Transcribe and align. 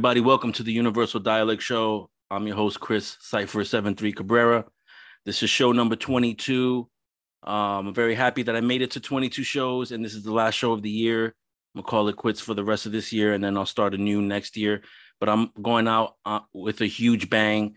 Everybody. 0.00 0.22
Welcome 0.22 0.52
to 0.52 0.62
the 0.62 0.72
Universal 0.72 1.20
Dialect 1.20 1.60
Show. 1.60 2.08
I'm 2.30 2.46
your 2.46 2.56
host, 2.56 2.80
Chris 2.80 3.18
Cipher73 3.20 4.16
Cabrera. 4.16 4.64
This 5.26 5.42
is 5.42 5.50
show 5.50 5.72
number 5.72 5.94
22. 5.94 6.88
Um, 7.42 7.88
I'm 7.88 7.92
very 7.92 8.14
happy 8.14 8.42
that 8.44 8.56
I 8.56 8.62
made 8.62 8.80
it 8.80 8.92
to 8.92 9.00
22 9.00 9.42
shows, 9.42 9.92
and 9.92 10.02
this 10.02 10.14
is 10.14 10.22
the 10.22 10.32
last 10.32 10.54
show 10.54 10.72
of 10.72 10.80
the 10.80 10.88
year. 10.88 11.26
I'm 11.26 11.82
gonna 11.82 11.86
call 11.86 12.08
it 12.08 12.16
quits 12.16 12.40
for 12.40 12.54
the 12.54 12.64
rest 12.64 12.86
of 12.86 12.92
this 12.92 13.12
year, 13.12 13.34
and 13.34 13.44
then 13.44 13.58
I'll 13.58 13.66
start 13.66 13.92
a 13.92 13.98
new 13.98 14.22
next 14.22 14.56
year. 14.56 14.80
But 15.20 15.28
I'm 15.28 15.50
going 15.60 15.86
out 15.86 16.14
uh, 16.24 16.40
with 16.54 16.80
a 16.80 16.86
huge 16.86 17.28
bang. 17.28 17.74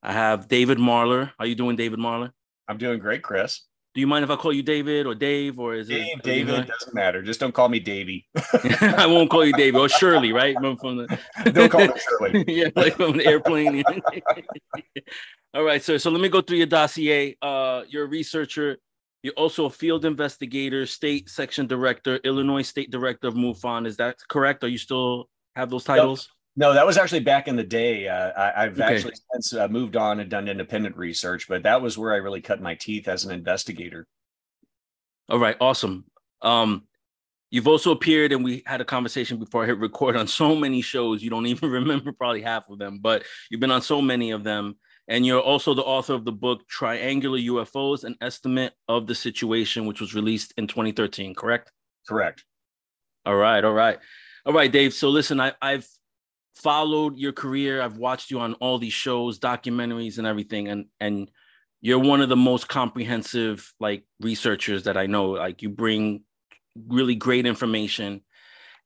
I 0.00 0.12
have 0.12 0.46
David 0.46 0.78
Marler. 0.78 1.32
How 1.40 1.44
you 1.44 1.56
doing, 1.56 1.74
David 1.74 1.98
Marler? 1.98 2.30
I'm 2.68 2.78
doing 2.78 3.00
great, 3.00 3.24
Chris. 3.24 3.62
Do 3.94 4.00
you 4.00 4.08
mind 4.08 4.24
if 4.24 4.30
I 4.30 4.34
call 4.34 4.52
you 4.52 4.64
David 4.64 5.06
or 5.06 5.14
Dave 5.14 5.60
or 5.60 5.74
is 5.74 5.86
Dave, 5.86 6.16
it 6.16 6.22
David? 6.24 6.66
Doesn't 6.66 6.94
matter. 6.94 7.22
Just 7.22 7.38
don't 7.38 7.54
call 7.54 7.68
me 7.68 7.78
Davey. 7.78 8.26
I 8.80 9.06
won't 9.06 9.30
call 9.30 9.44
you 9.44 9.52
David 9.52 9.78
or 9.78 9.88
Shirley, 9.88 10.32
right? 10.32 10.56
From 10.56 10.96
the... 10.96 11.18
don't 11.52 11.70
call 11.70 11.86
me 11.86 11.94
Shirley. 12.08 12.44
yeah, 12.48 12.70
like 12.74 12.96
from 12.96 13.16
the 13.16 13.24
airplane. 13.24 13.84
All 15.54 15.62
right, 15.62 15.80
sir. 15.80 15.98
So 15.98 16.10
let 16.10 16.20
me 16.20 16.28
go 16.28 16.40
through 16.40 16.56
your 16.56 16.66
dossier. 16.66 17.36
Uh, 17.40 17.82
you're 17.88 18.04
a 18.04 18.08
researcher. 18.08 18.78
You're 19.22 19.34
also 19.34 19.66
a 19.66 19.70
field 19.70 20.04
investigator, 20.04 20.86
state 20.86 21.30
section 21.30 21.68
director, 21.68 22.16
Illinois 22.24 22.62
state 22.62 22.90
director 22.90 23.28
of 23.28 23.34
MUFON. 23.34 23.86
Is 23.86 23.96
that 23.98 24.16
correct? 24.28 24.64
Are 24.64 24.68
you 24.68 24.76
still 24.76 25.30
have 25.54 25.70
those 25.70 25.84
titles? 25.84 26.28
No, 26.56 26.72
that 26.74 26.86
was 26.86 26.96
actually 26.96 27.20
back 27.20 27.48
in 27.48 27.56
the 27.56 27.64
day. 27.64 28.06
Uh, 28.06 28.30
I, 28.36 28.64
have 28.64 28.78
okay. 28.78 28.94
actually 28.94 29.14
since 29.32 29.54
uh, 29.54 29.66
moved 29.66 29.96
on 29.96 30.20
and 30.20 30.30
done 30.30 30.46
independent 30.46 30.96
research, 30.96 31.48
but 31.48 31.64
that 31.64 31.82
was 31.82 31.98
where 31.98 32.12
I 32.12 32.18
really 32.18 32.40
cut 32.40 32.62
my 32.62 32.76
teeth 32.76 33.08
as 33.08 33.24
an 33.24 33.32
investigator. 33.32 34.06
All 35.28 35.38
right, 35.38 35.56
awesome. 35.60 36.04
Um, 36.42 36.84
you've 37.50 37.66
also 37.66 37.90
appeared, 37.90 38.30
and 38.30 38.44
we 38.44 38.62
had 38.66 38.80
a 38.80 38.84
conversation 38.84 39.38
before 39.38 39.64
I 39.64 39.66
hit 39.66 39.78
record 39.78 40.16
on 40.16 40.28
so 40.28 40.54
many 40.54 40.80
shows. 40.80 41.22
You 41.22 41.30
don't 41.30 41.46
even 41.46 41.70
remember 41.70 42.12
probably 42.12 42.42
half 42.42 42.68
of 42.70 42.78
them, 42.78 43.00
but 43.00 43.24
you've 43.50 43.60
been 43.60 43.72
on 43.72 43.82
so 43.82 44.00
many 44.00 44.30
of 44.30 44.44
them. 44.44 44.76
And 45.06 45.26
you're 45.26 45.40
also 45.40 45.74
the 45.74 45.82
author 45.82 46.14
of 46.14 46.24
the 46.24 46.32
book 46.32 46.66
Triangular 46.68 47.38
UFOs: 47.38 48.04
An 48.04 48.16
Estimate 48.20 48.72
of 48.88 49.06
the 49.06 49.14
Situation, 49.14 49.86
which 49.86 50.00
was 50.00 50.14
released 50.14 50.54
in 50.56 50.66
2013. 50.66 51.34
Correct? 51.34 51.72
Correct. 52.08 52.44
All 53.26 53.36
right, 53.36 53.62
all 53.64 53.72
right, 53.72 53.98
all 54.46 54.52
right, 54.52 54.70
Dave. 54.70 54.94
So 54.94 55.10
listen, 55.10 55.40
I, 55.40 55.52
I've 55.60 55.86
followed 56.54 57.16
your 57.16 57.32
career. 57.32 57.82
I've 57.82 57.98
watched 57.98 58.30
you 58.30 58.40
on 58.40 58.54
all 58.54 58.78
these 58.78 58.92
shows, 58.92 59.38
documentaries, 59.38 60.18
and 60.18 60.26
everything, 60.26 60.68
and 60.68 60.86
and 61.00 61.30
you're 61.80 61.98
one 61.98 62.20
of 62.20 62.28
the 62.28 62.36
most 62.36 62.68
comprehensive 62.68 63.72
like 63.80 64.04
researchers 64.20 64.84
that 64.84 64.96
I 64.96 65.06
know. 65.06 65.30
Like 65.30 65.62
you 65.62 65.68
bring 65.68 66.22
really 66.88 67.14
great 67.14 67.46
information. 67.46 68.22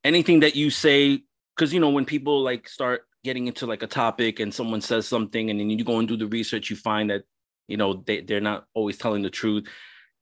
Anything 0.04 0.40
that 0.40 0.56
you 0.56 0.70
say, 0.70 1.22
because 1.54 1.72
you 1.72 1.80
know 1.80 1.90
when 1.90 2.04
people 2.04 2.42
like 2.42 2.68
start 2.68 3.02
getting 3.24 3.46
into 3.46 3.66
like 3.66 3.82
a 3.82 3.86
topic 3.86 4.40
and 4.40 4.52
someone 4.52 4.80
says 4.80 5.06
something, 5.06 5.50
and 5.50 5.60
then 5.60 5.70
you 5.70 5.84
go 5.84 5.98
and 5.98 6.08
do 6.08 6.16
the 6.16 6.26
research, 6.26 6.70
you 6.70 6.76
find 6.76 7.10
that 7.10 7.24
you 7.66 7.76
know 7.76 8.02
they 8.06 8.20
they're 8.22 8.40
not 8.40 8.64
always 8.74 8.96
telling 8.96 9.22
the 9.22 9.30
truth. 9.30 9.66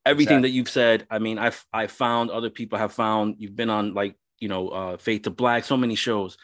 Everything 0.04 0.36
exactly. 0.36 0.50
that 0.50 0.54
you've 0.54 0.68
said, 0.68 1.06
I 1.10 1.18
mean, 1.18 1.38
I've 1.38 1.64
I 1.72 1.86
found 1.86 2.30
other 2.30 2.50
people 2.50 2.78
have 2.78 2.92
found. 2.92 3.36
You've 3.38 3.56
been 3.56 3.70
on 3.70 3.94
like 3.94 4.16
you 4.38 4.48
know 4.48 4.68
uh 4.68 4.96
Fade 4.96 5.24
to 5.24 5.30
Black, 5.30 5.64
so 5.64 5.76
many 5.76 5.94
shows 5.94 6.36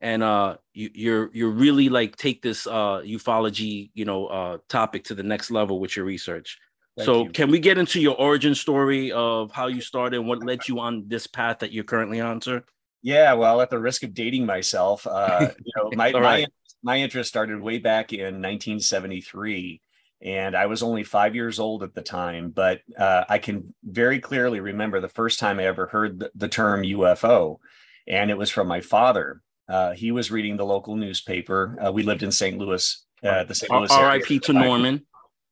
and 0.00 0.22
uh 0.22 0.56
you, 0.72 0.90
you're 0.94 1.30
you're 1.32 1.50
really 1.50 1.88
like 1.88 2.16
take 2.16 2.42
this 2.42 2.66
uh 2.66 3.00
ufology 3.04 3.90
you 3.94 4.04
know 4.04 4.26
uh 4.26 4.58
topic 4.68 5.04
to 5.04 5.14
the 5.14 5.22
next 5.22 5.50
level 5.50 5.80
with 5.80 5.96
your 5.96 6.04
research 6.04 6.58
Thank 6.96 7.06
so 7.06 7.24
you. 7.24 7.30
can 7.30 7.50
we 7.50 7.58
get 7.58 7.78
into 7.78 8.00
your 8.00 8.16
origin 8.16 8.54
story 8.54 9.12
of 9.12 9.50
how 9.50 9.66
you 9.66 9.80
started 9.80 10.18
and 10.18 10.28
what 10.28 10.42
led 10.42 10.66
you 10.68 10.80
on 10.80 11.04
this 11.08 11.26
path 11.26 11.60
that 11.60 11.72
you're 11.72 11.84
currently 11.84 12.20
on 12.20 12.40
sir 12.40 12.62
yeah 13.02 13.32
well 13.32 13.60
at 13.60 13.70
the 13.70 13.78
risk 13.78 14.02
of 14.02 14.14
dating 14.14 14.46
myself 14.46 15.06
uh 15.06 15.48
you 15.64 15.72
know 15.76 15.90
my 15.94 16.12
right. 16.12 16.22
my, 16.82 16.94
my 16.94 16.96
interest 16.98 17.28
started 17.28 17.60
way 17.60 17.78
back 17.78 18.12
in 18.12 18.40
1973 18.40 19.80
and 20.20 20.56
I 20.56 20.66
was 20.66 20.82
only 20.82 21.04
five 21.04 21.34
years 21.34 21.60
old 21.60 21.82
at 21.84 21.94
the 21.94 22.02
time, 22.02 22.50
but 22.50 22.80
uh, 22.98 23.24
I 23.28 23.38
can 23.38 23.72
very 23.84 24.18
clearly 24.18 24.58
remember 24.58 25.00
the 25.00 25.08
first 25.08 25.38
time 25.38 25.60
I 25.60 25.66
ever 25.66 25.86
heard 25.86 26.18
the, 26.18 26.30
the 26.34 26.48
term 26.48 26.82
UFO, 26.82 27.58
and 28.06 28.30
it 28.30 28.36
was 28.36 28.50
from 28.50 28.66
my 28.66 28.80
father. 28.80 29.42
Uh, 29.68 29.92
he 29.92 30.12
was 30.12 30.30
reading 30.30 30.56
the 30.56 30.64
local 30.64 30.96
newspaper. 30.96 31.76
Uh, 31.84 31.92
we 31.92 32.02
lived 32.02 32.22
in 32.22 32.32
St. 32.32 32.56
Louis, 32.58 33.04
uh, 33.22 33.44
the 33.44 33.54
St. 33.54 33.70
Louis. 33.70 33.90
R.I.P. 33.90 34.38
to 34.40 34.52
Norman. 34.52 35.06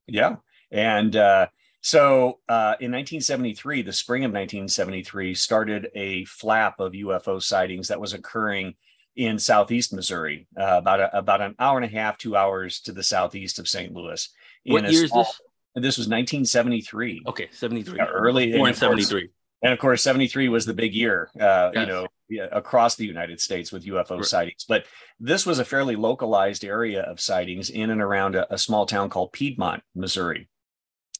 Yeah, 0.07 0.37
and 0.71 1.15
uh, 1.15 1.49
so 1.83 2.41
uh, 2.49 2.75
in 2.81 2.93
1973, 2.93 3.83
the 3.83 3.93
spring 3.93 4.25
of 4.25 4.31
1973, 4.31 5.35
started 5.35 5.89
a 5.95 6.25
flap 6.25 6.81
of 6.81 6.93
UFO 6.93 7.43
sightings 7.43 7.89
that 7.89 8.01
was 8.01 8.13
occurring 8.13 8.75
in 9.17 9.39
southeast 9.39 9.93
Missouri, 9.93 10.47
uh, 10.59 10.77
about 10.79 11.01
a, 11.01 11.17
about 11.17 11.41
an 11.41 11.55
hour 11.59 11.79
and 11.79 11.85
a 11.85 11.95
half, 11.95 12.19
two 12.19 12.37
hours 12.37 12.81
to 12.81 12.93
the 12.93 13.03
southeast 13.03 13.59
of 13.59 13.69
St. 13.69 13.93
Louis. 13.93 14.29
What 14.67 14.91
year 14.91 15.05
is 15.05 15.11
this? 15.11 15.41
This 15.75 15.99
was 15.99 16.09
1973. 16.09 17.23
Okay, 17.27 17.49
73. 17.51 17.99
Yeah, 17.99 18.07
early. 18.07 18.53
Born 18.53 18.73
73 18.73 19.31
and 19.67 19.73
of 19.73 19.81
course 19.81 20.03
73 20.03 20.49
was 20.49 20.65
the 20.65 20.73
big 20.73 20.95
year 20.95 21.29
uh, 21.41 21.71
yes. 21.75 21.89
you 22.29 22.39
know 22.39 22.49
across 22.53 22.95
the 22.95 23.05
united 23.05 23.41
states 23.41 23.73
with 23.73 23.85
ufo 23.85 24.11
right. 24.11 24.25
sightings 24.25 24.65
but 24.67 24.87
this 25.19 25.45
was 25.45 25.59
a 25.59 25.65
fairly 25.65 25.97
localized 25.97 26.65
area 26.65 27.03
of 27.03 27.21
sightings 27.21 27.69
in 27.71 27.91
and 27.91 28.01
around 28.01 28.35
a, 28.37 28.53
a, 28.53 28.59
small 28.59 28.87
town 28.87 29.09
called 29.09 29.33
piedmont 29.33 29.83
missouri 29.95 30.49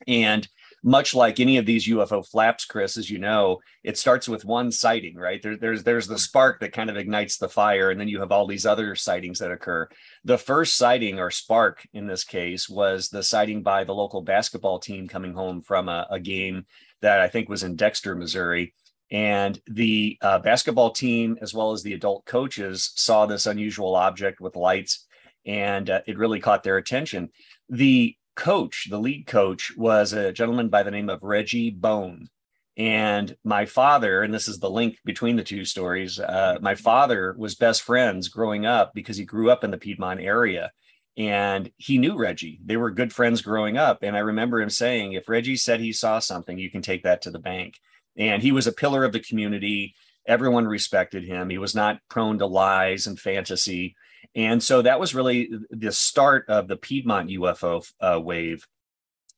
and 0.07 0.49
much 0.85 1.15
like 1.15 1.41
any 1.41 1.57
of 1.57 1.67
these 1.67 1.89
ufo 1.89 2.25
flaps 2.25 2.65
chris 2.65 2.97
as 2.97 3.11
you 3.11 3.19
know 3.19 3.59
it 3.83 3.99
starts 3.99 4.29
with 4.29 4.45
one 4.45 4.71
sighting 4.71 5.17
right 5.17 5.43
there, 5.43 5.57
there's 5.57 5.83
there's 5.83 6.07
the 6.07 6.19
spark 6.19 6.61
that 6.61 6.73
kind 6.73 6.91
of 6.91 6.97
ignites 6.97 7.39
the 7.39 7.49
fire 7.49 7.91
and 7.91 8.01
then 8.01 8.09
you 8.09 8.21
have 8.21 8.31
all 8.31 8.47
these 8.47 8.67
other 8.67 8.95
sightings 8.95 9.41
that 9.41 9.51
occur 9.51 9.89
the 10.25 10.39
first 10.39 10.77
sighting 10.77 11.19
or 11.19 11.31
spark 11.31 11.87
in 11.95 12.07
this 12.07 12.23
case 12.23 12.69
was 12.69 13.09
the 13.09 13.23
sighting 13.23 13.63
by 13.63 13.83
the 13.83 13.95
local 13.95 14.23
basketball 14.23 14.79
team 14.79 15.09
coming 15.09 15.33
home 15.33 15.63
from 15.63 15.89
a, 15.89 16.07
a 16.11 16.21
game 16.21 16.65
that 17.03 17.21
I 17.21 17.29
think 17.29 17.49
was 17.49 17.63
in 17.63 17.77
Dexter, 17.77 18.15
Missouri. 18.15 18.75
And 19.11 19.61
the 19.67 20.19
uh, 20.21 20.41
basketball 20.41 20.91
team, 20.91 21.39
as 21.41 21.55
well 21.55 21.73
as 21.73 21.83
the 21.83 21.95
adult 21.95 22.25
coaches, 22.25 22.93
saw 22.97 23.27
this 23.27 23.47
unusual 23.47 23.95
object 23.95 24.41
with 24.41 24.57
lights, 24.57 25.07
and 25.45 25.89
uh, 25.89 26.01
it 26.07 26.19
really 26.19 26.41
caught 26.41 26.65
their 26.65 26.77
attention. 26.77 27.31
The 27.69 28.17
coach, 28.35 28.89
the 28.91 28.99
lead 28.99 29.27
coach, 29.27 29.73
was 29.77 30.13
a 30.13 30.33
gentleman 30.33 30.69
by 30.69 30.83
the 30.83 30.91
name 30.91 31.09
of 31.09 31.23
Reggie 31.23 31.71
Bone. 31.71 32.29
And 32.77 33.35
my 33.43 33.65
father, 33.65 34.23
and 34.23 34.35
this 34.35 34.49
is 34.49 34.59
the 34.59 34.69
link 34.69 34.99
between 35.05 35.37
the 35.37 35.45
two 35.45 35.65
stories, 35.65 36.19
uh, 36.19 36.59
my 36.61 36.75
father 36.75 37.35
was 37.39 37.55
best 37.55 37.83
friends 37.83 38.29
growing 38.29 38.67
up 38.67 38.93
because 38.93 39.17
he 39.17 39.25
grew 39.25 39.51
up 39.51 39.65
in 39.65 39.71
the 39.71 39.79
Piedmont 39.79 40.21
area 40.21 40.73
and 41.17 41.71
he 41.79 41.99
knew 41.99 42.17
Reggie. 42.17 42.61
They 42.65 42.77
were 42.77 42.91
good 42.91 43.13
friends 43.13 43.41
growing 43.41 43.79
up. 43.79 44.03
And 44.03 44.15
I 44.17 44.21
remember 44.21 44.61
him 44.61 44.69
saying, 44.69 45.15
if 45.15 45.29
Reggie 45.29 45.57
said 45.57 45.81
he 45.81 45.93
saw 45.93 46.19
something, 46.19 46.59
you 46.59 46.71
can 46.71 46.83
take 46.83 47.05
that 47.05 47.23
to 47.23 47.31
the 47.31 47.39
bank. 47.39 47.81
And 48.19 48.43
he 48.43 48.53
was 48.53 48.67
a 48.67 48.73
pillar 48.73 49.05
of 49.05 49.13
the 49.13 49.21
community. 49.21 49.95
Everyone 50.27 50.67
respected 50.67 51.25
him. 51.25 51.49
He 51.49 51.59
was 51.59 51.75
not 51.75 52.01
prone 52.11 52.39
to 52.39 52.47
lies 52.47 53.07
and 53.07 53.19
fantasy. 53.19 53.97
And 54.35 54.63
so 54.63 54.83
that 54.83 55.01
was 55.01 55.15
really 55.15 55.51
the 55.71 55.93
start 55.93 56.45
of 56.49 56.69
the 56.69 56.77
Piedmont 56.77 57.31
UFO 57.31 57.91
uh, 58.01 58.21
wave. 58.21 58.67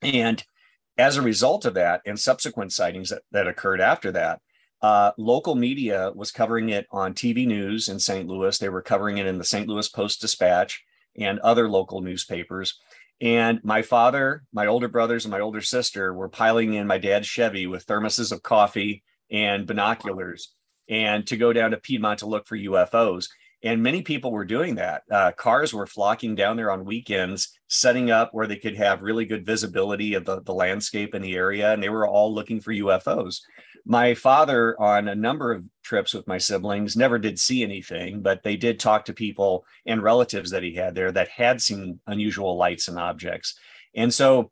And 0.01 0.43
as 0.97 1.15
a 1.15 1.21
result 1.21 1.63
of 1.63 1.75
that 1.75 2.01
and 2.05 2.19
subsequent 2.19 2.73
sightings 2.73 3.09
that, 3.09 3.21
that 3.31 3.47
occurred 3.47 3.79
after 3.79 4.11
that, 4.11 4.41
uh, 4.81 5.11
local 5.17 5.55
media 5.55 6.11
was 6.13 6.31
covering 6.31 6.69
it 6.69 6.87
on 6.91 7.13
TV 7.13 7.47
news 7.47 7.87
in 7.87 7.99
St. 7.99 8.27
Louis. 8.27 8.57
They 8.57 8.69
were 8.69 8.81
covering 8.81 9.17
it 9.17 9.25
in 9.25 9.37
the 9.37 9.43
St. 9.45 9.67
Louis 9.67 9.87
Post 9.87 10.19
Dispatch 10.19 10.83
and 11.19 11.39
other 11.39 11.69
local 11.69 12.01
newspapers. 12.01 12.79
And 13.21 13.59
my 13.63 13.81
father, 13.81 14.43
my 14.53 14.67
older 14.67 14.87
brothers, 14.87 15.25
and 15.25 15.31
my 15.31 15.41
older 15.41 15.61
sister 15.61 16.13
were 16.13 16.29
piling 16.29 16.73
in 16.73 16.87
my 16.87 16.97
dad's 16.97 17.27
Chevy 17.27 17.67
with 17.67 17.85
thermoses 17.85 18.31
of 18.31 18.43
coffee 18.43 19.03
and 19.29 19.67
binoculars 19.67 20.53
and 20.87 21.27
to 21.27 21.37
go 21.37 21.53
down 21.53 21.71
to 21.71 21.77
Piedmont 21.77 22.19
to 22.19 22.25
look 22.25 22.47
for 22.47 22.57
UFOs. 22.57 23.27
And 23.61 23.83
many 23.83 24.01
people 24.01 24.31
were 24.31 24.45
doing 24.45 24.75
that. 24.75 25.03
Uh, 25.11 25.33
cars 25.33 25.73
were 25.73 25.85
flocking 25.85 26.33
down 26.33 26.55
there 26.55 26.71
on 26.71 26.85
weekends, 26.85 27.59
setting 27.67 28.09
up 28.09 28.29
where 28.31 28.47
they 28.47 28.55
could 28.55 28.77
have 28.77 29.01
really 29.01 29.25
good 29.25 29.45
visibility 29.45 30.13
of 30.13 30.23
the, 30.23 30.41
the 30.41 30.53
landscape 30.53 31.13
in 31.13 31.21
the 31.21 31.35
area. 31.35 31.73
And 31.73 31.83
they 31.83 31.89
were 31.89 32.07
all 32.07 32.33
looking 32.33 32.61
for 32.61 32.71
UFOs 32.71 33.41
my 33.89 34.13
father 34.13 34.79
on 34.79 35.07
a 35.07 35.15
number 35.15 35.51
of 35.51 35.65
trips 35.83 36.13
with 36.13 36.27
my 36.27 36.37
siblings 36.37 36.95
never 36.95 37.17
did 37.17 37.39
see 37.39 37.63
anything 37.63 38.21
but 38.21 38.43
they 38.43 38.55
did 38.55 38.79
talk 38.79 39.03
to 39.03 39.13
people 39.13 39.65
and 39.87 40.03
relatives 40.03 40.51
that 40.51 40.61
he 40.61 40.75
had 40.75 40.93
there 40.93 41.11
that 41.11 41.27
had 41.27 41.59
seen 41.59 41.99
unusual 42.05 42.55
lights 42.55 42.87
and 42.87 42.99
objects. 42.99 43.55
And 43.95 44.13
so 44.13 44.51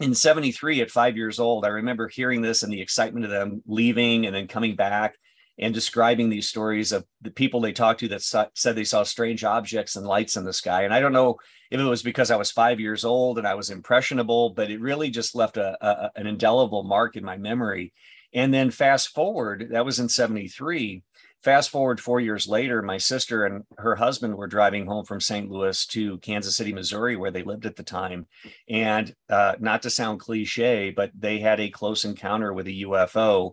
in 0.00 0.14
73 0.14 0.80
at 0.80 0.90
five 0.90 1.16
years 1.16 1.38
old 1.38 1.64
i 1.64 1.68
remember 1.68 2.08
hearing 2.08 2.42
this 2.42 2.64
and 2.64 2.72
the 2.72 2.80
excitement 2.80 3.24
of 3.24 3.30
them 3.30 3.62
leaving 3.64 4.26
and 4.26 4.34
then 4.34 4.48
coming 4.48 4.74
back 4.74 5.14
and 5.56 5.72
describing 5.72 6.28
these 6.28 6.48
stories 6.48 6.90
of 6.90 7.04
the 7.22 7.30
people 7.30 7.60
they 7.60 7.72
talked 7.72 8.00
to 8.00 8.08
that 8.08 8.20
saw, 8.20 8.46
said 8.54 8.74
they 8.74 8.82
saw 8.82 9.04
strange 9.04 9.44
objects 9.44 9.94
and 9.94 10.04
lights 10.04 10.36
in 10.36 10.44
the 10.44 10.52
sky. 10.52 10.82
And 10.82 10.94
i 10.94 11.00
don't 11.00 11.12
know 11.12 11.36
if 11.70 11.78
it 11.78 11.84
was 11.84 12.02
because 12.02 12.30
i 12.30 12.36
was 12.36 12.50
five 12.50 12.80
years 12.80 13.04
old 13.04 13.36
and 13.36 13.46
i 13.46 13.54
was 13.54 13.68
impressionable 13.68 14.50
but 14.50 14.70
it 14.70 14.80
really 14.80 15.10
just 15.10 15.34
left 15.34 15.58
a, 15.58 15.76
a 15.86 16.10
an 16.16 16.26
indelible 16.26 16.82
mark 16.82 17.14
in 17.16 17.24
my 17.24 17.36
memory 17.36 17.92
and 18.34 18.52
then 18.52 18.70
fast 18.70 19.14
forward, 19.14 19.68
that 19.70 19.84
was 19.84 20.00
in 20.00 20.08
73. 20.08 21.02
Fast 21.42 21.70
forward 21.70 22.00
four 22.00 22.20
years 22.20 22.48
later, 22.48 22.80
my 22.80 22.96
sister 22.96 23.44
and 23.44 23.64
her 23.78 23.94
husband 23.94 24.34
were 24.34 24.46
driving 24.46 24.86
home 24.86 25.04
from 25.04 25.20
St. 25.20 25.50
Louis 25.50 25.84
to 25.86 26.18
Kansas 26.18 26.56
City, 26.56 26.72
Missouri, 26.72 27.16
where 27.16 27.30
they 27.30 27.42
lived 27.42 27.66
at 27.66 27.76
the 27.76 27.82
time. 27.82 28.26
And 28.68 29.14
uh, 29.28 29.54
not 29.60 29.82
to 29.82 29.90
sound 29.90 30.20
cliche, 30.20 30.90
but 30.90 31.10
they 31.14 31.38
had 31.38 31.60
a 31.60 31.68
close 31.68 32.04
encounter 32.04 32.52
with 32.52 32.66
a 32.66 32.82
UFO 32.82 33.52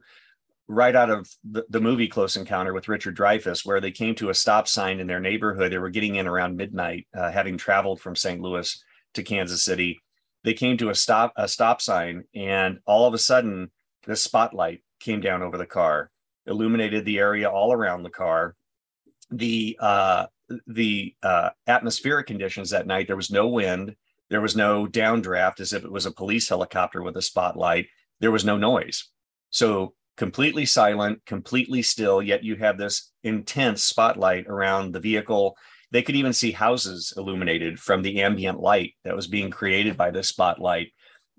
right 0.72 0.96
out 0.96 1.10
of 1.10 1.30
the, 1.44 1.66
the 1.70 1.82
movie 1.82 2.08
Close 2.08 2.38
Encounter 2.38 2.74
with 2.74 2.88
Richard 2.88 3.18
Dreyfuss, 3.18 3.66
where 3.66 3.82
they 3.82 3.92
came 3.92 4.16
to 4.16 4.30
a 4.30 4.34
stop 4.34 4.70
sign 4.70 5.02
in 5.02 5.08
their 5.08 5.20
neighborhood. 5.20 5.72
They 5.72 5.78
were 5.78 5.90
getting 5.90 6.16
in 6.16 6.28
around 6.28 6.56
midnight, 6.56 7.08
uh, 7.14 7.30
having 7.30 7.58
traveled 7.58 8.00
from 8.00 8.16
St. 8.16 8.42
Louis 8.42 8.82
to 9.16 9.24
Kansas 9.24 9.66
City. 9.66 10.00
They 10.44 10.54
came 10.54 10.78
to 10.78 10.90
a 10.90 10.96
stop 10.96 11.34
a 11.36 11.48
stop 11.48 11.82
sign, 11.82 12.24
and 12.34 12.80
all 12.86 13.06
of 13.06 13.14
a 13.14 13.20
sudden, 13.20 13.70
the 14.06 14.16
spotlight 14.16 14.84
came 15.00 15.22
down 15.22 15.42
over 15.42 15.58
the 15.58 15.66
car 15.66 16.12
illuminated 16.46 17.06
the 17.06 17.20
area 17.20 17.50
all 17.50 17.74
around 17.74 18.04
the 18.04 18.10
car. 18.10 18.56
The 19.30 19.78
uh, 19.80 20.26
the 20.68 21.16
uh, 21.24 21.52
atmospheric 21.68 22.28
conditions 22.28 22.70
that 22.72 22.88
night, 22.88 23.08
there 23.08 23.16
was 23.16 23.32
no 23.32 23.48
wind, 23.48 23.96
there 24.30 24.42
was 24.42 24.56
no 24.56 24.86
downdraft 24.86 25.60
as 25.60 25.72
if 25.74 25.86
it 25.86 25.92
was 25.92 26.06
a 26.06 26.12
police 26.12 26.50
helicopter 26.50 27.02
with 27.02 27.16
a 27.16 27.22
spotlight. 27.22 27.88
There 28.20 28.32
was 28.32 28.46
no 28.46 28.58
noise. 28.58 29.10
So 29.50 29.94
completely 30.18 30.66
silent, 30.66 31.26
completely 31.26 31.82
still, 31.82 32.22
yet 32.22 32.44
you 32.44 32.56
have 32.58 32.78
this 32.78 33.12
intense 33.24 33.84
spotlight 33.84 34.48
around 34.48 34.94
the 34.94 35.00
vehicle. 35.00 35.56
They 35.92 36.02
could 36.02 36.16
even 36.16 36.34
see 36.34 36.52
houses 36.52 37.14
illuminated 37.16 37.80
from 37.80 38.02
the 38.02 38.22
ambient 38.22 38.60
light 38.60 38.94
that 39.04 39.16
was 39.16 39.28
being 39.28 39.50
created 39.50 39.96
by 39.98 40.12
this 40.12 40.28
spotlight 40.28 40.92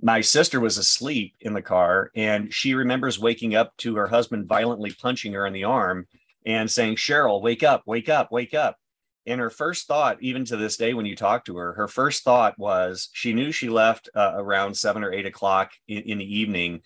my 0.02 0.20
sister 0.20 0.58
was 0.58 0.78
asleep 0.78 1.36
in 1.40 1.54
the 1.54 1.62
car 1.62 2.10
and 2.16 2.52
she 2.52 2.74
remembers 2.74 3.20
waking 3.20 3.54
up 3.54 3.74
to 3.78 3.94
her 3.94 4.08
husband 4.08 4.48
violently 4.48 4.90
punching 4.90 5.32
her 5.32 5.46
in 5.46 5.52
the 5.52 5.64
arm 5.64 6.06
and 6.44 6.68
saying 6.68 6.96
cheryl 6.96 7.40
wake 7.40 7.62
up 7.62 7.84
wake 7.86 8.08
up 8.08 8.30
wake 8.32 8.52
up. 8.52 8.76
And 9.24 9.40
her 9.40 9.50
first 9.50 9.86
thought 9.86 10.20
even 10.20 10.44
to 10.46 10.56
this 10.56 10.76
day 10.76 10.92
when 10.92 11.06
you 11.06 11.14
talk 11.14 11.44
to 11.44 11.56
her 11.56 11.72
her 11.74 11.86
first 11.86 12.24
thought 12.24 12.58
was 12.58 13.08
she 13.12 13.32
knew 13.32 13.52
she 13.52 13.68
left 13.68 14.10
uh, 14.14 14.32
around 14.34 14.76
seven 14.76 15.04
or 15.04 15.12
eight 15.12 15.26
o'clock 15.26 15.70
in, 15.86 16.02
in 16.02 16.18
the 16.18 16.38
evening. 16.38 16.82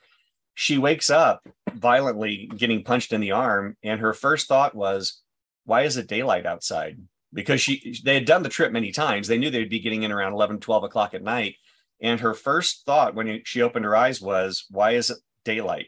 She 0.55 0.77
wakes 0.77 1.09
up 1.09 1.47
violently 1.73 2.51
getting 2.55 2.85
punched 2.85 3.15
in 3.15 3.23
the 3.23 3.33
arm 3.33 3.79
and 3.83 4.01
her 4.01 4.13
first 4.13 4.47
thought 4.47 4.75
was 4.75 5.23
why 5.65 5.83
is 5.83 5.97
it 5.97 6.07
daylight 6.07 6.45
outside? 6.45 6.99
Because 7.33 7.63
she 7.63 7.99
they 8.05 8.13
had 8.13 8.27
done 8.27 8.43
the 8.43 8.51
trip 8.51 8.73
many 8.73 8.93
times. 8.93 9.27
They 9.27 9.39
knew 9.39 9.49
they'd 9.49 9.71
be 9.71 9.81
getting 9.81 10.03
in 10.03 10.13
around 10.13 10.35
11 10.35 10.61
12 10.61 10.85
o'clock 10.85 11.15
at 11.15 11.23
night 11.23 11.57
and 12.01 12.21
her 12.21 12.35
first 12.35 12.85
thought 12.85 13.15
when 13.15 13.43
she 13.45 13.63
opened 13.63 13.85
her 13.85 13.97
eyes 13.97 14.21
was, 14.21 14.67
why 14.71 14.93
is 14.93 15.11
it 15.11 15.19
daylight? 15.45 15.87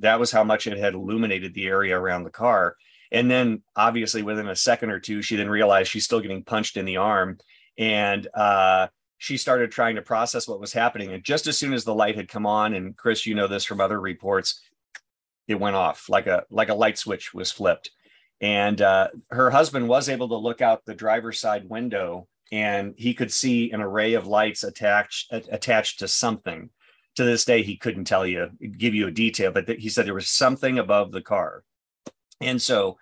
That 0.00 0.20
was 0.20 0.30
how 0.30 0.44
much 0.44 0.66
it 0.66 0.78
had 0.78 0.94
illuminated 0.94 1.54
the 1.54 1.66
area 1.66 1.98
around 1.98 2.24
the 2.24 2.30
car. 2.30 2.76
And 3.10 3.30
then, 3.30 3.62
obviously, 3.74 4.22
within 4.22 4.48
a 4.48 4.56
second 4.56 4.90
or 4.90 5.00
two, 5.00 5.22
she 5.22 5.36
then 5.36 5.48
realized 5.48 5.90
she's 5.90 6.04
still 6.04 6.20
getting 6.20 6.44
punched 6.44 6.76
in 6.76 6.84
the 6.84 6.98
arm. 6.98 7.38
And 7.78 8.26
uh, 8.34 8.88
she 9.16 9.36
started 9.36 9.70
trying 9.70 9.96
to 9.96 10.02
process 10.02 10.46
what 10.46 10.60
was 10.60 10.72
happening. 10.72 11.12
And 11.12 11.24
just 11.24 11.46
as 11.46 11.58
soon 11.58 11.72
as 11.72 11.84
the 11.84 11.94
light 11.94 12.16
had 12.16 12.28
come 12.28 12.46
on, 12.46 12.74
and 12.74 12.96
Chris, 12.96 13.26
you 13.26 13.34
know 13.34 13.46
this 13.46 13.64
from 13.64 13.80
other 13.80 14.00
reports, 14.00 14.60
it 15.46 15.58
went 15.58 15.76
off 15.76 16.08
like 16.08 16.26
a 16.26 16.44
like 16.50 16.68
a 16.68 16.74
light 16.74 16.98
switch 16.98 17.32
was 17.32 17.50
flipped. 17.50 17.90
And 18.40 18.80
uh, 18.80 19.08
her 19.30 19.50
husband 19.50 19.88
was 19.88 20.08
able 20.08 20.28
to 20.28 20.36
look 20.36 20.60
out 20.60 20.84
the 20.84 20.94
driver's 20.94 21.40
side 21.40 21.68
window 21.68 22.28
and 22.50 22.94
he 22.96 23.14
could 23.14 23.32
see 23.32 23.70
an 23.70 23.80
array 23.80 24.14
of 24.14 24.26
lights 24.26 24.64
attached 24.64 25.32
attached 25.32 25.98
to 26.00 26.08
something. 26.08 26.70
To 27.16 27.24
this 27.24 27.44
day, 27.44 27.62
he 27.62 27.76
couldn't 27.76 28.04
tell 28.04 28.24
you, 28.24 28.50
give 28.78 28.94
you 28.94 29.08
a 29.08 29.12
detail, 29.12 29.50
but 29.50 29.68
he 29.68 29.88
said 29.88 30.06
there 30.06 30.14
was 30.14 30.28
something 30.28 30.78
above 30.78 31.10
the 31.10 31.20
car. 31.20 31.64
And 32.40 32.62
so 32.62 32.96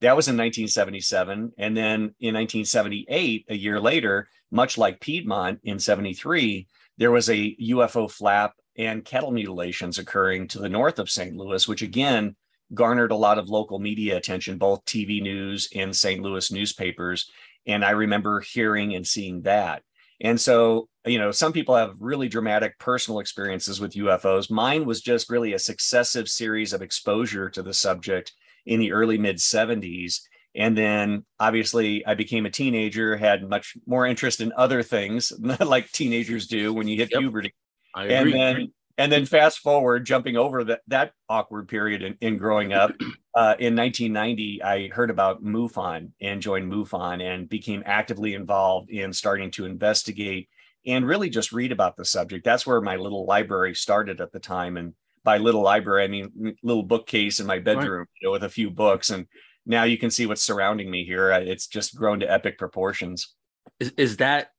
that 0.00 0.16
was 0.16 0.26
in 0.26 0.36
1977. 0.36 1.52
And 1.56 1.76
then 1.76 2.14
in 2.18 2.34
1978, 2.34 3.46
a 3.48 3.54
year 3.54 3.78
later, 3.78 4.28
much 4.50 4.76
like 4.76 5.00
Piedmont 5.00 5.60
in 5.62 5.78
73, 5.78 6.66
there 6.98 7.10
was 7.10 7.30
a 7.30 7.56
UFO 7.56 8.10
flap 8.10 8.54
and 8.76 9.04
cattle 9.04 9.30
mutilations 9.30 9.98
occurring 9.98 10.48
to 10.48 10.58
the 10.58 10.68
north 10.68 10.98
of 10.98 11.10
St. 11.10 11.36
Louis, 11.36 11.68
which 11.68 11.82
again 11.82 12.34
garnered 12.72 13.10
a 13.10 13.16
lot 13.16 13.38
of 13.38 13.48
local 13.48 13.78
media 13.78 14.16
attention, 14.16 14.58
both 14.58 14.84
TV 14.84 15.20
news 15.20 15.68
and 15.74 15.94
St. 15.94 16.22
Louis 16.22 16.50
newspapers. 16.50 17.30
And 17.66 17.84
I 17.84 17.90
remember 17.90 18.40
hearing 18.40 18.94
and 18.94 19.06
seeing 19.06 19.42
that. 19.42 19.82
And 20.20 20.40
so, 20.40 20.88
you 21.06 21.18
know, 21.18 21.30
some 21.30 21.52
people 21.52 21.76
have 21.76 21.96
really 22.00 22.28
dramatic 22.28 22.78
personal 22.78 23.20
experiences 23.20 23.80
with 23.80 23.94
UFOs. 23.94 24.50
Mine 24.50 24.84
was 24.84 25.00
just 25.00 25.30
really 25.30 25.54
a 25.54 25.58
successive 25.58 26.28
series 26.28 26.72
of 26.72 26.82
exposure 26.82 27.48
to 27.50 27.62
the 27.62 27.72
subject 27.72 28.32
in 28.66 28.80
the 28.80 28.92
early 28.92 29.16
mid 29.16 29.36
70s. 29.36 30.20
And 30.54 30.76
then 30.76 31.24
obviously 31.38 32.04
I 32.04 32.14
became 32.14 32.44
a 32.44 32.50
teenager, 32.50 33.16
had 33.16 33.48
much 33.48 33.76
more 33.86 34.06
interest 34.06 34.40
in 34.40 34.52
other 34.56 34.82
things 34.82 35.32
like 35.60 35.90
teenagers 35.92 36.46
do 36.46 36.72
when 36.72 36.88
you 36.88 36.96
hit 36.96 37.10
yep. 37.12 37.20
puberty. 37.20 37.54
and 37.94 38.32
then 38.32 38.72
and 38.98 39.10
then 39.10 39.26
fast 39.26 39.58
forward, 39.60 40.04
jumping 40.04 40.36
over 40.36 40.64
that 40.64 40.80
that 40.88 41.12
awkward 41.28 41.68
period 41.68 42.02
in, 42.02 42.16
in 42.20 42.36
growing 42.36 42.72
up, 42.72 42.92
uh, 43.34 43.54
in 43.58 43.76
1990, 43.76 44.62
I 44.62 44.88
heard 44.88 45.10
about 45.10 45.42
MUFON 45.42 46.10
and 46.20 46.42
joined 46.42 46.70
MUFON 46.70 47.22
and 47.22 47.48
became 47.48 47.82
actively 47.86 48.34
involved 48.34 48.90
in 48.90 49.12
starting 49.12 49.50
to 49.52 49.64
investigate 49.64 50.48
and 50.86 51.06
really 51.06 51.30
just 51.30 51.52
read 51.52 51.72
about 51.72 51.96
the 51.96 52.04
subject. 52.04 52.44
That's 52.44 52.66
where 52.66 52.80
my 52.80 52.96
little 52.96 53.26
library 53.26 53.74
started 53.74 54.20
at 54.20 54.32
the 54.32 54.40
time. 54.40 54.76
And 54.76 54.94
by 55.24 55.38
little 55.38 55.62
library, 55.62 56.04
I 56.04 56.08
mean 56.08 56.56
little 56.62 56.82
bookcase 56.82 57.40
in 57.40 57.46
my 57.46 57.58
bedroom 57.58 58.00
right. 58.00 58.08
you 58.20 58.28
know, 58.28 58.32
with 58.32 58.44
a 58.44 58.48
few 58.48 58.70
books. 58.70 59.10
And 59.10 59.26
now 59.66 59.84
you 59.84 59.98
can 59.98 60.10
see 60.10 60.26
what's 60.26 60.42
surrounding 60.42 60.90
me 60.90 61.04
here. 61.04 61.30
It's 61.30 61.66
just 61.66 61.96
grown 61.96 62.20
to 62.20 62.30
epic 62.30 62.58
proportions. 62.58 63.34
Is, 63.78 63.92
is 63.96 64.16
that 64.18 64.50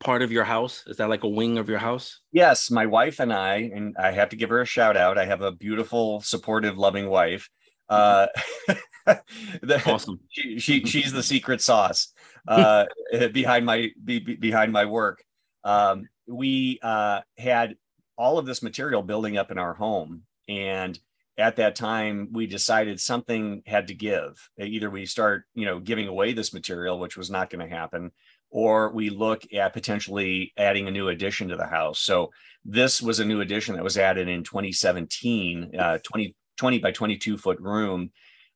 part 0.00 0.22
of 0.22 0.32
your 0.32 0.44
house? 0.44 0.82
Is 0.86 0.96
that 0.96 1.08
like 1.08 1.22
a 1.24 1.28
wing 1.28 1.58
of 1.58 1.68
your 1.68 1.78
house? 1.78 2.20
Yes, 2.32 2.70
my 2.70 2.86
wife 2.86 3.20
and 3.20 3.32
I, 3.32 3.70
and 3.72 3.94
I 3.98 4.10
have 4.10 4.30
to 4.30 4.36
give 4.36 4.48
her 4.48 4.62
a 4.62 4.66
shout 4.66 4.96
out. 4.96 5.18
I 5.18 5.26
have 5.26 5.42
a 5.42 5.52
beautiful, 5.52 6.20
supportive, 6.22 6.76
loving 6.76 7.08
wife. 7.08 7.48
Uh, 7.88 8.26
the, 9.06 9.82
awesome. 9.86 10.20
She, 10.30 10.58
she, 10.58 10.84
she's 10.84 11.12
the 11.12 11.22
secret 11.22 11.60
sauce 11.60 12.12
uh, 12.48 12.86
behind 13.32 13.66
my 13.66 13.90
be, 14.02 14.18
behind 14.18 14.72
my 14.72 14.86
work. 14.86 15.22
Um, 15.64 16.08
we 16.26 16.78
uh, 16.82 17.20
had 17.36 17.76
all 18.16 18.38
of 18.38 18.46
this 18.46 18.62
material 18.62 19.02
building 19.02 19.36
up 19.36 19.50
in 19.50 19.58
our 19.58 19.74
home, 19.74 20.22
and 20.48 20.98
at 21.36 21.56
that 21.56 21.74
time 21.74 22.28
we 22.32 22.46
decided 22.46 23.00
something 23.00 23.62
had 23.66 23.88
to 23.88 23.94
give. 23.94 24.50
Either 24.58 24.90
we 24.90 25.06
start, 25.06 25.44
you 25.54 25.66
know, 25.66 25.80
giving 25.80 26.06
away 26.06 26.32
this 26.32 26.54
material, 26.54 26.98
which 26.98 27.16
was 27.16 27.30
not 27.30 27.50
going 27.50 27.66
to 27.66 27.74
happen, 27.74 28.12
or 28.50 28.92
we 28.92 29.10
look 29.10 29.42
at 29.54 29.72
potentially 29.72 30.52
adding 30.56 30.88
a 30.88 30.90
new 30.90 31.08
addition 31.08 31.48
to 31.48 31.56
the 31.56 31.66
house. 31.66 32.00
So 32.00 32.30
this 32.64 33.00
was 33.00 33.20
a 33.20 33.24
new 33.24 33.40
addition 33.40 33.76
that 33.76 33.84
was 33.84 33.96
added 33.96 34.28
in 34.28 34.44
2017, 34.44 35.72
uh, 35.78 35.98
20, 36.02 36.34
20 36.56 36.78
by 36.78 36.90
22 36.90 37.38
foot 37.38 37.60
room. 37.60 38.10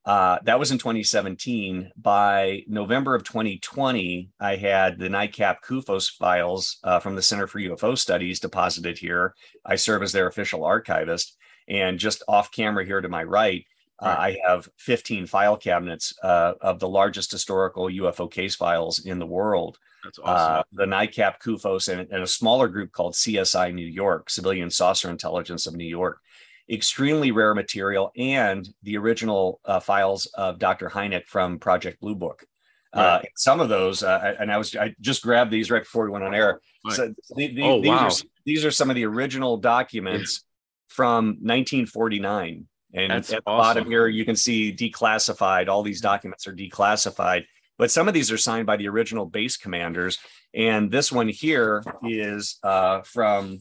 Uh, 0.04 0.38
that 0.44 0.58
was 0.58 0.70
in 0.70 0.78
2017. 0.78 1.90
By 1.96 2.62
November 2.68 3.14
of 3.14 3.24
2020, 3.24 4.30
I 4.38 4.56
had 4.56 4.98
the 4.98 5.08
NICAP 5.08 5.56
CUFOS 5.66 6.10
files 6.10 6.78
uh, 6.84 7.00
from 7.00 7.16
the 7.16 7.22
Center 7.22 7.46
for 7.46 7.58
UFO 7.58 7.96
Studies 7.96 8.40
deposited 8.40 8.98
here. 8.98 9.34
I 9.64 9.76
serve 9.76 10.02
as 10.02 10.12
their 10.12 10.26
official 10.26 10.64
archivist. 10.64 11.36
And 11.66 11.98
just 11.98 12.22
off 12.28 12.52
camera 12.52 12.84
here 12.84 13.00
to 13.00 13.08
my 13.08 13.24
right, 13.24 13.64
uh, 14.00 14.16
I 14.18 14.36
have 14.46 14.68
15 14.78 15.26
file 15.26 15.56
cabinets 15.56 16.14
uh, 16.22 16.54
of 16.60 16.80
the 16.80 16.88
largest 16.88 17.30
historical 17.30 17.86
UFO 17.86 18.30
case 18.30 18.56
files 18.56 19.04
in 19.06 19.18
the 19.18 19.26
world. 19.26 19.78
That's 20.02 20.18
uh, 20.18 20.22
awesome. 20.22 20.58
Uh, 20.58 20.62
the 20.72 20.84
NICAP, 20.86 21.38
CUFOS, 21.40 21.88
and, 21.88 22.08
and, 22.10 22.22
a 22.22 22.26
smaller 22.26 22.68
group 22.68 22.92
called 22.92 23.14
CSI 23.14 23.72
New 23.72 23.86
York, 23.86 24.30
Civilian 24.30 24.68
Saucer 24.70 25.10
Intelligence 25.10 25.66
of 25.66 25.76
New 25.76 25.86
York. 25.86 26.18
Extremely 26.68 27.30
rare 27.30 27.54
material, 27.54 28.10
and 28.16 28.68
the 28.82 28.96
original 28.96 29.60
uh, 29.64 29.80
files 29.80 30.26
of 30.34 30.58
Dr. 30.58 30.88
Hynek 30.88 31.26
from 31.26 31.58
Project 31.58 32.00
Blue 32.00 32.14
Book. 32.14 32.44
Uh, 32.92 33.20
some 33.36 33.60
of 33.60 33.68
those, 33.68 34.02
and 34.02 34.52
I 34.52 34.56
was 34.56 34.74
I 34.76 34.94
just 35.00 35.22
grabbed 35.22 35.50
these 35.50 35.70
right 35.70 35.82
before 35.82 36.04
we 36.04 36.12
went 36.12 36.24
on 36.24 36.32
air. 36.32 36.60
Right. 36.86 36.96
So 36.96 37.14
the, 37.34 37.54
the, 37.54 37.62
oh, 37.62 37.80
these, 37.80 37.88
wow. 37.88 38.06
are, 38.06 38.10
these 38.46 38.64
are 38.64 38.70
some 38.70 38.88
of 38.88 38.96
the 38.96 39.04
original 39.04 39.56
documents 39.56 40.44
from 40.88 41.26
1949 41.40 42.66
and 42.94 43.10
That's 43.10 43.32
at 43.32 43.44
the 43.44 43.50
awesome. 43.50 43.74
bottom 43.82 43.90
here, 43.90 44.06
you 44.06 44.24
can 44.24 44.36
see 44.36 44.72
declassified. 44.72 45.68
All 45.68 45.82
these 45.82 46.00
documents 46.00 46.46
are 46.46 46.54
declassified, 46.54 47.44
but 47.76 47.90
some 47.90 48.06
of 48.06 48.14
these 48.14 48.30
are 48.30 48.38
signed 48.38 48.66
by 48.66 48.76
the 48.76 48.88
original 48.88 49.26
base 49.26 49.56
commanders. 49.56 50.18
And 50.54 50.90
this 50.90 51.10
one 51.10 51.28
here 51.28 51.82
is 52.04 52.58
uh, 52.62 53.02
from 53.02 53.60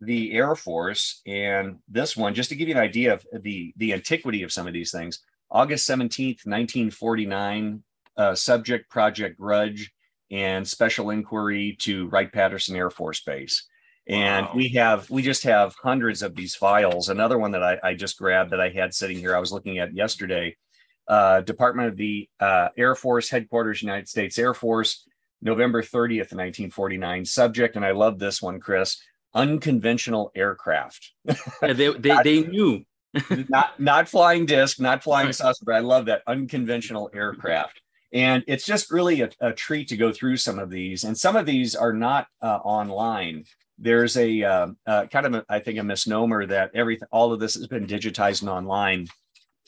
the 0.00 0.32
Air 0.32 0.56
Force. 0.56 1.22
And 1.26 1.78
this 1.88 2.16
one, 2.16 2.34
just 2.34 2.48
to 2.50 2.56
give 2.56 2.68
you 2.68 2.74
an 2.74 2.80
idea 2.80 3.14
of 3.14 3.24
the, 3.42 3.72
the 3.76 3.92
antiquity 3.92 4.42
of 4.42 4.52
some 4.52 4.66
of 4.66 4.72
these 4.72 4.90
things, 4.90 5.20
August 5.48 5.88
17th, 5.88 6.44
1949, 6.44 7.82
uh, 8.16 8.34
subject 8.34 8.90
Project 8.90 9.38
Grudge 9.38 9.92
and 10.32 10.66
special 10.66 11.10
inquiry 11.10 11.76
to 11.80 12.08
Wright 12.08 12.32
Patterson 12.32 12.74
Air 12.74 12.90
Force 12.90 13.20
Base 13.20 13.64
and 14.08 14.46
wow. 14.46 14.52
we 14.54 14.68
have 14.68 15.08
we 15.10 15.22
just 15.22 15.44
have 15.44 15.74
hundreds 15.82 16.22
of 16.22 16.34
these 16.34 16.54
files 16.54 17.08
another 17.08 17.38
one 17.38 17.52
that 17.52 17.62
I, 17.62 17.78
I, 17.84 17.94
just 17.94 18.18
grabbed 18.18 18.50
that 18.50 18.60
i 18.60 18.68
had 18.68 18.92
sitting 18.92 19.18
here 19.18 19.36
i 19.36 19.38
was 19.38 19.52
looking 19.52 19.78
at 19.78 19.94
yesterday 19.94 20.56
uh, 21.08 21.40
Department 21.40 21.88
of 21.88 21.96
the 21.96 22.28
uh, 22.40 22.68
Air 22.78 22.94
Force 22.94 23.28
Headquarters, 23.28 23.82
United 23.82 24.08
States 24.08 24.38
Air 24.38 24.54
Force, 24.54 25.06
November 25.40 25.82
30th, 25.82 26.32
1949. 26.32 27.24
Subject, 27.24 27.76
and 27.76 27.84
I 27.84 27.90
love 27.90 28.18
this 28.18 28.40
one, 28.40 28.60
Chris 28.60 29.02
unconventional 29.34 30.30
aircraft. 30.34 31.12
yeah, 31.24 31.72
they, 31.72 31.88
they, 31.98 32.08
not, 32.10 32.24
they 32.24 32.42
knew. 32.42 32.84
not, 33.48 33.78
not 33.80 34.08
flying 34.08 34.46
disc, 34.46 34.80
not 34.80 35.02
flying 35.02 35.32
saucer, 35.32 35.64
but 35.64 35.74
I 35.74 35.80
love 35.80 36.06
that 36.06 36.22
unconventional 36.26 37.10
aircraft. 37.14 37.80
And 38.12 38.44
it's 38.46 38.66
just 38.66 38.90
really 38.90 39.22
a, 39.22 39.30
a, 39.40 39.52
treat 39.52 39.88
to 39.88 39.96
go 39.96 40.12
through 40.12 40.36
some 40.36 40.58
of 40.58 40.70
these. 40.70 41.04
And 41.04 41.16
some 41.16 41.34
of 41.34 41.46
these 41.46 41.74
are 41.74 41.94
not 41.94 42.26
uh, 42.42 42.58
online. 42.62 43.44
There's 43.82 44.16
a 44.16 44.42
uh, 44.42 44.66
uh, 44.86 45.06
kind 45.06 45.26
of, 45.26 45.34
a, 45.34 45.44
I 45.48 45.58
think, 45.58 45.78
a 45.78 45.82
misnomer 45.82 46.46
that 46.46 46.70
everything, 46.72 47.08
all 47.10 47.32
of 47.32 47.40
this 47.40 47.54
has 47.54 47.66
been 47.66 47.86
digitized 47.86 48.42
and 48.42 48.50
online. 48.50 49.08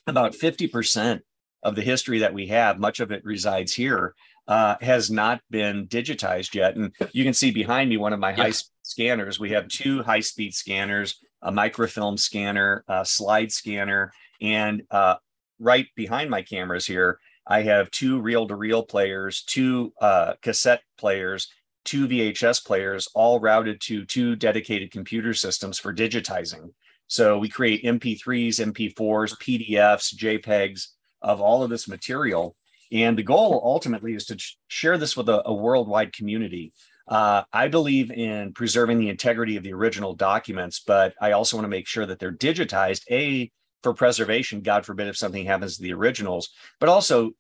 About 0.06 0.34
50% 0.34 1.20
of 1.64 1.74
the 1.74 1.82
history 1.82 2.20
that 2.20 2.32
we 2.32 2.46
have, 2.46 2.78
much 2.78 3.00
of 3.00 3.10
it 3.10 3.24
resides 3.24 3.74
here, 3.74 4.14
uh, 4.46 4.76
has 4.80 5.10
not 5.10 5.40
been 5.50 5.88
digitized 5.88 6.54
yet. 6.54 6.76
And 6.76 6.94
you 7.12 7.24
can 7.24 7.34
see 7.34 7.50
behind 7.50 7.90
me 7.90 7.96
one 7.96 8.12
of 8.12 8.20
my 8.20 8.32
high 8.32 8.50
speed 8.50 8.70
scanners. 8.82 9.40
We 9.40 9.50
have 9.50 9.66
two 9.66 10.02
high 10.02 10.20
speed 10.20 10.54
scanners, 10.54 11.18
a 11.42 11.50
microfilm 11.50 12.16
scanner, 12.16 12.84
a 12.86 13.04
slide 13.04 13.50
scanner, 13.50 14.12
and 14.40 14.82
uh, 14.92 15.16
right 15.58 15.86
behind 15.96 16.30
my 16.30 16.42
cameras 16.42 16.86
here, 16.86 17.18
I 17.46 17.62
have 17.62 17.90
two 17.90 18.20
reel 18.20 18.46
to 18.48 18.56
reel 18.56 18.82
players, 18.84 19.42
two 19.42 19.92
uh, 20.00 20.34
cassette 20.40 20.82
players, 20.98 21.48
two 21.84 22.08
VHS 22.08 22.64
players, 22.64 23.08
all 23.14 23.40
routed 23.40 23.80
to 23.82 24.04
two 24.04 24.36
dedicated 24.36 24.90
computer 24.90 25.34
systems 25.34 25.78
for 25.78 25.94
digitizing. 25.94 26.70
So 27.06 27.38
we 27.38 27.48
create 27.48 27.84
MP3s, 27.84 28.60
MP4s, 28.72 29.36
PDFs, 29.38 30.14
JPEGs 30.14 30.88
of 31.22 31.40
all 31.40 31.62
of 31.62 31.70
this 31.70 31.88
material. 31.88 32.56
And 32.92 33.18
the 33.18 33.22
goal 33.22 33.60
ultimately 33.64 34.14
is 34.14 34.26
to 34.26 34.38
share 34.68 34.98
this 34.98 35.16
with 35.16 35.28
a, 35.28 35.42
a 35.46 35.52
worldwide 35.52 36.12
community. 36.12 36.72
Uh, 37.06 37.42
I 37.52 37.68
believe 37.68 38.10
in 38.10 38.52
preserving 38.52 38.98
the 38.98 39.10
integrity 39.10 39.56
of 39.56 39.62
the 39.62 39.74
original 39.74 40.14
documents, 40.14 40.80
but 40.86 41.14
I 41.20 41.32
also 41.32 41.56
want 41.56 41.64
to 41.64 41.70
make 41.70 41.86
sure 41.86 42.06
that 42.06 42.18
they're 42.18 42.32
digitized, 42.32 43.02
A, 43.10 43.50
for 43.82 43.92
preservation, 43.92 44.62
God 44.62 44.86
forbid 44.86 45.08
if 45.08 45.16
something 45.16 45.44
happens 45.44 45.76
to 45.76 45.82
the 45.82 45.92
originals, 45.92 46.48
but 46.80 46.88
also 46.88 47.32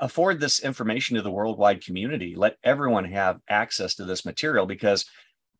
afford 0.00 0.40
this 0.40 0.60
information 0.60 1.16
to 1.16 1.22
the 1.22 1.30
worldwide 1.30 1.84
community. 1.84 2.34
Let 2.34 2.56
everyone 2.64 3.04
have 3.04 3.40
access 3.48 3.94
to 3.96 4.04
this 4.04 4.24
material 4.24 4.66
because 4.66 5.04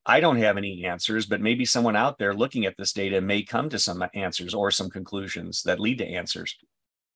I 0.07 0.21
don't 0.21 0.39
have 0.39 0.57
any 0.57 0.85
answers, 0.87 1.27
but 1.27 1.41
maybe 1.41 1.65
someone 1.65 1.95
out 1.95 2.19
there 2.19 2.35
looking 2.35 2.67
at 2.67 2.77
this 2.77 2.93
data 2.93 3.21
may 3.21 3.43
come 3.43 3.69
to 3.69 3.79
some 3.79 4.05
answers 4.15 4.55
or 4.55 4.71
some 4.71 4.91
conclusions 4.91 5.63
that 5.65 5.79
lead 5.79 5.99
to 5.99 6.07
answers. 6.07 6.57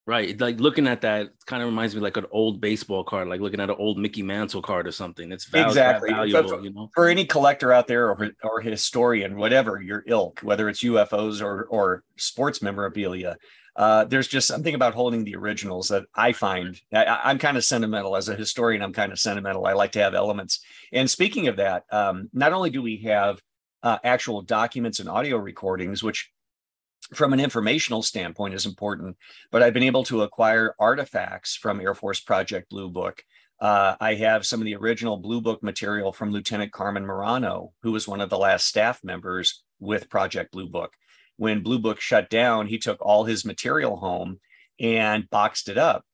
Right. 0.06 0.38
Like 0.38 0.60
looking 0.60 0.86
at 0.86 1.00
that 1.00 1.30
kind 1.46 1.62
of 1.62 1.68
reminds 1.68 1.94
me 1.94 2.02
like 2.02 2.18
an 2.18 2.26
old 2.30 2.60
baseball 2.60 3.04
card, 3.04 3.26
like 3.26 3.40
looking 3.40 3.60
at 3.60 3.70
an 3.70 3.76
old 3.78 3.96
Mickey 3.96 4.22
Mantle 4.22 4.60
card 4.60 4.86
or 4.86 4.92
something. 4.92 5.32
It's 5.32 5.46
val- 5.46 5.66
exactly 5.66 6.10
valuable, 6.10 6.48
for, 6.48 6.60
you 6.60 6.72
know. 6.74 6.90
For 6.94 7.08
any 7.08 7.24
collector 7.24 7.72
out 7.72 7.86
there 7.86 8.10
or, 8.10 8.30
or 8.42 8.60
historian, 8.60 9.36
whatever 9.36 9.80
your 9.80 10.04
ilk, 10.06 10.40
whether 10.40 10.68
it's 10.68 10.82
UFOs 10.82 11.42
or 11.42 11.64
or 11.70 12.04
sports 12.18 12.60
memorabilia, 12.60 13.38
uh, 13.76 14.04
there's 14.04 14.28
just 14.28 14.46
something 14.46 14.74
about 14.74 14.94
holding 14.94 15.24
the 15.24 15.34
originals 15.34 15.88
that 15.88 16.04
I 16.14 16.32
find 16.32 16.80
I, 16.92 17.30
am 17.30 17.38
kind 17.38 17.56
of 17.56 17.64
sentimental 17.64 18.16
as 18.16 18.28
a 18.28 18.36
historian. 18.36 18.82
I'm 18.82 18.92
kind 18.92 19.10
of 19.10 19.18
sentimental. 19.18 19.66
I 19.66 19.72
like 19.72 19.92
to 19.92 20.02
have 20.02 20.14
elements. 20.14 20.60
And 20.92 21.10
speaking 21.10 21.48
of 21.48 21.56
that, 21.56 21.84
um, 21.90 22.30
not 22.32 22.52
only 22.52 22.70
do 22.70 22.82
we 22.82 22.98
have 22.98 23.40
uh, 23.82 23.98
actual 24.04 24.42
documents 24.42 25.00
and 25.00 25.08
audio 25.08 25.36
recordings, 25.36 26.02
which 26.02 26.30
from 27.12 27.32
an 27.32 27.40
informational 27.40 28.02
standpoint 28.02 28.54
is 28.54 28.64
important, 28.64 29.16
but 29.50 29.62
I've 29.62 29.74
been 29.74 29.82
able 29.82 30.04
to 30.04 30.22
acquire 30.22 30.74
artifacts 30.78 31.54
from 31.54 31.80
Air 31.80 31.94
Force 31.94 32.20
Project 32.20 32.70
Blue 32.70 32.88
Book. 32.88 33.22
Uh, 33.60 33.96
I 34.00 34.14
have 34.14 34.46
some 34.46 34.60
of 34.60 34.64
the 34.64 34.76
original 34.76 35.16
Blue 35.16 35.40
Book 35.40 35.62
material 35.62 36.12
from 36.12 36.30
Lieutenant 36.30 36.72
Carmen 36.72 37.04
Marano, 37.04 37.72
who 37.82 37.92
was 37.92 38.08
one 38.08 38.20
of 38.20 38.30
the 38.30 38.38
last 38.38 38.66
staff 38.66 39.02
members 39.04 39.62
with 39.80 40.08
Project 40.08 40.52
Blue 40.52 40.68
Book. 40.68 40.92
When 41.36 41.62
Blue 41.62 41.78
Book 41.78 42.00
shut 42.00 42.30
down, 42.30 42.66
he 42.66 42.78
took 42.78 43.00
all 43.00 43.24
his 43.24 43.44
material 43.44 43.96
home 43.96 44.40
and 44.80 45.28
boxed 45.30 45.68
it 45.68 45.78
up. 45.78 46.04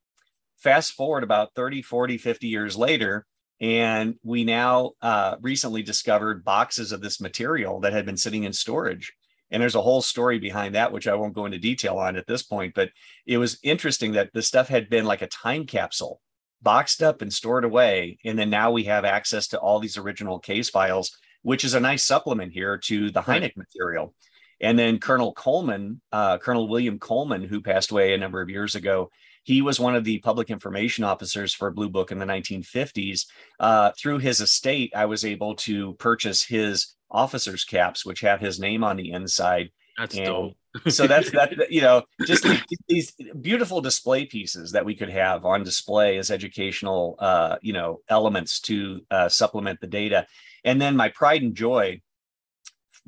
Fast 0.58 0.92
forward 0.92 1.22
about 1.22 1.54
30, 1.54 1.82
40, 1.82 2.18
50 2.18 2.46
years 2.46 2.76
later, 2.76 3.26
and 3.60 4.16
we 4.22 4.44
now 4.44 4.92
uh, 5.02 5.36
recently 5.40 5.82
discovered 5.82 6.44
boxes 6.44 6.92
of 6.92 7.00
this 7.00 7.20
material 7.20 7.80
that 7.80 7.92
had 7.92 8.06
been 8.06 8.16
sitting 8.16 8.44
in 8.44 8.52
storage 8.52 9.12
and 9.50 9.60
there's 9.60 9.74
a 9.74 9.82
whole 9.82 10.02
story 10.02 10.38
behind 10.38 10.74
that, 10.74 10.92
which 10.92 11.08
I 11.08 11.14
won't 11.14 11.34
go 11.34 11.46
into 11.46 11.58
detail 11.58 11.98
on 11.98 12.16
at 12.16 12.26
this 12.26 12.42
point. 12.42 12.74
But 12.74 12.90
it 13.26 13.38
was 13.38 13.58
interesting 13.62 14.12
that 14.12 14.32
the 14.32 14.42
stuff 14.42 14.68
had 14.68 14.88
been 14.88 15.04
like 15.04 15.22
a 15.22 15.26
time 15.26 15.66
capsule, 15.66 16.20
boxed 16.62 17.02
up 17.02 17.20
and 17.20 17.32
stored 17.32 17.64
away. 17.64 18.18
And 18.24 18.38
then 18.38 18.50
now 18.50 18.70
we 18.70 18.84
have 18.84 19.04
access 19.04 19.48
to 19.48 19.58
all 19.58 19.80
these 19.80 19.98
original 19.98 20.38
case 20.38 20.70
files, 20.70 21.16
which 21.42 21.64
is 21.64 21.74
a 21.74 21.80
nice 21.80 22.04
supplement 22.04 22.52
here 22.52 22.78
to 22.78 23.10
the 23.10 23.22
Hynek 23.22 23.56
material. 23.56 24.14
And 24.60 24.78
then 24.78 24.98
Colonel 24.98 25.32
Coleman, 25.32 26.00
uh, 26.12 26.38
Colonel 26.38 26.68
William 26.68 26.98
Coleman, 26.98 27.44
who 27.44 27.60
passed 27.60 27.90
away 27.90 28.12
a 28.12 28.18
number 28.18 28.40
of 28.40 28.50
years 28.50 28.74
ago, 28.74 29.10
he 29.42 29.62
was 29.62 29.80
one 29.80 29.96
of 29.96 30.04
the 30.04 30.18
public 30.18 30.50
information 30.50 31.04
officers 31.04 31.54
for 31.54 31.70
Blue 31.70 31.88
Book 31.88 32.12
in 32.12 32.18
the 32.18 32.26
1950s. 32.26 33.26
Uh, 33.58 33.90
through 33.98 34.18
his 34.18 34.40
estate, 34.40 34.92
I 34.94 35.06
was 35.06 35.24
able 35.24 35.54
to 35.56 35.94
purchase 35.94 36.44
his 36.44 36.94
officers 37.10 37.64
caps, 37.64 38.04
which 38.04 38.20
have 38.20 38.40
his 38.40 38.60
name 38.60 38.84
on 38.84 38.96
the 38.96 39.10
inside. 39.12 39.70
That's 39.98 40.16
and 40.16 40.26
dope. 40.26 40.56
so 40.88 41.06
that's 41.06 41.30
that. 41.32 41.52
You 41.70 41.80
know, 41.80 42.02
just 42.26 42.46
these 42.88 43.12
beautiful 43.40 43.80
display 43.80 44.26
pieces 44.26 44.72
that 44.72 44.84
we 44.84 44.94
could 44.94 45.10
have 45.10 45.44
on 45.44 45.62
display 45.62 46.18
as 46.18 46.30
educational, 46.30 47.16
uh, 47.18 47.56
you 47.62 47.72
know, 47.72 48.00
elements 48.08 48.60
to 48.62 49.00
uh, 49.10 49.28
supplement 49.28 49.80
the 49.80 49.86
data. 49.86 50.26
And 50.64 50.80
then 50.80 50.96
my 50.96 51.08
pride 51.08 51.42
and 51.42 51.54
joy. 51.54 52.02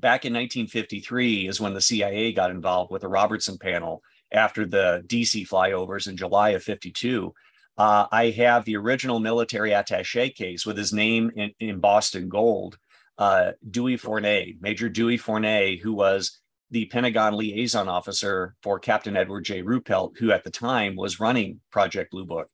Back 0.02 0.24
in 0.24 0.32
1953 0.32 1.46
is 1.46 1.60
when 1.60 1.74
the 1.74 1.80
CIA 1.80 2.32
got 2.32 2.50
involved 2.50 2.90
with 2.90 3.02
the 3.02 3.08
Robertson 3.08 3.56
panel 3.56 4.02
after 4.32 4.66
the 4.66 5.04
DC 5.06 5.48
flyovers 5.48 6.08
in 6.08 6.16
July 6.16 6.50
of 6.50 6.64
52. 6.64 7.32
Uh, 7.78 8.06
I 8.10 8.30
have 8.30 8.64
the 8.64 8.76
original 8.76 9.20
military 9.20 9.72
attache 9.72 10.30
case 10.30 10.66
with 10.66 10.76
his 10.76 10.92
name 10.92 11.30
in, 11.36 11.52
in 11.60 11.80
gold 12.28 12.78
uh, 13.16 13.52
Dewey 13.70 13.96
Fournet, 13.96 14.60
Major 14.60 14.88
Dewey 14.88 15.18
Fournet, 15.18 15.80
who 15.80 15.92
was 15.92 16.40
the 16.72 16.86
Pentagon 16.86 17.36
liaison 17.36 17.88
officer 17.88 18.56
for 18.60 18.80
Captain 18.80 19.16
Edward 19.16 19.44
J. 19.44 19.62
Ruppelt, 19.62 20.18
who 20.18 20.32
at 20.32 20.42
the 20.42 20.50
time 20.50 20.96
was 20.96 21.20
running 21.20 21.60
Project 21.70 22.10
Blue 22.10 22.24
Book. 22.24 22.48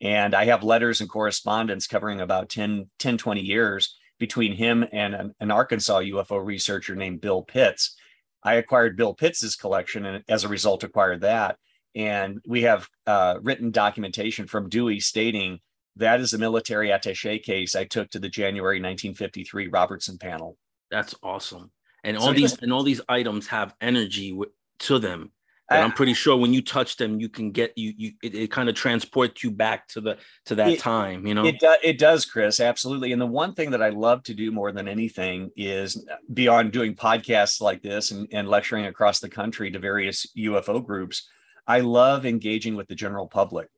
And 0.00 0.34
I 0.34 0.46
have 0.46 0.64
letters 0.64 1.02
and 1.02 1.10
correspondence 1.10 1.86
covering 1.86 2.22
about 2.22 2.48
10, 2.48 2.88
10 2.98 3.18
20 3.18 3.42
years 3.42 3.94
between 4.24 4.54
him 4.54 4.86
and 4.90 5.14
an, 5.14 5.34
an 5.38 5.50
Arkansas 5.50 6.00
UFO 6.00 6.42
researcher 6.42 6.96
named 6.96 7.20
Bill 7.20 7.42
Pitts. 7.42 7.94
I 8.42 8.54
acquired 8.54 8.96
Bill 8.96 9.12
Pitts's 9.12 9.54
collection 9.54 10.06
and 10.06 10.24
as 10.30 10.44
a 10.44 10.48
result 10.48 10.82
acquired 10.82 11.20
that. 11.20 11.58
And 11.94 12.40
we 12.46 12.62
have 12.62 12.88
uh, 13.06 13.36
written 13.42 13.70
documentation 13.70 14.46
from 14.46 14.70
Dewey 14.70 14.98
stating 14.98 15.60
that 15.96 16.22
is 16.22 16.32
a 16.32 16.38
military 16.38 16.90
attache 16.90 17.38
case 17.38 17.76
I 17.76 17.84
took 17.84 18.08
to 18.12 18.18
the 18.18 18.30
January 18.30 18.76
1953 18.76 19.68
Robertson 19.68 20.16
panel. 20.16 20.56
That's 20.90 21.14
awesome. 21.22 21.70
And 22.02 22.16
all 22.16 22.28
so 22.28 22.32
these 22.32 22.56
and 22.62 22.72
all 22.72 22.82
these 22.82 23.02
items 23.06 23.46
have 23.48 23.74
energy 23.82 24.30
w- 24.30 24.50
to 24.80 24.98
them. 24.98 25.32
And 25.70 25.82
I'm 25.82 25.92
pretty 25.92 26.12
sure 26.12 26.36
when 26.36 26.52
you 26.52 26.60
touch 26.60 26.98
them, 26.98 27.20
you 27.20 27.30
can 27.30 27.50
get 27.50 27.72
you 27.76 27.94
you 27.96 28.12
it, 28.22 28.34
it 28.34 28.50
kind 28.50 28.68
of 28.68 28.74
transports 28.74 29.42
you 29.42 29.50
back 29.50 29.88
to 29.88 30.00
the 30.02 30.18
to 30.44 30.54
that 30.56 30.68
it, 30.68 30.78
time. 30.78 31.26
You 31.26 31.34
know, 31.34 31.46
it 31.46 31.58
do, 31.58 31.74
it 31.82 31.98
does, 31.98 32.26
Chris, 32.26 32.60
absolutely. 32.60 33.12
And 33.12 33.20
the 33.20 33.26
one 33.26 33.54
thing 33.54 33.70
that 33.70 33.82
I 33.82 33.88
love 33.88 34.22
to 34.24 34.34
do 34.34 34.52
more 34.52 34.72
than 34.72 34.88
anything 34.88 35.50
is 35.56 36.06
beyond 36.32 36.72
doing 36.72 36.94
podcasts 36.94 37.62
like 37.62 37.82
this 37.82 38.10
and, 38.10 38.28
and 38.30 38.46
lecturing 38.48 38.86
across 38.86 39.20
the 39.20 39.28
country 39.30 39.70
to 39.70 39.78
various 39.78 40.26
UFO 40.36 40.84
groups. 40.84 41.26
I 41.66 41.80
love 41.80 42.26
engaging 42.26 42.76
with 42.76 42.88
the 42.88 42.94
general 42.94 43.26
public. 43.26 43.68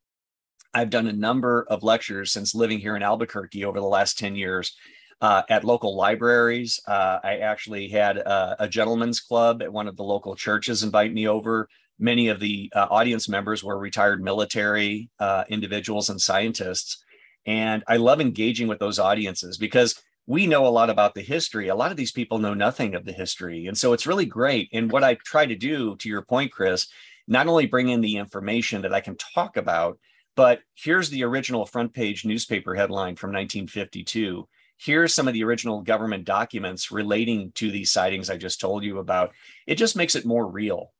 I've 0.74 0.90
done 0.90 1.06
a 1.06 1.12
number 1.12 1.66
of 1.70 1.84
lectures 1.84 2.32
since 2.32 2.54
living 2.54 2.80
here 2.80 2.96
in 2.96 3.02
Albuquerque 3.02 3.64
over 3.64 3.78
the 3.78 3.86
last 3.86 4.18
10 4.18 4.34
years 4.34 4.76
uh, 5.20 5.42
at 5.48 5.64
local 5.64 5.96
libraries. 5.96 6.80
Uh, 6.86 7.18
I 7.22 7.38
actually 7.38 7.88
had 7.88 8.18
a, 8.18 8.64
a, 8.64 8.68
gentleman's 8.68 9.20
club 9.20 9.62
at 9.62 9.72
one 9.72 9.88
of 9.88 9.96
the 9.96 10.02
local 10.02 10.36
churches 10.36 10.82
invite 10.82 11.12
me 11.12 11.26
over. 11.26 11.68
Many 11.98 12.28
of 12.28 12.38
the 12.38 12.70
uh, 12.76 12.86
audience 12.90 13.28
members 13.28 13.64
were 13.64 13.78
retired 13.78 14.22
military 14.22 15.08
uh, 15.18 15.44
individuals 15.48 16.10
and 16.10 16.20
scientists. 16.20 17.02
And 17.46 17.82
I 17.88 17.96
love 17.96 18.20
engaging 18.20 18.68
with 18.68 18.78
those 18.78 18.98
audiences 18.98 19.56
because 19.56 20.02
we 20.26 20.46
know 20.46 20.66
a 20.66 20.68
lot 20.68 20.90
about 20.90 21.14
the 21.14 21.22
history. 21.22 21.68
A 21.68 21.74
lot 21.76 21.92
of 21.92 21.96
these 21.96 22.12
people 22.12 22.38
know 22.38 22.54
nothing 22.54 22.94
of 22.94 23.04
the 23.04 23.12
history. 23.12 23.66
And 23.66 23.78
so 23.78 23.92
it's 23.92 24.06
really 24.06 24.26
great. 24.26 24.68
And 24.72 24.90
what 24.90 25.04
I 25.04 25.14
try 25.24 25.46
to 25.46 25.54
do, 25.54 25.96
to 25.96 26.08
your 26.08 26.22
point, 26.22 26.52
Chris, 26.52 26.88
not 27.28 27.46
only 27.46 27.66
bring 27.66 27.88
in 27.88 28.00
the 28.00 28.16
information 28.16 28.82
that 28.82 28.92
I 28.92 29.00
can 29.00 29.16
talk 29.16 29.56
about, 29.56 29.98
but 30.34 30.60
here's 30.74 31.08
the 31.08 31.24
original 31.24 31.64
front 31.64 31.94
page 31.94 32.24
newspaper 32.24 32.74
headline 32.74 33.16
from 33.16 33.30
1952. 33.30 34.46
Here's 34.78 35.14
some 35.14 35.26
of 35.26 35.34
the 35.34 35.44
original 35.44 35.80
government 35.82 36.24
documents 36.24 36.90
relating 36.90 37.52
to 37.52 37.70
these 37.70 37.90
sightings 37.90 38.28
I 38.28 38.36
just 38.36 38.60
told 38.60 38.84
you 38.84 38.98
about. 38.98 39.32
It 39.66 39.76
just 39.76 39.96
makes 39.96 40.14
it 40.14 40.26
more 40.26 40.46
real. 40.46 40.92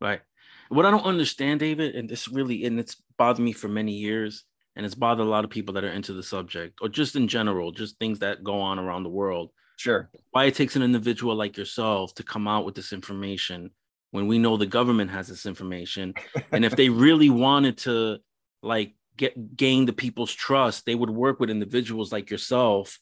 Right. 0.00 0.20
What 0.68 0.86
I 0.86 0.90
don't 0.90 1.04
understand, 1.04 1.60
David, 1.60 1.94
and 1.94 2.08
this 2.08 2.26
really, 2.26 2.64
and 2.64 2.80
it's 2.80 2.96
bothered 3.16 3.44
me 3.44 3.52
for 3.52 3.68
many 3.68 3.92
years, 3.92 4.44
and 4.74 4.84
it's 4.84 4.96
bothered 4.96 5.26
a 5.26 5.30
lot 5.30 5.44
of 5.44 5.50
people 5.50 5.74
that 5.74 5.84
are 5.84 5.92
into 5.92 6.12
the 6.12 6.22
subject, 6.22 6.80
or 6.82 6.88
just 6.88 7.14
in 7.14 7.28
general, 7.28 7.70
just 7.70 7.98
things 7.98 8.18
that 8.18 8.42
go 8.42 8.60
on 8.60 8.78
around 8.78 9.04
the 9.04 9.08
world. 9.08 9.50
Sure. 9.76 10.10
Why 10.32 10.46
it 10.46 10.54
takes 10.54 10.74
an 10.74 10.82
individual 10.82 11.36
like 11.36 11.56
yourself 11.56 12.14
to 12.16 12.24
come 12.24 12.48
out 12.48 12.64
with 12.64 12.74
this 12.74 12.92
information 12.92 13.70
when 14.10 14.26
we 14.26 14.38
know 14.38 14.56
the 14.56 14.66
government 14.66 15.10
has 15.10 15.28
this 15.28 15.46
information, 15.46 16.14
and 16.50 16.64
if 16.64 16.74
they 16.74 16.88
really 16.88 17.30
wanted 17.30 17.78
to, 17.78 18.18
like, 18.62 18.94
get 19.16 19.56
gain 19.56 19.86
the 19.86 19.92
people's 19.92 20.32
trust, 20.32 20.86
they 20.86 20.94
would 20.94 21.10
work 21.10 21.40
with 21.40 21.50
individuals 21.50 22.12
like 22.12 22.30
yourself 22.30 22.98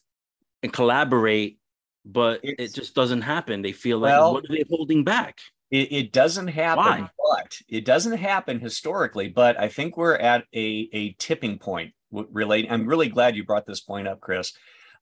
and 0.63 0.71
collaborate. 0.71 1.59
But 2.05 2.41
it's, 2.43 2.73
it 2.73 2.79
just 2.79 2.95
doesn't 2.95 3.21
happen. 3.21 3.61
They 3.61 3.71
feel 3.71 3.97
like 3.97 4.11
well, 4.11 4.33
what 4.33 4.45
are 4.45 4.55
they 4.55 4.65
holding 4.69 5.03
back? 5.03 5.39
It, 5.71 5.91
it 5.91 6.11
doesn't 6.11 6.49
happen, 6.49 6.83
Why? 6.83 7.09
but 7.17 7.57
it 7.67 7.85
doesn't 7.85 8.17
happen 8.17 8.59
historically. 8.59 9.29
But 9.29 9.59
I 9.59 9.69
think 9.69 9.97
we're 9.97 10.15
at 10.15 10.45
a, 10.53 10.89
a 10.93 11.13
tipping 11.13 11.57
point 11.57 11.93
relating. 12.11 12.71
I'm 12.71 12.85
really 12.85 13.09
glad 13.09 13.35
you 13.35 13.43
brought 13.43 13.65
this 13.65 13.81
point 13.81 14.07
up, 14.07 14.19
Chris. 14.21 14.53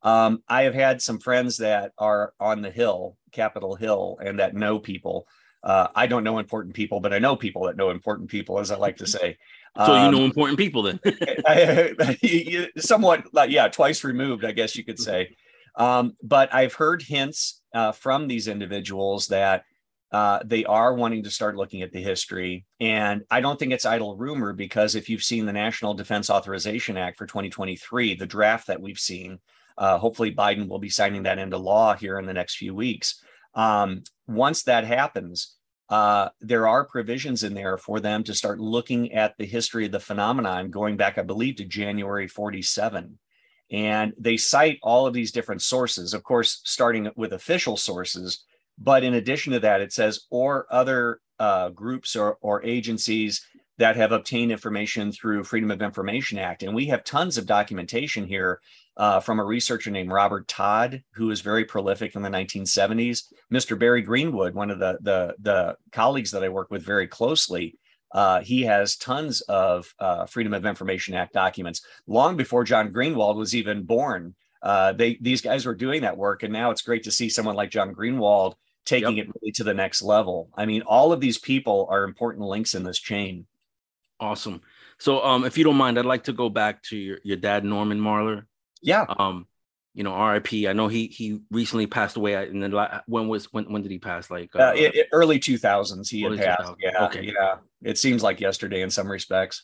Um, 0.01 0.43
I 0.48 0.63
have 0.63 0.74
had 0.74 1.01
some 1.01 1.20
friends 1.20 1.58
that 1.58 1.91
are 1.98 2.34
on 2.39 2.62
the 2.62 2.72
Hill, 2.72 3.17
Capitol 3.32 3.75
Hill, 3.75 4.17
and 4.22 4.39
that 4.39 4.53
know 4.53 4.79
people. 4.79 5.27
Uh, 5.63 5.88
I 5.96 6.08
don't 6.08 6.25
know 6.25 6.39
important 6.39 6.75
people, 6.75 7.00
but 7.00 7.13
I 7.13 7.20
know 7.20 7.38
people 7.38 7.65
that 7.65 7.77
know 7.77 7.89
important 7.89 8.29
people, 8.29 8.60
as 8.60 8.70
I 8.70 8.75
like 8.75 8.98
to 8.98 9.08
say. 9.08 9.38
So 9.77 9.94
um, 9.94 10.06
you 10.06 10.20
know 10.20 10.25
important 10.25 10.60
people 10.60 10.84
then? 10.84 11.00
I, 11.48 12.68
somewhat, 12.77 13.25
yeah, 13.50 13.68
twice 13.70 14.03
removed, 14.03 14.46
I 14.46 14.51
guess 14.51 14.75
you 14.75 14.84
could 14.84 15.00
say. 15.00 15.36
Um, 15.75 16.15
but 16.22 16.53
I've 16.53 16.74
heard 16.74 17.01
hints 17.01 17.62
uh, 17.74 17.92
from 17.92 18.27
these 18.27 18.48
individuals 18.48 19.27
that 19.27 19.63
uh, 20.12 20.39
they 20.46 20.63
are 20.65 20.94
wanting 20.94 21.24
to 21.24 21.32
start 21.32 21.56
looking 21.56 21.82
at 21.82 21.92
the 21.92 22.01
history. 22.01 22.65
And 22.80 23.24
I 23.32 23.42
don't 23.42 23.58
think 23.58 23.74
it's 23.74 23.86
idle 23.86 24.15
rumor 24.15 24.53
because 24.53 24.94
if 24.94 25.10
you've 25.10 25.24
seen 25.24 25.48
the 25.48 25.53
National 25.53 25.96
Defense 25.96 26.30
Authorization 26.30 26.98
Act 26.98 27.18
for 27.18 27.25
2023, 27.25 28.13
the 28.13 28.27
draft 28.27 28.68
that 28.68 28.80
we've 28.80 29.00
seen, 29.00 29.39
uh, 29.75 29.98
hopefully 29.98 30.34
Biden 30.34 30.68
will 30.68 30.77
be 30.77 30.89
signing 30.89 31.24
that 31.24 31.39
into 31.39 31.58
law 31.58 31.96
here 31.96 32.20
in 32.20 32.27
the 32.27 32.34
next 32.34 32.58
few 32.58 32.75
weeks. 32.75 33.24
Um, 33.56 34.03
once 34.27 34.63
that 34.63 34.86
happens, 34.86 35.56
uh, 35.94 36.30
there 36.42 36.68
are 36.68 36.86
provisions 36.86 37.44
in 37.44 37.54
there 37.54 37.78
for 37.78 38.00
them 38.00 38.24
to 38.24 38.34
start 38.34 38.60
looking 38.60 39.12
at 39.14 39.38
the 39.38 39.46
history 39.46 39.86
of 39.86 39.92
the 39.92 40.00
phenomenon 40.00 40.72
going 40.72 40.98
back, 40.98 41.18
I 41.18 41.22
believe, 41.22 41.58
to 41.58 41.66
January 41.66 42.28
47. 42.28 43.20
And 43.72 44.14
they 44.18 44.38
cite 44.38 44.80
all 44.82 45.06
of 45.06 45.14
these 45.14 45.32
different 45.32 45.62
sources, 45.62 46.14
of 46.14 46.24
course, 46.24 46.62
starting 46.64 47.10
with 47.16 47.34
official 47.34 47.78
sources 47.78 48.44
but 48.78 49.04
in 49.04 49.14
addition 49.14 49.54
to 49.54 49.60
that, 49.62 49.82
it 49.82 49.94
says, 49.94 50.22
or 50.30 50.66
other 50.70 51.20
uh, 51.40 51.70
groups 51.70 52.16
or, 52.16 52.38
or 52.42 52.64
agencies 52.64 53.46
that 53.78 53.96
have 53.96 54.12
obtained 54.12 54.52
information 54.52 55.12
through 55.12 55.44
Freedom 55.44 55.72
of 55.72 55.82
Information 55.82 56.38
Act. 56.38 56.63
And 56.63 56.76
we 56.76 56.88
have 56.88 57.04
tons 57.04 57.38
of 57.38 57.46
documentation 57.46 58.28
here 58.28 58.62
uh, 58.97 59.19
from 59.19 59.39
a 59.39 59.43
researcher 59.43 59.91
named 59.91 60.12
Robert 60.12 60.47
Todd, 60.47 61.03
who 61.13 61.27
was 61.27 61.41
very 61.41 61.65
prolific 61.65 62.15
in 62.15 62.21
the 62.21 62.29
1970s. 62.29 63.34
Mr. 63.51 63.77
Barry 63.77 64.01
Greenwood, 64.01 64.53
one 64.53 64.69
of 64.69 64.79
the, 64.79 64.97
the, 65.01 65.36
the 65.39 65.77
colleagues 65.91 66.32
that 66.32 66.43
I 66.43 66.49
work 66.49 66.69
with 66.69 66.84
very 66.84 67.08
closely, 67.08 67.77
uh, 68.13 68.41
he 68.41 68.62
has 68.63 68.95
tons 68.95 69.41
of 69.41 69.93
uh, 69.99 70.25
Freedom 70.27 70.53
of 70.53 70.65
Information 70.65 71.15
Act 71.15 71.34
documents 71.34 71.82
long 72.06 72.38
before 72.38 72.63
John 72.63 72.93
Greenwald 72.93 73.36
was 73.36 73.56
even 73.56 73.84
born. 73.84 74.36
Uh, 74.62 74.93
they 74.93 75.17
these 75.19 75.41
guys 75.41 75.65
were 75.65 75.75
doing 75.75 76.03
that 76.03 76.15
work, 76.15 76.43
and 76.43 76.53
now 76.53 76.71
it's 76.71 76.84
great 76.84 77.03
to 77.03 77.12
see 77.12 77.27
someone 77.27 77.56
like 77.56 77.71
John 77.71 77.93
Greenwald 77.93 78.53
taking 78.86 79.17
yep. 79.17 79.27
it 79.27 79.34
really 79.41 79.51
to 79.53 79.63
the 79.63 79.73
next 79.73 80.01
level. 80.01 80.49
I 80.56 80.65
mean, 80.65 80.84
all 80.84 81.12
of 81.12 81.19
these 81.19 81.38
people 81.38 81.88
are 81.89 82.03
important 82.03 82.45
links 82.45 82.75
in 82.75 82.84
this 82.84 82.99
chain. 82.99 83.45
Awesome. 84.19 84.62
So, 84.99 85.23
um, 85.23 85.43
if 85.43 85.58
you 85.58 85.63
don't 85.63 85.75
mind, 85.75 85.97
I'd 85.97 86.06
like 86.06 86.25
to 86.25 86.34
go 86.34 86.49
back 86.49 86.84
to 86.84 86.97
your, 86.97 87.19
your 87.23 87.38
dad, 87.38 87.65
Norman 87.65 87.99
Marler. 87.99 88.45
Yeah. 88.84 89.06
Um, 89.08 89.48
you 89.96 90.04
know, 90.04 90.12
R.I.P. 90.12 90.67
I 90.67 90.74
know 90.74 90.88
he 90.88 91.08
he 91.08 91.39
recently 91.52 91.88
passed 91.88 92.17
away. 92.17 92.34
And 92.34 92.62
then 92.62 92.74
when 93.08 93.28
was 93.28 93.52
when 93.54 93.65
when 93.72 93.82
did 93.82 93.91
he 93.91 94.00
pass? 94.00 94.30
Like 94.30 94.56
uh, 94.56 94.60
uh, 94.60 94.74
it, 94.76 94.96
it, 94.96 95.08
early 95.12 95.39
two 95.39 95.58
thousands. 95.58 96.10
He 96.10 96.22
had 96.22 96.38
passed. 96.38 96.60
2000. 96.60 96.76
Yeah. 96.80 97.06
Okay. 97.06 97.34
Yeah. 97.38 97.56
It 97.84 97.98
seems 97.98 98.24
like 98.24 98.39
yesterday 98.39 98.82
in 98.82 98.89
some 98.89 99.10
respects 99.10 99.63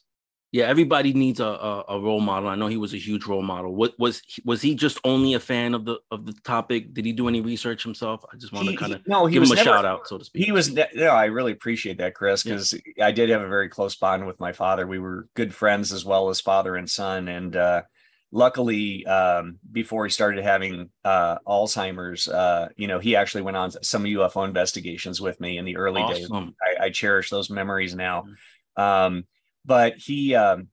yeah 0.51 0.65
everybody 0.65 1.13
needs 1.13 1.39
a, 1.39 1.45
a, 1.45 1.85
a, 1.89 1.99
role 1.99 2.19
model 2.19 2.49
i 2.49 2.55
know 2.55 2.67
he 2.67 2.77
was 2.77 2.93
a 2.93 2.97
huge 2.97 3.25
role 3.25 3.41
model 3.41 3.75
what 3.75 3.93
was 3.99 4.21
was 4.45 4.61
he 4.61 4.73
just 4.73 4.99
only 5.03 5.33
a 5.33 5.39
fan 5.39 5.73
of 5.73 5.85
the 5.85 5.97
of 6.11 6.25
the 6.25 6.33
topic 6.43 6.93
did 6.93 7.05
he 7.05 7.11
do 7.11 7.27
any 7.27 7.41
research 7.41 7.83
himself 7.83 8.23
i 8.33 8.37
just 8.37 8.51
want 8.51 8.67
to 8.67 8.75
kind 8.75 8.93
of 8.93 9.07
no 9.07 9.25
he 9.25 9.33
give 9.33 9.43
him 9.43 9.51
a 9.51 9.55
never, 9.55 9.69
shout 9.69 9.85
out 9.85 10.07
so 10.07 10.17
to 10.17 10.25
speak 10.25 10.45
he 10.45 10.51
was 10.51 10.71
ne- 10.71 10.89
no 10.95 11.09
i 11.09 11.25
really 11.25 11.51
appreciate 11.51 11.97
that 11.97 12.15
chris 12.15 12.43
because 12.43 12.73
yeah. 12.97 13.05
i 13.05 13.11
did 13.11 13.29
have 13.29 13.41
a 13.41 13.47
very 13.47 13.69
close 13.69 13.95
bond 13.95 14.25
with 14.25 14.39
my 14.39 14.51
father 14.51 14.87
we 14.87 14.99
were 14.99 15.27
good 15.35 15.53
friends 15.53 15.91
as 15.93 16.03
well 16.03 16.29
as 16.29 16.41
father 16.41 16.75
and 16.75 16.89
son 16.89 17.27
and 17.27 17.55
uh 17.55 17.81
luckily 18.31 19.05
um, 19.05 19.57
before 19.71 20.05
he 20.05 20.11
started 20.11 20.43
having 20.43 20.89
uh, 21.03 21.37
alzheimer's 21.47 22.27
uh, 22.27 22.69
you 22.75 22.87
know 22.87 22.99
he 22.99 23.15
actually 23.15 23.41
went 23.41 23.57
on 23.57 23.71
some 23.83 24.03
ufo 24.03 24.45
investigations 24.45 25.19
with 25.19 25.39
me 25.39 25.57
in 25.57 25.65
the 25.65 25.77
early 25.77 26.01
awesome. 26.01 26.45
days 26.45 26.53
I, 26.61 26.85
I, 26.85 26.89
cherish 26.89 27.29
those 27.29 27.49
memories 27.49 27.95
now 27.95 28.23
mm-hmm. 28.23 28.81
um, 28.81 29.23
but 29.65 29.97
he 29.97 30.35
um, 30.35 30.67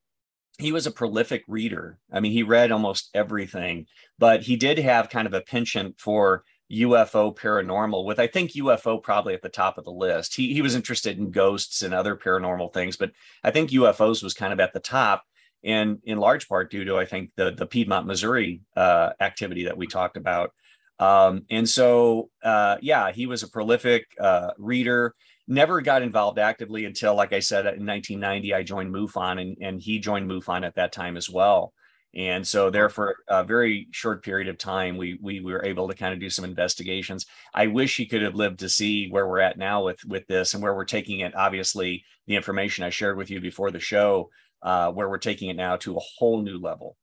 he 0.58 0.72
was 0.72 0.86
a 0.86 0.90
prolific 0.90 1.44
reader. 1.48 1.98
I 2.10 2.20
mean, 2.20 2.32
he 2.32 2.42
read 2.42 2.72
almost 2.72 3.10
everything, 3.14 3.86
but 4.18 4.42
he 4.42 4.56
did 4.56 4.78
have 4.78 5.10
kind 5.10 5.26
of 5.26 5.34
a 5.34 5.42
penchant 5.42 6.00
for 6.00 6.44
UFO 6.72 7.36
paranormal, 7.36 8.04
with 8.04 8.18
I 8.18 8.26
think 8.26 8.52
UFO 8.52 9.02
probably 9.02 9.34
at 9.34 9.42
the 9.42 9.48
top 9.48 9.78
of 9.78 9.84
the 9.84 9.92
list. 9.92 10.34
He 10.34 10.52
he 10.54 10.62
was 10.62 10.74
interested 10.74 11.18
in 11.18 11.30
ghosts 11.30 11.82
and 11.82 11.94
other 11.94 12.16
paranormal 12.16 12.72
things, 12.72 12.96
but 12.96 13.12
I 13.44 13.50
think 13.50 13.70
UFOs 13.70 14.22
was 14.22 14.34
kind 14.34 14.52
of 14.52 14.60
at 14.60 14.72
the 14.72 14.80
top, 14.80 15.24
and 15.66 15.98
in 16.04 16.18
large 16.18 16.48
part 16.48 16.70
due 16.70 16.84
to 16.86 16.96
I 16.96 17.04
think 17.04 17.32
the 17.36 17.50
the 17.50 17.66
Piedmont, 17.66 18.06
Missouri 18.06 18.62
uh, 18.76 19.10
activity 19.20 19.64
that 19.64 19.76
we 19.76 19.86
talked 19.86 20.16
about. 20.16 20.52
Um, 20.98 21.44
and 21.50 21.68
so, 21.68 22.30
uh, 22.42 22.76
yeah, 22.80 23.12
he 23.12 23.26
was 23.26 23.42
a 23.42 23.50
prolific 23.50 24.06
uh, 24.18 24.52
reader 24.56 25.14
never 25.48 25.80
got 25.80 26.02
involved 26.02 26.38
actively 26.38 26.84
until, 26.84 27.14
like 27.14 27.32
I 27.32 27.40
said, 27.40 27.60
in 27.60 27.86
1990, 27.86 28.54
I 28.54 28.62
joined 28.62 28.92
MUFON 28.92 29.40
and, 29.40 29.56
and 29.60 29.80
he 29.80 29.98
joined 29.98 30.28
MUFON 30.28 30.66
at 30.66 30.74
that 30.74 30.92
time 30.92 31.16
as 31.16 31.30
well. 31.30 31.72
And 32.14 32.46
so 32.46 32.70
there 32.70 32.88
for 32.88 33.16
a 33.28 33.44
very 33.44 33.88
short 33.90 34.24
period 34.24 34.48
of 34.48 34.56
time, 34.56 34.96
we, 34.96 35.18
we 35.20 35.40
were 35.40 35.64
able 35.64 35.86
to 35.88 35.94
kind 35.94 36.14
of 36.14 36.20
do 36.20 36.30
some 36.30 36.46
investigations. 36.46 37.26
I 37.54 37.66
wish 37.66 37.96
he 37.96 38.06
could 38.06 38.22
have 38.22 38.34
lived 38.34 38.60
to 38.60 38.70
see 38.70 39.08
where 39.10 39.28
we're 39.28 39.40
at 39.40 39.58
now 39.58 39.84
with, 39.84 40.02
with 40.06 40.26
this 40.26 40.54
and 40.54 40.62
where 40.62 40.74
we're 40.74 40.86
taking 40.86 41.20
it. 41.20 41.34
Obviously, 41.36 42.04
the 42.26 42.36
information 42.36 42.84
I 42.84 42.90
shared 42.90 43.18
with 43.18 43.30
you 43.30 43.40
before 43.40 43.70
the 43.70 43.80
show, 43.80 44.30
uh, 44.66 44.90
where 44.90 45.08
we're 45.08 45.16
taking 45.16 45.48
it 45.48 45.56
now 45.56 45.76
to 45.76 45.96
a 45.96 46.00
whole 46.00 46.42
new 46.42 46.58
level. 46.58 46.96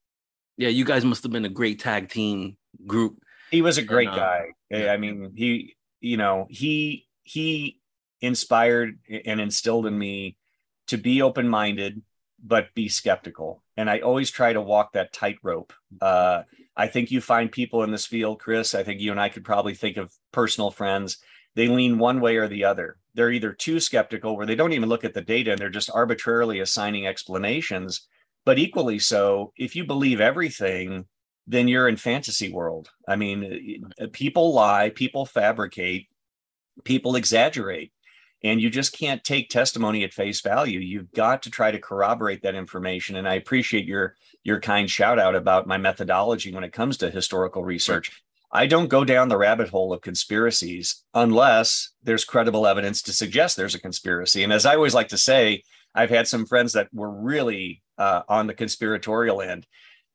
Yeah, 0.57 0.69
you 0.69 0.83
guys 0.83 1.05
must 1.05 1.23
have 1.23 1.31
been 1.31 1.45
a 1.45 1.49
great 1.49 1.79
tag 1.79 2.09
team 2.09 2.57
group. 2.85 3.17
He 3.49 3.61
was 3.61 3.77
a 3.77 3.81
great 3.81 4.09
and, 4.09 4.17
uh, 4.17 4.19
guy. 4.19 4.45
Yeah. 4.69 4.93
I 4.93 4.97
mean, 4.97 5.31
he, 5.35 5.75
you 6.01 6.17
know, 6.17 6.45
he, 6.49 7.07
he 7.23 7.79
inspired 8.19 8.99
and 9.25 9.39
instilled 9.39 9.87
in 9.87 9.97
me 9.97 10.35
to 10.87 10.97
be 10.97 11.21
open 11.21 11.47
minded, 11.47 12.01
but 12.43 12.73
be 12.75 12.89
skeptical. 12.89 13.63
And 13.77 13.89
I 13.89 13.99
always 13.99 14.29
try 14.29 14.51
to 14.51 14.61
walk 14.61 14.93
that 14.93 15.13
tightrope. 15.13 15.71
Uh, 16.01 16.43
I 16.75 16.87
think 16.87 17.11
you 17.11 17.21
find 17.21 17.49
people 17.49 17.83
in 17.83 17.91
this 17.91 18.05
field, 18.05 18.39
Chris. 18.39 18.75
I 18.75 18.83
think 18.83 18.99
you 18.99 19.11
and 19.11 19.21
I 19.21 19.29
could 19.29 19.45
probably 19.45 19.73
think 19.73 19.95
of 19.95 20.11
personal 20.33 20.69
friends. 20.69 21.19
They 21.55 21.67
lean 21.67 21.99
one 21.99 22.19
way 22.19 22.37
or 22.37 22.47
the 22.47 22.63
other. 22.65 22.97
They're 23.13 23.31
either 23.31 23.53
too 23.53 23.79
skeptical, 23.79 24.35
where 24.35 24.45
they 24.45 24.55
don't 24.55 24.73
even 24.73 24.89
look 24.89 25.03
at 25.03 25.13
the 25.13 25.21
data 25.21 25.51
and 25.51 25.59
they're 25.59 25.69
just 25.69 25.91
arbitrarily 25.93 26.59
assigning 26.59 27.05
explanations. 27.05 28.07
But 28.45 28.59
equally 28.59 28.99
so, 28.99 29.53
if 29.55 29.75
you 29.75 29.85
believe 29.85 30.19
everything, 30.19 31.05
then 31.45 31.67
you're 31.67 31.87
in 31.87 31.97
fantasy 31.97 32.51
world. 32.51 32.89
I 33.07 33.15
mean, 33.15 33.85
uh, 34.01 34.07
people 34.11 34.53
lie, 34.53 34.89
people 34.89 35.25
fabricate, 35.25 36.07
people 36.83 37.15
exaggerate 37.15 37.91
and 38.43 38.61
you 38.61 38.69
just 38.69 38.97
can't 38.97 39.23
take 39.23 39.49
testimony 39.49 40.03
at 40.03 40.13
face 40.13 40.41
value 40.41 40.79
you've 40.79 41.11
got 41.11 41.43
to 41.43 41.49
try 41.49 41.71
to 41.71 41.79
corroborate 41.79 42.41
that 42.41 42.55
information 42.55 43.15
and 43.15 43.27
i 43.27 43.35
appreciate 43.35 43.85
your 43.85 44.15
your 44.43 44.59
kind 44.59 44.89
shout 44.89 45.19
out 45.19 45.35
about 45.35 45.67
my 45.67 45.77
methodology 45.77 46.53
when 46.53 46.63
it 46.63 46.73
comes 46.73 46.97
to 46.97 47.09
historical 47.09 47.63
research 47.63 48.22
i 48.53 48.65
don't 48.65 48.87
go 48.87 49.03
down 49.03 49.27
the 49.27 49.37
rabbit 49.37 49.69
hole 49.69 49.91
of 49.91 50.01
conspiracies 50.01 51.03
unless 51.13 51.91
there's 52.03 52.25
credible 52.25 52.65
evidence 52.65 53.01
to 53.01 53.11
suggest 53.11 53.57
there's 53.57 53.75
a 53.75 53.81
conspiracy 53.81 54.43
and 54.43 54.53
as 54.53 54.65
i 54.65 54.75
always 54.75 54.93
like 54.93 55.09
to 55.09 55.17
say 55.17 55.61
i've 55.95 56.09
had 56.09 56.27
some 56.27 56.45
friends 56.45 56.73
that 56.73 56.87
were 56.93 57.11
really 57.11 57.81
uh, 57.97 58.21
on 58.27 58.47
the 58.47 58.53
conspiratorial 58.53 59.41
end 59.41 59.67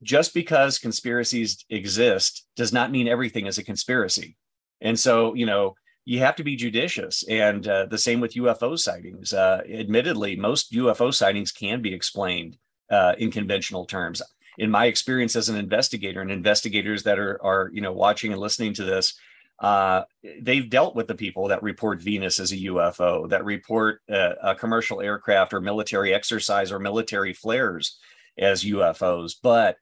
just 0.02 0.32
because 0.32 0.78
conspiracies 0.78 1.64
exist 1.70 2.46
does 2.56 2.72
not 2.72 2.90
mean 2.90 3.08
everything 3.08 3.46
is 3.46 3.58
a 3.58 3.64
conspiracy 3.64 4.36
and 4.80 4.98
so 4.98 5.34
you 5.34 5.46
know 5.46 5.74
you 6.08 6.20
have 6.20 6.36
to 6.36 6.42
be 6.42 6.56
judicious. 6.56 7.22
And 7.28 7.68
uh, 7.68 7.84
the 7.84 7.98
same 7.98 8.18
with 8.18 8.32
UFO 8.32 8.78
sightings. 8.78 9.34
Uh, 9.34 9.60
admittedly, 9.70 10.36
most 10.36 10.72
UFO 10.72 11.12
sightings 11.12 11.52
can 11.52 11.82
be 11.82 11.92
explained 11.92 12.56
uh, 12.90 13.12
in 13.18 13.30
conventional 13.30 13.84
terms. 13.84 14.22
In 14.58 14.70
my 14.70 14.86
experience 14.86 15.36
as 15.36 15.48
an 15.48 15.56
investigator 15.56 16.20
and 16.20 16.30
investigators 16.30 17.04
that 17.04 17.18
are, 17.18 17.42
are 17.42 17.70
you 17.72 17.80
know, 17.80 17.92
watching 17.92 18.32
and 18.32 18.40
listening 18.40 18.74
to 18.74 18.84
this, 18.84 19.14
uh, 19.60 20.02
they've 20.40 20.70
dealt 20.70 20.94
with 20.94 21.08
the 21.08 21.14
people 21.14 21.48
that 21.48 21.62
report 21.62 22.00
Venus 22.00 22.38
as 22.38 22.52
a 22.52 22.56
UFO, 22.56 23.28
that 23.28 23.44
report 23.44 24.02
uh, 24.10 24.34
a 24.42 24.54
commercial 24.54 25.00
aircraft 25.00 25.52
or 25.52 25.60
military 25.60 26.14
exercise 26.14 26.70
or 26.70 26.78
military 26.78 27.32
flares 27.32 27.98
as 28.38 28.64
UFOs. 28.64 29.34
But 29.42 29.76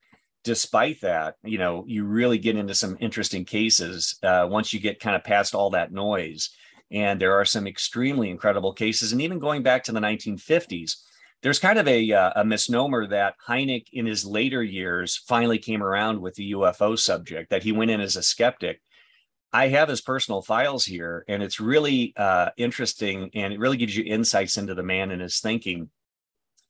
despite 0.44 1.00
that, 1.02 1.36
you 1.44 1.58
know, 1.58 1.84
you 1.86 2.04
really 2.04 2.38
get 2.38 2.56
into 2.56 2.74
some 2.74 2.96
interesting 3.00 3.44
cases 3.44 4.18
uh, 4.22 4.46
once 4.48 4.72
you 4.72 4.80
get 4.80 5.00
kind 5.00 5.16
of 5.16 5.24
past 5.24 5.54
all 5.54 5.70
that 5.70 5.92
noise. 5.92 6.50
And 6.90 7.20
there 7.20 7.34
are 7.34 7.44
some 7.44 7.66
extremely 7.66 8.30
incredible 8.30 8.72
cases. 8.72 9.12
And 9.12 9.20
even 9.20 9.40
going 9.40 9.62
back 9.62 9.84
to 9.84 9.92
the 9.92 10.00
1950s, 10.00 11.02
there's 11.42 11.58
kind 11.58 11.78
of 11.78 11.86
a, 11.86 12.12
uh, 12.12 12.32
a 12.36 12.44
misnomer 12.44 13.06
that 13.08 13.34
Hynek 13.46 13.86
in 13.92 14.06
his 14.06 14.24
later 14.24 14.62
years 14.62 15.16
finally 15.16 15.58
came 15.58 15.82
around 15.82 16.20
with 16.20 16.34
the 16.34 16.52
UFO 16.52 16.98
subject, 16.98 17.50
that 17.50 17.62
he 17.62 17.72
went 17.72 17.90
in 17.90 18.00
as 18.00 18.16
a 18.16 18.22
skeptic. 18.22 18.80
I 19.52 19.68
have 19.68 19.88
his 19.88 20.00
personal 20.00 20.42
files 20.42 20.84
here, 20.84 21.24
and 21.28 21.42
it's 21.42 21.60
really 21.60 22.14
uh, 22.16 22.50
interesting 22.56 23.30
and 23.34 23.52
it 23.52 23.60
really 23.60 23.76
gives 23.76 23.96
you 23.96 24.04
insights 24.04 24.56
into 24.56 24.74
the 24.74 24.82
man 24.82 25.10
and 25.10 25.22
his 25.22 25.40
thinking. 25.40 25.90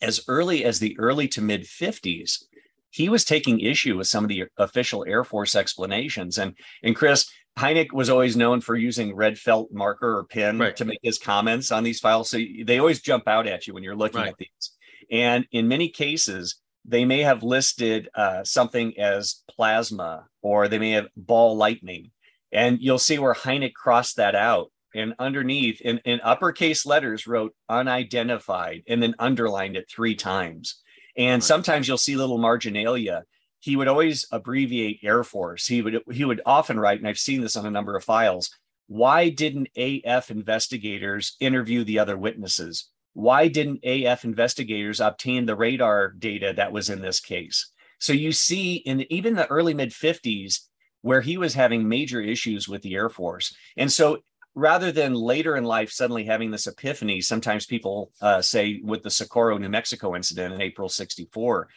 As 0.02 0.20
early 0.28 0.64
as 0.64 0.78
the 0.78 0.98
early 0.98 1.26
to 1.28 1.40
mid 1.40 1.62
50s, 1.62 2.44
he 2.90 3.08
was 3.08 3.24
taking 3.24 3.60
issue 3.60 3.96
with 3.96 4.06
some 4.06 4.24
of 4.24 4.28
the 4.28 4.44
official 4.56 5.04
Air 5.06 5.24
Force 5.24 5.54
explanations. 5.54 6.38
And, 6.38 6.54
and 6.82 6.94
Chris, 6.94 7.28
Hynek 7.58 7.92
was 7.92 8.10
always 8.10 8.36
known 8.36 8.60
for 8.60 8.76
using 8.76 9.14
red 9.14 9.38
felt 9.38 9.72
marker 9.72 10.18
or 10.18 10.24
pen 10.24 10.58
right. 10.58 10.76
to 10.76 10.84
make 10.84 10.98
his 11.02 11.18
comments 11.18 11.72
on 11.72 11.84
these 11.84 12.00
files. 12.00 12.28
So 12.28 12.38
they 12.64 12.78
always 12.78 13.00
jump 13.00 13.26
out 13.26 13.46
at 13.46 13.66
you 13.66 13.74
when 13.74 13.82
you're 13.82 13.96
looking 13.96 14.20
right. 14.20 14.28
at 14.28 14.38
these. 14.38 14.72
And 15.10 15.46
in 15.52 15.68
many 15.68 15.88
cases, 15.88 16.56
they 16.84 17.04
may 17.04 17.22
have 17.22 17.42
listed 17.42 18.08
uh, 18.14 18.44
something 18.44 18.98
as 18.98 19.42
plasma 19.50 20.26
or 20.42 20.68
they 20.68 20.78
may 20.78 20.92
have 20.92 21.06
ball 21.16 21.56
lightning. 21.56 22.10
And 22.52 22.78
you'll 22.80 22.98
see 22.98 23.18
where 23.18 23.34
Hynek 23.34 23.72
crossed 23.72 24.16
that 24.16 24.34
out. 24.34 24.70
And 24.94 25.14
underneath, 25.18 25.80
in, 25.80 25.98
in 26.04 26.20
uppercase 26.22 26.86
letters, 26.86 27.26
wrote 27.26 27.54
unidentified 27.68 28.82
and 28.88 29.02
then 29.02 29.14
underlined 29.18 29.76
it 29.76 29.90
three 29.90 30.14
times. 30.14 30.82
And 31.16 31.42
right. 31.42 31.42
sometimes 31.42 31.88
you'll 31.88 31.98
see 31.98 32.16
little 32.16 32.38
marginalia 32.38 33.24
he 33.66 33.74
would 33.74 33.88
always 33.88 34.24
abbreviate 34.30 35.00
Air 35.02 35.24
Force. 35.24 35.66
He 35.66 35.82
would 35.82 36.00
he 36.12 36.24
would 36.24 36.40
often 36.46 36.78
write, 36.78 37.00
and 37.00 37.08
I've 37.08 37.18
seen 37.18 37.40
this 37.40 37.56
on 37.56 37.66
a 37.66 37.70
number 37.70 37.96
of 37.96 38.04
files. 38.04 38.48
Why 38.86 39.28
didn't 39.28 39.70
AF 39.76 40.30
investigators 40.30 41.36
interview 41.40 41.82
the 41.82 41.98
other 41.98 42.16
witnesses? 42.16 42.88
Why 43.14 43.48
didn't 43.48 43.84
AF 43.84 44.24
investigators 44.24 45.00
obtain 45.00 45.46
the 45.46 45.56
radar 45.56 46.12
data 46.12 46.54
that 46.56 46.70
was 46.70 46.88
in 46.88 47.00
this 47.00 47.18
case? 47.18 47.72
So 47.98 48.12
you 48.12 48.30
see, 48.30 48.76
in 48.76 49.04
even 49.12 49.34
the 49.34 49.48
early 49.48 49.74
mid 49.74 49.90
50s, 49.90 50.60
where 51.02 51.20
he 51.20 51.36
was 51.36 51.54
having 51.54 51.88
major 51.88 52.20
issues 52.20 52.68
with 52.68 52.82
the 52.82 52.94
Air 52.94 53.08
Force. 53.08 53.52
And 53.76 53.90
so 53.90 54.18
rather 54.54 54.92
than 54.92 55.14
later 55.14 55.56
in 55.56 55.64
life 55.64 55.90
suddenly 55.90 56.24
having 56.24 56.52
this 56.52 56.68
epiphany, 56.68 57.20
sometimes 57.20 57.66
people 57.66 58.12
uh, 58.20 58.40
say 58.40 58.80
with 58.84 59.02
the 59.02 59.10
Socorro, 59.10 59.58
New 59.58 59.68
Mexico 59.68 60.14
incident 60.14 60.54
in 60.54 60.60
April 60.60 60.88
64, 60.88 61.68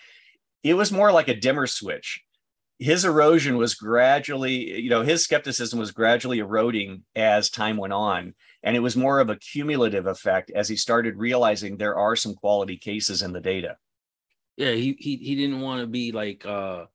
it 0.63 0.73
was 0.73 0.91
more 0.91 1.11
like 1.11 1.27
a 1.27 1.35
dimmer 1.35 1.67
switch. 1.67 2.21
His 2.79 3.03
erosion 3.03 3.57
was 3.57 3.75
gradually, 3.75 4.79
you 4.79 4.89
know, 4.89 5.01
his 5.01 5.23
skepticism 5.23 5.79
was 5.79 5.91
gradually 5.91 6.39
eroding 6.39 7.03
as 7.15 7.49
time 7.49 7.75
went 7.75 7.93
on. 7.93 8.35
And 8.63 8.75
it 8.75 8.79
was 8.79 8.95
more 8.95 9.19
of 9.19 9.29
a 9.29 9.35
cumulative 9.35 10.05
effect 10.05 10.51
as 10.51 10.69
he 10.69 10.75
started 10.75 11.17
realizing 11.17 11.77
there 11.77 11.97
are 11.97 12.15
some 12.15 12.35
quality 12.35 12.77
cases 12.77 13.21
in 13.21 13.33
the 13.33 13.41
data. 13.41 13.77
Yeah, 14.55 14.71
he 14.71 14.95
he, 14.99 15.15
he 15.17 15.35
didn't 15.35 15.61
want 15.61 15.81
to 15.81 15.87
be 15.87 16.11
like 16.11 16.45
uh 16.45 16.85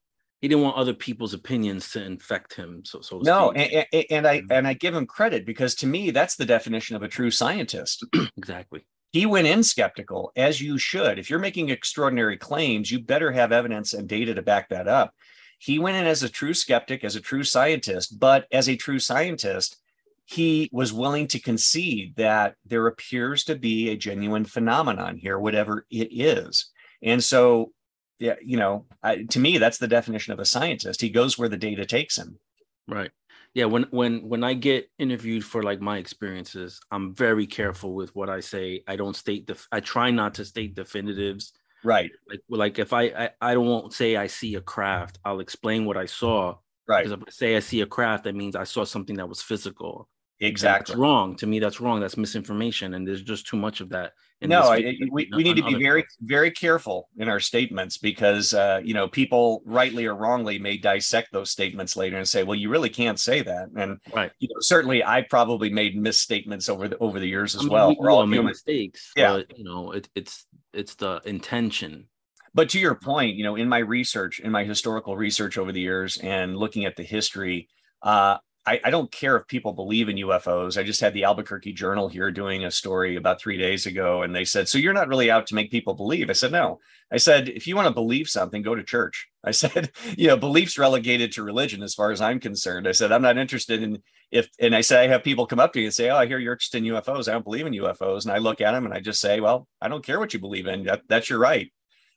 he 0.40 0.48
didn't 0.48 0.64
want 0.64 0.76
other 0.76 0.92
people's 0.92 1.32
opinions 1.32 1.90
to 1.92 2.04
infect 2.04 2.52
him. 2.52 2.82
So, 2.84 3.00
so 3.00 3.20
no, 3.24 3.52
and, 3.52 3.86
and, 3.90 4.04
and, 4.10 4.26
I 4.26 4.40
mm-hmm. 4.40 4.52
and 4.52 4.68
I 4.68 4.74
give 4.74 4.94
him 4.94 5.06
credit 5.06 5.46
because 5.46 5.74
to 5.76 5.86
me 5.86 6.10
that's 6.10 6.36
the 6.36 6.44
definition 6.44 6.96
of 6.96 7.02
a 7.02 7.08
true 7.08 7.30
scientist. 7.30 8.04
exactly 8.36 8.84
he 9.14 9.26
went 9.26 9.46
in 9.46 9.62
skeptical, 9.62 10.32
as 10.34 10.60
you 10.60 10.76
should. 10.76 11.20
If 11.20 11.30
you're 11.30 11.38
making 11.38 11.68
extraordinary 11.68 12.36
claims, 12.36 12.90
you 12.90 12.98
better 12.98 13.30
have 13.30 13.52
evidence 13.52 13.92
and 13.92 14.08
data 14.08 14.34
to 14.34 14.42
back 14.42 14.70
that 14.70 14.88
up. 14.88 15.14
He 15.60 15.78
went 15.78 15.96
in 15.96 16.04
as 16.04 16.24
a 16.24 16.28
true 16.28 16.52
skeptic, 16.52 17.04
as 17.04 17.14
a 17.14 17.20
true 17.20 17.44
scientist, 17.44 18.18
but 18.18 18.48
as 18.50 18.68
a 18.68 18.74
true 18.74 18.98
scientist, 18.98 19.76
he 20.24 20.68
was 20.72 20.92
willing 20.92 21.28
to 21.28 21.38
concede 21.38 22.16
that 22.16 22.56
there 22.66 22.88
appears 22.88 23.44
to 23.44 23.54
be 23.54 23.88
a 23.88 23.96
genuine 23.96 24.44
phenomenon 24.44 25.16
here, 25.16 25.38
whatever 25.38 25.86
it 25.92 26.08
is. 26.10 26.72
And 27.00 27.22
so, 27.22 27.70
yeah, 28.18 28.34
you 28.44 28.56
know, 28.56 28.86
I, 29.00 29.22
to 29.30 29.38
me, 29.38 29.58
that's 29.58 29.78
the 29.78 29.86
definition 29.86 30.32
of 30.32 30.40
a 30.40 30.44
scientist. 30.44 31.00
He 31.00 31.08
goes 31.08 31.38
where 31.38 31.48
the 31.48 31.56
data 31.56 31.86
takes 31.86 32.18
him. 32.18 32.40
Right 32.88 33.12
yeah 33.54 33.64
when 33.64 33.84
when 33.90 34.28
when 34.28 34.44
i 34.44 34.52
get 34.52 34.90
interviewed 34.98 35.44
for 35.44 35.62
like 35.62 35.80
my 35.80 35.98
experiences 35.98 36.80
i'm 36.90 37.14
very 37.14 37.46
careful 37.46 37.94
with 37.94 38.14
what 38.14 38.28
i 38.28 38.40
say. 38.40 38.82
I 38.86 38.96
don't 38.96 39.16
state 39.16 39.46
the 39.46 39.56
i 39.72 39.80
try 39.80 40.10
not 40.10 40.34
to 40.34 40.44
state 40.44 40.74
definitives. 40.74 41.52
Right. 41.84 42.10
Like 42.28 42.40
like 42.48 42.78
if 42.78 42.92
I, 42.92 43.02
I 43.02 43.30
i 43.40 43.54
don't 43.54 43.66
want 43.66 43.92
say 43.92 44.16
i 44.16 44.26
see 44.26 44.54
a 44.56 44.60
craft 44.60 45.18
i'll 45.24 45.40
explain 45.40 45.84
what 45.84 45.96
i 45.96 46.06
saw. 46.06 46.56
Right. 46.88 47.04
Because 47.04 47.20
if 47.20 47.28
i 47.28 47.30
say 47.30 47.56
i 47.56 47.60
see 47.60 47.80
a 47.82 47.86
craft 47.86 48.24
that 48.24 48.34
means 48.34 48.56
i 48.56 48.64
saw 48.64 48.84
something 48.84 49.16
that 49.16 49.28
was 49.28 49.42
physical. 49.42 50.08
Exactly. 50.40 50.92
that's 50.92 50.98
wrong. 50.98 51.36
To 51.36 51.46
me 51.46 51.58
that's 51.60 51.80
wrong. 51.80 52.00
That's 52.00 52.16
misinformation. 52.16 52.94
And 52.94 53.06
there's 53.06 53.22
just 53.22 53.46
too 53.46 53.56
much 53.56 53.80
of 53.80 53.88
that 53.90 54.12
no 54.42 54.62
I, 54.62 54.96
we, 55.10 55.30
we 55.34 55.42
need 55.42 55.56
to 55.56 55.62
be 55.62 55.74
very 55.74 56.04
very 56.20 56.50
careful 56.50 57.08
in 57.16 57.28
our 57.28 57.40
statements 57.40 57.98
because 57.98 58.52
uh, 58.52 58.80
you 58.84 58.94
know 58.94 59.08
people 59.08 59.62
rightly 59.64 60.06
or 60.06 60.14
wrongly 60.14 60.58
may 60.58 60.76
dissect 60.76 61.32
those 61.32 61.50
statements 61.50 61.96
later 61.96 62.16
and 62.16 62.28
say 62.28 62.42
well 62.42 62.54
you 62.54 62.68
really 62.68 62.90
can't 62.90 63.18
say 63.18 63.42
that. 63.42 63.68
And 63.76 63.98
right. 64.14 64.32
you 64.38 64.48
know 64.48 64.60
certainly 64.60 65.04
i 65.04 65.22
probably 65.22 65.70
made 65.70 65.96
misstatements 65.96 66.68
over 66.68 66.88
the 66.88 66.98
over 66.98 67.18
the 67.18 67.28
years 67.28 67.54
as 67.54 67.62
I 67.62 67.64
mean, 67.64 67.72
well 67.72 67.88
we, 67.90 67.96
we 68.00 68.08
all 68.08 68.26
make 68.26 68.44
mistakes 68.44 69.12
yeah. 69.16 69.32
but, 69.32 69.58
you 69.58 69.64
know 69.64 69.92
it, 69.92 70.08
it's 70.14 70.46
it's 70.72 70.94
the 70.94 71.20
intention. 71.24 72.08
But 72.52 72.68
to 72.70 72.78
your 72.78 72.94
point 72.94 73.36
you 73.36 73.44
know 73.44 73.56
in 73.56 73.68
my 73.68 73.78
research 73.78 74.40
in 74.40 74.50
my 74.50 74.64
historical 74.64 75.16
research 75.16 75.58
over 75.58 75.72
the 75.72 75.80
years 75.80 76.18
and 76.18 76.56
looking 76.56 76.84
at 76.84 76.96
the 76.96 77.02
history 77.02 77.68
uh, 78.02 78.38
I, 78.66 78.80
I, 78.84 78.90
don't 78.90 79.12
care 79.12 79.36
if 79.36 79.46
people 79.46 79.72
believe 79.74 80.08
in 80.08 80.16
UFOs. 80.16 80.78
I 80.78 80.84
just 80.84 81.00
had 81.00 81.12
the 81.12 81.24
Albuquerque 81.24 81.74
Journal 81.74 82.08
here 82.08 82.30
doing 82.30 82.64
a 82.64 82.70
story 82.70 83.16
about 83.16 83.40
three 83.40 83.58
days 83.58 83.84
ago, 83.84 84.22
and 84.22 84.34
they 84.34 84.44
said, 84.44 84.68
So 84.68 84.78
you're 84.78 84.94
not 84.94 85.08
really 85.08 85.30
out 85.30 85.46
to 85.48 85.54
make 85.54 85.70
people 85.70 85.94
believe? 85.94 86.30
I 86.30 86.32
said, 86.32 86.52
No. 86.52 86.80
I 87.12 87.18
said, 87.18 87.48
If 87.48 87.66
you 87.66 87.76
want 87.76 87.88
to 87.88 87.94
believe 87.94 88.28
something, 88.28 88.62
go 88.62 88.74
to 88.74 88.82
church. 88.82 89.28
I 89.44 89.50
said, 89.52 89.90
You 90.16 90.28
know, 90.28 90.36
belief's 90.36 90.78
relegated 90.78 91.32
to 91.32 91.42
religion 91.42 91.82
as 91.82 91.94
far 91.94 92.10
as 92.10 92.20
I'm 92.20 92.40
concerned. 92.40 92.88
I 92.88 92.92
said, 92.92 93.12
I'm 93.12 93.22
not 93.22 93.38
interested 93.38 93.82
in 93.82 94.02
if, 94.30 94.48
and 94.58 94.74
I 94.74 94.80
said, 94.80 95.00
I 95.00 95.08
have 95.08 95.22
people 95.22 95.46
come 95.46 95.60
up 95.60 95.72
to 95.74 95.78
me 95.78 95.84
and 95.84 95.94
say, 95.94 96.08
Oh, 96.10 96.16
I 96.16 96.26
hear 96.26 96.38
you're 96.38 96.54
interested 96.54 96.78
in 96.78 96.92
UFOs. 96.92 97.28
I 97.28 97.32
don't 97.32 97.44
believe 97.44 97.66
in 97.66 97.74
UFOs. 97.74 98.24
And 98.24 98.32
I 98.32 98.38
look 98.38 98.60
at 98.60 98.72
them 98.72 98.86
and 98.86 98.94
I 98.94 99.00
just 99.00 99.20
say, 99.20 99.40
Well, 99.40 99.68
I 99.80 99.88
don't 99.88 100.04
care 100.04 100.18
what 100.18 100.32
you 100.32 100.40
believe 100.40 100.66
in. 100.66 100.84
That, 100.84 101.02
that's 101.08 101.28
your 101.28 101.38
right. 101.38 101.70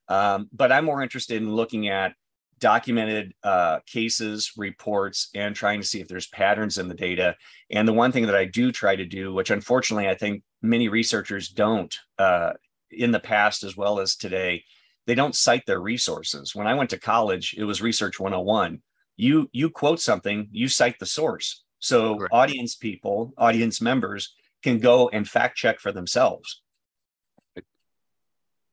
Um, 0.08 0.50
but 0.54 0.72
I'm 0.72 0.86
more 0.86 1.02
interested 1.02 1.42
in 1.42 1.54
looking 1.54 1.90
at 1.90 2.14
documented 2.60 3.34
uh, 3.44 3.80
cases, 3.86 4.54
reports, 4.58 5.30
and 5.36 5.56
trying 5.56 5.82
to 5.82 5.88
see 5.88 6.02
if 6.02 6.08
there's 6.08 6.28
patterns 6.28 6.78
in 6.78 6.88
the 6.88 6.96
data. 6.96 7.36
And 7.72 7.88
the 7.88 7.94
one 7.94 8.12
thing 8.12 8.26
that 8.26 8.36
I 8.36 8.46
do 8.46 8.72
try 8.72 8.96
to 8.96 9.06
do, 9.06 9.34
which 9.34 9.50
unfortunately 9.50 10.10
I 10.10 10.16
think 10.16 10.44
many 10.62 10.90
researchers 10.90 11.50
don't 11.50 11.96
uh, 12.18 12.54
in 12.92 13.12
the 13.12 13.20
past 13.20 13.64
as 13.64 13.78
well 13.78 14.00
as 14.00 14.16
today, 14.16 14.64
they 15.06 15.16
don't 15.16 15.36
cite 15.36 15.66
their 15.66 15.80
resources. 15.80 16.54
When 16.54 16.68
I 16.68 16.74
went 16.74 16.90
to 16.92 17.00
college, 17.00 17.56
it 17.58 17.64
was 17.64 17.82
Research 17.82 18.20
101. 18.20 18.82
You 19.16 19.50
you 19.52 19.70
quote 19.70 20.00
something, 20.00 20.48
you 20.52 20.68
cite 20.68 21.00
the 21.00 21.06
source. 21.06 21.64
So 21.80 22.18
right. 22.18 22.30
audience 22.32 22.76
people, 22.76 23.34
audience 23.38 23.82
members 23.82 24.36
can 24.64 24.80
go 24.80 25.10
and 25.10 25.28
fact 25.28 25.58
check 25.58 25.80
for 25.80 25.92
themselves. 25.92 26.62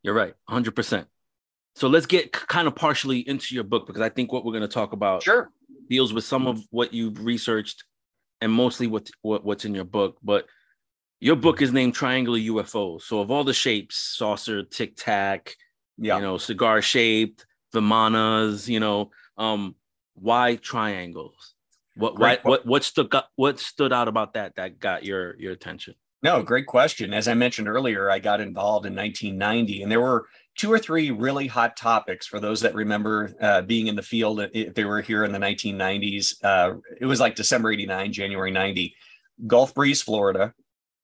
You're 0.03 0.15
right, 0.15 0.35
100%. 0.51 1.07
So 1.77 1.89
let's 1.89 2.07
get 2.07 2.33
kind 2.33 2.69
of 2.69 2.75
partially 2.75 3.21
into 3.29 3.55
your 3.55 3.65
book 3.65 3.87
because 3.87 4.03
I 4.03 4.09
think 4.09 4.33
what 4.33 4.45
we're 4.45 4.53
going 4.53 4.63
to 4.63 4.69
talk 4.69 4.93
about 4.93 5.23
sure 5.23 5.51
deals 5.89 6.13
with 6.13 6.25
some 6.25 6.47
of 6.47 6.63
what 6.71 6.95
you've 6.95 7.25
researched 7.25 7.85
and 8.41 8.53
mostly 8.53 8.87
what, 8.87 9.11
what 9.23 9.45
what's 9.45 9.65
in 9.65 9.75
your 9.75 9.85
book. 9.85 10.17
But 10.23 10.47
your 11.21 11.37
book 11.37 11.63
is 11.63 11.73
named 11.73 11.95
Triangular 11.95 12.39
UFO. 12.39 13.01
So 13.01 13.21
of 13.21 13.31
all 13.31 13.45
the 13.45 13.55
shapes, 13.55 13.97
saucer, 13.97 14.63
tic 14.63 14.97
tac, 14.97 15.55
yeah. 15.99 16.17
you 16.17 16.23
know, 16.23 16.39
cigar 16.39 16.83
shaped, 16.83 17.47
Vimanas, 17.75 18.69
you 18.69 18.81
know, 18.81 19.11
um, 19.37 19.75
why 20.15 20.57
triangles? 20.57 21.55
What 21.97 22.19
why, 22.19 22.39
what 22.43 22.67
what 22.67 22.83
stood 22.83 23.13
what 23.37 23.61
stood 23.61 23.93
out 23.93 24.09
about 24.09 24.35
that 24.35 24.57
that 24.57 24.81
got 24.81 25.05
your 25.05 25.39
your 25.39 25.53
attention? 25.53 25.95
No, 26.23 26.43
great 26.43 26.67
question. 26.67 27.13
As 27.13 27.29
I 27.29 27.35
mentioned 27.35 27.69
earlier, 27.69 28.11
I 28.11 28.19
got 28.19 28.41
involved 28.41 28.87
in 28.87 28.97
1990, 28.97 29.83
and 29.83 29.93
there 29.93 30.01
were 30.01 30.27
two 30.57 30.73
or 30.73 30.79
three 30.79 31.11
really 31.11 31.47
hot 31.47 31.77
topics 31.77 32.27
for 32.27 32.39
those 32.39 32.61
that 32.61 32.75
remember 32.75 33.35
uh, 33.41 33.63
being 33.63 33.89
in 33.89 33.97
the 33.97 34.03
field. 34.03 34.41
If 34.53 34.75
they 34.75 34.85
were 34.85 35.01
here 35.01 35.25
in 35.25 35.33
the 35.33 35.39
1990s, 35.39 36.45
uh, 36.45 36.77
it 37.01 37.07
was 37.07 37.21
like 37.21 37.35
December 37.35 37.73
89, 37.73 38.13
January 38.13 38.51
90. 38.51 38.95
Gulf 39.47 39.75
Breeze, 39.75 40.01
Florida, 40.01 40.55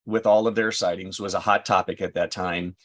with 0.06 0.26
all 0.26 0.46
of 0.46 0.54
their 0.54 0.70
sightings, 0.70 1.18
was 1.18 1.34
a 1.34 1.40
hot 1.40 1.66
topic 1.66 2.00
at 2.00 2.14
that 2.14 2.30
time. 2.30 2.76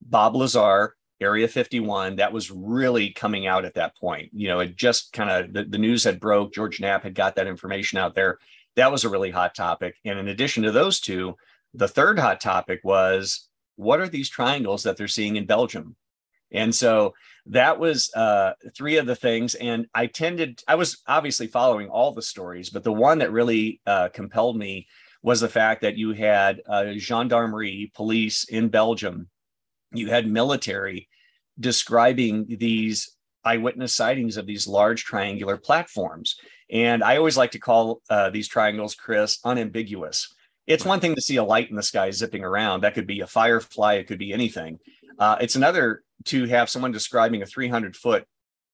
Bob 0.00 0.36
Lazar, 0.36 0.94
Area 1.20 1.48
51, 1.48 2.16
that 2.16 2.32
was 2.32 2.50
really 2.50 3.10
coming 3.10 3.46
out 3.46 3.64
at 3.64 3.74
that 3.74 3.96
point. 3.96 4.30
You 4.32 4.48
know, 4.48 4.60
it 4.60 4.76
just 4.76 5.12
kind 5.12 5.30
of 5.30 5.52
the, 5.52 5.64
the 5.64 5.78
news 5.78 6.04
had 6.04 6.20
broke. 6.20 6.54
George 6.54 6.80
Knapp 6.80 7.02
had 7.02 7.14
got 7.14 7.34
that 7.36 7.46
information 7.46 7.98
out 7.98 8.14
there. 8.14 8.38
that 8.76 8.92
was 8.92 9.04
a 9.04 9.08
really 9.08 9.30
hot 9.30 9.54
topic. 9.54 9.96
And 10.04 10.18
in 10.18 10.28
addition 10.28 10.62
to 10.62 10.72
those 10.72 11.00
two, 11.00 11.36
the 11.74 11.88
third 11.88 12.18
hot 12.18 12.40
topic 12.40 12.80
was 12.84 13.48
what 13.76 14.00
are 14.00 14.08
these 14.08 14.28
triangles 14.28 14.82
that 14.84 14.96
they're 14.96 15.08
seeing 15.08 15.36
in 15.36 15.46
Belgium? 15.46 15.96
And 16.52 16.74
so 16.74 17.14
that 17.46 17.78
was 17.78 18.12
uh, 18.14 18.52
three 18.76 18.98
of 18.98 19.06
the 19.06 19.16
things. 19.16 19.54
And 19.54 19.86
I 19.94 20.06
tended, 20.06 20.62
I 20.68 20.76
was 20.76 21.02
obviously 21.06 21.46
following 21.46 21.88
all 21.88 22.12
the 22.12 22.22
stories, 22.22 22.70
but 22.70 22.84
the 22.84 22.92
one 22.92 23.18
that 23.18 23.32
really 23.32 23.80
uh, 23.86 24.08
compelled 24.10 24.56
me 24.56 24.86
was 25.22 25.40
the 25.40 25.48
fact 25.48 25.82
that 25.82 25.96
you 25.96 26.12
had 26.12 26.60
uh, 26.68 26.92
gendarmerie, 26.96 27.92
police 27.94 28.44
in 28.44 28.68
Belgium, 28.68 29.28
you 29.92 30.08
had 30.08 30.26
military 30.26 31.08
describing 31.58 32.46
these 32.58 33.16
eyewitness 33.44 33.94
sightings 33.94 34.36
of 34.36 34.46
these 34.46 34.66
large 34.66 35.04
triangular 35.04 35.56
platforms. 35.56 36.36
And 36.70 37.02
I 37.02 37.16
always 37.16 37.36
like 37.36 37.50
to 37.52 37.58
call 37.58 38.00
uh, 38.08 38.30
these 38.30 38.48
triangles, 38.48 38.94
Chris, 38.94 39.38
unambiguous. 39.44 40.32
It's 40.66 40.84
one 40.84 41.00
thing 41.00 41.14
to 41.14 41.20
see 41.20 41.36
a 41.36 41.44
light 41.44 41.70
in 41.70 41.76
the 41.76 41.82
sky 41.82 42.10
zipping 42.10 42.44
around. 42.44 42.82
That 42.82 42.94
could 42.94 43.06
be 43.06 43.20
a 43.20 43.26
firefly, 43.26 43.94
it 43.94 44.06
could 44.06 44.18
be 44.18 44.32
anything. 44.32 44.78
Uh, 45.18 45.36
it's 45.40 45.56
another 45.56 46.02
to 46.26 46.46
have 46.46 46.70
someone 46.70 46.92
describing 46.92 47.42
a 47.42 47.46
300 47.46 47.96
foot 47.96 48.26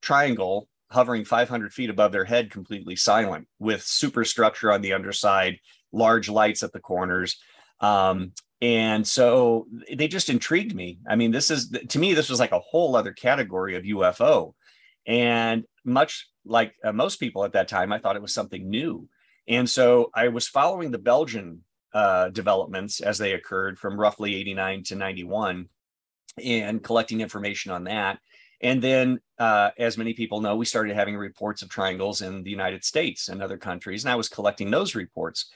triangle 0.03 0.69
hovering 0.91 1.25
500 1.25 1.73
feet 1.73 1.91
above 1.91 2.13
their 2.13 2.25
head, 2.25 2.51
completely 2.51 2.97
silent, 2.97 3.47
with 3.59 3.83
superstructure 3.83 4.73
on 4.73 4.81
the 4.81 4.95
underside, 4.95 5.59
large 5.93 6.29
lights 6.29 6.63
at 6.63 6.73
the 6.73 6.81
corners. 6.81 7.39
Um, 7.81 8.33
and 8.61 9.07
so 9.07 9.67
they 9.93 10.09
just 10.09 10.31
intrigued 10.31 10.75
me. 10.75 10.99
I 11.09 11.17
mean, 11.17 11.31
this 11.31 11.51
is 11.51 11.71
to 11.71 11.99
me, 11.99 12.15
this 12.15 12.31
was 12.31 12.41
like 12.41 12.53
a 12.53 12.59
whole 12.59 12.97
other 12.97 13.13
category 13.13 13.77
of 13.77 13.85
UFO. 13.85 14.55
And 15.07 15.65
much 15.85 16.29
like 16.45 16.75
uh, 16.83 16.93
most 16.93 17.21
people 17.21 17.45
at 17.45 17.53
that 17.53 17.69
time, 17.69 17.93
I 17.93 17.99
thought 17.99 18.17
it 18.17 18.23
was 18.23 18.35
something 18.35 18.69
new. 18.69 19.09
And 19.47 19.69
so 19.69 20.11
I 20.15 20.29
was 20.29 20.49
following 20.49 20.91
the 20.91 20.99
Belgian 20.99 21.63
uh, 21.95 22.29
developments 22.31 23.01
as 23.01 23.17
they 23.17 23.33
occurred 23.33 23.79
from 23.79 23.99
roughly 23.99 24.35
89 24.35 24.83
to 24.85 24.97
91 24.97 25.69
and 26.40 26.83
collecting 26.83 27.20
information 27.20 27.72
on 27.72 27.85
that. 27.85 28.18
And 28.61 28.83
then, 28.83 29.20
uh, 29.38 29.70
as 29.79 29.96
many 29.96 30.14
people 30.14 30.40
know, 30.40 30.57
we 30.57 30.64
started 30.64 30.96
having 30.96 31.16
reports 31.16 31.62
of 31.62 31.68
triangles 31.68 32.22
in 32.22 32.42
the 32.42 32.51
United 32.51 32.85
States 32.85 33.29
and 33.29 33.40
other 33.40 33.57
countries, 33.57 34.05
and 34.05 34.11
I 34.11 34.16
was 34.16 34.29
collecting 34.29 34.70
those 34.70 34.94
reports. 34.94 35.51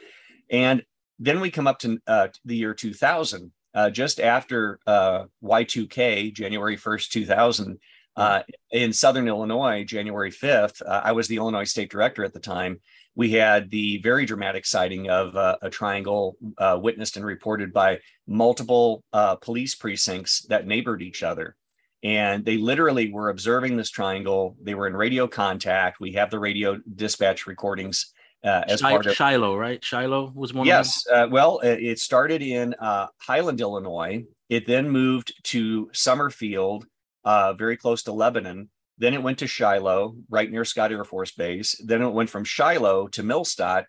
And 0.51 0.85
then 1.19 1.41
we 1.41 1.51
come 1.51 1.67
up 1.67 1.79
to 1.81 1.99
uh, 2.07 2.29
the 2.45 2.57
year 2.57 2.75
2000, 2.75 3.53
uh, 3.75 3.91
just 3.91 4.21
after 4.21 4.79
uh, 4.87 5.25
Y2K, 5.43 6.33
January 6.33 6.77
1st, 6.77 7.09
2000, 7.09 7.79
uh, 8.17 8.43
in 8.71 8.93
Southern 8.93 9.27
Illinois, 9.27 9.85
January 9.85 10.31
5th. 10.31 10.83
Uh, 10.83 11.01
I 11.03 11.13
was 11.13 11.29
the 11.29 11.37
Illinois 11.37 11.65
state 11.65 11.91
director 11.91 12.25
at 12.25 12.33
the 12.33 12.41
time. 12.41 12.81
We 13.15 13.31
had 13.31 13.71
the 13.71 13.99
very 13.99 14.25
dramatic 14.25 14.65
sighting 14.65 15.11
of 15.11 15.37
uh, 15.37 15.57
a 15.61 15.69
triangle 15.69 16.37
uh, 16.59 16.79
witnessed 16.81 17.17
and 17.17 17.27
reported 17.27 17.73
by 17.73 17.99
multiple 18.27 19.05
uh, 19.13 19.37
police 19.37 19.75
precincts 19.75 20.43
that 20.47 20.67
neighbored 20.67 21.03
each 21.03 21.23
other. 21.23 21.57
And 22.03 22.45
they 22.45 22.57
literally 22.57 23.13
were 23.13 23.29
observing 23.29 23.77
this 23.77 23.91
triangle. 23.91 24.57
They 24.61 24.75
were 24.75 24.87
in 24.87 24.97
radio 24.97 25.29
contact. 25.29 26.01
We 26.01 26.13
have 26.13 26.31
the 26.31 26.41
radio 26.41 26.81
dispatch 26.97 27.47
recordings 27.47 28.13
uh, 28.45 28.63
as 28.67 28.81
part 28.81 29.07
of 29.07 29.15
Shiloh, 29.15 29.57
right? 29.57 29.83
Shiloh 29.85 30.33
was 30.35 30.53
one. 30.53 30.67
Yes. 30.67 31.07
Uh, 31.07 31.29
well, 31.31 31.61
it 31.63 31.99
started 31.99 32.43
in 32.43 32.75
uh, 32.75 33.07
Highland, 33.19 33.61
Illinois. 33.61 34.25
It 34.49 34.67
then 34.67 34.91
moved 34.91 35.33
to 35.45 35.91
Summerfield, 35.93 36.87
uh, 37.25 37.53
very 37.53 37.77
close 37.77 38.03
to 38.05 38.13
Lebanon. 38.13 38.69
Then 38.99 39.15
it 39.15 39.23
went 39.23 39.39
to 39.39 39.47
Shiloh, 39.47 40.17
right 40.29 40.51
near 40.51 40.65
Scott 40.65 40.93
Air 40.93 41.05
Force 41.05 41.33
Base. 41.33 41.75
Then 41.85 42.03
it 42.03 42.13
went 42.13 42.31
from 42.31 42.45
Shiloh 42.45 43.09
to 43.09 43.23
Millstadt. 43.23 43.87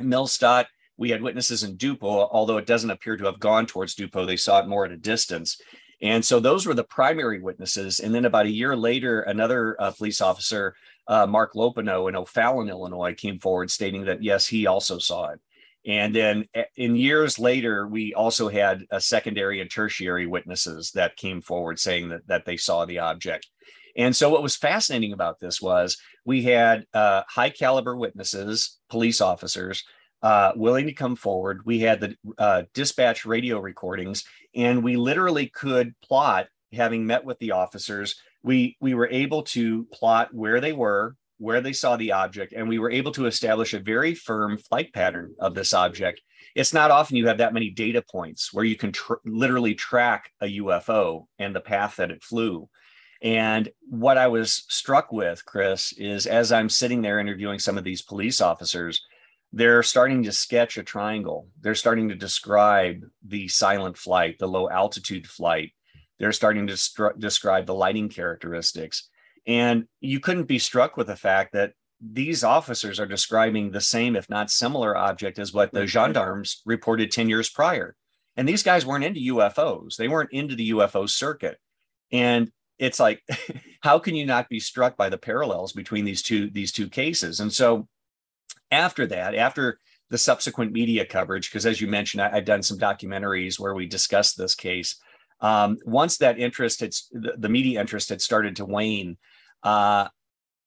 Millstadt, 0.00 0.66
we 0.96 1.10
had 1.10 1.22
witnesses 1.22 1.62
in 1.62 1.76
Dupo, 1.76 2.28
although 2.30 2.56
it 2.56 2.66
doesn't 2.66 2.90
appear 2.90 3.16
to 3.16 3.24
have 3.26 3.40
gone 3.40 3.66
towards 3.66 3.94
Dupo. 3.94 4.26
They 4.26 4.36
saw 4.36 4.60
it 4.60 4.68
more 4.68 4.84
at 4.84 4.92
a 4.92 4.96
distance. 4.96 5.60
And 6.02 6.24
so 6.24 6.40
those 6.40 6.66
were 6.66 6.74
the 6.74 6.84
primary 6.84 7.40
witnesses. 7.40 8.00
And 8.00 8.14
then 8.14 8.24
about 8.24 8.46
a 8.46 8.50
year 8.50 8.74
later, 8.76 9.22
another 9.22 9.76
uh, 9.80 9.90
police 9.92 10.20
officer, 10.20 10.74
uh, 11.06 11.26
Mark 11.26 11.52
Lopino 11.54 12.08
in 12.08 12.16
O'Fallon, 12.16 12.70
Illinois, 12.70 13.14
came 13.14 13.38
forward 13.38 13.70
stating 13.70 14.04
that, 14.04 14.22
yes, 14.22 14.46
he 14.46 14.66
also 14.66 14.98
saw 14.98 15.30
it. 15.30 15.40
And 15.86 16.14
then 16.14 16.46
eh, 16.54 16.64
in 16.76 16.96
years 16.96 17.38
later, 17.38 17.86
we 17.86 18.14
also 18.14 18.48
had 18.48 18.86
a 18.90 19.00
secondary 19.00 19.60
and 19.60 19.70
tertiary 19.70 20.26
witnesses 20.26 20.92
that 20.92 21.16
came 21.16 21.40
forward 21.40 21.78
saying 21.78 22.10
that, 22.10 22.26
that 22.28 22.44
they 22.44 22.56
saw 22.56 22.84
the 22.84 22.98
object. 22.98 23.46
And 23.96 24.14
so 24.14 24.30
what 24.30 24.42
was 24.42 24.56
fascinating 24.56 25.12
about 25.12 25.40
this 25.40 25.60
was 25.60 25.96
we 26.24 26.42
had 26.42 26.86
uh, 26.94 27.22
high 27.28 27.50
caliber 27.50 27.96
witnesses, 27.96 28.78
police 28.88 29.20
officers, 29.20 29.84
uh, 30.22 30.52
willing 30.54 30.86
to 30.86 30.92
come 30.92 31.16
forward. 31.16 31.64
We 31.64 31.80
had 31.80 32.00
the 32.00 32.16
uh, 32.38 32.62
dispatch 32.74 33.24
radio 33.24 33.58
recordings, 33.58 34.24
and 34.54 34.84
we 34.84 34.96
literally 34.96 35.46
could 35.48 35.94
plot. 36.02 36.48
Having 36.72 37.04
met 37.04 37.24
with 37.24 37.36
the 37.40 37.50
officers, 37.50 38.14
we 38.44 38.76
we 38.80 38.94
were 38.94 39.08
able 39.08 39.42
to 39.42 39.86
plot 39.92 40.32
where 40.32 40.60
they 40.60 40.72
were, 40.72 41.16
where 41.38 41.60
they 41.60 41.72
saw 41.72 41.96
the 41.96 42.12
object, 42.12 42.52
and 42.52 42.68
we 42.68 42.78
were 42.78 42.90
able 42.90 43.10
to 43.12 43.26
establish 43.26 43.74
a 43.74 43.80
very 43.80 44.14
firm 44.14 44.56
flight 44.56 44.92
pattern 44.92 45.34
of 45.40 45.54
this 45.54 45.74
object. 45.74 46.20
It's 46.54 46.72
not 46.72 46.90
often 46.90 47.16
you 47.16 47.26
have 47.26 47.38
that 47.38 47.54
many 47.54 47.70
data 47.70 48.02
points 48.02 48.52
where 48.52 48.64
you 48.64 48.76
can 48.76 48.92
tr- 48.92 49.14
literally 49.24 49.74
track 49.74 50.30
a 50.40 50.58
UFO 50.58 51.24
and 51.38 51.56
the 51.56 51.60
path 51.60 51.96
that 51.96 52.10
it 52.10 52.22
flew. 52.22 52.68
And 53.22 53.68
what 53.82 54.16
I 54.16 54.28
was 54.28 54.64
struck 54.68 55.12
with, 55.12 55.44
Chris, 55.44 55.92
is 55.92 56.26
as 56.26 56.52
I'm 56.52 56.68
sitting 56.68 57.02
there 57.02 57.18
interviewing 57.18 57.58
some 57.58 57.76
of 57.76 57.84
these 57.84 58.02
police 58.02 58.40
officers, 58.40 59.04
they're 59.52 59.82
starting 59.82 60.22
to 60.22 60.32
sketch 60.32 60.78
a 60.78 60.82
triangle. 60.82 61.48
They're 61.60 61.74
starting 61.74 62.08
to 62.08 62.14
describe 62.14 63.04
the 63.26 63.48
silent 63.48 63.98
flight, 63.98 64.38
the 64.38 64.48
low 64.48 64.70
altitude 64.70 65.26
flight. 65.26 65.72
They're 66.18 66.32
starting 66.32 66.66
to 66.68 66.74
stru- 66.74 67.18
describe 67.18 67.66
the 67.66 67.74
lighting 67.74 68.08
characteristics. 68.08 69.08
And 69.46 69.86
you 70.00 70.20
couldn't 70.20 70.44
be 70.44 70.58
struck 70.58 70.96
with 70.96 71.08
the 71.08 71.16
fact 71.16 71.52
that 71.52 71.72
these 72.00 72.44
officers 72.44 72.98
are 73.00 73.06
describing 73.06 73.70
the 73.70 73.80
same, 73.80 74.16
if 74.16 74.30
not 74.30 74.50
similar, 74.50 74.96
object 74.96 75.38
as 75.38 75.52
what 75.52 75.72
the 75.72 75.80
mm-hmm. 75.80 75.86
gendarmes 75.88 76.62
reported 76.64 77.10
10 77.10 77.28
years 77.28 77.50
prior. 77.50 77.96
And 78.36 78.48
these 78.48 78.62
guys 78.62 78.86
weren't 78.86 79.04
into 79.04 79.34
UFOs, 79.34 79.96
they 79.96 80.08
weren't 80.08 80.32
into 80.32 80.54
the 80.54 80.70
UFO 80.70 81.08
circuit. 81.08 81.58
And 82.12 82.50
it's 82.80 82.98
like 82.98 83.22
how 83.82 83.98
can 83.98 84.16
you 84.16 84.26
not 84.26 84.48
be 84.48 84.58
struck 84.58 84.96
by 84.96 85.08
the 85.08 85.18
parallels 85.18 85.72
between 85.72 86.04
these 86.04 86.22
two 86.22 86.50
these 86.50 86.72
two 86.72 86.88
cases? 86.88 87.38
And 87.38 87.52
so 87.52 87.86
after 88.72 89.06
that 89.06 89.34
after 89.34 89.78
the 90.08 90.18
subsequent 90.18 90.72
media 90.72 91.04
coverage 91.04 91.50
because 91.50 91.66
as 91.66 91.80
you 91.80 91.86
mentioned 91.86 92.22
I, 92.22 92.30
have 92.30 92.44
done 92.44 92.62
some 92.62 92.78
documentaries 92.78 93.60
where 93.60 93.74
we 93.74 93.86
discussed 93.86 94.36
this 94.36 94.54
case. 94.54 94.96
Um, 95.40 95.78
once 95.86 96.18
that 96.18 96.38
interest 96.38 96.80
had 96.80 96.92
the, 97.12 97.34
the, 97.38 97.48
media 97.48 97.80
interest 97.80 98.10
had 98.10 98.20
started 98.20 98.56
to 98.56 98.66
wane 98.66 99.16
uh, 99.62 100.08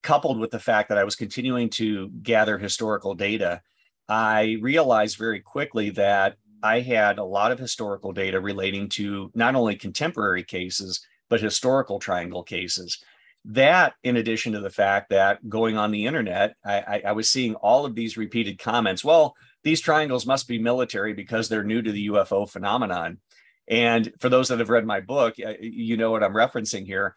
coupled 0.01 0.39
with 0.39 0.51
the 0.51 0.59
fact 0.59 0.89
that 0.89 0.97
i 0.97 1.03
was 1.03 1.15
continuing 1.15 1.69
to 1.69 2.09
gather 2.23 2.57
historical 2.57 3.13
data 3.13 3.61
i 4.09 4.57
realized 4.61 5.17
very 5.17 5.39
quickly 5.39 5.91
that 5.91 6.35
i 6.63 6.79
had 6.79 7.19
a 7.19 7.23
lot 7.23 7.51
of 7.51 7.59
historical 7.59 8.11
data 8.11 8.39
relating 8.39 8.89
to 8.89 9.31
not 9.35 9.55
only 9.55 9.75
contemporary 9.75 10.43
cases 10.43 11.05
but 11.29 11.41
historical 11.41 11.99
triangle 11.99 12.43
cases. 12.43 13.03
That, 13.45 13.93
in 14.03 14.15
addition 14.15 14.53
to 14.53 14.61
the 14.61 14.69
fact 14.69 15.09
that 15.09 15.49
going 15.49 15.77
on 15.77 15.91
the 15.91 16.05
internet, 16.05 16.55
I, 16.63 16.79
I, 16.79 17.01
I 17.07 17.11
was 17.11 17.29
seeing 17.29 17.55
all 17.55 17.85
of 17.85 17.95
these 17.95 18.15
repeated 18.15 18.57
comments. 18.57 19.03
Well, 19.03 19.35
these 19.63 19.81
triangles 19.81 20.25
must 20.25 20.47
be 20.47 20.59
military 20.59 21.13
because 21.13 21.49
they're 21.49 21.63
new 21.63 21.81
to 21.81 21.91
the 21.91 22.07
UFO 22.07 22.49
phenomenon. 22.49 23.19
And 23.67 24.13
for 24.19 24.29
those 24.29 24.49
that 24.49 24.59
have 24.59 24.69
read 24.69 24.85
my 24.85 24.99
book, 24.99 25.35
you 25.37 25.97
know 25.97 26.11
what 26.11 26.23
I'm 26.23 26.33
referencing 26.33 26.85
here. 26.85 27.15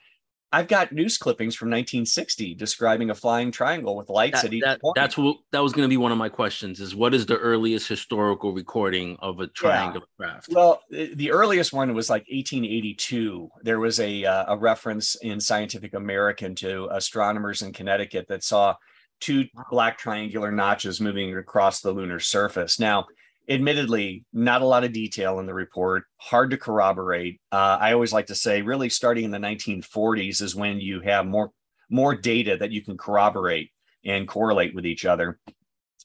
I've 0.53 0.69
got 0.69 0.93
news 0.93 1.19
clippings 1.19 1.55
from 1.55 1.69
1960 1.69 2.55
describing 2.55 3.11
a 3.11 3.15
flying 3.15 3.51
triangle 3.51 3.97
with 3.97 4.09
lights 4.09 4.43
that, 4.43 4.49
at 4.49 4.55
each 4.55 4.65
that, 4.65 4.81
point. 4.81 4.95
That's 4.95 5.19
what 5.19 5.39
that 5.51 5.63
was 5.63 5.73
going 5.73 5.85
to 5.85 5.89
be 5.89 5.97
one 5.97 6.13
of 6.13 6.19
my 6.19 6.29
questions: 6.29 6.81
is 6.81 6.95
what 6.95 7.15
is 7.15 7.27
the 7.27 7.37
earliest 7.37 7.89
historical 7.89 8.53
recording 8.53 9.17
of 9.21 9.41
a 9.41 9.49
triangular 9.49 10.07
yeah. 10.21 10.27
craft? 10.27 10.49
Well, 10.51 10.81
the 10.91 11.33
earliest 11.33 11.73
one 11.73 11.93
was 11.95 12.09
like 12.09 12.23
1882. 12.31 13.51
There 13.63 13.81
was 13.81 13.99
a 13.99 14.25
uh, 14.25 14.55
a 14.55 14.57
reference 14.57 15.17
in 15.17 15.41
Scientific 15.41 15.95
American 15.95 16.55
to 16.57 16.89
astronomers 16.93 17.63
in 17.63 17.73
Connecticut 17.73 18.27
that 18.29 18.45
saw 18.45 18.77
two 19.21 19.47
black 19.71 19.99
triangular 19.99 20.53
notches 20.53 21.01
moving 21.01 21.37
across 21.37 21.81
the 21.81 21.91
lunar 21.91 22.21
surface. 22.21 22.79
Now, 22.79 23.07
admittedly 23.49 24.25
not 24.33 24.63
a 24.63 24.67
lot 24.67 24.85
of 24.85 24.93
detail 24.93 25.39
in 25.39 25.47
the 25.47 25.55
report 25.55 26.05
hard 26.17 26.51
to 26.51 26.57
corroborate. 26.57 27.41
Uh, 27.53 27.79
i 27.81 27.93
always 27.93 28.13
like 28.13 28.27
to 28.27 28.35
say 28.35 28.63
really 28.63 28.89
starting 28.89 29.25
in 29.25 29.31
the 29.31 29.39
1940s 29.39 30.43
is 30.43 30.55
when 30.55 30.81
you 30.81 31.01
have 31.01 31.27
more 31.27 31.51
more 31.89 32.15
data 32.15 32.57
that 32.57 32.73
you 32.73 32.83
can 32.83 32.97
corroborate 32.97 33.71
and 34.05 34.27
correlate 34.27 34.75
with 34.75 34.85
each 34.85 35.05
other. 35.05 35.39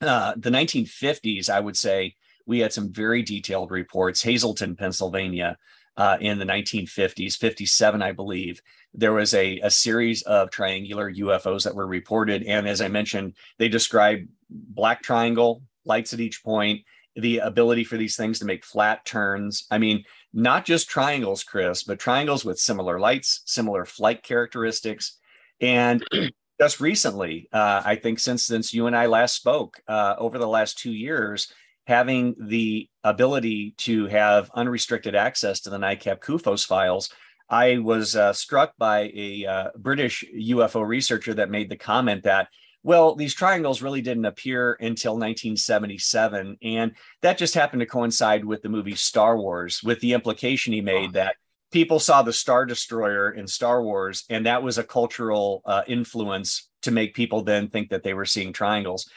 Uh, 0.01 0.33
the 0.37 0.49
1950s 0.49 1.49
i 1.49 1.59
would 1.59 1.77
say 1.77 2.13
we 2.45 2.59
had 2.59 2.73
some 2.73 2.91
very 2.91 3.23
detailed 3.23 3.71
reports. 3.71 4.21
Hazleton 4.21 4.75
pennsylvania 4.75 5.57
uh, 5.97 6.17
in 6.21 6.37
the 6.37 6.45
1950s 6.45 7.35
57 7.37 8.01
i 8.01 8.11
believe 8.11 8.61
there 8.93 9.13
was 9.13 9.33
a, 9.33 9.59
a 9.59 9.69
series 9.71 10.21
of 10.23 10.51
triangular 10.51 11.11
ufos 11.11 11.63
that 11.63 11.75
were 11.75 11.87
reported. 11.87 12.43
And 12.43 12.67
as 12.67 12.81
i 12.81 12.87
mentioned 12.87 13.33
they 13.57 13.67
described 13.67 14.27
black 14.49 15.01
triangle 15.01 15.63
lights 15.85 16.13
at 16.13 16.19
each 16.19 16.43
point, 16.43 16.81
the 17.15 17.39
ability 17.39 17.83
for 17.83 17.97
these 17.97 18.15
things 18.15 18.39
to 18.39 18.45
make 18.45 18.63
flat 18.63 19.05
turns. 19.05 19.67
I 19.69 19.77
mean, 19.77 20.03
not 20.33 20.65
just 20.65 20.89
triangles, 20.89 21.43
Chris, 21.43 21.83
but 21.83 21.99
triangles 21.99 22.45
with 22.45 22.59
similar 22.59 22.99
lights, 22.99 23.41
similar 23.45 23.85
flight 23.85 24.23
characteristics. 24.23 25.17
And 25.59 26.03
just 26.61 26.79
recently, 26.79 27.49
uh, 27.51 27.81
I 27.83 27.95
think 27.95 28.19
since 28.19 28.45
since 28.45 28.73
you 28.73 28.87
and 28.87 28.95
I 28.95 29.07
last 29.07 29.35
spoke 29.35 29.81
uh, 29.87 30.15
over 30.17 30.37
the 30.37 30.47
last 30.47 30.77
two 30.77 30.91
years, 30.91 31.51
having 31.87 32.35
the 32.39 32.89
ability 33.03 33.73
to 33.77 34.05
have 34.07 34.49
unrestricted 34.53 35.15
access 35.15 35.61
to 35.61 35.69
the 35.69 35.77
NICAP 35.77 36.19
CUFOS 36.19 36.65
files, 36.65 37.09
I 37.49 37.79
was 37.79 38.15
uh, 38.15 38.31
struck 38.31 38.77
by 38.77 39.11
a 39.13 39.45
uh, 39.45 39.67
British 39.77 40.23
UFO 40.33 40.87
researcher 40.87 41.33
that 41.33 41.49
made 41.49 41.69
the 41.69 41.75
comment 41.75 42.23
that 42.23 42.47
well, 42.83 43.15
these 43.15 43.35
triangles 43.35 43.81
really 43.81 44.01
didn't 44.01 44.25
appear 44.25 44.73
until 44.79 45.13
1977. 45.13 46.57
And 46.63 46.93
that 47.21 47.37
just 47.37 47.53
happened 47.53 47.81
to 47.81 47.85
coincide 47.85 48.43
with 48.43 48.61
the 48.61 48.69
movie 48.69 48.95
Star 48.95 49.37
Wars, 49.37 49.81
with 49.83 49.99
the 49.99 50.13
implication 50.13 50.73
he 50.73 50.81
made 50.81 51.13
that 51.13 51.35
people 51.71 51.99
saw 51.99 52.21
the 52.21 52.33
Star 52.33 52.65
Destroyer 52.65 53.31
in 53.31 53.47
Star 53.47 53.81
Wars, 53.81 54.25
and 54.29 54.45
that 54.45 54.61
was 54.61 54.77
a 54.77 54.83
cultural 54.83 55.61
uh, 55.65 55.83
influence 55.87 56.69
to 56.83 56.91
make 56.91 57.15
people 57.15 57.43
then 57.43 57.69
think 57.69 57.89
that 57.89 58.03
they 58.03 58.13
were 58.13 58.25
seeing 58.25 58.53
triangles. 58.53 59.09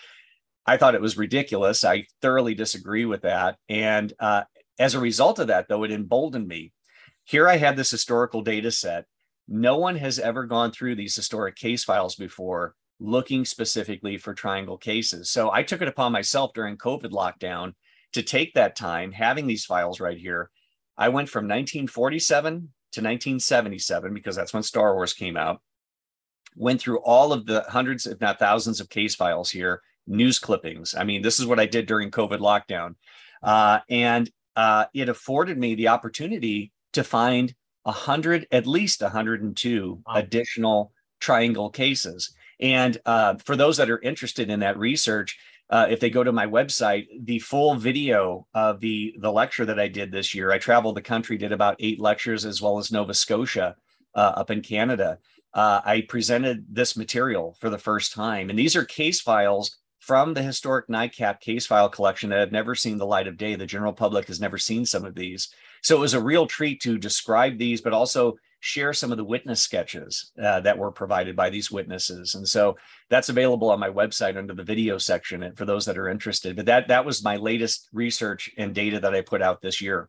I 0.66 0.76
thought 0.76 0.94
it 0.94 1.00
was 1.00 1.18
ridiculous. 1.18 1.84
I 1.84 2.06
thoroughly 2.22 2.54
disagree 2.54 3.04
with 3.04 3.22
that. 3.22 3.56
And 3.68 4.12
uh, 4.18 4.44
as 4.78 4.94
a 4.94 5.00
result 5.00 5.38
of 5.38 5.48
that, 5.48 5.68
though, 5.68 5.84
it 5.84 5.90
emboldened 5.90 6.48
me. 6.48 6.72
Here 7.24 7.48
I 7.48 7.56
had 7.56 7.76
this 7.76 7.90
historical 7.90 8.42
data 8.42 8.70
set. 8.70 9.06
No 9.46 9.76
one 9.76 9.96
has 9.96 10.18
ever 10.18 10.46
gone 10.46 10.72
through 10.72 10.94
these 10.94 11.16
historic 11.16 11.56
case 11.56 11.84
files 11.84 12.14
before 12.14 12.74
looking 13.00 13.44
specifically 13.44 14.16
for 14.16 14.34
triangle 14.34 14.78
cases. 14.78 15.30
So 15.30 15.50
I 15.50 15.62
took 15.62 15.82
it 15.82 15.88
upon 15.88 16.12
myself 16.12 16.52
during 16.54 16.76
COVID 16.76 17.10
lockdown 17.10 17.74
to 18.12 18.22
take 18.22 18.54
that 18.54 18.76
time, 18.76 19.12
having 19.12 19.46
these 19.46 19.64
files 19.64 20.00
right 20.00 20.18
here. 20.18 20.50
I 20.96 21.08
went 21.08 21.28
from 21.28 21.44
1947 21.44 22.52
to 22.52 23.00
1977 23.00 24.14
because 24.14 24.36
that's 24.36 24.54
when 24.54 24.62
Star 24.62 24.94
Wars 24.94 25.12
came 25.12 25.36
out. 25.36 25.60
Went 26.56 26.80
through 26.80 26.98
all 26.98 27.32
of 27.32 27.46
the 27.46 27.64
hundreds, 27.68 28.06
if 28.06 28.20
not 28.20 28.38
thousands, 28.38 28.80
of 28.80 28.88
case 28.88 29.16
files 29.16 29.50
here, 29.50 29.82
news 30.06 30.38
clippings. 30.38 30.94
I 30.94 31.02
mean, 31.02 31.22
this 31.22 31.40
is 31.40 31.46
what 31.46 31.58
I 31.58 31.66
did 31.66 31.86
during 31.86 32.12
COVID 32.12 32.38
lockdown. 32.38 32.94
Uh, 33.42 33.80
and 33.90 34.30
uh, 34.54 34.86
it 34.94 35.08
afforded 35.08 35.58
me 35.58 35.74
the 35.74 35.88
opportunity 35.88 36.72
to 36.92 37.02
find 37.02 37.52
100, 37.82 38.46
at 38.52 38.66
least 38.66 39.02
102 39.02 40.02
wow. 40.06 40.14
additional 40.14 40.92
triangle 41.20 41.70
cases. 41.70 42.32
And 42.60 42.98
uh, 43.04 43.34
for 43.44 43.56
those 43.56 43.76
that 43.78 43.90
are 43.90 44.00
interested 44.00 44.50
in 44.50 44.60
that 44.60 44.78
research, 44.78 45.38
uh, 45.70 45.86
if 45.88 46.00
they 46.00 46.10
go 46.10 46.22
to 46.22 46.32
my 46.32 46.46
website, 46.46 47.06
the 47.24 47.38
full 47.38 47.74
video 47.74 48.46
of 48.54 48.80
the 48.80 49.14
the 49.18 49.32
lecture 49.32 49.64
that 49.64 49.80
I 49.80 49.88
did 49.88 50.12
this 50.12 50.34
year, 50.34 50.52
I 50.52 50.58
traveled 50.58 50.96
the 50.96 51.02
country, 51.02 51.38
did 51.38 51.52
about 51.52 51.76
eight 51.80 52.00
lectures, 52.00 52.44
as 52.44 52.60
well 52.60 52.78
as 52.78 52.92
Nova 52.92 53.14
Scotia 53.14 53.76
uh, 54.14 54.32
up 54.36 54.50
in 54.50 54.60
Canada. 54.60 55.18
Uh, 55.54 55.80
I 55.84 56.02
presented 56.02 56.66
this 56.68 56.96
material 56.96 57.56
for 57.60 57.70
the 57.70 57.78
first 57.78 58.12
time, 58.12 58.50
and 58.50 58.58
these 58.58 58.76
are 58.76 58.84
case 58.84 59.20
files 59.20 59.78
from 60.00 60.34
the 60.34 60.42
historic 60.42 60.88
NICAP 60.88 61.40
case 61.40 61.66
file 61.66 61.88
collection 61.88 62.28
that 62.28 62.40
have 62.40 62.52
never 62.52 62.74
seen 62.74 62.98
the 62.98 63.06
light 63.06 63.26
of 63.26 63.38
day. 63.38 63.54
The 63.54 63.64
general 63.64 63.94
public 63.94 64.26
has 64.26 64.40
never 64.40 64.58
seen 64.58 64.84
some 64.84 65.04
of 65.06 65.14
these, 65.14 65.48
so 65.82 65.96
it 65.96 66.00
was 66.00 66.14
a 66.14 66.22
real 66.22 66.46
treat 66.46 66.82
to 66.82 66.98
describe 66.98 67.56
these, 67.56 67.80
but 67.80 67.94
also 67.94 68.36
share 68.64 68.94
some 68.94 69.12
of 69.12 69.18
the 69.18 69.24
witness 69.24 69.60
sketches 69.60 70.32
uh, 70.42 70.58
that 70.58 70.78
were 70.78 70.90
provided 70.90 71.36
by 71.36 71.50
these 71.50 71.70
witnesses. 71.70 72.34
And 72.34 72.48
so 72.48 72.78
that's 73.10 73.28
available 73.28 73.70
on 73.70 73.78
my 73.78 73.90
website 73.90 74.38
under 74.38 74.54
the 74.54 74.64
video 74.64 74.96
section 74.96 75.52
for 75.54 75.66
those 75.66 75.84
that 75.84 75.98
are 75.98 76.08
interested. 76.08 76.56
But 76.56 76.64
that 76.64 76.88
that 76.88 77.04
was 77.04 77.22
my 77.22 77.36
latest 77.36 77.90
research 77.92 78.50
and 78.56 78.74
data 78.74 78.98
that 79.00 79.14
I 79.14 79.20
put 79.20 79.42
out 79.42 79.60
this 79.60 79.82
year. 79.82 80.08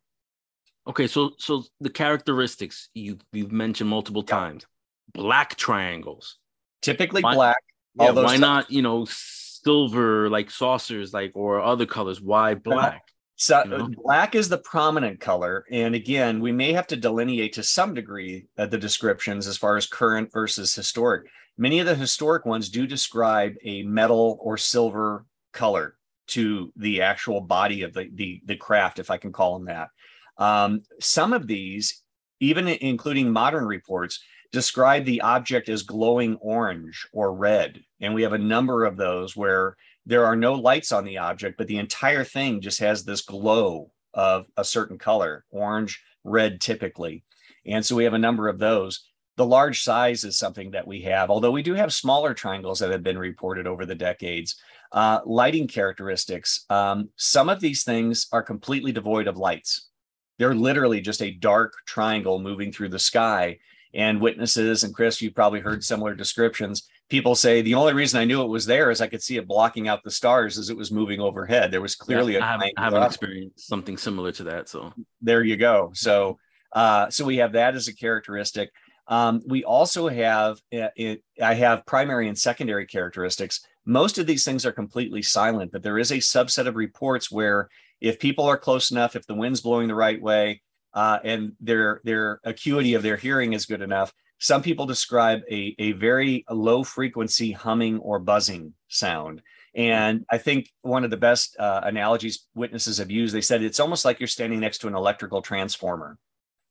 Okay, 0.87 1.05
so 1.05 1.31
so 1.37 1.65
the 1.81 1.89
characteristics 1.89 2.87
you 2.93 3.17
you've 3.33 3.51
mentioned 3.51 3.89
multiple 3.89 4.23
times. 4.23 4.65
Black 5.13 5.57
triangles. 5.57 6.37
Typically 6.81 7.23
why, 7.23 7.35
black. 7.35 7.63
Yeah, 7.99 8.11
why 8.11 8.37
not, 8.37 8.71
you 8.71 8.81
know, 8.81 9.05
silver 9.09 10.29
like 10.29 10.49
saucers 10.49 11.13
like 11.13 11.33
or 11.35 11.59
other 11.61 11.85
colors? 11.85 12.21
Why 12.21 12.53
black? 12.53 13.01
So 13.35 13.63
you 13.63 13.69
know? 13.69 13.89
black 14.03 14.33
is 14.33 14.47
the 14.47 14.57
prominent 14.57 15.19
color, 15.19 15.65
and 15.69 15.93
again, 15.93 16.39
we 16.39 16.51
may 16.51 16.71
have 16.71 16.87
to 16.87 16.95
delineate 16.95 17.53
to 17.53 17.63
some 17.63 17.93
degree 17.93 18.47
uh, 18.57 18.65
the 18.65 18.77
descriptions 18.77 19.45
as 19.47 19.57
far 19.57 19.75
as 19.75 19.87
current 19.87 20.31
versus 20.31 20.73
historic. 20.73 21.27
Many 21.57 21.79
of 21.79 21.85
the 21.85 21.95
historic 21.95 22.45
ones 22.45 22.69
do 22.69 22.87
describe 22.87 23.55
a 23.63 23.83
metal 23.83 24.37
or 24.41 24.57
silver 24.57 25.25
color 25.51 25.95
to 26.27 26.71
the 26.75 27.01
actual 27.01 27.41
body 27.41 27.81
of 27.83 27.93
the 27.93 28.09
the, 28.13 28.41
the 28.45 28.55
craft, 28.55 28.99
if 28.99 29.11
I 29.11 29.17
can 29.17 29.33
call 29.33 29.57
them 29.57 29.65
that. 29.65 29.89
Um, 30.37 30.83
some 30.99 31.33
of 31.33 31.47
these, 31.47 32.03
even 32.39 32.67
including 32.67 33.31
modern 33.31 33.65
reports, 33.65 34.21
describe 34.53 35.03
the 35.03 35.21
object 35.21 35.67
as 35.67 35.83
glowing 35.83 36.35
orange 36.37 37.05
or 37.11 37.33
red, 37.33 37.83
and 37.99 38.13
we 38.13 38.23
have 38.23 38.33
a 38.33 38.37
number 38.37 38.85
of 38.85 38.95
those 38.95 39.35
where 39.35 39.75
there 40.05 40.25
are 40.25 40.35
no 40.35 40.53
lights 40.53 40.91
on 40.91 41.03
the 41.03 41.17
object, 41.17 41.57
but 41.57 41.67
the 41.67 41.77
entire 41.77 42.23
thing 42.23 42.61
just 42.61 42.79
has 42.79 43.03
this 43.03 43.21
glow 43.21 43.91
of 44.13 44.45
a 44.55 44.63
certain 44.63 44.97
color, 44.97 45.45
orange, 45.49 46.01
red 46.23 46.61
typically. 46.61 47.23
And 47.65 47.85
so 47.85 47.95
we 47.95 48.03
have 48.03 48.13
a 48.13 48.19
number 48.19 48.47
of 48.47 48.59
those. 48.59 49.07
The 49.37 49.45
large 49.45 49.83
size 49.83 50.23
is 50.23 50.37
something 50.37 50.71
that 50.71 50.87
we 50.87 51.01
have, 51.01 51.29
although 51.29 51.51
we 51.51 51.63
do 51.63 51.73
have 51.73 51.91
smaller 51.91 52.33
triangles 52.33 52.79
that 52.79 52.91
have 52.91 53.03
been 53.03 53.17
reported 53.17 53.67
over 53.67 53.85
the 53.85 53.95
decades. 53.95 54.55
Uh, 54.91 55.19
lighting 55.25 55.67
characteristics. 55.67 56.65
Um, 56.69 57.09
some 57.17 57.49
of 57.49 57.59
these 57.59 57.83
things 57.83 58.27
are 58.31 58.43
completely 58.43 58.93
devoid 58.93 59.27
of 59.27 59.35
lights. 59.35 59.89
They're 60.37 60.55
literally 60.55 61.01
just 61.01 61.21
a 61.21 61.31
dark 61.31 61.73
triangle 61.85 62.39
moving 62.39 62.71
through 62.71 62.89
the 62.89 62.99
sky. 62.99 63.57
And 63.93 64.21
witnesses, 64.21 64.83
and 64.83 64.93
Chris, 64.93 65.21
you've 65.21 65.35
probably 65.35 65.61
heard 65.61 65.83
similar 65.83 66.15
descriptions 66.15 66.87
people 67.09 67.35
say 67.35 67.61
the 67.61 67.75
only 67.75 67.93
reason 67.93 68.19
I 68.19 68.25
knew 68.25 68.41
it 68.41 68.49
was 68.49 68.65
there 68.65 68.89
is 68.91 69.01
I 69.01 69.07
could 69.07 69.21
see 69.21 69.37
it 69.37 69.47
blocking 69.47 69.87
out 69.87 70.03
the 70.03 70.11
stars 70.11 70.57
as 70.57 70.69
it 70.69 70.77
was 70.77 70.91
moving 70.91 71.19
overhead. 71.19 71.71
There 71.71 71.81
was 71.81 71.95
clearly 71.95 72.33
yeah, 72.33 72.45
I, 72.45 72.51
have, 72.51 72.61
I 72.61 72.83
haven't 72.83 73.03
experienced 73.03 73.67
something 73.67 73.97
similar 73.97 74.31
to 74.33 74.43
that. 74.45 74.69
So 74.69 74.93
there 75.21 75.43
you 75.43 75.57
go. 75.57 75.91
So 75.93 76.37
uh, 76.73 77.09
so 77.09 77.25
we 77.25 77.37
have 77.37 77.53
that 77.53 77.75
as 77.75 77.87
a 77.87 77.95
characteristic. 77.95 78.69
Um, 79.07 79.41
we 79.45 79.63
also 79.63 80.07
have 80.07 80.57
uh, 80.73 80.89
it, 80.95 81.23
I 81.41 81.53
have 81.53 81.85
primary 81.85 82.27
and 82.27 82.37
secondary 82.37 82.87
characteristics. 82.87 83.61
Most 83.85 84.17
of 84.17 84.25
these 84.25 84.43
things 84.43 84.65
are 84.65 84.71
completely 84.71 85.21
silent, 85.21 85.71
but 85.71 85.83
there 85.83 85.99
is 85.99 86.11
a 86.11 86.17
subset 86.17 86.67
of 86.67 86.75
reports 86.75 87.31
where 87.31 87.69
if 88.01 88.19
people 88.19 88.45
are 88.45 88.57
close 88.57 88.91
enough, 88.91 89.15
if 89.15 89.27
the 89.27 89.35
wind's 89.35 89.61
blowing 89.61 89.87
the 89.87 89.95
right 89.95 90.21
way, 90.21 90.61
uh, 90.93 91.19
and 91.23 91.53
their 91.59 92.01
their 92.03 92.39
acuity 92.43 92.95
of 92.95 93.03
their 93.03 93.17
hearing 93.17 93.53
is 93.53 93.65
good 93.65 93.81
enough, 93.81 94.11
some 94.39 94.61
people 94.61 94.85
describe 94.85 95.41
a, 95.49 95.75
a 95.79 95.93
very 95.93 96.45
low 96.49 96.83
frequency 96.83 97.51
humming 97.51 97.99
or 97.99 98.19
buzzing 98.19 98.73
sound. 98.87 99.41
And 99.73 100.25
I 100.29 100.37
think 100.37 100.71
one 100.81 101.03
of 101.03 101.09
the 101.09 101.17
best 101.17 101.57
uh, 101.59 101.81
analogies 101.83 102.45
witnesses 102.55 102.97
have 102.97 103.11
used, 103.11 103.33
they 103.33 103.41
said 103.41 103.61
it's 103.61 103.79
almost 103.79 104.05
like 104.05 104.19
you're 104.19 104.27
standing 104.27 104.59
next 104.59 104.79
to 104.79 104.87
an 104.87 104.95
electrical 104.95 105.41
transformer, 105.41 106.17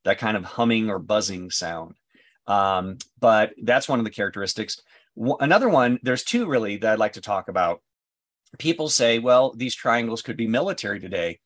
that 0.04 0.18
kind 0.18 0.36
of 0.36 0.44
humming 0.44 0.88
or 0.88 0.98
buzzing 0.98 1.50
sound. 1.50 1.96
Um, 2.46 2.98
but 3.20 3.52
that's 3.62 3.88
one 3.88 3.98
of 3.98 4.04
the 4.04 4.10
characteristics. 4.10 4.80
W- 5.16 5.36
another 5.40 5.68
one, 5.68 5.98
there's 6.02 6.24
two 6.24 6.46
really 6.46 6.76
that 6.78 6.92
I'd 6.92 6.98
like 6.98 7.14
to 7.14 7.20
talk 7.20 7.48
about. 7.48 7.82
People 8.58 8.88
say, 8.88 9.18
well, 9.18 9.52
these 9.54 9.74
triangles 9.74 10.22
could 10.22 10.36
be 10.36 10.46
military 10.46 11.00
today. 11.00 11.40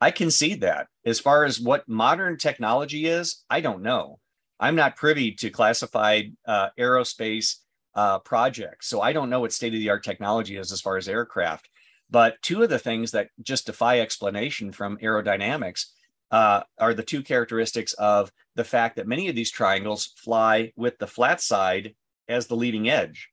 I 0.00 0.10
concede 0.10 0.62
that. 0.62 0.88
As 1.04 1.20
far 1.20 1.44
as 1.44 1.60
what 1.60 1.88
modern 1.88 2.38
technology 2.38 3.06
is, 3.06 3.44
I 3.48 3.60
don't 3.60 3.82
know. 3.82 4.18
I'm 4.60 4.76
not 4.76 4.96
privy 4.96 5.32
to 5.32 5.50
classified 5.50 6.36
uh, 6.46 6.68
aerospace 6.78 7.56
uh, 7.94 8.20
projects, 8.20 8.88
so 8.88 9.00
I 9.00 9.12
don't 9.12 9.30
know 9.30 9.40
what 9.40 9.52
state 9.52 9.74
of 9.74 9.80
the 9.80 9.90
art 9.90 10.04
technology 10.04 10.56
is 10.56 10.72
as 10.72 10.80
far 10.80 10.96
as 10.96 11.08
aircraft. 11.08 11.68
But 12.10 12.40
two 12.42 12.62
of 12.62 12.70
the 12.70 12.78
things 12.78 13.10
that 13.12 13.30
just 13.42 13.66
defy 13.66 14.00
explanation 14.00 14.72
from 14.72 14.98
aerodynamics 14.98 15.86
uh, 16.30 16.62
are 16.78 16.94
the 16.94 17.02
two 17.02 17.22
characteristics 17.22 17.92
of 17.94 18.32
the 18.54 18.64
fact 18.64 18.96
that 18.96 19.06
many 19.06 19.28
of 19.28 19.34
these 19.34 19.50
triangles 19.50 20.06
fly 20.16 20.72
with 20.76 20.98
the 20.98 21.06
flat 21.06 21.40
side 21.40 21.94
as 22.28 22.46
the 22.46 22.56
leading 22.56 22.88
edge. 22.88 23.30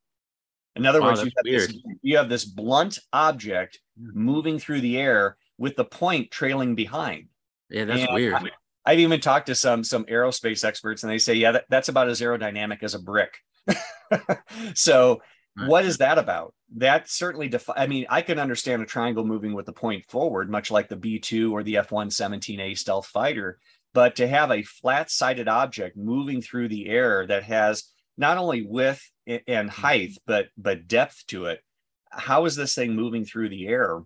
In 0.76 0.86
other 0.86 1.02
words, 1.02 1.22
you 1.22 1.32
have, 1.36 1.44
this, 1.44 1.78
you 2.02 2.18
have, 2.18 2.30
this, 2.30 2.46
blunt 2.46 3.00
object 3.12 3.80
hmm. 4.00 4.10
moving 4.14 4.58
through 4.58 4.82
the 4.82 4.98
air 4.98 5.38
with 5.58 5.76
the 5.76 5.86
point 5.86 6.32
trailing 6.32 6.76
behind. 6.76 7.28
Yeah, 7.70 7.86
that's 7.86 8.02
and 8.02 8.14
weird. 8.14 8.34
I, 8.36 8.50
I've 8.86 9.00
even 9.00 9.20
talked 9.20 9.48
to 9.48 9.56
some 9.56 9.84
some 9.84 10.06
aerospace 10.06 10.66
experts, 10.66 11.04
and 11.04 11.12
they 11.12 11.18
say, 11.18 11.36
yeah, 11.36 11.54
that, 11.54 11.66
that's 11.70 11.90
about 11.90 12.10
as 12.10 12.22
aerodynamic 12.22 12.84
as 12.84 12.96
a 12.96 13.00
brick. 13.00 13.38
so, 14.74 15.22
right. 15.58 15.70
what 15.70 15.86
is 15.86 16.00
that 16.00 16.18
about? 16.18 16.54
That 16.78 17.10
certainly 17.10 17.48
defi- 17.48 17.74
I 17.76 17.88
mean, 17.88 18.08
I 18.10 18.22
can 18.22 18.40
understand 18.40 18.82
a 18.82 18.86
triangle 18.86 19.26
moving 19.26 19.54
with 19.54 19.66
the 19.66 19.74
point 19.74 20.06
forward, 20.10 20.50
much 20.50 20.72
like 20.72 20.90
the 20.90 20.96
B 20.96 21.20
two 21.20 21.54
or 21.54 21.64
the 21.64 21.78
F 21.78 21.92
one 21.92 22.10
seventeen 22.10 22.60
A 22.60 22.74
stealth 22.74 23.08
fighter. 23.08 23.60
But 23.94 24.16
to 24.16 24.28
have 24.28 24.52
a 24.52 24.64
flat 24.64 25.12
sided 25.12 25.48
object 25.48 25.98
moving 25.98 26.42
through 26.42 26.70
the 26.70 26.88
air 26.88 27.28
that 27.28 27.44
has 27.44 27.84
not 28.18 28.38
only 28.38 28.64
width 28.64 29.12
and 29.28 29.42
mm-hmm. 29.46 29.68
height, 29.68 30.18
but 30.26 30.48
but 30.58 30.88
depth 30.88 31.26
to 31.28 31.46
it, 31.46 31.62
how 32.10 32.46
is 32.46 32.56
this 32.56 32.74
thing 32.74 32.96
moving 32.96 33.26
through 33.26 33.50
the 33.50 33.68
air? 33.68 34.02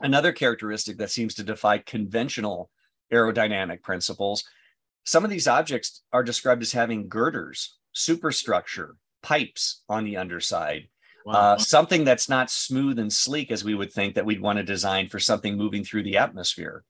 Another 0.00 0.32
characteristic 0.32 0.98
that 0.98 1.10
seems 1.10 1.34
to 1.34 1.42
defy 1.42 1.78
conventional 1.78 2.70
aerodynamic 3.12 3.82
principles 3.82 4.44
some 5.08 5.24
of 5.24 5.30
these 5.30 5.48
objects 5.48 6.02
are 6.12 6.22
described 6.22 6.60
as 6.60 6.72
having 6.72 7.08
girders, 7.08 7.78
superstructure, 7.94 8.96
pipes 9.22 9.82
on 9.88 10.04
the 10.04 10.18
underside. 10.18 10.88
Wow. 11.24 11.32
Uh, 11.32 11.56
something 11.56 12.04
that's 12.04 12.28
not 12.28 12.50
smooth 12.50 12.98
and 12.98 13.10
sleek 13.10 13.50
as 13.50 13.64
we 13.64 13.74
would 13.74 13.90
think 13.90 14.16
that 14.16 14.26
we'd 14.26 14.42
want 14.42 14.58
to 14.58 14.62
design 14.62 15.08
for 15.08 15.18
something 15.18 15.56
moving 15.56 15.82
through 15.82 16.02
the 16.02 16.18
atmosphere. 16.18 16.84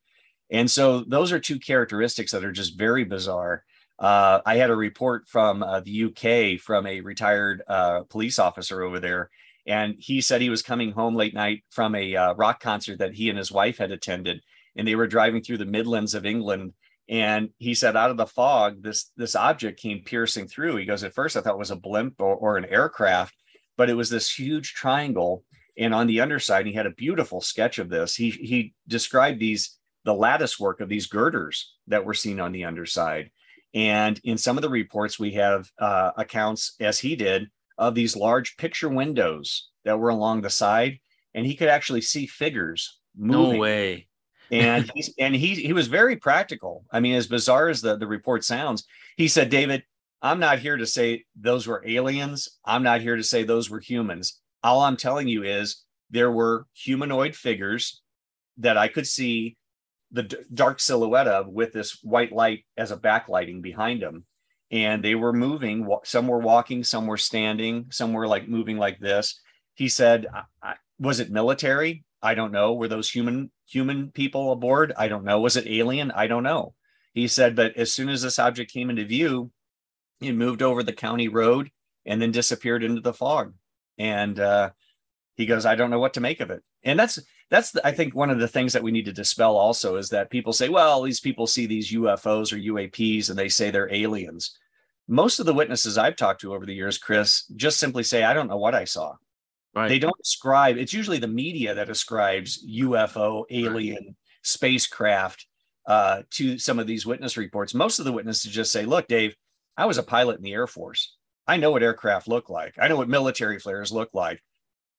And 0.51 0.69
so 0.69 1.05
those 1.07 1.31
are 1.31 1.39
two 1.39 1.61
characteristics 1.61 2.33
that 2.33 2.45
are 2.45 2.51
just 2.51 2.77
very 2.77 3.05
bizarre. 3.05 3.63
Uh, 4.01 4.41
I 4.45 4.57
had 4.57 4.71
a 4.71 4.77
report 4.77 5.29
from 5.29 5.63
uh, 5.63 5.79
the 5.79 6.07
UK 6.07 6.61
from 6.61 6.89
a 6.89 7.01
retired 7.01 7.63
uh, 7.69 8.01
police 8.11 8.41
officer 8.41 8.83
over 8.83 8.99
there, 8.99 9.31
and 9.65 9.95
he 9.97 10.21
said 10.21 10.41
he 10.41 10.51
was 10.51 10.63
coming 10.63 10.91
home 10.91 11.15
late 11.15 11.35
night 11.35 11.63
from 11.71 11.95
a 11.95 12.17
uh, 12.17 12.35
rock 12.35 12.59
concert 12.59 12.99
that 12.99 13.15
he 13.15 13.29
and 13.29 13.39
his 13.39 13.53
wife 13.53 13.79
had 13.79 13.93
attended, 13.93 14.43
and 14.79 14.89
they 14.89 14.95
were 14.95 15.09
driving 15.09 15.43
through 15.43 15.59
the 15.59 15.67
Midlands 15.67 16.15
of 16.15 16.25
England. 16.25 16.73
And 17.11 17.51
he 17.59 17.75
said, 17.75 17.97
out 17.97 18.11
of 18.11 18.17
the 18.17 18.27
fog, 18.27 18.83
this 18.83 19.11
this 19.17 19.35
object 19.35 19.81
came 19.81 20.03
piercing 20.05 20.47
through. 20.47 20.77
He 20.77 20.87
goes, 20.87 21.05
at 21.05 21.15
first 21.15 21.37
I 21.37 21.41
thought 21.41 21.55
it 21.55 21.59
was 21.59 21.71
a 21.71 21.77
blimp 21.77 22.21
or, 22.21 22.35
or 22.35 22.57
an 22.57 22.65
aircraft, 22.65 23.35
but 23.77 23.91
it 23.91 23.95
was 23.95 24.09
this 24.09 24.31
huge 24.31 24.73
triangle. 24.75 25.45
And 25.77 25.95
on 25.95 26.07
the 26.07 26.21
underside, 26.21 26.67
he 26.67 26.73
had 26.73 26.87
a 26.87 26.91
beautiful 26.91 27.41
sketch 27.41 27.79
of 27.79 27.91
this. 27.91 28.15
He 28.15 28.31
he 28.31 28.75
described 28.87 29.41
these 29.41 29.77
the 30.05 30.15
lattice 30.15 30.59
work 30.59 30.81
of 30.81 30.89
these 30.89 31.07
girders 31.07 31.75
that 31.89 32.05
were 32.05 32.15
seen 32.15 32.41
on 32.41 32.53
the 32.53 32.65
underside. 32.65 33.31
And 33.75 34.19
in 34.25 34.39
some 34.39 34.57
of 34.57 34.63
the 34.63 34.71
reports, 34.71 35.19
we 35.19 35.33
have 35.33 35.69
uh, 35.79 36.13
accounts, 36.17 36.75
as 36.81 36.99
he 36.99 37.17
did, 37.17 37.49
of 37.77 37.95
these 37.95 38.17
large 38.17 38.57
picture 38.57 38.89
windows 38.89 39.69
that 39.85 39.99
were 39.99 40.09
along 40.09 40.41
the 40.41 40.51
side, 40.51 40.99
and 41.35 41.45
he 41.45 41.55
could 41.55 41.69
actually 41.69 42.01
see 42.01 42.27
figures 42.27 42.99
moving. 43.17 43.53
No 43.53 43.59
way. 43.59 44.08
And 44.51 44.91
he's, 44.95 45.15
and 45.19 45.35
he 45.35 45.55
he 45.55 45.73
was 45.73 45.89
very 45.89 46.17
practical. 46.17 46.85
I 46.91 47.01
mean, 47.01 47.15
as 47.15 47.27
bizarre 47.27 47.69
as 47.69 47.81
the, 47.81 47.97
the 47.97 48.07
report 48.07 48.45
sounds, 48.45 48.85
he 49.17 49.29
said, 49.29 49.51
David, 49.51 49.83
I'm 50.23 50.41
not 50.41 50.59
here 50.59 50.77
to 50.77 50.87
say 50.87 51.25
those 51.39 51.67
were 51.67 51.85
aliens. 51.87 52.49
I'm 52.65 52.83
not 52.83 53.01
here 53.01 53.17
to 53.17 53.23
say 53.23 53.43
those 53.43 53.71
were 53.71 53.81
humans. 53.81 54.41
All 54.63 54.81
I'm 54.81 54.97
telling 54.97 55.29
you 55.29 55.45
is 55.45 55.85
there 56.11 56.31
were 56.31 56.67
humanoid 56.75 57.37
figures 57.37 58.03
that 58.59 58.77
I 58.77 58.89
could 58.89 59.07
see 59.07 59.57
the 60.11 60.25
d- 60.25 60.37
dark 60.53 60.81
silhouette 60.81 61.29
of 61.29 61.49
with 61.49 61.73
this 61.73 61.99
white 62.03 62.33
light 62.33 62.65
as 62.77 62.91
a 62.91 62.97
backlighting 62.97 63.63
behind 63.63 64.03
them 64.03 64.25
and 64.71 65.03
they 65.03 65.15
were 65.15 65.33
moving 65.33 65.87
some 66.05 66.27
were 66.27 66.39
walking 66.39 66.85
some 66.85 67.07
were 67.07 67.17
standing 67.17 67.87
some 67.91 68.13
were 68.13 68.27
like 68.27 68.49
moving 68.49 68.79
like 68.79 68.99
this 68.99 69.41
he 69.75 69.89
said 69.89 70.27
I, 70.33 70.43
I, 70.63 70.75
was 70.99 71.21
it 71.21 71.31
military 71.31 72.05
i 72.23 72.35
don't 72.35 72.53
know 72.53 72.75
were 72.75 72.89
those 72.89 73.11
human 73.11 73.51
human 73.69 74.11
people 74.11 74.53
aboard? 74.53 74.93
I 74.97 75.09
don't 75.09 75.25
know. 75.25 75.41
Was 75.41 75.57
it 75.57 75.67
alien? 75.67 76.11
I 76.11 76.27
don't 76.27 76.43
know. 76.43 76.75
He 77.13 77.29
said 77.29 77.55
but 77.57 77.77
as 77.77 77.93
soon 77.93 78.09
as 78.09 78.23
this 78.23 78.39
object 78.39 78.73
came 78.73 78.91
into 78.91 79.05
view 79.05 79.51
it 80.21 80.33
moved 80.33 80.63
over 80.63 80.83
the 80.83 80.93
county 80.93 81.29
road 81.29 81.71
and 82.05 82.21
then 82.21 82.33
disappeared 82.33 82.83
into 82.83 83.01
the 83.01 83.13
fog. 83.13 83.55
And 83.99 84.39
uh, 84.41 84.71
he 85.37 85.47
goes 85.47 85.67
i 85.67 85.75
don't 85.75 85.91
know 85.91 85.99
what 85.99 86.15
to 86.15 86.21
make 86.21 86.41
of 86.41 86.51
it. 86.51 86.63
And 86.83 86.99
that's 86.99 87.19
that's 87.51 87.75
I 87.83 87.93
think 87.93 88.15
one 88.15 88.31
of 88.31 88.39
the 88.39 88.49
things 88.49 88.73
that 88.73 88.83
we 88.83 88.91
need 88.91 89.07
to 89.07 89.13
dispel 89.13 89.57
also 89.57 89.97
is 89.97 90.11
that 90.11 90.31
people 90.31 90.53
say, 90.53 90.69
well, 90.69 91.03
these 91.03 91.21
people 91.21 91.47
see 91.47 91.67
these 91.67 91.93
UFOs 91.93 92.53
or 92.53 92.57
UAPs 92.57 93.31
and 93.31 93.39
they 93.39 93.49
say 93.49 93.71
they're 93.71 93.93
aliens. 93.93 94.57
Most 95.09 95.41
of 95.41 95.47
the 95.47 95.55
witnesses 95.55 95.97
I've 95.97 96.17
talked 96.17 96.43
to 96.43 96.55
over 96.55 96.67
the 96.67 96.75
years, 96.75 96.99
Chris, 96.99 97.47
just 97.57 97.79
simply 97.79 98.03
say, 98.03 98.25
I 98.25 98.35
don't 98.35 98.49
know 98.49 98.59
what 98.59 98.75
I 98.75 98.85
saw. 98.85 99.15
Right. 99.79 99.89
They 99.89 100.01
don't 100.01 100.19
describe, 100.19 100.77
it's 100.77 100.93
usually 100.93 101.19
the 101.19 101.29
media 101.29 101.73
that 101.75 101.89
ascribes 101.89 102.67
UFO, 102.67 103.45
alien, 103.49 104.05
right. 104.05 104.15
spacecraft 104.43 105.47
uh, 105.87 106.23
to 106.31 106.59
some 106.59 106.81
of 106.81 106.89
these 106.89 107.07
witness 107.07 107.37
reports. 107.37 107.75
Most 107.75 108.01
of 108.01 108.05
the 108.05 108.13
witnesses 108.13 108.51
just 108.51 108.73
say, 108.73 108.85
look, 108.85 109.07
Dave, 109.07 109.37
I 109.77 109.87
was 109.87 109.97
a 109.97 110.03
pilot 110.03 110.39
in 110.39 110.43
the 110.43 110.53
Air 110.53 110.67
Force. 110.67 111.15
I 111.47 111.59
know 111.59 111.71
what 111.71 111.85
aircraft 111.85 112.27
look 112.27 112.51
like. 112.51 112.75
I 112.77 112.89
know 112.89 112.97
what 112.97 113.09
military 113.09 113.61
flares 113.61 113.93
look 113.93 114.11
like. 114.13 114.43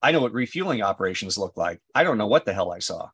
I 0.02 0.14
know 0.14 0.22
what 0.22 0.32
refueling 0.32 0.82
operations 0.82 1.38
look 1.38 1.58
like. 1.58 1.82
I 1.94 2.06
don't 2.06 2.18
know 2.18 2.28
what 2.28 2.46
the 2.46 2.54
hell 2.54 2.72
I 2.72 2.80
saw. 2.80 3.10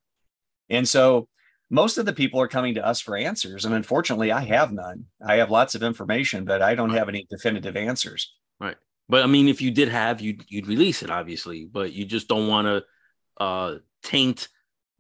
And 0.70 0.88
so 0.88 1.28
most 1.72 1.98
of 1.98 2.06
the 2.06 2.14
people 2.14 2.40
are 2.40 2.48
coming 2.48 2.76
to 2.76 2.86
us 2.86 3.02
for 3.02 3.18
answers. 3.18 3.66
And 3.66 3.74
unfortunately, 3.74 4.32
I 4.32 4.42
have 4.42 4.72
none. 4.72 5.06
I 5.26 5.38
have 5.38 5.50
lots 5.50 5.74
of 5.74 5.82
information, 5.82 6.46
but 6.46 6.62
I 6.62 6.76
don't 6.76 6.94
have 6.94 7.10
any 7.10 7.26
definitive 7.28 7.76
answers. 7.76 8.32
Right. 8.60 8.78
But 9.08 9.24
I 9.24 9.28
mean, 9.28 9.48
if 9.48 9.62
you 9.62 9.72
did 9.72 9.90
have, 9.90 10.22
you'd, 10.22 10.44
you'd 10.48 10.68
release 10.68 11.04
it, 11.04 11.10
obviously, 11.10 11.66
but 11.66 11.94
you 11.94 12.06
just 12.06 12.28
don't 12.28 12.48
want 12.48 12.68
to 12.68 13.44
uh, 13.44 13.76
taint 14.02 14.48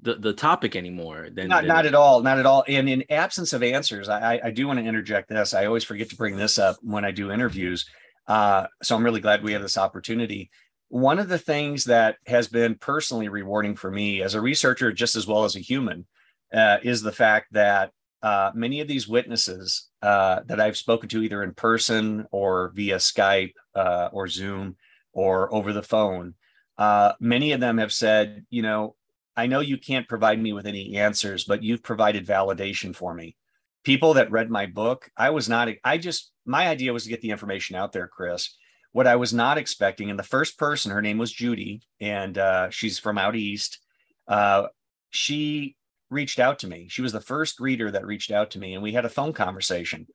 the, 0.01 0.15
the 0.15 0.33
topic 0.33 0.75
anymore. 0.75 1.29
Then, 1.33 1.47
not, 1.47 1.65
not 1.65 1.85
at 1.85 1.95
all. 1.95 2.21
Not 2.21 2.37
at 2.37 2.45
all. 2.45 2.63
And 2.67 2.87
in 2.87 3.03
absence 3.09 3.53
of 3.53 3.63
answers, 3.63 4.07
I, 4.07 4.39
I 4.43 4.51
do 4.51 4.67
want 4.67 4.79
to 4.79 4.85
interject 4.85 5.29
this. 5.29 5.53
I 5.53 5.65
always 5.65 5.83
forget 5.83 6.09
to 6.09 6.15
bring 6.15 6.37
this 6.37 6.59
up 6.59 6.77
when 6.81 7.03
I 7.03 7.11
do 7.11 7.31
interviews. 7.31 7.85
Uh, 8.27 8.67
so 8.83 8.95
I'm 8.95 9.03
really 9.03 9.21
glad 9.21 9.43
we 9.43 9.53
have 9.53 9.61
this 9.61 9.77
opportunity 9.77 10.51
one 10.89 11.19
of 11.19 11.27
the 11.27 11.37
things 11.37 11.85
that 11.85 12.17
has 12.27 12.47
been 12.47 12.75
personally 12.75 13.27
rewarding 13.27 13.75
for 13.75 13.91
me 13.91 14.21
as 14.21 14.35
a 14.35 14.41
researcher, 14.41 14.91
just 14.91 15.15
as 15.15 15.27
well 15.27 15.43
as 15.43 15.55
a 15.55 15.59
human, 15.59 16.05
uh, 16.53 16.77
is 16.83 17.01
the 17.01 17.11
fact 17.11 17.47
that 17.53 17.91
uh, 18.25 18.51
many 18.55 18.81
of 18.81 18.87
these 18.87 19.07
witnesses 19.07 19.89
uh, 20.01 20.39
that 20.47 20.59
I've 20.59 20.77
spoken 20.77 21.07
to 21.09 21.21
either 21.21 21.43
in 21.43 21.53
person 21.53 22.25
or 22.31 22.71
via 22.73 22.95
Skype 22.95 23.53
uh, 23.75 24.09
or 24.11 24.27
Zoom 24.27 24.77
or 25.13 25.53
over 25.53 25.71
the 25.71 25.83
phone, 25.83 26.33
uh, 26.79 27.11
many 27.19 27.51
of 27.51 27.59
them 27.59 27.77
have 27.77 27.93
said, 27.93 28.43
you 28.49 28.63
know, 28.63 28.95
I 29.37 29.45
know 29.45 29.59
you 29.59 29.77
can't 29.77 30.07
provide 30.07 30.41
me 30.41 30.53
with 30.53 30.65
any 30.65 30.97
answers, 30.97 31.43
but 31.43 31.61
you've 31.61 31.83
provided 31.83 32.25
validation 32.25 32.95
for 32.95 33.13
me. 33.13 33.35
People 33.83 34.15
that 34.15 34.31
read 34.31 34.49
my 34.49 34.65
book, 34.65 35.07
I 35.15 35.29
was 35.29 35.47
not, 35.47 35.69
I 35.83 35.99
just, 35.99 36.31
my 36.47 36.67
idea 36.67 36.93
was 36.93 37.03
to 37.03 37.09
get 37.09 37.21
the 37.21 37.29
information 37.29 37.75
out 37.75 37.91
there, 37.91 38.07
Chris 38.07 38.57
what 38.91 39.07
I 39.07 39.17
was 39.17 39.33
not 39.33 39.57
expecting. 39.57 40.09
And 40.09 40.17
the 40.17 40.23
first 40.23 40.57
person, 40.57 40.89
her 40.89 41.01
name 41.01 41.17
was 41.17 41.29
Judy, 41.29 41.81
and 41.99 42.37
uh, 42.37 42.69
she's 42.69 42.97
from 42.97 43.17
out 43.17 43.35
east. 43.35 43.79
Uh, 44.25 44.67
she 45.09 45.75
reached 46.09 46.39
out 46.39 46.59
to 46.59 46.67
me. 46.67 46.87
She 46.89 47.01
was 47.01 47.11
the 47.11 47.21
first 47.21 47.59
reader 47.59 47.91
that 47.91 48.05
reached 48.05 48.31
out 48.31 48.51
to 48.51 48.59
me, 48.59 48.73
and 48.73 48.83
we 48.83 48.93
had 48.93 49.05
a 49.05 49.09
phone 49.09 49.33
conversation. 49.33 50.07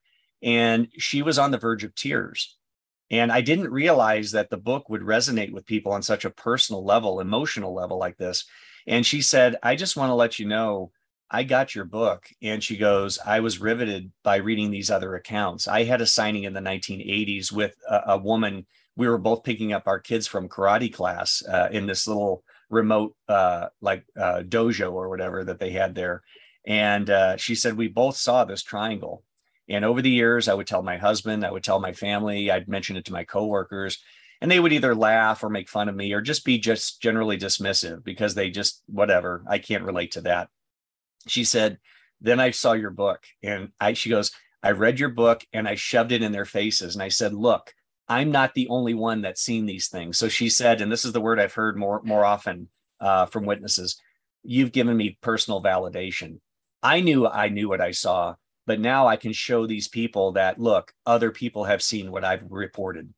And 0.43 0.89
she 0.99 1.23
was 1.23 1.39
on 1.39 1.51
the 1.51 1.59
verge 1.59 1.85
of 1.85 1.95
tears. 1.95 2.57
And 3.11 3.33
I 3.33 3.41
didn't 3.41 3.71
realize 3.71 4.31
that 4.33 4.51
the 4.51 4.57
book 4.57 4.89
would 4.89 5.03
resonate 5.03 5.53
with 5.53 5.67
people 5.67 5.93
on 5.93 6.03
such 6.03 6.25
a 6.25 6.31
personal 6.31 6.85
level, 6.85 7.21
emotional 7.21 7.75
level 7.75 7.99
like 7.99 8.17
this. 8.17 8.45
And 8.87 9.05
she 9.05 9.21
said, 9.21 9.57
I 9.63 9.75
just 9.75 9.97
want 9.97 10.11
to 10.11 10.15
let 10.15 10.39
you 10.39 10.47
know 10.47 10.93
I 11.31 11.45
got 11.45 11.75
your 11.75 11.85
book. 11.85 12.29
And 12.43 12.63
she 12.63 12.77
goes, 12.77 13.19
I 13.25 13.41
was 13.41 13.61
riveted 13.61 14.11
by 14.25 14.37
reading 14.37 14.71
these 14.71 14.91
other 14.91 15.15
accounts. 15.15 15.69
I 15.69 15.85
had 15.85 16.01
a 16.01 16.07
signing 16.07 16.45
in 16.45 16.55
the 16.55 16.61
1980s 16.61 17.53
with 17.53 17.75
a, 17.89 18.03
a 18.09 18.19
woman. 18.19 18.67
We 18.97 19.09
were 19.09 19.19
both 19.19 19.45
picking 19.45 19.73
up 19.73 19.85
our 19.87 20.01
kids 20.01 20.27
from 20.27 20.49
karate 20.49 20.93
class 20.93 21.43
uh, 21.49 21.69
in 21.71 21.87
this 21.87 22.09
little 22.09 22.43
remote, 22.71 23.15
uh, 23.29 23.67
like 23.81 24.05
uh, 24.19 24.43
dojo 24.47 24.93
or 24.93 25.09
whatever 25.09 25.45
that 25.45 25.59
they 25.59 25.71
had 25.71 25.95
there. 25.95 26.23
And 26.67 27.11
uh, 27.11 27.37
she 27.37 27.55
said, 27.55 27.77
We 27.77 27.89
both 27.89 28.17
saw 28.17 28.45
this 28.45 28.63
triangle. 28.63 29.23
And 29.69 29.85
over 29.85 30.03
the 30.03 30.11
years, 30.11 30.49
I 30.49 30.55
would 30.55 30.67
tell 30.67 30.83
my 30.83 30.97
husband, 30.97 31.45
I 31.45 31.51
would 31.51 31.63
tell 31.63 31.79
my 31.79 31.93
family, 31.93 32.51
I'd 32.51 32.69
mention 32.69 32.97
it 32.97 33.05
to 33.05 33.13
my 33.13 33.25
coworkers, 33.25 33.99
and 34.41 34.51
they 34.51 34.59
would 34.59 34.73
either 34.73 34.95
laugh 34.95 35.45
or 35.45 35.51
make 35.51 35.69
fun 35.69 35.89
of 35.89 35.95
me 35.95 36.13
or 36.13 36.21
just 36.21 36.45
be 36.45 36.59
just 36.59 37.01
generally 37.01 37.39
dismissive 37.39 38.03
because 38.03 38.35
they 38.35 38.51
just, 38.51 38.83
whatever, 38.87 39.45
I 39.49 39.59
can't 39.59 39.85
relate 39.85 40.13
to 40.13 40.23
that 40.23 40.49
she 41.27 41.45
said, 41.45 41.79
then 42.21 42.41
I 42.41 42.51
saw 42.51 42.73
your 42.73 42.91
book. 42.91 43.25
And 43.43 43.71
I, 43.81 43.93
she 43.95 44.11
goes, 44.11 44.33
I 44.63 44.73
read 44.73 44.99
your 44.99 45.09
book 45.09 45.45
and 45.53 45.67
I 45.67 45.75
shoved 45.75 46.13
it 46.13 46.23
in 46.23 46.33
their 46.33 46.45
faces. 46.45 46.95
And 46.95 47.03
I 47.03 47.09
said, 47.09 47.33
look, 47.33 47.75
I'm 48.11 48.33
not 48.33 48.55
the 48.55 48.67
only 48.69 48.93
one 48.93 49.23
that's 49.23 49.41
seen 49.41 49.67
these 49.67 49.87
things. 49.87 50.19
So 50.19 50.29
she 50.29 50.49
said, 50.49 50.81
and 50.81 50.91
this 50.91 51.05
is 51.05 51.13
the 51.13 51.21
word 51.21 51.39
I've 51.39 51.55
heard 51.55 51.77
more, 51.77 52.03
more 52.03 52.25
often 52.25 52.69
uh, 53.01 53.27
from 53.27 53.47
witnesses, 53.47 53.97
you've 54.43 54.73
given 54.73 54.97
me 54.97 55.17
personal 55.23 55.63
validation. 55.63 56.41
I 56.83 57.01
knew 57.03 57.29
I 57.29 57.51
knew 57.51 57.69
what 57.69 57.81
I 57.81 57.93
saw, 57.93 58.35
but 58.67 58.81
now 58.81 59.07
I 59.07 59.15
can 59.15 59.33
show 59.33 59.65
these 59.65 59.87
people 59.87 60.33
that 60.33 60.59
look, 60.59 60.93
other 61.07 61.31
people 61.31 61.65
have 61.65 61.83
seen 61.83 62.11
what 62.11 62.25
I've 62.25 62.43
reported. 62.51 63.15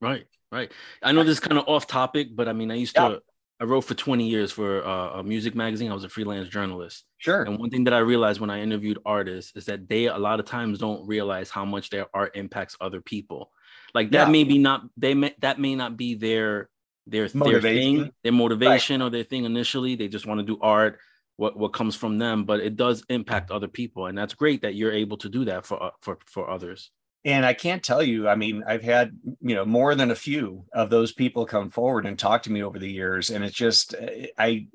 Right, 0.00 0.24
right. 0.50 0.72
I 1.02 1.12
know 1.12 1.22
this 1.22 1.32
is 1.32 1.40
kind 1.40 1.58
of 1.58 1.68
off 1.68 1.86
topic, 1.86 2.28
but 2.34 2.48
I 2.48 2.54
mean, 2.54 2.70
I 2.70 2.76
used 2.76 2.94
to 2.96 3.20
I 3.60 3.64
wrote 3.64 3.82
for 3.82 3.94
20 3.94 4.26
years 4.26 4.50
for 4.50 4.84
uh, 4.84 5.20
a 5.20 5.22
music 5.22 5.54
magazine. 5.54 5.90
I 5.90 5.94
was 5.94 6.04
a 6.04 6.08
freelance 6.08 6.48
journalist. 6.48 7.04
Sure. 7.18 7.42
And 7.42 7.58
one 7.58 7.70
thing 7.70 7.84
that 7.84 7.94
I 7.94 7.98
realized 7.98 8.40
when 8.40 8.50
I 8.50 8.60
interviewed 8.60 8.98
artists 9.06 9.52
is 9.54 9.66
that 9.66 9.88
they 9.88 10.06
a 10.06 10.18
lot 10.18 10.40
of 10.40 10.46
times 10.46 10.78
don't 10.78 11.06
realize 11.06 11.50
how 11.50 11.64
much 11.64 11.90
their 11.90 12.06
art 12.14 12.34
impacts 12.34 12.76
other 12.80 13.00
people. 13.00 13.52
Like 13.94 14.10
that 14.10 14.26
yeah. 14.26 14.32
may 14.32 14.44
be 14.44 14.58
not 14.58 14.82
they 14.96 15.14
may 15.14 15.34
that 15.40 15.58
may 15.58 15.74
not 15.74 15.96
be 15.96 16.14
their 16.14 16.68
their 17.06 17.28
their 17.28 17.60
thing, 17.60 18.10
their 18.22 18.32
motivation 18.32 19.00
right. 19.00 19.06
or 19.06 19.10
their 19.10 19.24
thing 19.24 19.44
initially. 19.44 19.94
They 19.94 20.08
just 20.08 20.26
want 20.26 20.40
to 20.40 20.46
do 20.46 20.58
art, 20.60 20.98
what 21.36 21.56
what 21.56 21.72
comes 21.72 21.94
from 21.94 22.18
them, 22.18 22.44
but 22.44 22.60
it 22.60 22.76
does 22.76 23.04
impact 23.08 23.50
other 23.50 23.68
people, 23.68 24.06
and 24.06 24.16
that's 24.16 24.34
great 24.34 24.62
that 24.62 24.74
you're 24.74 24.92
able 24.92 25.16
to 25.18 25.28
do 25.28 25.44
that 25.44 25.64
for 25.64 25.82
uh, 25.82 25.90
for 26.00 26.18
for 26.26 26.50
others 26.50 26.90
and 27.26 27.46
i 27.46 27.54
can't 27.54 27.82
tell 27.82 28.02
you 28.02 28.28
i 28.28 28.34
mean 28.34 28.62
i've 28.66 28.82
had 28.82 29.18
you 29.40 29.54
know 29.54 29.64
more 29.64 29.94
than 29.94 30.10
a 30.10 30.14
few 30.14 30.62
of 30.74 30.90
those 30.90 31.10
people 31.10 31.46
come 31.46 31.70
forward 31.70 32.04
and 32.04 32.18
talk 32.18 32.42
to 32.42 32.52
me 32.52 32.62
over 32.62 32.78
the 32.78 32.90
years 32.90 33.30
and 33.30 33.42
it's 33.42 33.56
just 33.56 33.94
i 34.36 34.66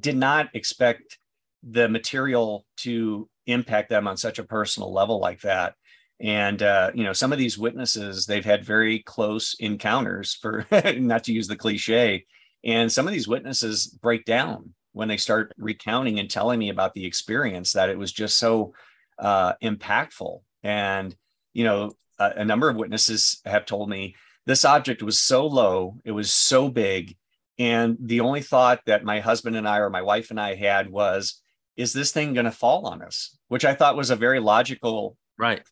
did 0.00 0.16
not 0.16 0.48
expect 0.54 1.18
the 1.62 1.88
material 1.88 2.64
to 2.76 3.28
impact 3.46 3.90
them 3.90 4.06
on 4.06 4.16
such 4.16 4.38
a 4.38 4.44
personal 4.44 4.92
level 4.92 5.18
like 5.18 5.40
that. 5.40 5.74
And 6.20 6.62
uh, 6.62 6.90
you 6.94 7.04
know, 7.04 7.12
some 7.12 7.32
of 7.32 7.38
these 7.38 7.58
witnesses 7.58 8.26
they've 8.26 8.44
had 8.44 8.64
very 8.64 9.00
close 9.00 9.54
encounters, 9.60 10.34
for 10.34 10.66
not 10.96 11.24
to 11.24 11.32
use 11.32 11.46
the 11.46 11.56
cliche, 11.56 12.24
and 12.64 12.90
some 12.90 13.06
of 13.06 13.12
these 13.12 13.28
witnesses 13.28 13.86
break 13.86 14.24
down 14.24 14.74
when 14.92 15.06
they 15.06 15.16
start 15.16 15.52
recounting 15.58 16.18
and 16.18 16.28
telling 16.28 16.58
me 16.58 16.70
about 16.70 16.94
the 16.94 17.06
experience 17.06 17.72
that 17.72 17.88
it 17.88 17.98
was 17.98 18.12
just 18.12 18.38
so 18.38 18.72
uh, 19.18 19.52
impactful. 19.62 20.40
And 20.64 21.14
you 21.52 21.62
know, 21.62 21.92
a, 22.18 22.30
a 22.38 22.44
number 22.44 22.68
of 22.68 22.76
witnesses 22.76 23.40
have 23.44 23.64
told 23.64 23.88
me 23.88 24.16
this 24.44 24.64
object 24.64 25.02
was 25.02 25.18
so 25.18 25.46
low, 25.46 25.98
it 26.04 26.12
was 26.12 26.32
so 26.32 26.68
big, 26.68 27.16
and 27.60 27.96
the 28.00 28.20
only 28.20 28.40
thought 28.40 28.80
that 28.86 29.04
my 29.04 29.20
husband 29.20 29.54
and 29.54 29.68
I, 29.68 29.78
or 29.78 29.90
my 29.90 30.02
wife 30.02 30.30
and 30.30 30.40
I, 30.40 30.56
had 30.56 30.90
was, 30.90 31.40
"Is 31.76 31.92
this 31.92 32.10
thing 32.10 32.34
going 32.34 32.44
to 32.44 32.50
fall 32.50 32.86
on 32.86 33.02
us?" 33.02 33.36
Which 33.46 33.64
I 33.64 33.74
thought 33.74 33.96
was 33.96 34.10
a 34.10 34.16
very 34.16 34.40
logical 34.40 35.16
right 35.38 35.62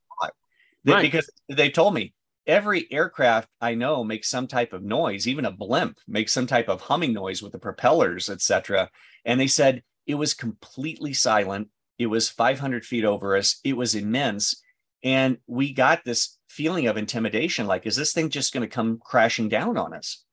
right. 0.95 1.03
because 1.03 1.29
they 1.49 1.71
told 1.71 1.95
me 1.95 2.15
every 2.47 2.87
aircraft 2.91 3.49
I 3.61 3.75
know 3.75 4.05
makes 4.05 4.31
some 4.31 4.47
type 4.47 4.73
of 4.73 4.83
noise, 4.83 5.27
even 5.27 5.45
a 5.45 5.51
blimp 5.51 5.99
makes 6.07 6.33
some 6.33 6.47
type 6.47 6.69
of 6.69 6.81
humming 6.81 7.13
noise 7.13 7.43
with 7.43 7.53
the 7.53 7.59
propellers, 7.59 8.31
etc. 8.31 8.91
And 9.25 9.41
they 9.41 9.49
said 9.49 9.83
it 10.07 10.15
was 10.15 10.35
completely 10.35 11.13
silent. 11.13 11.69
It 11.99 12.07
was 12.07 12.29
500 12.29 12.85
feet 12.85 13.05
over 13.05 13.37
us. 13.37 13.61
It 13.65 13.77
was 13.77 13.95
immense. 13.95 14.63
And 15.03 15.39
we 15.47 15.73
got 15.73 16.05
this 16.05 16.39
feeling 16.49 16.87
of 16.87 16.97
intimidation 16.97 17.67
like, 17.67 17.87
is 17.87 17.97
this 17.97 18.13
thing 18.13 18.31
just 18.31 18.53
going 18.53 18.69
to 18.69 18.75
come 18.75 18.99
crashing 19.03 19.49
down 19.49 19.77
on 19.77 19.95
us? 19.95 20.25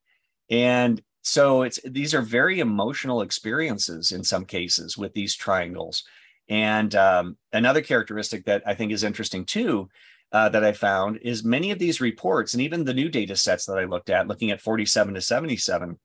And 0.50 1.02
so 1.22 1.64
it's 1.64 1.80
these 1.86 2.14
are 2.14 2.22
very 2.22 2.60
emotional 2.60 3.22
experiences 3.22 4.12
in 4.12 4.24
some 4.24 4.46
cases 4.46 4.98
with 4.98 5.14
these 5.14 5.36
triangles. 5.36 6.04
And 6.50 6.94
um, 6.96 7.38
another 7.54 7.82
characteristic 7.82 8.46
that 8.46 8.64
I 8.66 8.74
think 8.74 8.92
is 8.92 9.04
interesting 9.04 9.46
too 9.46 9.90
uh, 10.34 10.50
that 10.50 10.64
I 10.64 10.74
found 10.74 11.20
is 11.22 11.44
many 11.44 11.70
of 11.72 11.80
these 11.80 12.02
reports, 12.02 12.54
and 12.54 12.62
even 12.62 12.84
the 12.84 12.94
new 12.94 13.08
data 13.08 13.36
sets 13.36 13.66
that 13.66 13.78
I 13.78 13.86
looked 13.86 14.10
at, 14.10 14.28
looking 14.28 14.50
at 14.50 14.60
47 14.60 15.14
to 15.14 15.22
77, 15.22 16.00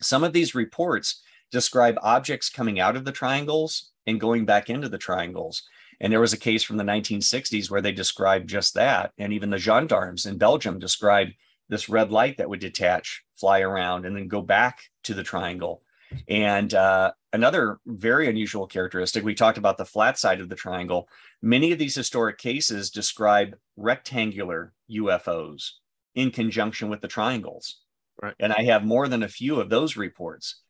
some 0.00 0.24
of 0.24 0.32
these 0.32 0.54
reports 0.54 1.22
describe 1.52 1.96
objects 2.02 2.50
coming 2.50 2.80
out 2.80 2.96
of 2.96 3.04
the 3.04 3.12
triangles 3.12 3.92
and 4.06 4.20
going 4.20 4.44
back 4.44 4.68
into 4.68 4.88
the 4.88 4.98
triangles. 4.98 5.62
And 6.00 6.12
there 6.12 6.20
was 6.20 6.32
a 6.32 6.38
case 6.38 6.64
from 6.64 6.76
the 6.76 6.84
1960s 6.84 7.70
where 7.70 7.80
they 7.80 7.92
described 7.92 8.48
just 8.48 8.74
that. 8.74 9.12
And 9.18 9.32
even 9.32 9.50
the 9.50 9.58
gendarmes 9.58 10.26
in 10.26 10.38
Belgium 10.38 10.80
described 10.80 11.34
this 11.68 11.88
red 11.88 12.10
light 12.10 12.38
that 12.38 12.48
would 12.48 12.58
detach, 12.58 13.22
fly 13.36 13.60
around, 13.60 14.04
and 14.04 14.16
then 14.16 14.26
go 14.26 14.42
back 14.42 14.90
to 15.04 15.14
the 15.14 15.22
triangle. 15.22 15.82
And 16.28 16.72
uh, 16.74 17.12
another 17.32 17.78
very 17.86 18.28
unusual 18.28 18.66
characteristic, 18.66 19.24
we 19.24 19.34
talked 19.34 19.58
about 19.58 19.78
the 19.78 19.84
flat 19.84 20.18
side 20.18 20.40
of 20.40 20.48
the 20.48 20.54
triangle. 20.54 21.08
Many 21.40 21.72
of 21.72 21.78
these 21.78 21.94
historic 21.94 22.38
cases 22.38 22.90
describe 22.90 23.56
rectangular 23.76 24.72
UFOs 24.90 25.70
in 26.14 26.30
conjunction 26.30 26.88
with 26.88 27.00
the 27.00 27.08
triangles. 27.08 27.80
Right. 28.20 28.34
And 28.38 28.52
I 28.52 28.64
have 28.64 28.84
more 28.84 29.08
than 29.08 29.22
a 29.22 29.28
few 29.28 29.60
of 29.60 29.70
those 29.70 29.96
reports. 29.96 30.60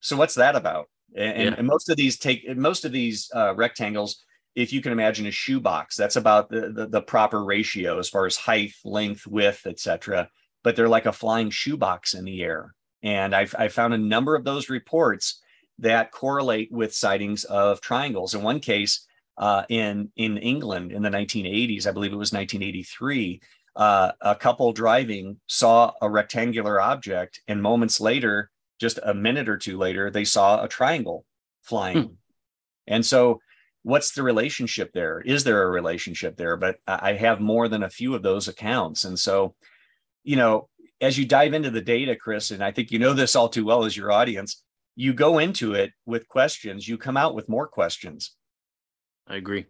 So 0.00 0.16
what's 0.16 0.34
that 0.34 0.56
about? 0.56 0.88
And, 1.16 1.50
yeah. 1.50 1.54
and 1.58 1.66
most 1.66 1.88
of 1.88 1.96
these 1.96 2.18
take 2.18 2.56
most 2.56 2.84
of 2.84 2.92
these 2.92 3.30
uh, 3.34 3.54
rectangles, 3.54 4.24
if 4.54 4.72
you 4.72 4.80
can 4.80 4.92
imagine 4.92 5.26
a 5.26 5.30
shoebox, 5.30 5.96
that's 5.96 6.16
about 6.16 6.48
the, 6.48 6.72
the, 6.72 6.86
the 6.86 7.02
proper 7.02 7.44
ratio 7.44 7.98
as 7.98 8.08
far 8.08 8.26
as 8.26 8.36
height, 8.36 8.72
length, 8.84 9.26
width, 9.26 9.66
etc. 9.66 10.28
But 10.64 10.74
they're 10.74 10.88
like 10.88 11.06
a 11.06 11.12
flying 11.12 11.50
shoebox 11.50 12.14
in 12.14 12.24
the 12.24 12.42
air. 12.42 12.74
And 13.02 13.34
I've, 13.34 13.54
I 13.58 13.68
found 13.68 13.94
a 13.94 13.98
number 13.98 14.34
of 14.34 14.44
those 14.44 14.68
reports 14.68 15.40
that 15.78 16.10
correlate 16.10 16.72
with 16.72 16.94
sightings 16.94 17.44
of 17.44 17.80
triangles. 17.80 18.34
In 18.34 18.42
one 18.42 18.60
case, 18.60 19.06
uh, 19.38 19.64
in 19.68 20.10
in 20.16 20.38
England 20.38 20.92
in 20.92 21.02
the 21.02 21.10
1980s, 21.10 21.86
I 21.86 21.92
believe 21.92 22.12
it 22.12 22.16
was 22.16 22.32
1983, 22.32 23.40
uh, 23.76 24.12
a 24.22 24.34
couple 24.34 24.72
driving 24.72 25.38
saw 25.46 25.92
a 26.00 26.08
rectangular 26.08 26.80
object, 26.80 27.42
and 27.46 27.60
moments 27.60 28.00
later, 28.00 28.50
just 28.80 28.98
a 29.02 29.12
minute 29.12 29.48
or 29.48 29.58
two 29.58 29.76
later, 29.76 30.10
they 30.10 30.24
saw 30.24 30.62
a 30.62 30.68
triangle 30.68 31.26
flying. 31.62 32.02
Hmm. 32.02 32.14
And 32.86 33.04
so, 33.04 33.40
what's 33.82 34.12
the 34.12 34.22
relationship 34.22 34.92
there? 34.94 35.20
Is 35.20 35.44
there 35.44 35.62
a 35.62 35.70
relationship 35.70 36.36
there? 36.36 36.56
But 36.56 36.76
I 36.86 37.12
have 37.14 37.40
more 37.40 37.68
than 37.68 37.82
a 37.82 37.90
few 37.90 38.14
of 38.14 38.22
those 38.22 38.48
accounts, 38.48 39.04
and 39.04 39.18
so, 39.18 39.54
you 40.24 40.36
know, 40.36 40.68
as 41.00 41.18
you 41.18 41.26
dive 41.26 41.54
into 41.54 41.70
the 41.70 41.80
data, 41.80 42.16
Chris, 42.16 42.50
and 42.50 42.62
I 42.62 42.72
think 42.72 42.90
you 42.90 42.98
know 42.98 43.12
this 43.12 43.36
all 43.36 43.48
too 43.48 43.64
well 43.64 43.84
as 43.84 43.96
your 43.96 44.10
audience 44.10 44.62
you 44.96 45.12
go 45.12 45.38
into 45.38 45.74
it 45.74 45.92
with 46.06 46.26
questions, 46.26 46.88
you 46.88 46.96
come 46.96 47.16
out 47.18 47.34
with 47.34 47.48
more 47.48 47.68
questions. 47.68 48.34
I 49.28 49.36
agree. 49.36 49.66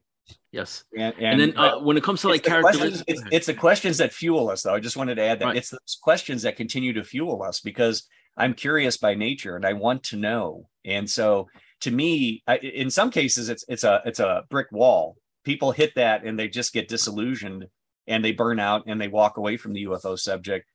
Yes. 0.52 0.84
And, 0.96 1.14
and, 1.18 1.24
and 1.24 1.40
then 1.40 1.58
uh, 1.58 1.78
when 1.80 1.96
it 1.96 2.04
comes 2.04 2.20
to 2.22 2.28
like 2.28 2.44
characteristics, 2.44 3.02
it's, 3.06 3.22
it's, 3.30 3.46
the 3.46 3.54
questions 3.54 3.98
that 3.98 4.12
fuel 4.12 4.48
us, 4.48 4.62
though. 4.62 4.74
I 4.74 4.80
just 4.80 4.96
wanted 4.96 5.16
to 5.16 5.22
add 5.22 5.40
that 5.40 5.46
right. 5.46 5.56
it's 5.56 5.70
those 5.70 5.98
questions 6.00 6.42
that 6.42 6.56
continue 6.56 6.92
to 6.94 7.04
fuel 7.04 7.42
us 7.42 7.60
because 7.60 8.08
I'm 8.36 8.54
curious 8.54 8.96
by 8.96 9.14
nature 9.14 9.56
and 9.56 9.66
I 9.66 9.72
want 9.72 10.04
to 10.04 10.16
know. 10.16 10.68
And 10.84 11.10
so, 11.10 11.48
to 11.82 11.90
me, 11.90 12.42
I, 12.46 12.56
in 12.58 12.90
some 12.90 13.10
cases, 13.10 13.48
it's 13.48 13.64
it's 13.68 13.84
a 13.84 14.02
it's 14.04 14.20
a 14.20 14.44
brick 14.48 14.68
wall. 14.72 15.16
People 15.44 15.72
hit 15.72 15.94
that 15.96 16.24
and 16.24 16.38
they 16.38 16.48
just 16.48 16.72
get 16.72 16.88
disillusioned 16.88 17.66
and 18.06 18.24
they 18.24 18.32
burn 18.32 18.58
out 18.58 18.84
and 18.86 19.00
they 19.00 19.08
walk 19.08 19.36
away 19.36 19.56
from 19.56 19.74
the 19.74 19.84
UFO 19.84 20.18
subject 20.18 20.66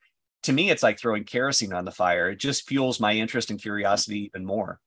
to 0.43 0.53
me, 0.53 0.69
it's 0.69 0.83
like 0.83 0.99
throwing 0.99 1.23
kerosene 1.23 1.73
on 1.73 1.85
the 1.85 1.91
fire. 1.91 2.29
It 2.29 2.37
just 2.37 2.67
fuels 2.67 2.99
my 2.99 3.13
interest 3.13 3.51
and 3.51 3.61
curiosity 3.61 4.25
even 4.25 4.45
more. 4.45 4.79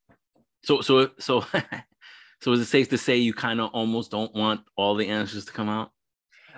So, 0.65 0.81
so, 0.81 1.11
so, 1.19 1.45
so 2.41 2.53
is 2.53 2.61
it 2.61 2.67
safe 2.67 2.89
to 2.91 2.99
say 2.99 3.17
you 3.17 3.33
kind 3.33 3.61
of 3.61 3.71
almost 3.73 4.11
don't 4.11 4.35
want 4.35 4.63
all 4.77 4.95
the 4.95 5.09
answers 5.09 5.45
to 5.45 5.53
come 5.53 5.69
out? 5.69 5.91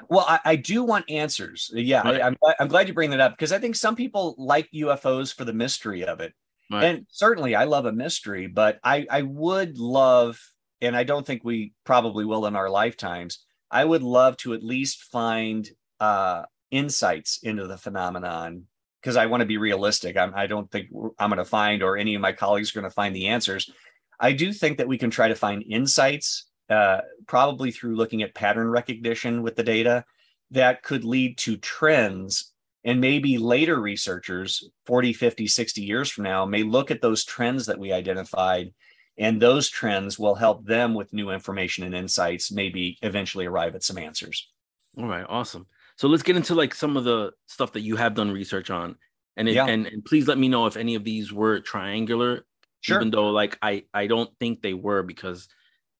Well, 0.08 0.24
I, 0.28 0.40
I 0.44 0.56
do 0.56 0.84
want 0.84 1.10
answers. 1.10 1.70
Yeah, 1.74 2.02
right. 2.02 2.20
I, 2.20 2.26
am 2.26 2.36
I'm, 2.44 2.54
I'm 2.60 2.68
glad 2.68 2.88
you 2.88 2.94
bring 2.94 3.10
that 3.10 3.20
up 3.20 3.32
because 3.32 3.52
I 3.52 3.58
think 3.58 3.76
some 3.76 3.96
people 3.96 4.34
like 4.38 4.68
UFOs 4.74 5.34
for 5.34 5.44
the 5.44 5.52
mystery 5.52 6.04
of 6.04 6.20
it. 6.20 6.32
Right. 6.70 6.84
And 6.84 7.06
certainly 7.10 7.54
I 7.54 7.64
love 7.64 7.86
a 7.86 7.92
mystery, 7.92 8.46
but 8.46 8.78
I, 8.82 9.06
I 9.10 9.22
would 9.22 9.78
love, 9.78 10.40
and 10.80 10.96
I 10.96 11.04
don't 11.04 11.26
think 11.26 11.44
we 11.44 11.72
probably 11.84 12.24
will 12.24 12.46
in 12.46 12.56
our 12.56 12.68
lifetimes, 12.68 13.44
I 13.70 13.84
would 13.84 14.02
love 14.02 14.36
to 14.38 14.54
at 14.54 14.62
least 14.62 15.04
find 15.04 15.68
uh, 16.00 16.44
insights 16.70 17.38
into 17.42 17.66
the 17.66 17.78
phenomenon 17.78 18.64
because 19.00 19.16
I 19.16 19.26
want 19.26 19.40
to 19.40 19.46
be 19.46 19.58
realistic. 19.58 20.16
I'm, 20.16 20.34
I 20.34 20.46
do 20.46 20.56
not 20.56 20.70
think 20.70 20.88
I'm 21.18 21.30
going 21.30 21.38
to 21.38 21.44
find, 21.44 21.82
or 21.82 21.96
any 21.96 22.14
of 22.14 22.20
my 22.20 22.32
colleagues 22.32 22.70
are 22.70 22.80
going 22.80 22.90
to 22.90 22.94
find 22.94 23.14
the 23.14 23.28
answers. 23.28 23.70
I 24.18 24.32
do 24.32 24.52
think 24.52 24.78
that 24.78 24.88
we 24.88 24.98
can 24.98 25.10
try 25.10 25.28
to 25.28 25.34
find 25.34 25.62
insights, 25.68 26.46
uh, 26.70 27.00
probably 27.26 27.70
through 27.70 27.96
looking 27.96 28.22
at 28.22 28.34
pattern 28.34 28.68
recognition 28.68 29.42
with 29.42 29.56
the 29.56 29.62
data, 29.62 30.04
that 30.50 30.82
could 30.82 31.04
lead 31.04 31.38
to 31.38 31.56
trends. 31.56 32.52
And 32.84 33.00
maybe 33.00 33.36
later 33.36 33.80
researchers, 33.80 34.68
40, 34.86 35.12
50, 35.12 35.46
60 35.46 35.82
years 35.82 36.10
from 36.10 36.24
now, 36.24 36.46
may 36.46 36.62
look 36.62 36.90
at 36.90 37.02
those 37.02 37.24
trends 37.24 37.66
that 37.66 37.78
we 37.78 37.92
identified. 37.92 38.72
And 39.18 39.40
those 39.40 39.68
trends 39.70 40.18
will 40.18 40.34
help 40.34 40.66
them 40.66 40.94
with 40.94 41.12
new 41.12 41.30
information 41.30 41.84
and 41.84 41.94
insights, 41.94 42.52
maybe 42.52 42.98
eventually 43.02 43.46
arrive 43.46 43.74
at 43.74 43.82
some 43.82 43.98
answers. 43.98 44.48
All 44.96 45.06
right, 45.06 45.26
awesome. 45.28 45.66
So 45.96 46.08
let's 46.08 46.22
get 46.22 46.36
into 46.36 46.54
like 46.54 46.74
some 46.74 46.96
of 46.96 47.04
the 47.04 47.32
stuff 47.46 47.72
that 47.72 47.80
you 47.80 47.96
have 47.96 48.14
done 48.14 48.30
research 48.30 48.70
on, 48.70 48.96
and 49.36 49.48
it, 49.48 49.54
yeah. 49.54 49.66
and 49.66 49.86
and 49.86 50.04
please 50.04 50.28
let 50.28 50.38
me 50.38 50.48
know 50.48 50.66
if 50.66 50.76
any 50.76 50.94
of 50.94 51.04
these 51.04 51.32
were 51.32 51.60
triangular. 51.60 52.44
Sure. 52.82 52.96
Even 52.98 53.10
though 53.10 53.30
like 53.30 53.58
I 53.62 53.84
I 53.92 54.06
don't 54.06 54.30
think 54.38 54.62
they 54.62 54.74
were 54.74 55.02
because 55.02 55.48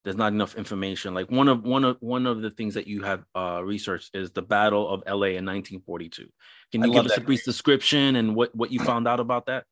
there's 0.07 0.17
not 0.17 0.33
enough 0.33 0.55
information. 0.55 1.15
Like 1.15 1.33
one 1.33 1.49
of 1.49 1.65
one 1.65 1.85
of 1.85 1.97
one 1.99 2.27
of 2.27 2.41
the 2.41 2.51
things 2.51 2.75
that 2.75 2.87
you 2.87 3.03
have 3.03 3.25
uh, 3.35 3.61
researched 3.65 4.15
is 4.15 4.31
the 4.31 4.43
Battle 4.43 4.89
of 4.89 5.03
LA 5.05 5.35
in 5.35 5.45
1942. 5.45 6.29
Can 6.71 6.85
you 6.85 6.93
give 6.93 7.07
us 7.07 7.17
a 7.17 7.21
brief 7.21 7.45
description 7.45 8.15
and 8.15 8.37
what 8.37 8.55
what 8.55 8.71
you 8.71 8.79
found 8.79 9.09
out 9.09 9.19
about 9.19 9.47
that? 9.47 9.65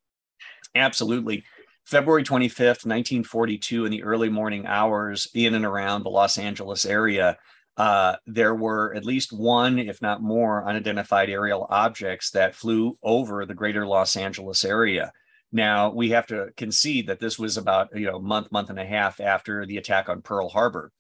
Absolutely. 0.75 1.45
February 1.85 2.25
25th, 2.25 2.85
1942, 2.85 3.85
in 3.85 3.91
the 3.93 4.03
early 4.03 4.29
morning 4.29 4.66
hours 4.66 5.29
in 5.35 5.55
and 5.55 5.64
around 5.64 6.03
the 6.03 6.11
Los 6.11 6.39
Angeles 6.39 6.87
area, 6.87 7.39
uh, 7.77 8.16
there 8.27 8.55
were 8.55 8.95
at 8.95 9.05
least 9.05 9.33
one, 9.33 9.79
if 9.79 10.01
not 10.01 10.22
more, 10.22 10.66
unidentified 10.66 11.29
aerial 11.29 11.66
objects 11.70 12.31
that 12.31 12.55
flew 12.55 12.97
over 13.03 13.45
the 13.45 13.55
greater 13.55 13.87
Los 13.87 14.16
Angeles 14.16 14.64
area. 14.64 15.12
Now, 15.51 15.91
we 15.91 16.11
have 16.11 16.27
to 16.29 16.49
concede 16.57 17.07
that 17.09 17.20
this 17.20 17.39
was 17.39 17.57
about 17.57 17.89
you 17.95 18.07
know 18.07 18.20
month, 18.20 18.51
month 18.53 18.70
and 18.70 18.79
a 18.79 18.85
half 18.85 19.20
after 19.20 19.66
the 19.66 19.77
attack 19.77 20.09
on 20.09 20.22
Pearl 20.22 20.49
Harbor. 20.49 20.93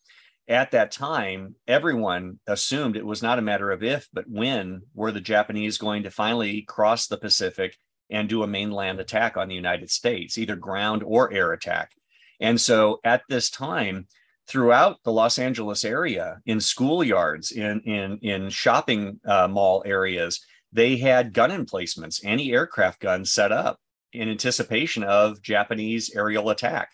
At 0.46 0.72
that 0.72 0.90
time, 0.90 1.54
everyone 1.66 2.38
assumed 2.46 2.96
it 2.96 3.06
was 3.06 3.22
not 3.22 3.38
a 3.38 3.42
matter 3.42 3.70
of 3.70 3.82
if, 3.82 4.08
but 4.12 4.28
when 4.28 4.82
were 4.94 5.10
the 5.10 5.20
Japanese 5.20 5.78
going 5.78 6.02
to 6.02 6.10
finally 6.10 6.62
cross 6.62 7.06
the 7.06 7.16
Pacific 7.16 7.76
and 8.10 8.28
do 8.28 8.42
a 8.42 8.46
mainland 8.46 9.00
attack 9.00 9.36
on 9.36 9.48
the 9.48 9.54
United 9.54 9.90
States, 9.90 10.36
either 10.36 10.56
ground 10.56 11.02
or 11.04 11.32
air 11.32 11.52
attack. 11.52 11.92
And 12.40 12.60
so 12.60 13.00
at 13.04 13.22
this 13.28 13.48
time, 13.48 14.06
throughout 14.48 14.98
the 15.04 15.12
Los 15.12 15.38
Angeles 15.38 15.84
area 15.84 16.40
in 16.46 16.58
schoolyards, 16.58 17.52
in 17.52 17.80
in 17.80 18.18
in 18.18 18.50
shopping 18.50 19.20
uh, 19.26 19.48
mall 19.48 19.82
areas. 19.86 20.44
They 20.72 20.96
had 20.96 21.32
gun 21.32 21.52
emplacements, 21.52 22.24
anti-aircraft 22.24 23.00
guns 23.00 23.32
set 23.32 23.52
up 23.52 23.78
in 24.12 24.28
anticipation 24.28 25.04
of 25.04 25.40
Japanese 25.40 26.10
aerial 26.14 26.50
attack. 26.50 26.90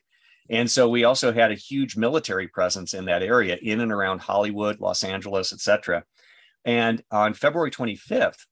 And 0.50 0.70
so 0.70 0.88
we 0.88 1.04
also 1.04 1.32
had 1.32 1.50
a 1.50 1.54
huge 1.54 1.96
military 1.96 2.48
presence 2.48 2.92
in 2.92 3.06
that 3.06 3.22
area, 3.22 3.56
in 3.62 3.80
and 3.80 3.92
around 3.92 4.20
Hollywood, 4.20 4.80
Los 4.80 5.02
Angeles, 5.04 5.52
etc. 5.52 6.04
And 6.64 7.02
on 7.10 7.34
February 7.34 7.70
25th, 7.70 8.44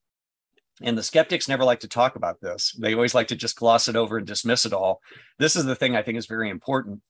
and 0.81 0.97
the 0.97 1.03
skeptics 1.03 1.49
never 1.49 1.65
like 1.65 1.81
to 1.81 1.89
talk 1.89 2.15
about 2.15 2.41
this. 2.41 2.73
They 2.73 2.95
always 2.95 3.15
like 3.15 3.29
to 3.29 3.37
just 3.37 3.57
gloss 3.57 3.89
it 3.89 3.97
over 3.97 4.19
and 4.19 4.27
dismiss 4.27 4.65
it 4.65 4.73
all. 4.73 5.01
This 5.39 5.57
is 5.57 5.65
the 5.65 5.75
thing 5.75 5.97
I 5.97 6.03
think 6.03 6.19
is 6.19 6.27
very 6.27 6.51
important. 6.51 7.01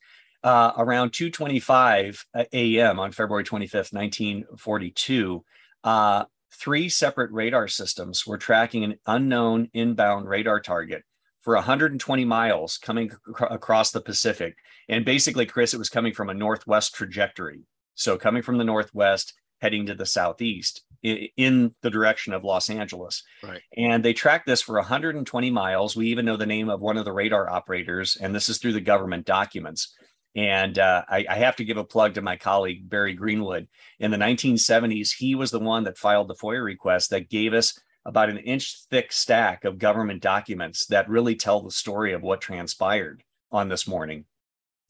Uh, 0.45 0.73
around 0.77 1.11
2:25 1.11 2.25
a.m. 2.53 3.01
on 3.01 3.11
February 3.11 3.45
25th, 3.45 3.93
1942, 3.93 5.45
uh, 5.83 6.25
three 6.53 6.89
separate 6.89 7.31
radar 7.33 7.67
systems 7.67 8.27
were 8.27 8.39
tracking 8.39 8.85
an 8.85 8.99
unknown 9.07 9.69
inbound 9.75 10.29
radar 10.29 10.61
target 10.61 11.03
for 11.41 11.55
120 11.55 12.25
miles 12.25 12.79
coming 12.79 13.07
ac- 13.07 13.47
across 13.51 13.91
the 13.91 14.01
Pacific. 14.01 14.57
And 14.89 15.05
basically, 15.05 15.47
Chris, 15.47 15.75
it 15.75 15.79
was 15.79 15.89
coming 15.89 16.13
from 16.13 16.31
a 16.31 16.35
northwest 16.35 16.95
trajectory. 16.95 17.63
So 17.95 18.17
coming 18.17 18.43
from 18.43 18.59
the 18.59 18.65
northwest, 18.65 19.35
heading 19.61 19.87
to 19.87 19.95
the 19.95 20.07
southeast 20.07 20.83
in 21.03 21.75
the 21.83 21.91
direction 21.91 22.33
of 22.33 22.45
Los 22.45 22.71
Angeles. 22.71 23.23
Right. 23.43 23.63
And 23.77 24.05
they 24.05 24.13
tracked 24.13 24.47
this 24.47 24.63
for 24.63 24.77
120 24.77 25.51
miles. 25.51 25.97
We 25.97 26.09
even 26.09 26.25
know 26.25 26.37
the 26.37 26.47
name 26.47 26.69
of 26.69 26.81
one 26.81 26.97
of 26.97 27.05
the 27.05 27.13
radar 27.13 27.49
operators, 27.49 28.17
and 28.17 28.35
this 28.35 28.49
is 28.49 28.59
through 28.59 28.73
the 28.73 28.81
government 28.81 29.27
documents. 29.27 29.95
And 30.39 30.79
uh, 30.79 31.03
I, 31.09 31.27
I, 31.29 31.35
have 31.35 31.57
to 31.57 31.65
give 31.65 31.79
a 31.79 31.85
plug 31.85 32.15
to 32.15 32.23
my 32.23 32.37
colleague, 32.37 32.89
Barry 32.89 33.13
Greenwood. 33.13 33.67
In 33.99 34.13
the 34.13 34.17
1970s, 34.17 35.13
he 35.13 35.35
was 35.35 35.51
the 35.51 35.59
one 35.59 35.83
that 35.83 35.99
filed 35.99 36.29
the 36.29 36.37
FOIA 36.37 36.63
request 36.63 37.11
that 37.11 37.29
gave 37.29 37.53
us 37.53 37.77
about 38.05 38.31
an 38.31 38.39
inch 38.39 38.85
thick 38.89 39.11
stack 39.11 39.65
of 39.65 39.81
government 39.81 40.23
documents 40.23 40.87
that 40.87 41.09
really 41.09 41.35
tell 41.35 41.61
the 41.61 41.73
story 41.73 42.13
of 42.13 42.23
what 42.23 42.41
transpired 42.41 43.25
on 43.51 43.69
this 43.69 43.89
morning. 43.89 44.27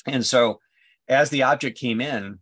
And 0.04 0.26
so, 0.26 0.60
as 1.08 1.30
the 1.30 1.44
object 1.44 1.78
came 1.78 2.02
in, 2.02 2.40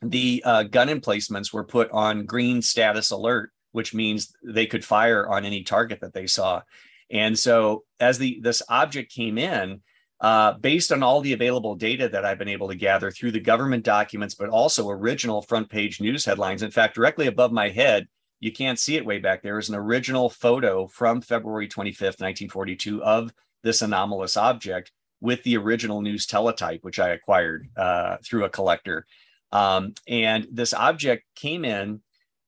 the 0.00 0.42
uh, 0.46 0.62
gun 0.62 0.88
emplacements 0.88 1.52
were 1.52 1.64
put 1.64 1.90
on 1.90 2.24
green 2.24 2.62
status 2.62 3.10
alert, 3.10 3.50
which 3.72 3.92
means 3.92 4.32
they 4.42 4.64
could 4.64 4.82
fire 4.82 5.28
on 5.28 5.44
any 5.44 5.62
target 5.62 6.00
that 6.00 6.14
they 6.14 6.26
saw. 6.26 6.62
And 7.10 7.38
so, 7.38 7.84
as 8.00 8.16
the 8.16 8.40
this 8.42 8.62
object 8.70 9.12
came 9.12 9.36
in, 9.36 9.82
uh, 10.20 10.52
based 10.54 10.92
on 10.92 11.02
all 11.02 11.20
the 11.20 11.32
available 11.32 11.74
data 11.74 12.08
that 12.08 12.24
I've 12.24 12.38
been 12.38 12.48
able 12.48 12.68
to 12.68 12.74
gather 12.74 13.10
through 13.10 13.32
the 13.32 13.40
government 13.40 13.84
documents, 13.84 14.34
but 14.34 14.50
also 14.50 14.90
original 14.90 15.40
front 15.40 15.70
page 15.70 16.00
news 16.00 16.26
headlines. 16.26 16.62
In 16.62 16.70
fact, 16.70 16.94
directly 16.94 17.26
above 17.26 17.52
my 17.52 17.70
head, 17.70 18.06
you 18.38 18.52
can't 18.52 18.78
see 18.78 18.96
it 18.96 19.06
way 19.06 19.18
back 19.18 19.42
there, 19.42 19.58
is 19.58 19.70
an 19.70 19.74
original 19.74 20.28
photo 20.28 20.86
from 20.86 21.22
February 21.22 21.68
25th, 21.68 22.20
1942, 22.20 23.02
of 23.02 23.32
this 23.62 23.80
anomalous 23.80 24.36
object 24.36 24.92
with 25.22 25.42
the 25.42 25.56
original 25.56 26.02
news 26.02 26.26
teletype, 26.26 26.82
which 26.82 26.98
I 26.98 27.10
acquired 27.10 27.68
uh, 27.76 28.16
through 28.24 28.44
a 28.44 28.50
collector. 28.50 29.06
Um, 29.52 29.94
and 30.06 30.46
this 30.50 30.72
object 30.74 31.24
came 31.34 31.64
in 31.64 32.02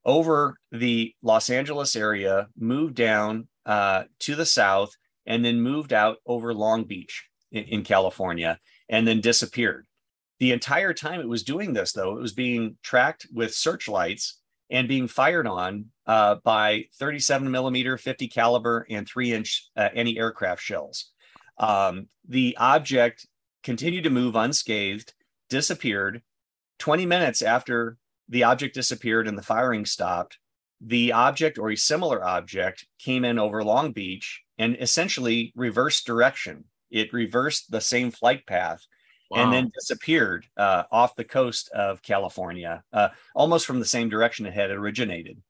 over 0.05 0.59
the 0.71 1.15
Los 1.23 1.49
Angeles 1.49 1.97
area, 1.97 2.49
moved 2.59 2.95
down 2.95 3.49
uh, 3.65 4.05
to 4.21 4.35
the 4.35 4.47
south, 4.47 4.95
and 5.27 5.45
then 5.45 5.61
moved 5.61 5.93
out 5.93 6.19
over 6.27 6.53
Long 6.53 6.85
Beach 6.85 7.29
in, 7.53 7.65
in 7.65 7.85
California, 7.85 8.59
and 8.89 9.07
then 9.07 9.21
disappeared. 9.21 9.87
The 10.41 10.53
entire 10.53 10.93
time 10.93 11.21
it 11.21 11.29
was 11.29 11.45
doing 11.45 11.73
this, 11.73 11.93
though, 11.93 12.17
it 12.17 12.21
was 12.21 12.33
being 12.33 12.77
tracked 12.83 13.29
with 13.33 13.55
searchlights 13.55 14.41
and 14.71 14.89
being 14.89 15.07
fired 15.07 15.47
on 15.47 15.87
uh, 16.07 16.37
by 16.43 16.87
37 16.99 17.51
millimeter, 17.51 17.97
50 17.97 18.27
caliber, 18.29 18.87
and 18.91 19.07
three 19.07 19.33
inch 19.33 19.69
uh, 19.77 19.91
anti 19.95 20.19
aircraft 20.19 20.63
shells. 20.63 21.11
Um, 21.59 22.09
the 22.27 22.57
object 22.59 23.27
continued 23.63 24.05
to 24.05 24.11
move 24.11 24.35
unscathed, 24.35 25.15
disappeared, 25.49 26.23
20 26.79 27.07
minutes 27.07 27.43
after 27.43 27.99
the 28.29 28.43
object 28.43 28.75
disappeared 28.75 29.29
and 29.29 29.39
the 29.39 29.43
firing 29.43 29.87
stopped, 29.87 30.39
the 30.81 31.13
object 31.13 31.59
or 31.59 31.71
a 31.71 31.77
similar 31.77 32.25
object 32.25 32.87
came 32.99 33.25
in 33.25 33.39
over 33.39 33.63
Long 33.63 33.93
Beach 33.93 34.43
and 34.59 34.77
essentially 34.81 35.53
reversed 35.55 36.07
direction. 36.07 36.65
It 36.93 37.13
reversed 37.13 37.71
the 37.71 37.81
same 37.81 38.11
flight 38.11 38.47
path 38.47 38.87
wow. 39.31 39.43
and 39.43 39.53
then 39.53 39.73
disappeared 39.75 40.47
uh, 40.57 40.85
off 40.93 41.17
the 41.17 41.25
coast 41.25 41.71
of 41.71 42.03
California, 42.03 42.85
uh, 42.93 43.09
almost 43.35 43.67
from 43.67 43.81
the 43.81 43.85
same 43.85 44.09
direction 44.09 44.47
it 44.47 44.55
had 44.55 44.71
originated. 44.71 45.43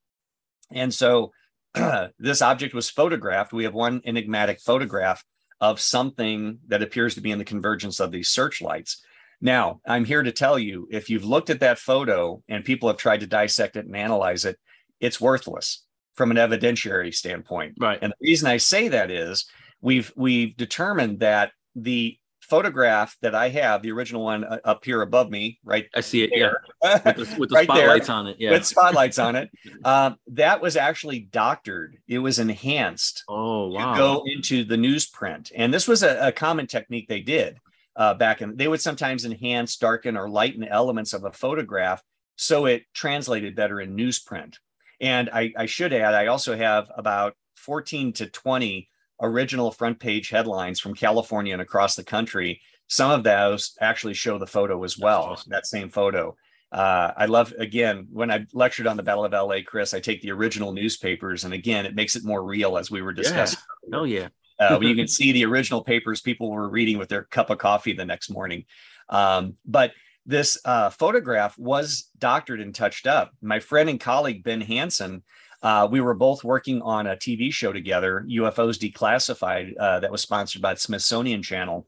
And 0.71 0.95
so 0.95 1.33
this 2.19 2.43
object 2.43 2.75
was 2.75 2.91
photographed. 2.91 3.53
We 3.53 3.65
have 3.65 3.75
one 3.75 4.01
enigmatic 4.05 4.61
photograph 4.61 5.25
of 5.61 5.81
something 5.81 6.59
that 6.69 6.83
appears 6.83 7.15
to 7.15 7.21
be 7.21 7.31
in 7.31 7.39
the 7.39 7.45
convergence 7.45 8.01
of 8.01 8.11
these 8.11 8.29
searchlights. 8.29 9.05
Now, 9.41 9.81
I'm 9.87 10.05
here 10.05 10.23
to 10.23 10.33
tell 10.33 10.59
you 10.59 10.89
if 10.91 11.11
you've 11.11 11.25
looked 11.25 11.51
at 11.51 11.61
that 11.61 11.79
photo 11.79 12.43
and 12.49 12.65
people 12.65 12.89
have 12.89 12.97
tried 12.97 13.21
to 13.21 13.27
dissect 13.27 13.77
it 13.77 13.87
and 13.87 13.97
analyze 13.97 14.45
it, 14.45 14.59
it's 15.01 15.21
worthless 15.21 15.85
from 16.15 16.31
an 16.31 16.37
evidentiary 16.37 17.13
standpoint. 17.15 17.75
Right. 17.81 17.99
And 18.01 18.13
the 18.13 18.29
reason 18.29 18.49
I 18.49 18.59
say 18.59 18.89
that 18.89 19.11
is 19.11 19.47
we've 19.83 20.13
we've 20.17 20.57
determined 20.57 21.21
that 21.21 21.53
the 21.75 22.17
photograph 22.41 23.17
that 23.23 23.35
I 23.35 23.49
have, 23.51 23.83
the 23.83 23.93
original 23.93 24.23
one 24.23 24.45
uh, 24.45 24.59
up 24.65 24.85
here 24.85 25.03
above 25.03 25.31
me, 25.31 25.59
right? 25.65 25.87
I 25.95 26.01
see 26.01 26.23
it. 26.23 26.31
There, 26.35 26.63
yeah, 26.83 27.01
with 27.17 27.31
the, 27.31 27.41
with 27.41 27.49
the 27.51 27.55
right 27.57 27.65
spotlights 27.65 28.07
there, 28.07 28.17
on 28.17 28.27
it. 28.27 28.37
Yeah, 28.39 28.51
with 28.53 28.67
spotlights 28.67 29.19
on 29.19 29.37
it. 29.37 29.51
Uh, 29.85 30.13
that 30.29 30.63
was 30.63 30.77
actually 30.77 31.21
doctored. 31.21 31.99
It 32.09 32.19
was 32.19 32.39
enhanced. 32.39 33.25
Oh 33.29 33.69
wow! 33.69 33.93
To 33.93 33.99
go 33.99 34.25
into 34.27 34.65
the 34.65 34.77
newsprint, 34.77 35.53
and 35.55 35.75
this 35.75 35.87
was 35.87 36.03
a, 36.03 36.29
a 36.29 36.33
common 36.33 36.67
technique 36.67 37.09
they 37.09 37.21
did 37.21 37.59
uh, 37.97 38.15
back 38.15 38.43
in 38.43 38.57
they 38.57 38.69
would 38.69 38.81
sometimes 38.81 39.25
enhance 39.25 39.77
darken 39.77 40.17
or 40.17 40.29
lighten 40.29 40.65
elements 40.65 41.13
of 41.13 41.25
a 41.25 41.33
photograph 41.33 42.03
so 42.37 42.67
it 42.67 42.85
translated 42.95 43.55
better 43.55 43.81
in 43.81 43.97
newsprint 43.97 44.57
and 45.01 45.29
I, 45.31 45.53
I 45.57 45.67
should 45.67 45.93
add 45.93 46.15
i 46.15 46.27
also 46.27 46.57
have 46.57 46.91
about 46.97 47.35
14 47.57 48.13
to 48.15 48.27
20 48.27 48.89
original 49.23 49.71
front 49.71 49.99
page 49.99 50.29
headlines 50.29 50.81
from 50.81 50.95
california 50.95 51.53
and 51.53 51.63
across 51.63 51.95
the 51.95 52.05
country 52.05 52.61
some 52.89 53.11
of 53.11 53.25
those 53.25 53.77
actually 53.81 54.15
show 54.15 54.39
the 54.39 54.47
photo 54.47 54.83
as 54.85 54.99
well 54.99 55.23
awesome. 55.23 55.51
that 55.51 55.67
same 55.67 55.89
photo 55.89 56.37
uh, 56.73 57.13
I 57.19 57.27
love 57.27 57.53
again 57.59 58.09
when 58.11 58.31
I 58.31 58.47
lectured 58.55 58.87
on 58.87 58.97
the 58.97 59.03
Battle 59.03 59.27
of 59.27 59.33
LA, 59.33 59.57
Chris. 59.65 59.93
I 59.93 60.01
take 60.01 60.23
the 60.23 60.31
original 60.31 60.73
newspapers, 60.73 61.45
and 61.45 61.53
again, 61.53 61.85
it 61.85 61.95
makes 61.95 62.17
it 62.17 62.25
more 62.25 62.43
real 62.43 62.79
as 62.79 62.91
we 62.91 63.03
were 63.03 63.13
discussing. 63.13 63.59
Yeah. 63.91 63.99
Oh 63.99 64.05
yeah, 64.05 64.29
uh, 64.59 64.79
when 64.79 64.89
you 64.89 64.95
can 64.97 65.07
see 65.07 65.33
the 65.33 65.45
original 65.45 65.85
papers 65.85 66.23
people 66.23 66.51
were 66.51 66.69
reading 66.69 66.97
with 66.97 67.11
their 67.11 67.25
cup 67.25 67.51
of 67.51 67.59
coffee 67.59 67.93
the 67.93 68.07
next 68.07 68.31
morning. 68.31 68.65
Um, 69.11 69.57
but 69.67 69.93
this 70.25 70.57
uh, 70.65 70.89
photograph 70.89 71.59
was 71.59 72.09
doctored 72.19 72.61
and 72.61 72.75
touched 72.75 73.07
up. 73.07 73.33
My 73.43 73.61
friend 73.61 73.91
and 73.91 74.01
colleague 74.01 74.43
Ben 74.43 74.63
Hansen, 74.63 75.25
uh, 75.63 75.89
we 75.91 76.01
were 76.01 76.15
both 76.15 76.43
working 76.43 76.83
on 76.83 77.07
a 77.07 77.17
TV 77.17 77.53
show 77.53 77.73
together, 77.73 78.27
UFOs 78.29 78.79
Declassified, 78.79 79.75
uh, 79.79 80.01
that 80.01 80.11
was 80.11 80.23
sponsored 80.23 80.63
by 80.63 80.75
the 80.75 80.81
Smithsonian 80.81 81.43
Channel. 81.43 81.87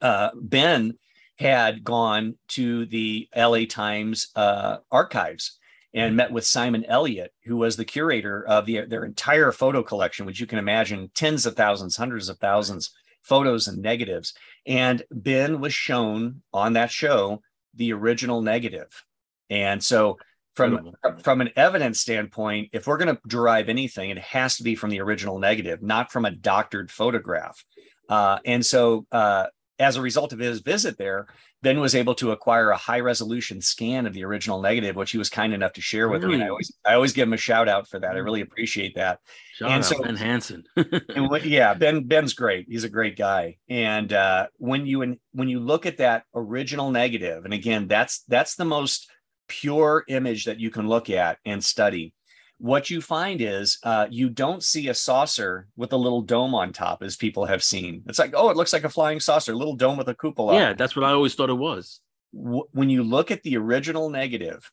Uh, 0.00 0.30
ben 0.34 0.96
had 1.36 1.82
gone 1.82 2.36
to 2.48 2.86
the 2.86 3.28
LA 3.36 3.64
Times 3.68 4.28
uh, 4.36 4.78
archives 4.90 5.58
and 5.92 6.16
met 6.16 6.32
with 6.32 6.44
Simon 6.44 6.84
Elliott, 6.84 7.32
who 7.44 7.56
was 7.56 7.76
the 7.76 7.84
curator 7.84 8.44
of 8.46 8.66
the, 8.66 8.82
their 8.82 9.04
entire 9.04 9.52
photo 9.52 9.82
collection, 9.82 10.26
which 10.26 10.40
you 10.40 10.46
can 10.46 10.58
imagine 10.58 11.10
tens 11.14 11.46
of 11.46 11.56
thousands, 11.56 11.96
hundreds 11.96 12.28
of 12.28 12.38
thousands 12.38 12.90
photos 13.22 13.68
and 13.68 13.82
negatives. 13.82 14.34
And 14.66 15.02
Ben 15.10 15.60
was 15.60 15.72
shown 15.72 16.42
on 16.52 16.74
that 16.74 16.90
show 16.90 17.42
the 17.74 17.92
original 17.92 18.42
negative. 18.42 19.04
And 19.50 19.82
so 19.82 20.18
from 20.54 20.92
from 21.22 21.40
an 21.40 21.50
evidence 21.56 22.00
standpoint, 22.00 22.70
if 22.72 22.86
we're 22.86 22.96
going 22.96 23.14
to 23.14 23.20
derive 23.26 23.68
anything, 23.68 24.10
it 24.10 24.18
has 24.18 24.56
to 24.56 24.62
be 24.62 24.74
from 24.74 24.90
the 24.90 25.00
original 25.00 25.38
negative, 25.38 25.82
not 25.82 26.12
from 26.12 26.24
a 26.24 26.30
doctored 26.30 26.90
photograph. 26.90 27.64
Uh, 28.08 28.38
and 28.44 28.64
so, 28.64 29.06
uh, 29.12 29.46
as 29.78 29.96
a 29.96 30.02
result 30.02 30.32
of 30.32 30.38
his 30.38 30.60
visit 30.60 30.96
there, 30.98 31.26
Ben 31.64 31.80
was 31.80 31.94
able 31.94 32.14
to 32.16 32.30
acquire 32.30 32.70
a 32.70 32.76
high 32.76 33.00
resolution 33.00 33.60
scan 33.60 34.06
of 34.06 34.12
the 34.12 34.22
original 34.22 34.60
negative, 34.60 34.94
which 34.94 35.10
he 35.10 35.18
was 35.18 35.30
kind 35.30 35.52
enough 35.54 35.72
to 35.72 35.80
share 35.80 36.08
with 36.08 36.22
really? 36.22 36.36
me. 36.36 36.42
And 36.42 36.44
I 36.44 36.48
always, 36.50 36.72
I 36.84 36.94
always 36.94 37.12
give 37.14 37.26
him 37.26 37.32
a 37.32 37.38
shout 37.38 37.68
out 37.68 37.88
for 37.88 37.98
that. 37.98 38.14
I 38.14 38.18
really 38.18 38.42
appreciate 38.42 38.94
that. 38.96 39.18
Shout 39.54 39.70
and 39.70 39.84
so, 39.84 40.00
Ben 40.02 40.14
Hansen. 40.14 40.64
and 40.76 41.30
what, 41.30 41.44
yeah, 41.44 41.72
Ben, 41.74 42.04
Ben's 42.04 42.34
great. 42.34 42.66
He's 42.68 42.84
a 42.84 42.88
great 42.88 43.16
guy. 43.16 43.56
And 43.68 44.12
uh, 44.12 44.48
when 44.58 44.86
you 44.86 45.16
when 45.32 45.48
you 45.48 45.58
look 45.58 45.86
at 45.86 45.96
that 45.96 46.24
original 46.34 46.90
negative, 46.90 47.46
and 47.46 47.54
again, 47.54 47.88
that's 47.88 48.22
that's 48.28 48.56
the 48.56 48.66
most 48.66 49.10
pure 49.48 50.04
image 50.08 50.44
that 50.44 50.60
you 50.60 50.70
can 50.70 50.88
look 50.88 51.10
at 51.10 51.38
and 51.44 51.62
study 51.62 52.14
what 52.58 52.88
you 52.88 53.00
find 53.00 53.40
is 53.40 53.78
uh, 53.82 54.06
you 54.10 54.30
don't 54.30 54.62
see 54.62 54.88
a 54.88 54.94
saucer 54.94 55.68
with 55.76 55.92
a 55.92 55.96
little 55.96 56.22
dome 56.22 56.54
on 56.54 56.72
top 56.72 57.02
as 57.02 57.16
people 57.16 57.44
have 57.44 57.62
seen. 57.62 58.02
It's 58.06 58.18
like, 58.18 58.32
oh, 58.34 58.48
it 58.50 58.56
looks 58.56 58.72
like 58.72 58.84
a 58.84 58.88
flying 58.88 59.20
saucer, 59.20 59.52
a 59.52 59.56
little 59.56 59.76
dome 59.76 59.96
with 59.96 60.08
a 60.08 60.14
cupola. 60.14 60.54
Yeah, 60.54 60.72
that's 60.72 60.94
what 60.94 61.04
I 61.04 61.10
always 61.10 61.34
thought 61.34 61.50
it 61.50 61.54
was. 61.54 62.00
When 62.32 62.90
you 62.90 63.02
look 63.02 63.30
at 63.30 63.42
the 63.42 63.56
original 63.56 64.08
negative, 64.08 64.70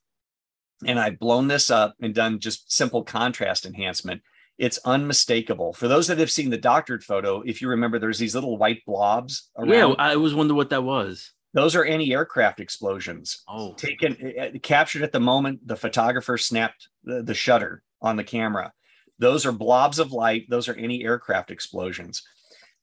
and 0.85 0.99
I've 0.99 1.19
blown 1.19 1.47
this 1.47 1.69
up 1.69 1.95
and 2.01 2.13
done 2.13 2.39
just 2.39 2.71
simple 2.71 3.03
contrast 3.03 3.65
enhancement, 3.65 4.21
it's 4.57 4.79
unmistakable. 4.85 5.73
For 5.73 5.87
those 5.87 6.07
that 6.07 6.17
have 6.17 6.31
seen 6.31 6.49
the 6.49 6.57
doctored 6.57 7.03
photo, 7.03 7.41
if 7.41 7.61
you 7.61 7.67
remember, 7.67 7.99
there's 7.99 8.19
these 8.19 8.35
little 8.35 8.57
white 8.57 8.83
blobs. 8.85 9.49
Around. 9.57 9.69
Yeah, 9.69 9.93
I 9.97 10.15
always 10.15 10.33
wonder 10.33 10.53
what 10.53 10.69
that 10.69 10.83
was. 10.83 11.33
Those 11.53 11.75
are 11.75 11.83
anti-aircraft 11.83 12.59
explosions. 12.59 13.43
Oh, 13.47 13.73
taken 13.73 14.33
uh, 14.39 14.57
captured 14.63 15.03
at 15.03 15.11
the 15.11 15.19
moment 15.19 15.67
the 15.67 15.75
photographer 15.75 16.37
snapped 16.37 16.87
the, 17.03 17.21
the 17.23 17.33
shutter 17.33 17.83
on 18.01 18.15
the 18.15 18.23
camera. 18.23 18.71
Those 19.19 19.45
are 19.45 19.51
blobs 19.51 19.99
of 19.99 20.11
light. 20.11 20.45
Those 20.49 20.69
are 20.69 20.75
anti-aircraft 20.75 21.51
explosions. 21.51 22.23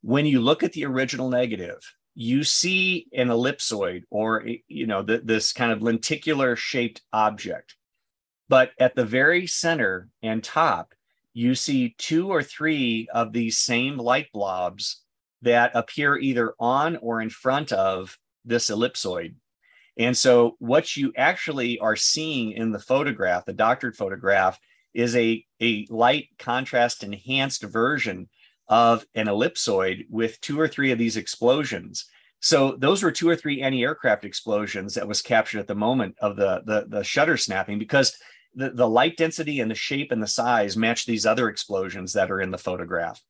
When 0.03 0.27
you 0.27 0.41
look 0.41 0.63
at 0.63 0.73
the 0.73 0.85
original 0.85 1.31
negative, 1.31 1.81
you 2.21 2.43
see 2.43 3.07
an 3.13 3.29
ellipsoid 3.29 4.03
or 4.11 4.45
you 4.67 4.89
know 4.89 5.03
the, 5.03 5.19
this 5.19 5.53
kind 5.53 5.71
of 5.71 5.83
lenticular 5.83 6.57
shaped 6.57 7.01
object 7.13 7.77
but 8.49 8.73
at 8.81 8.97
the 8.97 9.05
very 9.05 9.47
center 9.47 10.09
and 10.21 10.43
top 10.43 10.95
you 11.33 11.55
see 11.55 11.95
two 11.97 12.29
or 12.29 12.43
three 12.43 13.07
of 13.15 13.33
these 13.33 13.57
same 13.57 13.97
light 13.97 14.27
blobs 14.33 15.05
that 15.43 15.71
appear 15.75 16.19
either 16.19 16.55
on 16.59 16.97
or 16.97 17.21
in 17.21 17.31
front 17.31 17.71
of 17.71 18.19
this 18.49 18.71
ellipsoid 18.71 19.35
and 19.97 20.17
so 20.17 20.57
what 20.59 20.97
you 20.97 21.13
actually 21.17 21.79
are 21.81 21.97
seeing 21.97 22.53
in 22.53 22.73
the 22.73 22.79
photograph 22.79 23.45
the 23.45 23.53
doctored 23.53 23.97
photograph 23.97 24.59
is 24.95 25.15
a, 25.17 25.45
a 25.61 25.87
light 25.91 26.29
contrast 26.39 27.05
enhanced 27.05 27.63
version 27.63 28.29
of 28.69 29.07
an 29.15 29.27
ellipsoid 29.27 30.07
with 30.11 30.41
two 30.41 30.59
or 30.61 30.69
three 30.69 30.91
of 30.93 30.99
these 30.99 31.17
explosions. 31.17 32.07
So 32.41 32.77
those 32.79 33.03
were 33.03 33.11
two 33.11 33.29
or 33.29 33.37
three 33.37 33.63
anti-aircraft 33.63 34.25
explosions 34.25 34.95
that 34.95 35.09
was 35.09 35.23
captured 35.23 35.61
at 35.61 35.67
the 35.67 35.75
moment 35.75 36.17
of 36.21 36.37
the, 36.37 36.63
the, 36.67 36.87
the 36.89 37.05
shutter 37.05 37.37
snapping 37.37 37.79
because 37.79 38.17
the, 38.55 38.71
the 38.71 38.89
light 38.89 39.17
density 39.17 39.61
and 39.61 39.71
the 39.71 39.75
shape 39.75 40.13
and 40.13 40.23
the 40.23 40.27
size 40.27 40.77
match 40.77 41.07
these 41.07 41.27
other 41.27 41.49
explosions 41.49 42.13
that 42.13 42.31
are 42.31 42.41
in 42.41 42.51
the 42.51 42.59
photograph. 42.59 43.23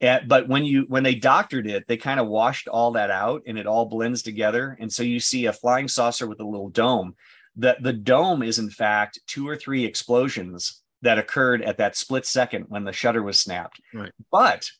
And, 0.00 0.28
but 0.28 0.48
when 0.48 0.64
you 0.64 0.84
when 0.88 1.02
they 1.02 1.14
doctored 1.14 1.66
it, 1.66 1.86
they 1.88 1.96
kind 1.96 2.20
of 2.20 2.28
washed 2.28 2.68
all 2.68 2.92
that 2.92 3.10
out 3.10 3.42
and 3.46 3.58
it 3.58 3.66
all 3.66 3.86
blends 3.86 4.22
together. 4.22 4.76
And 4.80 4.92
so 4.92 5.02
you 5.02 5.18
see 5.20 5.46
a 5.46 5.52
flying 5.52 5.88
saucer 5.88 6.26
with 6.26 6.40
a 6.40 6.46
little 6.46 6.68
dome. 6.68 7.14
The, 7.56 7.76
the 7.80 7.92
dome 7.92 8.42
is 8.42 8.60
in 8.60 8.70
fact 8.70 9.18
two 9.26 9.48
or 9.48 9.56
three 9.56 9.84
explosions 9.84 10.82
that 11.02 11.18
occurred 11.18 11.62
at 11.62 11.78
that 11.78 11.96
split 11.96 12.26
second 12.26 12.66
when 12.68 12.84
the 12.84 12.92
shutter 12.92 13.22
was 13.22 13.38
snapped. 13.38 13.80
Right. 13.92 14.12
But 14.30 14.70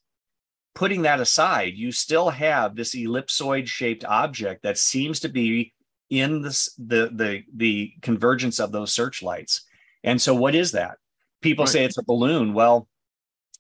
putting 0.75 1.03
that 1.03 1.21
aside, 1.21 1.75
you 1.75 1.91
still 1.91 2.31
have 2.31 2.77
this 2.77 2.95
ellipsoid 2.95 3.67
shaped 3.67 4.05
object 4.05 4.63
that 4.63 4.79
seems 4.79 5.21
to 5.21 5.29
be 5.29 5.73
in 6.11 6.43
this, 6.43 6.73
the, 6.79 7.11
the, 7.13 7.43
the 7.55 7.93
convergence 8.01 8.61
of 8.61 8.71
those 8.71 8.93
searchlights. 8.93 9.63
And 10.05 10.23
so, 10.23 10.35
what 10.35 10.55
is 10.55 10.73
that? 10.73 10.99
People 11.43 11.65
right. 11.65 11.73
say 11.73 11.85
it's 11.85 11.99
a 11.99 12.05
balloon. 12.05 12.55
Well, 12.55 12.89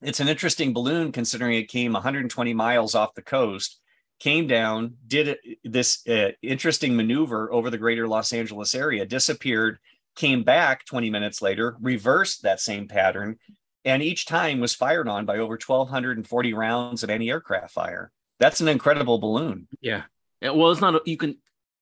it's 0.02 0.20
an 0.20 0.28
interesting 0.28 0.72
balloon 0.72 1.12
considering 1.12 1.54
it 1.54 1.68
came 1.68 1.92
120 1.92 2.54
miles 2.54 2.94
off 2.94 3.14
the 3.14 3.22
coast, 3.22 3.80
came 4.20 4.46
down, 4.46 4.94
did 5.06 5.36
this 5.64 6.06
uh, 6.08 6.30
interesting 6.42 6.96
maneuver 6.96 7.52
over 7.52 7.70
the 7.70 7.78
greater 7.78 8.06
Los 8.06 8.32
Angeles 8.32 8.74
area, 8.74 9.06
disappeared, 9.06 9.78
came 10.16 10.42
back 10.42 10.84
20 10.84 11.10
minutes 11.10 11.40
later, 11.40 11.76
reversed 11.80 12.42
that 12.42 12.60
same 12.60 12.88
pattern, 12.88 13.38
and 13.84 14.02
each 14.02 14.26
time 14.26 14.60
was 14.60 14.74
fired 14.74 15.08
on 15.08 15.24
by 15.24 15.38
over 15.38 15.58
1,240 15.64 16.52
rounds 16.52 17.02
of 17.02 17.10
anti-aircraft 17.10 17.72
fire. 17.72 18.10
That's 18.40 18.60
an 18.60 18.68
incredible 18.68 19.18
balloon. 19.18 19.68
Yeah. 19.80 20.02
yeah 20.40 20.50
well, 20.50 20.70
it's 20.70 20.80
not. 20.80 20.96
A, 20.96 21.00
you 21.04 21.16
can. 21.16 21.38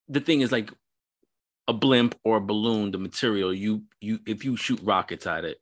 The 0.08 0.20
thing 0.20 0.40
is, 0.40 0.52
like 0.52 0.70
a 1.68 1.72
blimp 1.72 2.14
or 2.24 2.36
a 2.36 2.40
balloon, 2.40 2.92
the 2.92 2.98
material 2.98 3.52
you 3.52 3.82
you 4.00 4.20
if 4.26 4.44
you 4.44 4.56
shoot 4.56 4.80
rockets 4.82 5.26
at 5.26 5.44
it, 5.44 5.58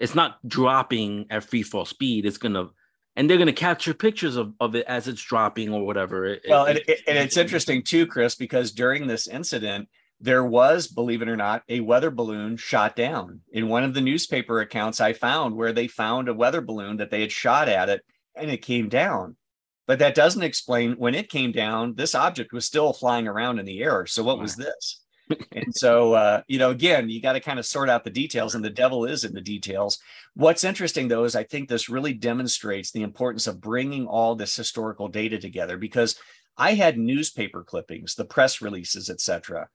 it's 0.00 0.14
not 0.14 0.38
dropping 0.48 1.26
at 1.30 1.44
free 1.44 1.62
fall 1.62 1.84
speed. 1.84 2.26
It's 2.26 2.38
gonna 2.38 2.70
and 3.16 3.28
they're 3.28 3.36
going 3.36 3.48
to 3.48 3.52
capture 3.52 3.92
pictures 3.92 4.36
of, 4.36 4.54
of 4.60 4.74
it 4.74 4.86
as 4.86 5.08
it's 5.08 5.22
dropping 5.22 5.74
or 5.74 5.84
whatever. 5.84 6.26
It, 6.26 6.42
well, 6.48 6.66
it, 6.66 6.82
and, 6.88 6.96
and 7.08 7.18
it's 7.18 7.36
interesting 7.36 7.82
too, 7.82 8.06
Chris, 8.06 8.34
because 8.34 8.72
during 8.72 9.06
this 9.06 9.26
incident, 9.26 9.88
there 10.20 10.44
was, 10.44 10.86
believe 10.86 11.22
it 11.22 11.28
or 11.28 11.36
not, 11.36 11.62
a 11.68 11.80
weather 11.80 12.10
balloon 12.10 12.56
shot 12.56 12.94
down. 12.94 13.40
In 13.52 13.68
one 13.68 13.84
of 13.84 13.94
the 13.94 14.00
newspaper 14.00 14.60
accounts 14.60 15.00
I 15.00 15.12
found 15.12 15.56
where 15.56 15.72
they 15.72 15.88
found 15.88 16.28
a 16.28 16.34
weather 16.34 16.60
balloon 16.60 16.98
that 16.98 17.10
they 17.10 17.22
had 17.22 17.32
shot 17.32 17.68
at 17.68 17.88
it 17.88 18.02
and 18.36 18.50
it 18.50 18.62
came 18.62 18.88
down. 18.88 19.36
But 19.86 19.98
that 19.98 20.14
doesn't 20.14 20.42
explain 20.42 20.92
when 20.92 21.14
it 21.14 21.30
came 21.30 21.52
down, 21.52 21.96
this 21.96 22.14
object 22.14 22.52
was 22.52 22.64
still 22.64 22.92
flying 22.92 23.26
around 23.26 23.58
in 23.58 23.66
the 23.66 23.82
air. 23.82 24.06
So 24.06 24.22
what 24.22 24.38
was 24.38 24.54
this? 24.54 24.99
And 25.52 25.74
so, 25.74 26.14
uh, 26.14 26.42
you 26.48 26.58
know, 26.58 26.70
again, 26.70 27.08
you 27.08 27.20
got 27.20 27.34
to 27.34 27.40
kind 27.40 27.58
of 27.58 27.66
sort 27.66 27.88
out 27.88 28.04
the 28.04 28.10
details, 28.10 28.54
and 28.54 28.64
the 28.64 28.70
devil 28.70 29.04
is 29.04 29.24
in 29.24 29.34
the 29.34 29.40
details. 29.40 29.98
What's 30.34 30.64
interesting, 30.64 31.08
though, 31.08 31.24
is 31.24 31.36
I 31.36 31.44
think 31.44 31.68
this 31.68 31.88
really 31.88 32.12
demonstrates 32.14 32.90
the 32.90 33.02
importance 33.02 33.46
of 33.46 33.60
bringing 33.60 34.06
all 34.06 34.34
this 34.34 34.56
historical 34.56 35.08
data 35.08 35.38
together 35.38 35.76
because 35.76 36.16
I 36.56 36.74
had 36.74 36.98
newspaper 36.98 37.64
clippings, 37.64 38.14
the 38.14 38.24
press 38.24 38.60
releases, 38.60 39.08
et 39.10 39.20
cetera 39.20 39.68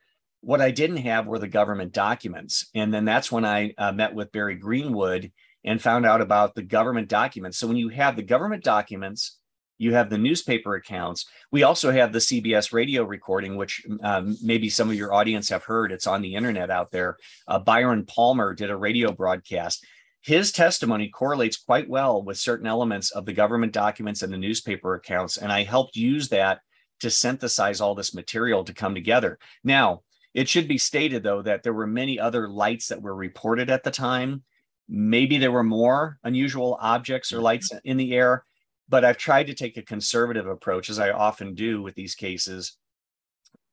what 0.46 0.62
I 0.62 0.70
didn't 0.70 0.98
have 0.98 1.26
were 1.26 1.40
the 1.40 1.48
government 1.48 1.92
documents. 1.92 2.70
And 2.76 2.94
then 2.94 3.04
that's 3.04 3.32
when 3.32 3.46
I 3.46 3.74
uh, 3.80 3.92
met 3.92 4.14
with 4.14 4.32
Barry 4.32 4.54
Greenwood 4.54 5.32
and 5.64 5.82
found 5.82 6.06
out 6.06 6.22
about 6.22 6.54
the 6.54 6.62
government 6.62 7.10
documents. 7.10 7.58
So 7.58 7.66
when 7.66 7.78
you 7.78 7.90
have 7.90 8.16
the 8.16 8.22
government 8.22 8.64
documents, 8.64 9.40
you 9.78 9.94
have 9.94 10.10
the 10.10 10.18
newspaper 10.18 10.76
accounts. 10.76 11.26
We 11.52 11.64
also 11.64 11.92
have 11.92 12.14
the 12.14 12.20
CBS 12.20 12.72
radio 12.74 13.04
recording, 13.04 13.56
which 13.56 13.86
um, 14.02 14.38
maybe 14.42 14.70
some 14.70 14.90
of 14.90 14.96
your 14.96 15.14
audience 15.14 15.50
have 15.50 15.64
heard. 15.64 15.92
It's 15.92 16.08
on 16.08 16.22
the 16.22 16.36
internet 16.36 16.70
out 16.70 16.92
there. 16.92 17.18
Uh, 17.48 17.60
Byron 17.60 18.06
Palmer 18.06 18.54
did 18.54 18.70
a 18.70 18.78
radio 18.78 19.12
broadcast. 19.12 19.86
His 20.22 20.52
testimony 20.52 21.10
correlates 21.10 21.58
quite 21.58 21.88
well 21.88 22.24
with 22.24 22.38
certain 22.38 22.66
elements 22.66 23.12
of 23.12 23.26
the 23.26 23.34
government 23.34 23.74
documents 23.74 24.24
and 24.24 24.34
the 24.34 24.38
newspaper 24.38 24.96
accounts. 24.96 25.38
And 25.38 25.52
I 25.52 25.64
helped 25.64 25.96
use 25.96 26.30
that 26.30 26.62
to 27.02 27.10
synthesize 27.10 27.82
all 27.82 27.94
this 27.94 28.16
material 28.16 28.64
to 28.64 28.74
come 28.74 28.96
together. 28.96 29.38
Now, 29.64 30.02
it 30.34 30.50
should 30.50 30.68
be 30.68 30.78
stated, 30.78 31.24
though, 31.24 31.42
that 31.42 31.64
there 31.64 31.74
were 31.74 31.88
many 31.88 32.20
other 32.20 32.50
lights 32.50 32.88
that 32.88 33.02
were 33.02 33.16
reported 33.16 33.70
at 33.70 33.84
the 33.84 33.92
time. 33.92 34.44
Maybe 34.90 35.38
there 35.38 35.52
were 35.52 35.64
more 35.64 36.18
unusual 36.24 36.78
objects 36.82 37.32
or 37.32 37.40
lights 37.40 37.70
mm-hmm. 37.70 37.88
in 37.88 37.98
the 37.98 38.14
air, 38.14 38.46
but 38.88 39.04
I've 39.04 39.18
tried 39.18 39.48
to 39.48 39.54
take 39.54 39.78
a 39.78 39.82
conservative 39.82 40.48
approach, 40.48 40.90
as 40.90 41.00
I 41.00 41.12
often 41.12 41.54
do 41.54 41.82
with 41.82 41.96
these 41.96 42.16
cases. 42.16 42.78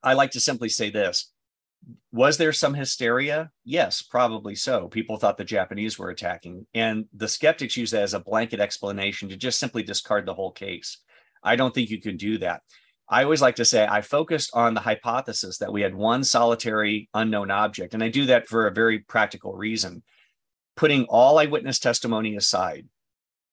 I 0.02 0.14
like 0.14 0.32
to 0.32 0.40
simply 0.40 0.68
say 0.68 0.90
this 0.90 1.32
Was 2.12 2.38
there 2.38 2.52
some 2.52 2.74
hysteria? 2.74 3.50
Yes, 3.64 4.02
probably 4.02 4.54
so. 4.54 4.88
People 4.88 5.16
thought 5.16 5.36
the 5.36 5.44
Japanese 5.44 5.98
were 5.98 6.10
attacking. 6.10 6.66
And 6.74 7.06
the 7.12 7.28
skeptics 7.28 7.76
use 7.76 7.90
that 7.90 8.02
as 8.02 8.14
a 8.14 8.20
blanket 8.20 8.60
explanation 8.60 9.28
to 9.28 9.36
just 9.36 9.58
simply 9.58 9.82
discard 9.82 10.26
the 10.26 10.34
whole 10.34 10.52
case. 10.52 10.98
I 11.42 11.56
don't 11.56 11.74
think 11.74 11.90
you 11.90 12.00
can 12.00 12.16
do 12.16 12.38
that. 12.38 12.62
I 13.08 13.24
always 13.24 13.42
like 13.42 13.56
to 13.56 13.64
say 13.64 13.86
I 13.86 14.00
focused 14.00 14.50
on 14.54 14.74
the 14.74 14.80
hypothesis 14.80 15.58
that 15.58 15.72
we 15.72 15.82
had 15.82 15.94
one 15.94 16.24
solitary 16.24 17.10
unknown 17.12 17.50
object. 17.50 17.94
And 17.94 18.02
I 18.02 18.08
do 18.08 18.26
that 18.26 18.46
for 18.46 18.66
a 18.66 18.72
very 18.72 19.00
practical 19.00 19.52
reason. 19.52 20.02
Putting 20.76 21.04
all 21.04 21.38
eyewitness 21.38 21.78
testimony 21.78 22.36
aside, 22.36 22.88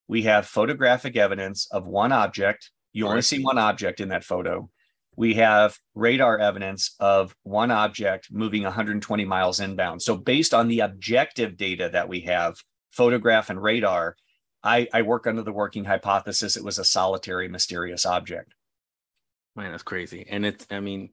we 0.10 0.24
have 0.24 0.47
photographic 0.47 1.16
evidence 1.16 1.68
of 1.72 1.88
one 1.88 2.12
object. 2.12 2.72
You 2.91 3.07
only 3.07 3.22
see 3.22 3.43
one 3.43 3.60
object 3.60 4.01
in 4.01 4.10
that 4.10 4.24
photo. 4.24 4.68
We 5.16 5.36
have 5.36 5.78
radar 5.93 6.39
evidence 6.39 6.95
of 6.99 7.36
one 7.43 7.70
object 7.70 8.30
moving 8.32 8.64
120 8.64 9.24
miles 9.26 9.60
inbound. 9.60 10.01
So, 10.01 10.18
based 10.18 10.53
on 10.53 10.68
the 10.68 10.80
objective 10.80 11.57
data 11.57 11.89
that 11.93 12.10
we 12.10 12.22
have, 12.22 12.55
photograph 12.89 13.51
and 13.51 13.62
radar, 13.62 14.16
I, 14.64 14.88
I 14.91 15.03
work 15.03 15.28
under 15.28 15.43
the 15.43 15.53
working 15.53 15.86
hypothesis 15.86 16.57
it 16.57 16.64
was 16.64 16.80
a 16.80 16.84
solitary 16.84 17.47
mysterious 17.47 18.03
object. 18.03 18.55
Man, 19.55 19.72
that's 19.72 19.84
crazy. 19.84 20.26
And 20.28 20.43
it's, 20.43 20.66
I 20.72 20.80
mean, 20.80 21.12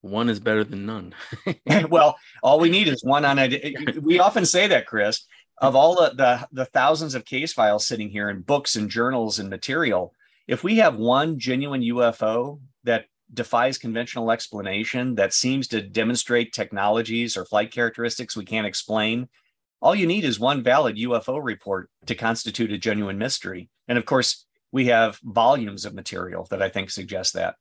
one 0.00 0.30
is 0.30 0.40
better 0.40 0.64
than 0.64 0.86
none. 0.86 1.14
well, 1.90 2.16
all 2.42 2.58
we 2.58 2.70
need 2.70 2.88
is 2.88 3.04
one 3.04 3.26
on 3.26 3.38
it. 3.38 4.02
We 4.02 4.18
often 4.18 4.46
say 4.46 4.66
that, 4.68 4.86
Chris. 4.86 5.26
Of 5.58 5.76
all 5.76 5.94
the, 5.94 6.14
the, 6.16 6.48
the 6.52 6.64
thousands 6.64 7.14
of 7.14 7.24
case 7.24 7.52
files 7.52 7.86
sitting 7.86 8.10
here 8.10 8.28
in 8.28 8.40
books 8.40 8.76
and 8.76 8.90
journals 8.90 9.38
and 9.38 9.48
material, 9.48 10.12
if 10.46 10.64
we 10.64 10.76
have 10.76 10.96
one 10.96 11.38
genuine 11.38 11.82
UFO 11.82 12.60
that 12.82 13.06
defies 13.32 13.78
conventional 13.78 14.30
explanation, 14.30 15.14
that 15.14 15.32
seems 15.32 15.68
to 15.68 15.80
demonstrate 15.80 16.52
technologies 16.52 17.36
or 17.36 17.44
flight 17.44 17.70
characteristics 17.70 18.36
we 18.36 18.44
can't 18.44 18.66
explain, 18.66 19.28
all 19.80 19.94
you 19.94 20.06
need 20.06 20.24
is 20.24 20.40
one 20.40 20.62
valid 20.62 20.96
UFO 20.96 21.42
report 21.42 21.90
to 22.06 22.14
constitute 22.14 22.72
a 22.72 22.78
genuine 22.78 23.18
mystery. 23.18 23.68
And 23.86 23.98
of 23.98 24.06
course, 24.06 24.46
we 24.72 24.86
have 24.86 25.20
volumes 25.22 25.84
of 25.84 25.94
material 25.94 26.46
that 26.50 26.62
I 26.62 26.68
think 26.68 26.90
suggest 26.90 27.34
that. 27.34 27.56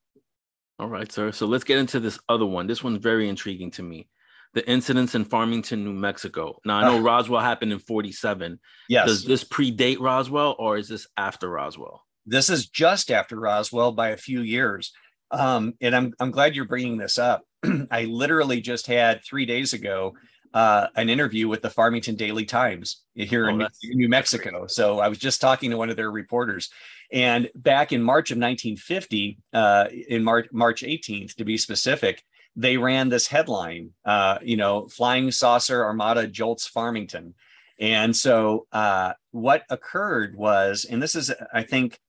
All 0.79 0.87
right, 0.87 1.11
sir. 1.11 1.31
So 1.31 1.45
let's 1.45 1.63
get 1.63 1.77
into 1.77 1.99
this 1.99 2.19
other 2.27 2.45
one. 2.45 2.65
This 2.65 2.83
one's 2.83 2.97
very 2.97 3.29
intriguing 3.29 3.71
to 3.71 3.83
me. 3.83 4.07
The 4.53 4.67
incidents 4.69 5.15
in 5.15 5.25
Farmington, 5.25 5.83
New 5.83 5.93
Mexico. 5.93 6.59
Now 6.63 6.77
I 6.77 6.81
know 6.83 6.97
uh, 6.97 7.01
Roswell 7.01 7.41
happened 7.41 7.73
in 7.73 7.79
47. 7.79 8.59
Yes. 8.87 9.07
Does 9.07 9.25
this 9.25 9.43
predate 9.43 9.99
Roswell 9.99 10.55
or 10.59 10.77
is 10.77 10.87
this 10.87 11.07
after 11.17 11.49
Roswell? 11.49 12.03
This 12.25 12.49
is 12.49 12.67
just 12.67 13.11
after 13.11 13.39
Roswell 13.39 13.91
by 13.91 14.09
a 14.09 14.17
few 14.17 14.41
years. 14.41 14.93
Um, 15.31 15.73
and 15.81 15.95
I'm, 15.95 16.13
I'm 16.19 16.31
glad 16.31 16.55
you're 16.55 16.65
bringing 16.65 16.97
this 16.97 17.17
up. 17.17 17.43
I 17.91 18.03
literally 18.03 18.61
just 18.61 18.85
had 18.87 19.23
three 19.23 19.45
days 19.45 19.73
ago 19.73 20.13
uh, 20.53 20.87
an 20.95 21.09
interview 21.09 21.47
with 21.47 21.61
the 21.61 21.69
Farmington 21.69 22.15
Daily 22.15 22.45
Times 22.45 23.01
here 23.15 23.49
oh, 23.49 23.59
in 23.59 23.67
New 23.83 24.07
Mexico. 24.07 24.67
So 24.67 24.99
I 24.99 25.07
was 25.07 25.17
just 25.17 25.41
talking 25.41 25.71
to 25.71 25.77
one 25.77 25.89
of 25.89 25.95
their 25.95 26.11
reporters. 26.11 26.69
And 27.11 27.49
back 27.55 27.91
in 27.91 28.01
March 28.01 28.31
of 28.31 28.37
1950, 28.37 29.39
uh, 29.53 29.87
in 30.07 30.23
March, 30.23 30.47
March 30.51 30.83
18th, 30.83 31.35
to 31.35 31.45
be 31.45 31.57
specific, 31.57 32.23
they 32.55 32.77
ran 32.77 33.09
this 33.09 33.27
headline, 33.27 33.91
uh, 34.05 34.37
you 34.41 34.57
know, 34.57 34.87
Flying 34.87 35.31
Saucer 35.31 35.83
Armada 35.83 36.27
Jolts 36.27 36.67
Farmington. 36.67 37.33
And 37.79 38.15
so 38.15 38.67
uh, 38.71 39.13
what 39.31 39.63
occurred 39.69 40.35
was, 40.35 40.85
and 40.85 41.01
this 41.01 41.15
is, 41.15 41.31
I 41.53 41.63
think, 41.63 41.99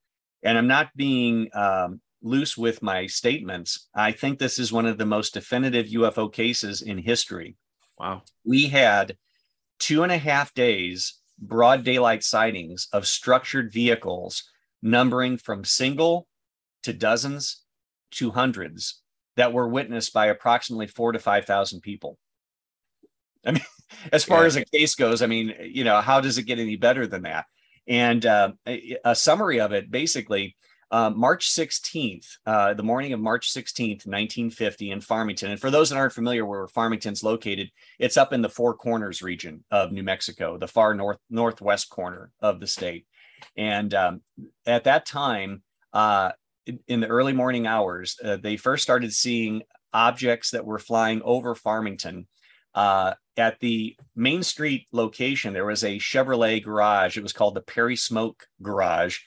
and 0.43 0.59
I'm 0.59 0.67
not 0.67 0.95
being 0.95 1.49
um, 1.55 2.01
loose 2.23 2.57
with 2.57 2.83
my 2.83 3.07
statements, 3.07 3.89
I 3.95 4.13
think 4.13 4.39
this 4.39 4.59
is 4.59 4.73
one 4.73 4.87
of 4.87 4.99
the 4.99 5.07
most 5.07 5.33
definitive 5.33 5.87
UFO 5.87 6.31
cases 6.33 6.83
in 6.83 6.99
history. 6.99 7.57
Wow. 7.99 8.23
We 8.45 8.69
had 8.69 9.17
two 9.79 10.03
and 10.03 10.13
a 10.13 10.19
half 10.19 10.53
days 10.55 11.21
broad 11.39 11.85
daylight 11.85 12.23
sightings 12.23 12.89
of 12.93 13.07
structured 13.07 13.73
vehicles 13.73 14.45
numbering 14.83 15.37
from 15.37 15.65
single 15.65 16.29
to 16.83 16.93
dozens 16.93 17.63
to 18.13 18.31
hundreds 18.31 19.03
that 19.37 19.53
were 19.53 19.69
witnessed 19.69 20.13
by 20.13 20.27
approximately 20.27 20.87
four 20.87 21.13
to 21.13 21.19
5,000 21.19 21.81
people. 21.81 22.19
I 23.45 23.53
mean, 23.53 23.65
as 24.13 24.25
far 24.25 24.41
yeah. 24.41 24.47
as 24.47 24.57
a 24.57 24.65
case 24.65 24.95
goes, 24.95 25.23
I 25.23 25.27
mean, 25.27 25.55
you 25.61 25.85
know, 25.85 26.01
how 26.01 26.21
does 26.21 26.39
it 26.39 26.45
get 26.45 26.59
any 26.59 26.77
better 26.77 27.07
than 27.07 27.23
that? 27.23 27.47
And 27.87 28.25
uh, 28.25 28.53
a, 28.67 28.97
a, 29.05 29.15
summary 29.15 29.61
of 29.61 29.73
it 29.73 29.91
basically, 29.91 30.57
uh, 30.91 31.11
March 31.11 31.51
16th, 31.51 32.27
uh, 32.47 32.73
the 32.75 32.83
morning 32.83 33.13
of 33.13 33.21
March 33.21 33.53
16th, 33.53 34.07
1950, 34.07 34.91
in 34.91 35.01
Farmington. 35.01 35.51
And 35.51 35.61
for 35.61 35.71
those 35.71 35.91
that 35.91 35.97
aren't 35.97 36.13
familiar 36.13 36.47
where 36.47 36.67
Farmington's 36.69 37.23
located, 37.23 37.71
it's 37.99 38.17
up 38.17 38.33
in 38.33 38.43
the 38.43 38.49
Four 38.49 38.75
Corners 38.75 39.21
region 39.21 39.65
of 39.71 39.93
New 39.93 40.03
Mexico, 40.03 40.57
the 40.57 40.69
far 40.69 40.95
north 40.95 41.19
northwest 41.29 41.91
corner 41.91 42.31
of 42.41 42.61
the 42.61 42.67
state. 42.67 43.07
And 43.57 43.93
um, 43.93 44.23
at 44.67 44.85
that 44.85 45.05
time, 45.05 45.63
in 46.89 47.01
the 47.01 47.07
early 47.07 47.33
morning 47.33 47.67
hours, 47.67 48.17
uh, 48.25 48.37
they 48.37 48.57
first 48.57 48.83
started 48.83 49.13
seeing 49.13 49.63
objects 49.93 50.51
that 50.51 50.65
were 50.65 50.79
flying 50.79 51.23
over 51.23 51.55
Farmington. 51.55 52.27
Uh, 52.75 53.15
at 53.37 53.61
the 53.61 53.97
Main 54.17 54.43
Street 54.43 54.87
location, 54.93 55.53
there 55.53 55.67
was 55.67 55.85
a 55.85 55.99
Chevrolet 55.99 56.63
garage. 56.63 57.17
It 57.17 57.23
was 57.23 57.33
called 57.33 57.55
the 57.55 57.63
Perry 57.63 57.97
Smoke 57.97 58.47
Garage. 58.63 59.19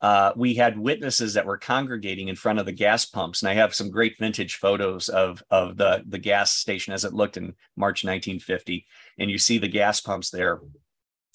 Uh, 0.00 0.32
we 0.36 0.54
had 0.54 0.78
witnesses 0.78 1.34
that 1.34 1.46
were 1.46 1.56
congregating 1.56 2.28
in 2.28 2.36
front 2.36 2.58
of 2.58 2.66
the 2.66 2.72
gas 2.72 3.06
pumps, 3.06 3.42
and 3.42 3.48
I 3.48 3.54
have 3.54 3.74
some 3.74 3.90
great 3.90 4.18
vintage 4.18 4.56
photos 4.56 5.08
of 5.08 5.42
of 5.50 5.76
the 5.76 6.04
the 6.06 6.18
gas 6.18 6.52
station 6.52 6.92
as 6.92 7.04
it 7.04 7.14
looked 7.14 7.38
in 7.38 7.54
March 7.76 8.04
1950. 8.04 8.86
And 9.18 9.30
you 9.30 9.38
see 9.38 9.58
the 9.58 9.68
gas 9.68 10.00
pumps 10.00 10.30
there. 10.30 10.60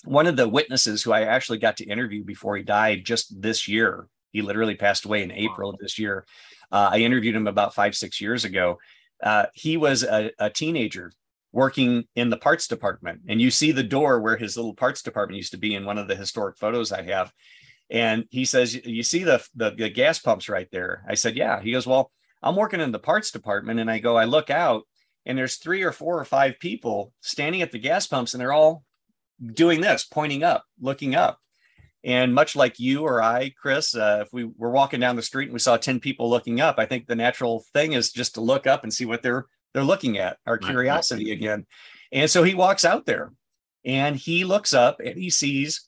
One 0.03 0.27
of 0.27 0.35
the 0.35 0.47
witnesses 0.47 1.01
who 1.01 1.11
I 1.11 1.23
actually 1.23 1.57
got 1.57 1.77
to 1.77 1.89
interview 1.89 2.23
before 2.23 2.55
he 2.55 2.63
died 2.63 3.03
just 3.03 3.41
this 3.41 3.67
year 3.67 4.07
he 4.31 4.41
literally 4.41 4.75
passed 4.75 5.05
away 5.05 5.23
in 5.23 5.31
April 5.31 5.69
of 5.69 5.77
this 5.79 5.99
year. 5.99 6.25
Uh, 6.71 6.89
I 6.93 6.99
interviewed 6.99 7.35
him 7.35 7.47
about 7.47 7.75
five, 7.75 7.95
six 7.95 8.21
years 8.21 8.45
ago. 8.45 8.79
Uh, 9.21 9.45
he 9.53 9.77
was 9.77 10.03
a, 10.03 10.31
a, 10.39 10.49
teenager 10.49 11.11
working 11.51 12.05
in 12.15 12.29
the 12.29 12.37
parts 12.37 12.67
department. 12.67 13.21
And 13.27 13.41
you 13.41 13.51
see 13.51 13.71
the 13.71 13.83
door 13.83 14.19
where 14.19 14.37
his 14.37 14.55
little 14.55 14.73
parts 14.73 15.01
department 15.01 15.37
used 15.37 15.51
to 15.51 15.59
be 15.59 15.75
in 15.75 15.85
one 15.85 15.97
of 15.97 16.07
the 16.07 16.15
historic 16.15 16.57
photos 16.57 16.91
I 16.91 17.03
have. 17.03 17.31
And 17.89 18.25
he 18.29 18.45
says, 18.45 18.73
You 18.73 19.03
see 19.03 19.23
the, 19.23 19.45
the, 19.53 19.71
the 19.71 19.89
gas 19.89 20.17
pumps 20.17 20.49
right 20.49 20.69
there? 20.71 21.03
I 21.07 21.15
said, 21.15 21.35
Yeah. 21.35 21.61
He 21.61 21.73
goes, 21.73 21.85
Well, 21.85 22.09
I'm 22.41 22.55
working 22.55 22.79
in 22.79 22.91
the 22.91 22.99
parts 22.99 23.31
department. 23.31 23.79
And 23.79 23.91
I 23.91 23.99
go, 23.99 24.17
I 24.17 24.25
look 24.25 24.49
out 24.49 24.83
and 25.25 25.37
there's 25.37 25.57
three 25.57 25.83
or 25.83 25.91
four 25.91 26.19
or 26.19 26.25
five 26.25 26.55
people 26.59 27.13
standing 27.21 27.61
at 27.61 27.71
the 27.71 27.79
gas 27.79 28.07
pumps 28.07 28.33
and 28.33 28.41
they're 28.41 28.53
all 28.53 28.83
doing 29.53 29.81
this, 29.81 30.03
pointing 30.03 30.43
up, 30.43 30.63
looking 30.79 31.15
up. 31.15 31.39
And 32.03 32.33
much 32.33 32.55
like 32.55 32.79
you 32.79 33.03
or 33.03 33.21
I, 33.21 33.53
Chris, 33.61 33.95
uh, 33.95 34.23
if 34.25 34.33
we 34.33 34.45
were 34.57 34.71
walking 34.71 34.99
down 34.99 35.15
the 35.15 35.21
street 35.21 35.45
and 35.45 35.53
we 35.53 35.59
saw 35.59 35.77
10 35.77 35.99
people 35.99 36.29
looking 36.29 36.59
up, 36.59 36.75
I 36.79 36.85
think 36.85 37.05
the 37.05 37.15
natural 37.15 37.63
thing 37.73 37.93
is 37.93 38.11
just 38.11 38.33
to 38.35 38.41
look 38.41 38.65
up 38.65 38.83
and 38.83 38.93
see 38.93 39.05
what 39.05 39.21
they're 39.21 39.45
they're 39.73 39.83
looking 39.83 40.17
at, 40.17 40.37
our 40.45 40.57
curiosity 40.57 41.31
again. 41.31 41.65
And 42.11 42.29
so 42.29 42.43
he 42.43 42.53
walks 42.53 42.83
out 42.83 43.05
there 43.05 43.31
and 43.85 44.17
he 44.17 44.43
looks 44.43 44.73
up 44.73 44.99
and 44.99 45.17
he 45.17 45.29
sees 45.29 45.87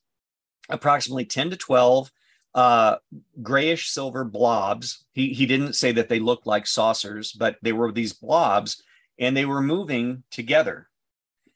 approximately 0.69 1.25
10 1.25 1.49
to 1.49 1.57
12 1.57 2.09
uh, 2.55 2.95
grayish 3.41 3.89
silver 3.89 4.23
blobs. 4.23 5.05
He, 5.11 5.33
he 5.33 5.45
didn't 5.45 5.73
say 5.73 5.91
that 5.91 6.07
they 6.07 6.19
looked 6.19 6.47
like 6.47 6.65
saucers, 6.65 7.33
but 7.33 7.57
they 7.61 7.73
were 7.73 7.91
these 7.91 8.13
blobs 8.13 8.81
and 9.19 9.35
they 9.35 9.45
were 9.45 9.61
moving 9.61 10.23
together 10.31 10.87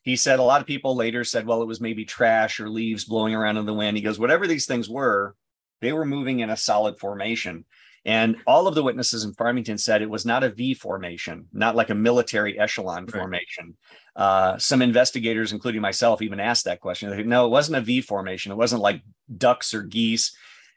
he 0.08 0.16
said 0.16 0.40
a 0.40 0.44
lot 0.44 0.62
of 0.62 0.68
people 0.68 0.96
later 0.96 1.26
said, 1.26 1.46
well, 1.46 1.62
it 1.62 1.68
was 1.68 1.82
maybe 1.82 2.06
trash 2.06 2.62
or 2.62 2.70
leaves 2.70 3.04
blowing 3.04 3.36
around 3.36 3.58
in 3.58 3.66
the 3.66 3.74
wind. 3.74 3.98
He 3.98 4.02
goes, 4.02 4.18
whatever 4.18 4.48
these 4.48 4.66
things 4.66 4.88
were, 4.88 5.36
they 5.82 5.92
were 5.92 6.06
moving 6.06 6.40
in 6.40 6.50
a 6.50 6.56
solid 6.56 6.98
formation. 6.98 7.66
And 8.06 8.38
all 8.48 8.70
of 8.70 8.76
the 8.76 8.84
witnesses 8.84 9.26
in 9.26 9.34
Farmington 9.34 9.78
said 9.78 10.02
it 10.02 10.10
was 10.10 10.26
not 10.26 10.46
a 10.46 10.50
V 10.50 10.76
formation, 10.76 11.48
not 11.52 11.76
like 11.76 11.90
a 11.90 11.94
military 11.94 12.58
echelon 12.58 13.04
right. 13.04 13.12
formation. 13.12 13.76
Uh, 14.16 14.58
some 14.58 14.82
investigators, 14.82 15.52
including 15.52 15.82
myself, 15.82 16.22
even 16.22 16.40
asked 16.40 16.64
that 16.64 16.80
question. 16.80 17.10
They, 17.10 17.24
no, 17.24 17.46
it 17.46 17.50
wasn't 17.50 17.80
a 17.80 17.82
V 17.82 18.00
formation. 18.00 18.54
It 18.54 18.58
wasn't 18.58 18.82
like 18.82 19.02
ducks 19.36 19.74
or 19.74 19.84
geese, 19.84 20.34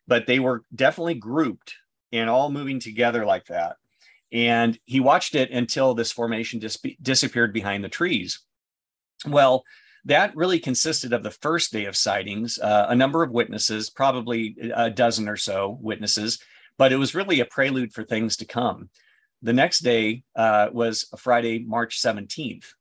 but 0.09 0.27
they 0.27 0.41
were 0.41 0.65
definitely 0.75 1.15
grouped 1.15 1.77
and 2.11 2.29
all 2.29 2.51
moving 2.51 2.81
together 2.81 3.25
like 3.25 3.45
that. 3.45 3.77
And 4.33 4.77
he 4.87 4.99
watched 4.99 5.37
it 5.37 5.53
until 5.53 5.95
this 5.95 6.11
formation 6.11 6.59
dis- 6.59 6.83
disappeared 7.01 7.53
behind 7.53 7.85
the 7.85 7.89
trees. 7.89 8.41
Well, 9.27 9.65
that 10.05 10.35
really 10.35 10.59
consisted 10.59 11.13
of 11.13 11.23
the 11.23 11.31
first 11.31 11.73
day 11.73 11.85
of 11.85 11.97
sightings, 11.97 12.59
uh, 12.59 12.87
a 12.89 12.95
number 12.95 13.23
of 13.23 13.31
witnesses, 13.31 13.91
probably 13.91 14.57
a 14.75 14.91
dozen 14.91 15.29
or 15.29 15.37
so 15.37 15.79
witnesses, 15.81 16.39
but 16.79 16.93
it 16.93 16.97
was 16.97 17.15
really 17.15 17.41
a 17.41 17.45
prelude 17.45 17.93
for 17.93 18.05
things 18.05 18.37
to 18.39 18.47
come. 18.47 18.89
The 19.43 19.53
next 19.53 19.81
day 19.81 20.23
uh, 20.37 20.69
was 20.73 21.07
Friday, 21.17 21.59
March 21.61 22.01
17th. 22.01 22.73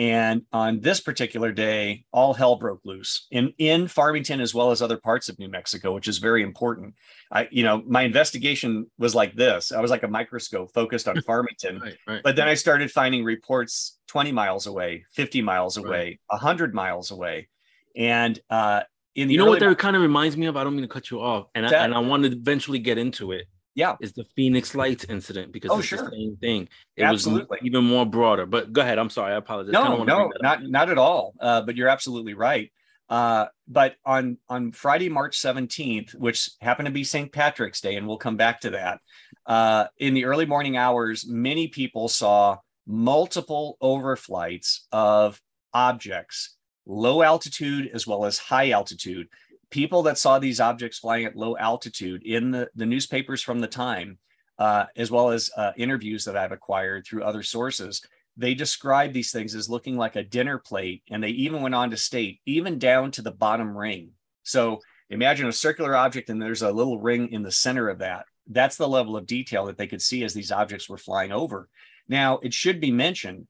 And 0.00 0.46
on 0.50 0.80
this 0.80 0.98
particular 0.98 1.52
day, 1.52 2.06
all 2.10 2.32
hell 2.32 2.56
broke 2.56 2.80
loose 2.86 3.26
in, 3.30 3.52
in 3.58 3.86
Farmington 3.86 4.40
as 4.40 4.54
well 4.54 4.70
as 4.70 4.80
other 4.80 4.96
parts 4.96 5.28
of 5.28 5.38
New 5.38 5.50
Mexico, 5.50 5.92
which 5.92 6.08
is 6.08 6.16
very 6.16 6.42
important. 6.42 6.94
I, 7.30 7.48
you 7.50 7.62
know, 7.62 7.82
my 7.86 8.00
investigation 8.00 8.90
was 8.96 9.14
like 9.14 9.34
this. 9.34 9.72
I 9.72 9.80
was 9.82 9.90
like 9.90 10.02
a 10.02 10.08
microscope 10.08 10.72
focused 10.72 11.06
on 11.06 11.20
Farmington. 11.26 11.80
right, 11.80 11.98
right. 12.06 12.22
But 12.24 12.34
then 12.34 12.48
I 12.48 12.54
started 12.54 12.90
finding 12.90 13.24
reports 13.24 13.98
20 14.08 14.32
miles 14.32 14.66
away, 14.66 15.04
50 15.12 15.42
miles 15.42 15.76
away, 15.76 16.18
right. 16.30 16.40
100 16.40 16.74
miles 16.74 17.10
away. 17.10 17.50
And 17.94 18.40
uh, 18.48 18.84
in 19.14 19.28
the 19.28 19.34
You 19.34 19.38
know 19.40 19.50
what 19.50 19.60
that 19.60 19.78
kind 19.78 19.96
of 19.96 20.00
reminds 20.00 20.34
me 20.34 20.46
of? 20.46 20.56
I 20.56 20.64
don't 20.64 20.76
mean 20.76 20.80
to 20.80 20.88
cut 20.88 21.10
you 21.10 21.20
off. 21.20 21.48
And, 21.54 21.66
that, 21.66 21.74
I, 21.74 21.84
and 21.84 21.94
I 21.94 21.98
want 21.98 22.22
to 22.22 22.32
eventually 22.32 22.78
get 22.78 22.96
into 22.96 23.32
it 23.32 23.48
yeah. 23.74 23.96
is 24.00 24.12
the 24.12 24.24
phoenix 24.36 24.74
lights 24.74 25.04
incident 25.08 25.52
because 25.52 25.70
oh, 25.70 25.78
it's 25.78 25.88
sure. 25.88 25.98
the 25.98 26.10
same 26.10 26.36
thing. 26.36 26.68
It 26.96 27.04
absolutely. 27.04 27.46
was 27.50 27.60
even 27.62 27.84
more 27.84 28.06
broader 28.06 28.46
but 28.46 28.72
go 28.72 28.80
ahead 28.80 28.98
i'm 28.98 29.10
sorry 29.10 29.32
i 29.32 29.36
apologize. 29.36 29.72
No 29.72 30.04
no 30.04 30.32
not 30.40 30.62
not 30.62 30.90
at 30.90 30.98
all 30.98 31.34
uh, 31.40 31.62
but 31.62 31.76
you're 31.76 31.88
absolutely 31.88 32.34
right. 32.34 32.72
Uh, 33.08 33.46
but 33.66 33.96
on 34.04 34.38
on 34.48 34.70
friday 34.70 35.08
march 35.08 35.36
17th 35.36 36.14
which 36.14 36.50
happened 36.60 36.86
to 36.86 36.92
be 36.92 37.02
st 37.02 37.32
patrick's 37.32 37.80
day 37.80 37.96
and 37.96 38.06
we'll 38.06 38.16
come 38.16 38.36
back 38.36 38.60
to 38.60 38.70
that 38.70 39.00
uh, 39.46 39.86
in 39.98 40.14
the 40.14 40.24
early 40.24 40.46
morning 40.46 40.76
hours 40.76 41.26
many 41.26 41.66
people 41.66 42.08
saw 42.08 42.56
multiple 42.86 43.76
overflights 43.82 44.80
of 44.92 45.40
objects 45.74 46.56
low 46.86 47.22
altitude 47.22 47.90
as 47.92 48.06
well 48.06 48.24
as 48.24 48.38
high 48.38 48.70
altitude 48.70 49.28
people 49.70 50.02
that 50.02 50.18
saw 50.18 50.38
these 50.38 50.60
objects 50.60 50.98
flying 50.98 51.24
at 51.24 51.36
low 51.36 51.56
altitude 51.56 52.22
in 52.24 52.50
the, 52.50 52.68
the 52.74 52.86
newspapers 52.86 53.42
from 53.42 53.60
the 53.60 53.66
time, 53.66 54.18
uh, 54.58 54.86
as 54.96 55.10
well 55.10 55.30
as 55.30 55.50
uh, 55.56 55.72
interviews 55.76 56.24
that 56.24 56.36
I've 56.36 56.52
acquired 56.52 57.06
through 57.06 57.24
other 57.24 57.42
sources, 57.42 58.02
they 58.36 58.54
described 58.54 59.14
these 59.14 59.32
things 59.32 59.54
as 59.54 59.68
looking 59.68 59.96
like 59.96 60.16
a 60.16 60.22
dinner 60.22 60.58
plate. 60.58 61.02
And 61.10 61.22
they 61.22 61.30
even 61.30 61.62
went 61.62 61.74
on 61.74 61.90
to 61.90 61.96
state, 61.96 62.40
even 62.46 62.78
down 62.78 63.10
to 63.12 63.22
the 63.22 63.30
bottom 63.30 63.76
ring. 63.76 64.10
So 64.42 64.80
imagine 65.08 65.48
a 65.48 65.52
circular 65.52 65.94
object 65.94 66.30
and 66.30 66.40
there's 66.40 66.62
a 66.62 66.72
little 66.72 67.00
ring 67.00 67.32
in 67.32 67.42
the 67.42 67.52
center 67.52 67.88
of 67.88 67.98
that. 67.98 68.26
That's 68.46 68.76
the 68.76 68.88
level 68.88 69.16
of 69.16 69.26
detail 69.26 69.66
that 69.66 69.78
they 69.78 69.86
could 69.86 70.02
see 70.02 70.24
as 70.24 70.34
these 70.34 70.52
objects 70.52 70.88
were 70.88 70.98
flying 70.98 71.32
over. 71.32 71.68
Now, 72.08 72.38
it 72.38 72.52
should 72.52 72.80
be 72.80 72.90
mentioned 72.90 73.46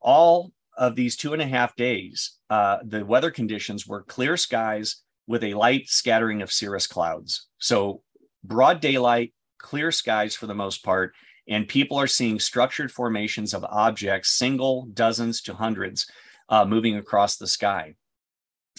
all 0.00 0.52
of 0.76 0.96
these 0.96 1.16
two 1.16 1.32
and 1.32 1.42
a 1.42 1.46
half 1.46 1.74
days, 1.76 2.38
uh, 2.50 2.78
the 2.84 3.04
weather 3.04 3.30
conditions 3.30 3.86
were 3.86 4.02
clear 4.02 4.36
skies 4.36 5.02
with 5.26 5.44
a 5.44 5.54
light 5.54 5.88
scattering 5.88 6.42
of 6.42 6.52
cirrus 6.52 6.86
clouds. 6.86 7.48
So 7.58 8.02
broad 8.42 8.80
daylight, 8.80 9.32
clear 9.58 9.90
skies 9.90 10.34
for 10.34 10.46
the 10.46 10.54
most 10.54 10.84
part, 10.84 11.14
and 11.48 11.68
people 11.68 11.96
are 11.98 12.06
seeing 12.06 12.38
structured 12.38 12.92
formations 12.92 13.54
of 13.54 13.64
objects, 13.64 14.30
single, 14.30 14.86
dozens 14.92 15.42
to 15.42 15.54
hundreds, 15.54 16.06
uh, 16.48 16.64
moving 16.64 16.96
across 16.96 17.36
the 17.36 17.46
sky. 17.46 17.94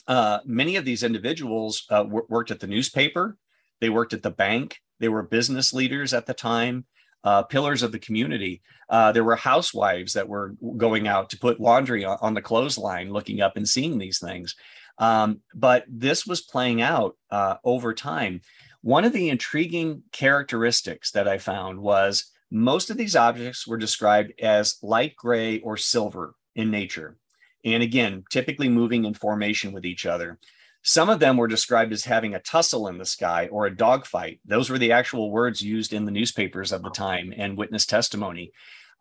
Uh, 0.08 0.39
many 0.46 0.76
of 0.76 0.86
these 0.86 1.04
individuals 1.04 1.86
uh, 1.89 2.04
w- 2.04 2.26
worked 2.30 2.52
at 2.52 2.60
the 2.60 2.68
newspaper, 2.68 3.38
they 3.82 3.89
worked 3.89 4.14
at 4.14 4.22
the 4.22 4.30
bank, 4.32 4.80
they 5.00 5.10
were 5.10 5.24
business 5.24 5.74
leaders 5.74 6.14
at 6.14 6.26
the 6.26 6.34
time. 6.34 6.86
uh, 7.26 7.41
pillars 7.43 7.82
of 7.84 7.91
the 7.91 8.00
community. 8.00 8.62
Uh, 8.88 9.12
there 9.12 9.24
were 9.24 9.36
housewives 9.36 10.14
that 10.14 10.30
were 10.30 10.56
going 10.78 11.08
out 11.08 11.30
to 11.32 11.39
put 11.39 11.60
laundry 11.60 12.06
on, 12.06 12.18
on 12.22 12.34
the 12.36 12.41
clothesline, 12.41 13.12
looking 13.12 13.41
up 13.41 13.58
and 13.58 13.68
seeing 13.68 13.98
these 13.98 14.20
things. 14.20 14.56
Um, 14.98 15.41
but 15.54 15.86
this 15.88 16.26
was 16.26 16.41
playing 16.41 16.82
out 16.82 17.18
uh, 17.30 17.56
over 17.64 17.93
time. 17.93 18.41
One 18.82 19.04
of 19.04 19.14
the 19.14 19.30
intriguing 19.30 20.04
characteristics 20.12 21.12
that 21.12 21.28
I 21.28 21.38
found 21.38 21.80
was 21.80 22.32
most 22.52 22.89
of 22.89 22.98
these 22.98 23.16
objects 23.16 23.68
were 23.68 23.78
described 23.78 24.34
as 24.39 24.78
light 24.82 25.16
gray 25.16 25.60
or 25.60 25.76
silver 25.76 26.36
in 26.56 26.72
nature. 26.72 27.18
And 27.64 27.82
again, 27.82 28.24
typically 28.30 28.70
moving 28.70 29.06
in 29.06 29.14
formation 29.14 29.74
with 29.74 29.86
each 29.86 30.06
other. 30.06 30.39
Some 30.84 31.10
of 31.10 31.20
them 31.20 31.36
were 31.36 31.48
described 31.48 31.91
as 31.93 32.06
having 32.06 32.36
a 32.36 32.39
tussle 32.39 32.88
in 32.88 33.00
the 33.00 33.06
sky 33.06 33.48
or 33.48 33.66
a 33.66 33.76
dogfight. 33.76 34.39
Those 34.46 34.70
were 34.70 34.78
the 34.78 34.91
actual 34.91 35.32
words 35.32 35.62
used 35.62 35.93
in 35.93 36.06
the 36.06 36.12
newspapers 36.12 36.72
of 36.72 36.84
the 36.84 36.91
time 36.91 37.34
and 37.36 37.58
witness 37.58 37.88
testimony. 37.88 38.52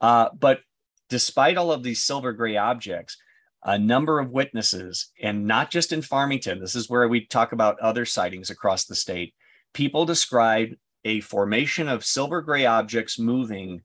Uh, 0.01 0.30
but 0.38 0.61
despite 1.11 1.59
all 1.59 1.70
of 1.70 1.82
these 1.82 2.03
silver 2.03 2.32
gray 2.32 2.57
objects, 2.57 3.18
a 3.64 3.78
number 3.78 4.20
of 4.20 4.30
witnesses, 4.30 5.10
and 5.22 5.46
not 5.46 5.70
just 5.70 5.92
in 5.92 6.02
Farmington, 6.02 6.60
this 6.60 6.74
is 6.74 6.90
where 6.90 7.08
we 7.08 7.26
talk 7.26 7.52
about 7.52 7.80
other 7.80 8.04
sightings 8.04 8.50
across 8.50 8.84
the 8.84 8.94
state, 8.94 9.34
people 9.72 10.04
described 10.04 10.76
a 11.04 11.20
formation 11.20 11.88
of 11.88 12.04
silver 12.04 12.42
gray 12.42 12.66
objects 12.66 13.18
moving 13.18 13.82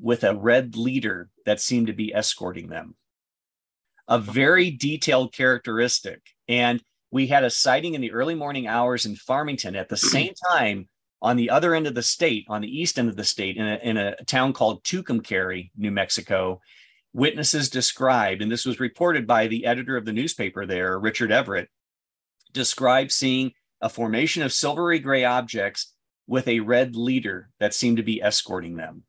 with 0.00 0.24
a 0.24 0.34
red 0.34 0.76
leader 0.76 1.28
that 1.46 1.60
seemed 1.60 1.86
to 1.86 1.92
be 1.92 2.14
escorting 2.14 2.68
them. 2.68 2.96
A 4.08 4.18
very 4.18 4.70
detailed 4.70 5.32
characteristic. 5.32 6.20
And 6.48 6.82
we 7.12 7.28
had 7.28 7.44
a 7.44 7.50
sighting 7.50 7.94
in 7.94 8.00
the 8.00 8.12
early 8.12 8.34
morning 8.34 8.66
hours 8.66 9.06
in 9.06 9.14
Farmington 9.14 9.76
at 9.76 9.88
the 9.88 9.96
same 9.96 10.32
time 10.50 10.88
on 11.20 11.36
the 11.36 11.50
other 11.50 11.74
end 11.74 11.86
of 11.86 11.94
the 11.94 12.02
state, 12.02 12.44
on 12.48 12.60
the 12.60 12.80
east 12.80 12.98
end 12.98 13.08
of 13.08 13.16
the 13.16 13.24
state, 13.24 13.56
in 13.56 13.66
a, 13.66 13.78
in 13.82 13.96
a 13.96 14.16
town 14.24 14.52
called 14.52 14.82
Tucumcari, 14.82 15.70
New 15.76 15.92
Mexico. 15.92 16.60
Witnesses 17.14 17.68
described, 17.68 18.40
and 18.40 18.50
this 18.50 18.64
was 18.64 18.80
reported 18.80 19.26
by 19.26 19.46
the 19.46 19.66
editor 19.66 19.96
of 19.96 20.04
the 20.04 20.12
newspaper 20.12 20.64
there, 20.64 20.98
Richard 20.98 21.30
Everett, 21.30 21.68
described 22.52 23.12
seeing 23.12 23.52
a 23.80 23.88
formation 23.88 24.42
of 24.42 24.52
silvery 24.52 24.98
gray 24.98 25.24
objects 25.24 25.92
with 26.26 26.48
a 26.48 26.60
red 26.60 26.96
leader 26.96 27.50
that 27.60 27.74
seemed 27.74 27.98
to 27.98 28.02
be 28.02 28.22
escorting 28.22 28.76
them. 28.76 29.02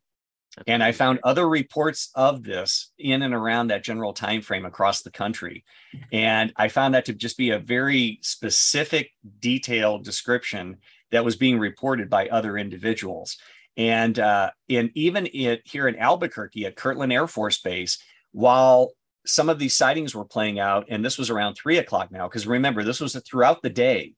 And 0.68 0.84
I 0.84 0.92
found 0.92 1.20
other 1.24 1.48
reports 1.48 2.10
of 2.14 2.44
this 2.44 2.92
in 3.00 3.24
and 3.24 3.34
around 3.34 3.68
that 3.68 3.84
general 3.84 4.14
time 4.14 4.42
frame 4.42 4.66
across 4.66 5.02
the 5.02 5.12
country. 5.12 5.64
And 6.12 6.52
I 6.56 6.68
found 6.68 6.94
that 6.94 7.06
to 7.06 7.14
just 7.14 7.38
be 7.38 7.52
a 7.52 7.60
very 7.60 8.20
specific, 8.22 9.12
detailed 9.40 10.04
description 10.04 10.78
that 11.12 11.26
was 11.26 11.36
being 11.36 11.60
reported 11.60 12.10
by 12.10 12.28
other 12.28 12.58
individuals. 12.58 13.38
And 13.76 14.20
uh, 14.20 14.52
in 14.68 14.92
even 14.94 15.28
it 15.34 15.62
here 15.66 15.88
in 15.88 15.98
Albuquerque 15.98 16.66
at 16.66 16.76
Kirtland 16.76 17.12
Air 17.12 17.28
Force 17.28 17.60
Base, 17.60 17.98
while 18.32 18.92
some 19.26 19.50
of 19.50 19.60
these 19.60 19.74
sightings 19.74 20.14
were 20.14 20.26
playing 20.26 20.60
out, 20.60 20.86
and 20.90 21.04
this 21.04 21.18
was 21.18 21.30
around 21.30 21.56
three 21.56 21.78
o'clock 21.78 22.12
now, 22.12 22.28
because 22.28 22.46
remember, 22.46 22.84
this 22.84 23.00
was 23.00 23.16
throughout 23.26 23.62
the 23.62 23.70
day 23.70 24.14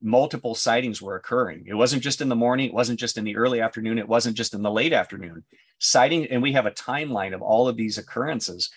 multiple 0.00 0.54
sightings 0.54 1.02
were 1.02 1.16
occurring. 1.16 1.64
It 1.66 1.74
wasn't 1.74 2.02
just 2.02 2.20
in 2.20 2.28
the 2.28 2.36
morning, 2.36 2.68
it 2.68 2.74
wasn't 2.74 3.00
just 3.00 3.18
in 3.18 3.24
the 3.24 3.36
early 3.36 3.60
afternoon, 3.60 3.98
it 3.98 4.08
wasn't 4.08 4.36
just 4.36 4.54
in 4.54 4.62
the 4.62 4.70
late 4.70 4.92
afternoon. 4.92 5.44
Sighting, 5.78 6.26
and 6.26 6.42
we 6.42 6.52
have 6.52 6.66
a 6.66 6.72
timeline 6.72 7.34
of 7.34 7.42
all 7.42 7.68
of 7.68 7.76
these 7.76 7.98
occurrences. 7.98 8.70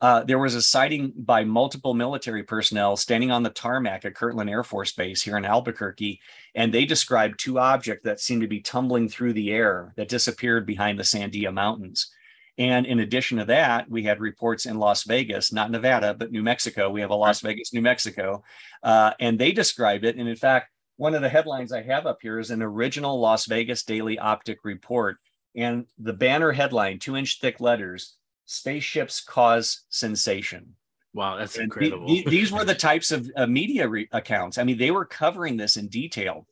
Uh, 0.00 0.22
there 0.24 0.38
was 0.38 0.54
a 0.54 0.60
sighting 0.60 1.12
by 1.16 1.42
multiple 1.42 1.94
military 1.94 2.42
personnel 2.42 2.96
standing 2.96 3.30
on 3.30 3.42
the 3.42 3.50
tarmac 3.50 4.04
at 4.04 4.14
Kirtland 4.14 4.50
Air 4.50 4.62
Force 4.62 4.92
Base 4.92 5.22
here 5.22 5.38
in 5.38 5.44
Albuquerque, 5.46 6.20
and 6.54 6.72
they 6.72 6.84
described 6.84 7.38
two 7.38 7.58
objects 7.58 8.04
that 8.04 8.20
seemed 8.20 8.42
to 8.42 8.48
be 8.48 8.60
tumbling 8.60 9.08
through 9.08 9.32
the 9.32 9.50
air 9.50 9.94
that 9.96 10.08
disappeared 10.08 10.66
behind 10.66 10.98
the 10.98 11.02
Sandia 11.02 11.52
Mountains. 11.52 12.10
And 12.58 12.86
in 12.86 13.00
addition 13.00 13.38
to 13.38 13.44
that, 13.46 13.88
we 13.90 14.02
had 14.02 14.20
reports 14.20 14.66
in 14.66 14.78
Las 14.78 15.04
Vegas, 15.04 15.52
not 15.52 15.70
Nevada, 15.70 16.14
but 16.14 16.30
New 16.30 16.42
Mexico. 16.42 16.90
We 16.90 17.02
have 17.02 17.10
a 17.10 17.14
Las 17.14 17.40
Vegas, 17.40 17.72
New 17.72 17.82
Mexico, 17.82 18.42
uh, 18.82 19.12
and 19.20 19.38
they 19.38 19.52
described 19.52 20.04
it. 20.04 20.16
And 20.16 20.28
in 20.28 20.36
fact, 20.36 20.70
one 20.96 21.14
of 21.14 21.22
the 21.22 21.28
headlines 21.28 21.72
I 21.72 21.82
have 21.82 22.06
up 22.06 22.18
here 22.22 22.38
is 22.38 22.50
an 22.50 22.62
original 22.62 23.20
Las 23.20 23.46
Vegas 23.46 23.82
Daily 23.82 24.18
Optic 24.18 24.58
report. 24.64 25.18
And 25.54 25.86
the 25.98 26.14
banner 26.14 26.52
headline, 26.52 26.98
two 26.98 27.16
inch 27.16 27.40
thick 27.40 27.60
letters 27.60 28.16
Spaceships 28.46 29.20
Cause 29.20 29.82
Sensation. 29.90 30.74
Wow, 31.12 31.36
that's 31.36 31.56
incredible. 31.56 32.06
The, 32.06 32.24
the, 32.24 32.30
these 32.30 32.52
were 32.52 32.64
the 32.64 32.74
types 32.88 33.10
of 33.10 33.30
uh, 33.36 33.46
media 33.46 33.88
re- 33.88 34.08
accounts. 34.12 34.58
I 34.58 34.64
mean, 34.64 34.78
they 34.78 34.90
were 34.90 35.04
covering 35.04 35.56
this 35.56 35.76
in 35.76 35.88
detail. 35.88 36.46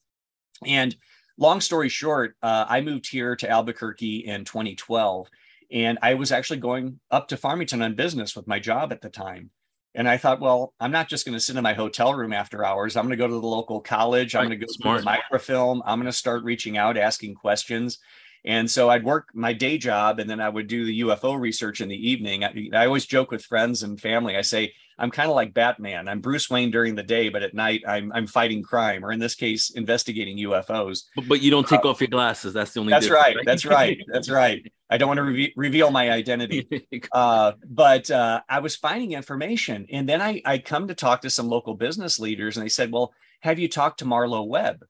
And 0.66 0.94
long 1.38 1.60
story 1.60 1.88
short, 1.88 2.36
uh, 2.42 2.66
I 2.68 2.80
moved 2.80 3.08
here 3.08 3.36
to 3.36 3.48
Albuquerque 3.48 4.26
in 4.26 4.44
2012 4.44 5.28
and 5.70 5.98
I 6.02 6.14
was 6.14 6.32
actually 6.32 6.60
going 6.60 7.00
up 7.10 7.28
to 7.28 7.36
Farmington 7.36 7.82
on 7.82 7.94
business 7.94 8.36
with 8.36 8.46
my 8.46 8.58
job 8.58 8.92
at 8.92 9.00
the 9.00 9.08
time. 9.08 9.50
And 9.96 10.08
I 10.08 10.16
thought, 10.16 10.40
well, 10.40 10.74
I'm 10.80 10.90
not 10.90 11.08
just 11.08 11.24
going 11.24 11.34
to 11.34 11.40
sit 11.40 11.56
in 11.56 11.62
my 11.62 11.72
hotel 11.72 12.14
room 12.14 12.32
after 12.32 12.64
hours. 12.64 12.96
I'm 12.96 13.04
going 13.04 13.10
to 13.10 13.16
go 13.16 13.28
to 13.28 13.40
the 13.40 13.46
local 13.46 13.80
college. 13.80 14.34
I'm 14.34 14.46
going 14.46 14.58
to 14.58 14.66
go 14.66 14.72
to 14.72 14.98
the 14.98 15.04
microfilm. 15.04 15.82
I'm 15.86 15.98
going 15.98 16.10
to 16.10 16.12
start 16.12 16.42
reaching 16.42 16.76
out, 16.76 16.96
asking 16.96 17.36
questions. 17.36 17.98
And 18.44 18.70
so 18.70 18.90
I'd 18.90 19.04
work 19.04 19.28
my 19.32 19.52
day 19.52 19.78
job 19.78 20.18
and 20.18 20.28
then 20.28 20.40
I 20.40 20.48
would 20.48 20.66
do 20.66 20.84
the 20.84 21.00
UFO 21.00 21.38
research 21.38 21.80
in 21.80 21.88
the 21.88 22.10
evening. 22.10 22.44
I, 22.44 22.68
I 22.74 22.86
always 22.86 23.06
joke 23.06 23.30
with 23.30 23.44
friends 23.44 23.82
and 23.82 24.00
family. 24.00 24.36
I 24.36 24.42
say, 24.42 24.74
I'm 24.98 25.10
kind 25.10 25.28
of 25.28 25.34
like 25.34 25.54
Batman. 25.54 26.08
I'm 26.08 26.20
Bruce 26.20 26.48
Wayne 26.48 26.70
during 26.70 26.94
the 26.94 27.02
day, 27.02 27.28
but 27.28 27.42
at 27.42 27.54
night 27.54 27.82
I'm 27.86 28.12
I'm 28.12 28.26
fighting 28.26 28.62
crime, 28.62 29.04
or 29.04 29.12
in 29.12 29.18
this 29.18 29.34
case, 29.34 29.70
investigating 29.70 30.38
UFOs. 30.38 31.04
But, 31.16 31.28
but 31.28 31.42
you 31.42 31.50
don't 31.50 31.66
take 31.66 31.84
uh, 31.84 31.90
off 31.90 32.00
your 32.00 32.08
glasses. 32.08 32.52
That's 32.52 32.72
the 32.72 32.80
only. 32.80 32.92
That's 32.92 33.10
right. 33.10 33.34
right. 33.36 33.44
That's 33.44 33.64
right. 33.64 33.98
That's 34.06 34.30
right. 34.30 34.72
I 34.90 34.96
don't 34.96 35.08
want 35.08 35.18
to 35.18 35.24
re- 35.24 35.52
reveal 35.56 35.90
my 35.90 36.10
identity. 36.10 36.68
Uh, 37.12 37.52
but 37.68 38.10
uh, 38.10 38.40
I 38.48 38.60
was 38.60 38.76
finding 38.76 39.12
information, 39.12 39.86
and 39.90 40.08
then 40.08 40.20
I 40.22 40.42
I 40.44 40.58
come 40.58 40.88
to 40.88 40.94
talk 40.94 41.22
to 41.22 41.30
some 41.30 41.48
local 41.48 41.74
business 41.74 42.18
leaders, 42.18 42.56
and 42.56 42.64
they 42.64 42.68
said, 42.68 42.92
"Well, 42.92 43.12
have 43.40 43.58
you 43.58 43.68
talked 43.68 43.98
to 43.98 44.04
Marlowe 44.04 44.42
Webb?" 44.42 44.84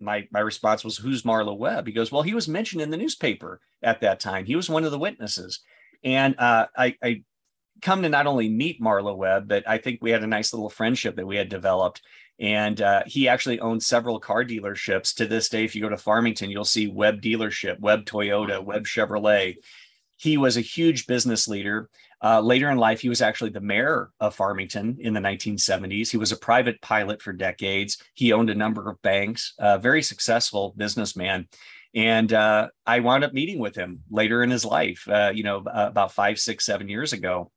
My 0.00 0.26
my 0.30 0.40
response 0.40 0.84
was, 0.84 0.96
"Who's 0.96 1.24
Marlowe 1.24 1.54
Webb?" 1.54 1.86
He 1.86 1.92
goes, 1.92 2.10
"Well, 2.12 2.22
he 2.22 2.34
was 2.34 2.48
mentioned 2.48 2.82
in 2.82 2.90
the 2.90 2.96
newspaper 2.96 3.60
at 3.82 4.00
that 4.00 4.20
time. 4.20 4.44
He 4.44 4.56
was 4.56 4.68
one 4.68 4.84
of 4.84 4.90
the 4.90 4.98
witnesses." 4.98 5.60
And 6.02 6.38
uh, 6.38 6.66
I, 6.76 6.96
I 7.02 7.22
come 7.80 8.02
to 8.02 8.08
not 8.08 8.26
only 8.26 8.48
meet 8.48 8.80
Marlowe 8.80 9.14
Webb, 9.14 9.48
but 9.48 9.66
I 9.68 9.78
think 9.78 10.00
we 10.00 10.10
had 10.10 10.22
a 10.22 10.26
nice 10.26 10.52
little 10.52 10.70
friendship 10.70 11.16
that 11.16 11.26
we 11.26 11.36
had 11.36 11.48
developed. 11.48 12.02
And 12.38 12.80
uh, 12.80 13.04
he 13.06 13.28
actually 13.28 13.60
owns 13.60 13.86
several 13.86 14.18
car 14.18 14.44
dealerships. 14.44 15.14
To 15.16 15.26
this 15.26 15.48
day, 15.48 15.64
if 15.64 15.74
you 15.74 15.82
go 15.82 15.88
to 15.88 15.96
Farmington, 15.96 16.50
you'll 16.50 16.64
see 16.64 16.88
Webb 16.88 17.22
dealership, 17.22 17.80
Webb 17.80 18.04
Toyota, 18.04 18.62
Webb 18.62 18.84
Chevrolet. 18.84 19.56
He 20.16 20.36
was 20.36 20.56
a 20.56 20.62
huge 20.62 21.06
business 21.06 21.48
leader. 21.48 21.88
Uh, 22.22 22.40
later 22.40 22.70
in 22.70 22.78
life, 22.78 23.00
he 23.00 23.08
was 23.08 23.22
actually 23.22 23.50
the 23.50 23.60
mayor 23.60 24.10
of 24.20 24.34
Farmington 24.34 24.96
in 25.00 25.14
the 25.14 25.20
1970s. 25.20 26.10
He 26.10 26.16
was 26.16 26.32
a 26.32 26.36
private 26.36 26.80
pilot 26.80 27.20
for 27.20 27.32
decades. 27.32 28.02
He 28.14 28.32
owned 28.32 28.50
a 28.50 28.54
number 28.54 28.88
of 28.88 29.00
banks, 29.02 29.54
a 29.58 29.78
very 29.78 30.02
successful 30.02 30.74
businessman. 30.76 31.48
And 31.94 32.32
uh, 32.32 32.68
I 32.86 33.00
wound 33.00 33.24
up 33.24 33.32
meeting 33.32 33.58
with 33.58 33.76
him 33.76 34.00
later 34.10 34.42
in 34.42 34.50
his 34.50 34.64
life, 34.64 35.06
uh, 35.08 35.32
you 35.34 35.44
know, 35.44 35.58
about 35.58 36.12
five, 36.12 36.38
six, 36.40 36.64
seven 36.64 36.88
years 36.88 37.12
ago 37.12 37.52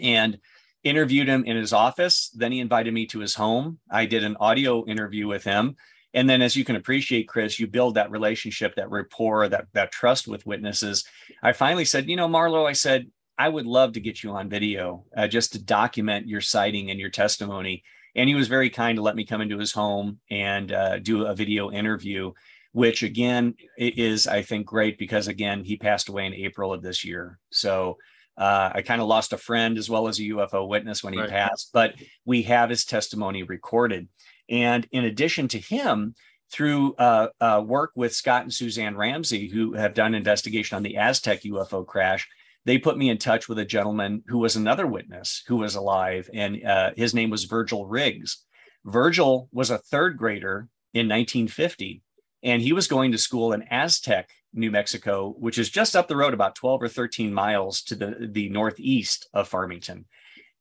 and 0.00 0.38
interviewed 0.84 1.28
him 1.28 1.44
in 1.44 1.56
his 1.56 1.72
office. 1.72 2.30
Then 2.34 2.52
he 2.52 2.60
invited 2.60 2.94
me 2.94 3.06
to 3.06 3.20
his 3.20 3.34
home. 3.34 3.78
I 3.90 4.06
did 4.06 4.24
an 4.24 4.36
audio 4.40 4.84
interview 4.86 5.26
with 5.26 5.44
him. 5.44 5.76
And 6.14 6.28
then, 6.28 6.40
as 6.40 6.56
you 6.56 6.64
can 6.64 6.76
appreciate, 6.76 7.28
Chris, 7.28 7.60
you 7.60 7.66
build 7.66 7.96
that 7.96 8.10
relationship, 8.10 8.74
that 8.76 8.90
rapport, 8.90 9.46
that, 9.48 9.66
that 9.74 9.92
trust 9.92 10.26
with 10.26 10.46
witnesses. 10.46 11.04
I 11.42 11.52
finally 11.52 11.84
said, 11.84 12.08
You 12.08 12.16
know, 12.16 12.28
Marlowe, 12.28 12.66
I 12.66 12.72
said, 12.72 13.10
I 13.38 13.48
would 13.48 13.66
love 13.66 13.92
to 13.92 14.00
get 14.00 14.22
you 14.22 14.32
on 14.32 14.48
video 14.48 15.04
uh, 15.16 15.28
just 15.28 15.52
to 15.52 15.62
document 15.62 16.26
your 16.26 16.40
sighting 16.40 16.90
and 16.90 16.98
your 16.98 17.10
testimony. 17.10 17.84
And 18.16 18.28
he 18.28 18.34
was 18.34 18.48
very 18.48 18.68
kind 18.68 18.96
to 18.96 19.02
let 19.02 19.14
me 19.14 19.24
come 19.24 19.40
into 19.40 19.58
his 19.58 19.72
home 19.72 20.18
and 20.28 20.72
uh, 20.72 20.98
do 20.98 21.24
a 21.24 21.34
video 21.34 21.70
interview, 21.70 22.32
which 22.72 23.04
again 23.04 23.54
is, 23.76 24.26
I 24.26 24.42
think, 24.42 24.66
great 24.66 24.98
because, 24.98 25.28
again, 25.28 25.62
he 25.62 25.76
passed 25.76 26.08
away 26.08 26.26
in 26.26 26.34
April 26.34 26.72
of 26.72 26.82
this 26.82 27.04
year. 27.04 27.38
So, 27.50 27.98
uh, 28.36 28.70
I 28.72 28.82
kind 28.82 29.02
of 29.02 29.08
lost 29.08 29.32
a 29.32 29.38
friend 29.38 29.76
as 29.78 29.90
well 29.90 30.06
as 30.06 30.20
a 30.20 30.22
UFO 30.22 30.68
witness 30.68 31.02
when 31.02 31.12
he 31.12 31.18
right. 31.18 31.28
passed, 31.28 31.70
but 31.72 31.94
we 32.24 32.42
have 32.42 32.70
his 32.70 32.84
testimony 32.84 33.42
recorded. 33.42 34.08
And 34.48 34.86
in 34.92 35.04
addition 35.04 35.48
to 35.48 35.58
him, 35.58 36.14
through 36.50 36.94
uh, 36.94 37.28
uh, 37.40 37.62
work 37.66 37.90
with 37.94 38.14
Scott 38.14 38.42
and 38.42 38.54
Suzanne 38.54 38.96
Ramsey, 38.96 39.48
who 39.48 39.74
have 39.74 39.92
done 39.92 40.14
investigation 40.14 40.76
on 40.76 40.82
the 40.82 40.96
Aztec 40.96 41.42
UFO 41.42 41.86
crash, 41.86 42.26
they 42.68 42.76
put 42.76 42.98
me 42.98 43.08
in 43.08 43.16
touch 43.16 43.48
with 43.48 43.58
a 43.58 43.64
gentleman 43.64 44.22
who 44.26 44.36
was 44.36 44.54
another 44.54 44.86
witness 44.86 45.42
who 45.46 45.56
was 45.56 45.74
alive, 45.74 46.28
and 46.34 46.62
uh, 46.62 46.90
his 46.94 47.14
name 47.14 47.30
was 47.30 47.44
Virgil 47.44 47.86
Riggs. 47.86 48.44
Virgil 48.84 49.48
was 49.52 49.70
a 49.70 49.78
third 49.78 50.18
grader 50.18 50.68
in 50.92 51.08
1950, 51.08 52.02
and 52.42 52.60
he 52.60 52.74
was 52.74 52.86
going 52.86 53.10
to 53.12 53.16
school 53.16 53.54
in 53.54 53.62
Aztec 53.70 54.28
New 54.52 54.70
Mexico, 54.70 55.34
which 55.38 55.56
is 55.56 55.70
just 55.70 55.96
up 55.96 56.08
the 56.08 56.16
road 56.16 56.34
about 56.34 56.56
12 56.56 56.82
or 56.82 56.88
13 56.88 57.32
miles 57.32 57.80
to 57.84 57.94
the, 57.94 58.28
the 58.30 58.50
northeast 58.50 59.30
of 59.32 59.48
Farmington. 59.48 60.04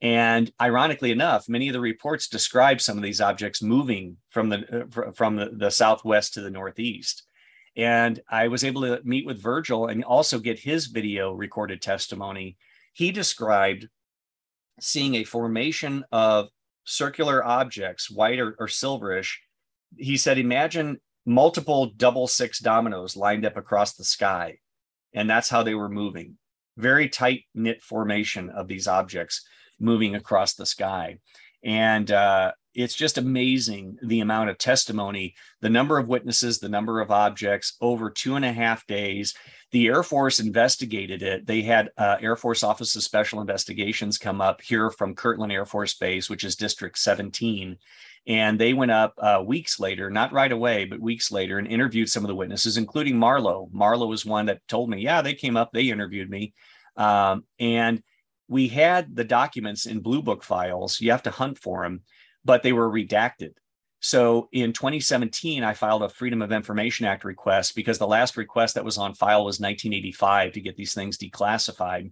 And 0.02 0.50
ironically 0.62 1.12
enough, 1.12 1.50
many 1.50 1.68
of 1.68 1.74
the 1.74 1.82
reports 1.82 2.30
describe 2.30 2.80
some 2.80 2.96
of 2.96 3.04
these 3.04 3.20
objects 3.20 3.62
moving 3.62 4.16
from 4.30 4.48
the 4.48 4.88
uh, 4.96 5.12
from 5.12 5.36
the, 5.36 5.50
the 5.54 5.72
southwest 5.72 6.36
to 6.36 6.42
the 6.42 6.52
northeast. 6.52 7.27
And 7.78 8.20
I 8.28 8.48
was 8.48 8.64
able 8.64 8.82
to 8.82 9.00
meet 9.04 9.26
with 9.26 9.42
Virgil 9.42 9.86
and 9.86 10.04
also 10.04 10.40
get 10.40 10.60
his 10.60 10.88
video 10.88 11.32
recorded 11.32 11.82
testimony. 11.82 12.58
He 12.94 13.12
described 13.12 13.88
seeing 14.82 15.16
a 15.16 15.24
formation 15.24 16.04
of 16.12 16.48
circular 16.86 17.46
objects, 17.46 18.10
white 18.10 18.40
or, 18.40 18.56
or 18.60 18.68
silverish. 18.68 19.36
He 19.96 20.18
said, 20.18 20.40
imagine 20.40 21.00
multiple 21.26 21.92
double 21.96 22.28
six 22.28 22.60
dominoes 22.60 23.16
lined 23.16 23.46
up 23.46 23.58
across 23.58 23.94
the 23.94 24.04
sky. 24.04 24.58
And 25.14 25.30
that's 25.30 25.50
how 25.50 25.62
they 25.62 25.76
were 25.76 25.90
moving. 25.90 26.38
Very 26.78 27.10
tight 27.10 27.44
knit 27.54 27.84
formation 27.84 28.50
of 28.50 28.68
these 28.68 28.88
objects 28.88 29.46
moving 29.80 30.16
across 30.16 30.56
the 30.56 30.66
sky. 30.66 31.20
And 31.64 32.12
uh, 32.12 32.54
it's 32.78 32.94
just 32.94 33.18
amazing 33.18 33.98
the 34.04 34.20
amount 34.20 34.52
of 34.52 34.60
testimony, 34.60 35.34
the 35.62 35.70
number 35.70 35.98
of 35.98 36.08
witnesses, 36.08 36.60
the 36.60 36.70
number 36.70 37.02
of 37.02 37.10
objects 37.10 37.76
over 37.82 38.12
two 38.12 38.36
and 38.36 38.46
a 38.46 38.54
half 38.54 38.86
days. 38.86 39.34
The 39.72 39.88
Air 39.88 40.04
Force 40.04 40.40
investigated 40.40 41.24
it. 41.24 41.48
They 41.48 41.64
had 41.64 41.90
uh, 41.98 42.18
Air 42.22 42.36
Force 42.36 42.62
Office 42.62 42.96
of 42.96 43.02
Special 43.02 43.42
Investigations 43.42 44.20
come 44.20 44.42
up 44.42 44.62
here 44.62 44.92
from 44.92 45.16
Kirtland 45.16 45.52
Air 45.52 45.66
Force 45.66 45.96
Base, 45.96 46.30
which 46.30 46.44
is 46.44 46.56
District 46.56 46.96
17. 47.00 47.78
And 48.28 48.60
they 48.60 48.74
went 48.74 48.92
up 48.92 49.16
uh, 49.18 49.42
weeks 49.44 49.80
later, 49.80 50.12
not 50.12 50.32
right 50.32 50.52
away, 50.52 50.86
but 50.86 51.00
weeks 51.00 51.32
later, 51.32 51.58
and 51.58 51.68
interviewed 51.68 52.10
some 52.10 52.24
of 52.24 52.28
the 52.28 52.36
witnesses, 52.36 52.78
including 52.78 53.18
Marlowe. 53.18 53.70
Marlowe 53.72 54.06
was 54.06 54.24
one 54.24 54.46
that 54.46 54.66
told 54.68 54.90
me, 54.92 55.02
Yeah, 55.02 55.24
they 55.24 55.34
came 55.34 55.58
up, 55.58 55.72
they 55.74 55.90
interviewed 55.90 56.30
me. 56.30 56.54
Um, 56.96 57.44
and 57.60 58.04
we 58.48 58.68
had 58.68 59.16
the 59.16 59.24
documents 59.24 59.88
in 59.88 60.02
Blue 60.02 60.22
Book 60.22 60.44
files. 60.44 61.02
You 61.02 61.12
have 61.12 61.24
to 61.24 61.32
hunt 61.32 61.58
for 61.58 61.84
them, 61.84 62.02
but 62.48 62.64
they 62.64 62.74
were 62.74 62.90
redacted. 62.90 63.52
So 64.00 64.48
in 64.54 64.72
2017, 64.72 65.64
I 65.64 65.74
filed 65.74 66.02
a 66.02 66.10
Freedom 66.10 66.42
of 66.42 66.52
Information 66.52 67.06
Act 67.06 67.26
request 67.26 67.76
because 67.76 67.98
the 67.98 68.08
last 68.08 68.38
request 68.38 68.76
that 68.76 68.86
was 68.86 68.98
on 68.98 69.14
file 69.14 69.44
was 69.44 69.60
1985 69.60 70.54
to 70.54 70.62
get 70.62 70.78
these 70.78 70.94
things 70.94 71.18
declassified. 71.18 72.12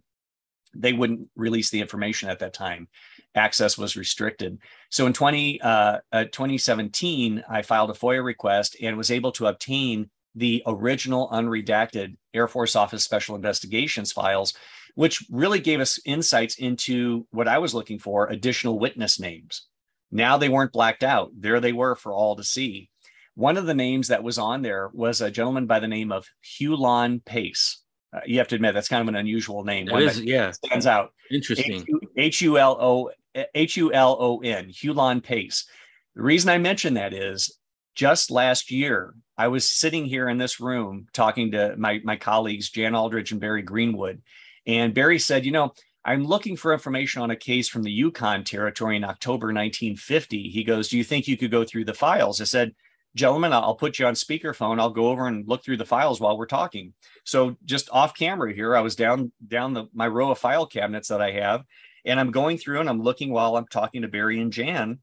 They 0.75 0.91
wouldn't 0.91 1.29
release 1.37 1.69
the 1.69 1.79
information 1.79 2.29
at 2.29 2.39
that 2.39 2.53
time. 2.53 2.89
Access 3.33 3.77
was 3.77 3.95
restricted. 3.95 4.57
So 4.89 5.05
in 5.05 5.13
20, 5.13 5.61
uh, 5.61 5.99
uh, 6.11 6.23
2017, 6.25 7.43
I 7.49 7.61
filed 7.61 7.91
a 7.91 7.93
FOIA 7.93 8.23
request 8.23 8.75
and 8.81 8.97
was 8.97 9.11
able 9.11 9.31
to 9.33 9.47
obtain 9.47 10.09
the 10.33 10.63
original 10.67 11.29
unredacted 11.29 12.17
Air 12.33 12.49
Force 12.49 12.75
Office 12.75 13.05
Special 13.05 13.35
Investigations 13.35 14.11
files 14.11 14.53
which 14.95 15.25
really 15.29 15.59
gave 15.59 15.79
us 15.79 15.99
insights 16.05 16.55
into 16.55 17.27
what 17.31 17.47
I 17.47 17.59
was 17.59 17.73
looking 17.73 17.99
for 17.99 18.27
additional 18.27 18.79
witness 18.79 19.19
names. 19.19 19.67
Now 20.11 20.37
they 20.37 20.49
weren't 20.49 20.71
blacked 20.71 21.03
out. 21.03 21.31
There 21.37 21.59
they 21.59 21.73
were 21.73 21.95
for 21.95 22.13
all 22.13 22.35
to 22.35 22.43
see. 22.43 22.89
One 23.35 23.57
of 23.57 23.65
the 23.65 23.73
names 23.73 24.07
that 24.07 24.23
was 24.23 24.37
on 24.37 24.61
there 24.61 24.89
was 24.93 25.19
a 25.19 25.31
gentleman 25.31 25.65
by 25.65 25.79
the 25.79 25.87
name 25.87 26.11
of 26.11 26.27
Hulon 26.43 27.23
Pace. 27.25 27.81
Uh, 28.15 28.21
you 28.25 28.37
have 28.37 28.47
to 28.47 28.55
admit 28.55 28.73
that's 28.73 28.87
kind 28.87 29.01
of 29.01 29.09
an 29.09 29.15
unusual 29.15 29.65
name. 29.65 29.89
It 29.89 30.01
is, 30.03 30.21
yeah. 30.21 30.51
Stands 30.51 30.87
out. 30.87 31.11
Interesting. 31.29 31.85
H 32.17 32.41
U 32.41 32.57
L 32.57 32.77
O 32.79 33.11
H 33.53 33.75
U 33.75 33.91
L 33.91 34.15
O 34.19 34.39
N, 34.39 34.69
Hulon 34.69 35.21
Pace. 35.21 35.67
The 36.15 36.21
reason 36.21 36.49
I 36.49 36.57
mention 36.57 36.93
that 36.93 37.13
is 37.13 37.59
just 37.93 38.31
last 38.31 38.71
year, 38.71 39.15
I 39.37 39.49
was 39.49 39.69
sitting 39.69 40.05
here 40.05 40.29
in 40.29 40.37
this 40.37 40.61
room 40.61 41.07
talking 41.11 41.51
to 41.51 41.75
my, 41.77 41.99
my 42.05 42.15
colleagues, 42.15 42.69
Jan 42.69 42.95
Aldridge 42.95 43.33
and 43.33 43.41
Barry 43.41 43.63
Greenwood, 43.63 44.21
and 44.65 44.93
Barry 44.93 45.19
said, 45.19 45.45
you 45.45 45.51
know, 45.51 45.73
I'm 46.05 46.23
looking 46.23 46.55
for 46.55 46.71
information 46.71 47.23
on 47.23 47.31
a 47.31 47.35
case 47.35 47.67
from 47.67 47.81
the 47.81 47.91
Yukon 47.91 48.43
Territory 48.43 48.95
in 48.95 49.03
October 49.03 49.47
1950. 49.47 50.49
He 50.49 50.63
goes, 50.63 50.87
Do 50.87 50.99
you 50.99 51.03
think 51.03 51.27
you 51.27 51.35
could 51.35 51.49
go 51.49 51.63
through 51.63 51.85
the 51.85 51.95
files? 51.95 52.39
I 52.39 52.43
said, 52.43 52.75
Gentlemen, 53.15 53.53
I'll 53.53 53.75
put 53.75 53.97
you 53.97 54.05
on 54.05 54.13
speakerphone. 54.13 54.79
I'll 54.79 54.91
go 54.91 55.07
over 55.07 55.25
and 55.25 55.47
look 55.47 55.63
through 55.63 55.77
the 55.77 55.85
files 55.85 56.21
while 56.21 56.37
we're 56.37 56.45
talking. 56.45 56.93
So 57.23 57.57
just 57.65 57.89
off 57.91 58.15
camera 58.15 58.53
here, 58.53 58.75
I 58.75 58.81
was 58.81 58.95
down 58.95 59.31
down 59.47 59.73
the 59.73 59.85
my 59.93 60.07
row 60.07 60.31
of 60.31 60.37
file 60.37 60.67
cabinets 60.67 61.07
that 61.07 61.21
I 61.21 61.31
have, 61.31 61.63
and 62.05 62.19
I'm 62.19 62.31
going 62.31 62.57
through 62.57 62.81
and 62.81 62.89
I'm 62.89 63.01
looking 63.01 63.31
while 63.31 63.55
I'm 63.55 63.67
talking 63.67 64.03
to 64.03 64.07
Barry 64.07 64.39
and 64.39 64.53
Jan, 64.53 64.99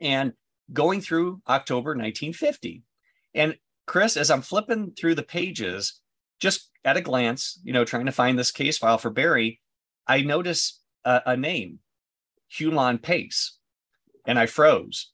and 0.00 0.34
going 0.72 1.00
through 1.00 1.40
October 1.48 1.90
1950. 1.90 2.82
And 3.34 3.56
Chris, 3.86 4.16
as 4.16 4.30
I'm 4.30 4.42
flipping 4.42 4.92
through 4.92 5.16
the 5.16 5.22
pages, 5.22 6.00
just 6.38 6.70
at 6.84 6.98
a 6.98 7.00
glance, 7.00 7.58
you 7.64 7.72
know, 7.72 7.84
trying 7.84 8.06
to 8.06 8.12
find 8.12 8.38
this 8.38 8.50
case 8.52 8.76
file 8.78 8.98
for 8.98 9.10
Barry, 9.10 9.61
I 10.06 10.22
notice 10.22 10.80
a, 11.04 11.22
a 11.26 11.36
name, 11.36 11.78
Hulon 12.58 13.00
Pace, 13.00 13.58
and 14.26 14.38
I 14.38 14.46
froze. 14.46 15.10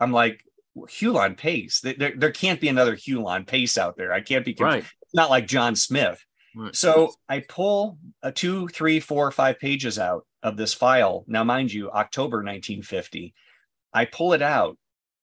I'm 0.00 0.12
like, 0.12 0.44
Hulon 0.76 1.36
Pace. 1.36 1.80
There, 1.80 2.12
there 2.16 2.32
can't 2.32 2.60
be 2.60 2.68
another 2.68 2.96
Hulon 2.96 3.46
Pace 3.46 3.78
out 3.78 3.96
there. 3.96 4.12
I 4.12 4.20
can't 4.20 4.44
be 4.44 4.56
right. 4.58 4.84
It's 5.02 5.14
not 5.14 5.30
like 5.30 5.46
John 5.46 5.76
Smith. 5.76 6.24
Right. 6.56 6.74
So 6.74 7.12
I 7.28 7.40
pull 7.40 7.98
a 8.22 8.30
two, 8.30 8.68
three, 8.68 9.00
four, 9.00 9.30
five 9.30 9.58
pages 9.58 9.98
out 9.98 10.26
of 10.42 10.56
this 10.56 10.74
file. 10.74 11.24
Now, 11.26 11.42
mind 11.44 11.72
you, 11.72 11.90
October 11.90 12.38
1950. 12.38 13.34
I 13.92 14.04
pull 14.04 14.32
it 14.32 14.42
out 14.42 14.76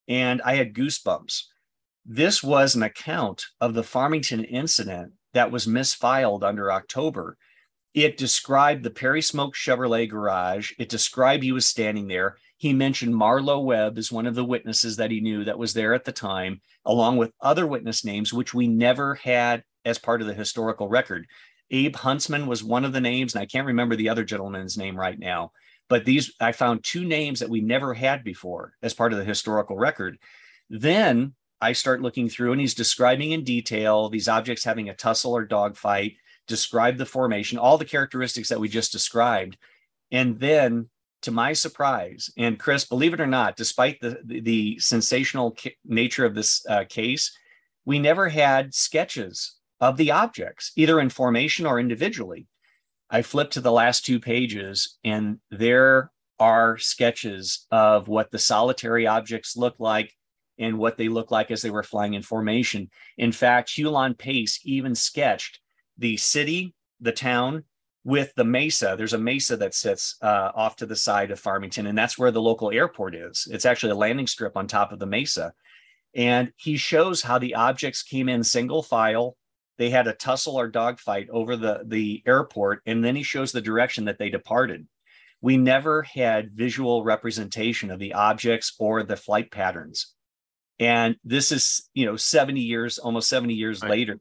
and 0.08 0.42
I 0.44 0.56
had 0.56 0.74
goosebumps. 0.74 1.44
This 2.06 2.42
was 2.42 2.76
an 2.76 2.84
account 2.84 3.46
of 3.60 3.74
the 3.74 3.84
Farmington 3.84 4.44
incident 4.44 5.14
that 5.34 5.52
was 5.52 5.68
misfiled 5.68 6.44
under 6.44 6.72
October. 6.72 7.38
It 7.94 8.18
described 8.18 8.84
the 8.84 8.90
Perry 8.90 9.22
Smoke 9.22 9.54
Chevrolet 9.54 10.10
garage. 10.10 10.72
It 10.80 10.88
described 10.88 11.44
he 11.44 11.52
was 11.52 11.66
standing 11.66 12.08
there. 12.08 12.38
He 12.58 12.74
mentioned 12.74 13.16
Marlowe 13.16 13.60
Webb 13.60 13.98
as 13.98 14.12
one 14.12 14.28
of 14.28 14.36
the 14.36 14.46
witnesses 14.46 14.96
that 14.98 15.12
he 15.12 15.20
knew 15.20 15.44
that 15.44 15.58
was 15.58 15.74
there 15.74 15.94
at 15.94 16.06
the 16.06 16.12
time, 16.12 16.62
along 16.86 17.18
with 17.18 17.34
other 17.42 17.68
witness 17.68 18.06
names, 18.06 18.32
which 18.32 18.54
we 18.54 18.68
never 18.68 19.16
had 19.16 19.64
as 19.84 19.98
part 19.98 20.22
of 20.22 20.28
the 20.28 20.34
historical 20.34 20.88
record. 20.88 21.28
Abe 21.70 21.96
Huntsman 21.96 22.48
was 22.48 22.64
one 22.64 22.86
of 22.86 22.94
the 22.94 23.02
names, 23.02 23.34
and 23.34 23.42
I 23.42 23.46
can't 23.46 23.68
remember 23.68 23.96
the 23.96 24.10
other 24.10 24.24
gentleman's 24.24 24.78
name 24.78 24.96
right 24.96 25.18
now. 25.18 25.52
But 25.90 26.06
these, 26.06 26.34
I 26.40 26.54
found 26.54 26.84
two 26.84 27.04
names 27.04 27.40
that 27.40 27.50
we 27.50 27.60
never 27.60 27.94
had 27.94 28.24
before 28.24 28.74
as 28.82 28.94
part 28.94 29.12
of 29.12 29.20
the 29.20 29.26
historical 29.26 29.78
record. 29.78 30.18
Then 30.70 31.34
I 31.60 31.74
start 31.74 32.02
looking 32.02 32.30
through 32.30 32.54
and 32.54 32.62
he's 32.62 32.74
describing 32.74 33.32
in 33.32 33.44
detail 33.44 34.08
these 34.08 34.28
objects 34.28 34.64
having 34.64 34.90
a 34.90 34.96
tussle 34.96 35.36
or 35.36 35.46
dogfight, 35.46 36.14
describe 36.52 36.98
the 36.98 37.06
formation, 37.06 37.58
all 37.58 37.78
the 37.78 37.86
characteristics 37.86 38.50
that 38.50 38.60
we 38.60 38.68
just 38.70 38.92
described. 38.92 39.58
And 40.12 40.38
then 40.40 40.90
to 41.22 41.32
my 41.32 41.54
surprise, 41.54 42.30
and 42.38 42.60
Chris, 42.60 42.84
believe 42.86 43.14
it 43.14 43.22
or 43.22 43.28
not, 43.28 43.56
despite 43.56 44.02
the, 44.02 44.20
the, 44.24 44.40
the 44.42 44.80
sensational 44.80 45.56
ca- 45.58 45.78
nature 45.86 46.26
of 46.26 46.36
this 46.36 46.66
uh, 46.68 46.84
case, 46.90 47.32
we 47.86 48.00
never 48.00 48.28
had 48.28 48.74
sketches 48.74 49.56
of 49.80 49.96
the 49.98 50.12
objects, 50.12 50.72
either 50.76 51.00
in 51.00 51.10
formation 51.10 51.66
or 51.66 51.80
individually. 51.80 52.48
I 53.10 53.22
flipped 53.22 53.54
to 53.54 53.62
the 53.62 53.72
last 53.72 54.06
two 54.06 54.20
pages, 54.20 54.98
and 55.04 55.40
there 55.50 56.12
are 56.38 56.78
sketches 56.78 57.66
of 57.72 58.08
what 58.10 58.32
the 58.32 58.40
solitary 58.40 59.08
objects 59.08 59.56
look 59.56 59.76
like 59.80 60.14
and 60.60 60.78
what 60.78 60.98
they 60.98 61.08
look 61.08 61.32
like 61.32 61.50
as 61.50 61.62
they 61.62 61.70
were 61.70 61.84
flying 61.84 62.14
in 62.14 62.22
formation. 62.22 62.90
In 63.18 63.32
fact, 63.32 63.70
Hulon 63.70 64.18
Pace 64.18 64.60
even 64.64 64.96
sketched 64.96 65.61
the 66.02 66.18
city, 66.18 66.74
the 67.00 67.12
town, 67.12 67.64
with 68.04 68.34
the 68.36 68.44
mesa. 68.44 68.96
There's 68.98 69.14
a 69.14 69.20
mesa 69.20 69.56
that 69.58 69.76
sits 69.76 70.18
uh, 70.22 70.52
off 70.56 70.76
to 70.78 70.88
the 70.88 70.96
side 70.96 71.30
of 71.30 71.40
Farmington, 71.40 71.86
and 71.86 71.98
that's 71.98 72.18
where 72.18 72.32
the 72.32 72.42
local 72.42 72.72
airport 72.72 73.14
is. 73.16 73.48
It's 73.52 73.66
actually 73.66 73.92
a 73.92 73.96
landing 73.96 74.28
strip 74.28 74.58
on 74.58 74.68
top 74.68 74.92
of 74.92 75.00
the 75.00 75.06
mesa. 75.06 75.54
And 76.16 76.52
he 76.58 76.76
shows 76.76 77.22
how 77.22 77.38
the 77.38 77.56
objects 77.56 78.02
came 78.02 78.28
in 78.28 78.44
single 78.44 78.82
file. 78.82 79.38
They 79.78 79.92
had 79.92 80.08
a 80.08 80.14
tussle 80.14 80.60
or 80.60 80.68
dogfight 80.68 81.30
over 81.30 81.56
the, 81.56 81.84
the 81.86 82.24
airport, 82.26 82.82
and 82.86 83.06
then 83.06 83.16
he 83.16 83.24
shows 83.24 83.52
the 83.52 83.62
direction 83.62 84.06
that 84.06 84.18
they 84.18 84.30
departed. 84.30 84.88
We 85.40 85.58
never 85.58 86.02
had 86.02 86.52
visual 86.52 87.04
representation 87.04 87.92
of 87.92 88.00
the 88.00 88.14
objects 88.14 88.74
or 88.80 89.04
the 89.04 89.16
flight 89.16 89.52
patterns. 89.52 90.14
And 90.80 91.16
this 91.24 91.52
is, 91.52 91.88
you 91.94 92.08
know, 92.08 92.16
70 92.16 92.60
years, 92.60 92.98
almost 92.98 93.30
70 93.30 93.54
years 93.54 93.82
right. 93.82 93.92
later. 93.92 94.20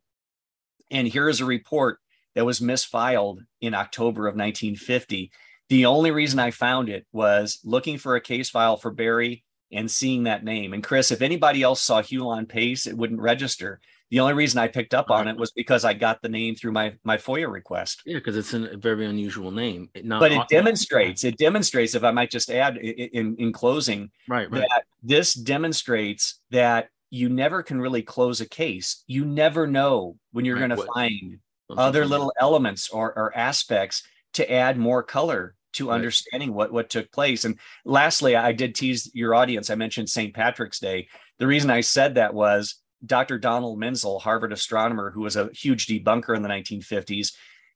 And 0.90 1.06
here 1.06 1.28
is 1.28 1.40
a 1.40 1.44
report 1.44 1.98
that 2.34 2.46
was 2.46 2.60
misfiled 2.60 3.38
in 3.60 3.74
October 3.74 4.26
of 4.26 4.34
1950. 4.34 5.30
The 5.68 5.86
only 5.86 6.10
reason 6.10 6.38
I 6.38 6.50
found 6.50 6.88
it 6.88 7.06
was 7.12 7.60
looking 7.64 7.98
for 7.98 8.16
a 8.16 8.20
case 8.20 8.50
file 8.50 8.76
for 8.76 8.90
Barry 8.90 9.44
and 9.72 9.90
seeing 9.90 10.24
that 10.24 10.44
name. 10.44 10.72
And 10.72 10.82
Chris, 10.82 11.12
if 11.12 11.22
anybody 11.22 11.62
else 11.62 11.80
saw 11.80 12.02
Hulon 12.02 12.48
Pace, 12.48 12.86
it 12.86 12.96
wouldn't 12.96 13.20
register. 13.20 13.80
The 14.10 14.18
only 14.18 14.34
reason 14.34 14.58
I 14.58 14.66
picked 14.66 14.92
up 14.92 15.10
on 15.10 15.28
uh-huh. 15.28 15.34
it 15.34 15.38
was 15.38 15.52
because 15.52 15.84
I 15.84 15.94
got 15.94 16.20
the 16.20 16.28
name 16.28 16.56
through 16.56 16.72
my 16.72 16.94
my 17.04 17.16
FOIA 17.16 17.50
request. 17.50 18.02
Yeah, 18.04 18.16
because 18.16 18.36
it's 18.36 18.52
a 18.52 18.76
very 18.76 19.06
unusual 19.06 19.52
name. 19.52 19.88
Not, 20.02 20.18
but 20.18 20.32
it 20.32 20.48
demonstrates, 20.48 21.22
it 21.22 21.38
demonstrates, 21.38 21.94
if 21.94 22.02
I 22.02 22.10
might 22.10 22.30
just 22.30 22.50
add 22.50 22.76
in, 22.76 23.36
in 23.38 23.52
closing, 23.52 24.10
right, 24.28 24.50
right. 24.50 24.62
that 24.62 24.82
this 25.02 25.32
demonstrates 25.34 26.40
that 26.50 26.88
you 27.10 27.28
never 27.28 27.62
can 27.62 27.80
really 27.80 28.02
close 28.02 28.40
a 28.40 28.48
case. 28.48 29.02
You 29.06 29.24
never 29.24 29.66
know 29.66 30.16
when 30.32 30.44
you're 30.44 30.56
right. 30.56 30.68
going 30.68 30.80
to 30.80 30.86
find 30.94 31.38
other 31.76 32.06
little 32.06 32.32
elements 32.40 32.88
or, 32.88 33.16
or 33.16 33.36
aspects 33.36 34.02
to 34.34 34.50
add 34.50 34.78
more 34.78 35.02
color 35.02 35.54
to 35.72 35.88
right. 35.88 35.94
understanding 35.94 36.52
what 36.54 36.72
what 36.72 36.90
took 36.90 37.10
place. 37.12 37.44
And 37.44 37.58
lastly, 37.84 38.36
I 38.36 38.52
did 38.52 38.74
tease 38.74 39.10
your 39.14 39.34
audience. 39.34 39.70
I 39.70 39.74
mentioned 39.74 40.08
St. 40.08 40.34
Patrick's 40.34 40.80
Day. 40.80 41.08
The 41.38 41.46
reason 41.46 41.70
I 41.70 41.80
said 41.80 42.14
that 42.14 42.34
was 42.34 42.76
Dr. 43.04 43.38
Donald 43.38 43.78
Menzel, 43.78 44.18
Harvard 44.18 44.52
astronomer, 44.52 45.10
who 45.10 45.22
was 45.22 45.36
a 45.36 45.50
huge 45.52 45.86
debunker 45.86 46.36
in 46.36 46.42
the 46.42 46.48
1950s, 46.48 47.32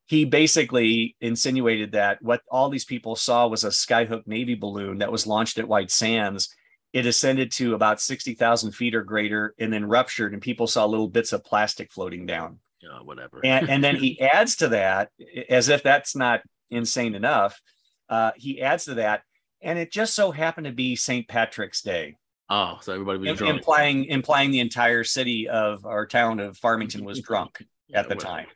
he 0.06 0.24
basically 0.24 1.16
insinuated 1.20 1.92
that 1.92 2.20
what 2.20 2.42
all 2.50 2.68
these 2.68 2.84
people 2.84 3.16
saw 3.16 3.46
was 3.46 3.64
a 3.64 3.68
skyhook 3.68 4.26
Navy 4.26 4.54
balloon 4.54 4.98
that 4.98 5.12
was 5.12 5.26
launched 5.26 5.58
at 5.58 5.68
White 5.68 5.90
Sands. 5.90 6.54
It 6.94 7.06
ascended 7.06 7.50
to 7.52 7.74
about 7.74 8.00
60,000 8.00 8.70
feet 8.70 8.94
or 8.94 9.02
greater 9.02 9.52
and 9.58 9.72
then 9.72 9.84
ruptured, 9.84 10.32
and 10.32 10.40
people 10.40 10.68
saw 10.68 10.86
little 10.86 11.08
bits 11.08 11.32
of 11.32 11.44
plastic 11.44 11.92
floating 11.92 12.24
down. 12.24 12.60
Yeah, 12.80 13.00
whatever. 13.02 13.40
and, 13.44 13.68
and 13.68 13.82
then 13.82 13.96
he 13.96 14.20
adds 14.22 14.56
to 14.56 14.68
that, 14.68 15.10
as 15.48 15.68
if 15.68 15.82
that's 15.82 16.14
not 16.14 16.42
insane 16.70 17.14
enough, 17.14 17.60
uh, 18.08 18.30
he 18.36 18.62
adds 18.62 18.84
to 18.84 18.94
that, 18.94 19.22
and 19.60 19.76
it 19.76 19.90
just 19.90 20.14
so 20.14 20.30
happened 20.30 20.66
to 20.66 20.72
be 20.72 20.94
St. 20.94 21.26
Patrick's 21.26 21.82
Day. 21.82 22.16
Oh, 22.48 22.78
so 22.80 22.92
everybody 22.92 23.18
was 23.18 23.38
drunk. 23.38 23.56
Implying 23.56 24.04
implying 24.04 24.52
the 24.52 24.60
entire 24.60 25.02
city 25.02 25.48
of 25.48 25.84
our 25.84 26.06
town 26.06 26.38
of 26.38 26.56
Farmington 26.58 27.04
was 27.04 27.20
drunk 27.22 27.64
yeah, 27.88 28.00
at 28.00 28.08
the 28.08 28.14
whatever. 28.14 28.36
time. 28.36 28.46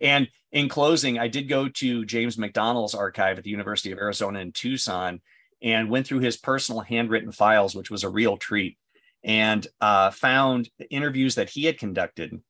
And 0.00 0.28
in 0.52 0.68
closing, 0.68 1.18
I 1.18 1.28
did 1.28 1.48
go 1.48 1.68
to 1.68 2.04
James 2.04 2.38
McDonald's 2.38 2.94
archive 2.94 3.38
at 3.38 3.44
the 3.44 3.50
University 3.50 3.90
of 3.90 3.98
Arizona 3.98 4.38
in 4.38 4.52
Tucson 4.52 5.20
and 5.62 5.90
went 5.90 6.06
through 6.06 6.20
his 6.20 6.36
personal 6.36 6.82
handwritten 6.82 7.32
files, 7.32 7.74
which 7.74 7.90
was 7.90 8.04
a 8.04 8.08
real 8.08 8.36
treat, 8.36 8.78
and 9.24 9.66
uh, 9.80 10.10
found 10.10 10.68
interviews 10.90 11.34
that 11.34 11.50
he 11.50 11.64
had 11.64 11.78
conducted. 11.78 12.40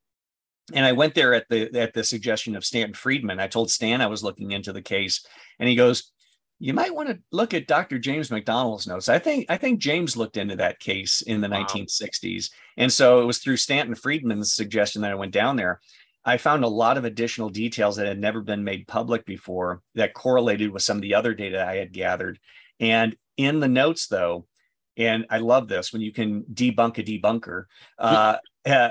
And 0.74 0.84
I 0.84 0.92
went 0.92 1.14
there 1.14 1.32
at 1.32 1.46
the 1.48 1.74
at 1.78 1.94
the 1.94 2.04
suggestion 2.04 2.54
of 2.54 2.64
Stan 2.64 2.92
Friedman. 2.92 3.40
I 3.40 3.46
told 3.46 3.70
Stan 3.70 4.00
I 4.00 4.06
was 4.06 4.22
looking 4.22 4.50
into 4.50 4.72
the 4.72 4.82
case, 4.82 5.24
and 5.58 5.68
he 5.68 5.74
goes, 5.74 6.12
you 6.60 6.74
might 6.74 6.94
want 6.94 7.08
to 7.08 7.18
look 7.30 7.54
at 7.54 7.68
Dr. 7.68 7.98
James 7.98 8.30
McDonald's 8.30 8.86
notes. 8.86 9.08
I 9.08 9.18
think 9.18 9.46
I 9.48 9.56
think 9.56 9.80
James 9.80 10.16
looked 10.16 10.36
into 10.36 10.56
that 10.56 10.80
case 10.80 11.22
in 11.22 11.40
the 11.40 11.48
wow. 11.48 11.64
1960s, 11.64 12.50
and 12.76 12.92
so 12.92 13.22
it 13.22 13.24
was 13.24 13.38
through 13.38 13.56
Stanton 13.56 13.94
Friedman's 13.94 14.52
suggestion 14.52 15.02
that 15.02 15.12
I 15.12 15.16
went 15.16 15.32
down 15.32 15.56
there. 15.56 15.80
I 16.24 16.36
found 16.36 16.64
a 16.64 16.68
lot 16.68 16.98
of 16.98 17.04
additional 17.04 17.48
details 17.48 17.96
that 17.96 18.06
had 18.06 18.18
never 18.18 18.42
been 18.42 18.64
made 18.64 18.88
public 18.88 19.24
before 19.24 19.82
that 19.94 20.14
correlated 20.14 20.70
with 20.70 20.82
some 20.82 20.98
of 20.98 21.02
the 21.02 21.14
other 21.14 21.32
data 21.32 21.64
I 21.64 21.76
had 21.76 21.92
gathered. 21.92 22.38
And 22.80 23.16
in 23.36 23.60
the 23.60 23.68
notes, 23.68 24.06
though, 24.06 24.46
and 24.96 25.26
I 25.30 25.38
love 25.38 25.68
this 25.68 25.92
when 25.92 26.02
you 26.02 26.12
can 26.12 26.42
debunk 26.52 26.98
a 26.98 27.04
debunker. 27.04 27.64
Uh, 27.98 28.36
uh, 28.66 28.90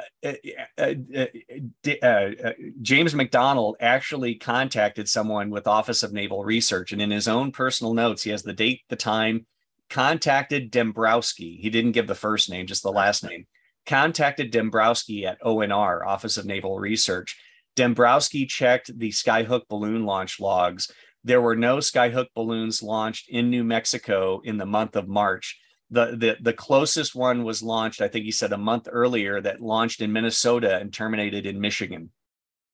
uh, 0.78 2.52
James 2.82 3.14
McDonald 3.14 3.76
actually 3.80 4.36
contacted 4.36 5.10
someone 5.10 5.50
with 5.50 5.68
Office 5.68 6.04
of 6.04 6.14
Naval 6.14 6.44
Research, 6.44 6.94
and 6.94 7.02
in 7.02 7.12
his 7.12 7.28
own 7.28 7.52
personal 7.52 7.94
notes, 7.94 8.24
he 8.24 8.32
has 8.32 8.44
the 8.44 8.54
date, 8.54 8.82
the 8.90 8.96
time. 8.96 9.46
Contacted 9.90 10.72
Dembrowski. 10.72 11.60
He 11.60 11.70
didn't 11.70 11.94
give 11.94 12.08
the 12.08 12.16
first 12.16 12.50
name, 12.50 12.68
just 12.68 12.84
the 12.84 12.92
last 12.92 13.24
name. 13.24 13.46
Contacted 13.86 14.52
Dembrowski 14.52 15.24
at 15.26 15.42
ONR, 15.42 16.06
Office 16.06 16.38
of 16.38 16.46
Naval 16.46 16.78
Research. 16.78 17.38
Dembrowski 17.78 18.50
checked 18.50 18.98
the 18.98 19.10
Skyhook 19.10 19.62
balloon 19.70 20.06
launch 20.06 20.40
logs. 20.40 20.92
There 21.28 21.42
were 21.42 21.58
no 21.58 21.80
Skyhook 21.80 22.28
balloons 22.34 22.82
launched 22.82 23.28
in 23.28 23.50
New 23.50 23.66
Mexico 23.66 24.40
in 24.46 24.56
the 24.56 24.66
month 24.66 24.96
of 24.96 25.10
March. 25.10 25.60
The 25.90 26.16
the 26.16 26.38
the 26.40 26.54
closest 26.54 27.16
one 27.16 27.44
was 27.44 27.64
launched 27.64 28.02
i 28.02 28.10
think 28.10 28.26
he 28.26 28.32
said 28.32 28.52
a 28.52 28.58
month 28.58 28.90
earlier 28.92 29.40
that 29.40 29.62
launched 29.62 30.02
in 30.02 30.12
minnesota 30.12 30.78
and 30.78 30.94
terminated 30.94 31.46
in 31.46 31.62
michigan. 31.62 32.12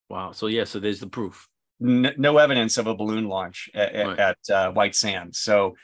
Wow. 0.09 0.31
So 0.31 0.47
yeah 0.47 0.65
so 0.65 0.79
there's 0.79 0.99
the 0.99 1.07
proof. 1.07 1.47
No, 1.79 2.11
no 2.17 2.37
evidence 2.37 2.77
of 2.77 2.87
a 2.87 2.95
balloon 2.95 3.27
launch 3.27 3.69
at, 3.73 3.93
right. 3.93 4.19
at 4.19 4.37
uh, 4.49 4.71
white 4.71 4.95
sands. 4.95 5.39
So 5.39 5.75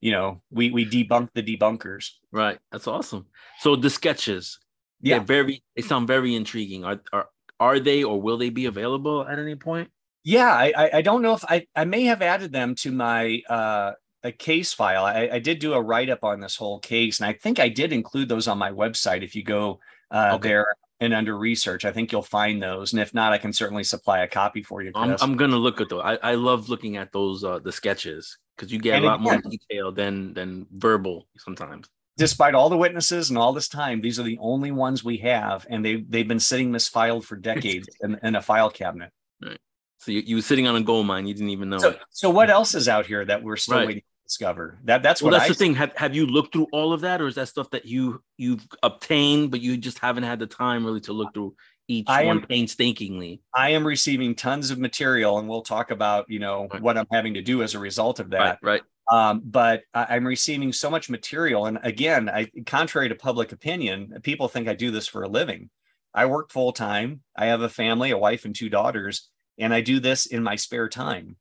you 0.00 0.12
know 0.12 0.42
we 0.50 0.70
we 0.70 0.84
debunked 0.84 1.30
the 1.34 1.42
debunkers. 1.42 2.10
Right. 2.32 2.58
That's 2.72 2.88
awesome. 2.88 3.26
So 3.60 3.76
the 3.76 3.90
sketches 3.90 4.58
yeah. 5.00 5.20
very 5.20 5.62
they 5.76 5.82
sound 5.82 6.08
very 6.08 6.34
intriguing. 6.34 6.84
Are, 6.84 7.00
are 7.12 7.28
are 7.60 7.78
they 7.78 8.02
or 8.02 8.20
will 8.20 8.38
they 8.38 8.50
be 8.50 8.66
available 8.66 9.26
at 9.26 9.38
any 9.38 9.54
point 9.54 9.90
yeah 10.26 10.52
i 10.52 10.90
i 10.94 11.02
don't 11.02 11.22
know 11.22 11.32
if 11.32 11.44
i 11.44 11.66
i 11.74 11.84
may 11.84 12.04
have 12.04 12.20
added 12.20 12.52
them 12.52 12.74
to 12.74 12.92
my 12.92 13.40
uh 13.48 13.92
a 14.26 14.32
case 14.32 14.72
file. 14.72 15.04
I, 15.04 15.28
I 15.32 15.38
did 15.38 15.60
do 15.60 15.72
a 15.74 15.80
write 15.80 16.10
up 16.10 16.24
on 16.24 16.40
this 16.40 16.56
whole 16.56 16.80
case, 16.80 17.20
and 17.20 17.28
I 17.28 17.32
think 17.32 17.58
I 17.58 17.68
did 17.68 17.92
include 17.92 18.28
those 18.28 18.48
on 18.48 18.58
my 18.58 18.72
website. 18.72 19.22
If 19.22 19.34
you 19.34 19.42
go 19.42 19.80
uh, 20.10 20.32
okay. 20.34 20.48
there 20.48 20.66
and 21.00 21.14
under 21.14 21.38
research, 21.38 21.84
I 21.84 21.92
think 21.92 22.12
you'll 22.12 22.22
find 22.22 22.62
those. 22.62 22.92
And 22.92 23.00
if 23.00 23.14
not, 23.14 23.32
I 23.32 23.38
can 23.38 23.52
certainly 23.52 23.84
supply 23.84 24.20
a 24.20 24.28
copy 24.28 24.62
for 24.62 24.82
you. 24.82 24.90
I'm, 24.94 25.16
I'm, 25.20 25.36
gonna 25.36 25.56
look 25.56 25.80
at 25.80 25.88
those. 25.88 26.02
I, 26.04 26.18
I 26.22 26.34
love 26.34 26.68
looking 26.68 26.96
at 26.96 27.12
those 27.12 27.44
uh, 27.44 27.60
the 27.60 27.72
sketches 27.72 28.36
because 28.56 28.72
you 28.72 28.78
get 28.78 28.96
and 28.96 29.04
a 29.04 29.08
lot 29.08 29.20
again, 29.20 29.42
more 29.42 29.50
detail 29.50 29.92
than 29.92 30.34
than 30.34 30.66
verbal 30.72 31.28
sometimes. 31.38 31.88
Despite 32.18 32.54
all 32.54 32.70
the 32.70 32.78
witnesses 32.78 33.28
and 33.28 33.38
all 33.38 33.52
this 33.52 33.68
time, 33.68 34.00
these 34.00 34.18
are 34.18 34.22
the 34.22 34.38
only 34.40 34.72
ones 34.72 35.04
we 35.04 35.18
have, 35.18 35.66
and 35.70 35.84
they 35.84 35.96
they've 35.96 36.28
been 36.28 36.40
sitting 36.40 36.72
misfiled 36.72 37.24
for 37.24 37.36
decades 37.52 37.88
in, 38.00 38.18
in 38.22 38.34
a 38.34 38.42
file 38.42 38.70
cabinet. 38.70 39.10
Right. 39.42 39.58
So 39.98 40.12
you, 40.12 40.20
you 40.20 40.36
were 40.36 40.42
sitting 40.42 40.66
on 40.66 40.76
a 40.76 40.82
gold 40.82 41.06
mine, 41.06 41.26
you 41.26 41.34
didn't 41.34 41.50
even 41.50 41.68
know. 41.70 41.78
So, 41.78 41.96
so 42.10 42.30
what 42.30 42.50
else 42.50 42.74
is 42.74 42.88
out 42.88 43.06
here 43.06 43.24
that 43.24 43.42
we're 43.42 43.56
still 43.56 43.78
right. 43.78 43.86
waiting 43.86 44.02
to 44.02 44.24
discover. 44.26 44.78
That 44.84 45.02
that's 45.02 45.22
well, 45.22 45.32
what 45.32 45.38
that's 45.38 45.50
I 45.50 45.52
the 45.52 45.54
thing. 45.54 45.74
Have 45.74 45.92
have 45.96 46.14
you 46.14 46.26
looked 46.26 46.52
through 46.52 46.68
all 46.72 46.92
of 46.92 47.00
that, 47.02 47.20
or 47.20 47.28
is 47.28 47.36
that 47.36 47.48
stuff 47.48 47.70
that 47.70 47.86
you 47.86 48.22
you've 48.36 48.66
obtained, 48.82 49.50
but 49.50 49.60
you 49.60 49.76
just 49.76 49.98
haven't 49.98 50.24
had 50.24 50.38
the 50.38 50.46
time 50.46 50.84
really 50.84 51.00
to 51.02 51.12
look 51.12 51.32
through 51.32 51.54
each 51.88 52.06
I 52.08 52.24
one 52.24 52.38
am, 52.38 52.46
painstakingly? 52.46 53.40
I 53.54 53.70
am 53.70 53.86
receiving 53.86 54.34
tons 54.34 54.70
of 54.70 54.78
material, 54.78 55.38
and 55.38 55.48
we'll 55.48 55.62
talk 55.62 55.90
about 55.90 56.26
you 56.28 56.38
know 56.38 56.68
right. 56.72 56.82
what 56.82 56.98
I'm 56.98 57.06
having 57.10 57.34
to 57.34 57.42
do 57.42 57.62
as 57.62 57.74
a 57.74 57.78
result 57.78 58.20
of 58.20 58.30
that. 58.30 58.58
Right. 58.62 58.82
right. 58.82 58.82
Um, 59.08 59.42
but 59.44 59.82
I'm 59.94 60.26
receiving 60.26 60.72
so 60.72 60.90
much 60.90 61.08
material, 61.08 61.66
and 61.66 61.78
again, 61.82 62.28
I 62.28 62.50
contrary 62.66 63.08
to 63.08 63.14
public 63.14 63.52
opinion, 63.52 64.18
people 64.22 64.48
think 64.48 64.68
I 64.68 64.74
do 64.74 64.90
this 64.90 65.06
for 65.06 65.22
a 65.22 65.28
living. 65.28 65.70
I 66.12 66.26
work 66.26 66.50
full 66.50 66.72
time. 66.72 67.20
I 67.36 67.46
have 67.46 67.60
a 67.60 67.68
family, 67.68 68.10
a 68.10 68.18
wife, 68.18 68.46
and 68.46 68.54
two 68.54 68.70
daughters, 68.70 69.28
and 69.58 69.72
I 69.72 69.80
do 69.80 70.00
this 70.00 70.26
in 70.26 70.42
my 70.42 70.56
spare 70.56 70.88
time 70.88 71.36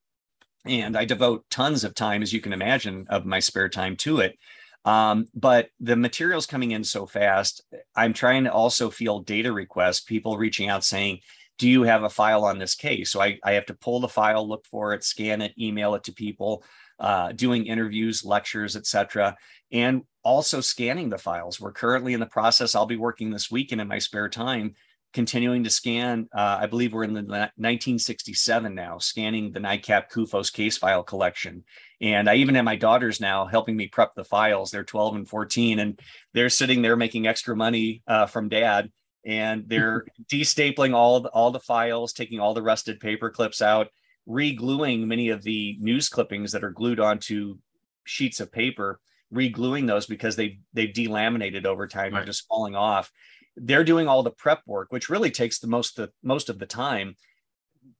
and 0.65 0.97
I 0.97 1.05
devote 1.05 1.45
tons 1.49 1.83
of 1.83 1.93
time, 1.93 2.21
as 2.21 2.33
you 2.33 2.41
can 2.41 2.53
imagine, 2.53 3.05
of 3.09 3.25
my 3.25 3.39
spare 3.39 3.69
time 3.69 3.95
to 3.97 4.19
it. 4.19 4.37
Um, 4.83 5.27
but 5.33 5.69
the 5.79 5.95
material's 5.95 6.45
coming 6.45 6.71
in 6.71 6.83
so 6.83 7.05
fast. 7.05 7.63
I'm 7.95 8.13
trying 8.13 8.43
to 8.43 8.53
also 8.53 8.89
field 8.89 9.25
data 9.25 9.51
requests, 9.51 10.01
people 10.01 10.37
reaching 10.37 10.69
out 10.69 10.83
saying, 10.83 11.19
do 11.57 11.69
you 11.69 11.83
have 11.83 12.03
a 12.03 12.09
file 12.09 12.43
on 12.43 12.59
this 12.59 12.75
case? 12.75 13.11
So 13.11 13.21
I, 13.21 13.39
I 13.43 13.53
have 13.53 13.65
to 13.67 13.73
pull 13.73 13.99
the 13.99 14.07
file, 14.07 14.47
look 14.47 14.65
for 14.65 14.93
it, 14.93 15.03
scan 15.03 15.41
it, 15.41 15.53
email 15.57 15.95
it 15.95 16.03
to 16.03 16.13
people, 16.13 16.63
uh, 16.99 17.31
doing 17.31 17.65
interviews, 17.65 18.25
lectures, 18.25 18.75
etc., 18.75 19.35
and 19.71 20.03
also 20.23 20.61
scanning 20.61 21.09
the 21.09 21.17
files. 21.17 21.59
We're 21.59 21.71
currently 21.71 22.13
in 22.13 22.19
the 22.19 22.25
process. 22.25 22.75
I'll 22.75 22.85
be 22.85 22.97
working 22.97 23.29
this 23.29 23.49
weekend 23.49 23.81
in 23.81 23.87
my 23.87 23.99
spare 23.99 24.29
time 24.29 24.75
continuing 25.15 25.63
to 25.63 25.69
scan. 25.69 26.27
Uh, 26.35 26.59
I 26.61 26.67
believe 26.67 26.91
we're 26.91 27.05
in 27.05 27.13
the 27.13 27.21
1967 27.21 28.75
now, 28.75 28.97
scanning 28.97 29.49
the 29.49 29.61
NICAP 29.61 30.11
CUFOS 30.11 30.51
case 30.51 30.77
file 30.77 31.03
collection. 31.03 31.63
And 32.01 32.29
I 32.29 32.35
even 32.35 32.53
have 32.55 32.65
my 32.65 32.75
daughters 32.75 33.21
now 33.21 33.45
helping 33.45 33.77
me 33.77 33.87
prep 33.87 34.13
the 34.13 34.25
files. 34.25 34.71
They're 34.71 34.83
12 34.83 35.15
and 35.15 35.27
14, 35.27 35.79
and 35.79 35.99
they're 36.33 36.49
sitting 36.49 36.81
there 36.81 36.97
making 36.97 37.27
extra 37.27 37.55
money 37.55 38.03
uh, 38.05 38.25
from 38.25 38.49
dad. 38.49 38.91
And 39.25 39.63
they're 39.67 40.05
destapling 40.29 40.93
all 40.93 41.21
the, 41.21 41.29
all 41.29 41.49
the 41.49 41.61
files, 41.61 42.11
taking 42.11 42.41
all 42.41 42.53
the 42.53 42.61
rusted 42.61 42.99
paper 42.99 43.29
clips 43.29 43.61
out, 43.61 43.87
re-gluing 44.25 45.07
many 45.07 45.29
of 45.29 45.43
the 45.43 45.77
news 45.79 46.09
clippings 46.09 46.51
that 46.51 46.63
are 46.65 46.71
glued 46.71 46.99
onto 46.99 47.57
sheets 48.03 48.41
of 48.41 48.51
paper, 48.51 48.99
re-gluing 49.31 49.85
those 49.85 50.07
because 50.07 50.35
they 50.35 50.59
they've 50.73 50.93
delaminated 50.93 51.65
over 51.65 51.87
time. 51.87 52.11
Right. 52.11 52.19
They're 52.19 52.25
just 52.25 52.47
falling 52.49 52.75
off 52.75 53.13
they're 53.57 53.83
doing 53.83 54.07
all 54.07 54.23
the 54.23 54.31
prep 54.31 54.61
work, 54.65 54.91
which 54.91 55.09
really 55.09 55.31
takes 55.31 55.59
the 55.59 55.67
most 55.67 55.95
the 55.95 56.11
most 56.23 56.49
of 56.49 56.59
the 56.59 56.65
time. 56.65 57.15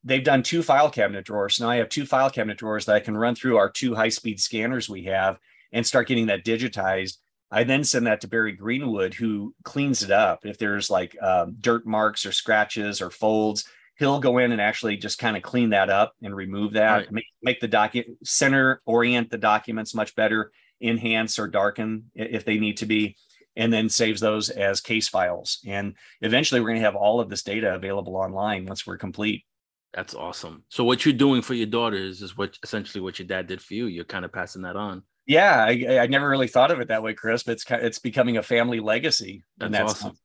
They've 0.04 0.24
done 0.24 0.44
two 0.44 0.62
file 0.64 0.90
cabinet 0.90 1.26
drawers. 1.26 1.60
Now 1.60 1.70
I 1.70 1.78
have 1.78 1.90
two 1.90 2.06
file 2.06 2.30
cabinet 2.30 2.58
drawers 2.58 2.86
that 2.86 2.96
I 2.96 3.00
can 3.00 3.18
run 3.18 3.36
through 3.36 3.58
our 3.58 3.70
two 3.70 3.96
high 3.96 4.10
speed 4.10 4.40
scanners 4.40 4.90
we 4.90 5.04
have 5.06 5.40
and 5.72 5.86
start 5.86 6.08
getting 6.08 6.28
that 6.28 6.46
digitized. 6.46 7.18
I 7.52 7.64
then 7.64 7.84
send 7.84 8.08
that 8.08 8.22
to 8.22 8.28
Barry 8.28 8.52
Greenwood, 8.52 9.14
who 9.14 9.54
cleans 9.64 10.04
it 10.04 10.12
up. 10.12 10.46
If 10.46 10.58
there's 10.58 10.90
like 10.90 11.16
um, 11.22 11.56
dirt 11.60 11.86
marks 11.86 12.26
or 12.26 12.32
scratches 12.32 13.02
or 13.02 13.10
folds, 13.10 13.66
he'll 13.98 14.20
go 14.20 14.40
in 14.40 14.52
and 14.52 14.62
actually 14.62 14.98
just 14.98 15.20
kind 15.20 15.38
of 15.38 15.44
clean 15.44 15.70
that 15.70 15.90
up 15.90 16.14
and 16.22 16.36
remove 16.36 16.74
that, 16.74 16.96
right. 16.98 17.12
make, 17.12 17.26
make 17.42 17.60
the 17.60 17.68
document 17.68 18.18
center 18.26 18.82
orient 18.86 19.30
the 19.30 19.38
documents 19.38 19.96
much 19.96 20.16
better, 20.16 20.52
enhance 20.82 21.40
or 21.40 21.48
darken 21.48 22.12
if 22.14 22.46
they 22.46 22.58
need 22.58 22.78
to 22.78 22.86
be 22.86 23.16
and 23.56 23.72
then 23.72 23.90
saves 23.90 24.22
those 24.22 24.50
as 24.50 24.82
case 24.82 25.08
files. 25.08 25.60
And 25.66 25.96
eventually 26.22 26.62
we're 26.62 26.70
going 26.70 26.80
to 26.80 26.86
have 26.86 26.96
all 26.96 27.20
of 27.20 27.30
this 27.30 27.44
data 27.44 27.74
available 27.74 28.16
online 28.16 28.66
once 28.66 28.86
we're 28.86 28.98
complete. 28.98 29.46
That's 29.94 30.14
awesome. 30.14 30.64
So 30.70 30.84
what 30.84 31.06
you're 31.06 31.14
doing 31.14 31.42
for 31.42 31.54
your 31.54 31.68
daughters 31.68 32.22
is 32.22 32.38
what 32.38 32.58
essentially 32.64 33.02
what 33.02 33.18
your 33.18 33.28
dad 33.28 33.48
did 33.48 33.62
for 33.62 33.76
you. 33.76 33.86
You're 33.86 34.04
kind 34.04 34.26
of 34.26 34.34
passing 34.34 34.64
that 34.64 34.76
on. 34.76 35.04
Yeah, 35.26 35.64
I, 35.64 36.00
I 36.00 36.08
never 36.08 36.30
really 36.30 36.50
thought 36.50 36.70
of 36.70 36.82
it 36.82 36.90
that 36.90 37.02
way, 37.02 37.14
Chris. 37.14 37.44
But 37.44 37.54
it's 37.54 37.66
it's 37.70 38.00
becoming 38.00 38.38
a 38.38 38.44
family 38.44 38.80
legacy. 38.80 39.42
That's, 39.58 39.72
that's 39.72 39.92
awesome. 39.92 40.18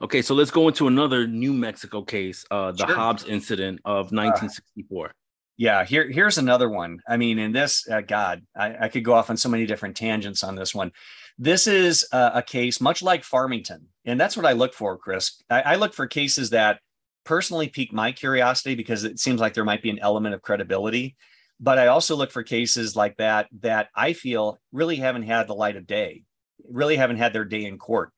Okay, 0.00 0.22
so 0.22 0.34
let's 0.34 0.50
go 0.50 0.68
into 0.68 0.86
another 0.86 1.26
New 1.26 1.52
Mexico 1.52 2.02
case, 2.02 2.44
uh, 2.50 2.72
the 2.72 2.86
sure. 2.86 2.94
Hobbs 2.94 3.24
incident 3.24 3.80
of 3.84 4.12
1964. 4.12 5.06
Uh, 5.06 5.10
yeah, 5.56 5.84
here 5.84 6.08
here's 6.08 6.38
another 6.38 6.68
one. 6.68 7.00
I 7.06 7.16
mean, 7.16 7.38
in 7.38 7.52
this, 7.52 7.86
uh, 7.90 8.00
God, 8.00 8.42
I, 8.56 8.84
I 8.84 8.88
could 8.88 9.04
go 9.04 9.14
off 9.14 9.28
on 9.28 9.36
so 9.36 9.48
many 9.48 9.66
different 9.66 9.96
tangents 9.96 10.44
on 10.44 10.54
this 10.54 10.74
one 10.74 10.92
This 11.38 11.66
is 11.66 12.06
a, 12.12 12.32
a, 12.34 12.42
case 12.42 12.80
much 12.80 13.00
like 13.00 13.22
Farmington. 13.22 13.86
And 14.04 14.20
that's 14.20 14.36
what 14.36 14.46
I 14.46 14.52
look 14.52 14.74
for, 14.74 14.96
Chris. 14.98 15.40
I, 15.48 15.62
I 15.62 15.74
look 15.76 15.94
for 15.94 16.06
cases 16.06 16.50
that 16.50 16.80
personally 17.24 17.68
pique 17.68 17.92
my 17.92 18.10
curiosity 18.10 18.74
because 18.74 19.04
it 19.04 19.20
seems 19.20 19.40
like 19.40 19.54
there 19.54 19.64
might 19.64 19.82
be 19.82 19.90
an 19.90 20.00
element 20.00 20.34
of 20.34 20.42
credibility. 20.42 21.16
But 21.60 21.78
I 21.78 21.88
also 21.88 22.16
look 22.16 22.32
for 22.32 22.42
cases 22.42 22.96
like 22.96 23.16
that 23.18 23.48
that 23.60 23.88
I 23.94 24.14
feel 24.14 24.58
really 24.72 24.96
haven't 24.96 25.24
had 25.24 25.46
the 25.46 25.54
light 25.54 25.76
of 25.76 25.86
day, 25.86 26.24
really 26.68 26.96
haven't 26.96 27.18
had 27.18 27.32
their 27.32 27.44
day 27.44 27.64
in 27.64 27.78
court. 27.78 28.10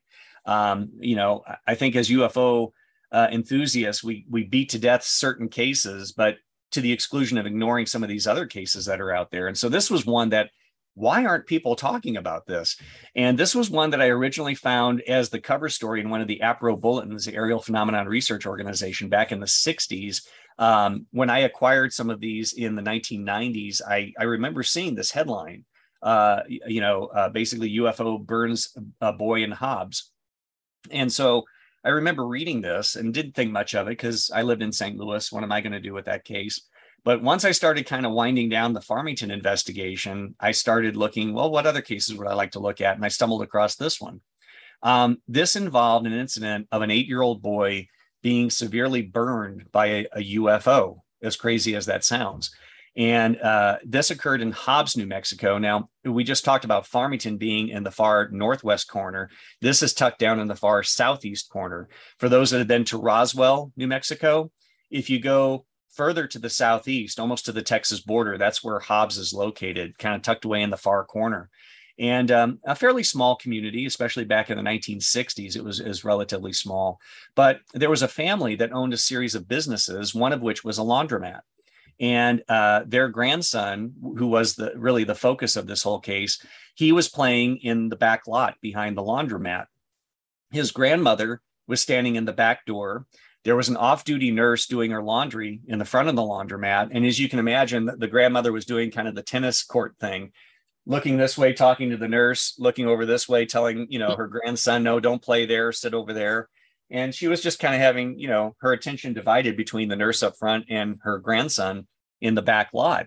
Um, 0.46 0.90
you 0.98 1.16
know, 1.16 1.44
I 1.66 1.74
think 1.74 1.96
as 1.96 2.08
UFO 2.08 2.72
uh, 3.12 3.28
enthusiasts, 3.30 4.04
we 4.04 4.26
we 4.30 4.44
beat 4.44 4.70
to 4.70 4.78
death 4.78 5.02
certain 5.02 5.48
cases, 5.48 6.12
but 6.12 6.36
to 6.72 6.80
the 6.80 6.92
exclusion 6.92 7.38
of 7.38 7.46
ignoring 7.46 7.86
some 7.86 8.02
of 8.02 8.08
these 8.08 8.26
other 8.26 8.46
cases 8.46 8.86
that 8.86 9.00
are 9.00 9.12
out 9.12 9.30
there. 9.30 9.48
And 9.48 9.58
so 9.58 9.68
this 9.68 9.90
was 9.90 10.06
one 10.06 10.28
that 10.30 10.50
why 10.94 11.24
aren't 11.24 11.46
people 11.46 11.76
talking 11.76 12.16
about 12.16 12.46
this? 12.46 12.76
And 13.14 13.38
this 13.38 13.54
was 13.54 13.70
one 13.70 13.90
that 13.90 14.02
I 14.02 14.08
originally 14.08 14.54
found 14.54 15.00
as 15.02 15.30
the 15.30 15.40
cover 15.40 15.68
story 15.68 16.00
in 16.00 16.10
one 16.10 16.20
of 16.20 16.28
the 16.28 16.40
APRO 16.42 16.78
bulletins, 16.78 17.24
the 17.24 17.34
Aerial 17.34 17.60
Phenomenon 17.60 18.06
Research 18.06 18.46
Organization, 18.46 19.08
back 19.08 19.32
in 19.32 19.40
the 19.40 19.46
60s. 19.46 20.26
Um, 20.58 21.06
when 21.10 21.30
I 21.30 21.40
acquired 21.40 21.92
some 21.92 22.10
of 22.10 22.20
these 22.20 22.52
in 22.52 22.74
the 22.74 22.82
1990s, 22.82 23.80
I, 23.86 24.12
I 24.18 24.24
remember 24.24 24.62
seeing 24.62 24.94
this 24.94 25.10
headline, 25.10 25.64
uh, 26.02 26.40
you 26.48 26.80
know, 26.80 27.06
uh, 27.06 27.28
basically 27.30 27.76
UFO 27.78 28.24
burns 28.24 28.76
a 29.00 29.12
boy 29.12 29.42
in 29.42 29.52
Hobbs. 29.52 30.10
And 30.90 31.12
so 31.12 31.44
I 31.84 31.90
remember 31.90 32.26
reading 32.26 32.60
this 32.60 32.96
and 32.96 33.14
didn't 33.14 33.34
think 33.34 33.52
much 33.52 33.74
of 33.74 33.86
it 33.86 33.92
because 33.92 34.30
I 34.34 34.42
lived 34.42 34.62
in 34.62 34.72
St. 34.72 34.98
Louis. 34.98 35.32
What 35.32 35.44
am 35.44 35.52
I 35.52 35.60
going 35.60 35.72
to 35.72 35.80
do 35.80 35.94
with 35.94 36.04
that 36.06 36.24
case? 36.24 36.60
But 37.04 37.22
once 37.22 37.44
I 37.44 37.52
started 37.52 37.86
kind 37.86 38.04
of 38.04 38.12
winding 38.12 38.48
down 38.48 38.72
the 38.72 38.80
Farmington 38.80 39.30
investigation, 39.30 40.34
I 40.38 40.52
started 40.52 40.96
looking, 40.96 41.32
well, 41.32 41.50
what 41.50 41.66
other 41.66 41.80
cases 41.80 42.16
would 42.16 42.26
I 42.26 42.34
like 42.34 42.52
to 42.52 42.60
look 42.60 42.80
at? 42.80 42.96
And 42.96 43.04
I 43.04 43.08
stumbled 43.08 43.42
across 43.42 43.76
this 43.76 44.00
one. 44.00 44.20
Um, 44.82 45.18
this 45.28 45.56
involved 45.56 46.06
an 46.06 46.12
incident 46.12 46.68
of 46.72 46.82
an 46.82 46.90
eight 46.90 47.06
year 47.06 47.22
old 47.22 47.42
boy 47.42 47.88
being 48.22 48.50
severely 48.50 49.02
burned 49.02 49.70
by 49.72 49.86
a, 49.86 50.06
a, 50.12 50.34
UFO, 50.36 51.00
as 51.22 51.36
crazy 51.36 51.74
as 51.74 51.86
that 51.86 52.04
sounds. 52.04 52.50
And 52.96 53.40
uh, 53.40 53.78
this 53.84 54.10
occurred 54.10 54.42
in 54.42 54.50
Hobbs, 54.50 54.96
New 54.96 55.06
Mexico. 55.06 55.58
Now, 55.58 55.88
we 56.04 56.24
just 56.24 56.44
talked 56.44 56.64
about 56.64 56.86
Farmington 56.86 57.36
being 57.36 57.68
in 57.68 57.84
the 57.84 57.90
far 57.90 58.28
northwest 58.30 58.88
corner. 58.88 59.30
This 59.60 59.82
is 59.82 59.94
tucked 59.94 60.18
down 60.18 60.40
in 60.40 60.48
the 60.48 60.56
far 60.56 60.82
southeast 60.82 61.50
corner. 61.50 61.88
For 62.18 62.28
those 62.28 62.50
that 62.50 62.58
have 62.58 62.68
been 62.68 62.84
to 62.86 62.98
Roswell, 62.98 63.72
New 63.76 63.86
Mexico, 63.86 64.50
if 64.90 65.08
you 65.08 65.20
go 65.20 65.66
further 65.90 66.26
to 66.26 66.38
the 66.38 66.50
southeast, 66.50 67.20
almost 67.20 67.44
to 67.46 67.52
the 67.52 67.62
Texas 67.62 68.00
border. 68.00 68.38
That's 68.38 68.62
where 68.62 68.78
Hobbs 68.78 69.18
is 69.18 69.34
located, 69.34 69.98
kind 69.98 70.14
of 70.14 70.22
tucked 70.22 70.44
away 70.44 70.62
in 70.62 70.70
the 70.70 70.76
far 70.76 71.04
corner. 71.04 71.50
And 71.98 72.30
um, 72.30 72.60
a 72.64 72.74
fairly 72.74 73.02
small 73.02 73.36
community, 73.36 73.84
especially 73.84 74.24
back 74.24 74.48
in 74.48 74.56
the 74.56 74.62
1960s, 74.62 75.54
it 75.54 75.62
was, 75.62 75.80
it 75.80 75.88
was 75.88 76.04
relatively 76.04 76.52
small. 76.52 76.98
But 77.34 77.60
there 77.74 77.90
was 77.90 78.02
a 78.02 78.08
family 78.08 78.54
that 78.56 78.72
owned 78.72 78.94
a 78.94 78.98
series 78.98 79.34
of 79.34 79.48
businesses, 79.48 80.14
one 80.14 80.32
of 80.32 80.40
which 80.40 80.64
was 80.64 80.78
a 80.78 80.82
laundromat. 80.82 81.40
And 82.00 82.42
uh, 82.48 82.84
their 82.86 83.08
grandson, 83.08 83.92
who 84.00 84.28
was 84.28 84.54
the 84.54 84.72
really 84.74 85.04
the 85.04 85.14
focus 85.14 85.56
of 85.56 85.66
this 85.66 85.82
whole 85.82 86.00
case, 86.00 86.42
he 86.74 86.92
was 86.92 87.10
playing 87.10 87.58
in 87.58 87.90
the 87.90 87.96
back 87.96 88.26
lot 88.26 88.56
behind 88.62 88.96
the 88.96 89.02
laundromat. 89.02 89.66
His 90.50 90.70
grandmother 90.70 91.42
was 91.66 91.82
standing 91.82 92.16
in 92.16 92.24
the 92.24 92.32
back 92.32 92.64
door 92.64 93.04
there 93.44 93.56
was 93.56 93.68
an 93.68 93.76
off-duty 93.76 94.30
nurse 94.30 94.66
doing 94.66 94.90
her 94.90 95.02
laundry 95.02 95.60
in 95.66 95.78
the 95.78 95.84
front 95.84 96.08
of 96.08 96.16
the 96.16 96.22
laundromat. 96.22 96.90
And 96.92 97.06
as 97.06 97.18
you 97.18 97.28
can 97.28 97.38
imagine 97.38 97.90
the 97.96 98.08
grandmother 98.08 98.52
was 98.52 98.66
doing 98.66 98.90
kind 98.90 99.08
of 99.08 99.14
the 99.14 99.22
tennis 99.22 99.62
court 99.62 99.96
thing 99.98 100.32
looking 100.86 101.16
this 101.16 101.36
way 101.36 101.52
talking 101.52 101.90
to 101.90 101.96
the 101.96 102.08
nurse 102.08 102.54
looking 102.58 102.86
over 102.86 103.04
this 103.04 103.28
way 103.28 103.44
telling 103.44 103.86
you 103.90 103.98
know 103.98 104.16
her 104.16 104.26
grandson 104.26 104.82
no 104.82 104.98
don't 104.98 105.22
play 105.22 105.46
there 105.46 105.72
sit 105.72 105.94
over 105.94 106.12
there. 106.12 106.48
And 106.92 107.14
she 107.14 107.28
was 107.28 107.40
just 107.40 107.60
kind 107.60 107.74
of 107.74 107.80
having 107.80 108.18
you 108.18 108.28
know 108.28 108.56
her 108.60 108.72
attention 108.72 109.12
divided 109.12 109.56
between 109.56 109.88
the 109.88 109.96
nurse 109.96 110.22
up 110.22 110.36
front 110.36 110.66
and 110.68 110.98
her 111.02 111.18
grandson 111.18 111.86
in 112.20 112.34
the 112.34 112.42
back 112.42 112.70
lot. 112.74 113.06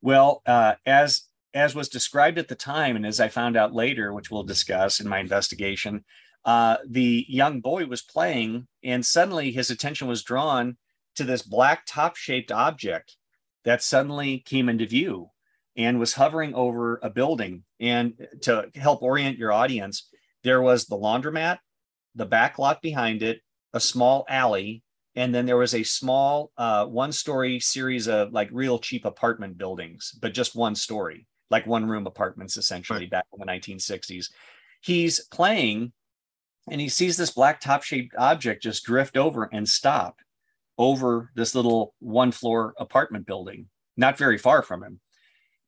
Well 0.00 0.42
uh, 0.46 0.74
as 0.86 1.22
as 1.54 1.74
was 1.74 1.88
described 1.88 2.38
at 2.38 2.48
the 2.48 2.54
time 2.54 2.94
and 2.94 3.06
as 3.06 3.20
i 3.20 3.28
found 3.28 3.56
out 3.56 3.74
later 3.74 4.12
which 4.12 4.30
we'll 4.30 4.42
discuss 4.42 5.00
in 5.00 5.08
my 5.08 5.18
investigation 5.18 6.04
uh, 6.48 6.78
the 6.88 7.26
young 7.28 7.60
boy 7.60 7.84
was 7.84 8.00
playing, 8.00 8.66
and 8.82 9.04
suddenly 9.04 9.52
his 9.52 9.70
attention 9.70 10.08
was 10.08 10.22
drawn 10.22 10.78
to 11.14 11.22
this 11.22 11.42
black 11.42 11.84
top 11.86 12.16
shaped 12.16 12.50
object 12.50 13.18
that 13.66 13.82
suddenly 13.82 14.38
came 14.38 14.70
into 14.70 14.86
view 14.86 15.28
and 15.76 16.00
was 16.00 16.14
hovering 16.14 16.54
over 16.54 17.00
a 17.02 17.10
building. 17.10 17.64
And 17.80 18.14
to 18.44 18.70
help 18.76 19.02
orient 19.02 19.36
your 19.36 19.52
audience, 19.52 20.08
there 20.42 20.62
was 20.62 20.86
the 20.86 20.96
laundromat, 20.96 21.58
the 22.14 22.24
back 22.24 22.58
lot 22.58 22.80
behind 22.80 23.22
it, 23.22 23.42
a 23.74 23.78
small 23.78 24.24
alley, 24.26 24.82
and 25.14 25.34
then 25.34 25.44
there 25.44 25.58
was 25.58 25.74
a 25.74 25.82
small 25.82 26.50
uh, 26.56 26.86
one 26.86 27.12
story 27.12 27.60
series 27.60 28.08
of 28.08 28.32
like 28.32 28.48
real 28.52 28.78
cheap 28.78 29.04
apartment 29.04 29.58
buildings, 29.58 30.16
but 30.18 30.32
just 30.32 30.56
one 30.56 30.76
story, 30.76 31.26
like 31.50 31.66
one 31.66 31.84
room 31.84 32.06
apartments 32.06 32.56
essentially 32.56 33.00
right. 33.00 33.10
back 33.10 33.26
in 33.34 33.38
the 33.38 33.52
1960s. 33.52 34.30
He's 34.80 35.26
playing 35.26 35.92
and 36.70 36.80
he 36.80 36.88
sees 36.88 37.16
this 37.16 37.30
black 37.30 37.60
top 37.60 37.82
shaped 37.82 38.14
object 38.16 38.62
just 38.62 38.84
drift 38.84 39.16
over 39.16 39.48
and 39.52 39.68
stop 39.68 40.20
over 40.78 41.30
this 41.34 41.54
little 41.54 41.94
one 41.98 42.30
floor 42.30 42.74
apartment 42.78 43.26
building, 43.26 43.66
not 43.96 44.16
very 44.16 44.38
far 44.38 44.62
from 44.62 44.82
him. 44.82 45.00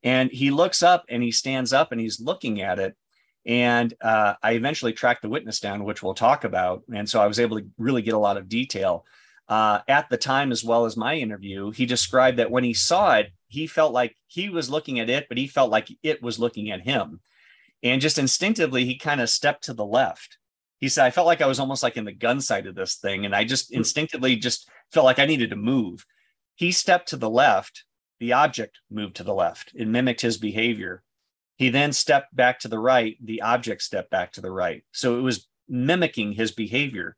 And 0.03 0.31
he 0.31 0.51
looks 0.51 0.83
up 0.83 1.05
and 1.09 1.23
he 1.23 1.33
stands 1.33 1.73
up 1.73 1.93
and 1.93 2.01
he's 2.01 2.21
looking 2.21 2.63
at 2.63 2.79
it. 2.79 2.97
And 3.45 3.93
uh, 4.01 4.35
I 4.43 4.53
eventually 4.53 4.93
tracked 4.93 5.23
the 5.23 5.29
witness 5.29 5.61
down, 5.61 5.85
which 5.85 6.03
we'll 6.03 6.15
talk 6.15 6.45
about. 6.45 6.83
And 6.95 7.09
so 7.09 7.21
I 7.21 7.27
was 7.27 7.41
able 7.41 7.59
to 7.59 7.67
really 7.79 8.03
get 8.03 8.15
a 8.15 8.19
lot 8.19 8.37
of 8.37 8.49
detail. 8.49 9.05
Uh, 9.49 9.81
at 9.89 10.09
the 10.09 10.17
time, 10.17 10.53
as 10.53 10.63
well 10.63 10.85
as 10.85 10.97
my 10.97 11.17
interview, 11.17 11.73
he 11.73 11.85
described 11.85 12.39
that 12.39 12.53
when 12.53 12.63
he 12.63 12.73
saw 12.73 13.17
it, 13.17 13.33
he 13.49 13.67
felt 13.67 13.93
like 13.93 14.15
he 14.29 14.49
was 14.49 14.71
looking 14.71 15.01
at 15.01 15.11
it, 15.11 15.27
but 15.29 15.39
he 15.39 15.49
felt 15.49 15.73
like 15.73 15.89
it 16.05 16.23
was 16.23 16.39
looking 16.39 16.71
at 16.71 16.83
him. 16.83 17.21
And 17.83 18.01
just 18.01 18.19
instinctively, 18.19 18.85
he 18.85 18.97
kind 18.97 19.21
of 19.21 19.29
stepped 19.29 19.65
to 19.65 19.75
the 19.75 19.85
left 19.85 20.39
he 20.81 20.89
said 20.89 21.05
i 21.05 21.11
felt 21.11 21.27
like 21.27 21.41
i 21.41 21.47
was 21.47 21.61
almost 21.61 21.83
like 21.83 21.97
in 21.97 22.05
the 22.05 22.13
gun 22.13 22.41
side 22.41 22.67
of 22.67 22.75
this 22.75 22.97
thing 22.97 23.25
and 23.25 23.35
i 23.35 23.45
just 23.45 23.71
hmm. 23.71 23.77
instinctively 23.79 24.37
just 24.37 24.69
felt 24.91 25.05
like 25.05 25.19
i 25.19 25.27
needed 25.27 25.51
to 25.51 25.57
move. 25.57 26.05
He 26.61 26.73
stepped 26.73 27.09
to 27.09 27.17
the 27.17 27.31
left. 27.31 27.85
The 28.19 28.35
object 28.35 28.81
moved 28.91 29.17
to 29.17 29.25
the 29.25 29.33
left. 29.33 29.73
It 29.75 29.89
mimicked 29.89 30.21
his 30.21 30.37
behavior. 30.37 31.03
He 31.57 31.71
then 31.71 31.95
stepped 31.95 32.37
back 32.37 32.61
to 32.61 32.69
the 32.69 32.79
right. 32.79 33.17
The 33.25 33.41
object 33.41 33.81
stepped 33.81 34.11
back 34.11 34.33
to 34.33 34.43
the 34.43 34.51
right. 34.51 34.85
So 34.93 35.19
it 35.19 35.23
was 35.23 35.49
mimicking 35.71 36.33
his 36.33 36.53
behavior. 36.53 37.17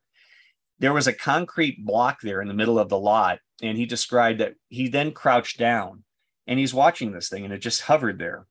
There 0.79 0.93
was 0.93 1.07
a 1.07 1.13
concrete 1.13 1.85
block 1.85 2.21
there 2.21 2.41
in 2.41 2.47
the 2.47 2.53
middle 2.53 2.79
of 2.79 2.87
the 2.87 2.97
lot 2.97 3.39
and 3.61 3.77
he 3.77 3.85
described 3.85 4.39
that 4.39 4.53
he 4.69 4.87
then 4.87 5.11
crouched 5.11 5.59
down 5.59 6.05
and 6.47 6.57
he's 6.57 6.73
watching 6.73 7.11
this 7.11 7.27
thing 7.27 7.43
and 7.43 7.53
it 7.53 7.59
just 7.59 7.81
hovered 7.81 8.19
there. 8.19 8.47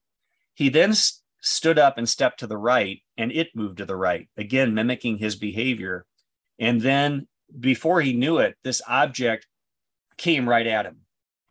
He 0.53 0.69
then 0.69 0.93
stood 1.43 1.79
up 1.79 1.99
and 1.99 2.09
stepped 2.09 2.41
to 2.41 2.47
the 2.47 2.57
right, 2.57 3.03
and 3.19 3.31
it 3.33 3.55
moved 3.55 3.79
to 3.79 3.85
the 3.85 3.97
right, 3.97 4.29
again, 4.37 4.75
mimicking 4.75 5.19
his 5.19 5.37
behavior. 5.37 6.07
And 6.59 6.81
then 6.81 7.27
before 7.59 8.01
he 8.01 8.13
knew 8.13 8.39
it, 8.39 8.57
this 8.63 8.81
object 8.89 9.47
came 10.17 10.49
right 10.49 10.67
at 10.67 10.87
him. 10.87 10.99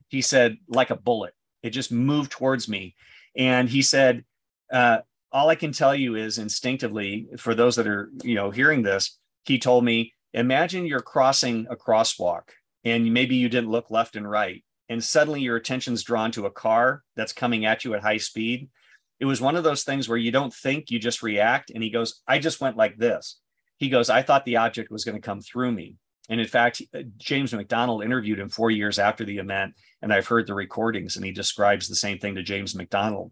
He 0.07 0.21
said, 0.21 0.57
like 0.67 0.89
a 0.89 0.95
bullet, 0.95 1.33
it 1.61 1.71
just 1.71 1.91
moved 1.91 2.31
towards 2.31 2.67
me. 2.67 2.95
And 3.35 3.69
he 3.69 3.81
said, 3.81 4.23
uh, 4.71 4.99
all 5.31 5.49
I 5.49 5.55
can 5.55 5.73
tell 5.73 5.93
you 5.93 6.15
is 6.15 6.37
instinctively, 6.37 7.27
for 7.37 7.53
those 7.53 7.75
that 7.75 7.87
are, 7.87 8.09
you 8.23 8.35
know, 8.35 8.49
hearing 8.49 8.83
this, 8.83 9.17
he 9.43 9.59
told 9.59 9.83
me, 9.83 10.13
imagine 10.33 10.85
you're 10.85 11.01
crossing 11.01 11.67
a 11.69 11.75
crosswalk 11.75 12.43
and 12.83 13.13
maybe 13.13 13.35
you 13.35 13.49
didn't 13.49 13.69
look 13.69 13.91
left 13.91 14.15
and 14.15 14.29
right. 14.29 14.63
And 14.89 15.03
suddenly 15.03 15.41
your 15.41 15.55
attention's 15.55 16.03
drawn 16.03 16.31
to 16.31 16.45
a 16.45 16.51
car 16.51 17.03
that's 17.15 17.33
coming 17.33 17.65
at 17.65 17.83
you 17.85 17.93
at 17.93 18.01
high 18.01 18.17
speed 18.17 18.69
it 19.21 19.25
was 19.25 19.39
one 19.39 19.55
of 19.55 19.63
those 19.63 19.83
things 19.83 20.09
where 20.09 20.17
you 20.17 20.31
don't 20.31 20.51
think, 20.51 20.89
you 20.89 20.97
just 20.97 21.21
react. 21.21 21.69
And 21.69 21.83
he 21.83 21.91
goes, 21.91 22.23
I 22.27 22.39
just 22.39 22.59
went 22.59 22.75
like 22.75 22.97
this. 22.97 23.39
He 23.77 23.87
goes, 23.87 24.09
I 24.09 24.23
thought 24.23 24.45
the 24.45 24.57
object 24.57 24.89
was 24.89 25.05
going 25.05 25.15
to 25.15 25.21
come 25.21 25.41
through 25.41 25.71
me. 25.73 25.97
And 26.27 26.41
in 26.41 26.47
fact, 26.47 26.81
uh, 26.91 27.03
James 27.17 27.53
McDonald 27.53 28.03
interviewed 28.03 28.39
him 28.39 28.49
four 28.49 28.71
years 28.71 28.97
after 28.97 29.23
the 29.23 29.37
event. 29.37 29.75
And 30.01 30.11
I've 30.11 30.25
heard 30.25 30.47
the 30.47 30.55
recordings, 30.55 31.17
and 31.17 31.23
he 31.23 31.31
describes 31.31 31.87
the 31.87 31.95
same 31.95 32.17
thing 32.17 32.33
to 32.33 32.41
James 32.41 32.73
McDonald. 32.73 33.31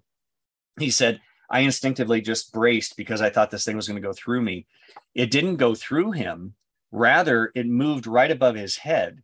He 0.80 0.92
said, 0.92 1.22
I 1.50 1.62
instinctively 1.62 2.22
just 2.22 2.54
braced 2.54 2.96
because 2.96 3.20
I 3.20 3.32
thought 3.32 3.50
this 3.50 3.66
thing 3.66 3.76
was 3.76 3.88
going 3.88 4.00
to 4.00 4.08
go 4.08 4.14
through 4.14 4.44
me. 4.44 4.68
It 5.16 5.32
didn't 5.32 5.56
go 5.56 5.74
through 5.74 6.12
him. 6.12 6.54
Rather, 6.92 7.52
it 7.56 7.66
moved 7.66 8.06
right 8.06 8.30
above 8.30 8.54
his 8.54 8.78
head. 8.78 9.24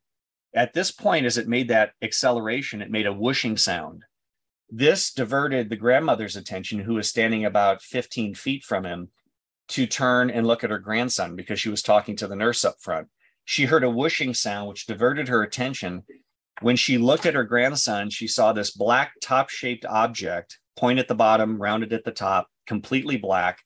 At 0.55 0.73
this 0.73 0.89
point, 0.89 1.27
as 1.27 1.37
it 1.37 1.47
made 1.47 1.67
that 1.67 1.91
acceleration, 2.01 2.81
it 2.81 2.89
made 2.89 3.05
a 3.05 3.13
whooshing 3.13 3.55
sound. 3.55 4.03
This 4.69 5.13
diverted 5.13 5.69
the 5.69 5.75
grandmother's 5.75 6.35
attention, 6.35 6.79
who 6.79 6.95
was 6.95 7.09
standing 7.09 7.45
about 7.45 7.81
15 7.81 8.35
feet 8.35 8.63
from 8.63 8.83
him, 8.85 9.09
to 9.69 9.87
turn 9.87 10.29
and 10.29 10.45
look 10.45 10.63
at 10.63 10.69
her 10.69 10.79
grandson 10.79 11.35
because 11.35 11.59
she 11.59 11.69
was 11.69 11.81
talking 11.81 12.15
to 12.17 12.27
the 12.27 12.35
nurse 12.35 12.65
up 12.65 12.75
front. 12.79 13.07
She 13.45 13.65
heard 13.65 13.83
a 13.83 13.89
whooshing 13.89 14.33
sound, 14.33 14.69
which 14.69 14.87
diverted 14.87 15.27
her 15.27 15.43
attention. 15.43 16.03
When 16.61 16.75
she 16.75 16.97
looked 16.97 17.25
at 17.25 17.35
her 17.35 17.43
grandson, 17.43 18.09
she 18.09 18.27
saw 18.27 18.53
this 18.53 18.71
black 18.71 19.13
top 19.21 19.49
shaped 19.49 19.85
object, 19.85 20.59
point 20.75 20.99
at 20.99 21.07
the 21.07 21.15
bottom, 21.15 21.61
rounded 21.61 21.93
at 21.93 22.03
the 22.03 22.11
top, 22.11 22.47
completely 22.65 23.17
black, 23.17 23.61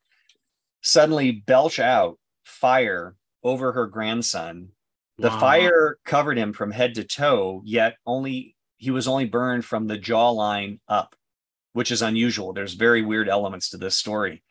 suddenly 0.81 1.31
belch 1.31 1.79
out 1.79 2.17
fire 2.43 3.15
over 3.43 3.71
her 3.73 3.87
grandson. 3.87 4.69
The 5.17 5.29
wow. 5.29 5.39
fire 5.39 5.97
covered 6.05 6.37
him 6.37 6.53
from 6.53 6.71
head 6.71 6.95
to 6.95 7.03
toe, 7.03 7.61
yet 7.65 7.97
only 8.05 8.55
he 8.79 8.91
was 8.91 9.07
only 9.07 9.25
burned 9.25 9.65
from 9.65 9.85
the 9.85 9.99
jawline 9.99 10.79
up, 10.87 11.15
which 11.73 11.91
is 11.91 12.01
unusual. 12.01 12.53
There's 12.53 12.73
very 12.73 13.03
weird 13.03 13.29
elements 13.29 13.69
to 13.69 13.77
this 13.77 13.95
story. 13.95 14.41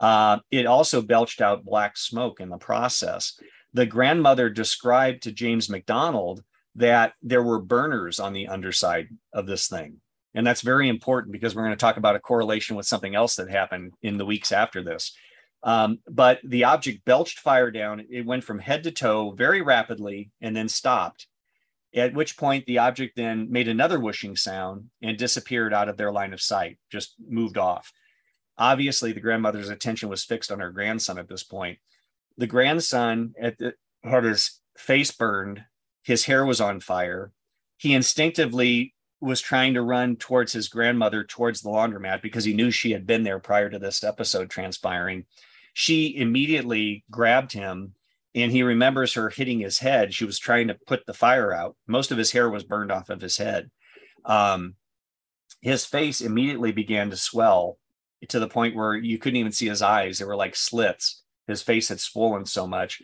Uh, 0.00 0.38
it 0.50 0.66
also 0.66 1.00
belched 1.00 1.40
out 1.40 1.64
black 1.64 1.96
smoke 1.96 2.40
in 2.40 2.48
the 2.48 2.58
process. 2.58 3.38
The 3.74 3.86
grandmother 3.86 4.50
described 4.50 5.22
to 5.22 5.32
James 5.32 5.68
McDonald 5.68 6.42
that 6.76 7.12
there 7.22 7.42
were 7.42 7.60
burners 7.60 8.18
on 8.18 8.32
the 8.32 8.48
underside 8.48 9.08
of 9.32 9.46
this 9.46 9.68
thing. 9.68 10.00
And 10.34 10.46
that's 10.46 10.62
very 10.62 10.88
important 10.88 11.32
because 11.32 11.54
we're 11.54 11.62
going 11.62 11.76
to 11.76 11.80
talk 11.80 11.96
about 11.96 12.16
a 12.16 12.20
correlation 12.20 12.76
with 12.76 12.86
something 12.86 13.14
else 13.14 13.36
that 13.36 13.48
happened 13.50 13.92
in 14.02 14.16
the 14.16 14.26
weeks 14.26 14.50
after 14.50 14.82
this. 14.82 15.16
Um, 15.62 16.00
but 16.08 16.40
the 16.42 16.64
object 16.64 17.04
belched 17.04 17.38
fire 17.38 17.70
down. 17.70 18.04
It 18.10 18.26
went 18.26 18.44
from 18.44 18.58
head 18.58 18.82
to 18.84 18.90
toe 18.90 19.30
very 19.30 19.62
rapidly 19.62 20.30
and 20.40 20.56
then 20.56 20.68
stopped. 20.68 21.26
At 21.94 22.14
which 22.14 22.36
point 22.36 22.66
the 22.66 22.78
object 22.78 23.16
then 23.16 23.50
made 23.50 23.68
another 23.68 24.00
whooshing 24.00 24.36
sound 24.36 24.90
and 25.00 25.16
disappeared 25.16 25.72
out 25.72 25.88
of 25.88 25.96
their 25.96 26.10
line 26.10 26.32
of 26.32 26.42
sight, 26.42 26.78
just 26.90 27.14
moved 27.24 27.56
off. 27.56 27.92
Obviously, 28.58 29.12
the 29.12 29.20
grandmother's 29.20 29.68
attention 29.68 30.08
was 30.08 30.24
fixed 30.24 30.50
on 30.50 30.60
her 30.60 30.70
grandson 30.70 31.18
at 31.18 31.28
this 31.28 31.44
point. 31.44 31.78
The 32.36 32.46
grandson 32.46 33.34
at 33.40 33.58
the, 33.58 33.74
had 34.02 34.24
his 34.24 34.60
face 34.76 35.12
burned, 35.12 35.64
his 36.02 36.24
hair 36.24 36.44
was 36.44 36.60
on 36.60 36.80
fire. 36.80 37.32
He 37.76 37.94
instinctively 37.94 38.94
was 39.20 39.40
trying 39.40 39.74
to 39.74 39.82
run 39.82 40.16
towards 40.16 40.52
his 40.52 40.68
grandmother 40.68 41.24
towards 41.24 41.62
the 41.62 41.70
laundromat 41.70 42.22
because 42.22 42.44
he 42.44 42.54
knew 42.54 42.70
she 42.70 42.92
had 42.92 43.06
been 43.06 43.22
there 43.22 43.38
prior 43.38 43.70
to 43.70 43.78
this 43.78 44.04
episode 44.04 44.50
transpiring. 44.50 45.24
She 45.72 46.16
immediately 46.16 47.04
grabbed 47.10 47.52
him 47.52 47.94
and 48.34 48.50
he 48.50 48.62
remembers 48.62 49.14
her 49.14 49.28
hitting 49.28 49.60
his 49.60 49.78
head. 49.78 50.12
She 50.12 50.24
was 50.24 50.38
trying 50.38 50.68
to 50.68 50.78
put 50.86 51.06
the 51.06 51.14
fire 51.14 51.52
out. 51.52 51.76
Most 51.86 52.10
of 52.10 52.18
his 52.18 52.32
hair 52.32 52.50
was 52.50 52.64
burned 52.64 52.90
off 52.90 53.10
of 53.10 53.20
his 53.20 53.36
head. 53.36 53.70
Um, 54.24 54.74
his 55.60 55.84
face 55.84 56.20
immediately 56.20 56.72
began 56.72 57.10
to 57.10 57.16
swell 57.16 57.78
to 58.28 58.40
the 58.40 58.48
point 58.48 58.74
where 58.74 58.94
you 58.94 59.18
couldn't 59.18 59.38
even 59.38 59.52
see 59.52 59.68
his 59.68 59.82
eyes. 59.82 60.18
They 60.18 60.24
were 60.24 60.36
like 60.36 60.56
slits. 60.56 61.22
His 61.46 61.62
face 61.62 61.88
had 61.88 62.00
swollen 62.00 62.46
so 62.46 62.66
much. 62.66 63.02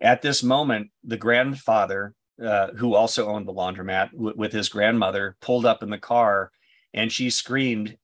At 0.00 0.22
this 0.22 0.42
moment, 0.42 0.90
the 1.04 1.16
grandfather 1.16 2.14
uh, 2.42 2.68
who 2.76 2.94
also 2.94 3.28
owned 3.28 3.46
the 3.46 3.52
laundromat 3.52 4.10
w- 4.12 4.34
with 4.36 4.52
his 4.52 4.68
grandmother, 4.68 5.36
pulled 5.40 5.66
up 5.66 5.82
in 5.82 5.90
the 5.90 5.98
car 5.98 6.50
and 6.94 7.12
she 7.12 7.30
screamed, 7.30 7.96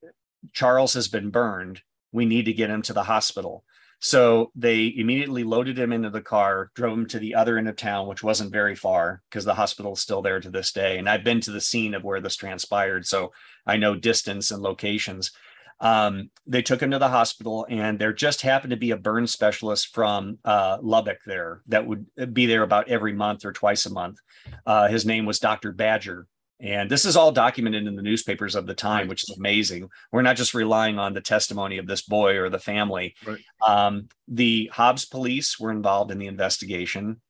Charles 0.52 0.94
has 0.94 1.08
been 1.08 1.30
burned. 1.30 1.80
We 2.12 2.24
need 2.24 2.44
to 2.44 2.52
get 2.52 2.70
him 2.70 2.82
to 2.82 2.92
the 2.92 3.02
hospital. 3.02 3.64
So 4.00 4.52
they 4.54 4.94
immediately 4.96 5.42
loaded 5.42 5.78
him 5.78 5.92
into 5.92 6.10
the 6.10 6.20
car, 6.20 6.70
drove 6.74 6.96
him 6.96 7.06
to 7.06 7.18
the 7.18 7.34
other 7.34 7.58
end 7.58 7.68
of 7.68 7.76
town, 7.76 8.06
which 8.06 8.22
wasn't 8.22 8.52
very 8.52 8.76
far 8.76 9.22
because 9.28 9.44
the 9.44 9.54
hospital 9.54 9.94
is 9.94 10.00
still 10.00 10.22
there 10.22 10.40
to 10.40 10.50
this 10.50 10.70
day. 10.70 10.98
And 10.98 11.08
I've 11.08 11.24
been 11.24 11.40
to 11.40 11.50
the 11.50 11.60
scene 11.60 11.94
of 11.94 12.04
where 12.04 12.20
this 12.20 12.36
transpired. 12.36 13.06
So 13.06 13.32
I 13.66 13.76
know 13.76 13.96
distance 13.96 14.50
and 14.50 14.62
locations. 14.62 15.32
Um, 15.80 16.30
they 16.46 16.62
took 16.62 16.82
him 16.82 16.90
to 16.90 16.98
the 16.98 17.08
hospital, 17.08 17.66
and 17.68 17.98
there 17.98 18.12
just 18.12 18.42
happened 18.42 18.70
to 18.70 18.76
be 18.76 18.90
a 18.90 18.96
burn 18.96 19.26
specialist 19.26 19.94
from 19.94 20.38
uh, 20.44 20.78
Lubbock 20.80 21.18
there 21.24 21.62
that 21.68 21.86
would 21.86 22.06
be 22.34 22.46
there 22.46 22.62
about 22.62 22.88
every 22.88 23.12
month 23.12 23.44
or 23.44 23.52
twice 23.52 23.86
a 23.86 23.90
month. 23.90 24.18
Uh, 24.66 24.88
his 24.88 25.06
name 25.06 25.24
was 25.24 25.38
Dr. 25.38 25.72
Badger. 25.72 26.26
And 26.60 26.90
this 26.90 27.04
is 27.04 27.16
all 27.16 27.30
documented 27.30 27.86
in 27.86 27.94
the 27.94 28.02
newspapers 28.02 28.56
of 28.56 28.66
the 28.66 28.74
time, 28.74 29.06
which 29.06 29.22
is 29.22 29.36
amazing. 29.36 29.88
We're 30.10 30.22
not 30.22 30.36
just 30.36 30.54
relying 30.54 30.98
on 30.98 31.14
the 31.14 31.20
testimony 31.20 31.78
of 31.78 31.86
this 31.86 32.02
boy 32.02 32.36
or 32.36 32.48
the 32.48 32.58
family. 32.58 33.14
Right. 33.24 33.38
Um, 33.66 34.08
the 34.26 34.68
Hobbs 34.72 35.04
police 35.04 35.60
were 35.60 35.70
involved 35.70 36.10
in 36.10 36.18
the 36.18 36.26
investigation. 36.26 37.20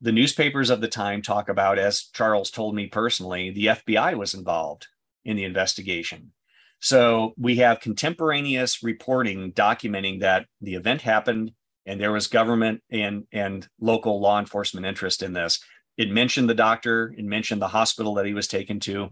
The 0.00 0.12
newspapers 0.12 0.70
of 0.70 0.80
the 0.80 0.88
time 0.88 1.22
talk 1.22 1.48
about, 1.48 1.78
as 1.78 2.08
Charles 2.12 2.50
told 2.50 2.74
me 2.74 2.86
personally, 2.86 3.50
the 3.50 3.66
FBI 3.66 4.16
was 4.16 4.34
involved 4.34 4.88
in 5.24 5.36
the 5.36 5.44
investigation. 5.44 6.32
So 6.80 7.32
we 7.38 7.56
have 7.56 7.80
contemporaneous 7.80 8.82
reporting 8.82 9.52
documenting 9.52 10.20
that 10.20 10.46
the 10.60 10.74
event 10.74 11.02
happened 11.02 11.52
and 11.86 12.00
there 12.00 12.12
was 12.12 12.26
government 12.26 12.82
and, 12.90 13.24
and 13.32 13.66
local 13.80 14.20
law 14.20 14.38
enforcement 14.38 14.86
interest 14.86 15.22
in 15.22 15.32
this. 15.32 15.60
It 15.96 16.10
mentioned 16.10 16.48
the 16.48 16.54
doctor, 16.54 17.14
it 17.16 17.24
mentioned 17.24 17.62
the 17.62 17.68
hospital 17.68 18.14
that 18.14 18.26
he 18.26 18.34
was 18.34 18.48
taken 18.48 18.80
to, 18.80 19.10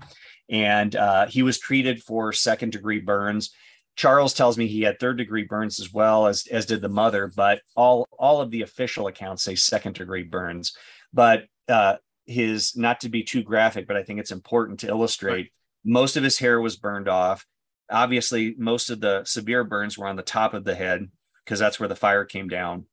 and 0.48 0.94
uh, 0.96 1.26
he 1.26 1.42
was 1.42 1.58
treated 1.58 2.02
for 2.02 2.32
second 2.32 2.72
degree 2.72 3.00
burns. 3.00 3.54
Charles 3.94 4.34
tells 4.34 4.56
me 4.56 4.66
he 4.66 4.82
had 4.82 4.98
third 4.98 5.18
degree 5.18 5.44
burns 5.44 5.78
as 5.78 5.92
well 5.92 6.26
as 6.26 6.46
as 6.50 6.66
did 6.66 6.80
the 6.80 6.88
mother, 6.88 7.30
but 7.34 7.60
all 7.76 8.06
all 8.18 8.40
of 8.40 8.50
the 8.50 8.62
official 8.62 9.06
accounts 9.06 9.42
say 9.42 9.54
second 9.54 9.94
degree 9.94 10.22
burns. 10.22 10.74
But 11.12 11.44
uh, 11.68 11.96
his 12.26 12.76
not 12.76 13.00
to 13.00 13.08
be 13.08 13.22
too 13.22 13.42
graphic, 13.42 13.86
but 13.86 13.96
I 13.96 14.02
think 14.02 14.18
it's 14.18 14.32
important 14.32 14.80
to 14.80 14.88
illustrate. 14.88 15.32
Right. 15.32 15.52
Most 15.84 16.16
of 16.16 16.24
his 16.24 16.38
hair 16.38 16.60
was 16.60 16.76
burned 16.76 17.08
off. 17.08 17.44
Obviously, 17.90 18.54
most 18.56 18.88
of 18.88 19.00
the 19.00 19.24
severe 19.24 19.64
burns 19.64 19.98
were 19.98 20.06
on 20.06 20.16
the 20.16 20.22
top 20.22 20.54
of 20.54 20.64
the 20.64 20.74
head 20.74 21.08
because 21.44 21.58
that's 21.58 21.78
where 21.78 21.88
the 21.88 21.96
fire 21.96 22.24
came 22.24 22.48
down. 22.48 22.86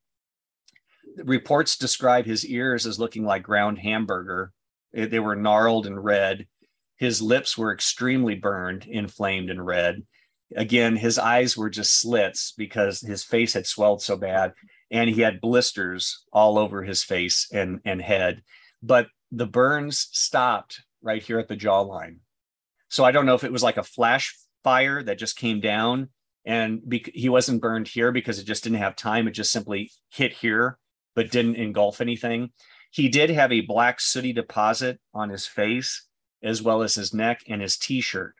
Reports 1.17 1.77
describe 1.77 2.25
his 2.25 2.45
ears 2.45 2.85
as 2.85 2.99
looking 2.99 3.25
like 3.25 3.43
ground 3.43 3.79
hamburger. 3.79 4.51
They 4.93 5.19
were 5.19 5.35
gnarled 5.35 5.85
and 5.85 6.03
red. 6.03 6.47
His 6.97 7.21
lips 7.21 7.57
were 7.57 7.73
extremely 7.73 8.35
burned, 8.35 8.85
inflamed, 8.85 9.49
and 9.49 9.65
red. 9.65 10.03
Again, 10.55 10.95
his 10.95 11.19
eyes 11.19 11.55
were 11.55 11.69
just 11.69 11.99
slits 11.99 12.53
because 12.57 13.01
his 13.01 13.23
face 13.23 13.53
had 13.53 13.67
swelled 13.67 14.01
so 14.01 14.17
bad, 14.17 14.53
and 14.89 15.09
he 15.09 15.21
had 15.21 15.41
blisters 15.41 16.25
all 16.33 16.57
over 16.57 16.83
his 16.83 17.03
face 17.03 17.47
and, 17.53 17.79
and 17.85 18.01
head. 18.01 18.41
But 18.81 19.07
the 19.31 19.45
burns 19.45 20.07
stopped 20.11 20.81
right 21.01 21.21
here 21.21 21.39
at 21.39 21.47
the 21.47 21.57
jawline. 21.57 22.17
So 22.89 23.03
I 23.03 23.11
don't 23.11 23.25
know 23.25 23.35
if 23.35 23.43
it 23.43 23.51
was 23.51 23.63
like 23.63 23.77
a 23.77 23.83
flash 23.83 24.35
fire 24.63 25.03
that 25.03 25.19
just 25.19 25.37
came 25.37 25.61
down 25.61 26.09
and 26.45 26.81
be- 26.87 27.11
he 27.13 27.29
wasn't 27.29 27.61
burned 27.61 27.87
here 27.87 28.11
because 28.11 28.39
it 28.39 28.45
just 28.45 28.63
didn't 28.63 28.79
have 28.79 28.95
time 28.95 29.27
it 29.27 29.31
just 29.31 29.51
simply 29.51 29.91
hit 30.09 30.33
here 30.33 30.79
but 31.19 31.31
didn't 31.31 31.57
engulf 31.57 31.99
anything. 31.99 32.49
He 32.91 33.09
did 33.09 33.29
have 33.29 33.51
a 33.51 33.59
black 33.59 33.99
sooty 33.99 34.31
deposit 34.31 35.01
on 35.13 35.27
his 35.27 35.45
face 35.45 36.07
as 36.41 36.61
well 36.61 36.81
as 36.81 36.95
his 36.95 37.13
neck 37.13 37.41
and 37.49 37.61
his 37.61 37.75
t-shirt. 37.75 38.35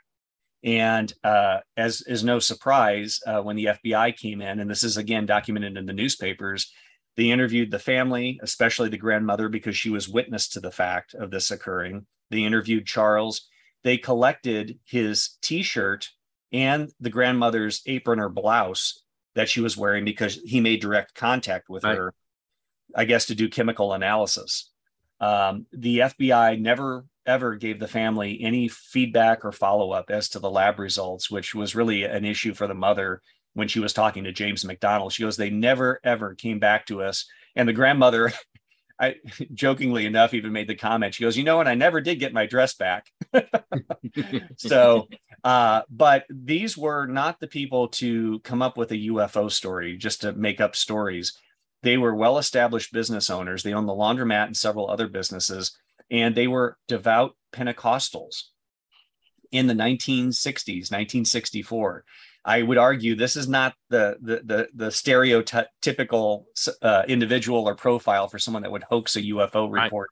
And 0.64 1.12
uh, 1.22 1.58
as 1.76 2.02
is 2.04 2.24
no 2.24 2.40
surprise 2.40 3.20
uh, 3.28 3.42
when 3.42 3.58
the 3.58 3.66
fbi 3.66 4.16
came 4.16 4.42
in 4.42 4.62
and 4.62 4.72
this 4.72 4.84
is 4.84 4.96
again 4.96 5.26
documented 5.26 5.76
in 5.76 5.88
the 5.88 5.92
newspapers 5.92 6.72
they 7.18 7.32
interviewed 7.32 7.70
the 7.70 7.80
family 7.80 8.40
especially 8.44 8.88
the 8.88 8.98
grandmother 8.98 9.50
because 9.50 9.76
she 9.76 9.90
was 9.90 10.08
witness 10.08 10.48
to 10.48 10.62
the 10.62 10.72
fact 10.72 11.14
of 11.14 11.32
this 11.32 11.52
occurring. 11.52 12.06
They 12.32 12.46
interviewed 12.46 12.86
charles. 12.86 13.50
They 13.84 13.98
collected 13.98 14.80
his 14.86 15.38
t-shirt 15.42 16.08
and 16.54 16.90
the 17.02 17.10
grandmother's 17.10 17.82
apron 17.88 18.22
or 18.22 18.30
blouse 18.30 19.04
that 19.36 19.50
she 19.50 19.60
was 19.60 19.76
wearing 19.76 20.06
because 20.06 20.36
he 20.46 20.62
made 20.62 20.80
direct 20.80 21.14
contact 21.14 21.68
with 21.68 21.84
right. 21.84 21.98
her 21.98 22.14
i 22.96 23.06
guess 23.06 23.26
to 23.26 23.36
do 23.36 23.50
chemical 23.50 23.94
analysis 23.94 24.72
um, 25.22 25.66
the 25.72 26.00
fbi 26.00 26.60
never 26.60 27.06
ever 27.26 27.56
gave 27.56 27.80
the 27.80 27.88
family 27.88 28.40
any 28.42 28.68
feedback 28.68 29.46
or 29.46 29.52
follow-up 29.52 30.10
as 30.10 30.30
to 30.30 30.40
the 30.40 30.50
lab 30.50 30.80
results 30.80 31.30
which 31.30 31.54
was 31.54 31.76
really 31.76 32.04
an 32.04 32.26
issue 32.26 32.54
for 32.54 32.68
the 32.68 32.74
mother 32.74 33.22
when 33.54 33.68
she 33.68 33.80
was 33.80 33.94
talking 33.94 34.24
to 34.24 34.32
james 34.32 34.66
mcdonald 34.66 35.12
she 35.12 35.24
goes 35.24 35.38
they 35.38 35.50
never 35.50 36.00
ever 36.04 36.34
came 36.36 36.60
back 36.60 36.86
to 36.86 37.02
us 37.02 37.26
and 37.56 37.68
the 37.68 37.74
grandmother 37.74 38.32
I 39.00 39.16
jokingly 39.54 40.06
enough 40.06 40.34
even 40.34 40.52
made 40.52 40.68
the 40.68 40.76
comment. 40.76 41.16
She 41.16 41.24
goes, 41.24 41.38
"You 41.38 41.46
know 41.46 41.58
what? 41.58 41.68
I 41.68 41.76
never 41.76 42.02
did 42.02 42.20
get 42.20 42.34
my 42.34 42.46
dress 42.46 42.74
back." 42.74 43.08
so, 44.58 45.08
uh, 45.44 45.84
but 45.90 46.26
these 46.30 46.78
were 46.78 47.06
not 47.06 47.40
the 47.40 47.48
people 47.48 47.88
to 47.88 48.40
come 48.40 48.62
up 48.62 48.78
with 48.78 48.92
a 48.92 49.08
UFO 49.08 49.50
story 49.50 49.96
just 49.96 50.22
to 50.22 50.34
make 50.34 50.60
up 50.60 50.76
stories. 50.76 51.38
They 51.82 51.98
were 51.98 52.14
well-established 52.14 52.92
business 52.92 53.30
owners. 53.30 53.64
They 53.64 53.74
owned 53.74 53.88
the 53.88 53.94
laundromat 53.94 54.48
and 54.48 54.58
several 54.58 54.90
other 54.90 55.08
businesses, 55.08 55.78
and 56.12 56.36
they 56.36 56.48
were 56.48 56.78
devout 56.88 57.36
Pentecostals 57.54 58.44
in 59.52 59.68
the 59.68 59.74
1960s, 59.74 60.92
1964. 60.92 62.04
I 62.46 62.62
would 62.62 62.78
argue 62.78 63.16
this 63.16 63.36
is 63.36 63.48
not 63.48 63.76
the 63.90 64.18
the 64.22 64.42
the, 64.44 64.70
the 64.74 64.88
stereotypical 64.88 66.46
uh, 66.82 67.04
individual 67.08 67.68
or 67.68 67.76
profile 67.76 68.28
for 68.28 68.40
someone 68.40 68.64
that 68.64 68.72
would 68.72 68.84
hoax 68.84 69.16
a 69.16 69.22
UFO 69.22 69.72
report, 69.72 70.10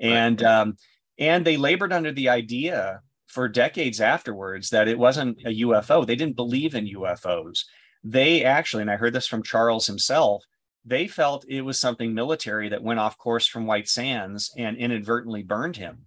right. 0.00 0.10
and 0.10 0.42
right. 0.42 0.50
Um, 0.50 0.76
and 1.18 1.44
they 1.44 1.56
labored 1.56 1.92
under 1.92 2.12
the 2.12 2.28
idea 2.28 3.02
for 3.26 3.48
decades 3.48 4.00
afterwards 4.00 4.70
that 4.70 4.88
it 4.88 4.98
wasn't 4.98 5.38
a 5.44 5.60
UFO. 5.62 6.04
They 6.04 6.16
didn't 6.16 6.36
believe 6.36 6.74
in 6.74 6.86
UFOs. 6.86 7.64
They 8.02 8.42
actually, 8.42 8.80
and 8.80 8.90
I 8.90 8.96
heard 8.96 9.12
this 9.12 9.26
from 9.26 9.42
Charles 9.42 9.86
himself, 9.86 10.42
they 10.84 11.06
felt 11.06 11.44
it 11.48 11.62
was 11.62 11.78
something 11.78 12.14
military 12.14 12.68
that 12.68 12.82
went 12.82 13.00
off 13.00 13.18
course 13.18 13.46
from 13.46 13.66
White 13.66 13.88
Sands 13.88 14.52
and 14.56 14.76
inadvertently 14.76 15.42
burned 15.42 15.76
him. 15.76 16.06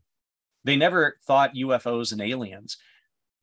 They 0.64 0.76
never 0.76 1.18
thought 1.26 1.56
UFOs 1.56 2.12
and 2.12 2.22
aliens 2.22 2.78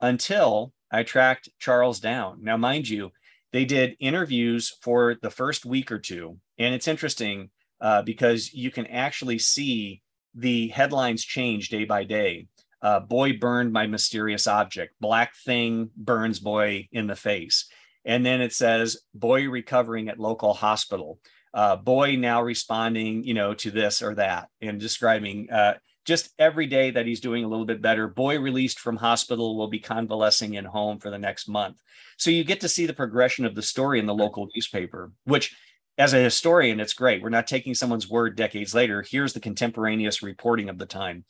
until 0.01 0.73
I 0.91 1.03
tracked 1.03 1.49
Charles 1.59 2.01
down. 2.01 2.39
Now, 2.43 2.57
mind 2.57 2.89
you, 2.89 3.13
they 3.53 3.65
did 3.65 3.97
interviews 4.01 4.73
for 4.81 5.17
the 5.21 5.31
first 5.31 5.65
week 5.65 5.93
or 5.93 5.99
two. 5.99 6.39
And 6.59 6.75
it's 6.75 6.89
interesting 6.89 7.51
uh, 7.81 8.03
because 8.03 8.53
you 8.53 8.71
can 8.71 8.87
actually 8.87 9.39
see 9.39 10.03
the 10.35 10.69
headlines 10.69 11.25
change 11.25 11.69
day 11.69 11.85
by 11.85 12.05
day. 12.05 12.47
Uh, 12.83 13.01
boy 13.01 13.37
burned 13.39 13.73
by 13.73 13.87
mysterious 13.87 14.47
object. 14.47 14.95
Black 15.01 15.35
thing 15.37 15.91
burns 15.97 16.41
boy 16.41 16.89
in 16.93 17.07
the 17.07 17.17
face. 17.17 17.69
And 18.05 18.25
then 18.25 18.41
it 18.41 18.53
says 18.53 18.99
boy 19.15 19.49
recovering 19.49 20.09
at 20.09 20.19
local 20.19 20.55
hospital. 20.55 21.19
Uh, 21.53 21.77
boy 21.77 22.17
now 22.17 22.43
responding, 22.43 23.25
you 23.25 23.35
know, 23.35 23.55
to 23.55 23.71
this 23.71 24.03
or 24.03 24.15
that 24.15 24.49
and 24.61 24.79
describing 24.79 25.51
uh, 25.51 25.75
just 26.07 26.31
every 26.39 26.67
day 26.67 26.91
that 26.93 27.07
he's 27.07 27.21
doing 27.21 27.45
a 27.45 27.49
little 27.49 27.67
bit 27.67 27.83
better. 27.83 28.09
Boy 28.09 28.39
released 28.39 28.79
from 28.79 28.97
hospital 28.97 29.57
will 29.57 29.69
be 29.69 29.81
convalescing 29.81 30.55
in 30.55 30.65
home 30.65 30.99
for 30.99 31.11
the 31.11 31.19
next 31.19 31.49
month. 31.49 31.77
So 32.17 32.31
you 32.31 32.45
get 32.45 32.61
to 32.61 32.69
see 32.69 32.87
the 32.87 32.93
progression 32.93 33.45
of 33.45 33.55
the 33.55 33.63
story 33.63 33.99
in 33.99 34.07
the 34.07 34.15
local 34.15 34.49
newspaper, 34.55 35.13
which 35.25 35.55
as 35.99 36.15
a 36.15 36.23
historian, 36.23 36.81
it's 36.81 36.95
great. 36.95 37.23
We're 37.23 37.29
not 37.29 37.47
taking 37.47 37.75
someone's 37.75 38.09
word 38.09 38.37
decades 38.37 38.75
later. 38.75 39.05
Here's 39.09 39.35
the 39.35 39.41
contemporaneous 39.41 40.23
reporting 40.23 40.69
of 40.69 40.79
the 40.79 40.87
time. 40.87 41.25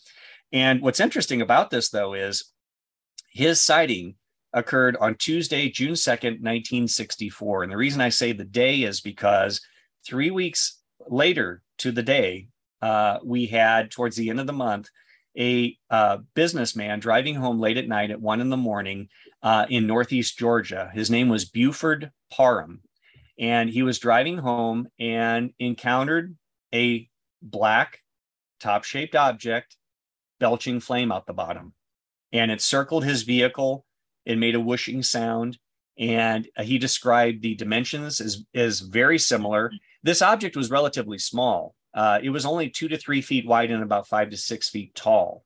And 0.52 0.80
what's 0.80 1.00
interesting 1.00 1.40
about 1.42 1.70
this, 1.70 1.90
though, 1.90 2.14
is 2.14 2.52
his 3.32 3.60
sighting 3.60 4.14
occurred 4.52 4.96
on 4.96 5.14
Tuesday, 5.16 5.68
June 5.68 5.94
2nd, 5.94 6.40
1964. 6.40 7.62
And 7.62 7.72
the 7.72 7.76
reason 7.76 8.00
I 8.00 8.08
say 8.08 8.32
the 8.32 8.44
day 8.44 8.82
is 8.82 9.00
because 9.00 9.60
three 10.06 10.30
weeks 10.30 10.78
later 11.08 11.62
to 11.78 11.92
the 11.92 12.02
day, 12.02 12.48
uh, 12.82 13.18
we 13.24 13.46
had 13.46 13.90
towards 13.90 14.16
the 14.16 14.30
end 14.30 14.40
of 14.40 14.46
the 14.46 14.52
month 14.52 14.88
a 15.38 15.76
uh, 15.90 16.18
businessman 16.34 16.98
driving 16.98 17.34
home 17.34 17.60
late 17.60 17.76
at 17.76 17.88
night 17.88 18.10
at 18.10 18.20
one 18.20 18.40
in 18.40 18.48
the 18.48 18.56
morning 18.56 19.08
uh, 19.42 19.66
in 19.68 19.86
Northeast 19.86 20.38
Georgia. 20.38 20.90
His 20.92 21.10
name 21.10 21.28
was 21.28 21.44
Buford 21.44 22.10
Parham. 22.30 22.80
And 23.38 23.70
he 23.70 23.82
was 23.82 23.98
driving 23.98 24.38
home 24.38 24.88
and 24.98 25.52
encountered 25.58 26.36
a 26.74 27.08
black 27.40 28.00
top 28.60 28.84
shaped 28.84 29.16
object 29.16 29.76
belching 30.38 30.80
flame 30.80 31.10
out 31.10 31.26
the 31.26 31.32
bottom. 31.32 31.72
And 32.32 32.50
it 32.50 32.60
circled 32.60 33.04
his 33.04 33.22
vehicle. 33.22 33.84
It 34.24 34.38
made 34.38 34.54
a 34.54 34.60
whooshing 34.60 35.02
sound. 35.02 35.58
And 35.98 36.48
he 36.58 36.78
described 36.78 37.42
the 37.42 37.54
dimensions 37.54 38.20
as, 38.20 38.44
as 38.54 38.80
very 38.80 39.18
similar. 39.18 39.70
This 40.02 40.22
object 40.22 40.56
was 40.56 40.70
relatively 40.70 41.18
small. 41.18 41.74
Uh, 41.92 42.20
it 42.22 42.30
was 42.30 42.46
only 42.46 42.70
two 42.70 42.88
to 42.88 42.96
three 42.96 43.20
feet 43.20 43.46
wide 43.46 43.70
and 43.70 43.82
about 43.82 44.08
five 44.08 44.30
to 44.30 44.36
six 44.36 44.70
feet 44.70 44.94
tall. 44.94 45.44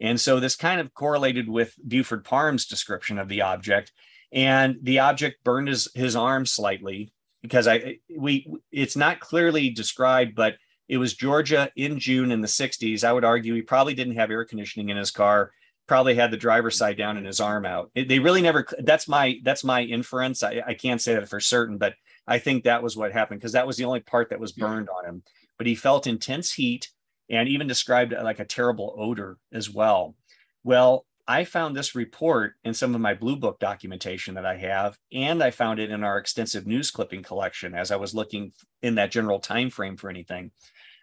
And 0.00 0.20
so 0.20 0.40
this 0.40 0.56
kind 0.56 0.80
of 0.80 0.92
correlated 0.94 1.48
with 1.48 1.76
Buford 1.86 2.24
Parham's 2.24 2.66
description 2.66 3.18
of 3.18 3.28
the 3.28 3.42
object. 3.42 3.92
And 4.32 4.76
the 4.82 4.98
object 5.00 5.44
burned 5.44 5.68
his, 5.68 5.88
his 5.94 6.16
arm 6.16 6.46
slightly 6.46 7.12
because 7.42 7.66
I 7.66 7.98
we 8.16 8.46
it's 8.70 8.96
not 8.96 9.20
clearly 9.20 9.70
described, 9.70 10.34
but 10.34 10.54
it 10.88 10.96
was 10.96 11.14
Georgia 11.14 11.70
in 11.76 11.98
June 11.98 12.30
in 12.30 12.40
the 12.40 12.48
60s. 12.48 13.04
I 13.04 13.12
would 13.12 13.24
argue 13.24 13.54
he 13.54 13.62
probably 13.62 13.94
didn't 13.94 14.16
have 14.16 14.30
air 14.30 14.44
conditioning 14.44 14.88
in 14.88 14.96
his 14.96 15.10
car, 15.10 15.52
probably 15.86 16.14
had 16.14 16.30
the 16.30 16.36
driver's 16.36 16.78
side 16.78 16.96
down 16.96 17.16
and 17.16 17.26
his 17.26 17.40
arm 17.40 17.66
out. 17.66 17.90
They 17.94 18.18
really 18.18 18.42
never 18.42 18.66
that's 18.78 19.08
my 19.08 19.38
that's 19.42 19.64
my 19.64 19.82
inference. 19.82 20.42
I, 20.42 20.62
I 20.66 20.74
can't 20.74 21.00
say 21.00 21.14
that 21.14 21.28
for 21.28 21.40
certain, 21.40 21.78
but 21.78 21.94
I 22.26 22.38
think 22.38 22.64
that 22.64 22.82
was 22.82 22.96
what 22.96 23.12
happened 23.12 23.40
because 23.40 23.52
that 23.52 23.66
was 23.66 23.76
the 23.76 23.84
only 23.84 24.00
part 24.00 24.30
that 24.30 24.40
was 24.40 24.52
burned 24.52 24.88
on 24.88 25.04
him. 25.04 25.22
But 25.58 25.66
he 25.66 25.74
felt 25.74 26.06
intense 26.06 26.52
heat 26.52 26.90
and 27.28 27.48
even 27.48 27.66
described 27.66 28.12
like 28.12 28.40
a 28.40 28.44
terrible 28.44 28.94
odor 28.98 29.38
as 29.52 29.70
well. 29.70 30.16
Well, 30.64 31.06
I 31.26 31.44
found 31.44 31.76
this 31.76 31.94
report 31.94 32.54
in 32.64 32.74
some 32.74 32.94
of 32.94 33.00
my 33.00 33.14
Blue 33.14 33.36
Book 33.36 33.60
documentation 33.60 34.34
that 34.34 34.46
I 34.46 34.56
have, 34.56 34.98
and 35.12 35.42
I 35.42 35.50
found 35.50 35.78
it 35.78 35.90
in 35.90 36.02
our 36.02 36.18
extensive 36.18 36.66
news 36.66 36.90
clipping 36.90 37.22
collection 37.22 37.74
as 37.74 37.90
I 37.90 37.96
was 37.96 38.14
looking 38.14 38.52
in 38.82 38.96
that 38.96 39.12
general 39.12 39.38
time 39.38 39.70
frame 39.70 39.96
for 39.96 40.10
anything. 40.10 40.50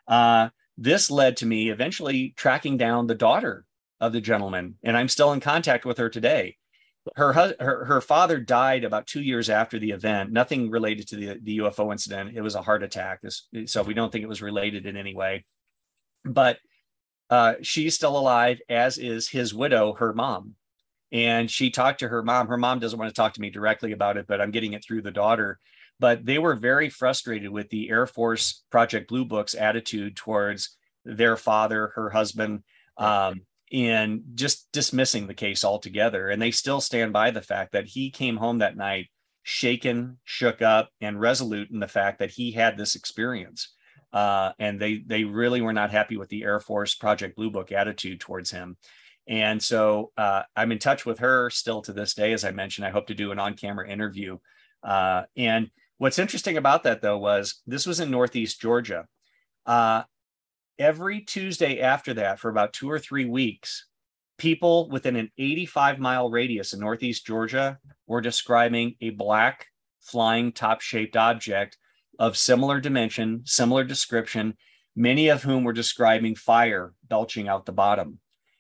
Uh, 0.08 0.50
this 0.78 1.10
led 1.10 1.38
to 1.38 1.46
me 1.46 1.70
eventually 1.70 2.34
tracking 2.36 2.78
down 2.78 3.08
the 3.08 3.16
daughter 3.16 3.66
of 4.00 4.14
the 4.14 4.22
gentleman, 4.22 4.76
and 4.84 4.96
I'm 4.96 5.10
still 5.10 5.34
in 5.34 5.40
contact 5.40 5.86
with 5.86 5.98
her 5.98 6.10
today. 6.10 6.58
Her, 7.16 7.34
her, 7.34 7.86
her 7.86 8.02
father 8.02 8.40
died 8.40 8.84
about 8.84 9.08
two 9.08 9.22
years 9.22 9.50
after 9.50 9.80
the 9.80 9.92
event. 9.92 10.32
Nothing 10.32 10.70
related 10.70 11.08
to 11.10 11.16
the, 11.16 11.40
the 11.42 11.58
UFO 11.60 11.92
incident. 11.92 12.36
It 12.36 12.42
was 12.42 12.56
a 12.56 12.62
heart 12.62 12.84
attack. 12.84 13.22
So 13.66 13.84
we 13.84 13.94
don't 13.94 14.12
think 14.12 14.24
it 14.24 14.30
was 14.30 14.42
related 14.42 14.86
in 14.86 14.96
any 14.96 15.16
way. 15.16 15.46
But 16.24 16.60
uh, 17.30 17.56
she's 17.62 17.96
still 17.96 18.18
alive, 18.18 18.60
as 18.70 18.98
is 18.98 19.30
his 19.30 19.54
widow, 19.54 19.94
her 19.94 20.14
mom. 20.14 20.56
And 21.12 21.50
she 21.50 21.72
talked 21.72 22.00
to 22.00 22.10
her 22.10 22.22
mom. 22.22 22.48
Her 22.48 22.58
mom 22.58 22.80
doesn't 22.80 23.00
want 23.00 23.10
to 23.10 23.20
talk 23.20 23.34
to 23.34 23.42
me 23.42 23.50
directly 23.50 23.92
about 23.92 24.18
it, 24.18 24.28
but 24.28 24.42
I'm 24.42 24.52
getting 24.52 24.74
it 24.74 24.84
through 24.84 25.02
the 25.02 25.12
daughter. 25.12 25.60
But 26.00 26.26
they 26.26 26.38
were 26.38 26.56
very 26.56 26.90
frustrated 26.90 27.50
with 27.50 27.70
the 27.70 27.90
Air 27.90 28.06
Force 28.06 28.64
Project 28.70 29.10
Blue 29.10 29.26
Book's 29.26 29.56
attitude 29.56 30.16
towards 30.16 30.78
their 31.06 31.36
father, 31.36 31.92
her 31.96 32.10
husband, 32.10 32.64
um, 32.98 33.42
and 33.72 34.22
just 34.36 34.68
dismissing 34.72 35.28
the 35.28 35.34
case 35.34 35.64
altogether. 35.64 36.30
And 36.30 36.42
they 36.42 36.52
still 36.52 36.82
stand 36.82 37.14
by 37.14 37.32
the 37.32 37.42
fact 37.42 37.74
that 37.74 37.88
he 37.88 38.10
came 38.10 38.38
home 38.38 38.60
that 38.60 38.78
night 38.78 39.10
shaken, 39.44 40.18
shook 40.24 40.62
up, 40.62 40.90
and 41.02 41.20
resolute 41.20 41.72
in 41.72 41.80
the 41.80 41.88
fact 41.88 42.20
that 42.20 42.32
he 42.32 42.52
had 42.52 42.78
this 42.78 42.96
experience 42.96 43.70
uh, 44.12 44.52
and 44.60 44.80
they 44.80 45.04
they 45.06 45.24
really 45.24 45.62
were 45.62 45.74
not 45.74 45.92
happy 45.92 46.18
with 46.18 46.30
the 46.30 46.44
Air 46.44 46.60
Force 46.60 46.96
Project 46.96 47.36
Blue 47.36 47.52
Book 47.52 47.72
attitude 47.72 48.20
towards 48.20 48.52
him. 48.52 48.78
And 49.28 49.62
so 49.62 50.12
uh, 50.18 50.44
I'm 50.56 50.72
in 50.72 50.80
touch 50.80 51.06
with 51.06 51.20
her 51.20 51.50
still 51.52 51.82
to 51.84 51.94
this 51.94 52.16
day. 52.16 52.34
As 52.34 52.44
I 52.44 52.52
mentioned, 52.52 52.88
I 52.88 52.92
hope 52.92 53.08
to 53.08 53.14
do 53.14 53.32
an 53.32 53.38
on-camera 53.38 53.88
interview. 53.88 54.40
Uh, 54.82 55.24
and 55.38 55.70
what's 56.00 56.18
interesting 56.18 56.58
about 56.58 56.84
that 56.84 57.02
though 57.02 57.20
was 57.20 57.62
this 57.68 57.86
was 57.86 58.00
in 58.00 58.10
Northeast 58.10 58.60
Georgia. 58.60 59.06
Every 60.80 61.20
Tuesday 61.20 61.82
after 61.82 62.14
that, 62.14 62.40
for 62.40 62.50
about 62.50 62.72
two 62.72 62.90
or 62.90 63.00
three 63.00 63.26
weeks, 63.26 63.86
people 64.38 64.88
within 64.90 65.18
an 65.18 65.30
85 65.38 66.00
mile 66.00 66.30
radius 66.30 66.72
in 66.72 66.80
Northeast 66.80 67.28
Georgia 67.28 67.78
were 68.08 68.22
describing 68.22 68.96
a 69.02 69.10
black 69.10 69.68
flying 70.00 70.54
top 70.54 70.80
shaped 70.80 71.18
object 71.18 71.78
of 72.18 72.38
similar 72.38 72.80
dimension, 72.80 73.42
similar 73.44 73.84
description, 73.84 74.56
many 74.96 75.28
of 75.28 75.44
whom 75.44 75.66
were 75.66 75.74
describing 75.74 76.34
fire 76.34 76.94
belching 77.10 77.50
out 77.50 77.66
the 77.66 77.74
bottom. 77.74 78.20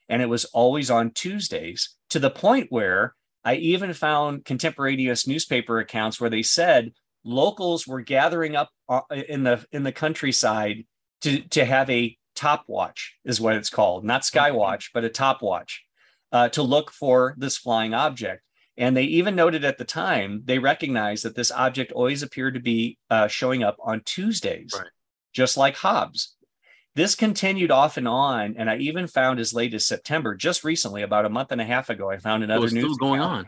And 0.10 0.22
it 0.22 0.28
was 0.28 0.44
always 0.44 0.92
on 0.92 1.12
Tuesdays 1.12 1.96
to 2.10 2.20
the 2.20 2.30
point 2.30 2.68
where 2.70 3.16
I 3.46 3.56
even 3.56 3.94
found 3.94 4.44
contemporaneous 4.44 5.26
newspaper 5.26 5.80
accounts 5.80 6.20
where 6.20 6.30
they 6.30 6.44
said 6.44 6.92
locals 7.24 7.88
were 7.88 8.02
gathering 8.02 8.58
up 8.58 8.72
uh, 8.90 9.02
in 9.10 9.44
the 9.44 9.66
in 9.72 9.84
the 9.84 9.94
countryside 9.94 10.84
to 11.22 11.42
to 11.50 11.66
have 11.66 11.90
a 11.90 12.18
top 12.36 12.64
watch 12.68 13.18
is 13.26 13.42
what 13.42 13.56
it's 13.56 13.70
called, 13.70 14.04
not 14.06 14.26
sky 14.26 14.52
watch, 14.52 14.92
but 14.94 15.04
a 15.04 15.10
top 15.10 15.42
watch 15.42 15.84
uh, 16.32 16.50
to 16.50 16.64
look 16.64 16.92
for 16.92 17.36
this 17.38 17.58
flying 17.58 17.94
object. 17.94 18.44
And 18.78 18.96
they 18.96 19.04
even 19.04 19.36
noted 19.36 19.66
at 19.66 19.78
the 19.78 19.84
time, 19.84 20.42
they 20.46 20.58
recognized 20.58 21.26
that 21.26 21.36
this 21.36 21.52
object 21.52 21.92
always 21.92 22.24
appeared 22.24 22.54
to 22.54 22.62
be 22.62 22.98
uh, 23.10 23.28
showing 23.28 23.62
up 23.62 23.76
on 23.84 24.02
Tuesdays, 24.06 24.72
right. 24.74 24.88
just 25.34 25.58
like 25.58 25.76
Hobbs. 25.76 26.38
This 26.96 27.14
continued 27.14 27.72
off 27.72 27.98
and 27.98 28.08
on. 28.08 28.56
And 28.58 28.70
I 28.70 28.78
even 28.78 29.08
found 29.08 29.40
as 29.40 29.54
late 29.54 29.74
as 29.74 29.86
September, 29.86 30.34
just 30.34 30.64
recently, 30.64 31.02
about 31.02 31.26
a 31.26 31.30
month 31.30 31.52
and 31.52 31.60
a 31.60 31.66
half 31.66 31.90
ago, 31.90 32.10
I 32.10 32.20
found 32.20 32.44
another 32.44 32.70
news. 32.70 32.84
Still 32.84 32.96
going 32.96 33.20
account. 33.20 33.48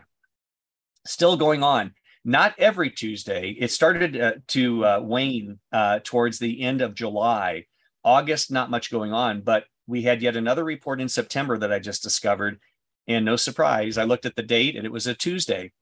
Still 1.06 1.36
going 1.38 1.62
on. 1.62 1.94
Not 2.24 2.54
every 2.58 2.90
Tuesday. 2.90 3.50
It 3.50 3.70
started 3.70 4.20
uh, 4.20 4.32
to 4.48 4.84
uh, 4.84 5.00
wane 5.00 5.58
uh, 5.72 6.00
towards 6.04 6.38
the 6.38 6.62
end 6.62 6.80
of 6.80 6.94
July. 6.94 7.66
August, 8.04 8.50
not 8.50 8.70
much 8.70 8.90
going 8.90 9.12
on, 9.12 9.40
but 9.40 9.64
we 9.86 10.02
had 10.02 10.22
yet 10.22 10.36
another 10.36 10.64
report 10.64 11.00
in 11.00 11.08
September 11.08 11.58
that 11.58 11.72
I 11.72 11.78
just 11.78 12.02
discovered 12.02 12.60
and 13.08 13.24
no 13.24 13.36
surprise, 13.36 13.98
I 13.98 14.04
looked 14.04 14.26
at 14.26 14.36
the 14.36 14.42
date 14.42 14.76
and 14.76 14.86
it 14.86 14.92
was 14.92 15.06
a 15.06 15.14
Tuesday. 15.14 15.72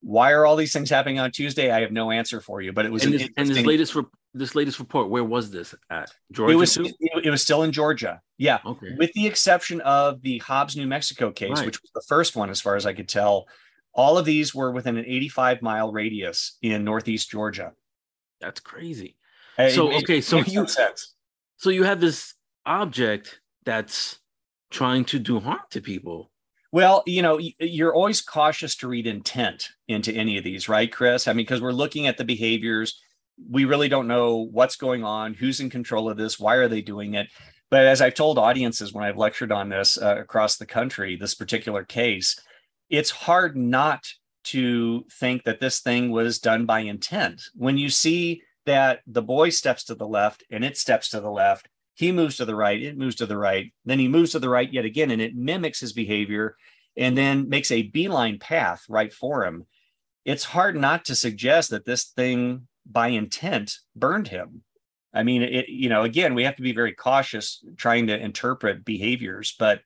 Why 0.00 0.32
are 0.32 0.44
all 0.44 0.56
these 0.56 0.72
things 0.72 0.90
happening 0.90 1.18
on 1.18 1.30
Tuesday? 1.30 1.70
I 1.70 1.80
have 1.80 1.92
no 1.92 2.10
answer 2.10 2.40
for 2.40 2.60
you, 2.60 2.72
but 2.72 2.84
it 2.84 2.92
was 2.92 3.04
and, 3.04 3.14
this, 3.14 3.28
and 3.36 3.48
this 3.48 3.64
latest 3.64 3.94
re- 3.94 4.04
this 4.34 4.54
latest 4.54 4.78
report. 4.78 5.08
Where 5.08 5.24
was 5.24 5.50
this 5.50 5.74
at? 5.88 6.10
Georgia. 6.30 6.52
It 6.52 6.56
was 6.56 6.76
it 6.76 7.30
was 7.30 7.40
still 7.40 7.62
in 7.62 7.72
Georgia. 7.72 8.20
Yeah, 8.36 8.58
okay. 8.66 8.94
With 8.98 9.12
the 9.14 9.26
exception 9.26 9.80
of 9.80 10.20
the 10.20 10.38
Hobbs, 10.38 10.76
New 10.76 10.86
Mexico 10.86 11.30
case, 11.30 11.56
right. 11.56 11.64
which 11.64 11.80
was 11.80 11.90
the 11.94 12.02
first 12.06 12.36
one, 12.36 12.50
as 12.50 12.60
far 12.60 12.76
as 12.76 12.84
I 12.84 12.92
could 12.92 13.08
tell. 13.08 13.46
All 13.94 14.18
of 14.18 14.24
these 14.24 14.54
were 14.54 14.70
within 14.70 14.96
an 14.96 15.04
85 15.06 15.62
mile 15.62 15.92
radius 15.92 16.58
in 16.62 16.84
Northeast 16.84 17.30
Georgia. 17.30 17.72
That's 18.40 18.60
crazy. 18.60 19.16
so 19.56 19.92
okay, 19.92 20.20
so 20.20 20.38
you 20.38 20.66
sense. 20.66 21.14
so 21.56 21.70
you 21.70 21.84
have 21.84 22.00
this 22.00 22.34
object 22.66 23.40
that's 23.64 24.18
trying 24.70 25.04
to 25.06 25.18
do 25.18 25.40
harm 25.40 25.60
to 25.70 25.80
people. 25.80 26.30
Well, 26.72 27.04
you 27.06 27.22
know, 27.22 27.38
you're 27.60 27.94
always 27.94 28.20
cautious 28.20 28.74
to 28.76 28.88
read 28.88 29.06
intent 29.06 29.68
into 29.86 30.12
any 30.12 30.38
of 30.38 30.42
these, 30.42 30.68
right, 30.68 30.90
Chris? 30.90 31.28
I 31.28 31.32
mean, 31.32 31.44
because 31.46 31.62
we're 31.62 31.70
looking 31.70 32.08
at 32.08 32.18
the 32.18 32.24
behaviors. 32.24 33.00
We 33.48 33.64
really 33.64 33.88
don't 33.88 34.08
know 34.08 34.48
what's 34.50 34.74
going 34.74 35.04
on, 35.04 35.34
who's 35.34 35.60
in 35.60 35.70
control 35.70 36.10
of 36.10 36.16
this, 36.16 36.38
why 36.38 36.56
are 36.56 36.68
they 36.68 36.80
doing 36.80 37.14
it. 37.14 37.28
But 37.70 37.86
as 37.86 38.02
I've 38.02 38.14
told 38.14 38.38
audiences 38.38 38.92
when 38.92 39.04
I've 39.04 39.16
lectured 39.16 39.52
on 39.52 39.68
this 39.68 40.00
uh, 40.00 40.16
across 40.18 40.56
the 40.56 40.66
country, 40.66 41.16
this 41.16 41.34
particular 41.34 41.84
case, 41.84 42.38
it's 42.88 43.10
hard 43.10 43.56
not 43.56 44.06
to 44.44 45.04
think 45.10 45.44
that 45.44 45.60
this 45.60 45.80
thing 45.80 46.10
was 46.10 46.38
done 46.38 46.66
by 46.66 46.80
intent. 46.80 47.42
When 47.54 47.78
you 47.78 47.88
see 47.88 48.42
that 48.66 49.00
the 49.06 49.22
boy 49.22 49.50
steps 49.50 49.84
to 49.84 49.94
the 49.94 50.06
left 50.06 50.44
and 50.50 50.64
it 50.64 50.76
steps 50.76 51.10
to 51.10 51.20
the 51.20 51.30
left, 51.30 51.68
he 51.94 52.12
moves 52.12 52.36
to 52.36 52.44
the 52.44 52.54
right, 52.54 52.82
it 52.82 52.98
moves 52.98 53.16
to 53.16 53.26
the 53.26 53.36
right, 53.36 53.72
then 53.84 53.98
he 53.98 54.08
moves 54.08 54.32
to 54.32 54.38
the 54.38 54.48
right 54.48 54.70
yet 54.72 54.84
again, 54.84 55.10
and 55.10 55.22
it 55.22 55.36
mimics 55.36 55.80
his 55.80 55.92
behavior 55.92 56.56
and 56.96 57.16
then 57.16 57.48
makes 57.48 57.70
a 57.70 57.82
beeline 57.82 58.38
path 58.38 58.84
right 58.88 59.12
for 59.12 59.44
him. 59.44 59.66
It's 60.24 60.44
hard 60.44 60.76
not 60.76 61.04
to 61.06 61.14
suggest 61.14 61.70
that 61.70 61.84
this 61.84 62.04
thing 62.04 62.68
by 62.86 63.08
intent 63.08 63.78
burned 63.96 64.28
him. 64.28 64.62
I 65.12 65.22
mean, 65.22 65.42
it, 65.42 65.68
you 65.68 65.88
know, 65.88 66.02
again, 66.02 66.34
we 66.34 66.44
have 66.44 66.56
to 66.56 66.62
be 66.62 66.72
very 66.72 66.92
cautious 66.92 67.64
trying 67.76 68.08
to 68.08 68.18
interpret 68.18 68.84
behaviors, 68.84 69.54
but 69.58 69.80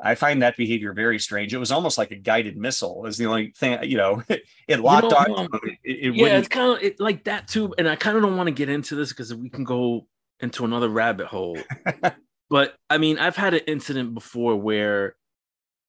I 0.00 0.14
find 0.14 0.42
that 0.42 0.56
behavior 0.56 0.92
very 0.92 1.18
strange. 1.18 1.54
It 1.54 1.58
was 1.58 1.72
almost 1.72 1.96
like 1.96 2.10
a 2.10 2.16
guided 2.16 2.56
missile. 2.56 3.06
Is 3.06 3.16
the 3.16 3.26
only 3.26 3.52
thing 3.56 3.82
you 3.84 3.96
know. 3.96 4.22
It 4.68 4.80
locked 4.80 5.12
on. 5.12 5.38
Um, 5.38 5.60
it, 5.62 5.78
it 5.84 6.14
yeah, 6.16 6.38
it's 6.38 6.48
kind 6.48 6.76
of 6.76 6.82
it, 6.82 6.98
like 6.98 7.22
that 7.24 7.46
too. 7.46 7.72
And 7.78 7.88
I 7.88 7.94
kind 7.94 8.16
of 8.16 8.22
don't 8.24 8.36
want 8.36 8.48
to 8.48 8.52
get 8.52 8.68
into 8.68 8.96
this 8.96 9.10
because 9.10 9.32
we 9.32 9.48
can 9.48 9.62
go 9.62 10.08
into 10.40 10.64
another 10.64 10.88
rabbit 10.88 11.28
hole. 11.28 11.56
but 12.50 12.74
I 12.90 12.98
mean, 12.98 13.20
I've 13.20 13.36
had 13.36 13.54
an 13.54 13.60
incident 13.68 14.12
before 14.12 14.56
where 14.56 15.14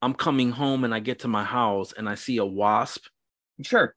I'm 0.03 0.13
coming 0.13 0.51
home 0.51 0.83
and 0.83 0.93
I 0.93 0.99
get 0.99 1.21
to 1.21 1.27
my 1.27 1.43
house 1.43 1.91
and 1.91 2.07
I 2.07 2.13
see 2.13 2.37
a 2.37 2.45
wasp. 2.45 3.07
Sure 3.63 3.95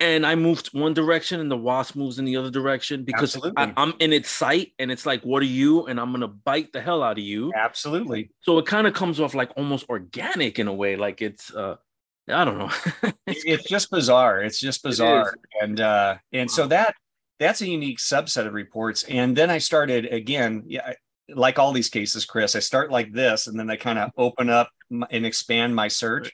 and 0.00 0.26
I 0.26 0.34
moved 0.34 0.68
one 0.72 0.92
direction 0.92 1.40
and 1.40 1.50
the 1.50 1.56
wasp 1.56 1.94
moves 1.94 2.18
in 2.18 2.24
the 2.24 2.36
other 2.36 2.50
direction 2.50 3.04
because 3.04 3.38
I, 3.56 3.72
am 3.76 3.94
in 4.00 4.12
its 4.12 4.28
sight 4.28 4.72
and 4.78 4.90
it's 4.90 5.06
like, 5.06 5.22
what 5.22 5.42
are 5.42 5.46
you? 5.46 5.86
And 5.86 6.00
I'm 6.00 6.10
gonna 6.12 6.28
bite 6.28 6.72
the 6.72 6.80
hell 6.80 7.02
out 7.02 7.18
of 7.18 7.24
you. 7.24 7.52
Absolutely. 7.54 8.30
So 8.40 8.58
it 8.58 8.66
kind 8.66 8.86
of 8.86 8.94
comes 8.94 9.20
off 9.20 9.34
like 9.34 9.52
almost 9.56 9.88
organic 9.88 10.58
in 10.58 10.68
a 10.68 10.74
way, 10.74 10.96
like 10.96 11.22
it's 11.22 11.54
uh 11.54 11.76
I 12.28 12.44
don't 12.44 12.58
know. 12.58 12.70
it's, 13.26 13.44
it's 13.44 13.68
just 13.68 13.90
bizarre. 13.90 14.42
It's 14.42 14.58
just 14.58 14.82
bizarre. 14.82 15.28
It 15.28 15.62
and 15.62 15.80
uh 15.80 16.16
and 16.32 16.50
so 16.50 16.66
that 16.66 16.94
that's 17.38 17.60
a 17.60 17.68
unique 17.68 17.98
subset 17.98 18.46
of 18.46 18.52
reports. 18.52 19.04
And 19.04 19.36
then 19.36 19.50
I 19.50 19.58
started 19.58 20.06
again, 20.06 20.64
yeah, 20.66 20.94
like 21.28 21.58
all 21.58 21.72
these 21.72 21.88
cases, 21.88 22.24
Chris, 22.24 22.56
I 22.56 22.60
start 22.60 22.90
like 22.90 23.12
this 23.12 23.46
and 23.46 23.58
then 23.58 23.70
I 23.70 23.76
kind 23.76 23.98
of 23.98 24.10
open 24.16 24.50
up 24.50 24.70
and 24.90 25.24
expand 25.24 25.74
my 25.74 25.88
search. 25.88 26.32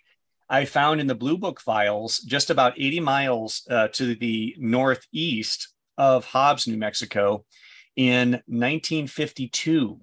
I 0.50 0.64
found 0.64 1.00
in 1.00 1.06
the 1.06 1.14
Blue 1.14 1.38
Book 1.38 1.60
files 1.60 2.18
just 2.18 2.50
about 2.50 2.74
80 2.76 2.98
miles 3.00 3.62
uh, 3.70 3.86
to 3.92 4.16
the 4.16 4.56
northeast 4.58 5.68
of 5.96 6.24
Hobbs, 6.24 6.66
New 6.66 6.76
Mexico 6.76 7.44
in 7.94 8.32
1952. 8.46 10.00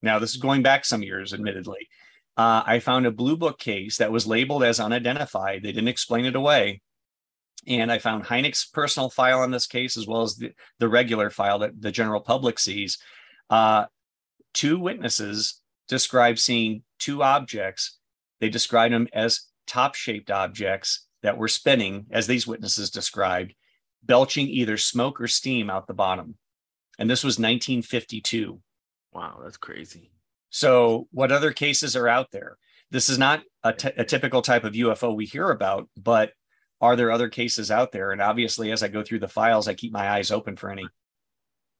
Now, 0.00 0.18
this 0.18 0.30
is 0.30 0.38
going 0.38 0.62
back 0.62 0.86
some 0.86 1.02
years, 1.02 1.34
admittedly. 1.34 1.88
Uh, 2.34 2.62
I 2.64 2.78
found 2.78 3.04
a 3.04 3.10
Blue 3.10 3.36
Book 3.36 3.58
case 3.58 3.98
that 3.98 4.10
was 4.10 4.26
labeled 4.26 4.64
as 4.64 4.80
unidentified. 4.80 5.62
They 5.62 5.72
didn't 5.72 5.88
explain 5.88 6.24
it 6.24 6.34
away. 6.34 6.80
And 7.66 7.92
I 7.92 7.98
found 7.98 8.24
Hynek's 8.24 8.64
personal 8.64 9.10
file 9.10 9.40
on 9.40 9.50
this 9.50 9.66
case, 9.66 9.98
as 9.98 10.06
well 10.06 10.22
as 10.22 10.36
the, 10.36 10.52
the 10.78 10.88
regular 10.88 11.28
file 11.28 11.58
that 11.58 11.80
the 11.80 11.92
general 11.92 12.20
public 12.20 12.58
sees. 12.58 12.98
Uh, 13.50 13.84
two 14.54 14.78
witnesses 14.78 15.60
described 15.88 16.38
seeing 16.38 16.82
two 16.98 17.22
objects. 17.22 17.98
They 18.40 18.48
described 18.48 18.94
them 18.94 19.08
as 19.12 19.42
top 19.66 19.94
shaped 19.94 20.30
objects 20.30 21.06
that 21.22 21.38
were 21.38 21.48
spinning, 21.48 22.06
as 22.10 22.26
these 22.26 22.46
witnesses 22.46 22.90
described, 22.90 23.54
belching 24.02 24.48
either 24.48 24.76
smoke 24.76 25.20
or 25.20 25.26
steam 25.26 25.70
out 25.70 25.86
the 25.86 25.94
bottom. 25.94 26.36
And 26.98 27.10
this 27.10 27.24
was 27.24 27.38
1952. 27.38 28.60
Wow, 29.12 29.40
that's 29.42 29.56
crazy. 29.56 30.10
So, 30.50 31.08
what 31.10 31.32
other 31.32 31.52
cases 31.52 31.96
are 31.96 32.08
out 32.08 32.30
there? 32.30 32.58
This 32.90 33.08
is 33.08 33.18
not 33.18 33.42
a, 33.62 33.72
t- 33.72 33.90
a 33.96 34.04
typical 34.04 34.42
type 34.42 34.64
of 34.64 34.74
UFO 34.74 35.16
we 35.16 35.26
hear 35.26 35.50
about, 35.50 35.88
but 35.96 36.32
are 36.80 36.96
there 36.96 37.10
other 37.10 37.28
cases 37.28 37.70
out 37.70 37.92
there? 37.92 38.12
And 38.12 38.20
obviously, 38.20 38.70
as 38.70 38.82
I 38.82 38.88
go 38.88 39.02
through 39.02 39.20
the 39.20 39.28
files, 39.28 39.66
I 39.66 39.74
keep 39.74 39.92
my 39.92 40.08
eyes 40.08 40.30
open 40.30 40.56
for 40.56 40.70
any. 40.70 40.86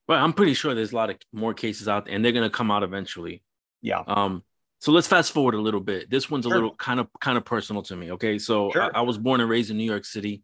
Well, 0.09 0.23
I'm 0.23 0.32
pretty 0.32 0.55
sure 0.55 0.74
there's 0.74 0.93
a 0.93 0.97
lot 0.97 1.11
of 1.11 1.16
more 1.32 1.55
cases 1.55 1.89
out 1.89 2.06
there, 2.06 2.15
and 2.15 2.24
they're 2.24 2.32
going 2.32 2.48
to 2.48 2.56
come 2.56 2.70
out 2.70 2.82
eventually. 2.82 3.43
Yeah. 3.81 4.02
Um, 4.06 4.43
so 4.85 4.93
let's 4.93 5.06
fast 5.06 5.32
forward 5.32 5.55
a 5.55 5.61
little 5.62 5.81
bit. 5.81 6.11
This 6.11 6.31
one's 6.31 6.44
a 6.44 6.51
sure. 6.51 6.56
little 6.56 6.74
kind 6.74 7.01
of 7.01 7.09
kind 7.19 7.39
of 7.39 7.44
personal 7.47 7.81
to 7.85 7.97
me. 7.97 8.12
Okay, 8.12 8.39
so 8.39 8.70
sure. 8.70 8.82
I, 8.82 8.98
I, 8.98 9.01
was 9.01 9.16
born 9.16 9.40
and 9.40 9.48
raised 9.48 9.70
in 9.70 9.78
New 9.78 9.85
York 9.85 10.05
City, 10.05 10.43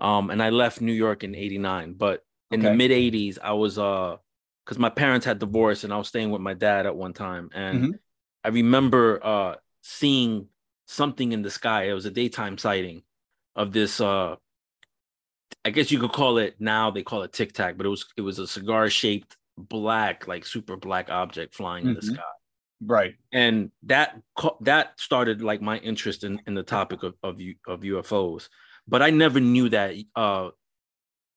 um, 0.00 0.30
and 0.30 0.42
I 0.42 0.48
left 0.48 0.80
New 0.80 0.94
York 0.94 1.24
in 1.24 1.34
'89. 1.34 1.92
But 1.92 2.24
in 2.50 2.60
okay. 2.60 2.70
the 2.70 2.74
mid 2.74 2.90
'80s, 2.90 3.36
I 3.42 3.52
was 3.52 3.78
uh, 3.78 4.16
because 4.64 4.78
my 4.78 4.88
parents 4.88 5.26
had 5.26 5.40
divorced, 5.40 5.84
and 5.84 5.92
I 5.92 5.98
was 5.98 6.08
staying 6.08 6.30
with 6.30 6.40
my 6.40 6.54
dad 6.54 6.86
at 6.86 6.96
one 6.96 7.12
time, 7.12 7.50
and 7.52 7.78
mm-hmm. 7.82 7.90
I 8.42 8.48
remember 8.48 9.20
uh 9.22 9.56
seeing 9.82 10.46
something 10.86 11.32
in 11.32 11.42
the 11.42 11.50
sky. 11.50 11.90
It 11.90 11.92
was 11.92 12.06
a 12.06 12.10
daytime 12.10 12.56
sighting 12.56 13.02
of 13.56 13.74
this 13.74 14.00
uh, 14.00 14.36
I 15.66 15.68
guess 15.68 15.90
you 15.90 15.98
could 15.98 16.12
call 16.12 16.38
it 16.38 16.56
now 16.60 16.92
they 16.92 17.02
call 17.02 17.24
it 17.24 17.34
tic 17.34 17.52
tac, 17.52 17.76
but 17.76 17.84
it 17.84 17.90
was 17.90 18.06
it 18.16 18.22
was 18.22 18.38
a 18.38 18.46
cigar 18.46 18.88
shaped 18.88 19.36
black, 19.58 20.26
like 20.26 20.46
super 20.46 20.78
black 20.78 21.10
object 21.10 21.54
flying 21.54 21.82
mm-hmm. 21.82 21.88
in 21.90 21.94
the 21.96 22.00
mm-hmm. 22.00 22.14
sky 22.14 22.22
right. 22.84 23.14
And 23.32 23.70
that 23.84 24.20
that 24.60 24.98
started 24.98 25.42
like 25.42 25.60
my 25.60 25.78
interest 25.78 26.24
in, 26.24 26.40
in 26.46 26.54
the 26.54 26.62
topic 26.62 27.02
of, 27.02 27.14
of 27.22 27.38
of 27.66 27.80
ufos 27.80 28.48
but 28.90 29.02
i 29.02 29.10
never 29.10 29.40
knew 29.40 29.68
that 29.68 29.94
uh 30.16 30.50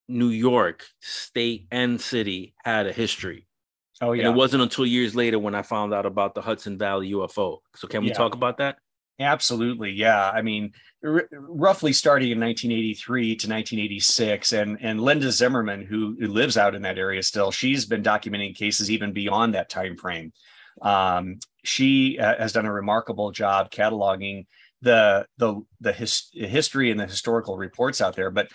new 0.07 0.29
york 0.29 0.85
state 0.99 1.67
and 1.71 2.01
city 2.01 2.53
had 2.63 2.87
a 2.87 2.91
history. 2.91 3.47
Oh 4.01 4.11
yeah 4.11 4.25
and 4.25 4.33
it 4.33 4.37
wasn't 4.37 4.63
until 4.63 4.85
years 4.85 5.15
later 5.15 5.39
when 5.39 5.55
i 5.55 5.61
found 5.61 5.93
out 5.93 6.05
about 6.05 6.35
the 6.35 6.41
hudson 6.41 6.77
valley 6.77 7.11
ufo 7.11 7.59
so 7.75 7.87
can 7.87 8.01
we 8.01 8.09
yeah. 8.09 8.13
talk 8.13 8.35
about 8.35 8.57
that? 8.57 8.77
Absolutely 9.19 9.91
yeah. 9.91 10.31
I 10.31 10.41
mean 10.41 10.73
r- 11.05 11.29
roughly 11.31 11.93
starting 11.93 12.31
in 12.31 12.39
1983 12.39 13.23
to 13.27 13.47
1986 13.47 14.53
and 14.53 14.77
and 14.81 14.99
linda 14.99 15.31
zimmerman 15.31 15.85
who, 15.85 16.17
who 16.19 16.27
lives 16.27 16.57
out 16.57 16.73
in 16.73 16.81
that 16.81 16.97
area 16.97 17.21
still 17.21 17.51
she's 17.51 17.85
been 17.85 18.01
documenting 18.01 18.55
cases 18.55 18.89
even 18.89 19.13
beyond 19.13 19.53
that 19.53 19.69
time 19.69 19.95
frame 19.95 20.33
um, 20.81 21.39
she 21.63 22.19
uh, 22.19 22.37
has 22.37 22.53
done 22.53 22.65
a 22.65 22.73
remarkable 22.73 23.31
job 23.31 23.71
cataloging 23.71 24.45
the 24.81 25.25
the 25.37 25.61
the 25.79 25.93
his, 25.93 26.29
history 26.33 26.91
and 26.91 26.99
the 26.99 27.07
historical 27.07 27.57
reports 27.57 28.01
out 28.01 28.15
there, 28.15 28.31
but 28.31 28.49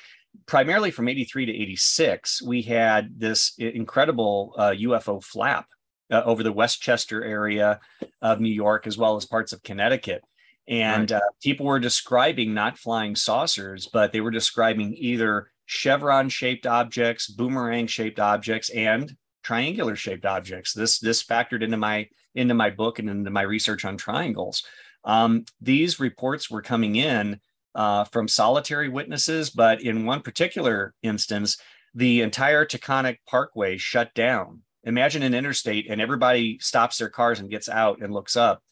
primarily 0.46 0.90
from 0.90 1.08
83 1.08 1.46
to 1.46 1.52
86 1.52 2.42
we 2.42 2.62
had 2.62 3.18
this 3.18 3.54
incredible 3.58 4.54
uh, 4.56 4.70
ufo 4.70 5.22
flap 5.22 5.66
uh, 6.10 6.22
over 6.24 6.42
the 6.42 6.52
westchester 6.52 7.24
area 7.24 7.80
of 8.22 8.40
new 8.40 8.52
york 8.52 8.86
as 8.86 8.96
well 8.96 9.16
as 9.16 9.26
parts 9.26 9.52
of 9.52 9.62
connecticut 9.62 10.22
and 10.68 11.10
right. 11.10 11.20
uh, 11.20 11.30
people 11.42 11.66
were 11.66 11.80
describing 11.80 12.54
not 12.54 12.78
flying 12.78 13.16
saucers 13.16 13.88
but 13.92 14.12
they 14.12 14.20
were 14.20 14.30
describing 14.30 14.94
either 14.96 15.50
chevron 15.66 16.28
shaped 16.28 16.66
objects 16.66 17.26
boomerang 17.26 17.86
shaped 17.86 18.20
objects 18.20 18.70
and 18.70 19.16
triangular 19.48 19.96
shaped 19.96 20.26
objects. 20.26 20.74
This 20.74 20.98
this 20.98 21.24
factored 21.24 21.62
into 21.62 21.78
my 21.78 22.06
into 22.34 22.52
my 22.52 22.68
book 22.68 22.98
and 22.98 23.08
into 23.08 23.30
my 23.30 23.40
research 23.40 23.86
on 23.86 23.96
triangles. 23.96 24.62
Um, 25.04 25.46
these 25.58 25.98
reports 25.98 26.50
were 26.50 26.60
coming 26.60 26.96
in 26.96 27.40
uh, 27.74 28.04
from 28.04 28.28
solitary 28.28 28.90
witnesses, 28.90 29.48
but 29.48 29.80
in 29.80 30.04
one 30.04 30.20
particular 30.20 30.92
instance, 31.02 31.56
the 31.94 32.20
entire 32.20 32.66
Taconic 32.66 33.16
Parkway 33.26 33.78
shut 33.78 34.12
down. 34.12 34.60
Imagine 34.84 35.22
an 35.22 35.34
interstate, 35.34 35.86
and 35.88 35.98
everybody 35.98 36.58
stops 36.60 36.98
their 36.98 37.08
cars 37.08 37.40
and 37.40 37.50
gets 37.50 37.70
out 37.70 38.02
and 38.02 38.12
looks 38.12 38.36
up. 38.36 38.62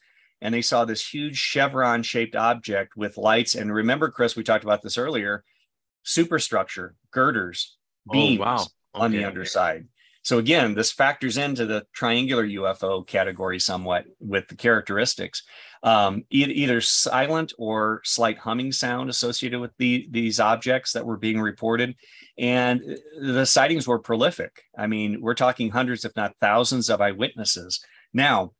And 0.41 0.53
they 0.53 0.61
saw 0.61 0.85
this 0.85 1.11
huge 1.11 1.37
chevron 1.37 2.03
shaped 2.03 2.35
object 2.35 2.95
with 2.95 3.17
lights. 3.17 3.55
And 3.55 3.73
remember, 3.73 4.11
Chris, 4.11 4.35
we 4.35 4.43
talked 4.43 4.63
about 4.63 4.83
this 4.83 4.97
earlier 4.97 5.43
superstructure, 6.03 6.93
girders, 7.11 7.77
beams 8.11 8.39
oh, 8.39 8.45
wow. 8.45 8.55
okay. 8.55 8.69
on 8.93 9.11
the 9.11 9.25
underside. 9.25 9.87
So 10.27 10.39
again, 10.39 10.75
this 10.75 10.91
factors 10.91 11.37
into 11.37 11.65
the 11.65 11.85
triangular 11.93 12.45
UFO 12.45 13.07
category 13.07 13.61
somewhat 13.61 14.07
with 14.19 14.45
the 14.49 14.57
characteristics, 14.57 15.43
um, 15.83 16.25
e- 16.29 16.43
either 16.43 16.81
silent 16.81 17.53
or 17.57 18.01
slight 18.03 18.37
humming 18.37 18.73
sound 18.73 19.09
associated 19.09 19.61
with 19.61 19.71
the, 19.77 20.05
these 20.11 20.41
objects 20.41 20.91
that 20.91 21.05
were 21.05 21.15
being 21.15 21.39
reported. 21.39 21.95
And 22.37 22.99
the 23.21 23.45
sightings 23.45 23.87
were 23.87 23.99
prolific. 23.99 24.63
I 24.77 24.85
mean, 24.87 25.21
we're 25.21 25.33
talking 25.33 25.69
hundreds, 25.69 26.03
if 26.03 26.13
not 26.17 26.35
thousands, 26.41 26.89
of 26.89 26.99
eyewitnesses. 26.99 27.79
Now, 28.13 28.51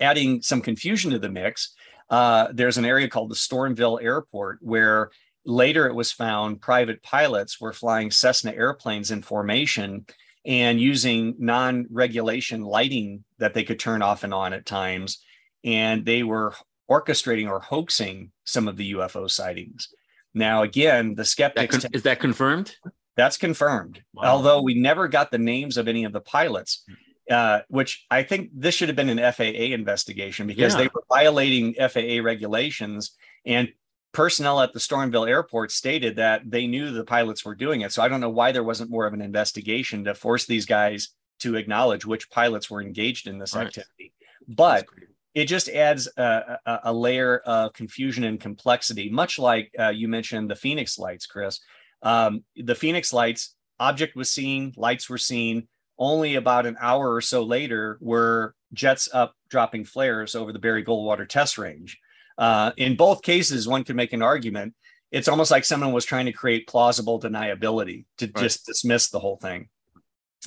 adding 0.00 0.42
some 0.42 0.62
confusion 0.62 1.12
to 1.12 1.20
the 1.20 1.30
mix, 1.30 1.76
uh, 2.10 2.48
there's 2.52 2.76
an 2.76 2.84
area 2.84 3.08
called 3.08 3.30
the 3.30 3.36
Stormville 3.36 4.02
Airport 4.02 4.58
where 4.62 5.12
later 5.44 5.86
it 5.86 5.94
was 5.94 6.10
found 6.10 6.60
private 6.60 7.04
pilots 7.04 7.60
were 7.60 7.72
flying 7.72 8.10
Cessna 8.10 8.50
airplanes 8.50 9.12
in 9.12 9.22
formation 9.22 10.06
and 10.46 10.80
using 10.80 11.34
non-regulation 11.38 12.62
lighting 12.62 13.24
that 13.38 13.52
they 13.52 13.64
could 13.64 13.78
turn 13.78 14.00
off 14.00 14.24
and 14.24 14.32
on 14.32 14.52
at 14.52 14.64
times. 14.64 15.18
And 15.64 16.06
they 16.06 16.22
were 16.22 16.54
orchestrating 16.90 17.48
or 17.50 17.58
hoaxing 17.60 18.30
some 18.44 18.68
of 18.68 18.76
the 18.76 18.92
ufo 18.92 19.28
sightings. 19.28 19.88
Now 20.34 20.62
again 20.62 21.14
the 21.16 21.24
skeptics 21.24 21.76
that 21.76 21.82
con- 21.82 21.90
is 21.92 22.02
that 22.04 22.20
confirmed? 22.20 22.76
That's 23.16 23.38
confirmed. 23.38 24.02
Wow. 24.14 24.24
although 24.24 24.62
we 24.62 24.74
never 24.74 25.08
got 25.08 25.30
the 25.30 25.38
names 25.38 25.76
of 25.76 25.88
any 25.88 26.04
of 26.04 26.12
the 26.12 26.20
pilots 26.20 26.84
uh, 27.30 27.60
which 27.68 28.06
i 28.10 28.22
think 28.22 28.50
this 28.54 28.74
should 28.74 28.88
have 28.88 28.96
been 28.96 29.08
an 29.08 29.32
faa 29.32 29.72
investigation 29.72 30.46
because 30.46 30.74
yeah. 30.74 30.82
they 30.82 30.88
were 30.94 31.02
violating 31.08 31.74
faa 31.74 32.22
regulations 32.22 33.16
and 33.44 33.68
personnel 34.12 34.60
at 34.60 34.72
the 34.72 34.78
Stormville 34.78 35.28
airport 35.28 35.70
stated 35.70 36.16
that 36.16 36.42
they 36.44 36.66
knew 36.66 36.90
the 36.90 37.04
pilots 37.04 37.44
were 37.44 37.54
doing 37.54 37.82
it. 37.82 37.92
So 37.92 38.02
I 38.02 38.08
don't 38.08 38.20
know 38.20 38.30
why 38.30 38.52
there 38.52 38.64
wasn't 38.64 38.90
more 38.90 39.06
of 39.06 39.12
an 39.12 39.20
investigation 39.20 40.04
to 40.04 40.14
force 40.14 40.46
these 40.46 40.66
guys 40.66 41.10
to 41.40 41.56
acknowledge 41.56 42.06
which 42.06 42.30
pilots 42.30 42.70
were 42.70 42.80
engaged 42.80 43.26
in 43.26 43.38
this 43.38 43.54
right. 43.54 43.66
activity. 43.66 44.12
But 44.48 44.86
it 45.34 45.46
just 45.46 45.68
adds 45.68 46.08
a, 46.16 46.58
a, 46.64 46.80
a, 46.84 46.92
layer 46.94 47.38
of 47.38 47.74
confusion 47.74 48.24
and 48.24 48.40
complexity, 48.40 49.10
much 49.10 49.38
like 49.38 49.70
uh, 49.78 49.90
you 49.90 50.08
mentioned 50.08 50.50
the 50.50 50.56
Phoenix 50.56 50.98
lights, 50.98 51.26
Chris. 51.26 51.60
Um, 52.02 52.44
the 52.56 52.74
Phoenix 52.74 53.12
lights 53.12 53.54
object 53.78 54.16
was 54.16 54.32
seen, 54.32 54.72
lights 54.76 55.10
were 55.10 55.18
seen. 55.18 55.68
Only 55.98 56.34
about 56.34 56.66
an 56.66 56.76
hour 56.80 57.14
or 57.14 57.20
so 57.20 57.42
later 57.42 57.98
were 58.00 58.54
jets 58.72 59.08
up 59.12 59.34
dropping 59.48 59.84
flares 59.84 60.34
over 60.34 60.52
the 60.52 60.58
Barry 60.58 60.84
Goldwater 60.84 61.28
test 61.28 61.58
range. 61.58 61.98
Uh, 62.38 62.72
in 62.76 62.96
both 62.96 63.22
cases, 63.22 63.68
one 63.68 63.84
could 63.84 63.96
make 63.96 64.12
an 64.12 64.22
argument. 64.22 64.74
It's 65.10 65.28
almost 65.28 65.50
like 65.50 65.64
someone 65.64 65.92
was 65.92 66.04
trying 66.04 66.26
to 66.26 66.32
create 66.32 66.66
plausible 66.66 67.20
deniability 67.20 68.04
to 68.18 68.26
right. 68.26 68.36
just 68.36 68.66
dismiss 68.66 69.08
the 69.08 69.20
whole 69.20 69.36
thing. 69.36 69.68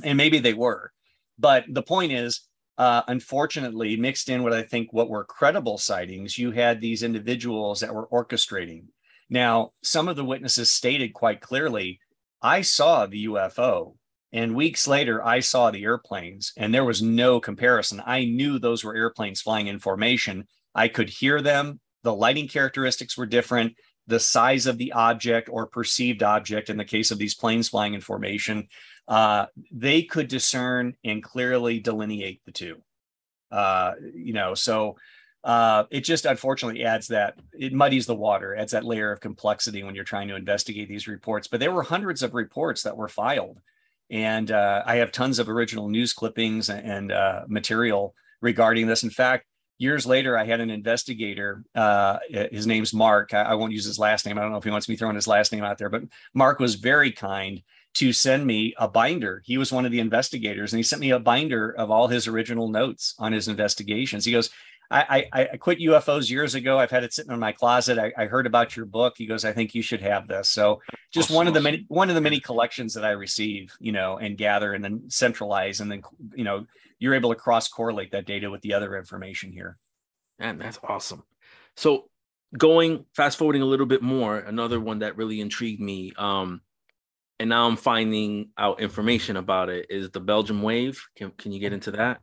And 0.04 0.18
maybe 0.18 0.40
they 0.40 0.54
were. 0.54 0.92
But 1.38 1.66
the 1.70 1.84
point 1.84 2.12
is, 2.12 2.42
uh, 2.78 3.02
unfortunately, 3.08 3.98
mixed 3.98 4.30
in 4.30 4.44
with 4.44 4.54
I 4.54 4.64
think 4.64 4.94
what 4.94 5.10
were 5.10 5.24
credible 5.24 5.78
sightings, 5.78 6.38
you 6.38 6.52
had 6.52 6.80
these 6.80 7.04
individuals 7.04 7.80
that 7.80 7.94
were 7.94 8.08
orchestrating. 8.08 8.86
Now, 9.30 9.72
some 9.84 10.08
of 10.08 10.16
the 10.16 10.26
witnesses 10.26 10.72
stated 10.72 11.14
quite 11.14 11.42
clearly, 11.42 12.00
I 12.42 12.62
saw 12.62 13.06
the 13.06 13.26
UFO. 13.26 13.96
And 14.32 14.56
weeks 14.56 14.88
later, 14.88 15.26
I 15.26 15.40
saw 15.40 15.72
the 15.72 15.84
airplanes, 15.84 16.54
and 16.56 16.74
there 16.74 16.86
was 16.86 17.02
no 17.02 17.40
comparison. 17.40 18.02
I 18.06 18.26
knew 18.26 18.60
those 18.60 18.84
were 18.84 18.96
airplanes 18.96 19.42
flying 19.42 19.68
in 19.68 19.80
formation 19.80 20.48
I 20.74 20.88
could 20.88 21.10
hear 21.10 21.42
them. 21.42 21.80
The 22.04 22.14
lighting 22.14 22.48
characteristics 22.48 23.18
were 23.18 23.26
different. 23.26 23.76
The 24.08 24.20
size 24.20 24.66
of 24.66 24.78
the 24.78 24.94
object 24.94 25.50
or 25.52 25.68
perceived 25.68 26.24
object, 26.24 26.70
in 26.70 26.78
the 26.78 26.86
case 26.86 27.12
of 27.12 27.20
these 27.20 27.36
planes 27.36 27.70
flying 27.70 27.94
in 27.94 28.02
formation, 28.02 28.68
uh, 29.08 29.48
they 29.72 30.04
could 30.04 30.28
discern 30.28 30.96
and 31.04 31.24
clearly 31.24 31.80
delineate 31.80 32.42
the 32.46 32.52
two. 32.52 32.78
Uh, 33.52 33.94
you 34.14 34.34
know, 34.34 34.54
so 34.54 34.96
uh, 35.44 35.84
it 35.90 36.02
just 36.02 36.26
unfortunately 36.26 36.84
adds 36.84 37.08
that 37.08 37.36
it 37.54 37.74
muddies 37.74 38.06
the 38.06 38.16
water, 38.16 38.56
adds 38.56 38.72
that 38.72 38.84
layer 38.84 39.12
of 39.12 39.22
complexity 39.22 39.84
when 39.84 39.96
you're 39.96 40.04
trying 40.04 40.28
to 40.28 40.36
investigate 40.36 40.90
these 40.90 41.08
reports. 41.08 41.48
But 41.48 41.60
there 41.60 41.72
were 41.72 41.84
hundreds 41.84 42.24
of 42.24 42.34
reports 42.34 42.84
that 42.84 42.98
were 42.98 43.08
filed, 43.08 43.60
and 44.10 44.52
uh, 44.52 44.84
I 44.86 44.98
have 44.98 45.12
tons 45.12 45.40
of 45.40 45.50
original 45.50 45.88
news 45.88 46.14
clippings 46.14 46.70
and 46.70 47.12
uh, 47.12 47.44
material 47.48 48.16
regarding 48.42 48.88
this. 48.88 49.04
In 49.04 49.10
fact, 49.10 49.46
years 49.80 50.06
later, 50.06 50.38
I 50.38 50.44
had 50.44 50.60
an 50.60 50.70
investigator. 50.70 51.64
Uh, 51.74 52.20
his 52.30 52.68
name's 52.68 52.94
Mark. 52.94 53.34
I, 53.34 53.42
I, 53.42 53.54
won't 53.56 53.72
use 53.72 53.86
his 53.86 53.98
last 53.98 54.26
name. 54.26 54.38
I 54.38 54.42
don't 54.42 54.52
know 54.52 54.58
if 54.58 54.64
he 54.64 54.70
wants 54.70 54.88
me 54.88 54.96
throwing 54.96 55.16
his 55.16 55.28
last 55.28 55.52
name 55.52 55.64
out 55.64 55.80
there, 55.80 55.90
but 55.90 56.04
Mark 56.34 56.60
was 56.60 56.76
very 56.76 57.12
kind 57.12 57.64
to 57.96 58.14
send 58.14 58.46
me 58.46 58.76
a 58.78 58.88
binder. 58.88 59.42
He 59.46 59.58
was 59.58 59.72
one 59.72 59.86
of 59.86 59.92
the 59.92 60.00
investigators, 60.00 60.72
and 60.72 60.78
he 60.78 60.84
sent 60.84 61.00
me 61.00 61.12
a 61.12 61.20
binder 61.20 61.72
of 61.72 61.90
all 61.90 62.08
his 62.08 62.28
original 62.28 62.68
notes 62.68 63.16
on 63.18 63.32
his 63.32 63.48
investigations. 63.48 64.26
He 64.26 64.32
goes, 64.32 64.52
I, 64.92 65.28
I, 65.34 65.50
I 65.54 65.58
quit 65.58 65.80
UFOs 65.80 66.32
years 66.32 66.56
ago. 66.56 66.80
I've 66.80 66.90
had 66.90 67.04
it 67.04 67.14
sitting 67.14 67.32
in 67.32 67.40
my 67.40 67.52
closet. 67.52 68.00
I, 68.00 68.12
I, 68.18 68.26
heard 68.26 68.48
about 68.48 68.76
your 68.76 68.88
book. 68.88 69.14
He 69.18 69.28
goes, 69.28 69.46
I 69.46 69.54
think 69.54 69.76
you 69.76 69.84
should 69.84 70.02
have 70.02 70.28
this. 70.28 70.50
So 70.50 70.82
just 71.12 71.28
awesome. 71.28 71.36
one 71.36 71.48
of 71.48 71.54
the 71.54 71.62
many 71.62 71.86
one 71.90 72.10
of 72.10 72.16
the 72.16 72.22
many 72.22 72.40
collections 72.40 72.96
that 72.96 73.06
I 73.06 73.12
receive, 73.12 73.72
you 73.80 73.92
know, 73.92 74.18
and 74.18 74.36
gather 74.36 74.74
and 74.74 74.84
then 74.84 75.04
centralize 75.08 75.80
and 75.80 75.92
then 75.92 76.02
you 76.34 76.44
know 76.44 76.66
you're 77.00 77.16
able 77.16 77.30
to 77.30 77.40
cross 77.40 77.68
correlate 77.68 78.12
that 78.12 78.26
data 78.26 78.52
with 78.52 78.62
the 78.62 78.74
other 78.74 78.96
information 78.98 79.52
here. 79.52 79.78
Man, 80.38 80.58
that's 80.58 80.80
awesome. 80.84 81.24
So 81.76 82.10
going 82.58 83.06
fast 83.16 83.38
forwarding 83.38 83.62
a 83.62 83.66
little 83.66 83.86
bit 83.86 84.02
more, 84.02 84.38
another 84.38 84.80
one 84.80 85.00
that 85.00 85.18
really 85.18 85.42
intrigued 85.42 85.82
me, 85.82 86.14
um, 86.18 86.62
and 87.40 87.50
now 87.50 87.68
I'm 87.68 87.78
finding 87.78 88.50
out 88.58 88.82
information 88.82 89.38
about 89.38 89.70
it 89.70 89.88
is 89.90 90.12
the 90.12 90.20
Belgium 90.20 90.62
wave. 90.62 91.02
Can 91.16 91.32
can 91.32 91.54
you 91.54 91.60
get 91.60 91.74
into 91.74 91.92
that? 91.92 92.22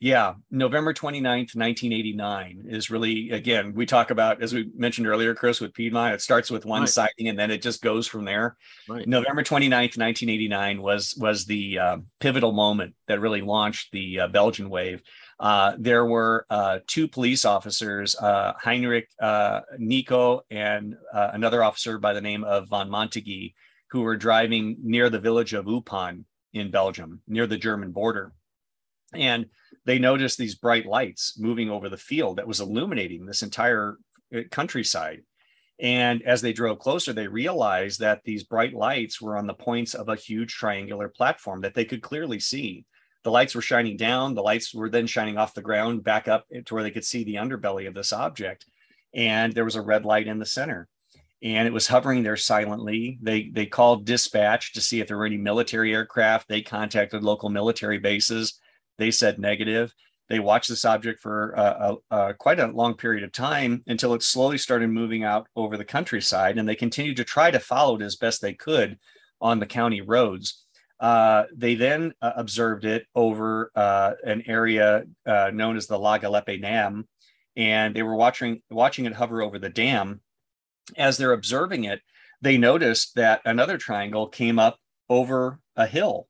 Yeah, 0.00 0.34
November 0.48 0.94
29th, 0.94 1.56
1989 1.56 2.66
is 2.68 2.88
really, 2.88 3.30
again, 3.30 3.74
we 3.74 3.84
talk 3.84 4.12
about, 4.12 4.40
as 4.40 4.54
we 4.54 4.70
mentioned 4.76 5.08
earlier, 5.08 5.34
Chris, 5.34 5.60
with 5.60 5.74
Piedmont, 5.74 6.14
it 6.14 6.20
starts 6.20 6.52
with 6.52 6.64
one 6.64 6.82
right. 6.82 6.88
sighting 6.88 7.26
and 7.26 7.36
then 7.36 7.50
it 7.50 7.62
just 7.62 7.82
goes 7.82 8.06
from 8.06 8.24
there. 8.24 8.56
Right. 8.88 9.08
November 9.08 9.42
29th, 9.42 9.98
1989 9.98 10.82
was, 10.82 11.16
was 11.18 11.46
the 11.46 11.80
uh, 11.80 11.96
pivotal 12.20 12.52
moment 12.52 12.94
that 13.08 13.20
really 13.20 13.40
launched 13.40 13.90
the 13.90 14.20
uh, 14.20 14.28
Belgian 14.28 14.70
wave. 14.70 15.02
Uh, 15.40 15.74
there 15.78 16.06
were 16.06 16.46
uh, 16.48 16.78
two 16.86 17.08
police 17.08 17.44
officers, 17.44 18.14
uh, 18.14 18.52
Heinrich 18.56 19.08
uh, 19.20 19.62
Nicoll 19.80 20.42
and 20.48 20.96
another 21.12 21.64
officer 21.64 21.98
by 21.98 22.12
the 22.12 22.20
name 22.20 22.44
of 22.44 22.68
Von 22.68 22.88
Montigny, 22.88 23.54
who 23.90 24.02
were 24.02 24.16
driving 24.16 24.76
near 24.80 25.10
the 25.10 25.18
village 25.18 25.54
of 25.54 25.66
Eupen 25.66 26.24
in 26.52 26.70
Belgium, 26.70 27.20
near 27.26 27.48
the 27.48 27.56
German 27.56 27.90
border. 27.90 28.32
And 29.12 29.46
they 29.88 29.98
noticed 29.98 30.36
these 30.36 30.54
bright 30.54 30.84
lights 30.84 31.38
moving 31.38 31.70
over 31.70 31.88
the 31.88 31.96
field 31.96 32.36
that 32.36 32.46
was 32.46 32.60
illuminating 32.60 33.24
this 33.24 33.42
entire 33.42 33.96
uh, 34.36 34.40
countryside. 34.50 35.22
And 35.80 36.20
as 36.24 36.42
they 36.42 36.52
drove 36.52 36.78
closer, 36.78 37.14
they 37.14 37.26
realized 37.26 38.00
that 38.00 38.20
these 38.22 38.44
bright 38.44 38.74
lights 38.74 39.18
were 39.18 39.38
on 39.38 39.46
the 39.46 39.54
points 39.54 39.94
of 39.94 40.10
a 40.10 40.14
huge 40.14 40.52
triangular 40.52 41.08
platform 41.08 41.62
that 41.62 41.72
they 41.72 41.86
could 41.86 42.02
clearly 42.02 42.38
see. 42.38 42.84
The 43.24 43.30
lights 43.30 43.54
were 43.54 43.62
shining 43.62 43.96
down, 43.96 44.34
the 44.34 44.42
lights 44.42 44.74
were 44.74 44.90
then 44.90 45.06
shining 45.06 45.38
off 45.38 45.54
the 45.54 45.62
ground 45.62 46.04
back 46.04 46.28
up 46.28 46.44
to 46.66 46.74
where 46.74 46.82
they 46.82 46.90
could 46.90 47.06
see 47.06 47.24
the 47.24 47.36
underbelly 47.36 47.88
of 47.88 47.94
this 47.94 48.12
object. 48.12 48.66
And 49.14 49.54
there 49.54 49.64
was 49.64 49.76
a 49.76 49.80
red 49.80 50.04
light 50.04 50.26
in 50.26 50.38
the 50.38 50.44
center. 50.44 50.86
And 51.42 51.66
it 51.66 51.72
was 51.72 51.86
hovering 51.86 52.24
there 52.24 52.36
silently. 52.36 53.18
They 53.22 53.48
they 53.54 53.64
called 53.64 54.04
dispatch 54.04 54.74
to 54.74 54.82
see 54.82 55.00
if 55.00 55.08
there 55.08 55.16
were 55.16 55.24
any 55.24 55.38
military 55.38 55.94
aircraft. 55.94 56.46
They 56.46 56.60
contacted 56.60 57.22
local 57.22 57.48
military 57.48 57.96
bases 57.96 58.60
they 58.98 59.10
said 59.10 59.38
negative. 59.38 59.94
They 60.28 60.40
watched 60.40 60.68
this 60.68 60.84
object 60.84 61.20
for 61.20 61.58
uh, 61.58 61.94
uh, 62.10 62.32
quite 62.34 62.60
a 62.60 62.66
long 62.66 62.94
period 62.94 63.24
of 63.24 63.32
time 63.32 63.82
until 63.86 64.12
it 64.12 64.22
slowly 64.22 64.58
started 64.58 64.90
moving 64.90 65.24
out 65.24 65.48
over 65.56 65.78
the 65.78 65.84
countryside, 65.84 66.58
and 66.58 66.68
they 66.68 66.74
continued 66.74 67.16
to 67.16 67.24
try 67.24 67.50
to 67.50 67.58
follow 67.58 67.96
it 67.96 68.02
as 68.02 68.16
best 68.16 68.42
they 68.42 68.52
could 68.52 68.98
on 69.40 69.58
the 69.58 69.66
county 69.66 70.02
roads. 70.02 70.66
Uh, 71.00 71.44
they 71.54 71.76
then 71.76 72.12
uh, 72.20 72.32
observed 72.36 72.84
it 72.84 73.06
over 73.14 73.70
uh, 73.74 74.12
an 74.24 74.42
area 74.46 75.04
uh, 75.24 75.50
known 75.54 75.76
as 75.76 75.86
the 75.86 75.98
La 75.98 76.18
Gileppe 76.18 76.58
Dam, 76.58 77.08
and 77.56 77.94
they 77.94 78.02
were 78.02 78.16
watching 78.16 78.60
watching 78.68 79.06
it 79.06 79.14
hover 79.14 79.40
over 79.40 79.58
the 79.58 79.68
dam. 79.68 80.20
As 80.96 81.16
they're 81.16 81.32
observing 81.32 81.84
it, 81.84 82.00
they 82.40 82.58
noticed 82.58 83.14
that 83.14 83.42
another 83.44 83.78
triangle 83.78 84.26
came 84.28 84.58
up 84.58 84.78
over 85.08 85.60
a 85.76 85.86
hill, 85.86 86.28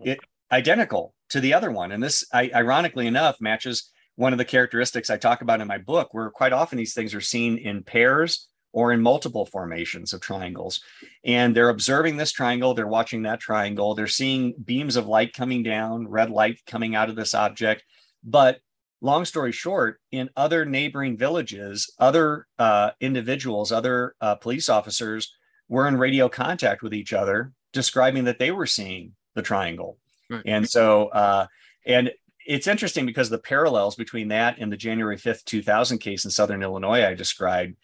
it 0.00 0.20
identical 0.52 1.14
to 1.34 1.40
the 1.40 1.52
other 1.52 1.72
one. 1.72 1.90
And 1.90 2.00
this, 2.00 2.24
I, 2.32 2.48
ironically 2.54 3.08
enough, 3.08 3.40
matches 3.40 3.90
one 4.14 4.32
of 4.32 4.38
the 4.38 4.44
characteristics 4.44 5.10
I 5.10 5.16
talk 5.16 5.42
about 5.42 5.60
in 5.60 5.66
my 5.66 5.78
book, 5.78 6.14
where 6.14 6.30
quite 6.30 6.52
often 6.52 6.78
these 6.78 6.94
things 6.94 7.12
are 7.12 7.20
seen 7.20 7.58
in 7.58 7.82
pairs 7.82 8.46
or 8.72 8.92
in 8.92 9.02
multiple 9.02 9.44
formations 9.44 10.12
of 10.12 10.20
triangles. 10.20 10.80
And 11.24 11.52
they're 11.52 11.70
observing 11.70 12.18
this 12.18 12.30
triangle, 12.30 12.72
they're 12.72 12.86
watching 12.86 13.22
that 13.22 13.40
triangle, 13.40 13.96
they're 13.96 14.06
seeing 14.06 14.54
beams 14.64 14.94
of 14.94 15.08
light 15.08 15.32
coming 15.32 15.64
down, 15.64 16.06
red 16.06 16.30
light 16.30 16.60
coming 16.68 16.94
out 16.94 17.10
of 17.10 17.16
this 17.16 17.34
object. 17.34 17.82
But 18.22 18.60
long 19.00 19.24
story 19.24 19.50
short, 19.50 20.00
in 20.12 20.30
other 20.36 20.64
neighboring 20.64 21.18
villages, 21.18 21.92
other 21.98 22.46
uh, 22.60 22.92
individuals, 23.00 23.72
other 23.72 24.14
uh, 24.20 24.36
police 24.36 24.68
officers 24.68 25.34
were 25.68 25.88
in 25.88 25.96
radio 25.96 26.28
contact 26.28 26.80
with 26.80 26.94
each 26.94 27.12
other, 27.12 27.50
describing 27.72 28.22
that 28.22 28.38
they 28.38 28.52
were 28.52 28.66
seeing 28.66 29.16
the 29.34 29.42
triangle. 29.42 29.98
Right. 30.30 30.42
And 30.46 30.68
so, 30.68 31.08
uh, 31.08 31.46
and 31.86 32.12
it's 32.46 32.66
interesting 32.66 33.06
because 33.06 33.30
the 33.30 33.38
parallels 33.38 33.96
between 33.96 34.28
that 34.28 34.58
and 34.58 34.70
the 34.70 34.76
January 34.76 35.16
5th, 35.16 35.44
2000 35.44 35.98
case 35.98 36.24
in 36.24 36.30
Southern 36.30 36.62
Illinois 36.62 37.06
I 37.06 37.14
described 37.14 37.76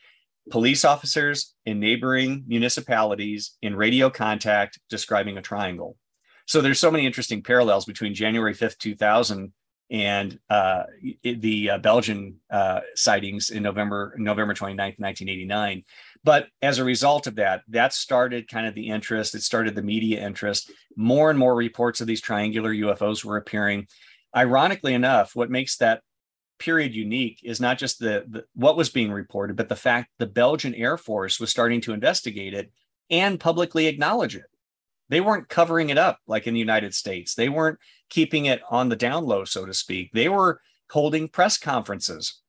police 0.51 0.85
officers 0.85 1.55
in 1.65 1.81
neighboring 1.81 2.45
municipalities 2.47 3.57
in 3.63 3.77
radio 3.77 4.11
contact 4.11 4.79
describing 4.89 5.39
a 5.39 5.43
triangle. 5.43 5.97
So 6.47 6.61
there's 6.61 6.81
so 6.81 6.91
many 6.91 7.07
interesting 7.07 7.43
parallels 7.43 7.85
between 7.85 8.15
January 8.15 8.55
5th, 8.55 8.79
2000 8.79 9.53
and 9.91 10.39
uh, 10.49 10.85
the 11.23 11.71
uh, 11.71 11.79
Belgian 11.79 12.37
uh, 12.51 12.81
sightings 12.95 13.51
in 13.51 13.63
November, 13.63 14.15
November 14.19 14.55
29th, 14.55 14.99
1989. 14.99 15.85
But 16.23 16.49
as 16.61 16.79
a 16.79 16.85
result 16.85 17.27
of 17.27 17.37
that, 17.37 17.63
that 17.69 17.95
started 17.95 18.49
kind 18.49 18.67
of 18.67 18.75
the 18.75 18.89
interest. 18.89 19.35
It 19.35 19.43
started 19.43 19.75
the 19.75 19.83
media 19.83 20.25
interest. 20.25 20.71
More 20.97 21.31
and 21.31 21.39
more 21.39 21.55
reports 21.55 22.01
of 22.01 22.07
these 22.07 22.21
triangular 22.21 22.75
UFOs 22.75 23.25
were 23.25 23.39
appearing. 23.39 23.87
Ironically 24.37 24.93
enough, 24.95 25.35
what 25.35 25.51
makes 25.51 25.77
that 25.79 26.03
period 26.59 26.95
unique 26.95 27.41
is 27.43 27.61
not 27.61 27.79
just 27.79 27.99
the, 27.99 28.25
the 28.29 28.45
what 28.55 28.77
was 28.77 28.91
being 28.91 29.11
reported, 29.11 29.57
but 29.57 29.69
the 29.69 29.77
fact 29.77 30.11
the 30.19 30.27
Belgian 30.27 30.75
Air 30.75 30.99
Force 30.99 31.41
was 31.41 31.51
starting 31.51 31.81
to 31.81 31.95
investigate 31.95 32.55
it 32.55 32.71
and 33.09 33.41
publicly 33.41 33.87
acknowledge 33.87 34.37
it. 34.37 34.45
They 35.09 35.21
weren't 35.21 35.49
covering 35.49 35.91
it 35.91 35.99
up 35.99 36.21
like 36.29 36.47
in 36.47 36.55
the 36.55 36.61
United 36.61 36.95
States. 36.95 37.35
They 37.35 37.49
weren't 37.49 37.79
keeping 38.11 38.45
it 38.45 38.61
on 38.71 38.91
the 38.91 38.97
down 38.97 39.25
low, 39.25 39.45
so 39.45 39.67
to 39.67 39.75
speak. 39.75 40.11
They 40.13 40.29
were 40.29 40.61
holding 40.91 41.29
press 41.29 41.59
conferences. 41.59 42.41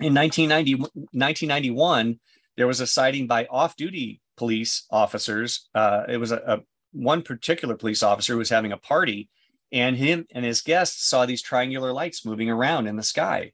In 0.00 0.14
1990, 0.14 0.74
1991, 1.12 2.18
there 2.56 2.66
was 2.66 2.80
a 2.80 2.86
sighting 2.86 3.26
by 3.26 3.46
off-duty 3.46 4.20
police 4.36 4.86
officers. 4.90 5.68
Uh, 5.74 6.04
it 6.08 6.18
was 6.18 6.32
a, 6.32 6.42
a 6.46 6.60
one 6.92 7.22
particular 7.22 7.76
police 7.76 8.02
officer 8.02 8.34
who 8.34 8.38
was 8.38 8.50
having 8.50 8.72
a 8.72 8.76
party, 8.76 9.30
and 9.70 9.96
him 9.96 10.26
and 10.32 10.44
his 10.44 10.60
guests 10.60 11.06
saw 11.06 11.24
these 11.24 11.42
triangular 11.42 11.92
lights 11.92 12.26
moving 12.26 12.50
around 12.50 12.86
in 12.86 12.96
the 12.96 13.02
sky. 13.02 13.52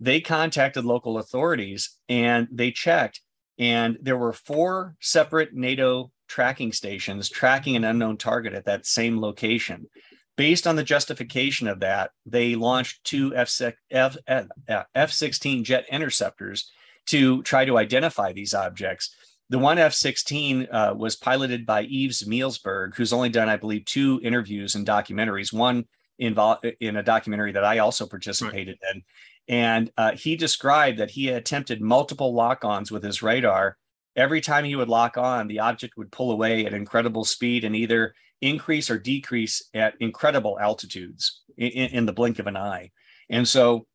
They 0.00 0.20
contacted 0.20 0.84
local 0.84 1.18
authorities 1.18 1.96
and 2.08 2.48
they 2.50 2.70
checked, 2.70 3.20
and 3.58 3.96
there 4.02 4.18
were 4.18 4.32
four 4.32 4.96
separate 5.00 5.54
NATO 5.54 6.10
tracking 6.28 6.72
stations 6.72 7.28
tracking 7.28 7.76
an 7.76 7.84
unknown 7.84 8.16
target 8.16 8.54
at 8.54 8.64
that 8.66 8.86
same 8.86 9.20
location. 9.20 9.88
Based 10.36 10.66
on 10.66 10.74
the 10.74 10.82
justification 10.82 11.68
of 11.68 11.78
that, 11.80 12.10
they 12.26 12.56
launched 12.56 13.04
two 13.04 13.34
F 13.36 13.48
16 13.48 15.64
jet 15.64 15.86
interceptors 15.90 16.72
to 17.06 17.42
try 17.42 17.64
to 17.64 17.78
identify 17.78 18.32
these 18.32 18.54
objects. 18.54 19.14
The 19.50 19.58
one 19.58 19.78
F 19.78 19.92
16 19.92 20.68
uh, 20.70 20.94
was 20.96 21.16
piloted 21.16 21.66
by 21.66 21.82
Yves 21.82 22.24
Meelsberg, 22.26 22.94
who's 22.94 23.12
only 23.12 23.28
done, 23.28 23.48
I 23.48 23.56
believe, 23.56 23.84
two 23.84 24.20
interviews 24.22 24.74
and 24.74 24.86
documentaries, 24.86 25.52
one 25.52 25.84
involved 26.18 26.66
in 26.80 26.96
a 26.96 27.02
documentary 27.02 27.52
that 27.52 27.64
I 27.64 27.78
also 27.78 28.06
participated 28.06 28.78
right. 28.82 28.94
in. 28.94 29.02
And 29.46 29.92
uh, 29.98 30.12
he 30.12 30.36
described 30.36 30.98
that 30.98 31.10
he 31.10 31.28
attempted 31.28 31.82
multiple 31.82 32.32
lock 32.32 32.64
ons 32.64 32.90
with 32.90 33.02
his 33.02 33.22
radar. 33.22 33.76
Every 34.16 34.40
time 34.40 34.64
he 34.64 34.76
would 34.76 34.88
lock 34.88 35.18
on, 35.18 35.48
the 35.48 35.60
object 35.60 35.96
would 35.96 36.12
pull 36.12 36.30
away 36.30 36.64
at 36.64 36.72
incredible 36.72 37.24
speed 37.24 37.64
and 37.64 37.76
either 37.76 38.14
increase 38.40 38.90
or 38.90 38.98
decrease 38.98 39.68
at 39.74 39.94
incredible 40.00 40.58
altitudes 40.58 41.42
in, 41.56 41.68
in 41.68 42.06
the 42.06 42.12
blink 42.12 42.38
of 42.38 42.46
an 42.46 42.56
eye. 42.56 42.90
And 43.28 43.46
so 43.46 43.86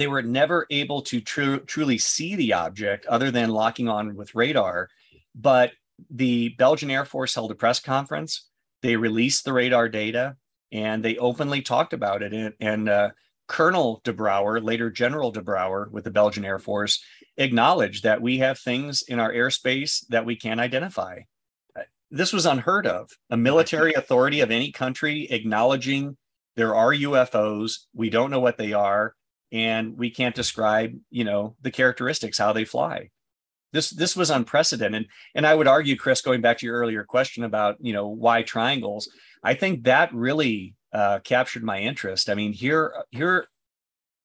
they 0.00 0.06
were 0.06 0.22
never 0.22 0.66
able 0.70 1.02
to 1.02 1.20
tr- 1.20 1.56
truly 1.56 1.98
see 1.98 2.34
the 2.34 2.52
object 2.52 3.06
other 3.06 3.30
than 3.30 3.50
locking 3.50 3.88
on 3.88 4.16
with 4.16 4.34
radar. 4.34 4.88
But 5.34 5.72
the 6.10 6.50
Belgian 6.50 6.90
Air 6.90 7.04
Force 7.04 7.34
held 7.34 7.50
a 7.50 7.54
press 7.54 7.80
conference. 7.80 8.48
They 8.82 8.96
released 8.96 9.44
the 9.44 9.52
radar 9.52 9.88
data 9.88 10.36
and 10.72 11.04
they 11.04 11.16
openly 11.16 11.62
talked 11.62 11.92
about 11.92 12.22
it. 12.22 12.32
And, 12.32 12.54
and 12.60 12.88
uh, 12.88 13.10
Colonel 13.46 14.00
de 14.04 14.12
Brouwer, 14.12 14.60
later 14.60 14.90
General 14.90 15.30
de 15.30 15.42
Brouwer 15.42 15.88
with 15.90 16.04
the 16.04 16.10
Belgian 16.10 16.44
Air 16.44 16.58
Force, 16.58 17.02
acknowledged 17.36 18.02
that 18.04 18.22
we 18.22 18.38
have 18.38 18.58
things 18.58 19.02
in 19.02 19.20
our 19.20 19.32
airspace 19.32 20.04
that 20.08 20.26
we 20.26 20.36
can't 20.36 20.60
identify. 20.60 21.20
This 22.10 22.32
was 22.32 22.46
unheard 22.46 22.86
of. 22.86 23.10
A 23.30 23.36
military 23.36 23.92
authority 23.94 24.40
of 24.40 24.50
any 24.50 24.70
country 24.70 25.26
acknowledging 25.30 26.16
there 26.56 26.74
are 26.74 26.92
UFOs, 26.92 27.86
we 27.92 28.10
don't 28.10 28.30
know 28.30 28.40
what 28.40 28.56
they 28.56 28.72
are, 28.72 29.14
and 29.54 29.96
we 29.96 30.10
can't 30.10 30.34
describe, 30.34 30.98
you 31.10 31.22
know, 31.22 31.54
the 31.62 31.70
characteristics, 31.70 32.38
how 32.38 32.52
they 32.52 32.64
fly. 32.64 33.10
This 33.72 33.90
this 33.90 34.16
was 34.16 34.28
unprecedented. 34.28 35.06
And 35.36 35.46
I 35.46 35.54
would 35.54 35.68
argue, 35.68 35.96
Chris, 35.96 36.22
going 36.22 36.40
back 36.40 36.58
to 36.58 36.66
your 36.66 36.76
earlier 36.76 37.04
question 37.04 37.44
about, 37.44 37.76
you 37.80 37.92
know, 37.92 38.08
why 38.08 38.42
triangles, 38.42 39.08
I 39.44 39.54
think 39.54 39.84
that 39.84 40.12
really 40.12 40.74
uh, 40.92 41.20
captured 41.20 41.62
my 41.62 41.78
interest. 41.78 42.28
I 42.28 42.34
mean, 42.34 42.52
here, 42.52 43.04
here, 43.10 43.46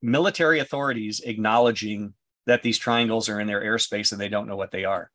military 0.01 0.59
authorities 0.59 1.19
acknowledging 1.19 2.13
that 2.47 2.63
these 2.63 2.79
triangles 2.79 3.29
are 3.29 3.39
in 3.39 3.47
their 3.47 3.61
airspace 3.61 4.11
and 4.11 4.19
they 4.19 4.29
don't 4.29 4.47
know 4.47 4.55
what 4.55 4.71
they 4.71 4.85
are. 4.85 5.11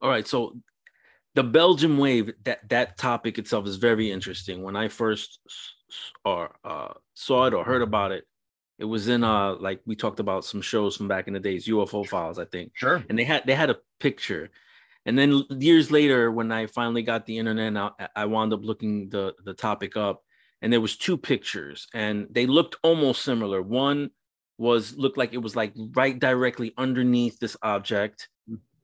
All 0.00 0.08
right, 0.08 0.26
so 0.26 0.56
the 1.34 1.42
Belgium 1.44 1.98
wave 1.98 2.32
that 2.44 2.66
that 2.70 2.96
topic 2.96 3.38
itself 3.38 3.66
is 3.66 3.76
very 3.76 4.10
interesting. 4.10 4.62
When 4.62 4.76
I 4.76 4.88
first 4.88 5.38
or 6.24 6.54
uh, 6.64 6.94
saw 7.12 7.44
it 7.46 7.54
or 7.54 7.64
heard 7.64 7.82
about 7.82 8.12
it, 8.12 8.24
it 8.82 8.88
was 8.88 9.08
in 9.08 9.24
uh 9.24 9.54
like 9.54 9.80
we 9.86 9.96
talked 9.96 10.20
about 10.20 10.44
some 10.44 10.60
shows 10.60 10.96
from 10.96 11.08
back 11.08 11.28
in 11.28 11.34
the 11.34 11.40
days, 11.40 11.66
UFO 11.66 12.06
Files, 12.06 12.38
I 12.38 12.44
think. 12.44 12.72
Sure. 12.74 13.02
And 13.08 13.18
they 13.18 13.24
had 13.24 13.44
they 13.46 13.54
had 13.54 13.70
a 13.70 13.78
picture, 14.00 14.50
and 15.06 15.16
then 15.16 15.44
years 15.50 15.90
later, 15.90 16.30
when 16.30 16.52
I 16.52 16.66
finally 16.66 17.02
got 17.02 17.24
the 17.24 17.38
internet, 17.38 17.76
I, 17.76 18.08
I 18.22 18.24
wound 18.26 18.52
up 18.52 18.64
looking 18.64 19.08
the 19.08 19.34
the 19.44 19.54
topic 19.54 19.96
up, 19.96 20.22
and 20.60 20.72
there 20.72 20.80
was 20.80 20.96
two 20.96 21.16
pictures 21.16 21.86
and 21.94 22.26
they 22.30 22.46
looked 22.46 22.76
almost 22.82 23.22
similar. 23.22 23.62
One 23.62 24.10
was 24.58 24.96
looked 24.96 25.16
like 25.16 25.32
it 25.32 25.38
was 25.38 25.56
like 25.56 25.72
right 25.94 26.18
directly 26.18 26.74
underneath 26.76 27.38
this 27.40 27.56
object 27.62 28.28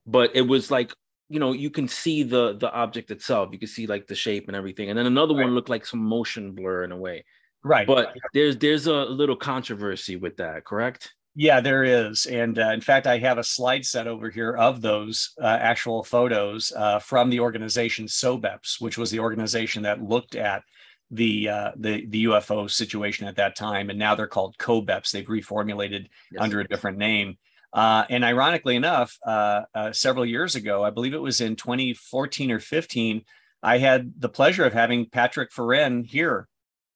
but 0.09 0.35
it 0.35 0.43
was 0.43 0.71
like 0.71 0.93
you 1.29 1.39
know 1.39 1.53
you 1.53 1.71
can 1.71 1.87
see 1.87 2.23
the 2.23 2.57
the 2.57 2.73
object 2.73 3.11
itself. 3.11 3.51
You 3.53 3.59
can 3.59 3.69
see 3.69 3.87
like 3.87 4.07
the 4.07 4.15
shape 4.15 4.49
and 4.49 4.57
everything. 4.57 4.89
And 4.89 4.99
then 4.99 5.07
another 5.07 5.35
right. 5.35 5.45
one 5.45 5.55
looked 5.55 5.69
like 5.69 5.85
some 5.85 6.01
motion 6.03 6.53
blur 6.53 6.85
in 6.85 6.93
a 6.93 6.97
way 6.97 7.25
right. 7.65 7.87
But 7.87 8.15
there's 8.35 8.57
there's 8.57 8.87
a 8.87 8.95
little 8.95 9.37
controversy 9.37 10.17
with 10.17 10.37
that 10.37 10.65
correct? 10.65 11.13
Yeah 11.35 11.61
there 11.61 11.85
is. 11.85 12.27
And 12.27 12.59
uh, 12.59 12.71
in 12.71 12.81
fact 12.81 13.07
i 13.07 13.19
have 13.19 13.39
a 13.39 13.45
slide 13.45 13.85
set 13.85 14.07
over 14.07 14.31
here 14.31 14.57
of 14.57 14.81
those 14.81 15.35
uh, 15.41 15.47
actual 15.47 16.03
photos 16.03 16.73
uh, 16.77 16.99
from 16.99 17.31
the 17.31 17.41
organization 17.41 18.07
sobeps 18.07 18.81
which 18.81 18.99
was 18.99 19.11
the 19.11 19.21
organization 19.21 19.83
that 19.83 20.03
looked 20.03 20.35
at 20.35 20.63
the 21.11 21.49
uh, 21.49 21.71
the 21.77 22.07
the 22.07 22.25
UFO 22.25 22.71
situation 22.71 23.27
at 23.27 23.37
that 23.37 23.57
time, 23.57 23.91
and 23.91 23.99
now 23.99 24.15
they're 24.15 24.27
called 24.27 24.59
COBEPS. 24.59 25.11
They've 25.11 25.27
reformulated 25.27 26.09
yes, 26.31 26.41
under 26.41 26.61
a 26.61 26.69
different 26.69 26.99
name. 26.99 27.39
Uh, 27.73 28.05
and 28.09 28.25
ironically 28.25 28.77
enough, 28.77 29.19
uh, 29.27 29.63
uh, 29.75 29.93
several 29.93 30.25
years 30.25 30.55
ago, 30.55 30.83
I 30.83 30.91
believe 30.91 31.13
it 31.13 31.21
was 31.21 31.41
in 31.41 31.55
2014 31.55 32.51
or 32.51 32.61
15, 32.61 33.25
I 33.63 33.79
had 33.79 34.15
the 34.19 34.31
pleasure 34.31 34.65
of 34.65 34.73
having 34.73 35.11
Patrick 35.11 35.53
Ferryn 35.53 36.05
here 36.05 36.49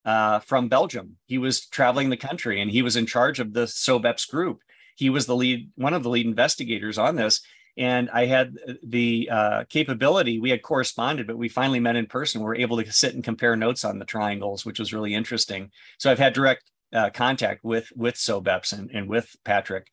uh, 0.04 0.40
from 0.40 0.68
Belgium. 0.68 1.16
He 1.26 1.38
was 1.38 1.66
traveling 1.66 2.10
the 2.10 2.16
country, 2.16 2.60
and 2.60 2.70
he 2.70 2.82
was 2.82 2.96
in 2.96 3.06
charge 3.06 3.40
of 3.40 3.52
the 3.52 3.66
SOBEPS 3.66 4.28
group. 4.30 4.60
He 4.96 5.10
was 5.10 5.26
the 5.26 5.36
lead, 5.36 5.70
one 5.76 5.94
of 5.94 6.02
the 6.02 6.10
lead 6.10 6.26
investigators 6.26 6.98
on 6.98 7.16
this, 7.16 7.40
and 7.76 8.10
I 8.10 8.26
had 8.26 8.56
the 8.82 9.28
uh, 9.30 9.64
capability. 9.68 10.38
We 10.38 10.50
had 10.50 10.62
corresponded, 10.62 11.26
but 11.26 11.38
we 11.38 11.48
finally 11.48 11.80
met 11.80 11.96
in 11.96 12.06
person. 12.06 12.40
We 12.40 12.46
were 12.46 12.54
able 12.54 12.82
to 12.82 12.92
sit 12.92 13.14
and 13.14 13.24
compare 13.24 13.56
notes 13.56 13.84
on 13.84 13.98
the 13.98 14.04
triangles, 14.04 14.66
which 14.66 14.78
was 14.78 14.92
really 14.92 15.14
interesting. 15.14 15.70
So 15.98 16.10
I've 16.10 16.18
had 16.18 16.34
direct 16.34 16.70
uh, 16.92 17.10
contact 17.10 17.64
with 17.64 17.90
with 17.96 18.16
Sobeps 18.16 18.72
and, 18.72 18.90
and 18.90 19.08
with 19.08 19.34
Patrick. 19.44 19.86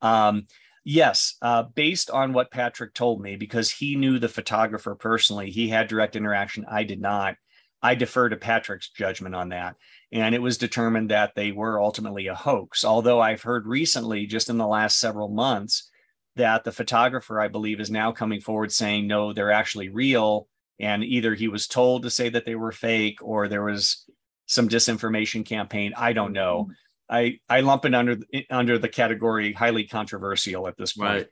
Um, 0.00 0.46
yes, 0.84 1.36
uh, 1.42 1.64
based 1.64 2.10
on 2.10 2.32
what 2.32 2.50
Patrick 2.50 2.94
told 2.94 3.20
me, 3.20 3.36
because 3.36 3.70
he 3.70 3.96
knew 3.96 4.18
the 4.18 4.28
photographer 4.28 4.94
personally, 4.94 5.50
he 5.50 5.68
had 5.68 5.88
direct 5.88 6.16
interaction. 6.16 6.64
I 6.70 6.84
did 6.84 7.00
not. 7.00 7.36
I 7.82 7.94
defer 7.94 8.28
to 8.28 8.36
Patrick's 8.36 8.90
judgment 8.90 9.34
on 9.34 9.50
that. 9.50 9.76
And 10.12 10.34
it 10.34 10.42
was 10.42 10.58
determined 10.58 11.10
that 11.10 11.34
they 11.34 11.52
were 11.52 11.80
ultimately 11.80 12.26
a 12.26 12.34
hoax. 12.34 12.84
Although 12.84 13.20
I've 13.20 13.42
heard 13.42 13.66
recently, 13.66 14.26
just 14.26 14.48
in 14.48 14.56
the 14.56 14.66
last 14.66 14.98
several 14.98 15.28
months, 15.28 15.90
that 16.36 16.64
the 16.64 16.72
photographer, 16.72 17.40
I 17.40 17.48
believe, 17.48 17.80
is 17.80 17.90
now 17.90 18.12
coming 18.12 18.40
forward 18.40 18.72
saying, 18.72 19.06
no, 19.06 19.32
they're 19.32 19.52
actually 19.52 19.88
real. 19.88 20.48
And 20.78 21.02
either 21.02 21.34
he 21.34 21.48
was 21.48 21.66
told 21.66 22.02
to 22.02 22.10
say 22.10 22.28
that 22.28 22.44
they 22.44 22.54
were 22.54 22.72
fake 22.72 23.18
or 23.22 23.48
there 23.48 23.64
was 23.64 24.04
some 24.46 24.68
disinformation 24.68 25.44
campaign. 25.44 25.92
I 25.96 26.12
don't 26.12 26.32
know. 26.32 26.64
Mm-hmm. 26.64 26.72
I, 27.08 27.38
I 27.48 27.60
lump 27.60 27.84
it 27.84 27.94
under 27.94 28.18
under 28.50 28.78
the 28.78 28.88
category 28.88 29.52
highly 29.52 29.84
controversial 29.84 30.66
at 30.66 30.76
this 30.76 30.94
point. 30.94 31.10
Right. 31.10 31.26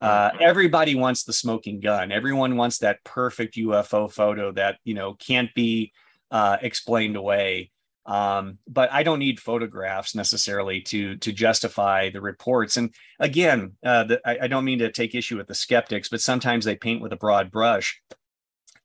Uh, 0.00 0.30
everybody 0.40 0.94
wants 0.94 1.24
the 1.24 1.32
smoking 1.32 1.78
gun. 1.80 2.10
Everyone 2.10 2.56
wants 2.56 2.78
that 2.78 3.04
perfect 3.04 3.56
UFO 3.56 4.10
photo 4.10 4.50
that 4.52 4.78
you 4.84 4.94
know 4.94 5.14
can't 5.14 5.52
be 5.54 5.92
uh, 6.30 6.56
explained 6.62 7.16
away. 7.16 7.70
Um, 8.06 8.58
but 8.66 8.90
I 8.92 9.02
don't 9.02 9.18
need 9.18 9.38
photographs 9.38 10.14
necessarily 10.14 10.80
to 10.82 11.16
to 11.16 11.32
justify 11.32 12.10
the 12.10 12.20
reports. 12.20 12.78
And 12.78 12.94
again, 13.18 13.76
uh, 13.84 14.04
the, 14.04 14.20
I, 14.24 14.44
I 14.44 14.46
don't 14.48 14.64
mean 14.64 14.78
to 14.78 14.90
take 14.90 15.14
issue 15.14 15.36
with 15.36 15.48
the 15.48 15.54
skeptics, 15.54 16.08
but 16.08 16.22
sometimes 16.22 16.64
they 16.64 16.76
paint 16.76 17.02
with 17.02 17.12
a 17.12 17.16
broad 17.16 17.50
brush. 17.50 18.00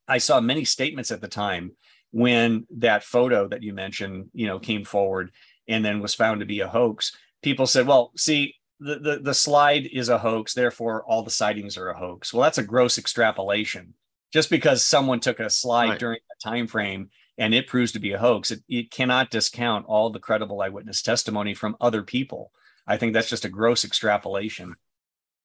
I 0.08 0.18
saw 0.18 0.42
many 0.42 0.66
statements 0.66 1.12
at 1.12 1.22
the 1.22 1.28
time 1.30 1.72
when 2.12 2.68
that 2.78 3.04
photo 3.04 3.48
that 3.48 3.64
you 3.64 3.74
mentioned, 3.74 4.30
you 4.34 4.48
know, 4.48 4.60
came 4.60 4.86
forward 4.86 5.32
and 5.68 5.84
then 5.84 6.02
was 6.02 6.14
found 6.14 6.42
to 6.42 6.46
be 6.46 6.60
a 6.60 6.68
hoax. 6.68 7.16
People 7.42 7.68
said, 7.68 7.88
"Well, 7.88 8.12
see, 8.18 8.56
the, 8.80 8.99
the, 8.99 9.19
the 9.19 9.34
slide 9.34 9.88
is 9.91 10.10
a 10.10 10.18
hoax, 10.18 10.53
therefore 10.53 11.03
all 11.06 11.23
the 11.23 11.31
sightings 11.31 11.77
are 11.77 11.89
a 11.89 11.97
hoax." 11.97 12.34
Well, 12.34 12.43
that's 12.43 12.57
a 12.57 12.64
gross 12.64 12.97
extrapolation. 12.97 13.93
Just 14.34 14.49
because 14.49 14.84
someone 14.84 15.19
took 15.19 15.39
a 15.39 15.49
slide 15.49 15.89
right. 15.89 15.99
during 15.99 16.19
that 16.27 16.49
time 16.49 16.68
frame 16.68 17.10
and 17.38 17.53
it 17.53 17.68
proves 17.68 17.91
to 17.93 17.99
be 17.99 18.11
a 18.11 18.19
hoax, 18.19 18.52
it, 18.52 18.64
it 18.68 18.91
cannot 18.91 19.31
discount 19.31 19.85
all 19.88 20.10
the 20.10 20.19
credible 20.19 20.61
eyewitness 20.61 21.02
testimony 21.02 21.53
from 21.53 21.77
other 21.80 22.03
people. 22.03 22.52
I 22.88 22.97
think 22.97 23.14
that's 23.14 23.30
just 23.30 23.45
a 23.45 23.49
gross 23.49 23.85
extrapolation. 23.85 24.76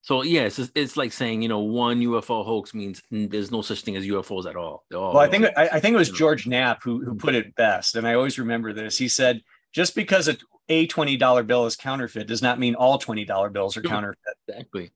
So 0.03 0.23
yeah, 0.23 0.43
it's, 0.43 0.59
it's 0.75 0.97
like 0.97 1.13
saying 1.13 1.43
you 1.43 1.49
know 1.49 1.61
one 1.61 2.01
UFO 2.01 2.45
hoax 2.45 2.73
means 2.73 3.03
there's 3.11 3.51
no 3.51 3.63
such 3.63 3.83
thing 3.83 3.97
as 3.97 4.07
UFOs 4.07 4.47
at 4.47 4.57
all. 4.57 4.85
all 4.95 5.15
well, 5.15 5.19
I 5.19 5.29
think 5.29 5.47
I, 5.57 5.69
I, 5.75 5.81
think 5.81 5.95
it 5.95 5.99
was 5.99 6.11
George 6.11 6.47
Knapp 6.47 6.83
who 6.83 7.05
who 7.05 7.15
put 7.15 7.35
it 7.35 7.55
best, 7.55 7.97
and 7.97 8.07
I 8.07 8.15
always 8.15 8.39
remember 8.39 8.73
this. 8.73 8.97
He 8.97 9.09
said, 9.09 9.43
"Just 9.73 9.95
because 9.95 10.29
a, 10.29 10.37
a 10.69 10.87
twenty 10.87 11.17
dollar 11.17 11.43
bill 11.43 11.67
is 11.67 11.77
counterfeit 11.77 12.27
does 12.27 12.43
not 12.43 12.59
mean 12.59 12.75
all 12.75 12.99
twenty 12.99 13.25
dollar 13.25 13.51
bills 13.51 13.77
are 13.77 13.83
counterfeit." 13.83 14.19
Exactly. 14.49 14.93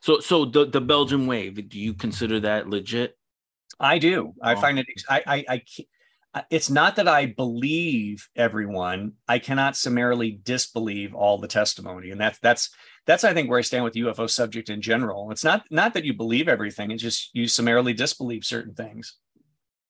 So 0.00 0.20
so 0.20 0.44
the 0.44 0.66
the 0.66 0.80
Belgian 0.80 1.26
wave, 1.26 1.68
do 1.68 1.78
you 1.78 1.94
consider 1.94 2.40
that 2.40 2.68
legit? 2.68 3.16
I 3.80 3.98
do. 3.98 4.34
I 4.42 4.54
oh. 4.54 4.60
find 4.60 4.78
it. 4.78 4.86
I 5.08 5.22
I 5.48 5.62
I, 6.34 6.44
it's 6.50 6.68
not 6.68 6.96
that 6.96 7.06
I 7.06 7.26
believe 7.26 8.28
everyone. 8.34 9.12
I 9.28 9.38
cannot 9.38 9.76
summarily 9.76 10.40
disbelieve 10.42 11.14
all 11.14 11.38
the 11.38 11.48
testimony, 11.48 12.10
and 12.10 12.20
that's 12.20 12.38
that's 12.40 12.70
that's 13.06 13.24
I 13.24 13.32
think 13.32 13.48
where 13.48 13.58
I 13.58 13.62
stand 13.62 13.84
with 13.84 13.92
the 13.92 14.00
UFO 14.00 14.28
subject 14.28 14.68
in 14.68 14.82
general. 14.82 15.30
It's 15.30 15.44
not 15.44 15.64
not 15.70 15.94
that 15.94 16.04
you 16.04 16.12
believe 16.12 16.48
everything; 16.48 16.90
it's 16.90 17.02
just 17.02 17.30
you 17.34 17.46
summarily 17.46 17.92
disbelieve 17.92 18.44
certain 18.44 18.74
things. 18.74 19.16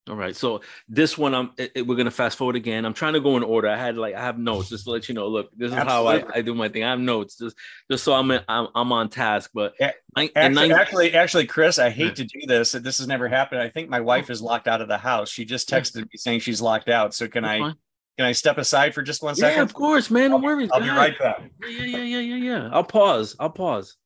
All 0.06 0.16
right. 0.16 0.36
So 0.36 0.60
this 0.86 1.16
one, 1.16 1.34
I'm 1.34 1.52
it, 1.56 1.72
it, 1.76 1.86
we're 1.86 1.96
gonna 1.96 2.10
fast 2.10 2.36
forward 2.36 2.56
again. 2.56 2.84
I'm 2.84 2.92
trying 2.92 3.14
to 3.14 3.20
go 3.20 3.38
in 3.38 3.42
order. 3.42 3.68
I 3.68 3.76
had 3.78 3.96
like 3.96 4.14
I 4.14 4.20
have 4.20 4.38
notes 4.38 4.68
just 4.68 4.84
to 4.84 4.90
let 4.90 5.08
you 5.08 5.14
know. 5.14 5.28
Look, 5.28 5.50
this 5.56 5.68
is 5.68 5.78
Absolutely. 5.78 6.20
how 6.20 6.28
I, 6.34 6.38
I 6.38 6.42
do 6.42 6.54
my 6.54 6.68
thing. 6.68 6.84
I 6.84 6.90
have 6.90 7.00
notes 7.00 7.38
just 7.38 7.56
just 7.90 8.04
so 8.04 8.12
I'm 8.12 8.30
in, 8.30 8.42
I'm, 8.46 8.68
I'm 8.74 8.92
on 8.92 9.08
task. 9.08 9.50
But 9.54 9.72
actually, 9.80 10.28
90- 10.34 10.74
actually, 10.74 11.14
actually, 11.14 11.46
Chris, 11.46 11.78
I 11.78 11.88
hate 11.88 12.16
to 12.16 12.24
do 12.24 12.40
this. 12.46 12.72
This 12.72 12.98
has 12.98 13.06
never 13.06 13.28
happened. 13.28 13.62
I 13.62 13.70
think 13.70 13.88
my 13.88 14.00
wife 14.00 14.28
is 14.28 14.42
locked 14.42 14.68
out 14.68 14.82
of 14.82 14.88
the 14.88 14.98
house. 14.98 15.30
She 15.30 15.46
just 15.46 15.70
texted 15.70 16.02
me 16.02 16.16
saying 16.16 16.40
she's 16.40 16.60
locked 16.60 16.90
out. 16.90 17.14
So 17.14 17.26
can 17.26 17.44
That's 17.44 17.54
I? 17.54 17.58
Fine. 17.60 17.74
Can 18.18 18.26
I 18.26 18.32
step 18.32 18.58
aside 18.58 18.94
for 18.94 19.02
just 19.02 19.22
one 19.22 19.34
second? 19.34 19.56
Yeah, 19.56 19.62
of 19.62 19.72
course, 19.72 20.10
man. 20.10 20.30
Don't 20.30 20.42
worry. 20.42 20.68
I'll 20.70 20.80
be 20.80 20.88
right 20.88 21.18
back. 21.18 21.50
Yeah, 21.66 21.82
yeah, 21.82 22.02
yeah, 22.02 22.18
yeah, 22.20 22.36
yeah. 22.36 22.68
I'll 22.72 22.84
pause. 22.84 23.34
I'll 23.40 23.50
pause. 23.50 23.96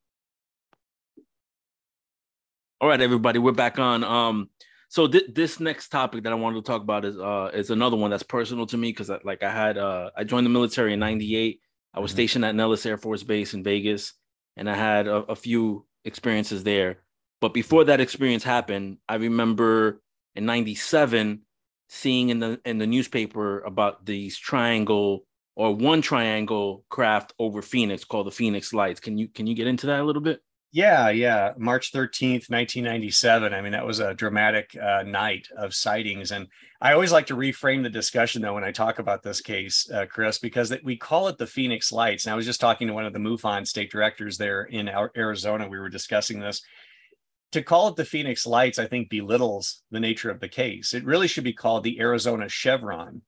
All 2.80 2.88
right, 2.88 3.00
everybody, 3.00 3.40
we're 3.40 3.50
back 3.50 3.80
on. 3.80 4.04
Um, 4.04 4.50
so 4.88 5.06
th- 5.06 5.30
this 5.32 5.60
next 5.60 5.90
topic 5.90 6.24
that 6.24 6.32
I 6.32 6.36
wanted 6.36 6.56
to 6.56 6.62
talk 6.62 6.82
about 6.82 7.04
is 7.04 7.18
uh 7.18 7.50
is 7.52 7.70
another 7.70 7.96
one 7.96 8.10
that's 8.10 8.22
personal 8.22 8.66
to 8.66 8.76
me 8.76 8.90
because 8.90 9.10
like 9.24 9.42
I 9.42 9.50
had 9.50 9.78
uh 9.78 10.10
I 10.16 10.24
joined 10.24 10.46
the 10.46 10.50
military 10.50 10.94
in 10.94 11.00
'98. 11.00 11.60
I 11.94 12.00
was 12.00 12.10
mm-hmm. 12.10 12.16
stationed 12.16 12.44
at 12.44 12.54
Nellis 12.54 12.86
Air 12.86 12.96
Force 12.96 13.22
Base 13.22 13.54
in 13.54 13.62
Vegas, 13.62 14.14
and 14.56 14.68
I 14.68 14.74
had 14.74 15.06
a, 15.06 15.16
a 15.16 15.36
few 15.36 15.86
experiences 16.04 16.64
there. 16.64 17.02
But 17.40 17.54
before 17.54 17.84
that 17.84 18.00
experience 18.00 18.44
happened, 18.44 18.98
I 19.08 19.16
remember 19.16 20.00
in 20.34 20.46
'97 20.46 21.42
seeing 21.88 22.30
in 22.30 22.38
the 22.38 22.60
in 22.64 22.78
the 22.78 22.86
newspaper 22.86 23.60
about 23.60 24.06
these 24.06 24.38
triangle 24.38 25.24
or 25.54 25.74
one 25.74 26.00
triangle 26.00 26.84
craft 26.88 27.34
over 27.38 27.60
Phoenix 27.62 28.04
called 28.04 28.26
the 28.26 28.30
Phoenix 28.30 28.72
Lights. 28.72 29.00
Can 29.00 29.18
you 29.18 29.28
can 29.28 29.46
you 29.46 29.54
get 29.54 29.66
into 29.66 29.86
that 29.86 30.00
a 30.00 30.04
little 30.04 30.22
bit? 30.22 30.40
Yeah, 30.70 31.08
yeah. 31.08 31.52
March 31.56 31.92
13th, 31.92 32.50
1997. 32.50 33.54
I 33.54 33.62
mean, 33.62 33.72
that 33.72 33.86
was 33.86 34.00
a 34.00 34.12
dramatic 34.12 34.76
uh, 34.76 35.02
night 35.02 35.48
of 35.56 35.74
sightings. 35.74 36.30
And 36.30 36.46
I 36.82 36.92
always 36.92 37.10
like 37.10 37.26
to 37.28 37.36
reframe 37.36 37.82
the 37.82 37.88
discussion, 37.88 38.42
though, 38.42 38.52
when 38.52 38.64
I 38.64 38.72
talk 38.72 38.98
about 38.98 39.22
this 39.22 39.40
case, 39.40 39.90
uh, 39.90 40.04
Chris, 40.04 40.38
because 40.38 40.74
we 40.84 40.96
call 40.96 41.28
it 41.28 41.38
the 41.38 41.46
Phoenix 41.46 41.90
Lights. 41.90 42.26
And 42.26 42.34
I 42.34 42.36
was 42.36 42.44
just 42.44 42.60
talking 42.60 42.86
to 42.86 42.92
one 42.92 43.06
of 43.06 43.14
the 43.14 43.18
MUFON 43.18 43.66
state 43.66 43.90
directors 43.90 44.36
there 44.36 44.64
in 44.64 44.90
Arizona. 45.16 45.68
We 45.68 45.78
were 45.78 45.88
discussing 45.88 46.38
this. 46.38 46.60
To 47.52 47.62
call 47.62 47.88
it 47.88 47.96
the 47.96 48.04
Phoenix 48.04 48.44
Lights, 48.46 48.78
I 48.78 48.86
think 48.86 49.08
belittles 49.08 49.82
the 49.90 50.00
nature 50.00 50.30
of 50.30 50.40
the 50.40 50.48
case. 50.48 50.92
It 50.92 51.06
really 51.06 51.28
should 51.28 51.44
be 51.44 51.54
called 51.54 51.82
the 51.82 51.98
Arizona 51.98 52.46
Chevron 52.46 53.22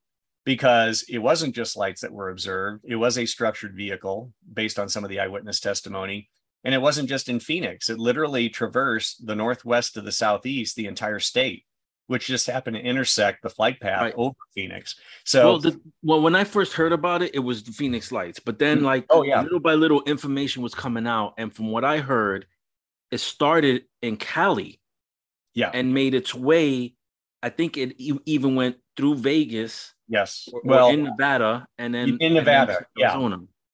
because 0.44 1.06
it 1.08 1.18
wasn't 1.18 1.54
just 1.54 1.76
lights 1.76 2.02
that 2.02 2.12
were 2.12 2.28
observed, 2.28 2.84
it 2.84 2.96
was 2.96 3.16
a 3.16 3.24
structured 3.24 3.74
vehicle 3.74 4.32
based 4.52 4.78
on 4.78 4.88
some 4.88 5.04
of 5.04 5.10
the 5.10 5.20
eyewitness 5.20 5.60
testimony 5.60 6.28
and 6.64 6.74
it 6.74 6.82
wasn't 6.82 7.08
just 7.08 7.28
in 7.28 7.40
Phoenix, 7.40 7.88
it 7.88 7.98
literally 7.98 8.48
traversed 8.48 9.26
the 9.26 9.34
northwest 9.34 9.94
to 9.94 10.00
the 10.00 10.12
southeast, 10.12 10.76
the 10.76 10.86
entire 10.86 11.20
state, 11.20 11.64
which 12.06 12.26
just 12.26 12.46
happened 12.46 12.76
to 12.76 12.82
intersect 12.82 13.42
the 13.42 13.50
flight 13.50 13.80
path 13.80 14.02
right. 14.02 14.14
over 14.16 14.36
Phoenix. 14.54 14.96
So, 15.24 15.44
well, 15.44 15.58
the, 15.58 15.80
well, 16.02 16.20
when 16.20 16.34
I 16.34 16.44
first 16.44 16.74
heard 16.74 16.92
about 16.92 17.22
it, 17.22 17.34
it 17.34 17.40
was 17.40 17.62
the 17.62 17.72
Phoenix 17.72 18.12
Lights, 18.12 18.40
but 18.40 18.58
then, 18.58 18.78
mm-hmm. 18.78 18.86
like, 18.86 19.06
oh, 19.10 19.22
yeah, 19.22 19.40
little 19.42 19.60
by 19.60 19.74
little, 19.74 20.02
information 20.02 20.62
was 20.62 20.74
coming 20.74 21.06
out. 21.06 21.34
And 21.38 21.54
from 21.54 21.70
what 21.70 21.84
I 21.84 21.98
heard, 21.98 22.46
it 23.10 23.18
started 23.18 23.84
in 24.02 24.16
Cali. 24.16 24.78
Yeah. 25.52 25.72
And 25.74 25.92
made 25.92 26.14
its 26.14 26.32
way. 26.32 26.94
I 27.42 27.48
think 27.48 27.76
it 27.76 27.96
even 27.98 28.54
went 28.54 28.76
through 28.96 29.16
Vegas. 29.16 29.92
Yes. 30.06 30.48
Well, 30.62 30.90
in 30.90 31.02
Nevada 31.02 31.66
and 31.76 31.92
then 31.92 32.18
in 32.20 32.34
Nevada. 32.34 32.86
yeah. 32.96 33.18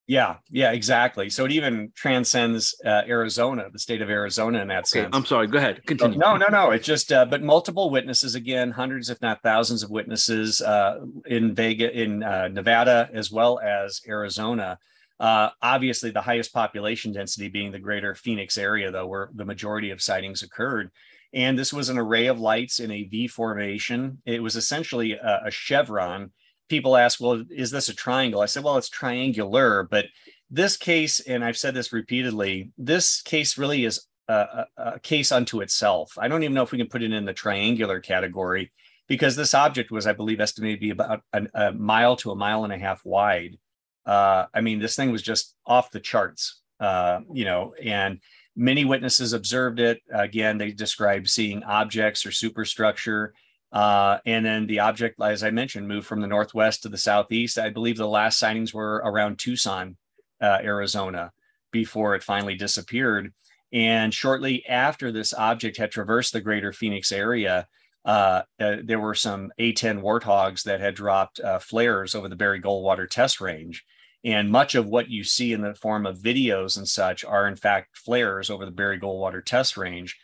Yeah, 0.08 0.36
yeah, 0.50 0.70
exactly. 0.70 1.30
So 1.30 1.44
it 1.46 1.50
even 1.50 1.90
transcends 1.96 2.76
uh, 2.84 3.02
Arizona, 3.08 3.68
the 3.72 3.78
state 3.78 4.02
of 4.02 4.08
Arizona, 4.08 4.60
in 4.60 4.68
that 4.68 4.84
okay, 4.84 5.02
sense. 5.02 5.10
I'm 5.12 5.24
sorry. 5.24 5.48
Go 5.48 5.58
ahead. 5.58 5.84
Continue. 5.84 6.16
No, 6.16 6.36
no, 6.36 6.46
no. 6.48 6.70
It's 6.70 6.86
just, 6.86 7.10
uh, 7.10 7.24
but 7.24 7.42
multiple 7.42 7.90
witnesses 7.90 8.36
again, 8.36 8.70
hundreds, 8.70 9.10
if 9.10 9.20
not 9.20 9.42
thousands, 9.42 9.82
of 9.82 9.90
witnesses 9.90 10.60
uh, 10.60 11.00
in 11.26 11.56
Vegas, 11.56 11.90
in 11.92 12.22
uh, 12.22 12.46
Nevada, 12.46 13.10
as 13.12 13.32
well 13.32 13.58
as 13.58 14.00
Arizona. 14.06 14.78
Uh, 15.18 15.48
obviously, 15.60 16.10
the 16.10 16.20
highest 16.20 16.52
population 16.52 17.12
density 17.12 17.48
being 17.48 17.72
the 17.72 17.78
greater 17.80 18.14
Phoenix 18.14 18.56
area, 18.56 18.92
though, 18.92 19.08
where 19.08 19.30
the 19.34 19.44
majority 19.44 19.90
of 19.90 20.00
sightings 20.00 20.42
occurred. 20.42 20.92
And 21.32 21.58
this 21.58 21.72
was 21.72 21.88
an 21.88 21.98
array 21.98 22.26
of 22.26 22.38
lights 22.38 22.78
in 22.78 22.92
a 22.92 23.04
V 23.04 23.26
formation. 23.26 24.22
It 24.24 24.40
was 24.40 24.54
essentially 24.54 25.14
a, 25.14 25.42
a 25.46 25.50
chevron 25.50 26.30
people 26.68 26.96
ask, 26.96 27.20
well, 27.20 27.44
is 27.50 27.70
this 27.70 27.88
a 27.88 27.94
triangle? 27.94 28.40
I 28.40 28.46
said, 28.46 28.64
well, 28.64 28.76
it's 28.76 28.88
triangular, 28.88 29.84
but 29.84 30.06
this 30.50 30.76
case, 30.76 31.20
and 31.20 31.44
I've 31.44 31.56
said 31.56 31.74
this 31.74 31.92
repeatedly, 31.92 32.70
this 32.78 33.22
case 33.22 33.58
really 33.58 33.84
is 33.84 34.06
a, 34.28 34.34
a, 34.34 34.66
a, 34.76 35.00
case 35.00 35.32
unto 35.32 35.60
itself. 35.60 36.12
I 36.18 36.28
don't 36.28 36.42
even 36.42 36.54
know 36.54 36.62
if 36.62 36.72
we 36.72 36.78
can 36.78 36.88
put 36.88 37.02
it 37.02 37.12
in 37.12 37.24
the 37.24 37.32
triangular 37.32 38.00
category 38.00 38.72
because 39.08 39.36
this 39.36 39.54
object 39.54 39.90
was, 39.90 40.06
I 40.06 40.12
believe, 40.12 40.40
estimated 40.40 40.80
to 40.80 40.86
be 40.86 40.90
about 40.90 41.22
a, 41.32 41.46
a 41.54 41.72
mile 41.72 42.16
to 42.16 42.32
a 42.32 42.36
mile 42.36 42.64
and 42.64 42.72
a 42.72 42.78
half 42.78 43.04
wide. 43.04 43.58
Uh, 44.04 44.46
I 44.54 44.60
mean, 44.60 44.78
this 44.78 44.96
thing 44.96 45.10
was 45.10 45.22
just 45.22 45.54
off 45.66 45.90
the 45.90 46.00
charts, 46.00 46.60
uh, 46.80 47.20
you 47.32 47.44
know, 47.44 47.74
and 47.82 48.20
many 48.54 48.84
witnesses 48.84 49.32
observed 49.32 49.80
it. 49.80 50.00
Again, 50.12 50.58
they 50.58 50.70
described 50.70 51.28
seeing 51.28 51.62
objects 51.64 52.24
or 52.24 52.32
superstructure. 52.32 53.34
Uh, 53.76 54.20
and 54.24 54.46
then 54.46 54.66
the 54.66 54.80
object, 54.80 55.20
as 55.20 55.44
I 55.44 55.50
mentioned, 55.50 55.86
moved 55.86 56.06
from 56.06 56.22
the 56.22 56.26
northwest 56.26 56.82
to 56.82 56.88
the 56.88 56.96
southeast. 56.96 57.58
I 57.58 57.68
believe 57.68 57.98
the 57.98 58.08
last 58.08 58.38
sightings 58.38 58.72
were 58.72 59.02
around 59.04 59.38
Tucson, 59.38 59.98
uh, 60.40 60.60
Arizona, 60.62 61.30
before 61.72 62.14
it 62.14 62.22
finally 62.22 62.54
disappeared. 62.54 63.34
And 63.74 64.14
shortly 64.14 64.64
after 64.64 65.12
this 65.12 65.34
object 65.34 65.76
had 65.76 65.90
traversed 65.90 66.32
the 66.32 66.40
greater 66.40 66.72
Phoenix 66.72 67.12
area, 67.12 67.68
uh, 68.06 68.44
uh 68.58 68.76
there 68.82 68.98
were 68.98 69.14
some 69.14 69.52
A-10 69.58 70.00
warthogs 70.00 70.62
that 70.62 70.80
had 70.80 70.94
dropped 70.94 71.38
uh, 71.40 71.58
flares 71.58 72.14
over 72.14 72.30
the 72.30 72.36
Barry 72.36 72.62
Goldwater 72.62 73.06
test 73.06 73.42
range. 73.42 73.84
And 74.24 74.50
much 74.50 74.74
of 74.74 74.86
what 74.86 75.10
you 75.10 75.22
see 75.22 75.52
in 75.52 75.60
the 75.60 75.74
form 75.74 76.06
of 76.06 76.16
videos 76.16 76.78
and 76.78 76.88
such 76.88 77.26
are, 77.26 77.46
in 77.46 77.56
fact, 77.56 77.98
flares 77.98 78.48
over 78.48 78.64
the 78.64 78.70
Barry 78.70 78.98
Goldwater 78.98 79.44
test 79.44 79.76
range 79.76 80.16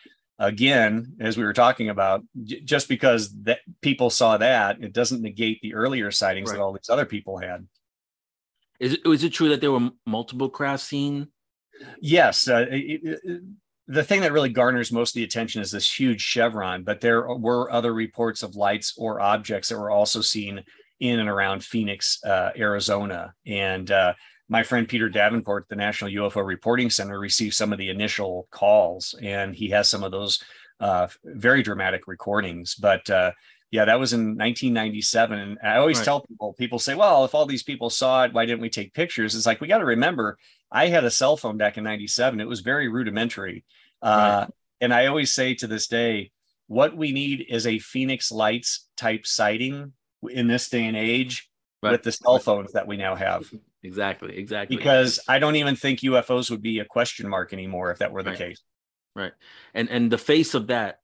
again, 0.43 1.15
as 1.21 1.37
we 1.37 1.45
were 1.45 1.53
talking 1.53 1.89
about, 1.89 2.23
j- 2.43 2.61
just 2.61 2.89
because 2.89 3.33
that 3.43 3.61
people 3.81 4.11
saw 4.11 4.37
that, 4.37 4.83
it 4.83 4.93
doesn't 4.93 5.23
negate 5.23 5.61
the 5.63 5.75
earlier 5.75 6.11
sightings 6.11 6.51
right. 6.51 6.57
that 6.57 6.63
all 6.63 6.73
these 6.73 6.91
other 6.91 7.07
people 7.07 7.39
had. 7.39 7.67
Is 8.81 8.95
it, 8.95 9.01
is 9.07 9.25
it 9.25 9.31
true 9.31 9.49
that 9.51 9.61
there 9.61 9.73
were 9.73 9.91
multiple 10.05 10.51
craft 10.51 10.83
seen? 10.83 11.29
Yes. 12.01 12.49
Uh, 12.49 12.67
it, 12.69 13.21
it, 13.25 13.43
the 13.87 14.03
thing 14.03 14.21
that 14.23 14.33
really 14.33 14.49
garners 14.49 14.91
most 14.91 15.11
of 15.11 15.15
the 15.15 15.25
attention 15.25 15.63
is 15.63 15.71
this 15.71 16.01
huge 16.01 16.21
chevron, 16.21 16.83
but 16.83 17.01
there 17.01 17.27
were 17.37 17.71
other 17.71 17.95
reports 17.95 18.43
of 18.43 18.57
lights 18.57 18.95
or 18.97 19.21
objects 19.21 19.69
that 19.69 19.79
were 19.79 19.91
also 19.91 20.21
seen 20.21 20.63
in 21.01 21.21
and 21.21 21.29
around 21.29 21.65
Phoenix, 21.65 22.23
uh, 22.25 22.51
Arizona. 22.57 23.35
And 23.47 23.91
uh, 23.91 24.15
my 24.53 24.63
friend 24.63 24.87
Peter 24.87 25.09
Davenport, 25.09 25.67
the 25.71 25.77
National 25.77 26.11
UFO 26.11 26.45
Reporting 26.45 26.91
Center, 26.91 27.19
received 27.19 27.55
some 27.55 27.73
of 27.73 27.79
the 27.79 27.89
initial 27.89 28.49
calls, 28.51 29.15
and 29.23 29.55
he 29.55 29.71
has 29.71 29.89
some 29.89 30.05
of 30.05 30.13
those 30.13 30.45
uh, 30.79 31.09
very 31.25 31.63
dramatic 31.63 32.07
recordings. 32.07 32.75
But 32.75 33.09
uh, 33.09 33.33
yeah, 33.71 33.87
that 33.87 33.99
was 33.99 34.13
in 34.13 34.37
1997. 34.37 35.39
And 35.39 35.59
I 35.65 35.79
always 35.79 35.97
right. 35.97 36.05
tell 36.05 36.21
people, 36.21 36.53
people 36.53 36.79
say, 36.79 36.95
well, 36.95 37.25
if 37.25 37.35
all 37.35 37.47
these 37.47 37.63
people 37.63 37.89
saw 37.89 38.25
it, 38.25 38.35
why 38.35 38.45
didn't 38.45 38.61
we 38.61 38.69
take 38.69 38.93
pictures? 38.93 39.35
It's 39.35 39.47
like, 39.47 39.63
we 39.63 39.69
got 39.69 39.79
to 39.79 39.87
remember, 39.87 40.37
I 40.71 40.89
had 40.89 41.05
a 41.05 41.11
cell 41.11 41.39
phone 41.39 41.57
back 41.57 41.79
in 41.79 41.85
97. 41.85 42.39
It 42.39 42.47
was 42.47 42.61
very 42.61 42.89
rudimentary. 42.89 43.65
Uh, 44.03 44.45
right. 44.45 44.55
And 44.83 44.93
I 44.93 45.07
always 45.07 45.33
say 45.33 45.55
to 45.55 45.67
this 45.67 45.87
day, 45.87 46.31
what 46.67 46.95
we 46.95 47.13
need 47.13 47.47
is 47.49 47.67
a 47.67 47.79
Phoenix 47.79 48.31
Lights 48.31 48.87
type 48.99 49.27
sighting 49.27 49.95
in 50.29 50.47
this 50.47 50.69
day 50.69 50.85
and 50.85 50.97
age 50.97 51.49
right. 51.83 51.93
with 51.93 52.03
the 52.03 52.13
cell 52.13 52.39
phones 52.39 52.73
that 52.73 52.87
we 52.87 52.99
now 52.99 53.15
have. 53.15 53.51
Exactly, 53.83 54.37
exactly. 54.37 54.77
Because 54.77 55.19
I 55.29 55.39
don't 55.39 55.57
even 55.57 55.77
think 55.77 56.01
UFOs 56.01 56.51
would 56.51 56.63
be 56.63 56.79
a 56.79 56.85
question 56.85 57.29
mark 57.29 57.53
anymore 57.53 57.91
if 57.91 57.99
that 57.99 58.13
were 58.13 58.23
the 58.23 58.31
right. 58.31 58.39
case. 58.39 58.63
Right. 59.15 59.33
And 59.75 59.91
and 59.91 60.11
the 60.11 60.19
face 60.19 60.55
of 60.55 60.69
that 60.69 61.01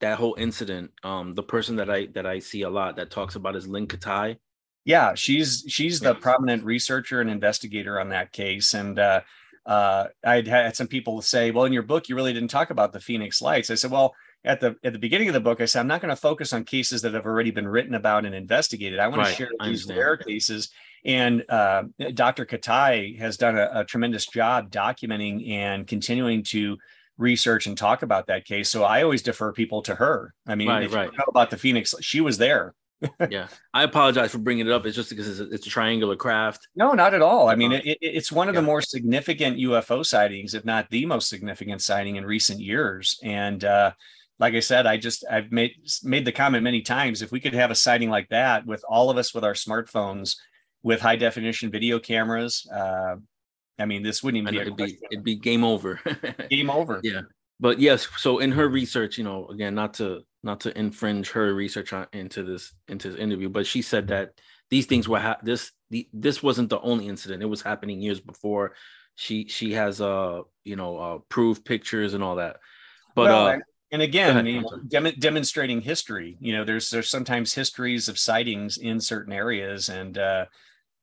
that 0.00 0.18
whole 0.18 0.34
incident, 0.36 0.90
um, 1.04 1.34
the 1.34 1.44
person 1.44 1.76
that 1.76 1.88
I 1.88 2.06
that 2.14 2.26
I 2.26 2.40
see 2.40 2.62
a 2.62 2.70
lot 2.70 2.96
that 2.96 3.10
talks 3.10 3.36
about 3.36 3.56
is 3.56 3.68
Lynne 3.68 3.86
Kitei. 3.86 4.36
Yeah, 4.84 5.14
she's 5.14 5.64
she's 5.68 6.00
the 6.00 6.14
prominent 6.14 6.64
researcher 6.64 7.20
and 7.20 7.30
investigator 7.30 8.00
on 8.00 8.08
that 8.08 8.32
case. 8.32 8.74
And 8.74 8.98
uh 8.98 9.20
uh 9.64 10.08
I'd 10.24 10.48
had 10.48 10.74
some 10.74 10.88
people 10.88 11.22
say, 11.22 11.52
Well, 11.52 11.66
in 11.66 11.72
your 11.72 11.84
book, 11.84 12.08
you 12.08 12.16
really 12.16 12.32
didn't 12.32 12.50
talk 12.50 12.70
about 12.70 12.92
the 12.92 13.00
Phoenix 13.00 13.40
lights. 13.40 13.70
I 13.70 13.76
said, 13.76 13.92
Well, 13.92 14.14
at 14.44 14.60
the 14.60 14.76
at 14.82 14.92
the 14.92 14.98
beginning 14.98 15.28
of 15.28 15.34
the 15.34 15.40
book, 15.40 15.60
I 15.60 15.66
said 15.66 15.80
I'm 15.80 15.86
not 15.86 16.00
going 16.00 16.10
to 16.10 16.20
focus 16.20 16.52
on 16.52 16.64
cases 16.64 17.02
that 17.02 17.14
have 17.14 17.26
already 17.26 17.52
been 17.52 17.68
written 17.68 17.94
about 17.94 18.24
and 18.24 18.34
investigated. 18.34 18.98
I 18.98 19.06
want 19.06 19.20
right. 19.20 19.28
to 19.28 19.34
share 19.34 19.50
these 19.64 19.86
rare 19.86 20.16
cases. 20.16 20.70
And 21.04 21.44
uh, 21.48 21.84
Dr. 22.14 22.46
Kitei 22.46 23.18
has 23.18 23.36
done 23.36 23.58
a, 23.58 23.70
a, 23.74 23.84
tremendous 23.84 24.26
job 24.26 24.70
documenting 24.70 25.50
and 25.50 25.86
continuing 25.86 26.44
to 26.44 26.78
research 27.18 27.66
and 27.66 27.76
talk 27.76 28.02
about 28.02 28.28
that 28.28 28.44
case. 28.44 28.70
So 28.70 28.84
I 28.84 29.02
always 29.02 29.22
defer 29.22 29.52
people 29.52 29.82
to 29.82 29.96
her. 29.96 30.32
I 30.46 30.54
mean, 30.54 30.68
right, 30.68 30.84
if 30.84 30.94
right. 30.94 31.10
you 31.10 31.18
know 31.18 31.24
about 31.28 31.50
the 31.50 31.56
Phoenix, 31.56 31.94
she 32.00 32.20
was 32.20 32.38
there. 32.38 32.74
yeah, 33.30 33.48
I 33.74 33.82
apologize 33.82 34.30
for 34.30 34.38
bringing 34.38 34.68
it 34.68 34.72
up. 34.72 34.86
It's 34.86 34.94
just 34.94 35.10
because 35.10 35.26
it's 35.26 35.40
a, 35.40 35.52
it's 35.52 35.66
a 35.66 35.70
triangular 35.70 36.14
craft. 36.14 36.68
No, 36.76 36.92
not 36.92 37.14
at 37.14 37.22
all. 37.22 37.48
I 37.48 37.56
mean, 37.56 37.72
uh-huh. 37.72 37.82
it, 37.84 37.98
it's 38.00 38.30
one 38.30 38.48
of 38.48 38.54
yeah. 38.54 38.60
the 38.60 38.66
more 38.66 38.80
significant 38.80 39.58
UFO 39.58 40.06
sightings, 40.06 40.54
if 40.54 40.64
not 40.64 40.88
the 40.90 41.06
most 41.06 41.28
significant 41.28 41.82
sighting 41.82 42.14
in 42.14 42.24
recent 42.24 42.60
years. 42.60 43.18
And 43.24 43.64
uh, 43.64 43.92
like 44.38 44.54
I 44.54 44.60
said, 44.60 44.86
I 44.86 44.98
just 44.98 45.24
I've 45.28 45.50
made 45.50 45.72
made 46.04 46.24
the 46.24 46.32
comment 46.32 46.62
many 46.62 46.82
times. 46.82 47.22
If 47.22 47.32
we 47.32 47.40
could 47.40 47.54
have 47.54 47.72
a 47.72 47.76
sighting 47.76 48.10
like 48.10 48.28
that 48.28 48.66
with 48.66 48.84
all 48.88 49.10
of 49.10 49.16
us 49.16 49.34
with 49.34 49.44
our 49.44 49.54
smartphones, 49.54 50.36
with 50.82 51.00
high 51.00 51.16
definition 51.16 51.70
video 51.70 51.98
cameras, 51.98 52.66
uh, 52.72 53.16
I 53.78 53.84
mean, 53.84 54.02
this 54.02 54.22
wouldn't 54.22 54.42
even 54.42 54.54
be, 54.54 54.60
it'd 54.60 54.76
be 54.76 54.98
it'd 55.10 55.24
be 55.24 55.36
game 55.36 55.64
over. 55.64 56.00
game 56.50 56.70
over. 56.70 57.00
Yeah, 57.02 57.22
but 57.58 57.80
yes. 57.80 58.06
So 58.18 58.38
in 58.38 58.52
her 58.52 58.68
research, 58.68 59.18
you 59.18 59.24
know, 59.24 59.46
again, 59.48 59.74
not 59.74 59.94
to 59.94 60.22
not 60.42 60.60
to 60.60 60.78
infringe 60.78 61.30
her 61.30 61.54
research 61.54 61.92
on, 61.92 62.06
into 62.12 62.42
this 62.42 62.72
into 62.88 63.10
this 63.10 63.18
interview, 63.18 63.48
but 63.48 63.66
she 63.66 63.82
said 63.82 64.08
that 64.08 64.32
these 64.70 64.86
things 64.86 65.08
were 65.08 65.18
ha- 65.18 65.38
this 65.42 65.72
the 65.90 66.08
this 66.12 66.42
wasn't 66.42 66.70
the 66.70 66.80
only 66.80 67.08
incident. 67.08 67.42
It 67.42 67.46
was 67.46 67.62
happening 67.62 68.00
years 68.00 68.20
before. 68.20 68.74
She 69.14 69.46
she 69.48 69.72
has 69.72 70.00
uh 70.00 70.42
you 70.64 70.76
know 70.76 70.98
uh 70.98 71.18
proof 71.28 71.64
pictures 71.64 72.14
and 72.14 72.22
all 72.22 72.36
that. 72.36 72.56
But 73.14 73.30
well, 73.30 73.46
uh 73.46 73.58
and 73.92 74.00
again, 74.00 74.46
you 74.46 74.62
know, 74.62 74.80
dem- 74.88 75.18
demonstrating 75.18 75.82
history. 75.82 76.38
You 76.40 76.54
know, 76.54 76.64
there's 76.64 76.88
there's 76.88 77.10
sometimes 77.10 77.52
histories 77.52 78.08
of 78.08 78.18
sightings 78.18 78.78
in 78.78 79.00
certain 79.00 79.34
areas, 79.34 79.90
and 79.90 80.16
uh, 80.16 80.46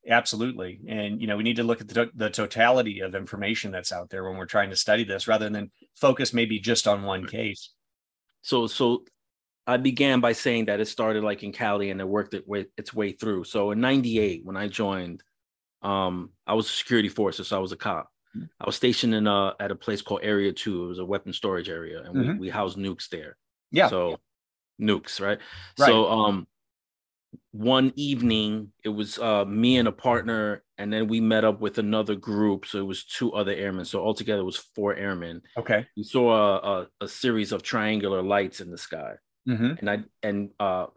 absolutely. 0.08 0.80
And 0.88 1.22
you 1.22 1.28
know, 1.28 1.38
we 1.38 1.44
need 1.44 1.58
to 1.58 1.64
look 1.64 1.82
at 1.82 1.88
the, 1.88 2.10
the 2.14 2.30
totality 2.30 3.00
of 3.02 3.16
information 3.16 3.72
that's 3.72 3.92
out 3.92 4.10
there 4.10 4.24
when 4.24 4.38
we're 4.38 4.46
trying 4.46 4.70
to 4.70 4.76
study 4.76 5.04
this, 5.04 5.28
rather 5.28 5.50
than 5.50 5.72
focus 5.96 6.34
maybe 6.34 6.60
just 6.60 6.88
on 6.88 7.04
one 7.04 7.26
case. 7.26 7.72
So, 8.42 8.68
so 8.68 9.04
I 9.68 9.78
began 9.78 10.20
by 10.20 10.34
saying 10.34 10.66
that 10.66 10.80
it 10.80 10.88
started 10.88 11.24
like 11.24 11.44
in 11.44 11.52
Cali 11.52 11.92
and 11.92 12.02
it 12.02 12.08
worked 12.08 12.34
it 12.34 12.48
way, 12.48 12.66
its 12.78 12.94
way 12.94 13.12
through. 13.12 13.44
So 13.44 13.72
in 13.72 13.80
'98, 13.82 14.46
when 14.46 14.58
I 14.58 14.68
joined, 14.68 15.24
um, 15.82 16.32
I 16.48 16.54
was 16.54 16.68
a 16.68 16.72
security 16.72 17.10
force, 17.10 17.46
so 17.46 17.58
I 17.58 17.60
was 17.60 17.72
a 17.72 17.78
cop. 17.78 18.10
I 18.36 18.66
was 18.66 18.76
stationed 18.76 19.16
in 19.16 19.28
a 19.28 19.54
at 19.60 19.72
a 19.72 19.76
place 19.76 20.02
called 20.02 20.22
Area 20.24 20.54
Two. 20.54 20.86
It 20.86 20.88
was 20.88 21.00
a 21.00 21.06
weapon 21.06 21.34
storage 21.34 21.70
area, 21.70 22.04
and 22.04 22.16
mm-hmm. 22.16 22.32
we, 22.34 22.40
we 22.40 22.50
housed 22.50 22.78
nukes 22.78 23.10
there. 23.10 23.38
Yeah. 23.72 23.90
So 23.90 24.20
nukes, 24.80 25.20
right? 25.20 25.40
right? 25.78 25.88
So 25.88 26.10
um 26.10 26.48
one 27.51 27.93
evening 27.95 28.72
it 28.84 28.89
was 28.89 29.18
uh 29.18 29.45
me 29.45 29.77
and 29.77 29.88
a 29.88 29.91
partner, 29.91 30.64
and 30.77 30.91
then 30.91 31.07
we 31.07 31.19
met 31.19 31.43
up 31.43 31.60
with 31.60 31.77
another 31.77 32.15
group. 32.15 32.65
So 32.65 32.80
it 32.80 32.85
was 32.85 33.03
two 33.03 33.34
other 33.34 33.53
airmen. 33.53 33.85
So 33.85 34.01
altogether 34.01 34.41
it 34.41 34.45
was 34.45 34.57
four 34.76 34.95
airmen. 34.95 35.41
Okay. 35.57 35.85
We 35.97 36.03
saw 36.03 36.31
a, 36.31 36.81
a, 36.81 36.88
a 37.01 37.07
series 37.07 37.51
of 37.51 37.64
triangular 37.64 38.22
lights 38.22 38.61
in 38.61 38.72
the 38.72 38.77
sky. 38.77 39.15
Mm-hmm. 39.47 39.73
And 39.80 39.89
I 39.89 40.03
and 40.23 40.49
uh 40.60 40.88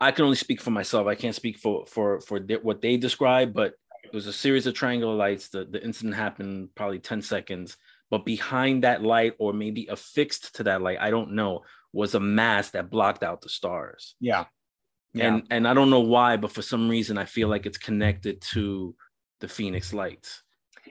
I 0.00 0.10
can 0.12 0.24
only 0.24 0.36
speak 0.36 0.60
for 0.60 0.70
myself. 0.70 1.06
I 1.06 1.14
can't 1.14 1.34
speak 1.34 1.58
for 1.58 1.86
for 1.86 2.20
for 2.20 2.40
what 2.62 2.82
they 2.82 2.96
describe, 2.96 3.54
but 3.54 3.74
it 4.04 4.14
was 4.14 4.26
a 4.26 4.32
series 4.32 4.66
of 4.66 4.74
triangular 4.74 5.14
lights. 5.14 5.48
The, 5.48 5.64
the 5.64 5.82
incident 5.82 6.14
happened 6.14 6.68
probably 6.74 7.00
10 7.00 7.22
seconds, 7.22 7.76
but 8.10 8.24
behind 8.24 8.84
that 8.84 9.02
light, 9.02 9.34
or 9.38 9.52
maybe 9.52 9.88
affixed 9.90 10.54
to 10.56 10.64
that 10.64 10.80
light, 10.80 10.98
I 11.00 11.10
don't 11.10 11.32
know, 11.32 11.62
was 11.92 12.14
a 12.14 12.20
mass 12.20 12.70
that 12.70 12.90
blocked 12.90 13.24
out 13.24 13.40
the 13.40 13.48
stars. 13.48 14.14
Yeah. 14.20 14.44
Yeah. 15.16 15.34
And 15.34 15.42
and 15.50 15.68
I 15.68 15.74
don't 15.74 15.90
know 15.90 16.00
why, 16.00 16.36
but 16.36 16.52
for 16.52 16.62
some 16.62 16.88
reason 16.88 17.18
I 17.18 17.24
feel 17.24 17.48
like 17.48 17.66
it's 17.66 17.78
connected 17.78 18.40
to 18.52 18.94
the 19.40 19.48
Phoenix 19.48 19.92
lights. 19.92 20.42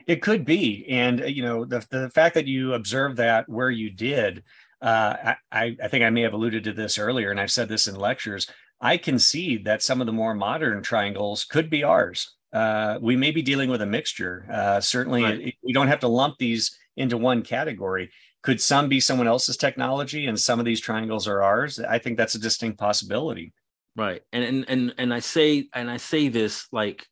It 0.07 0.21
could 0.21 0.45
be. 0.45 0.85
And 0.89 1.21
uh, 1.21 1.25
you 1.25 1.43
know, 1.43 1.65
the 1.65 1.85
the 1.89 2.09
fact 2.09 2.35
that 2.35 2.47
you 2.47 2.73
observed 2.73 3.17
that 3.17 3.47
where 3.49 3.71
you 3.71 3.89
did, 3.89 4.43
uh, 4.81 5.33
I, 5.51 5.77
I 5.81 5.87
think 5.87 6.03
I 6.03 6.09
may 6.09 6.21
have 6.21 6.33
alluded 6.33 6.63
to 6.65 6.73
this 6.73 6.97
earlier, 6.97 7.31
and 7.31 7.39
I've 7.39 7.51
said 7.51 7.69
this 7.69 7.87
in 7.87 7.95
lectures. 7.95 8.47
I 8.81 8.97
concede 8.97 9.65
that 9.65 9.81
some 9.81 10.01
of 10.01 10.07
the 10.07 10.13
more 10.13 10.35
modern 10.35 10.83
triangles 10.83 11.45
could 11.45 11.69
be 11.69 11.83
ours 11.83 12.35
uh, 12.55 12.97
we 13.01 13.17
may 13.17 13.31
be 13.31 13.41
dealing 13.41 13.69
with 13.69 13.81
a 13.81 13.85
mixture. 13.85 14.47
Uh, 14.49 14.79
certainly, 14.79 15.23
right. 15.23 15.41
it, 15.41 15.55
we 15.61 15.73
don't 15.73 15.89
have 15.89 15.99
to 15.99 16.07
lump 16.07 16.37
these 16.37 16.77
into 16.95 17.17
one 17.17 17.41
category. 17.41 18.09
Could 18.43 18.61
some 18.61 18.87
be 18.87 19.01
someone 19.01 19.27
else's 19.27 19.57
technology, 19.57 20.27
and 20.27 20.39
some 20.39 20.57
of 20.57 20.65
these 20.65 20.79
triangles 20.79 21.27
are 21.27 21.43
ours? 21.43 21.79
I 21.79 21.99
think 21.99 22.17
that's 22.17 22.35
a 22.35 22.39
distinct 22.39 22.79
possibility. 22.79 23.51
Right, 23.95 24.21
and 24.33 24.43
and 24.43 24.65
and 24.67 24.93
and 24.97 25.13
I 25.13 25.19
say 25.19 25.69
and 25.73 25.89
I 25.89 25.97
say 25.97 26.27
this 26.27 26.67
like, 26.71 27.07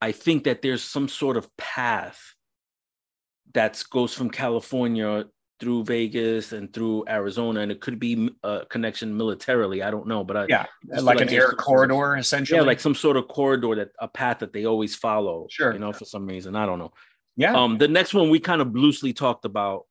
I 0.00 0.12
think 0.12 0.44
that 0.44 0.62
there's 0.62 0.82
some 0.82 1.08
sort 1.08 1.36
of 1.36 1.48
path 1.56 2.34
that 3.54 3.82
goes 3.90 4.14
from 4.14 4.30
California 4.30 5.26
through 5.60 5.84
Vegas 5.84 6.50
and 6.50 6.72
through 6.72 7.04
Arizona, 7.08 7.60
and 7.60 7.70
it 7.70 7.80
could 7.80 8.00
be 8.00 8.30
a 8.42 8.66
connection 8.68 9.16
militarily. 9.16 9.80
I 9.80 9.92
don't 9.92 10.08
know, 10.08 10.24
but 10.24 10.36
I, 10.36 10.46
yeah, 10.48 10.66
like, 10.88 11.02
like 11.02 11.20
an 11.20 11.28
air 11.28 11.52
corridor, 11.52 12.16
essentially. 12.16 12.58
Yeah, 12.58 12.66
like 12.66 12.80
some 12.80 12.96
sort 12.96 13.16
of 13.16 13.28
corridor 13.28 13.76
that 13.76 13.90
a 14.00 14.08
path 14.08 14.40
that 14.40 14.52
they 14.52 14.64
always 14.64 14.96
follow. 14.96 15.46
Sure, 15.50 15.72
you 15.72 15.78
know, 15.78 15.92
for 15.92 16.04
some 16.04 16.26
reason, 16.26 16.56
I 16.56 16.66
don't 16.66 16.80
know. 16.80 16.92
Yeah. 17.36 17.54
Um, 17.54 17.78
the 17.78 17.86
next 17.86 18.12
one 18.12 18.28
we 18.28 18.40
kind 18.40 18.60
of 18.60 18.74
loosely 18.74 19.12
talked 19.12 19.44
about, 19.44 19.86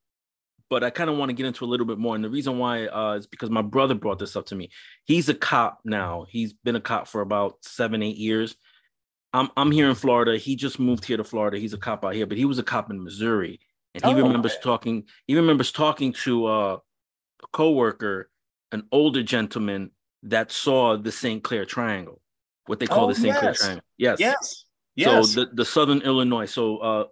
but 0.72 0.82
I 0.82 0.88
kind 0.88 1.10
of 1.10 1.18
want 1.18 1.28
to 1.28 1.34
get 1.34 1.44
into 1.44 1.66
a 1.66 1.66
little 1.66 1.84
bit 1.84 1.98
more. 1.98 2.14
And 2.14 2.24
the 2.24 2.30
reason 2.30 2.58
why 2.58 2.86
uh, 2.86 3.16
is 3.18 3.26
because 3.26 3.50
my 3.50 3.60
brother 3.60 3.94
brought 3.94 4.18
this 4.18 4.36
up 4.36 4.46
to 4.46 4.54
me. 4.54 4.70
He's 5.04 5.28
a 5.28 5.34
cop 5.34 5.80
now. 5.84 6.24
He's 6.30 6.54
been 6.54 6.76
a 6.76 6.80
cop 6.80 7.08
for 7.08 7.20
about 7.20 7.56
seven, 7.60 8.02
eight 8.02 8.16
years. 8.16 8.56
I'm 9.34 9.50
I'm 9.54 9.70
here 9.70 9.90
in 9.90 9.94
Florida. 9.94 10.38
He 10.38 10.56
just 10.56 10.80
moved 10.80 11.04
here 11.04 11.18
to 11.18 11.24
Florida. 11.24 11.58
He's 11.58 11.74
a 11.74 11.76
cop 11.78 12.06
out 12.06 12.14
here, 12.14 12.24
but 12.24 12.38
he 12.38 12.46
was 12.46 12.58
a 12.58 12.62
cop 12.62 12.90
in 12.90 13.04
Missouri 13.04 13.60
and 13.94 14.02
he 14.02 14.12
oh, 14.12 14.24
remembers 14.24 14.52
okay. 14.52 14.62
talking. 14.62 15.04
He 15.26 15.36
remembers 15.36 15.72
talking 15.72 16.14
to 16.24 16.46
uh, 16.46 16.76
a 17.42 17.46
coworker, 17.52 18.30
an 18.72 18.84
older 18.90 19.22
gentleman 19.22 19.90
that 20.22 20.52
saw 20.52 20.96
the 20.96 21.12
St. 21.12 21.44
Clair 21.44 21.66
Triangle, 21.66 22.22
what 22.64 22.80
they 22.80 22.86
call 22.86 23.04
oh, 23.04 23.08
the 23.08 23.14
St. 23.14 23.26
Yes. 23.26 23.40
Clair 23.40 23.54
Triangle. 23.54 23.84
Yes, 23.98 24.20
yes, 24.20 24.64
yes. 24.96 25.32
So 25.32 25.44
the 25.44 25.50
the 25.52 25.66
Southern 25.66 26.00
Illinois. 26.00 26.46
So 26.46 26.78
uh, 26.78 27.04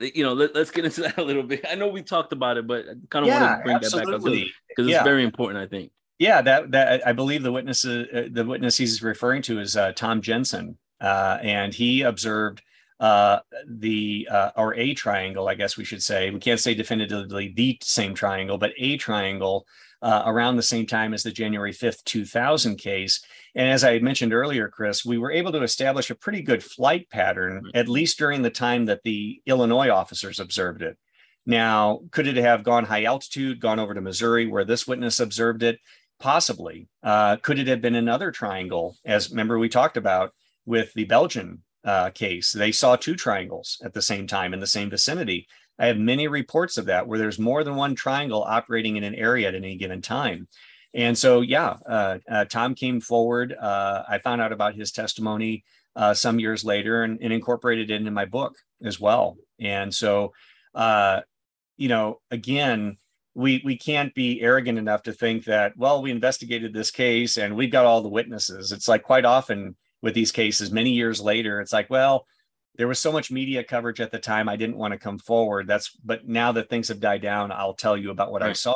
you 0.00 0.22
know, 0.22 0.32
let, 0.32 0.56
us 0.56 0.70
get 0.70 0.84
into 0.84 1.00
that 1.02 1.18
a 1.18 1.22
little 1.22 1.42
bit. 1.42 1.64
I 1.68 1.74
know 1.74 1.88
we 1.88 2.02
talked 2.02 2.32
about 2.32 2.56
it, 2.56 2.66
but 2.66 2.86
I 2.88 2.94
kind 3.10 3.24
of 3.24 3.26
yeah, 3.26 3.40
want 3.40 3.58
to 3.58 3.64
bring 3.64 3.76
absolutely. 3.76 4.12
that 4.12 4.24
back 4.24 4.42
up 4.42 4.52
because 4.68 4.86
it's 4.86 4.94
yeah. 4.94 5.04
very 5.04 5.24
important. 5.24 5.62
I 5.62 5.66
think. 5.66 5.92
Yeah, 6.18 6.42
that 6.42 6.70
that 6.72 7.06
I 7.06 7.12
believe 7.12 7.42
the 7.42 7.52
witness 7.52 7.84
uh, 7.84 8.28
the 8.30 8.44
witness 8.44 8.76
he's 8.76 9.02
referring 9.02 9.42
to 9.42 9.60
is 9.60 9.76
uh, 9.76 9.92
Tom 9.92 10.20
Jensen, 10.20 10.76
uh, 11.00 11.38
and 11.40 11.72
he 11.72 12.02
observed 12.02 12.62
uh, 13.00 13.38
the 13.66 14.28
uh, 14.30 14.50
or 14.56 14.74
a 14.74 14.92
triangle, 14.92 15.48
I 15.48 15.54
guess 15.54 15.76
we 15.78 15.84
should 15.84 16.02
say. 16.02 16.30
We 16.30 16.38
can't 16.38 16.60
say 16.60 16.74
definitively 16.74 17.52
the 17.56 17.78
same 17.82 18.14
triangle, 18.14 18.58
but 18.58 18.72
a 18.76 18.98
triangle 18.98 19.66
uh, 20.02 20.22
around 20.26 20.56
the 20.56 20.62
same 20.62 20.86
time 20.86 21.12
as 21.12 21.22
the 21.22 21.30
January 21.30 21.72
5th, 21.72 22.04
2000 22.04 22.76
case. 22.76 23.22
And 23.54 23.68
as 23.68 23.84
I 23.84 23.98
mentioned 23.98 24.32
earlier, 24.32 24.68
Chris, 24.68 25.04
we 25.04 25.18
were 25.18 25.30
able 25.30 25.52
to 25.52 25.62
establish 25.62 26.10
a 26.10 26.14
pretty 26.14 26.42
good 26.42 26.62
flight 26.62 27.08
pattern, 27.10 27.58
mm-hmm. 27.58 27.78
at 27.78 27.88
least 27.88 28.18
during 28.18 28.42
the 28.42 28.50
time 28.50 28.86
that 28.86 29.02
the 29.02 29.40
Illinois 29.46 29.90
officers 29.90 30.40
observed 30.40 30.82
it. 30.82 30.96
Now, 31.46 32.00
could 32.10 32.26
it 32.26 32.36
have 32.36 32.64
gone 32.64 32.84
high 32.84 33.04
altitude, 33.04 33.60
gone 33.60 33.78
over 33.78 33.94
to 33.94 34.00
Missouri 34.00 34.46
where 34.46 34.64
this 34.64 34.86
witness 34.86 35.20
observed 35.20 35.62
it? 35.62 35.78
Possibly. 36.18 36.88
Uh, 37.02 37.36
could 37.36 37.58
it 37.58 37.66
have 37.66 37.80
been 37.80 37.94
another 37.94 38.30
triangle, 38.30 38.96
as 39.04 39.30
remember 39.30 39.58
we 39.58 39.68
talked 39.68 39.96
about 39.96 40.32
with 40.66 40.92
the 40.92 41.04
Belgian 41.04 41.62
uh, 41.84 42.10
case. 42.10 42.52
They 42.52 42.72
saw 42.72 42.96
two 42.96 43.16
triangles 43.16 43.80
at 43.84 43.94
the 43.94 44.02
same 44.02 44.26
time 44.26 44.52
in 44.52 44.60
the 44.60 44.66
same 44.66 44.90
vicinity. 44.90 45.46
I 45.80 45.86
have 45.86 45.98
many 45.98 46.28
reports 46.28 46.76
of 46.78 46.86
that 46.86 47.08
where 47.08 47.18
there's 47.18 47.38
more 47.38 47.64
than 47.64 47.74
one 47.74 47.94
triangle 47.94 48.42
operating 48.42 48.96
in 48.96 49.04
an 49.04 49.14
area 49.14 49.48
at 49.48 49.54
any 49.54 49.76
given 49.76 50.02
time. 50.02 50.46
And 50.92 51.16
so, 51.16 51.40
yeah, 51.40 51.76
uh, 51.86 52.18
uh, 52.30 52.44
Tom 52.44 52.74
came 52.74 53.00
forward. 53.00 53.54
Uh, 53.58 54.02
I 54.08 54.18
found 54.18 54.42
out 54.42 54.52
about 54.52 54.74
his 54.74 54.92
testimony 54.92 55.64
uh, 55.96 56.12
some 56.14 56.38
years 56.38 56.64
later 56.64 57.02
and, 57.02 57.18
and, 57.22 57.32
incorporated 57.32 57.90
it 57.90 57.94
into 57.94 58.10
my 58.10 58.24
book 58.24 58.56
as 58.84 59.00
well. 59.00 59.36
And 59.58 59.92
so, 59.92 60.32
uh, 60.74 61.22
you 61.76 61.88
know, 61.88 62.20
again, 62.30 62.98
we 63.34 63.62
we 63.64 63.76
can't 63.76 64.14
be 64.14 64.40
arrogant 64.40 64.78
enough 64.78 65.04
to 65.04 65.12
think 65.12 65.44
that 65.44 65.76
well, 65.76 66.02
we 66.02 66.10
investigated 66.10 66.72
this 66.72 66.90
case 66.90 67.38
and 67.38 67.56
we've 67.56 67.72
got 67.72 67.86
all 67.86 68.02
the 68.02 68.08
witnesses. 68.08 68.70
It's 68.72 68.88
like 68.88 69.02
quite 69.02 69.24
often 69.24 69.76
with 70.02 70.14
these 70.14 70.32
cases 70.32 70.70
many 70.70 70.90
years 70.90 71.20
later 71.20 71.60
it's 71.60 71.72
like 71.72 71.90
well 71.90 72.26
there 72.80 72.88
was 72.88 72.98
so 72.98 73.12
much 73.12 73.30
media 73.30 73.62
coverage 73.62 74.00
at 74.00 74.10
the 74.10 74.18
time 74.18 74.48
i 74.48 74.56
didn't 74.56 74.78
want 74.78 74.92
to 74.92 74.98
come 74.98 75.18
forward. 75.18 75.66
That's 75.66 75.90
but 76.02 76.26
now 76.26 76.50
that 76.52 76.70
things 76.70 76.88
have 76.88 76.98
died 76.98 77.20
down 77.20 77.52
i'll 77.52 77.74
tell 77.74 77.94
you 77.94 78.10
about 78.10 78.32
what 78.32 78.40
right. 78.40 78.50
i 78.50 78.54
saw. 78.54 78.74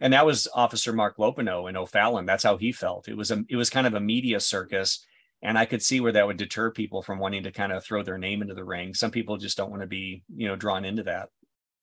And 0.00 0.14
that 0.14 0.24
was 0.24 0.48
officer 0.54 0.94
mark 0.94 1.18
lopino 1.18 1.68
in 1.68 1.76
o'fallon. 1.76 2.24
That's 2.24 2.44
how 2.44 2.56
he 2.56 2.72
felt. 2.72 3.08
It 3.08 3.16
was 3.16 3.30
a 3.30 3.44
it 3.50 3.56
was 3.56 3.68
kind 3.68 3.86
of 3.86 3.92
a 3.92 4.00
media 4.00 4.40
circus 4.40 5.04
and 5.42 5.58
i 5.58 5.66
could 5.66 5.82
see 5.82 6.00
where 6.00 6.12
that 6.12 6.26
would 6.26 6.38
deter 6.38 6.70
people 6.70 7.02
from 7.02 7.18
wanting 7.18 7.42
to 7.42 7.52
kind 7.52 7.72
of 7.72 7.84
throw 7.84 8.02
their 8.02 8.16
name 8.16 8.40
into 8.40 8.54
the 8.54 8.64
ring. 8.64 8.94
Some 8.94 9.10
people 9.10 9.36
just 9.36 9.58
don't 9.58 9.70
want 9.70 9.82
to 9.82 9.86
be 9.86 10.22
you 10.34 10.48
know 10.48 10.56
drawn 10.56 10.86
into 10.86 11.02
that. 11.02 11.28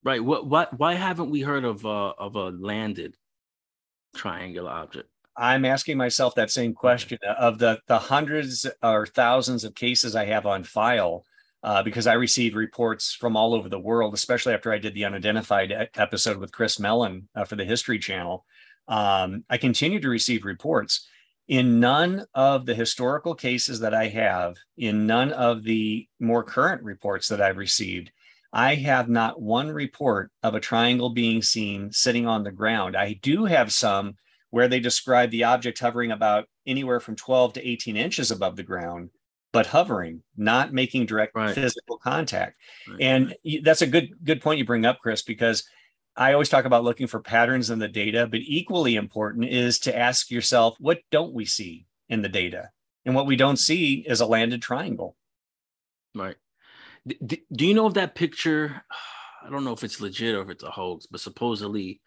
Right. 0.03 0.23
What 0.23 0.47
what 0.47 0.79
why 0.79 0.95
haven't 0.95 1.29
we 1.29 1.41
heard 1.41 1.65
of 1.65 1.85
uh 1.85 2.13
of 2.17 2.35
a 2.35 2.49
landed 2.49 3.15
triangular 4.15 4.71
object? 4.71 5.07
I'm 5.37 5.65
asking 5.65 5.97
myself 5.97 6.33
that 6.35 6.49
same 6.49 6.73
question. 6.73 7.19
Of 7.37 7.59
the 7.59 7.79
the 7.87 7.99
hundreds 7.99 8.65
or 8.81 9.05
thousands 9.05 9.63
of 9.63 9.75
cases 9.75 10.15
I 10.15 10.25
have 10.25 10.47
on 10.47 10.63
file. 10.63 11.25
Uh, 11.61 11.83
because 11.83 12.07
I 12.07 12.13
received 12.13 12.55
reports 12.55 13.13
from 13.13 13.35
all 13.35 13.53
over 13.53 13.67
the 13.67 13.79
world, 13.79 14.13
especially 14.13 14.53
after 14.53 14.71
I 14.71 14.77
did 14.77 14.93
the 14.93 15.03
unidentified 15.03 15.89
episode 15.95 16.37
with 16.37 16.53
Chris 16.53 16.79
Mellon 16.79 17.27
uh, 17.35 17.43
for 17.43 17.57
the 17.57 17.65
History 17.65 17.99
Channel. 17.99 18.45
um, 18.87 19.43
I 19.49 19.57
continue 19.57 19.99
to 19.99 20.09
receive 20.09 20.45
reports. 20.45 21.05
In 21.49 21.79
none 21.79 22.25
of 22.33 22.65
the 22.65 22.75
historical 22.75 23.33
cases 23.35 23.79
that 23.79 23.93
I 23.93 24.07
have, 24.07 24.55
in 24.77 25.07
none 25.07 25.31
of 25.33 25.63
the 25.63 26.07
more 26.19 26.43
current 26.43 26.83
reports 26.83 27.27
that 27.27 27.41
I've 27.41 27.57
received, 27.57 28.11
I 28.53 28.75
have 28.75 29.09
not 29.09 29.41
one 29.41 29.69
report 29.69 30.31
of 30.41 30.55
a 30.55 30.59
triangle 30.59 31.09
being 31.09 31.41
seen 31.41 31.91
sitting 31.91 32.25
on 32.25 32.43
the 32.43 32.51
ground. 32.51 32.95
I 32.95 33.13
do 33.13 33.45
have 33.45 33.71
some 33.71 34.15
where 34.49 34.67
they 34.67 34.79
describe 34.79 35.29
the 35.29 35.43
object 35.43 35.79
hovering 35.79 36.11
about 36.11 36.45
anywhere 36.65 36.99
from 36.99 37.15
12 37.15 37.53
to 37.53 37.67
18 37.67 37.95
inches 37.95 38.31
above 38.31 38.55
the 38.55 38.63
ground, 38.63 39.11
but 39.51 39.67
hovering, 39.67 40.21
not 40.37 40.73
making 40.73 41.05
direct 41.05 41.35
right. 41.35 41.55
physical 41.55 41.97
contact. 41.97 42.57
Right. 42.87 43.01
And 43.01 43.35
that's 43.63 43.81
a 43.81 43.87
good 43.87 44.09
good 44.23 44.41
point 44.41 44.59
you 44.59 44.65
bring 44.65 44.85
up, 44.85 44.99
Chris, 44.99 45.21
because 45.21 45.63
I 46.15 46.33
always 46.33 46.49
talk 46.49 46.65
about 46.65 46.83
looking 46.83 47.07
for 47.07 47.19
patterns 47.19 47.69
in 47.69 47.79
the 47.79 47.87
data, 47.87 48.27
but 48.27 48.41
equally 48.43 48.95
important 48.95 49.45
is 49.45 49.79
to 49.79 49.97
ask 49.97 50.29
yourself, 50.29 50.75
what 50.79 50.99
don't 51.11 51.33
we 51.33 51.45
see 51.45 51.85
in 52.09 52.21
the 52.21 52.29
data? 52.29 52.71
And 53.05 53.15
what 53.15 53.25
we 53.25 53.35
don't 53.35 53.57
see 53.57 54.05
is 54.07 54.19
a 54.19 54.25
landed 54.25 54.61
triangle. 54.61 55.15
Right. 56.13 56.35
D- 57.07 57.43
do 57.51 57.65
you 57.65 57.73
know 57.73 57.87
if 57.87 57.93
that 57.93 58.15
picture? 58.15 58.83
I 59.41 59.49
don't 59.49 59.63
know 59.63 59.71
if 59.71 59.85
it's 59.85 60.01
legit 60.01 60.35
or 60.35 60.41
if 60.41 60.49
it's 60.49 60.63
a 60.63 60.69
hoax, 60.69 61.05
but 61.05 61.21
supposedly, 61.21 62.01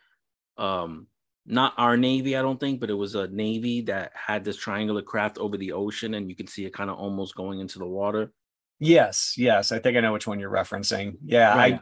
um, 0.59 1.07
not 1.47 1.75
our 1.77 1.97
Navy, 1.97 2.37
I 2.37 2.43
don't 2.43 2.61
think, 2.61 2.81
but 2.81 2.91
it 2.91 2.95
was 2.95 3.15
a 3.15 3.27
Navy 3.29 3.83
that 3.83 4.13
had 4.15 4.45
this 4.45 4.57
triangular 4.57 5.03
craft 5.03 5.39
over 5.39 5.57
the 5.57 5.73
ocean, 5.73 6.15
and 6.15 6.29
you 6.29 6.37
can 6.37 6.47
see 6.47 6.65
it 6.65 6.75
kind 6.75 6.91
of 6.91 6.99
almost 6.99 7.35
going 7.35 7.61
into 7.61 7.79
the 7.79 7.87
water. 7.87 8.33
Yes, 8.79 9.35
yes, 9.37 9.73
I 9.73 9.79
think 9.79 9.97
I 9.97 10.01
know 10.01 10.13
which 10.13 10.27
one 10.27 10.41
you're 10.41 10.51
referencing. 10.51 11.17
Yeah, 11.25 11.57
right. 11.57 11.81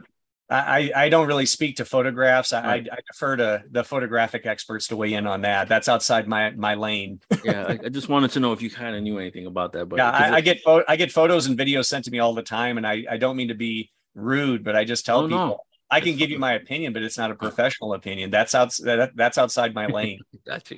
I, 0.49 0.55
I, 0.55 0.91
I 1.05 1.09
don't 1.09 1.27
really 1.27 1.45
speak 1.45 1.77
to 1.77 1.85
photographs. 1.85 2.53
I, 2.53 2.61
right. 2.61 2.87
I, 2.91 2.95
I, 2.95 2.99
defer 3.09 3.37
to 3.37 3.63
the 3.71 3.83
photographic 3.83 4.45
experts 4.45 4.87
to 4.87 4.97
weigh 4.97 5.13
in 5.13 5.25
on 5.25 5.41
that. 5.41 5.69
That's 5.69 5.87
outside 5.87 6.27
my 6.27 6.51
my 6.51 6.75
lane. 6.75 7.21
yeah, 7.43 7.63
I, 7.67 7.79
I, 7.85 7.89
just 7.89 8.09
wanted 8.09 8.31
to 8.31 8.39
know 8.39 8.51
if 8.51 8.61
you 8.61 8.69
kind 8.69 8.95
of 8.95 9.01
knew 9.01 9.17
anything 9.17 9.45
about 9.45 9.71
that. 9.73 9.87
But 9.87 9.97
yeah, 9.97 10.09
I, 10.09 10.35
I, 10.35 10.41
get 10.41 10.59
fo- 10.61 10.83
I 10.87 10.95
get 10.95 11.11
photos 11.11 11.45
and 11.45 11.57
videos 11.57 11.85
sent 11.85 12.05
to 12.05 12.11
me 12.11 12.19
all 12.19 12.33
the 12.33 12.43
time, 12.43 12.77
and 12.77 12.85
I, 12.85 13.05
I 13.09 13.17
don't 13.17 13.37
mean 13.37 13.47
to 13.47 13.55
be 13.55 13.91
rude, 14.13 14.63
but 14.63 14.75
I 14.75 14.83
just 14.83 15.05
tell 15.05 15.19
oh, 15.19 15.27
people 15.27 15.37
no. 15.37 15.59
I 15.91 15.99
can 15.99 16.15
give 16.15 16.29
you 16.29 16.39
my 16.39 16.53
opinion, 16.53 16.93
but 16.93 17.03
it's 17.03 17.17
not 17.17 17.31
a 17.31 17.35
professional 17.35 17.93
opinion. 17.93 18.31
That's 18.31 18.55
outside. 18.55 18.85
That, 18.85 19.11
that's 19.15 19.37
outside 19.37 19.75
my 19.75 19.87
lane. 19.87 20.19
gotcha. 20.47 20.77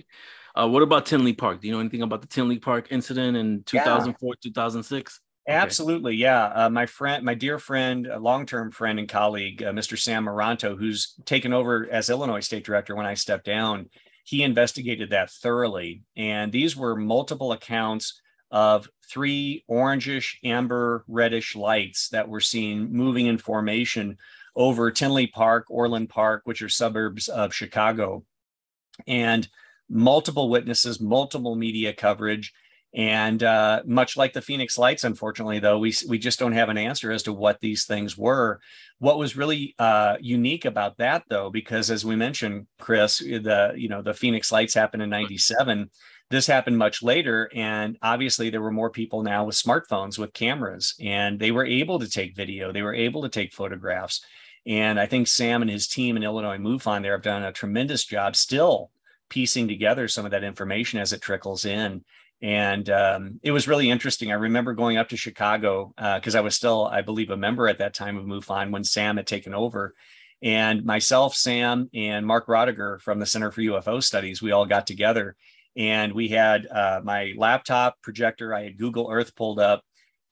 Uh, 0.56 0.68
what 0.68 0.82
about 0.82 1.06
Tinley 1.06 1.34
Park? 1.34 1.62
Do 1.62 1.68
you 1.68 1.74
know 1.74 1.80
anything 1.80 2.02
about 2.02 2.22
the 2.22 2.28
Tinley 2.28 2.60
Park 2.60 2.88
incident 2.92 3.38
in 3.38 3.64
2004, 3.64 4.30
yeah. 4.30 4.34
2006? 4.42 5.20
Okay. 5.48 5.56
Absolutely, 5.56 6.16
yeah. 6.16 6.46
Uh, 6.46 6.70
my 6.70 6.86
friend, 6.86 7.24
my 7.26 7.34
dear 7.34 7.60
friend, 7.60 8.08
long-term 8.20 8.72
friend 8.72 8.98
and 8.98 9.10
colleague, 9.10 9.62
uh, 9.62 9.72
Mr. 9.72 10.00
Sam 10.00 10.26
Maranto, 10.26 10.78
who's 10.78 11.16
taken 11.26 11.54
over 11.54 11.88
as 11.92 12.10
Illinois 12.10 12.40
State 12.40 12.64
Director 12.64 12.96
when 12.96 13.06
I 13.06 13.16
stepped 13.16 13.46
down, 13.46 13.90
he 14.24 14.44
investigated 14.44 15.10
that 15.10 15.30
thoroughly, 15.30 16.04
and 16.16 16.52
these 16.52 16.78
were 16.78 16.96
multiple 16.96 17.52
accounts 17.52 18.22
of 18.52 18.88
three 19.10 19.66
orangish, 19.70 20.36
amber, 20.46 21.04
reddish 21.08 21.56
lights 21.56 22.10
that 22.10 22.30
were 22.30 22.40
seen 22.40 22.94
moving 22.94 23.26
in 23.26 23.38
formation 23.38 24.18
over 24.56 24.92
Tinley 24.92 25.28
Park, 25.28 25.66
Orland 25.70 26.10
Park, 26.10 26.42
which 26.46 26.62
are 26.62 26.70
suburbs 26.70 27.28
of 27.28 27.54
Chicago. 27.54 28.24
And 29.08 29.48
multiple 29.90 30.50
witnesses, 30.50 31.00
multiple 31.00 31.56
media 31.56 31.94
coverage. 31.94 32.54
And 32.96 33.42
uh, 33.42 33.82
much 33.86 34.18
like 34.18 34.34
the 34.34 34.42
Phoenix 34.42 34.78
Lights, 34.78 35.04
unfortunately, 35.04 35.58
though, 35.58 35.80
we, 35.80 35.96
we 36.08 36.20
just 36.20 36.38
don't 36.38 36.52
have 36.52 36.70
an 36.70 36.78
answer 36.78 37.12
as 37.12 37.24
to 37.24 37.34
what 37.34 37.60
these 37.60 37.86
things 37.86 38.16
were. 38.16 38.60
What 39.00 39.18
was 39.18 39.36
really 39.36 39.74
uh, 39.80 40.18
unique 40.22 40.66
about 40.66 40.98
that, 40.98 41.24
though, 41.28 41.50
because 41.50 41.90
as 41.90 42.06
we 42.06 42.16
mentioned, 42.16 42.68
Chris, 42.80 43.18
the 43.18 43.74
you 43.76 43.90
know 43.90 44.04
the 44.04 44.14
Phoenix 44.14 44.52
Lights 44.52 44.76
happened 44.76 45.02
in 45.02 45.10
'97. 45.10 45.90
This 46.30 46.46
happened 46.46 46.78
much 46.78 47.02
later, 47.02 47.50
and 47.54 47.98
obviously 48.02 48.50
there 48.50 48.62
were 48.62 48.72
more 48.72 48.92
people 48.92 49.24
now 49.24 49.46
with 49.46 49.56
smartphones 49.56 50.18
with 50.18 50.34
cameras, 50.34 50.96
and 51.02 51.40
they 51.40 51.52
were 51.52 51.66
able 51.66 52.00
to 52.00 52.10
take 52.10 52.36
video, 52.36 52.72
they 52.72 52.82
were 52.82 52.94
able 52.94 53.24
to 53.24 53.30
take 53.30 53.54
photographs, 53.54 54.22
and 54.66 55.00
I 55.00 55.06
think 55.06 55.28
Sam 55.28 55.62
and 55.62 55.70
his 55.70 55.88
team 55.88 56.16
in 56.16 56.24
Illinois 56.24 56.58
MUFON 56.58 57.02
there 57.02 57.14
have 57.14 57.22
done 57.22 57.44
a 57.44 57.52
tremendous 57.52 58.06
job 58.06 58.36
still 58.36 58.92
piecing 59.30 59.68
together 59.68 60.08
some 60.08 60.26
of 60.26 60.32
that 60.32 60.44
information 60.44 61.00
as 61.00 61.12
it 61.12 61.22
trickles 61.22 61.66
in. 61.66 62.04
And 62.42 62.90
um, 62.90 63.40
it 63.42 63.52
was 63.52 63.68
really 63.68 63.90
interesting. 63.90 64.32
I 64.32 64.36
remember 64.36 64.74
going 64.74 64.98
up 64.98 65.10
to 65.10 65.18
Chicago 65.18 65.94
because 65.96 66.36
uh, 66.36 66.40
I 66.40 66.42
was 66.42 66.56
still, 66.56 66.86
I 66.86 67.02
believe, 67.02 67.30
a 67.30 67.38
member 67.38 67.68
at 67.68 67.78
that 67.80 67.94
time 67.94 68.18
of 68.18 68.26
MUFON 68.26 68.72
when 68.72 68.84
Sam 68.84 69.18
had 69.18 69.28
taken 69.28 69.54
over. 69.54 69.96
And 70.42 70.84
myself, 70.86 71.36
Sam, 71.36 71.90
and 71.94 72.26
Mark 72.26 72.48
Rodeghier 72.48 73.02
from 73.02 73.20
the 73.20 73.26
Center 73.26 73.50
for 73.50 73.62
UFO 73.62 74.04
Studies, 74.04 74.42
we 74.42 74.52
all 74.52 74.66
got 74.66 74.86
together 74.86 75.38
and 75.76 76.14
we 76.14 76.28
had 76.28 76.68
uh, 76.68 77.02
my 77.04 77.34
laptop 77.38 78.02
projector. 78.02 78.54
I 78.54 78.64
had 78.64 78.78
Google 78.78 79.10
Earth 79.10 79.36
pulled 79.36 79.60
up 79.60 79.84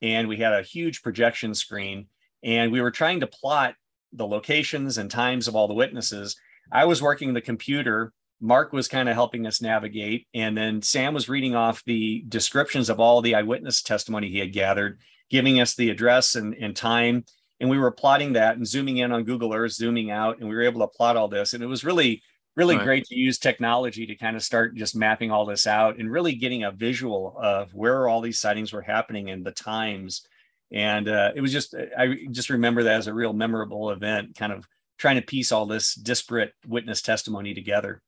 and 0.02 0.28
we 0.28 0.36
had 0.36 0.52
a 0.52 0.62
huge 0.62 1.02
projection 1.02 1.54
screen. 1.54 2.06
And 2.44 2.72
we 2.72 2.80
were 2.80 2.90
trying 2.90 3.20
to 3.20 3.26
plot 3.26 3.74
the 4.12 4.26
locations 4.26 4.98
and 4.98 5.10
times 5.10 5.48
of 5.48 5.56
all 5.56 5.68
the 5.68 5.74
witnesses. 5.74 6.36
I 6.70 6.84
was 6.84 7.02
working 7.02 7.32
the 7.32 7.40
computer. 7.40 8.12
Mark 8.40 8.72
was 8.72 8.88
kind 8.88 9.08
of 9.08 9.14
helping 9.14 9.46
us 9.46 9.62
navigate. 9.62 10.26
And 10.34 10.56
then 10.56 10.82
Sam 10.82 11.14
was 11.14 11.28
reading 11.28 11.54
off 11.54 11.84
the 11.84 12.24
descriptions 12.28 12.90
of 12.90 13.00
all 13.00 13.22
the 13.22 13.34
eyewitness 13.34 13.82
testimony 13.82 14.28
he 14.28 14.38
had 14.38 14.52
gathered, 14.52 14.98
giving 15.30 15.60
us 15.60 15.74
the 15.74 15.90
address 15.90 16.34
and, 16.34 16.54
and 16.54 16.74
time. 16.74 17.24
And 17.60 17.70
we 17.70 17.78
were 17.78 17.92
plotting 17.92 18.32
that 18.32 18.56
and 18.56 18.66
zooming 18.66 18.96
in 18.96 19.12
on 19.12 19.24
Google 19.24 19.54
Earth, 19.54 19.72
zooming 19.72 20.10
out, 20.10 20.40
and 20.40 20.48
we 20.48 20.54
were 20.54 20.62
able 20.62 20.80
to 20.80 20.88
plot 20.88 21.16
all 21.16 21.28
this. 21.28 21.54
And 21.54 21.62
it 21.62 21.68
was 21.68 21.84
really, 21.84 22.20
really 22.56 22.76
right. 22.76 22.84
great 22.84 23.04
to 23.06 23.14
use 23.14 23.38
technology 23.38 24.06
to 24.06 24.16
kind 24.16 24.34
of 24.34 24.42
start 24.42 24.74
just 24.74 24.96
mapping 24.96 25.30
all 25.30 25.46
this 25.46 25.66
out 25.66 25.98
and 25.98 26.10
really 26.10 26.34
getting 26.34 26.64
a 26.64 26.72
visual 26.72 27.36
of 27.40 27.72
where 27.72 28.08
all 28.08 28.20
these 28.20 28.40
sightings 28.40 28.72
were 28.72 28.82
happening 28.82 29.30
and 29.30 29.46
the 29.46 29.52
times 29.52 30.26
and 30.72 31.08
uh, 31.08 31.30
it 31.34 31.40
was 31.40 31.52
just 31.52 31.74
i 31.98 32.16
just 32.30 32.50
remember 32.50 32.82
that 32.84 32.96
as 32.96 33.06
a 33.06 33.14
real 33.14 33.32
memorable 33.32 33.90
event 33.90 34.34
kind 34.34 34.52
of 34.52 34.66
trying 35.02 35.16
to 35.16 35.22
piece 35.22 35.50
all 35.50 35.66
this 35.66 35.96
disparate 35.96 36.52
witness 36.66 37.02
testimony 37.02 37.54
together. 37.54 38.00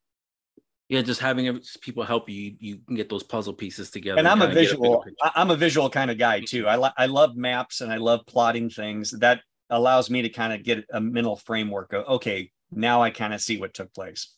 Yeah 0.88 1.02
just 1.02 1.20
having 1.20 1.60
people 1.80 2.04
help 2.04 2.28
you 2.28 2.54
you 2.60 2.78
can 2.86 2.94
get 2.94 3.08
those 3.08 3.24
puzzle 3.24 3.54
pieces 3.54 3.90
together 3.90 4.18
and 4.18 4.28
i'm 4.28 4.42
a 4.42 4.46
visual 4.46 5.04
a 5.24 5.32
i'm 5.34 5.50
a 5.50 5.56
visual 5.56 5.90
kind 5.90 6.10
of 6.10 6.18
guy 6.18 6.40
too. 6.40 6.68
I, 6.68 6.76
lo- 6.76 6.96
I 6.96 7.06
love 7.06 7.36
maps 7.36 7.80
and 7.80 7.92
i 7.92 7.96
love 7.96 8.20
plotting 8.26 8.70
things. 8.70 9.10
That 9.10 9.40
allows 9.70 10.08
me 10.08 10.22
to 10.22 10.28
kind 10.28 10.52
of 10.52 10.62
get 10.62 10.84
a 10.92 11.00
mental 11.00 11.36
framework 11.36 11.92
of 11.94 12.06
okay 12.06 12.52
now 12.70 13.02
i 13.02 13.10
kind 13.10 13.34
of 13.34 13.40
see 13.40 13.58
what 13.58 13.74
took 13.74 13.92
place. 13.92 14.32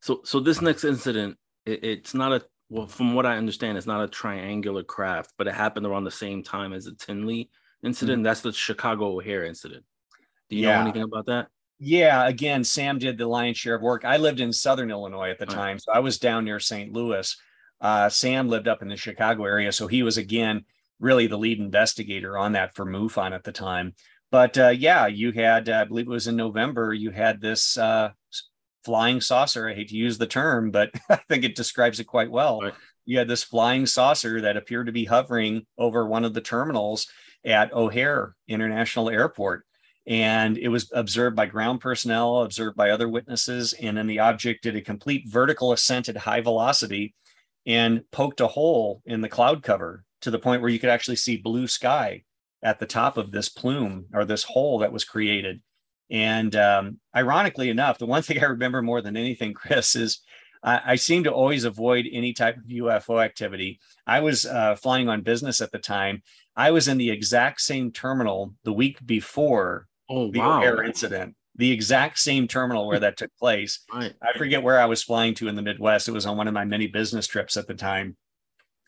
So 0.00 0.20
so 0.24 0.40
this 0.40 0.62
next 0.62 0.84
incident 0.84 1.36
it, 1.66 1.84
it's 1.84 2.14
not 2.14 2.32
a 2.32 2.42
well, 2.68 2.86
from 2.86 3.14
what 3.14 3.26
I 3.26 3.36
understand, 3.36 3.76
it's 3.76 3.86
not 3.86 4.02
a 4.02 4.08
triangular 4.08 4.82
craft, 4.82 5.32
but 5.36 5.46
it 5.46 5.54
happened 5.54 5.86
around 5.86 6.04
the 6.04 6.10
same 6.10 6.42
time 6.42 6.72
as 6.72 6.84
the 6.84 6.94
Tinley 6.94 7.50
incident. 7.82 8.18
Mm-hmm. 8.18 8.24
That's 8.24 8.40
the 8.40 8.52
Chicago 8.52 9.16
O'Hare 9.16 9.44
incident. 9.44 9.84
Do 10.48 10.56
you 10.56 10.62
yeah. 10.62 10.76
know 10.76 10.82
anything 10.82 11.02
about 11.02 11.26
that? 11.26 11.48
Yeah, 11.78 12.26
again, 12.26 12.64
Sam 12.64 12.98
did 12.98 13.18
the 13.18 13.26
lion's 13.26 13.58
share 13.58 13.74
of 13.74 13.82
work. 13.82 14.04
I 14.04 14.16
lived 14.16 14.40
in 14.40 14.52
Southern 14.52 14.90
Illinois 14.90 15.30
at 15.30 15.38
the 15.38 15.46
right. 15.46 15.54
time, 15.54 15.78
so 15.78 15.92
I 15.92 15.98
was 15.98 16.18
down 16.18 16.44
near 16.44 16.60
St. 16.60 16.92
Louis. 16.92 17.36
Uh, 17.80 18.08
Sam 18.08 18.48
lived 18.48 18.68
up 18.68 18.80
in 18.80 18.88
the 18.88 18.96
Chicago 18.96 19.44
area, 19.44 19.72
so 19.72 19.86
he 19.86 20.02
was 20.02 20.16
again 20.16 20.64
really 21.00 21.26
the 21.26 21.36
lead 21.36 21.58
investigator 21.58 22.38
on 22.38 22.52
that 22.52 22.74
for 22.74 22.86
MUFON 22.86 23.32
at 23.32 23.44
the 23.44 23.52
time. 23.52 23.94
But 24.30 24.56
uh, 24.56 24.70
yeah, 24.70 25.06
you 25.06 25.32
had, 25.32 25.68
uh, 25.68 25.82
I 25.82 25.84
believe 25.84 26.06
it 26.06 26.10
was 26.10 26.26
in 26.26 26.36
November, 26.36 26.94
you 26.94 27.10
had 27.10 27.40
this 27.40 27.76
uh, 27.76 28.10
flying 28.84 29.20
saucer. 29.20 29.68
I 29.68 29.74
hate 29.74 29.88
to 29.88 29.96
use 29.96 30.18
the 30.18 30.26
term, 30.26 30.70
but 30.70 30.90
I 31.08 31.16
think 31.28 31.44
it 31.44 31.56
describes 31.56 32.00
it 32.00 32.04
quite 32.04 32.30
well. 32.30 32.60
Right. 32.60 32.74
You 33.06 33.18
had 33.18 33.28
this 33.28 33.42
flying 33.42 33.86
saucer 33.86 34.40
that 34.40 34.56
appeared 34.56 34.86
to 34.86 34.92
be 34.92 35.04
hovering 35.04 35.66
over 35.76 36.06
one 36.06 36.24
of 36.24 36.34
the 36.34 36.40
terminals 36.40 37.06
at 37.44 37.72
O'Hare 37.72 38.34
International 38.48 39.10
Airport. 39.10 39.64
And 40.06 40.58
it 40.58 40.68
was 40.68 40.90
observed 40.92 41.36
by 41.36 41.46
ground 41.46 41.80
personnel, 41.80 42.42
observed 42.42 42.76
by 42.76 42.90
other 42.90 43.08
witnesses. 43.08 43.72
And 43.74 43.96
then 43.96 44.06
the 44.06 44.20
object 44.20 44.62
did 44.62 44.76
a 44.76 44.82
complete 44.82 45.24
vertical 45.26 45.72
ascent 45.72 46.08
at 46.08 46.16
high 46.16 46.40
velocity 46.40 47.14
and 47.66 48.04
poked 48.10 48.40
a 48.40 48.46
hole 48.46 49.02
in 49.06 49.22
the 49.22 49.28
cloud 49.28 49.62
cover 49.62 50.04
to 50.20 50.30
the 50.30 50.38
point 50.38 50.60
where 50.60 50.70
you 50.70 50.78
could 50.78 50.90
actually 50.90 51.16
see 51.16 51.36
blue 51.36 51.66
sky 51.66 52.22
at 52.62 52.78
the 52.78 52.86
top 52.86 53.16
of 53.16 53.30
this 53.30 53.48
plume 53.48 54.06
or 54.12 54.24
this 54.24 54.44
hole 54.44 54.78
that 54.78 54.92
was 54.92 55.04
created. 55.04 55.62
And 56.10 56.54
um, 56.56 56.98
ironically 57.14 57.70
enough, 57.70 57.98
the 57.98 58.06
one 58.06 58.22
thing 58.22 58.42
I 58.42 58.46
remember 58.46 58.82
more 58.82 59.00
than 59.00 59.16
anything, 59.16 59.54
Chris, 59.54 59.96
is 59.96 60.20
I, 60.62 60.80
I 60.84 60.94
seem 60.96 61.24
to 61.24 61.32
always 61.32 61.64
avoid 61.64 62.06
any 62.10 62.32
type 62.32 62.56
of 62.56 62.64
UFO 62.64 63.22
activity. 63.22 63.80
I 64.06 64.20
was 64.20 64.46
uh, 64.46 64.76
flying 64.76 65.08
on 65.08 65.22
business 65.22 65.60
at 65.60 65.72
the 65.72 65.78
time. 65.78 66.22
I 66.56 66.70
was 66.70 66.88
in 66.88 66.98
the 66.98 67.10
exact 67.10 67.60
same 67.60 67.92
terminal 67.92 68.54
the 68.64 68.72
week 68.72 69.04
before 69.04 69.86
oh, 70.08 70.30
the 70.30 70.40
wow. 70.40 70.62
air 70.62 70.82
incident, 70.82 71.34
the 71.56 71.70
exact 71.70 72.18
same 72.18 72.48
terminal 72.48 72.86
where 72.86 73.00
that 73.00 73.16
took 73.16 73.30
place. 73.38 73.80
Right. 73.94 74.14
I 74.22 74.36
forget 74.36 74.62
where 74.62 74.80
I 74.80 74.86
was 74.86 75.02
flying 75.02 75.34
to 75.34 75.48
in 75.48 75.54
the 75.54 75.62
Midwest. 75.62 76.08
It 76.08 76.12
was 76.12 76.26
on 76.26 76.36
one 76.36 76.48
of 76.48 76.54
my 76.54 76.64
many 76.64 76.86
business 76.86 77.26
trips 77.26 77.56
at 77.56 77.66
the 77.66 77.74
time. 77.74 78.16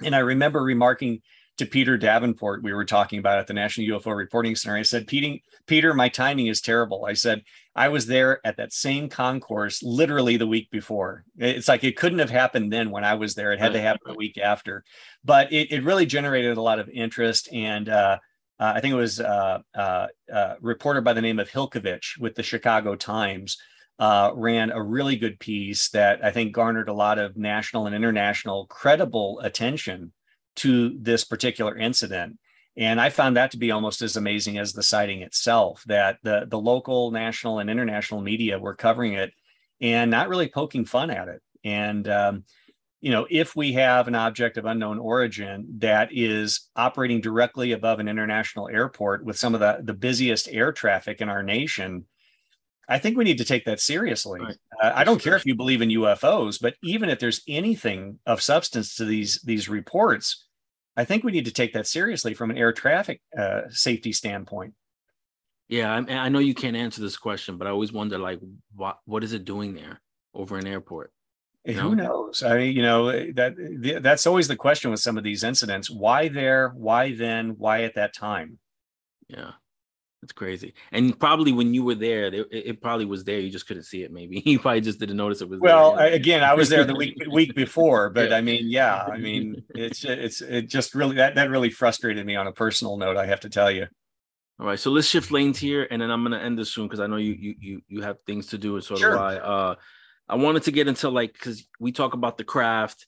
And 0.02 0.14
I 0.14 0.18
remember 0.18 0.62
remarking 0.62 1.22
to 1.58 1.66
Peter 1.66 1.96
Davenport, 1.96 2.62
we 2.62 2.72
were 2.72 2.84
talking 2.84 3.18
about 3.18 3.38
at 3.38 3.46
the 3.46 3.54
National 3.54 3.98
UFO 3.98 4.14
Reporting 4.14 4.54
Center. 4.54 4.76
I 4.76 4.82
said, 4.82 5.06
Peter, 5.06 5.94
my 5.94 6.08
timing 6.08 6.48
is 6.48 6.60
terrible. 6.60 7.06
I 7.06 7.14
said, 7.14 7.42
I 7.74 7.88
was 7.88 8.06
there 8.06 8.40
at 8.44 8.58
that 8.58 8.72
same 8.72 9.08
concourse 9.08 9.82
literally 9.82 10.36
the 10.36 10.46
week 10.46 10.70
before. 10.70 11.24
It's 11.38 11.68
like 11.68 11.82
it 11.82 11.96
couldn't 11.96 12.18
have 12.18 12.30
happened 12.30 12.72
then 12.72 12.90
when 12.90 13.04
I 13.04 13.14
was 13.14 13.34
there. 13.34 13.52
It 13.52 13.58
had 13.58 13.72
to 13.72 13.80
happen 13.80 14.10
a 14.10 14.16
week 14.16 14.38
after. 14.38 14.84
But 15.24 15.52
it, 15.52 15.72
it 15.72 15.84
really 15.84 16.06
generated 16.06 16.56
a 16.56 16.62
lot 16.62 16.78
of 16.78 16.88
interest. 16.90 17.48
And 17.52 17.88
uh, 17.88 18.18
uh, 18.60 18.72
I 18.76 18.80
think 18.80 18.92
it 18.92 18.96
was 18.96 19.20
uh, 19.20 19.58
uh 19.74 20.06
a 20.30 20.56
reporter 20.60 21.00
by 21.00 21.12
the 21.14 21.22
name 21.22 21.38
of 21.38 21.50
Hilkevitch 21.50 22.18
with 22.18 22.34
the 22.34 22.42
Chicago 22.42 22.96
Times. 22.96 23.56
Uh, 23.98 24.30
ran 24.34 24.70
a 24.70 24.82
really 24.82 25.16
good 25.16 25.40
piece 25.40 25.88
that 25.88 26.22
I 26.22 26.30
think 26.30 26.52
garnered 26.52 26.90
a 26.90 26.92
lot 26.92 27.18
of 27.18 27.38
national 27.38 27.86
and 27.86 27.96
international 27.96 28.66
credible 28.66 29.40
attention 29.40 30.12
to 30.56 30.96
this 30.98 31.24
particular 31.24 31.76
incident. 31.76 32.38
And 32.76 33.00
I 33.00 33.08
found 33.08 33.36
that 33.36 33.52
to 33.52 33.56
be 33.56 33.70
almost 33.70 34.02
as 34.02 34.16
amazing 34.16 34.58
as 34.58 34.72
the 34.72 34.82
sighting 34.82 35.22
itself, 35.22 35.82
that 35.86 36.18
the, 36.22 36.46
the 36.48 36.58
local, 36.58 37.10
national, 37.10 37.58
and 37.58 37.70
international 37.70 38.20
media 38.20 38.58
were 38.58 38.74
covering 38.74 39.14
it 39.14 39.32
and 39.80 40.10
not 40.10 40.28
really 40.28 40.48
poking 40.48 40.84
fun 40.84 41.10
at 41.10 41.28
it. 41.28 41.42
And, 41.64 42.06
um, 42.08 42.44
you 43.00 43.10
know, 43.10 43.26
if 43.30 43.56
we 43.56 43.74
have 43.74 44.08
an 44.08 44.14
object 44.14 44.58
of 44.58 44.66
unknown 44.66 44.98
origin 44.98 45.66
that 45.78 46.10
is 46.12 46.68
operating 46.76 47.20
directly 47.20 47.72
above 47.72 47.98
an 47.98 48.08
international 48.08 48.68
airport 48.68 49.24
with 49.24 49.38
some 49.38 49.54
of 49.54 49.60
the, 49.60 49.80
the 49.82 49.94
busiest 49.94 50.48
air 50.50 50.72
traffic 50.72 51.20
in 51.20 51.28
our 51.28 51.42
nation, 51.42 52.04
I 52.88 52.98
think 52.98 53.16
we 53.16 53.24
need 53.24 53.38
to 53.38 53.44
take 53.44 53.64
that 53.64 53.80
seriously. 53.80 54.40
Right. 54.40 54.56
Uh, 54.82 54.92
I 54.94 55.04
don't 55.04 55.22
care 55.22 55.36
if 55.36 55.46
you 55.46 55.54
believe 55.54 55.82
in 55.82 55.88
UFOs, 55.88 56.60
but 56.60 56.74
even 56.82 57.08
if 57.08 57.18
there's 57.18 57.42
anything 57.48 58.18
of 58.26 58.40
substance 58.40 58.94
to 58.96 59.04
these 59.04 59.40
these 59.42 59.68
reports, 59.68 60.45
I 60.96 61.04
think 61.04 61.24
we 61.24 61.32
need 61.32 61.44
to 61.44 61.52
take 61.52 61.74
that 61.74 61.86
seriously 61.86 62.34
from 62.34 62.50
an 62.50 62.56
air 62.56 62.72
traffic 62.72 63.20
uh, 63.36 63.62
safety 63.70 64.12
standpoint. 64.12 64.74
Yeah, 65.68 65.92
I, 65.92 66.12
I, 66.12 66.28
know 66.28 66.38
you 66.38 66.54
can't 66.54 66.76
answer 66.76 67.00
this 67.00 67.16
question, 67.16 67.58
but 67.58 67.66
I 67.66 67.70
always 67.70 67.92
wonder, 67.92 68.18
like, 68.18 68.40
what 68.74 68.98
what 69.04 69.24
is 69.24 69.32
it 69.32 69.44
doing 69.44 69.74
there 69.74 70.00
over 70.32 70.56
an 70.56 70.66
airport? 70.66 71.12
You 71.64 71.74
know? 71.74 71.82
Who 71.82 71.96
knows? 71.96 72.42
I 72.44 72.56
mean, 72.56 72.76
you 72.76 72.82
know 72.82 73.10
that 73.32 73.98
that's 74.00 74.26
always 74.26 74.46
the 74.46 74.54
question 74.54 74.92
with 74.92 75.00
some 75.00 75.18
of 75.18 75.24
these 75.24 75.42
incidents: 75.42 75.90
why 75.90 76.28
there? 76.28 76.68
Why 76.76 77.14
then? 77.14 77.56
Why 77.58 77.82
at 77.82 77.96
that 77.96 78.14
time? 78.14 78.58
Yeah. 79.28 79.52
It's 80.26 80.32
crazy. 80.32 80.74
And 80.90 81.16
probably 81.20 81.52
when 81.52 81.72
you 81.72 81.84
were 81.84 81.94
there, 81.94 82.26
it, 82.26 82.48
it, 82.50 82.82
probably 82.82 83.04
was 83.04 83.22
there. 83.22 83.38
You 83.38 83.48
just 83.48 83.68
couldn't 83.68 83.84
see 83.84 84.02
it. 84.02 84.12
Maybe 84.12 84.42
you 84.44 84.58
probably 84.58 84.80
just 84.80 84.98
didn't 84.98 85.16
notice 85.16 85.40
it 85.40 85.48
was. 85.48 85.60
There. 85.60 85.68
Well, 85.68 85.94
there. 85.94 86.12
again, 86.12 86.42
I 86.42 86.52
was 86.52 86.68
there 86.68 86.82
the 86.82 86.96
week 86.96 87.16
week 87.30 87.54
before, 87.54 88.10
but 88.10 88.30
yeah. 88.30 88.36
I 88.36 88.40
mean, 88.40 88.68
yeah, 88.68 89.04
I 89.04 89.18
mean, 89.18 89.62
it's 89.68 90.04
it's 90.04 90.40
it 90.40 90.62
just 90.62 90.96
really 90.96 91.14
that 91.14 91.36
that 91.36 91.48
really 91.48 91.70
frustrated 91.70 92.26
me 92.26 92.34
on 92.34 92.48
a 92.48 92.52
personal 92.52 92.96
note. 92.96 93.16
I 93.16 93.26
have 93.26 93.38
to 93.40 93.48
tell 93.48 93.70
you. 93.70 93.86
All 94.58 94.66
right, 94.66 94.80
so 94.80 94.90
let's 94.90 95.06
shift 95.06 95.30
lanes 95.30 95.60
here, 95.60 95.86
and 95.88 96.02
then 96.02 96.10
I'm 96.10 96.24
gonna 96.24 96.38
end 96.38 96.58
this 96.58 96.74
soon 96.74 96.88
because 96.88 96.98
I 96.98 97.06
know 97.06 97.18
you 97.18 97.34
you 97.38 97.54
you 97.60 97.80
you 97.86 98.02
have 98.02 98.16
things 98.26 98.48
to 98.48 98.58
do, 98.58 98.74
and 98.74 98.82
so 98.82 98.96
sure. 98.96 99.12
do 99.12 99.18
I. 99.18 99.36
Uh, 99.36 99.74
I 100.28 100.34
wanted 100.34 100.64
to 100.64 100.72
get 100.72 100.88
into 100.88 101.08
like 101.08 101.34
because 101.34 101.68
we 101.78 101.92
talk 101.92 102.14
about 102.14 102.36
the 102.36 102.42
craft 102.42 103.06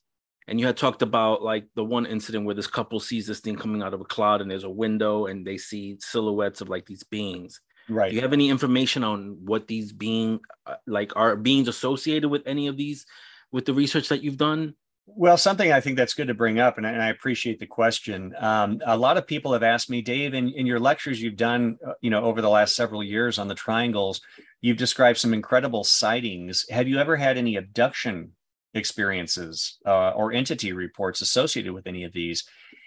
and 0.48 0.58
you 0.58 0.66
had 0.66 0.76
talked 0.76 1.02
about 1.02 1.42
like 1.42 1.66
the 1.74 1.84
one 1.84 2.06
incident 2.06 2.44
where 2.44 2.54
this 2.54 2.66
couple 2.66 2.98
sees 2.98 3.26
this 3.26 3.40
thing 3.40 3.56
coming 3.56 3.82
out 3.82 3.94
of 3.94 4.00
a 4.00 4.04
cloud 4.04 4.40
and 4.40 4.50
there's 4.50 4.64
a 4.64 4.70
window 4.70 5.26
and 5.26 5.46
they 5.46 5.58
see 5.58 5.96
silhouettes 6.00 6.60
of 6.60 6.68
like 6.68 6.86
these 6.86 7.04
beings 7.04 7.60
right 7.88 8.10
do 8.10 8.16
you 8.16 8.22
have 8.22 8.32
any 8.32 8.48
information 8.48 9.04
on 9.04 9.36
what 9.44 9.68
these 9.68 9.92
being 9.92 10.40
uh, 10.66 10.74
like 10.86 11.12
are 11.16 11.36
beings 11.36 11.68
associated 11.68 12.28
with 12.28 12.42
any 12.46 12.66
of 12.66 12.76
these 12.76 13.06
with 13.52 13.64
the 13.64 13.74
research 13.74 14.08
that 14.08 14.22
you've 14.22 14.36
done 14.36 14.74
well, 15.16 15.38
something 15.38 15.72
I 15.72 15.80
think 15.80 15.96
that's 15.96 16.12
good 16.12 16.28
to 16.28 16.34
bring 16.34 16.58
up, 16.58 16.76
and 16.76 16.86
I, 16.86 16.90
and 16.90 17.02
I 17.02 17.08
appreciate 17.08 17.58
the 17.58 17.66
question. 17.66 18.34
Um, 18.38 18.82
a 18.84 18.96
lot 18.96 19.16
of 19.16 19.26
people 19.26 19.54
have 19.54 19.62
asked 19.62 19.88
me, 19.88 20.02
Dave, 20.02 20.34
in, 20.34 20.50
in 20.50 20.66
your 20.66 20.78
lectures 20.78 21.20
you've 21.20 21.36
done, 21.36 21.78
uh, 21.86 21.92
you 22.02 22.10
know, 22.10 22.22
over 22.22 22.42
the 22.42 22.48
last 22.50 22.76
several 22.76 23.02
years 23.02 23.38
on 23.38 23.48
the 23.48 23.54
triangles, 23.54 24.20
you've 24.60 24.76
described 24.76 25.18
some 25.18 25.32
incredible 25.32 25.82
sightings. 25.82 26.66
Have 26.68 26.88
you 26.88 26.98
ever 26.98 27.16
had 27.16 27.38
any 27.38 27.56
abduction 27.56 28.32
experiences 28.74 29.78
uh, 29.86 30.10
or 30.10 30.32
entity 30.32 30.72
reports 30.72 31.20
associated 31.20 31.72
with 31.72 31.86
any 31.86 32.04
of 32.04 32.12
these? 32.12 32.44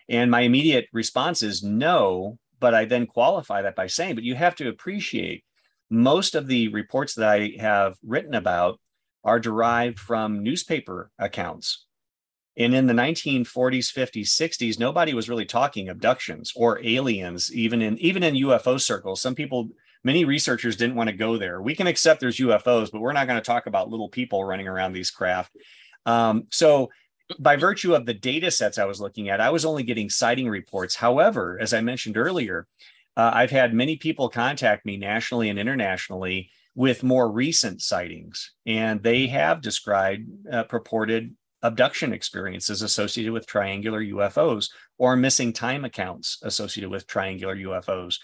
And 0.10 0.30
my 0.30 0.42
immediate 0.42 0.88
response 0.94 1.42
is 1.42 1.64
no, 1.64 2.38
but 2.60 2.74
I 2.74 2.86
then 2.86 3.08
qualify 3.08 3.62
that 3.62 3.76
by 3.76 3.88
saying, 3.88 4.16
but 4.16 4.24
you 4.24 4.36
have 4.36 4.56
to 4.56 4.70
appreciate 4.70 5.44
most 5.90 6.36
of 6.36 6.48
the 6.48 6.70
reports 6.70 7.16
that 7.16 7.28
I 7.28 7.54
have 7.60 7.98
written 8.06 8.34
about 8.34 8.80
are 9.24 9.40
derived 9.40 10.00
from 10.00 10.42
newspaper 10.42 11.12
accounts. 11.20 11.86
And 12.58 12.74
in 12.74 12.88
the 12.88 12.94
1940s, 12.94 13.94
50s, 13.94 14.28
60s, 14.28 14.80
nobody 14.80 15.14
was 15.14 15.30
really 15.30 15.46
talking 15.46 15.90
abductions 15.90 16.52
or 16.56 16.84
aliens, 16.86 17.54
even 17.54 17.82
in 17.82 17.98
even 18.00 18.24
in 18.24 18.36
UFO 18.36 18.80
circles. 18.80 19.22
Some 19.22 19.36
people, 19.36 19.70
many 20.04 20.26
researchers 20.26 20.76
didn't 20.76 20.96
want 20.96 21.10
to 21.10 21.16
go 21.16 21.38
there. 21.38 21.62
We 21.62 21.76
can 21.76 21.88
accept 21.88 22.20
there's 22.20 22.38
UFOs, 22.38 22.92
but 22.92 23.02
we're 23.02 23.14
not 23.14 23.28
going 23.28 23.40
to 23.40 23.46
talk 23.46 23.68
about 23.68 23.90
little 23.90 24.10
people 24.10 24.44
running 24.44 24.68
around 24.68 24.94
these 24.94 25.12
craft. 25.12 25.56
Um, 26.06 26.48
so 26.52 26.90
by 27.40 27.56
virtue 27.56 27.94
of 27.94 28.06
the 28.06 28.14
data 28.14 28.52
sets 28.52 28.78
I 28.78 28.86
was 28.86 29.00
looking 29.00 29.30
at, 29.30 29.42
I 29.42 29.50
was 29.50 29.66
only 29.66 29.84
getting 29.84 30.10
sighting 30.10 30.50
reports. 30.50 30.96
However, 30.96 31.58
as 31.62 31.74
I 31.74 31.82
mentioned 31.82 32.18
earlier, 32.18 32.68
uh, 33.16 33.32
I've 33.34 33.52
had 33.52 33.74
many 33.74 33.98
people 33.98 34.30
contact 34.30 34.86
me 34.86 34.98
nationally 34.98 35.50
and 35.50 35.60
internationally 35.60 36.50
with 36.76 37.04
more 37.04 37.30
recent 37.30 37.82
sightings, 37.82 38.54
and 38.66 39.04
they 39.04 39.28
have 39.28 39.62
described 39.62 40.30
uh, 40.52 40.64
purported 40.64 41.36
abduction 41.62 42.14
experiences 42.14 42.82
associated 42.82 43.34
with 43.34 43.46
triangular 43.46 44.02
UFOs 44.02 44.70
or 44.98 45.16
missing 45.16 45.54
time 45.54 45.86
accounts 45.86 46.40
associated 46.44 46.90
with 46.90 47.06
triangular 47.06 47.56
UFOs. 47.56 48.20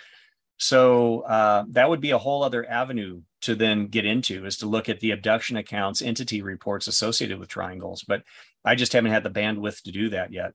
So 0.58 1.22
uh, 1.22 1.66
that 1.70 1.90
would 1.90 2.02
be 2.02 2.12
a 2.12 2.18
whole 2.18 2.44
other 2.44 2.68
avenue 2.70 3.22
to 3.42 3.56
then 3.56 3.88
get 3.88 4.06
into 4.06 4.46
is 4.46 4.58
to 4.58 4.66
look 4.66 4.90
at 4.90 5.00
the 5.00 5.12
abduction 5.12 5.58
accounts, 5.58 6.02
entity 6.02 6.42
reports 6.42 6.88
associated 6.88 7.40
with 7.40 7.50
triangles. 7.50 8.04
But 8.08 8.24
I 8.66 8.76
just 8.76 8.94
haven't 8.94 9.12
had 9.12 9.24
the 9.24 9.30
bandwidth 9.30 9.84
to 9.84 9.92
do 9.92 10.10
that 10.10 10.34
yet. 10.34 10.54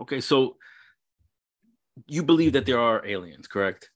Okay, 0.00 0.20
so 0.20 0.56
you 2.06 2.22
believe 2.22 2.52
that 2.52 2.66
there 2.66 2.78
are 2.78 3.04
aliens, 3.04 3.48
correct? 3.48 3.90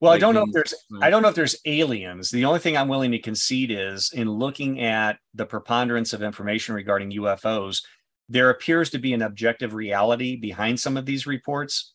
Well, 0.00 0.12
like 0.12 0.18
I 0.18 0.20
don't 0.20 0.34
know 0.34 0.44
if 0.44 0.52
there's 0.52 0.74
I 1.02 1.10
don't 1.10 1.20
know 1.20 1.28
if 1.28 1.34
there's 1.34 1.60
aliens. 1.66 2.30
The 2.30 2.46
only 2.46 2.60
thing 2.60 2.76
I'm 2.76 2.88
willing 2.88 3.10
to 3.10 3.18
concede 3.18 3.70
is 3.70 4.12
in 4.14 4.30
looking 4.30 4.80
at 4.80 5.18
the 5.34 5.44
preponderance 5.44 6.14
of 6.14 6.22
information 6.22 6.74
regarding 6.74 7.10
UFOs, 7.12 7.82
there 8.28 8.48
appears 8.48 8.88
to 8.90 8.98
be 8.98 9.12
an 9.12 9.20
objective 9.20 9.74
reality 9.74 10.36
behind 10.36 10.80
some 10.80 10.96
of 10.96 11.04
these 11.04 11.26
reports 11.26 11.92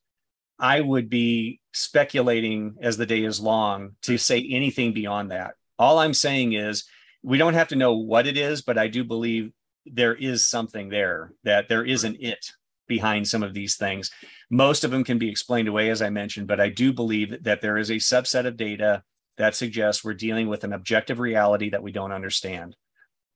I 0.59 0.81
would 0.81 1.09
be 1.09 1.59
speculating 1.73 2.75
as 2.81 2.97
the 2.97 3.05
day 3.05 3.23
is 3.23 3.39
long 3.39 3.95
to 4.03 4.17
say 4.17 4.45
anything 4.49 4.93
beyond 4.93 5.31
that. 5.31 5.55
All 5.77 5.99
I'm 5.99 6.13
saying 6.13 6.53
is 6.53 6.85
we 7.23 7.37
don't 7.37 7.53
have 7.55 7.69
to 7.69 7.75
know 7.75 7.95
what 7.95 8.27
it 8.27 8.37
is, 8.37 8.61
but 8.61 8.77
I 8.77 8.87
do 8.87 9.03
believe 9.03 9.51
there 9.85 10.15
is 10.15 10.47
something 10.47 10.89
there, 10.89 11.33
that 11.43 11.67
there 11.67 11.83
is 11.83 12.03
an 12.03 12.17
it 12.19 12.51
behind 12.87 13.27
some 13.27 13.43
of 13.43 13.53
these 13.53 13.75
things. 13.75 14.11
Most 14.49 14.83
of 14.83 14.91
them 14.91 15.03
can 15.03 15.17
be 15.17 15.29
explained 15.29 15.67
away, 15.67 15.89
as 15.89 16.01
I 16.01 16.09
mentioned, 16.09 16.47
but 16.47 16.59
I 16.59 16.69
do 16.69 16.93
believe 16.93 17.43
that 17.43 17.61
there 17.61 17.77
is 17.77 17.89
a 17.89 17.95
subset 17.95 18.45
of 18.45 18.57
data 18.57 19.03
that 19.37 19.55
suggests 19.55 20.03
we're 20.03 20.13
dealing 20.13 20.47
with 20.47 20.63
an 20.63 20.73
objective 20.73 21.19
reality 21.19 21.71
that 21.71 21.83
we 21.83 21.91
don't 21.91 22.11
understand. 22.11 22.75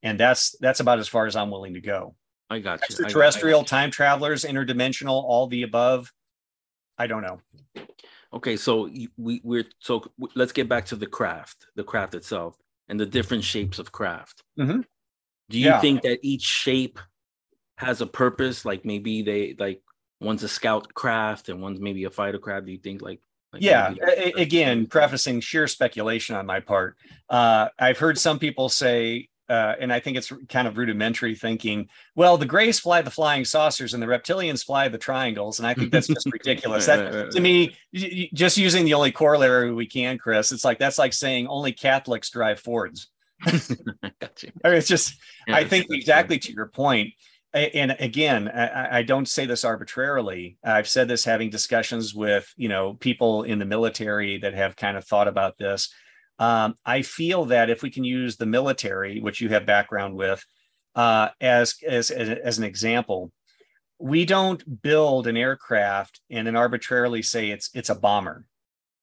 And 0.01 0.19
that's 0.19 0.55
that's 0.59 0.79
about 0.79 0.99
as 0.99 1.09
far 1.09 1.25
as 1.25 1.35
I'm 1.35 1.51
willing 1.51 1.73
to 1.73 1.81
go. 1.81 2.15
I 2.49 2.59
got 2.59 2.79
you. 2.79 2.85
Extraterrestrial, 2.85 3.63
time 3.63 3.91
travelers, 3.91 4.45
interdimensional, 4.45 5.23
all 5.23 5.47
the 5.47 5.63
above. 5.63 6.11
I 6.99 7.07
don't 7.07 7.23
know. 7.23 7.39
Okay, 8.31 8.57
so 8.57 8.89
we 9.17 9.41
we're 9.43 9.65
so 9.79 10.03
let's 10.35 10.51
get 10.51 10.69
back 10.69 10.85
to 10.87 10.95
the 10.95 11.07
craft, 11.07 11.65
the 11.75 11.83
craft 11.83 12.13
itself, 12.13 12.57
and 12.87 12.99
the 12.99 13.05
different 13.05 13.43
shapes 13.43 13.79
of 13.79 13.91
craft. 13.91 14.43
Mm-hmm. 14.59 14.81
Do 15.49 15.57
you 15.57 15.65
yeah. 15.67 15.81
think 15.81 16.03
that 16.03 16.19
each 16.21 16.43
shape 16.43 16.99
has 17.77 18.01
a 18.01 18.05
purpose? 18.05 18.65
Like 18.65 18.85
maybe 18.85 19.23
they 19.23 19.55
like 19.57 19.81
one's 20.19 20.43
a 20.43 20.49
scout 20.49 20.93
craft 20.93 21.49
and 21.49 21.61
one's 21.61 21.79
maybe 21.79 22.03
a 22.03 22.11
fighter 22.11 22.37
craft. 22.37 22.67
Do 22.67 22.71
you 22.71 22.77
think 22.77 23.01
like? 23.01 23.21
like 23.51 23.63
yeah, 23.63 23.95
again, 24.37 24.85
prefacing 24.85 25.39
sheer 25.41 25.67
speculation 25.67 26.35
on 26.35 26.45
my 26.45 26.59
part. 26.59 26.97
Uh, 27.29 27.69
I've 27.79 27.97
heard 27.97 28.19
some 28.19 28.37
people 28.37 28.69
say 28.69 29.29
uh, 29.49 29.75
and 29.79 29.91
I 29.91 29.99
think 29.99 30.15
it's 30.15 30.31
kind 30.47 30.67
of 30.67 30.77
rudimentary 30.77 31.35
thinking. 31.35 31.89
Well, 32.15 32.37
the 32.37 32.45
Greys 32.45 32.79
fly 32.79 33.01
the 33.01 33.09
flying 33.09 33.45
saucers, 33.45 33.93
and 33.93 34.03
the 34.03 34.07
reptilians 34.07 34.63
fly 34.63 34.87
the 34.87 34.97
triangles, 34.97 35.59
and 35.59 35.67
I 35.67 35.73
think 35.73 35.91
that's 35.91 36.07
just 36.07 36.25
ridiculous. 36.31 36.85
That 36.85 37.31
to 37.31 37.39
me, 37.39 37.75
just 38.33 38.57
using 38.57 38.85
the 38.85 38.93
only 38.93 39.11
corollary 39.11 39.73
we 39.73 39.87
can, 39.87 40.17
Chris, 40.17 40.51
it's 40.51 40.63
like 40.63 40.77
that's 40.77 40.99
like 40.99 41.13
saying 41.13 41.47
only 41.47 41.71
Catholics 41.71 42.29
drive 42.29 42.59
Fords. 42.59 43.07
I 43.45 43.51
mean, 43.53 44.11
it's 44.63 44.87
just, 44.87 45.15
yeah, 45.47 45.55
I 45.55 45.63
think 45.63 45.87
exactly 45.89 46.37
to 46.39 46.53
your 46.53 46.67
point. 46.67 47.13
And 47.51 47.95
again, 47.99 48.47
I, 48.47 48.99
I 48.99 49.01
don't 49.01 49.27
say 49.27 49.47
this 49.47 49.65
arbitrarily. 49.65 50.57
I've 50.63 50.87
said 50.87 51.07
this 51.07 51.25
having 51.25 51.49
discussions 51.49 52.13
with 52.13 52.53
you 52.55 52.69
know 52.69 52.93
people 52.93 53.43
in 53.43 53.57
the 53.57 53.65
military 53.65 54.37
that 54.39 54.53
have 54.53 54.75
kind 54.75 54.95
of 54.95 55.05
thought 55.05 55.27
about 55.27 55.57
this 55.57 55.91
um, 56.39 56.75
I 56.85 57.01
feel 57.01 57.45
that 57.45 57.69
if 57.69 57.83
we 57.83 57.91
can 57.91 58.03
use 58.03 58.37
the 58.37 58.45
military, 58.45 59.19
which 59.19 59.41
you 59.41 59.49
have 59.49 59.65
background 59.65 60.15
with, 60.15 60.43
uh, 60.95 61.29
as, 61.39 61.75
as, 61.87 62.09
as 62.09 62.57
an 62.57 62.63
example, 62.63 63.31
we 63.99 64.25
don't 64.25 64.81
build 64.81 65.27
an 65.27 65.35
aircraft 65.35 66.21
and 66.29 66.47
then 66.47 66.55
arbitrarily 66.55 67.21
say 67.21 67.49
it's 67.49 67.69
it's 67.73 67.89
a 67.89 67.95
bomber. 67.95 68.45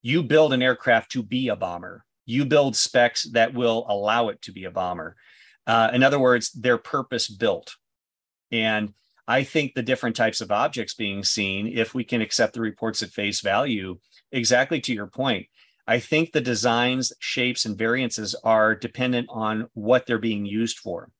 You 0.00 0.22
build 0.22 0.54
an 0.54 0.62
aircraft 0.62 1.12
to 1.12 1.22
be 1.22 1.48
a 1.48 1.56
bomber. 1.56 2.04
You 2.24 2.46
build 2.46 2.74
specs 2.74 3.24
that 3.32 3.54
will 3.54 3.84
allow 3.88 4.28
it 4.28 4.40
to 4.42 4.52
be 4.52 4.64
a 4.64 4.70
bomber. 4.70 5.16
Uh, 5.66 5.90
in 5.92 6.02
other 6.02 6.18
words, 6.18 6.50
they're 6.52 6.78
purpose 6.78 7.28
built. 7.28 7.76
And 8.50 8.94
I 9.28 9.42
think 9.42 9.74
the 9.74 9.82
different 9.82 10.16
types 10.16 10.40
of 10.40 10.52
objects 10.52 10.94
being 10.94 11.24
seen, 11.24 11.66
if 11.66 11.94
we 11.94 12.04
can 12.04 12.22
accept 12.22 12.54
the 12.54 12.60
reports 12.60 13.02
at 13.02 13.10
face 13.10 13.40
value, 13.40 13.98
exactly 14.32 14.80
to 14.82 14.94
your 14.94 15.08
point, 15.08 15.46
I 15.86 16.00
think 16.00 16.32
the 16.32 16.40
designs, 16.40 17.12
shapes, 17.20 17.64
and 17.64 17.78
variances 17.78 18.34
are 18.42 18.74
dependent 18.74 19.28
on 19.30 19.68
what 19.74 20.06
they're 20.06 20.18
being 20.18 20.44
used 20.44 20.78
for. 20.78 21.10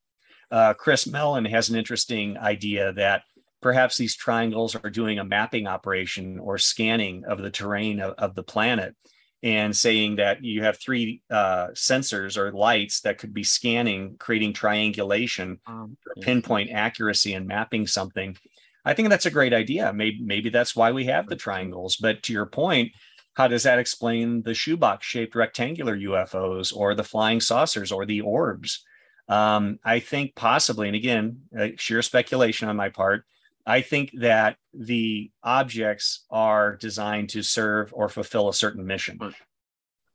Uh, 0.50 0.74
Chris 0.74 1.06
Mellon 1.06 1.44
has 1.44 1.68
an 1.68 1.76
interesting 1.76 2.36
idea 2.38 2.92
that 2.92 3.22
perhaps 3.60 3.96
these 3.96 4.16
triangles 4.16 4.74
are 4.74 4.90
doing 4.90 5.18
a 5.18 5.24
mapping 5.24 5.66
operation 5.66 6.38
or 6.38 6.58
scanning 6.58 7.24
of 7.24 7.38
the 7.38 7.50
terrain 7.50 8.00
of, 8.00 8.14
of 8.18 8.34
the 8.34 8.42
planet 8.42 8.94
and 9.42 9.76
saying 9.76 10.16
that 10.16 10.42
you 10.42 10.62
have 10.62 10.78
three 10.78 11.22
uh, 11.30 11.68
sensors 11.68 12.36
or 12.36 12.52
lights 12.52 13.00
that 13.02 13.18
could 13.18 13.34
be 13.34 13.44
scanning, 13.44 14.16
creating 14.18 14.52
triangulation, 14.52 15.60
um, 15.66 15.96
pinpoint 16.20 16.70
accuracy, 16.70 17.34
and 17.34 17.46
mapping 17.46 17.86
something. 17.86 18.36
I 18.84 18.94
think 18.94 19.08
that's 19.08 19.26
a 19.26 19.30
great 19.30 19.52
idea. 19.52 19.92
Maybe 19.92 20.20
maybe 20.22 20.48
that's 20.48 20.74
why 20.74 20.92
we 20.92 21.06
have 21.06 21.28
the 21.28 21.36
triangles. 21.36 21.96
But 21.96 22.22
to 22.24 22.32
your 22.32 22.46
point, 22.46 22.92
how 23.36 23.48
does 23.48 23.64
that 23.64 23.78
explain 23.78 24.40
the 24.42 24.54
shoebox 24.54 25.06
shaped 25.06 25.34
rectangular 25.34 25.94
UFOs 25.94 26.74
or 26.74 26.94
the 26.94 27.04
flying 27.04 27.38
saucers 27.42 27.92
or 27.92 28.06
the 28.06 28.22
orbs? 28.22 28.82
Um, 29.28 29.78
I 29.84 30.00
think 30.00 30.34
possibly, 30.34 30.88
and 30.88 30.96
again, 30.96 31.42
uh, 31.56 31.68
sheer 31.76 32.00
speculation 32.00 32.70
on 32.70 32.76
my 32.76 32.88
part, 32.88 33.24
I 33.66 33.82
think 33.82 34.12
that 34.20 34.56
the 34.72 35.30
objects 35.42 36.24
are 36.30 36.76
designed 36.76 37.28
to 37.30 37.42
serve 37.42 37.92
or 37.92 38.08
fulfill 38.08 38.48
a 38.48 38.54
certain 38.54 38.86
mission. 38.86 39.18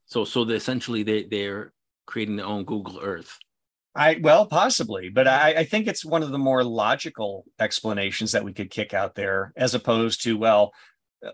So, 0.06 0.24
so 0.24 0.44
they 0.44 0.56
essentially 0.56 1.04
they 1.04 1.22
they're 1.22 1.72
creating 2.06 2.36
their 2.36 2.46
own 2.46 2.64
Google 2.64 2.98
Earth. 3.00 3.38
I 3.94 4.18
well, 4.20 4.46
possibly, 4.46 5.10
but 5.10 5.28
I, 5.28 5.50
I 5.58 5.64
think 5.64 5.86
it's 5.86 6.04
one 6.04 6.22
of 6.22 6.30
the 6.30 6.38
more 6.38 6.64
logical 6.64 7.44
explanations 7.60 8.32
that 8.32 8.42
we 8.42 8.54
could 8.54 8.70
kick 8.70 8.94
out 8.94 9.14
there, 9.14 9.52
as 9.54 9.74
opposed 9.74 10.22
to 10.24 10.36
well, 10.38 10.72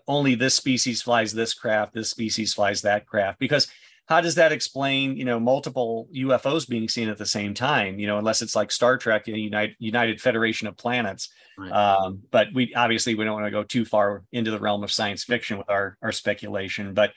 only 0.07 0.35
this 0.35 0.55
species 0.55 1.01
flies 1.01 1.33
this 1.33 1.53
craft, 1.53 1.93
this 1.93 2.09
species 2.09 2.53
flies 2.53 2.81
that 2.83 3.05
craft, 3.07 3.39
because 3.39 3.67
how 4.09 4.19
does 4.21 4.35
that 4.35 4.51
explain 4.51 5.15
you 5.15 5.23
know 5.23 5.39
multiple 5.39 6.09
ufos 6.15 6.67
being 6.67 6.89
seen 6.89 7.07
at 7.09 7.17
the 7.17 7.25
same 7.25 7.53
time 7.53 7.99
you 7.99 8.07
know 8.07 8.17
unless 8.17 8.41
it's 8.41 8.55
like 8.55 8.71
star 8.71 8.97
trek 8.97 9.27
you 9.27 9.33
know, 9.33 9.39
united, 9.39 9.75
united 9.79 10.19
federation 10.19 10.67
of 10.67 10.75
planets. 10.75 11.29
Right. 11.57 11.71
um, 11.71 12.21
but 12.31 12.47
we 12.53 12.73
obviously 12.73 13.15
we 13.15 13.23
don't 13.23 13.35
want 13.35 13.45
to 13.45 13.51
go 13.51 13.63
too 13.63 13.85
far 13.85 14.23
into 14.31 14.51
the 14.51 14.59
realm 14.59 14.83
of 14.83 14.91
science 14.91 15.23
fiction 15.23 15.57
with 15.57 15.69
our 15.69 15.97
our 16.01 16.11
speculation. 16.11 16.93
But 16.93 17.13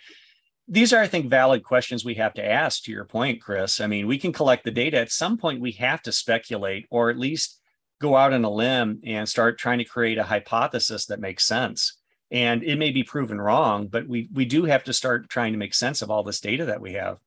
these 0.69 0.93
are 0.93 1.03
i 1.03 1.09
think 1.09 1.29
valid 1.29 1.65
questions 1.65 2.05
we 2.05 2.15
have 2.15 2.35
to 2.35 2.45
ask 2.45 2.85
to 2.85 2.93
your 2.93 3.05
point 3.05 3.41
chris. 3.41 3.81
I 3.81 3.87
mean 3.87 4.07
we 4.07 4.19
can 4.19 4.33
collect 4.33 4.65
the 4.65 4.71
data. 4.71 4.99
At 4.99 5.11
some 5.11 5.39
point 5.39 5.61
we 5.61 5.73
have 5.73 6.03
to 6.03 6.13
speculate 6.13 6.87
or 6.91 7.11
at 7.11 7.19
least 7.19 7.59
go 8.01 8.17
out 8.17 8.33
on 8.33 8.45
a 8.45 8.51
limb 8.51 9.01
and 9.05 9.29
start 9.29 9.59
trying 9.59 9.79
to 9.79 9.85
create 9.85 10.19
a 10.19 10.25
hypothesis 10.25 11.07
that 11.07 11.21
makes 11.21 11.47
sense 11.47 12.02
and 12.33 12.65
it 12.65 12.79
may 12.79 12.91
be 12.91 13.05
proven 13.05 13.41
wrong 13.41 13.87
but 13.87 14.09
we 14.09 14.29
we 14.33 14.45
do 14.45 14.65
have 14.65 14.83
to 14.83 14.93
start 14.93 15.29
trying 15.29 15.53
to 15.53 15.59
make 15.59 15.75
sense 15.75 16.03
of 16.03 16.11
all 16.11 16.25
this 16.25 16.41
data 16.41 16.65
that 16.65 16.81
we 16.81 16.95
have. 16.95 17.19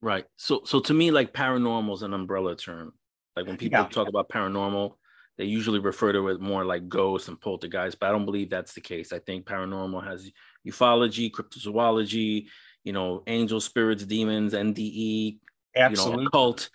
Right. 0.00 0.26
So 0.36 0.62
so 0.64 0.80
to 0.80 0.94
me 0.94 1.10
like 1.10 1.32
paranormal 1.32 1.94
is 1.94 2.02
an 2.02 2.12
umbrella 2.12 2.54
term. 2.54 2.92
Like 3.34 3.46
when 3.46 3.56
people 3.56 3.80
yeah. 3.80 3.88
talk 3.88 4.08
about 4.08 4.28
paranormal 4.28 4.94
they 5.36 5.46
usually 5.46 5.80
refer 5.80 6.12
to 6.12 6.28
it 6.28 6.40
more 6.40 6.64
like 6.64 6.88
ghosts 6.88 7.26
and 7.26 7.40
poltergeists 7.40 7.98
but 7.98 8.08
i 8.08 8.12
don't 8.12 8.24
believe 8.24 8.50
that's 8.50 8.74
the 8.74 8.80
case. 8.80 9.12
I 9.12 9.18
think 9.18 9.46
paranormal 9.46 10.06
has 10.06 10.30
ufology 10.66 11.30
cryptozoology 11.30 12.46
you 12.84 12.92
know 12.92 13.22
angel 13.26 13.60
spirits 13.60 14.04
demons 14.04 14.52
nde 14.52 15.38
Absolutely. 15.74 16.12
you 16.12 16.20
know 16.20 16.26
occult. 16.28 16.70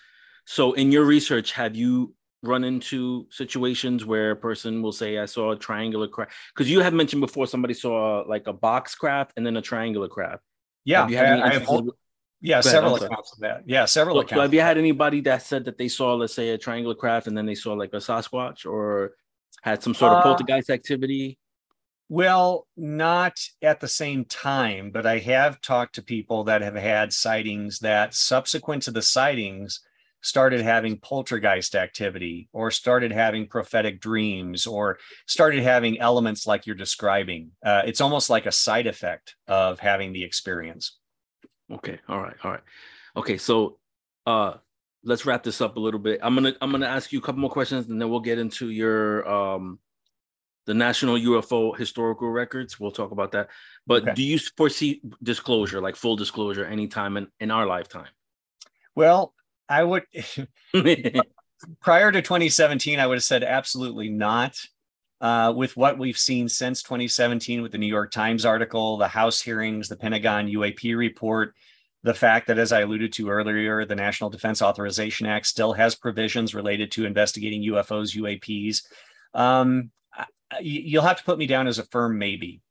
So 0.46 0.74
in 0.74 0.92
your 0.92 1.06
research 1.06 1.52
have 1.52 1.76
you 1.76 2.16
run 2.44 2.64
into 2.64 3.28
situations 3.32 4.06
where 4.06 4.32
a 4.32 4.36
person 4.36 4.82
will 4.82 4.92
say, 4.92 5.18
I 5.18 5.26
saw 5.26 5.52
a 5.52 5.56
triangular 5.56 6.08
craft? 6.08 6.32
Because 6.54 6.70
you 6.70 6.80
had 6.82 6.94
mentioned 6.94 7.22
before 7.22 7.48
somebody 7.48 7.74
saw 7.74 8.24
like 8.28 8.48
a 8.48 8.54
box 8.54 8.96
craft 8.96 9.34
and 9.38 9.46
then 9.46 9.58
a 9.58 9.62
triangular 9.62 10.08
craft. 10.08 10.44
Yeah. 10.86 11.02
Have 11.02 11.12
you 11.12 11.18
had 11.18 11.40
I, 11.40 11.54
have, 11.54 11.68
yeah, 12.42 12.62
several 12.62 12.96
accounts 12.96 13.34
of 13.34 13.40
that. 13.40 13.64
Yeah, 13.66 13.86
several 13.86 14.16
so, 14.16 14.20
accounts. 14.22 14.36
So 14.36 14.42
have 14.42 14.54
you 14.54 14.62
had 14.62 14.78
anybody 14.78 15.22
that 15.22 15.44
said 15.44 15.66
that 15.66 15.78
they 15.78 15.90
saw, 15.90 16.14
let's 16.16 16.34
say, 16.34 16.50
a 16.50 16.58
triangular 16.58 16.96
craft 16.96 17.28
and 17.28 17.38
then 17.38 17.46
they 17.46 17.56
saw 17.56 17.74
like 17.74 17.94
a 17.94 17.98
Sasquatch 17.98 18.66
or 18.66 19.16
had 19.62 19.84
some 19.84 19.94
sort 19.94 20.14
of 20.14 20.20
uh, 20.20 20.24
poltergeist 20.24 20.70
activity? 20.70 21.38
Well, 22.08 22.66
not 22.76 23.40
at 23.62 23.82
the 23.82 23.88
same 23.88 24.26
time, 24.26 24.90
but 24.92 25.06
I 25.06 25.20
have 25.20 25.62
talked 25.62 25.96
to 25.96 26.02
people 26.02 26.46
that 26.46 26.62
have 26.62 26.76
had 26.76 27.14
sightings 27.14 27.80
that 27.80 28.16
subsequent 28.16 28.84
to 28.84 28.92
the 28.92 29.02
sightings, 29.02 29.82
started 30.22 30.62
having 30.62 30.98
poltergeist 30.98 31.76
activity 31.76 32.50
or 32.52 32.72
started 32.72 33.12
having 33.12 33.48
prophetic 33.48 34.02
dreams 34.02 34.68
or 34.68 35.00
started 35.28 35.64
having 35.64 36.00
elements 36.00 36.46
like 36.46 36.66
you're 36.66 36.76
describing. 36.76 37.52
Uh, 37.64 37.84
it's 37.86 38.02
almost 38.02 38.30
like 38.30 38.46
a 38.46 38.52
side 38.52 38.88
effect 38.88 39.36
of 39.48 39.80
having 39.80 40.12
the 40.12 40.24
experience. 40.24 40.98
Okay. 41.72 42.00
All 42.08 42.20
right. 42.20 42.36
All 42.44 42.52
right. 42.52 42.64
Okay. 43.16 43.38
So 43.38 43.78
uh 44.26 44.56
let's 45.04 45.26
wrap 45.26 45.44
this 45.44 45.62
up 45.62 45.78
a 45.78 45.80
little 45.80 46.00
bit. 46.00 46.20
I'm 46.22 46.36
gonna 46.36 46.54
I'm 46.62 46.72
gonna 46.72 46.88
ask 46.88 47.12
you 47.12 47.20
a 47.20 47.22
couple 47.22 47.42
more 47.42 47.50
questions 47.50 47.88
and 47.88 48.02
then 48.02 48.10
we'll 48.10 48.20
get 48.20 48.40
into 48.40 48.70
your 48.70 49.28
um 49.30 49.80
the 50.66 50.74
National 50.74 51.16
UFO 51.16 51.76
Historical 51.76 52.30
Records. 52.30 52.80
We'll 52.80 52.92
talk 52.92 53.12
about 53.12 53.32
that. 53.32 53.50
But 53.88 54.04
okay. 54.04 54.14
do 54.14 54.22
you 54.22 54.38
foresee 54.56 55.02
disclosure, 55.24 55.82
like 55.82 55.96
full 55.96 56.16
disclosure, 56.16 56.64
anytime 56.64 57.18
in, 57.18 57.28
in 57.40 57.50
our 57.50 57.66
lifetime? 57.66 58.10
Well, 58.94 59.34
I 59.70 59.84
would 59.84 60.04
prior 61.82 62.12
to 62.12 62.22
2017, 62.22 63.00
I 63.00 63.08
would 63.08 63.18
have 63.18 63.24
said 63.24 63.44
absolutely 63.44 64.10
not. 64.10 64.56
Uh, 65.22 65.52
with 65.54 65.76
what 65.76 66.00
we've 66.00 66.18
seen 66.18 66.48
since 66.48 66.82
2017 66.82 67.62
with 67.62 67.74
the 67.74 67.78
New 67.78 67.88
York 67.88 68.10
Times 68.10 68.46
article, 68.46 68.96
the 68.96 69.08
House 69.10 69.42
hearings, 69.42 69.90
the 69.90 69.98
Pentagon 69.98 70.48
UAP 70.48 70.96
report, 70.96 71.56
the 72.04 72.14
fact 72.14 72.48
that, 72.48 72.58
as 72.58 72.72
I 72.72 72.82
alluded 72.82 73.12
to 73.14 73.30
earlier, 73.30 73.84
the 73.84 73.96
National 73.96 74.30
Defense 74.30 74.62
Authorization 74.62 75.28
Act 75.28 75.46
still 75.46 75.74
has 75.74 75.94
provisions 75.94 76.56
related 76.56 76.92
to 76.94 77.06
investigating 77.06 77.64
UFOs, 77.64 78.16
UAPs. 78.16 78.84
Um, 79.34 79.92
you'll 80.62 81.04
have 81.04 81.18
to 81.18 81.24
put 81.26 81.38
me 81.38 81.48
down 81.48 81.68
as 81.68 81.80
a 81.80 81.84
firm 81.84 82.18
maybe. 82.18 82.62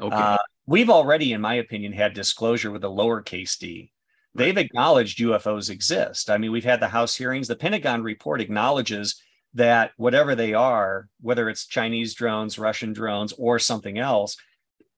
Okay. 0.00 0.16
Uh, 0.16 0.38
we've 0.66 0.90
already, 0.90 1.32
in 1.32 1.40
my 1.40 1.54
opinion, 1.54 1.92
had 1.92 2.12
disclosure 2.12 2.72
with 2.72 2.82
a 2.82 2.88
lowercase 2.88 3.56
d 3.56 3.92
they've 4.34 4.56
acknowledged 4.56 5.18
UFOs 5.18 5.70
exist. 5.70 6.30
I 6.30 6.38
mean, 6.38 6.52
we've 6.52 6.64
had 6.64 6.80
the 6.80 6.88
House 6.88 7.16
hearings. 7.16 7.48
The 7.48 7.56
Pentagon 7.56 8.02
report 8.02 8.40
acknowledges 8.40 9.20
that 9.54 9.92
whatever 9.96 10.34
they 10.34 10.52
are, 10.52 11.08
whether 11.20 11.48
it's 11.48 11.66
Chinese 11.66 12.14
drones, 12.14 12.58
Russian 12.58 12.92
drones, 12.92 13.32
or 13.38 13.58
something 13.58 13.98
else, 13.98 14.36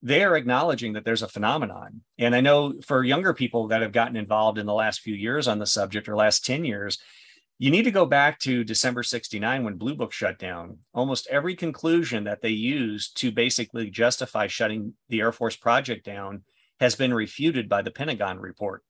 they 0.03 0.25
are 0.25 0.37
acknowledging 0.37 0.95
that 0.95 1.05
there's 1.05 1.23
a 1.23 1.29
phenomenon. 1.29 2.03
And 2.19 2.35
I 2.35 2.41
know 2.41 2.75
for 2.85 3.05
younger 3.05 3.35
people 3.35 3.69
that 3.69 3.83
have 3.83 3.93
gotten 3.93 4.17
involved 4.17 4.59
in 4.59 4.67
the 4.67 4.75
last 4.75 5.01
few 5.01 5.15
years 5.15 5.49
on 5.49 5.59
the 5.59 5.67
subject 5.67 6.09
or 6.09 6.17
last 6.17 6.45
10 6.47 6.65
years, 6.65 6.99
you 7.59 7.71
need 7.71 7.85
to 7.85 7.91
go 7.91 8.05
back 8.05 8.39
to 8.41 8.65
December 8.65 9.03
69 9.03 9.65
when 9.65 9.77
Blue 9.77 9.95
Book 9.95 10.13
shut 10.13 10.39
down. 10.39 10.79
Almost 10.93 11.29
every 11.31 11.55
conclusion 11.55 12.25
that 12.25 12.43
they 12.43 12.51
used 12.51 13.17
to 13.19 13.33
basically 13.33 13.91
justify 13.91 14.47
shutting 14.47 14.95
the 15.09 15.21
Air 15.21 15.33
Force 15.33 15.57
project 15.57 16.05
down 16.05 16.45
has 16.81 16.95
been 16.95 17.15
refuted 17.15 17.69
by 17.69 17.81
the 17.81 17.91
Pentagon 17.91 18.39
report 18.39 18.83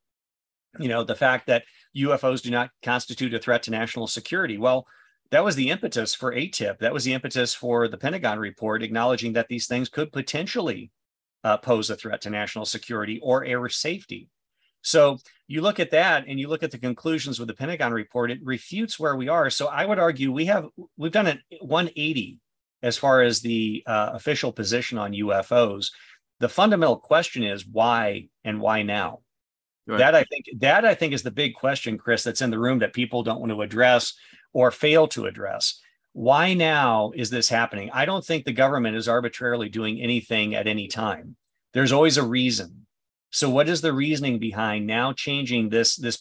you 0.79 0.89
know, 0.89 1.05
the 1.05 1.15
fact 1.15 1.47
that 1.47 1.65
UFOs 1.97 2.43
do 2.43 2.51
not 2.51 2.71
constitute 2.83 3.35
a 3.35 3.39
threat 3.39 3.63
to 3.65 3.71
national 3.71 4.07
security. 4.07 4.59
Well, 4.59 4.87
that 5.31 5.45
was 5.45 5.57
the 5.57 5.71
impetus 5.71 6.15
for 6.15 6.33
AATIP. 6.33 6.79
That 6.79 6.93
was 6.93 7.05
the 7.05 7.15
impetus 7.15 7.55
for 7.55 7.89
the 7.89 7.99
Pentagon 7.99 8.39
report 8.39 8.83
acknowledging 8.83 9.33
that 9.33 9.49
these 9.49 9.67
things 9.67 9.89
could 9.89 10.13
potentially 10.13 10.91
uh, 11.43 11.57
pose 11.57 11.91
a 11.91 11.97
threat 11.97 12.21
to 12.23 12.31
national 12.31 12.65
security 12.65 13.21
or 13.23 13.45
air 13.45 13.69
safety. 13.69 14.29
So 14.83 15.19
you 15.49 15.63
look 15.63 15.81
at 15.81 15.91
that 15.91 16.27
and 16.29 16.39
you 16.39 16.49
look 16.49 16.63
at 16.63 16.71
the 16.71 16.79
conclusions 16.79 17.41
with 17.41 17.49
the 17.49 17.55
Pentagon 17.55 17.93
report, 17.93 18.31
it 18.31 18.39
refutes 18.43 19.01
where 19.01 19.17
we 19.17 19.29
are. 19.29 19.51
So 19.51 19.67
I 19.67 19.85
would 19.85 19.99
argue 19.99 20.31
we 20.31 20.47
have 20.47 20.69
we've 20.97 21.11
done 21.11 21.27
a 21.27 21.39
180 21.61 22.39
as 22.83 22.97
far 22.97 23.23
as 23.23 23.41
the 23.41 23.83
uh, 23.87 24.11
official 24.13 24.53
position 24.53 24.97
on 24.97 25.13
UFOs. 25.13 25.91
The 26.39 26.49
fundamental 26.49 26.99
question 26.99 27.43
is 27.43 27.67
why 27.67 28.29
and 28.45 28.61
why 28.61 28.83
now? 28.83 29.21
That 29.87 30.15
I 30.15 30.25
think 30.25 30.47
that 30.59 30.85
I 30.85 30.95
think 30.95 31.13
is 31.13 31.23
the 31.23 31.31
big 31.31 31.55
question, 31.55 31.97
Chris, 31.97 32.25
that's 32.25 32.43
in 32.43 32.51
the 32.51 32.59
room 32.59 32.81
that 32.81 32.93
people 32.93 33.23
don't 33.23 33.41
want 33.41 33.53
to 33.53 33.63
address 33.63 34.15
or 34.53 34.71
fail 34.71 35.07
to 35.09 35.27
address. 35.27 35.81
Why 36.13 36.55
now 36.55 37.13
is 37.15 37.31
this 37.31 37.49
happening? 37.49 37.91
I 37.93 38.05
don't 38.05 38.25
think 38.25 38.45
the 38.45 38.53
government 38.53 38.97
is 38.97 39.07
arbitrarily 39.07 39.69
doing 39.69 40.01
anything 40.01 40.55
at 40.55 40.67
any 40.67 40.89
time. 40.89 41.37
There's 41.73 41.93
always 41.93 42.17
a 42.17 42.23
reason. 42.25 42.87
So 43.31 43.51
what 43.51 43.69
is 43.69 43.81
the 43.81 43.93
reasoning 43.93 44.39
behind 44.39 44.87
now 44.87 45.13
changing 45.13 45.69
this 45.69 45.95
this 45.97 46.19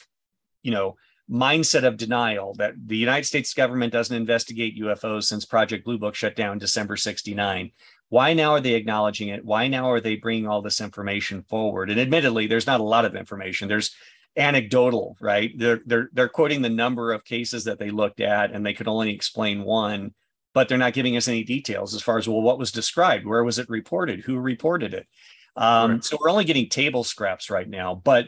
you 0.64 0.72
know 0.72 0.98
mindset 1.32 1.86
of 1.86 1.98
denial 1.98 2.54
that 2.56 2.74
the 2.86 2.98
United 2.98 3.26
States 3.26 3.54
government 3.54 3.94
doesn't 3.94 4.16
investigate 4.16 4.80
UFOs 4.80 5.24
since 5.24 5.46
Project 5.46 5.86
Blue 5.86 5.98
Book 5.98 6.14
shut 6.14 6.36
down 6.36 6.60
December 6.60 6.98
69. 6.98 7.72
Why 8.16 8.34
now 8.34 8.52
are 8.52 8.62
they 8.62 8.76
acknowledging 8.76 9.28
it? 9.28 9.44
Why 9.44 9.68
now 9.68 9.92
are 9.92 10.00
they 10.00 10.16
bringing 10.16 10.48
all 10.48 10.62
this 10.62 10.80
information 10.80 11.44
forward? 11.50 11.90
And 11.90 12.00
admittedly, 12.00 12.48
there's 12.48 12.66
not 12.66 12.80
a 12.80 12.84
lot 12.84 13.04
of 13.04 13.14
information. 13.14 13.68
There's 13.68 13.94
anecdotal, 14.38 15.18
right? 15.20 15.52
They're 15.58 15.82
they're 15.86 16.10
they're 16.14 16.30
quoting 16.30 16.62
the 16.62 16.70
number 16.70 17.12
of 17.12 17.26
cases 17.26 17.66
that 17.66 17.78
they 17.78 17.90
looked 17.90 18.22
at, 18.22 18.54
and 18.54 18.66
they 18.66 18.74
could 18.74 18.88
only 18.88 19.14
explain 19.14 19.66
one, 19.66 20.14
but 20.54 20.70
they're 20.70 20.78
not 20.78 20.94
giving 20.94 21.18
us 21.18 21.28
any 21.28 21.44
details 21.44 21.94
as 21.94 22.02
far 22.02 22.18
as 22.18 22.26
well 22.26 22.42
what 22.42 22.58
was 22.58 22.72
described, 22.72 23.26
where 23.26 23.44
was 23.44 23.60
it 23.60 23.70
reported, 23.70 24.22
who 24.22 24.38
reported 24.38 24.94
it. 24.94 25.08
Um, 25.58 25.92
right. 25.92 26.04
So 26.06 26.18
we're 26.18 26.32
only 26.32 26.46
getting 26.46 26.70
table 26.70 27.04
scraps 27.04 27.50
right 27.50 27.68
now, 27.68 27.96
but 27.96 28.28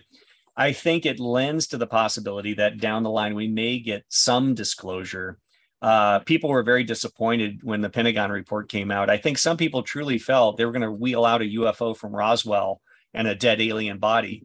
I 0.57 0.73
think 0.73 1.05
it 1.05 1.17
lends 1.17 1.65
to 1.67 1.77
the 1.77 1.87
possibility 1.87 2.53
that 2.55 2.81
down 2.81 3.03
the 3.03 3.09
line 3.09 3.35
we 3.35 3.47
may 3.47 3.79
get 3.79 4.03
some 4.09 4.53
disclosure. 4.53 5.39
Uh, 5.81 6.19
people 6.19 6.49
were 6.49 6.63
very 6.63 6.83
disappointed 6.83 7.59
when 7.63 7.81
the 7.81 7.89
Pentagon 7.89 8.31
report 8.31 8.69
came 8.69 8.89
out. 8.89 9.09
I 9.09 9.17
think 9.17 9.37
some 9.37 9.57
people 9.57 9.83
truly 9.83 10.17
felt 10.17 10.57
they 10.57 10.65
were 10.65 10.71
going 10.71 10.81
to 10.81 10.91
wheel 10.91 11.23
out 11.23 11.41
a 11.41 11.45
UFO 11.45 11.95
from 11.95 12.15
Roswell 12.15 12.81
and 13.13 13.27
a 13.27 13.35
dead 13.35 13.61
alien 13.61 13.99
body. 13.99 14.43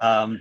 Um, 0.00 0.40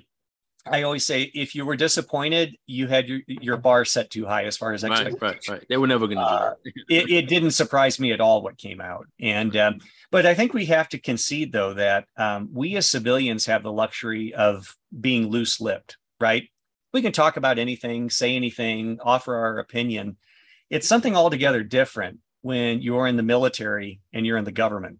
I 0.66 0.84
always 0.84 1.06
say 1.06 1.24
if 1.34 1.56
you 1.56 1.66
were 1.66 1.76
disappointed, 1.76 2.56
you 2.68 2.88
had 2.88 3.10
your, 3.10 3.20
your 3.28 3.58
bar 3.58 3.84
set 3.84 4.12
too 4.12 4.26
high 4.26 4.46
as 4.46 4.58
far 4.58 4.74
as 4.74 4.84
expectations. 4.84 5.22
Right, 5.22 5.32
right, 5.32 5.50
right. 5.50 5.66
They 5.68 5.78
were 5.78 5.88
never 5.88 6.06
going 6.06 6.20
to 6.20 6.24
uh, 6.24 6.54
do 6.64 6.72
it. 6.76 6.84
it. 6.90 7.12
it. 7.12 7.28
didn't 7.28 7.52
surprise 7.52 8.00
me 8.00 8.12
at 8.12 8.22
all 8.22 8.44
what 8.44 8.58
came 8.58 8.80
out, 8.80 9.08
and 9.20 9.56
um, 9.58 9.80
but 10.12 10.26
I 10.26 10.36
think 10.36 10.54
we 10.54 10.66
have 10.66 10.88
to 10.90 11.00
concede 11.00 11.52
though 11.52 11.74
that 11.74 12.06
um, 12.16 12.50
we 12.54 12.76
as 12.76 12.90
civilians 12.90 13.48
have 13.48 13.64
the 13.64 13.72
luxury 13.72 14.34
of 14.36 14.76
being 15.00 15.30
loose-lipped. 15.30 15.98
Right? 16.20 16.51
We 16.94 17.02
can 17.02 17.12
talk 17.12 17.38
about 17.38 17.58
anything, 17.58 18.10
say 18.10 18.36
anything, 18.36 19.00
offer 19.02 19.36
our 19.36 19.60
opinion. 19.60 20.18
It's 20.70 20.88
something 20.88 21.16
altogether 21.16 21.64
different 21.64 22.20
when 22.42 22.82
you're 22.82 23.08
in 23.08 23.18
the 23.18 23.24
military 23.24 24.02
and 24.12 24.26
you're 24.26 24.38
in 24.38 24.46
the 24.46 24.52
government 24.52 25.00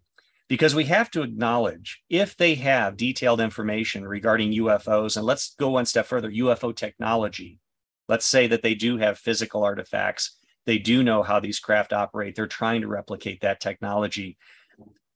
because 0.52 0.74
we 0.74 0.84
have 0.84 1.10
to 1.10 1.22
acknowledge 1.22 2.02
if 2.10 2.36
they 2.36 2.54
have 2.56 2.96
detailed 2.98 3.40
information 3.40 4.06
regarding 4.06 4.52
UFOs, 4.52 5.16
and 5.16 5.24
let's 5.24 5.54
go 5.54 5.70
one 5.70 5.86
step 5.86 6.04
further 6.04 6.30
UFO 6.30 6.76
technology. 6.76 7.58
Let's 8.06 8.26
say 8.26 8.46
that 8.48 8.62
they 8.62 8.74
do 8.74 8.98
have 8.98 9.18
physical 9.18 9.64
artifacts, 9.64 10.36
they 10.66 10.76
do 10.76 11.02
know 11.02 11.22
how 11.22 11.40
these 11.40 11.58
craft 11.58 11.94
operate, 11.94 12.34
they're 12.34 12.46
trying 12.46 12.82
to 12.82 12.88
replicate 12.88 13.40
that 13.40 13.60
technology. 13.60 14.36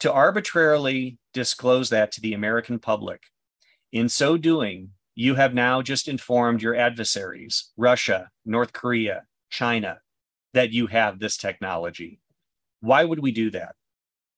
To 0.01 0.11
arbitrarily 0.11 1.19
disclose 1.35 1.90
that 1.90 2.12
to 2.12 2.23
the 2.23 2.32
American 2.32 2.78
public, 2.78 3.24
in 3.93 4.09
so 4.09 4.39
doing, 4.39 4.93
you 5.16 5.34
have 5.34 5.55
now 5.55 5.82
just 5.82 6.06
informed 6.06 6.62
your 6.62 6.76
adversaries, 6.76 7.72
Russia, 7.76 8.30
North 8.44 8.72
Korea, 8.72 9.24
China, 9.51 9.98
that 10.55 10.70
you 10.70 10.86
have 10.86 11.18
this 11.18 11.36
technology. 11.36 12.20
Why 12.80 13.05
would 13.05 13.18
we 13.18 13.32
do 13.32 13.51
that? 13.51 13.74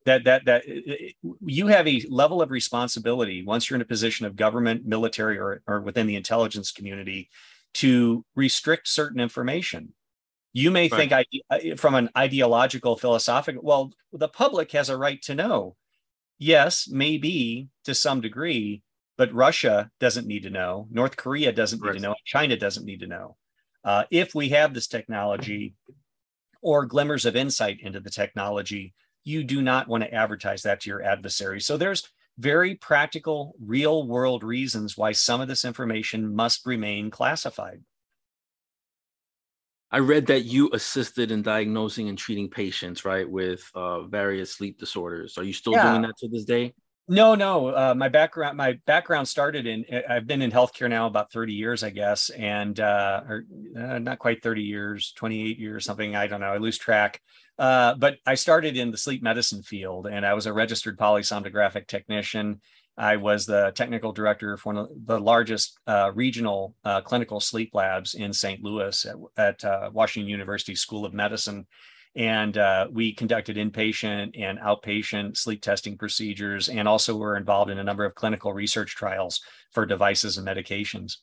that 0.08 0.24
that 0.24 0.44
that 0.46 0.62
you 1.44 1.66
have 1.66 1.86
a 1.86 2.02
level 2.08 2.40
of 2.40 2.50
responsibility 2.50 3.44
once 3.44 3.68
you're 3.68 3.76
in 3.76 3.82
a 3.82 3.86
position 3.86 4.24
of 4.24 4.36
government, 4.36 4.86
military, 4.86 5.38
or 5.38 5.62
or 5.66 5.80
within 5.80 6.06
the 6.06 6.16
intelligence 6.16 6.72
community 6.72 7.28
to 7.74 8.24
restrict 8.34 8.88
certain 8.88 9.20
information. 9.20 9.92
You 10.54 10.70
may 10.70 10.88
right. 10.88 11.10
think 11.10 11.34
uh, 11.50 11.76
from 11.76 11.94
an 11.94 12.08
ideological, 12.16 12.96
philosophical. 12.96 13.62
Well, 13.62 13.92
the 14.12 14.28
public 14.28 14.72
has 14.72 14.88
a 14.88 14.96
right 14.96 15.20
to 15.22 15.34
know. 15.34 15.76
Yes, 16.38 16.88
maybe 16.90 17.68
to 17.84 17.94
some 17.94 18.20
degree, 18.20 18.82
but 19.18 19.34
Russia 19.34 19.90
doesn't 19.98 20.28
need 20.28 20.44
to 20.44 20.50
know. 20.50 20.86
North 20.90 21.16
Korea 21.16 21.52
doesn't 21.52 21.82
need 21.82 21.94
to 21.94 21.98
know. 21.98 22.14
China 22.24 22.56
doesn't 22.56 22.86
need 22.86 23.00
to 23.00 23.06
know. 23.08 23.36
Uh, 23.84 24.04
if 24.10 24.34
we 24.34 24.50
have 24.50 24.72
this 24.72 24.86
technology 24.86 25.74
or 26.62 26.86
glimmers 26.86 27.26
of 27.26 27.36
insight 27.36 27.78
into 27.82 28.00
the 28.00 28.10
technology, 28.10 28.94
you 29.24 29.42
do 29.42 29.60
not 29.60 29.88
want 29.88 30.04
to 30.04 30.14
advertise 30.14 30.62
that 30.62 30.80
to 30.80 30.90
your 30.90 31.02
adversary. 31.02 31.60
So 31.60 31.76
there's 31.76 32.08
very 32.38 32.76
practical, 32.76 33.54
real 33.60 34.06
world 34.06 34.44
reasons 34.44 34.96
why 34.96 35.12
some 35.12 35.40
of 35.40 35.48
this 35.48 35.64
information 35.64 36.34
must 36.34 36.64
remain 36.64 37.10
classified. 37.10 37.82
I 39.90 39.98
read 39.98 40.26
that 40.26 40.44
you 40.44 40.70
assisted 40.72 41.32
in 41.32 41.42
diagnosing 41.42 42.08
and 42.08 42.16
treating 42.16 42.48
patients, 42.48 43.04
right, 43.04 43.28
with 43.28 43.68
uh, 43.74 44.02
various 44.02 44.52
sleep 44.52 44.78
disorders. 44.78 45.38
Are 45.38 45.44
you 45.44 45.54
still 45.54 45.72
yeah. 45.72 45.90
doing 45.90 46.02
that 46.02 46.16
to 46.18 46.28
this 46.28 46.44
day? 46.44 46.74
No, 47.10 47.34
no. 47.34 47.68
Uh, 47.68 47.94
my 47.96 48.10
background, 48.10 48.58
my 48.58 48.74
background 48.84 49.26
started 49.28 49.66
in. 49.66 49.86
I've 50.08 50.26
been 50.26 50.42
in 50.42 50.50
healthcare 50.50 50.90
now 50.90 51.06
about 51.06 51.32
thirty 51.32 51.54
years, 51.54 51.82
I 51.82 51.88
guess, 51.88 52.28
and 52.28 52.78
uh, 52.78 53.22
or 53.26 53.44
uh, 53.78 53.98
not 53.98 54.18
quite 54.18 54.42
thirty 54.42 54.62
years, 54.62 55.12
twenty 55.16 55.48
eight 55.48 55.58
years, 55.58 55.86
something. 55.86 56.14
I 56.14 56.26
don't 56.26 56.40
know. 56.40 56.52
I 56.52 56.58
lose 56.58 56.76
track. 56.76 57.22
Uh, 57.58 57.94
but 57.94 58.16
I 58.26 58.34
started 58.34 58.76
in 58.76 58.90
the 58.90 58.98
sleep 58.98 59.22
medicine 59.22 59.62
field, 59.62 60.06
and 60.06 60.26
I 60.26 60.34
was 60.34 60.44
a 60.44 60.52
registered 60.52 60.98
polysomnographic 60.98 61.86
technician. 61.86 62.60
I 62.98 63.16
was 63.16 63.46
the 63.46 63.72
technical 63.74 64.12
director 64.12 64.58
for 64.58 64.74
one 64.74 64.84
of 64.84 64.88
the 65.06 65.18
largest 65.18 65.78
uh, 65.86 66.12
regional 66.14 66.74
uh, 66.84 67.00
clinical 67.00 67.40
sleep 67.40 67.70
labs 67.72 68.14
in 68.14 68.34
St. 68.34 68.62
Louis 68.62 69.06
at, 69.38 69.64
at 69.64 69.92
Washington 69.94 70.28
University 70.28 70.74
School 70.74 71.06
of 71.06 71.14
Medicine 71.14 71.66
and 72.18 72.58
uh, 72.58 72.88
we 72.90 73.12
conducted 73.12 73.56
inpatient 73.56 74.32
and 74.38 74.58
outpatient 74.58 75.36
sleep 75.36 75.62
testing 75.62 75.96
procedures 75.96 76.68
and 76.68 76.88
also 76.88 77.16
were 77.16 77.36
involved 77.36 77.70
in 77.70 77.78
a 77.78 77.84
number 77.84 78.04
of 78.04 78.16
clinical 78.16 78.52
research 78.52 78.96
trials 78.96 79.40
for 79.70 79.86
devices 79.86 80.36
and 80.36 80.46
medications. 80.46 81.18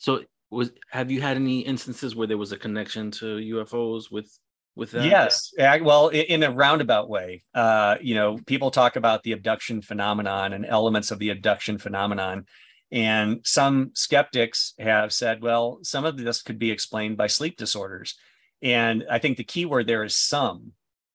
So 0.00 0.24
was 0.50 0.72
have 0.90 1.10
you 1.12 1.20
had 1.20 1.36
any 1.36 1.60
instances 1.60 2.16
where 2.16 2.26
there 2.26 2.36
was 2.36 2.50
a 2.50 2.58
connection 2.58 3.12
to 3.12 3.36
ufos 3.36 4.10
with 4.10 4.28
with 4.74 4.90
that? 4.90 5.04
Yes 5.04 5.52
well 5.84 6.08
in 6.08 6.42
a 6.42 6.50
roundabout 6.50 7.08
way. 7.08 7.44
Uh, 7.54 7.96
you 8.00 8.16
know 8.16 8.38
people 8.46 8.72
talk 8.72 8.96
about 8.96 9.22
the 9.22 9.32
abduction 9.32 9.82
phenomenon 9.82 10.52
and 10.52 10.66
elements 10.66 11.12
of 11.12 11.20
the 11.20 11.30
abduction 11.30 11.78
phenomenon. 11.78 12.46
And 12.90 13.40
some 13.44 13.92
skeptics 13.94 14.74
have 14.80 15.12
said 15.12 15.42
well 15.42 15.78
some 15.82 16.04
of 16.04 16.16
this 16.16 16.42
could 16.42 16.58
be 16.58 16.72
explained 16.72 17.16
by 17.16 17.28
sleep 17.28 17.56
disorders 17.56 18.16
and 18.62 19.04
I 19.10 19.18
think 19.18 19.36
the 19.36 19.44
key 19.44 19.66
word 19.66 19.86
there 19.86 20.04
is 20.04 20.16
some. 20.16 20.72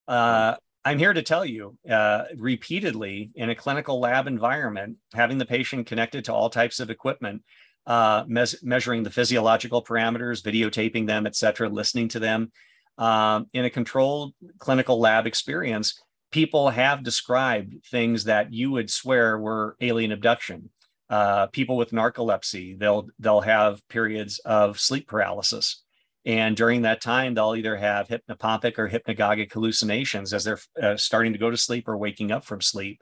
Uh, 0.08 0.56
I'm 0.86 1.00
here 1.00 1.14
to 1.14 1.22
tell 1.22 1.46
you 1.46 1.78
uh, 1.90 2.24
repeatedly 2.38 3.32
in 3.36 3.50
a 3.50 3.56
clinical 3.56 4.00
lab 4.00 4.28
environment, 4.28 4.98
having 5.14 5.38
the 5.38 5.46
patient 5.46 5.88
connected 5.88 6.26
to 6.26 6.34
all 6.34 6.50
types 6.50 6.80
of 6.80 6.90
equipment, 6.90 7.44
uh, 7.86 8.24
mes- 8.28 8.64
measuring 8.64 9.04
the 9.04 9.10
physiological 9.10 9.84
parameters, 9.84 10.42
videotaping 10.42 11.08
them, 11.08 11.28
et 11.28 11.36
cetera, 11.36 11.68
listening 11.68 12.08
to 12.10 12.20
them. 12.20 12.52
Um, 12.98 13.48
in 13.54 13.66
a 13.66 13.70
controlled 13.70 14.34
clinical 14.60 15.00
lab 15.00 15.28
experience, 15.28 16.02
people 16.32 16.70
have 16.70 17.04
described 17.04 17.76
things 17.92 18.24
that 18.24 18.54
you 18.54 18.72
would 18.72 18.90
swear 18.90 19.38
were 19.38 19.76
alien 19.82 20.12
abduction. 20.12 20.70
Uh, 21.10 21.48
people 21.48 21.78
with 21.78 21.92
narcolepsy, 21.92 22.78
they'll 22.78 23.08
they'll 23.20 23.42
have 23.42 23.88
periods 23.88 24.40
of 24.40 24.80
sleep 24.80 25.08
paralysis. 25.08 25.84
And 26.28 26.58
during 26.58 26.82
that 26.82 27.00
time, 27.00 27.34
they'll 27.34 27.56
either 27.56 27.78
have 27.78 28.10
hypnopompic 28.10 28.78
or 28.78 28.90
hypnagogic 28.90 29.54
hallucinations 29.54 30.34
as 30.34 30.44
they're 30.44 30.60
uh, 30.80 30.98
starting 30.98 31.32
to 31.32 31.40
go 31.40 31.50
to 31.50 31.56
sleep 31.56 31.88
or 31.88 31.98
waking 31.98 32.34
up 32.34 32.44
from 32.44 32.60
sleep. 32.60 33.02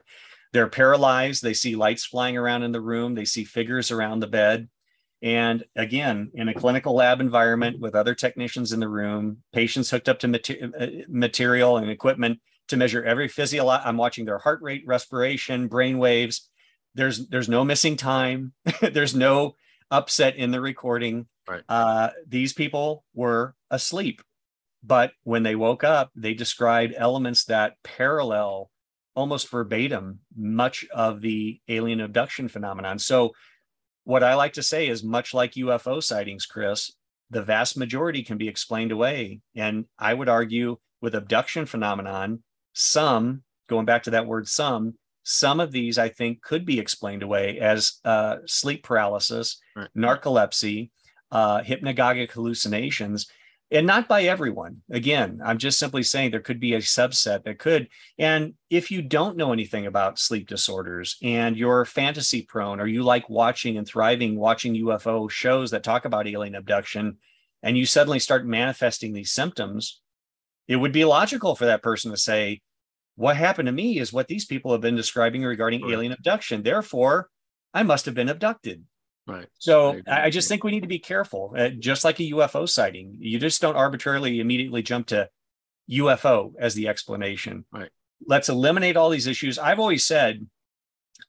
They're 0.52 0.68
paralyzed. 0.68 1.42
They 1.42 1.52
see 1.52 1.74
lights 1.74 2.06
flying 2.06 2.36
around 2.36 2.62
in 2.62 2.70
the 2.70 2.80
room. 2.80 3.16
They 3.16 3.24
see 3.24 3.42
figures 3.42 3.90
around 3.90 4.20
the 4.20 4.28
bed. 4.28 4.68
And 5.22 5.64
again, 5.74 6.30
in 6.34 6.48
a 6.48 6.54
clinical 6.54 6.94
lab 6.94 7.20
environment 7.20 7.80
with 7.80 7.96
other 7.96 8.14
technicians 8.14 8.72
in 8.72 8.78
the 8.78 8.88
room, 8.88 9.38
patients 9.52 9.90
hooked 9.90 10.08
up 10.08 10.20
to 10.20 10.28
mater- 10.28 10.70
uh, 10.78 10.86
material 11.08 11.78
and 11.78 11.90
equipment 11.90 12.38
to 12.68 12.76
measure 12.76 13.02
every 13.02 13.26
physiological. 13.26 13.88
I'm 13.88 13.96
watching 13.96 14.24
their 14.24 14.38
heart 14.38 14.62
rate, 14.62 14.84
respiration, 14.86 15.66
brain 15.66 15.98
waves. 15.98 16.48
There's 16.94 17.26
there's 17.26 17.48
no 17.48 17.64
missing 17.64 17.96
time. 17.96 18.52
there's 18.80 19.16
no 19.16 19.56
upset 19.90 20.36
in 20.36 20.52
the 20.52 20.60
recording. 20.60 21.26
Right. 21.48 21.62
Uh, 21.68 22.10
these 22.26 22.52
people 22.52 23.04
were 23.14 23.54
asleep, 23.70 24.22
but 24.82 25.12
when 25.24 25.42
they 25.42 25.54
woke 25.54 25.84
up, 25.84 26.10
they 26.14 26.34
described 26.34 26.94
elements 26.96 27.44
that 27.44 27.74
parallel 27.84 28.70
almost 29.14 29.48
verbatim 29.48 30.20
much 30.36 30.84
of 30.94 31.20
the 31.20 31.60
alien 31.68 32.00
abduction 32.00 32.48
phenomenon. 32.48 32.98
So, 32.98 33.32
what 34.04 34.22
I 34.22 34.34
like 34.34 34.52
to 34.52 34.62
say 34.62 34.86
is 34.86 35.02
much 35.02 35.34
like 35.34 35.52
UFO 35.52 36.00
sightings, 36.00 36.46
Chris, 36.46 36.92
the 37.30 37.42
vast 37.42 37.76
majority 37.76 38.22
can 38.22 38.38
be 38.38 38.46
explained 38.46 38.92
away. 38.92 39.40
And 39.56 39.86
I 39.98 40.14
would 40.14 40.28
argue 40.28 40.76
with 41.00 41.16
abduction 41.16 41.66
phenomenon, 41.66 42.42
some, 42.72 43.42
going 43.68 43.84
back 43.84 44.04
to 44.04 44.10
that 44.10 44.26
word 44.26 44.46
some, 44.46 44.94
some 45.24 45.58
of 45.58 45.72
these 45.72 45.98
I 45.98 46.08
think 46.08 46.40
could 46.40 46.64
be 46.64 46.78
explained 46.78 47.24
away 47.24 47.58
as 47.58 47.94
uh, 48.04 48.36
sleep 48.46 48.84
paralysis, 48.84 49.60
right. 49.74 49.88
narcolepsy, 49.96 50.90
uh, 51.30 51.60
hypnagogic 51.60 52.30
hallucinations. 52.30 53.26
and 53.72 53.84
not 53.84 54.06
by 54.06 54.22
everyone. 54.22 54.82
Again, 54.92 55.40
I'm 55.44 55.58
just 55.58 55.78
simply 55.78 56.04
saying 56.04 56.30
there 56.30 56.40
could 56.40 56.60
be 56.60 56.74
a 56.74 56.78
subset 56.78 57.42
that 57.42 57.58
could. 57.58 57.88
And 58.16 58.54
if 58.70 58.92
you 58.92 59.02
don't 59.02 59.36
know 59.36 59.52
anything 59.52 59.86
about 59.86 60.20
sleep 60.20 60.46
disorders 60.46 61.16
and 61.20 61.56
you're 61.56 61.84
fantasy 61.84 62.42
prone, 62.42 62.78
or 62.78 62.86
you 62.86 63.02
like 63.02 63.28
watching 63.28 63.76
and 63.76 63.86
thriving 63.86 64.36
watching 64.36 64.74
UFO 64.74 65.28
shows 65.28 65.72
that 65.72 65.82
talk 65.82 66.04
about 66.04 66.28
alien 66.28 66.54
abduction, 66.54 67.18
and 67.62 67.76
you 67.76 67.86
suddenly 67.86 68.20
start 68.20 68.46
manifesting 68.46 69.12
these 69.12 69.32
symptoms, 69.32 70.00
it 70.68 70.76
would 70.76 70.92
be 70.92 71.04
logical 71.04 71.56
for 71.56 71.66
that 71.66 71.82
person 71.82 72.12
to 72.12 72.16
say, 72.16 72.60
What 73.16 73.36
happened 73.36 73.66
to 73.66 73.72
me 73.72 73.98
is 73.98 74.12
what 74.12 74.28
these 74.28 74.44
people 74.44 74.70
have 74.72 74.80
been 74.80 74.94
describing 74.94 75.42
regarding 75.42 75.90
alien 75.90 76.12
abduction. 76.12 76.62
Therefore, 76.62 77.30
I 77.74 77.82
must 77.82 78.04
have 78.06 78.14
been 78.14 78.28
abducted. 78.28 78.84
Right. 79.26 79.46
So 79.58 80.00
I, 80.06 80.26
I 80.26 80.30
just 80.30 80.48
think 80.48 80.62
we 80.62 80.70
need 80.70 80.82
to 80.82 80.88
be 80.88 81.00
careful. 81.00 81.54
Uh, 81.56 81.70
just 81.70 82.04
like 82.04 82.20
a 82.20 82.30
UFO 82.30 82.68
sighting, 82.68 83.16
you 83.18 83.38
just 83.38 83.60
don't 83.60 83.76
arbitrarily 83.76 84.38
immediately 84.40 84.82
jump 84.82 85.08
to 85.08 85.28
UFO 85.90 86.52
as 86.58 86.74
the 86.74 86.88
explanation. 86.88 87.64
Right. 87.72 87.90
Let's 88.26 88.48
eliminate 88.48 88.96
all 88.96 89.10
these 89.10 89.26
issues. 89.26 89.58
I've 89.58 89.80
always 89.80 90.04
said 90.04 90.46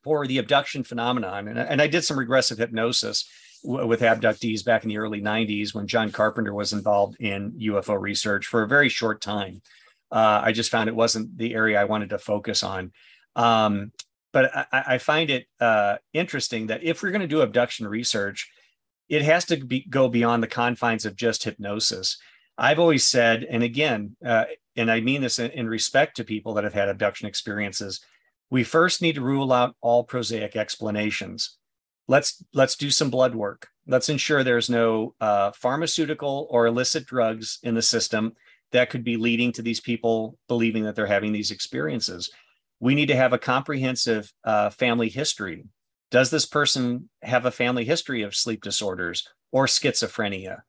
for 0.04 0.28
the 0.28 0.38
abduction 0.38 0.84
phenomenon, 0.84 1.48
and, 1.48 1.60
and 1.60 1.82
I 1.82 1.88
did 1.88 2.04
some 2.04 2.20
regressive 2.20 2.60
hypnosis 2.60 3.28
w- 3.64 3.88
with 3.88 4.02
abductees 4.02 4.64
back 4.64 4.84
in 4.84 4.90
the 4.90 4.98
early 4.98 5.22
90s 5.22 5.74
when 5.74 5.88
John 5.88 6.12
Carpenter 6.12 6.54
was 6.54 6.74
involved 6.74 7.20
in 7.20 7.54
UFO 7.54 8.00
research 8.00 8.46
for 8.46 8.64
a 8.64 8.68
very 8.68 8.90
short 8.90 9.22
time. 9.22 9.62
Uh, 10.12 10.42
I 10.44 10.52
just 10.52 10.72
found 10.72 10.88
it 10.88 10.96
wasn't 10.96 11.38
the 11.38 11.54
area 11.54 11.82
I 11.82 11.86
wanted 11.86 12.12
to 12.12 12.20
focus 12.20 12.64
on. 12.64 12.92
Um, 13.36 13.92
but 14.38 14.56
I, 14.72 14.84
I 14.86 14.98
find 15.00 15.32
it 15.32 15.48
uh, 15.60 15.96
interesting 16.14 16.68
that 16.68 16.84
if 16.84 17.02
we're 17.02 17.10
going 17.10 17.22
to 17.22 17.28
do 17.28 17.42
abduction 17.42 17.88
research, 17.88 18.52
it 19.10 19.24
has 19.24 19.46
to 19.46 19.58
be, 19.58 19.84
go 19.90 20.10
beyond 20.10 20.44
the 20.44 20.48
confines 20.48 21.08
of 21.08 21.16
just 21.16 21.44
hypnosis. 21.44 22.20
I've 22.56 22.78
always 22.78 23.04
said, 23.04 23.48
and 23.50 23.64
again, 23.64 24.16
uh, 24.24 24.44
and 24.76 24.92
I 24.92 25.02
mean 25.02 25.24
this 25.24 25.40
in, 25.40 25.50
in 25.50 25.68
respect 25.68 26.18
to 26.18 26.24
people 26.24 26.54
that 26.54 26.66
have 26.66 26.76
had 26.76 26.88
abduction 26.88 27.28
experiences, 27.28 28.00
we 28.52 28.64
first 28.64 29.02
need 29.02 29.16
to 29.16 29.22
rule 29.22 29.52
out 29.52 29.76
all 29.82 30.04
prosaic 30.04 30.56
explanations. 30.56 31.58
Let's 32.08 32.44
let's 32.54 32.76
do 32.76 32.92
some 32.92 33.10
blood 33.10 33.34
work. 33.34 33.70
Let's 33.88 34.08
ensure 34.08 34.44
there's 34.44 34.70
no 34.70 35.16
uh, 35.20 35.50
pharmaceutical 35.54 36.46
or 36.52 36.68
illicit 36.68 37.08
drugs 37.08 37.58
in 37.64 37.74
the 37.74 37.82
system 37.82 38.34
that 38.72 38.92
could 38.92 39.04
be 39.04 39.18
leading 39.18 39.52
to 39.54 39.64
these 39.64 39.82
people 39.82 40.38
believing 40.48 40.84
that 40.84 40.96
they're 40.96 41.08
having 41.08 41.32
these 41.32 41.50
experiences 41.50 42.30
we 42.80 42.96
need 42.96 43.08
to 43.08 43.16
have 43.16 43.34
a 43.34 43.40
comprehensive 43.40 44.32
uh, 44.44 44.70
family 44.70 45.10
history. 45.10 45.66
Does 46.12 46.30
this 46.30 46.46
person 46.46 47.10
have 47.22 47.46
a 47.46 47.52
family 47.52 47.86
history 47.86 48.22
of 48.22 48.36
sleep 48.36 48.62
disorders 48.64 49.28
or 49.52 49.66
schizophrenia? 49.66 50.62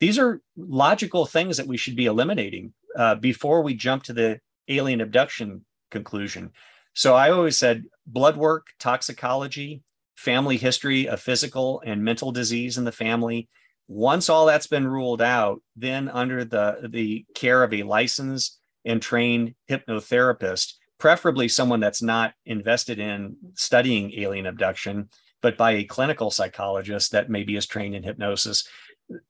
These 0.00 0.18
are 0.18 0.40
logical 0.56 1.26
things 1.26 1.56
that 1.56 1.66
we 1.66 1.76
should 1.76 1.96
be 1.96 2.06
eliminating 2.06 2.74
uh, 2.96 3.14
before 3.16 3.62
we 3.62 3.74
jump 3.74 4.04
to 4.04 4.12
the 4.12 4.40
alien 4.68 5.00
abduction 5.00 5.64
conclusion. 5.90 6.50
So 6.94 7.14
I 7.14 7.30
always 7.30 7.58
said 7.58 7.84
blood 8.06 8.36
work, 8.36 8.66
toxicology, 8.78 9.82
family 10.16 10.56
history 10.56 11.08
of 11.08 11.20
physical 11.20 11.82
and 11.84 12.04
mental 12.04 12.30
disease 12.32 12.78
in 12.78 12.84
the 12.84 12.92
family. 12.92 13.48
Once 13.88 14.28
all 14.28 14.46
that's 14.46 14.66
been 14.66 14.86
ruled 14.86 15.20
out, 15.20 15.60
then 15.76 16.08
under 16.08 16.44
the, 16.44 16.88
the 16.90 17.24
care 17.34 17.62
of 17.62 17.74
a 17.74 17.82
licensed 17.82 18.58
and 18.84 19.02
trained 19.02 19.54
hypnotherapist, 19.68 20.74
preferably 20.98 21.48
someone 21.48 21.80
that's 21.80 22.02
not 22.02 22.34
invested 22.46 22.98
in 22.98 23.36
studying 23.54 24.12
alien 24.14 24.46
abduction, 24.46 25.08
but 25.42 25.56
by 25.58 25.72
a 25.72 25.84
clinical 25.84 26.30
psychologist 26.30 27.12
that 27.12 27.28
maybe 27.28 27.56
is 27.56 27.66
trained 27.66 27.94
in 27.94 28.02
hypnosis. 28.02 28.66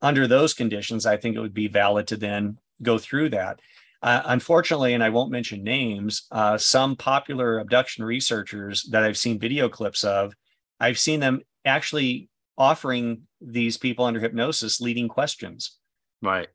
Under 0.00 0.26
those 0.26 0.54
conditions, 0.54 1.06
I 1.06 1.16
think 1.16 1.36
it 1.36 1.40
would 1.40 1.54
be 1.54 1.68
valid 1.68 2.06
to 2.08 2.16
then 2.16 2.58
go 2.82 2.98
through 2.98 3.30
that. 3.30 3.60
Uh, 4.02 4.22
unfortunately, 4.26 4.92
and 4.92 5.02
I 5.02 5.08
won't 5.08 5.32
mention 5.32 5.64
names, 5.64 6.26
uh, 6.30 6.58
some 6.58 6.94
popular 6.94 7.58
abduction 7.58 8.04
researchers 8.04 8.82
that 8.90 9.02
I've 9.02 9.16
seen 9.16 9.38
video 9.38 9.68
clips 9.68 10.04
of, 10.04 10.34
I've 10.78 10.98
seen 10.98 11.20
them 11.20 11.40
actually 11.64 12.28
offering 12.58 13.22
these 13.40 13.78
people 13.78 14.04
under 14.04 14.20
hypnosis 14.20 14.80
leading 14.80 15.08
questions. 15.08 15.78
Right. 16.20 16.48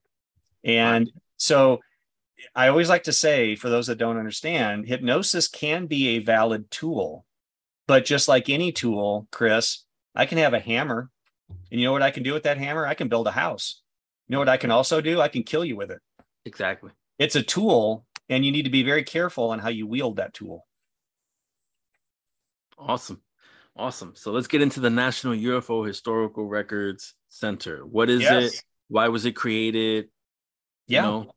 And 0.64 1.06
right. 1.07 1.23
so 1.38 1.80
I 2.56 2.68
always 2.68 2.90
like 2.90 3.03
to 3.03 3.14
say, 3.14 3.56
for 3.56 3.70
those 3.70 3.88
that 3.88 3.98
don't 3.98 4.18
understand, 4.18 4.88
hypnosis 4.88 5.48
can 5.48 5.88
be 5.88 6.09
a 6.09 6.19
valid 6.19 6.69
tool. 6.72 7.26
But 7.88 8.06
just 8.06 8.27
like 8.27 8.50
any 8.50 8.72
tool, 8.72 9.27
Chris, 9.32 9.84
I 10.16 10.26
can 10.26 10.38
have 10.38 10.53
a 10.53 10.59
hammer. 10.59 11.09
And 11.72 11.80
you 11.80 11.88
know 11.88 11.92
what 11.92 12.03
I 12.03 12.11
can 12.11 12.24
do 12.24 12.34
with 12.34 12.43
that 12.43 12.58
hammer? 12.58 12.85
I 12.85 12.93
can 12.93 13.08
build 13.08 13.27
a 13.27 13.32
house. 13.32 13.82
You 14.27 14.34
know 14.34 14.40
what 14.40 14.50
I 14.50 14.58
can 14.58 14.72
also 14.72 15.01
do? 15.01 15.19
I 15.19 15.27
can 15.27 15.43
kill 15.43 15.66
you 15.66 15.76
with 15.76 15.90
it. 15.90 16.00
Exactly. 16.45 16.92
It's 17.18 17.35
a 17.35 17.42
tool, 17.42 18.06
and 18.30 18.45
you 18.45 18.51
need 18.51 18.66
to 18.66 18.69
be 18.69 18.84
very 18.84 19.03
careful 19.03 19.50
on 19.50 19.59
how 19.59 19.69
you 19.69 19.88
wield 19.88 20.18
that 20.18 20.34
tool. 20.34 20.66
Awesome. 22.77 23.22
Awesome. 23.76 24.14
So 24.16 24.32
let's 24.32 24.48
get 24.48 24.61
into 24.61 24.80
the 24.80 24.90
National 24.90 25.34
UFO 25.34 25.85
Historical 25.85 26.45
Records 26.45 27.16
Center. 27.30 27.85
What 27.85 28.09
is 28.09 28.22
yes. 28.22 28.53
it? 28.53 28.64
Why 28.88 29.08
was 29.08 29.26
it 29.26 29.34
created? 29.34 30.09
Yeah. 30.88 31.01
You 31.01 31.08
know, 31.08 31.32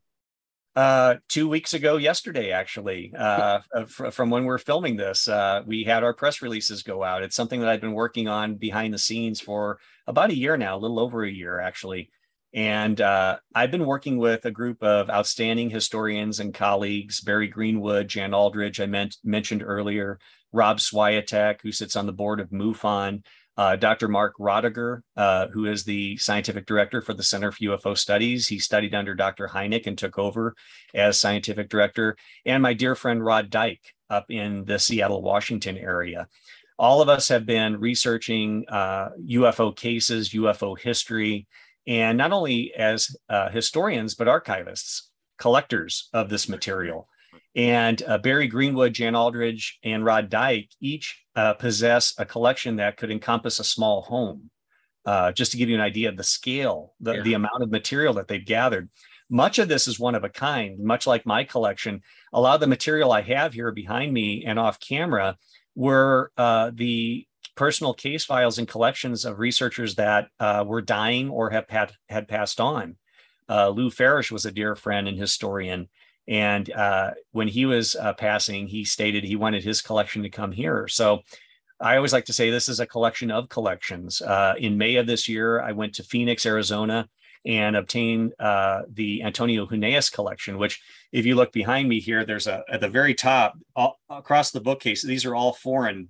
uh, 0.75 1.15
two 1.29 1.47
weeks 1.47 1.73
ago, 1.73 1.97
yesterday, 1.97 2.51
actually, 2.51 3.13
uh, 3.17 3.59
from 3.85 4.29
when 4.29 4.45
we're 4.45 4.57
filming 4.57 4.95
this, 4.95 5.27
uh, 5.27 5.61
we 5.65 5.83
had 5.83 6.03
our 6.03 6.13
press 6.13 6.41
releases 6.41 6.81
go 6.81 7.03
out. 7.03 7.21
It's 7.21 7.35
something 7.35 7.59
that 7.59 7.69
I've 7.69 7.81
been 7.81 7.93
working 7.93 8.27
on 8.27 8.55
behind 8.55 8.93
the 8.93 8.97
scenes 8.97 9.39
for 9.39 9.79
about 10.07 10.31
a 10.31 10.37
year 10.37 10.57
now, 10.57 10.75
a 10.75 10.79
little 10.79 10.99
over 10.99 11.23
a 11.23 11.31
year, 11.31 11.59
actually. 11.59 12.09
And 12.55 12.99
uh, 13.01 13.37
I've 13.53 13.71
been 13.71 13.85
working 13.85 14.17
with 14.17 14.45
a 14.45 14.51
group 14.51 14.81
of 14.83 15.09
outstanding 15.09 15.69
historians 15.69 16.39
and 16.39 16.53
colleagues 16.53 17.21
Barry 17.21 17.47
Greenwood, 17.47 18.07
Jan 18.07 18.33
Aldrich, 18.33 18.79
I 18.79 18.85
meant, 18.85 19.17
mentioned 19.23 19.63
earlier, 19.65 20.19
Rob 20.51 20.77
Swiatek, 20.77 21.61
who 21.61 21.71
sits 21.71 21.95
on 21.95 22.05
the 22.05 22.13
board 22.13 22.39
of 22.39 22.51
MUFON, 22.51 23.23
uh, 23.57 23.75
Dr. 23.75 24.07
Mark 24.07 24.33
Rodeghier, 24.39 25.01
uh, 25.15 25.47
who 25.47 25.65
is 25.65 25.83
the 25.83 26.17
scientific 26.17 26.65
director 26.65 27.01
for 27.01 27.13
the 27.13 27.23
Center 27.23 27.51
for 27.51 27.59
UFO 27.59 27.97
Studies. 27.97 28.47
He 28.47 28.59
studied 28.59 28.95
under 28.95 29.13
Dr. 29.13 29.47
Hynek 29.47 29.85
and 29.85 29.97
took 29.97 30.17
over 30.17 30.55
as 30.93 31.19
scientific 31.19 31.69
director, 31.69 32.15
and 32.45 32.63
my 32.63 32.73
dear 32.73 32.95
friend 32.95 33.23
Rod 33.23 33.49
Dyke 33.49 33.93
up 34.09 34.25
in 34.29 34.65
the 34.65 34.79
Seattle, 34.79 35.21
Washington 35.21 35.77
area. 35.77 36.27
All 36.79 37.01
of 37.01 37.09
us 37.09 37.27
have 37.29 37.45
been 37.45 37.79
researching 37.79 38.65
uh, 38.67 39.09
UFO 39.29 39.75
cases, 39.75 40.29
UFO 40.31 40.77
history, 40.77 41.47
and 41.85 42.17
not 42.17 42.31
only 42.31 42.73
as 42.73 43.15
uh, 43.29 43.49
historians, 43.49 44.15
but 44.15 44.27
archivists, 44.27 45.03
collectors 45.37 46.09
of 46.13 46.29
this 46.29 46.49
material. 46.49 47.07
And 47.55 48.01
uh, 48.07 48.17
Barry 48.17 48.47
Greenwood, 48.47 48.93
Jan 48.93 49.15
Aldrich, 49.15 49.77
and 49.83 50.03
Rod 50.03 50.29
Dyke 50.29 50.69
each 50.81 51.23
uh, 51.35 51.53
possess 51.53 52.13
a 52.17 52.25
collection 52.25 52.77
that 52.77 52.97
could 52.97 53.11
encompass 53.11 53.59
a 53.59 53.63
small 53.63 54.01
home. 54.01 54.49
Uh, 55.05 55.33
just 55.33 55.51
to 55.51 55.57
give 55.57 55.67
you 55.67 55.75
an 55.75 55.81
idea 55.81 56.07
of 56.07 56.15
the 56.15 56.23
scale, 56.23 56.93
the, 57.01 57.15
yeah. 57.15 57.21
the 57.23 57.33
amount 57.33 57.61
of 57.61 57.69
material 57.69 58.13
that 58.13 58.29
they've 58.29 58.45
gathered. 58.45 58.89
Much 59.29 59.59
of 59.59 59.67
this 59.67 59.85
is 59.85 59.99
one 59.99 60.15
of 60.15 60.23
a 60.23 60.29
kind, 60.29 60.79
much 60.79 61.05
like 61.05 61.25
my 61.25 61.43
collection. 61.43 62.01
A 62.31 62.39
lot 62.39 62.55
of 62.55 62.61
the 62.61 62.67
material 62.67 63.11
I 63.11 63.21
have 63.21 63.53
here 63.53 63.71
behind 63.71 64.13
me 64.13 64.45
and 64.45 64.57
off 64.57 64.79
camera 64.79 65.37
were 65.75 66.31
uh, 66.37 66.71
the 66.73 67.27
personal 67.55 67.93
case 67.93 68.23
files 68.23 68.57
and 68.57 68.67
collections 68.67 69.25
of 69.25 69.39
researchers 69.39 69.95
that 69.95 70.29
uh, 70.39 70.63
were 70.65 70.81
dying 70.81 71.29
or 71.29 71.49
have 71.49 71.69
had, 71.69 71.91
had 72.07 72.27
passed 72.27 72.61
on. 72.61 72.95
Uh, 73.49 73.69
Lou 73.69 73.89
Farish 73.89 74.31
was 74.31 74.45
a 74.45 74.51
dear 74.51 74.75
friend 74.75 75.07
and 75.07 75.19
historian. 75.19 75.89
And 76.27 76.71
uh, 76.71 77.11
when 77.31 77.47
he 77.47 77.65
was 77.65 77.95
uh, 77.95 78.13
passing, 78.13 78.67
he 78.67 78.85
stated 78.85 79.23
he 79.23 79.35
wanted 79.35 79.63
his 79.63 79.81
collection 79.81 80.23
to 80.23 80.29
come 80.29 80.51
here. 80.51 80.87
So 80.87 81.21
I 81.81 81.97
always 81.97 82.13
like 82.13 82.25
to 82.25 82.33
say 82.33 82.49
this 82.49 82.69
is 82.69 82.79
a 82.79 82.85
collection 82.85 83.29
of 83.29 83.49
collections. 83.49 84.21
Uh, 84.21 84.53
in 84.57 84.77
May 84.77 84.95
of 84.95 85.07
this 85.07 85.27
year, 85.27 85.59
I 85.59 85.73
went 85.73 85.95
to 85.95 86.03
Phoenix, 86.03 86.45
Arizona, 86.45 87.09
and 87.45 87.75
obtained 87.75 88.31
uh, 88.39 88.83
the 88.89 89.21
Antonio 89.21 89.65
Huneeus 89.65 90.09
collection, 90.09 90.57
which, 90.57 90.81
if 91.11 91.25
you 91.25 91.35
look 91.35 91.51
behind 91.51 91.89
me 91.89 91.99
here, 91.99 92.25
there's 92.25 92.47
a 92.47 92.63
at 92.71 92.79
the 92.79 92.87
very 92.87 93.13
top 93.13 93.57
all, 93.75 93.99
across 94.09 94.51
the 94.51 94.61
bookcase. 94.61 95.01
These 95.01 95.25
are 95.25 95.35
all 95.35 95.51
foreign 95.51 96.09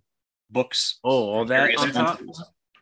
books. 0.52 1.00
Oh, 1.04 1.32
all 1.32 1.46
that 1.46 1.76
on 1.76 1.92
top? 1.92 2.20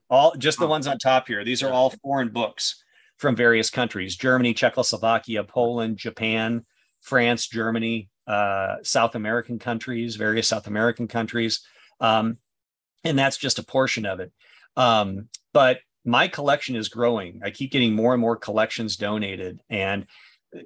All 0.09 0.35
just 0.37 0.59
the 0.59 0.67
ones 0.67 0.85
on 0.85 0.97
top 0.97 1.27
here. 1.27 1.45
These 1.45 1.63
are 1.63 1.71
all 1.71 1.93
foreign 2.03 2.27
books 2.27 2.83
from 3.17 3.37
various 3.37 3.69
countries: 3.69 4.17
Germany, 4.17 4.53
Czechoslovakia, 4.53 5.45
Poland, 5.45 5.97
Japan. 5.97 6.65
France, 7.01 7.47
Germany, 7.47 8.09
uh, 8.27 8.77
South 8.83 9.15
American 9.15 9.59
countries, 9.59 10.15
various 10.15 10.47
South 10.47 10.67
American 10.67 11.07
countries. 11.07 11.61
Um, 11.99 12.37
and 13.03 13.17
that's 13.17 13.37
just 13.37 13.59
a 13.59 13.63
portion 13.63 14.05
of 14.05 14.19
it. 14.19 14.31
Um, 14.77 15.27
but 15.53 15.79
my 16.05 16.27
collection 16.27 16.75
is 16.75 16.89
growing. 16.89 17.41
I 17.43 17.51
keep 17.51 17.71
getting 17.71 17.93
more 17.93 18.13
and 18.13 18.21
more 18.21 18.35
collections 18.35 18.95
donated. 18.95 19.61
And 19.69 20.05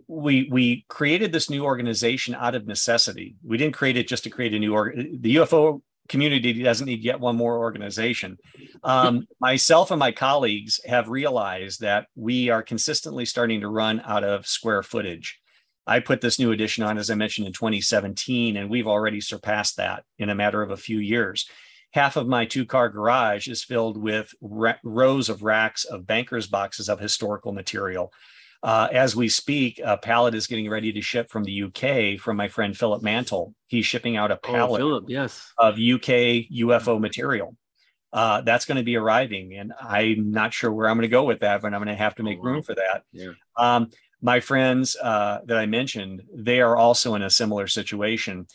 we 0.08 0.48
we 0.52 0.86
created 0.88 1.32
this 1.32 1.50
new 1.50 1.64
organization 1.64 2.36
out 2.36 2.56
of 2.56 2.66
necessity. 2.66 3.36
We 3.44 3.58
didn't 3.58 3.76
create 3.76 3.98
it 3.98 4.08
just 4.08 4.24
to 4.24 4.30
create 4.30 4.54
a 4.54 4.60
new 4.60 4.74
org. 4.74 5.22
The 5.22 5.36
UFO 5.36 5.82
community 6.08 6.64
doesn't 6.64 6.86
need 6.86 7.04
yet 7.04 7.20
one 7.20 7.36
more 7.36 7.58
organization. 7.58 8.38
Um, 8.84 9.28
myself 9.40 9.92
and 9.92 10.00
my 10.00 10.12
colleagues 10.12 10.80
have 10.86 11.10
realized 11.10 11.82
that 11.82 12.08
we 12.16 12.50
are 12.50 12.64
consistently 12.64 13.26
starting 13.26 13.62
to 13.62 13.68
run 13.68 14.02
out 14.06 14.24
of 14.24 14.48
square 14.48 14.84
footage. 14.84 15.40
I 15.88 16.00
put 16.00 16.22
this 16.22 16.40
new 16.40 16.52
edition 16.52 16.84
on, 16.84 16.98
as 16.98 17.10
I 17.10 17.16
mentioned, 17.16 17.48
in 17.48 17.54
2017, 17.54 18.58
and 18.58 18.70
we've 18.70 18.88
already 18.88 19.22
surpassed 19.22 19.78
that 19.78 20.04
in 20.18 20.30
a 20.30 20.36
matter 20.36 20.62
of 20.62 20.72
a 20.72 20.78
few 20.78 20.98
years. 20.98 21.48
Half 21.92 22.18
of 22.18 22.28
my 22.28 22.46
two 22.46 22.66
car 22.66 22.90
garage 22.90 23.48
is 23.48 23.64
filled 23.64 23.98
with 23.98 24.34
ra- 24.42 24.76
rows 24.84 25.30
of 25.30 25.44
racks 25.44 25.86
of 25.86 26.08
banker's 26.08 26.48
boxes 26.48 26.90
of 26.90 27.00
historical 27.00 27.54
material. 27.54 28.12
Uh, 28.64 28.88
as 28.92 29.16
we 29.16 29.30
speak, 29.30 29.80
a 29.84 29.96
pallet 29.96 30.34
is 30.34 30.48
getting 30.48 30.70
ready 30.70 30.92
to 30.92 31.02
ship 31.02 31.30
from 31.30 31.44
the 31.44 31.64
UK 31.64 32.20
from 32.20 32.36
my 32.36 32.48
friend 32.48 32.76
Philip 32.76 33.04
Mantle. 33.04 33.54
He's 33.68 33.86
shipping 33.86 34.18
out 34.18 34.32
a 34.32 34.36
oh, 34.36 34.38
pallet 34.38 34.82
oh, 34.82 34.88
Philip, 34.88 35.06
yes. 35.08 35.54
of 35.58 35.76
UK 35.76 36.50
UFO 36.52 37.00
material. 37.00 37.56
Uh, 38.12 38.42
that's 38.42 38.66
going 38.66 38.78
to 38.78 38.84
be 38.84 38.96
arriving, 38.96 39.56
and 39.56 39.74
I'm 39.80 40.32
not 40.32 40.54
sure 40.54 40.72
where 40.72 40.88
I'm 40.88 40.96
going 40.96 41.04
to 41.04 41.10
go 41.10 41.26
with 41.26 41.42
that, 41.42 41.62
but 41.62 41.74
I'm 41.74 41.80
going 41.84 41.96
to 41.96 42.02
have 42.02 42.16
to 42.16 42.24
make 42.24 42.40
oh, 42.40 42.44
room 42.44 42.64
for 42.64 42.74
that. 42.74 43.04
Yeah. 43.12 43.32
Um, 43.58 43.90
my 44.22 44.40
friends 44.40 44.96
uh, 45.02 45.40
that 45.46 45.58
I 45.58 45.66
mentioned, 45.66 46.24
they 46.34 46.62
are 46.62 46.76
also 46.76 47.16
in 47.16 47.22
a 47.22 47.30
similar 47.30 47.68
situation, 47.68 48.48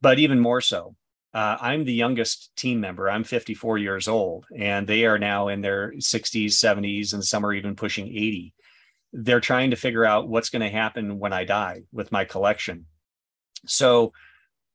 but 0.00 0.18
even 0.18 0.40
more 0.40 0.60
so. 0.60 0.94
Uh, 1.32 1.56
I'm 1.60 1.84
the 1.84 1.92
youngest 1.92 2.54
team 2.56 2.80
member. 2.80 3.10
I'm 3.10 3.24
54 3.24 3.78
years 3.78 4.08
old, 4.08 4.46
and 4.56 4.86
they 4.86 5.04
are 5.04 5.18
now 5.18 5.48
in 5.48 5.60
their 5.60 5.92
60s, 5.92 6.46
70s, 6.46 7.12
and 7.12 7.22
some 7.22 7.44
are 7.44 7.52
even 7.52 7.76
pushing 7.76 8.08
80. 8.08 8.54
They're 9.12 9.40
trying 9.40 9.70
to 9.70 9.76
figure 9.76 10.04
out 10.04 10.28
what's 10.28 10.48
going 10.48 10.62
to 10.62 10.70
happen 10.70 11.18
when 11.18 11.32
I 11.32 11.44
die 11.44 11.82
with 11.92 12.10
my 12.10 12.24
collection. 12.24 12.86
So, 13.66 14.12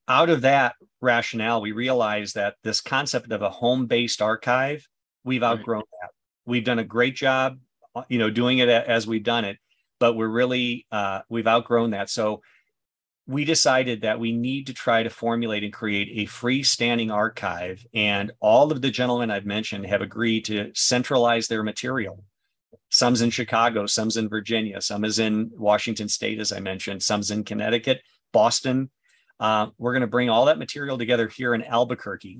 out 0.07 0.29
of 0.29 0.41
that 0.41 0.75
rationale, 0.99 1.61
we 1.61 1.71
realized 1.71 2.35
that 2.35 2.55
this 2.63 2.81
concept 2.81 3.31
of 3.31 3.41
a 3.41 3.49
home 3.49 3.87
based 3.87 4.21
archive, 4.21 4.87
we've 5.23 5.43
outgrown 5.43 5.79
right. 5.79 6.01
that. 6.01 6.09
We've 6.45 6.63
done 6.63 6.79
a 6.79 6.83
great 6.83 7.15
job, 7.15 7.59
you 8.07 8.19
know, 8.19 8.29
doing 8.29 8.59
it 8.59 8.69
as 8.69 9.07
we've 9.07 9.23
done 9.23 9.45
it 9.45 9.57
but 10.01 10.15
we're 10.15 10.27
really 10.27 10.87
uh, 10.91 11.21
we've 11.29 11.47
outgrown 11.47 11.91
that. 11.91 12.09
So 12.09 12.41
we 13.27 13.45
decided 13.45 14.01
that 14.01 14.19
we 14.19 14.31
need 14.31 14.65
to 14.65 14.73
try 14.73 15.03
to 15.03 15.11
formulate 15.11 15.63
and 15.63 15.71
create 15.71 16.09
a 16.15 16.29
freestanding 16.29 17.13
archive. 17.13 17.85
And 17.93 18.31
all 18.39 18.71
of 18.71 18.81
the 18.81 18.89
gentlemen 18.89 19.29
I've 19.29 19.45
mentioned 19.45 19.85
have 19.85 20.01
agreed 20.01 20.45
to 20.45 20.71
centralize 20.73 21.47
their 21.47 21.61
material. 21.61 22.23
Some's 22.89 23.21
in 23.21 23.29
Chicago, 23.29 23.85
some's 23.85 24.17
in 24.17 24.27
Virginia, 24.27 24.81
some 24.81 25.05
is 25.05 25.19
in 25.19 25.51
Washington 25.53 26.09
State, 26.09 26.39
as 26.39 26.51
I 26.51 26.59
mentioned, 26.59 27.03
some's 27.03 27.29
in 27.29 27.43
Connecticut, 27.43 28.01
Boston. 28.33 28.89
Uh, 29.39 29.67
we're 29.77 29.93
going 29.93 30.01
to 30.01 30.07
bring 30.07 30.31
all 30.31 30.45
that 30.45 30.57
material 30.57 30.97
together 30.97 31.27
here 31.27 31.53
in 31.53 31.63
Albuquerque. 31.63 32.39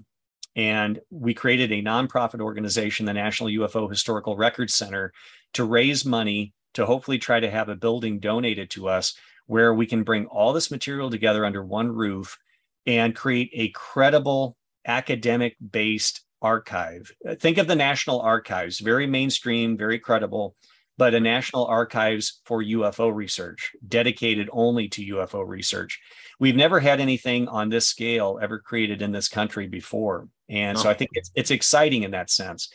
And 0.56 1.00
we 1.12 1.36
created 1.36 1.72
a 1.72 1.84
nonprofit 1.84 2.42
organization, 2.42 3.06
the 3.06 3.14
National 3.14 3.50
UFO 3.50 3.88
Historical 3.88 4.36
Records 4.36 4.74
Center, 4.74 5.14
to 5.54 5.64
raise 5.64 6.06
money 6.06 6.54
to 6.74 6.86
hopefully 6.86 7.18
try 7.18 7.40
to 7.40 7.50
have 7.50 7.70
a 7.70 7.76
building 7.76 8.20
donated 8.20 8.70
to 8.72 8.88
us 8.88 9.16
where 9.46 9.74
we 9.74 9.86
can 9.86 10.04
bring 10.04 10.26
all 10.28 10.54
this 10.54 10.72
material 10.72 11.10
together 11.10 11.46
under 11.46 11.64
one 11.64 11.92
roof 11.92 12.38
and 12.86 13.16
create 13.16 13.50
a 13.54 13.70
credible 13.70 14.56
academic 14.86 15.56
based 15.72 16.22
archive. 16.42 17.12
Think 17.40 17.58
of 17.58 17.68
the 17.68 17.76
National 17.76 18.20
Archives, 18.22 18.80
very 18.80 19.06
mainstream, 19.06 19.78
very 19.78 20.00
credible, 20.00 20.56
but 20.98 21.14
a 21.14 21.20
National 21.20 21.66
Archives 21.66 22.42
for 22.46 22.64
UFO 22.64 23.14
research, 23.14 23.72
dedicated 23.88 24.50
only 24.52 24.88
to 24.90 25.16
UFO 25.16 25.48
research. 25.48 26.00
We've 26.40 26.56
never 26.56 26.80
had 26.80 27.00
anything 27.00 27.48
on 27.48 27.70
this 27.70 27.88
scale 27.88 28.40
ever 28.42 28.60
created 28.60 29.02
in 29.02 29.12
this 29.12 29.28
country 29.28 29.68
before. 29.68 30.28
And 30.50 30.78
so 30.78 30.90
I 30.90 30.94
think 30.94 31.12
it's, 31.14 31.32
it's 31.36 31.52
exciting 31.52 32.04
in 32.04 32.12
that 32.12 32.30
sense. 32.30 32.70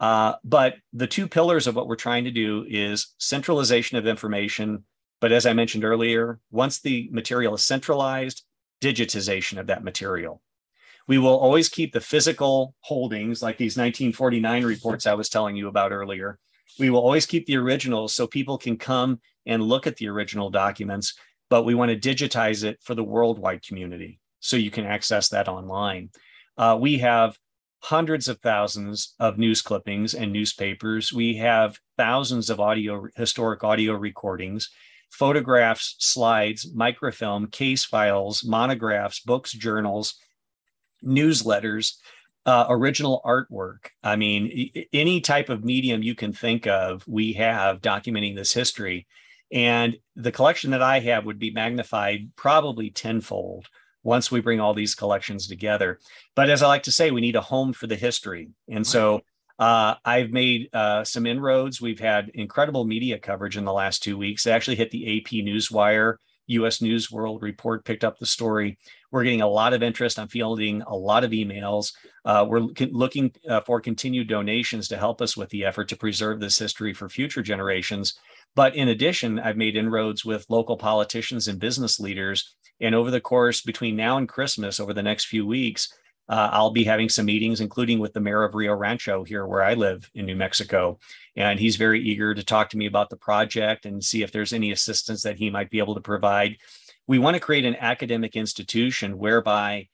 Uh, 0.00 0.34
but 0.42 0.76
the 0.92 1.06
two 1.06 1.28
pillars 1.28 1.66
of 1.66 1.76
what 1.76 1.86
we're 1.86 1.94
trying 1.94 2.24
to 2.24 2.30
do 2.30 2.64
is 2.68 3.14
centralization 3.18 3.98
of 3.98 4.06
information. 4.06 4.84
But 5.20 5.30
as 5.30 5.44
I 5.44 5.52
mentioned 5.52 5.84
earlier, 5.84 6.40
once 6.50 6.80
the 6.80 7.08
material 7.12 7.54
is 7.54 7.64
centralized, 7.64 8.42
digitization 8.80 9.58
of 9.58 9.66
that 9.66 9.84
material. 9.84 10.40
We 11.06 11.18
will 11.18 11.36
always 11.36 11.68
keep 11.68 11.92
the 11.92 12.00
physical 12.00 12.74
holdings, 12.80 13.42
like 13.42 13.58
these 13.58 13.76
1949 13.76 14.64
reports 14.64 15.06
I 15.06 15.14
was 15.14 15.28
telling 15.28 15.56
you 15.56 15.68
about 15.68 15.92
earlier. 15.92 16.38
We 16.78 16.88
will 16.90 17.00
always 17.00 17.26
keep 17.26 17.46
the 17.46 17.56
originals 17.56 18.14
so 18.14 18.26
people 18.26 18.58
can 18.58 18.76
come 18.76 19.20
and 19.44 19.62
look 19.62 19.86
at 19.86 19.96
the 19.96 20.08
original 20.08 20.50
documents, 20.50 21.14
but 21.48 21.64
we 21.64 21.74
want 21.74 21.90
to 21.90 22.14
digitize 22.14 22.64
it 22.64 22.78
for 22.82 22.94
the 22.94 23.04
worldwide 23.04 23.62
community 23.62 24.20
so 24.38 24.56
you 24.56 24.70
can 24.70 24.86
access 24.86 25.28
that 25.30 25.48
online. 25.48 26.10
Uh, 26.56 26.78
we 26.80 26.98
have 26.98 27.36
hundreds 27.82 28.28
of 28.28 28.40
thousands 28.40 29.14
of 29.18 29.38
news 29.38 29.62
clippings 29.62 30.14
and 30.14 30.32
newspapers. 30.32 31.12
We 31.12 31.36
have 31.36 31.78
thousands 31.96 32.50
of 32.50 32.60
audio, 32.60 33.08
historic 33.16 33.64
audio 33.64 33.94
recordings, 33.94 34.70
photographs, 35.10 35.96
slides, 35.98 36.70
microfilm, 36.74 37.48
case 37.48 37.84
files, 37.84 38.44
monographs, 38.44 39.20
books, 39.20 39.52
journals, 39.52 40.14
newsletters, 41.04 41.94
uh, 42.46 42.66
original 42.68 43.20
artwork. 43.24 43.88
I 44.02 44.16
mean, 44.16 44.70
any 44.92 45.20
type 45.20 45.48
of 45.48 45.64
medium 45.64 46.02
you 46.02 46.14
can 46.14 46.32
think 46.32 46.66
of, 46.66 47.06
we 47.06 47.34
have 47.34 47.80
documenting 47.80 48.36
this 48.36 48.52
history. 48.52 49.06
And 49.52 49.96
the 50.14 50.32
collection 50.32 50.70
that 50.70 50.82
I 50.82 51.00
have 51.00 51.24
would 51.26 51.38
be 51.38 51.50
magnified 51.50 52.30
probably 52.36 52.90
tenfold 52.90 53.66
once 54.02 54.30
we 54.30 54.40
bring 54.40 54.60
all 54.60 54.74
these 54.74 54.94
collections 54.94 55.46
together. 55.46 55.98
But 56.34 56.50
as 56.50 56.62
I 56.62 56.68
like 56.68 56.84
to 56.84 56.92
say, 56.92 57.10
we 57.10 57.20
need 57.20 57.36
a 57.36 57.40
home 57.40 57.72
for 57.72 57.86
the 57.86 57.96
history. 57.96 58.50
And 58.68 58.86
so 58.86 59.20
uh, 59.58 59.94
I've 60.04 60.30
made 60.30 60.70
uh, 60.72 61.04
some 61.04 61.26
inroads. 61.26 61.80
We've 61.80 62.00
had 62.00 62.30
incredible 62.34 62.84
media 62.84 63.18
coverage 63.18 63.58
in 63.58 63.64
the 63.64 63.72
last 63.72 64.02
two 64.02 64.16
weeks. 64.16 64.46
It 64.46 64.52
actually 64.52 64.76
hit 64.76 64.90
the 64.90 65.18
AP 65.18 65.44
Newswire. 65.44 66.16
US 66.46 66.82
News 66.82 67.10
World 67.10 67.42
Report 67.42 67.84
picked 67.84 68.02
up 68.02 68.18
the 68.18 68.26
story. 68.26 68.78
We're 69.10 69.22
getting 69.22 69.42
a 69.42 69.48
lot 69.48 69.72
of 69.72 69.82
interest. 69.82 70.18
I'm 70.18 70.28
fielding 70.28 70.82
a 70.82 70.96
lot 70.96 71.24
of 71.24 71.30
emails. 71.30 71.92
Uh, 72.24 72.44
we're 72.48 72.60
looking 72.90 73.32
uh, 73.48 73.60
for 73.60 73.80
continued 73.80 74.28
donations 74.28 74.88
to 74.88 74.96
help 74.96 75.22
us 75.22 75.36
with 75.36 75.48
the 75.50 75.64
effort 75.64 75.88
to 75.88 75.96
preserve 75.96 76.40
this 76.40 76.58
history 76.58 76.92
for 76.92 77.08
future 77.08 77.42
generations. 77.42 78.18
But 78.56 78.74
in 78.74 78.88
addition, 78.88 79.38
I've 79.38 79.56
made 79.56 79.76
inroads 79.76 80.24
with 80.24 80.46
local 80.48 80.76
politicians 80.76 81.48
and 81.48 81.58
business 81.58 82.00
leaders 82.00 82.54
and 82.80 82.94
over 82.94 83.10
the 83.10 83.20
course 83.20 83.60
between 83.60 83.96
now 83.96 84.16
and 84.16 84.28
Christmas, 84.28 84.80
over 84.80 84.94
the 84.94 85.02
next 85.02 85.26
few 85.26 85.46
weeks, 85.46 85.92
uh, 86.28 86.48
I'll 86.52 86.70
be 86.70 86.84
having 86.84 87.08
some 87.08 87.26
meetings, 87.26 87.60
including 87.60 87.98
with 87.98 88.12
the 88.12 88.20
mayor 88.20 88.44
of 88.44 88.54
Rio 88.54 88.74
Rancho 88.74 89.24
here, 89.24 89.46
where 89.46 89.62
I 89.62 89.74
live 89.74 90.08
in 90.14 90.26
New 90.26 90.36
Mexico. 90.36 90.98
And 91.36 91.58
he's 91.58 91.76
very 91.76 92.00
eager 92.00 92.34
to 92.34 92.44
talk 92.44 92.70
to 92.70 92.76
me 92.76 92.86
about 92.86 93.10
the 93.10 93.16
project 93.16 93.84
and 93.84 94.02
see 94.02 94.22
if 94.22 94.30
there's 94.30 94.52
any 94.52 94.70
assistance 94.70 95.22
that 95.22 95.38
he 95.38 95.50
might 95.50 95.70
be 95.70 95.80
able 95.80 95.96
to 95.96 96.00
provide. 96.00 96.56
We 97.06 97.18
want 97.18 97.34
to 97.34 97.40
create 97.40 97.64
an 97.64 97.76
academic 97.80 98.36
institution 98.36 99.18
whereby 99.18 99.88